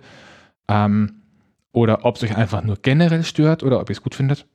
ähm, 0.67 1.21
oder 1.71 2.03
ob 2.03 2.17
es 2.17 2.23
euch 2.23 2.35
einfach 2.35 2.61
nur 2.63 2.77
generell 2.81 3.23
stört 3.23 3.63
oder 3.63 3.79
ob 3.79 3.89
ihr 3.89 3.93
es 3.93 4.03
gut 4.03 4.15
findet. 4.15 4.45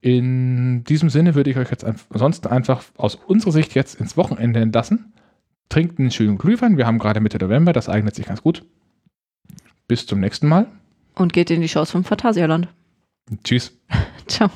In 0.00 0.84
diesem 0.84 1.08
Sinne 1.08 1.34
würde 1.34 1.50
ich 1.50 1.56
euch 1.56 1.70
jetzt 1.70 1.84
ansonsten 1.84 2.48
einfach 2.48 2.84
aus 2.96 3.14
unserer 3.14 3.52
Sicht 3.52 3.74
jetzt 3.74 3.98
ins 3.98 4.18
Wochenende 4.18 4.60
entlassen. 4.60 5.14
Trinkt 5.70 5.98
einen 5.98 6.10
schönen 6.10 6.36
Glühwein. 6.36 6.76
Wir 6.76 6.86
haben 6.86 6.98
gerade 6.98 7.20
Mitte 7.20 7.38
November, 7.38 7.72
das 7.72 7.88
eignet 7.88 8.14
sich 8.14 8.26
ganz 8.26 8.42
gut. 8.42 8.64
Bis 9.88 10.06
zum 10.06 10.20
nächsten 10.20 10.46
Mal. 10.46 10.66
Und 11.14 11.32
geht 11.32 11.50
in 11.50 11.62
die 11.62 11.68
Shows 11.68 11.90
vom 11.90 12.04
Phantasialand. 12.04 12.68
Tschüss. 13.44 13.72
Ciao. 14.26 14.50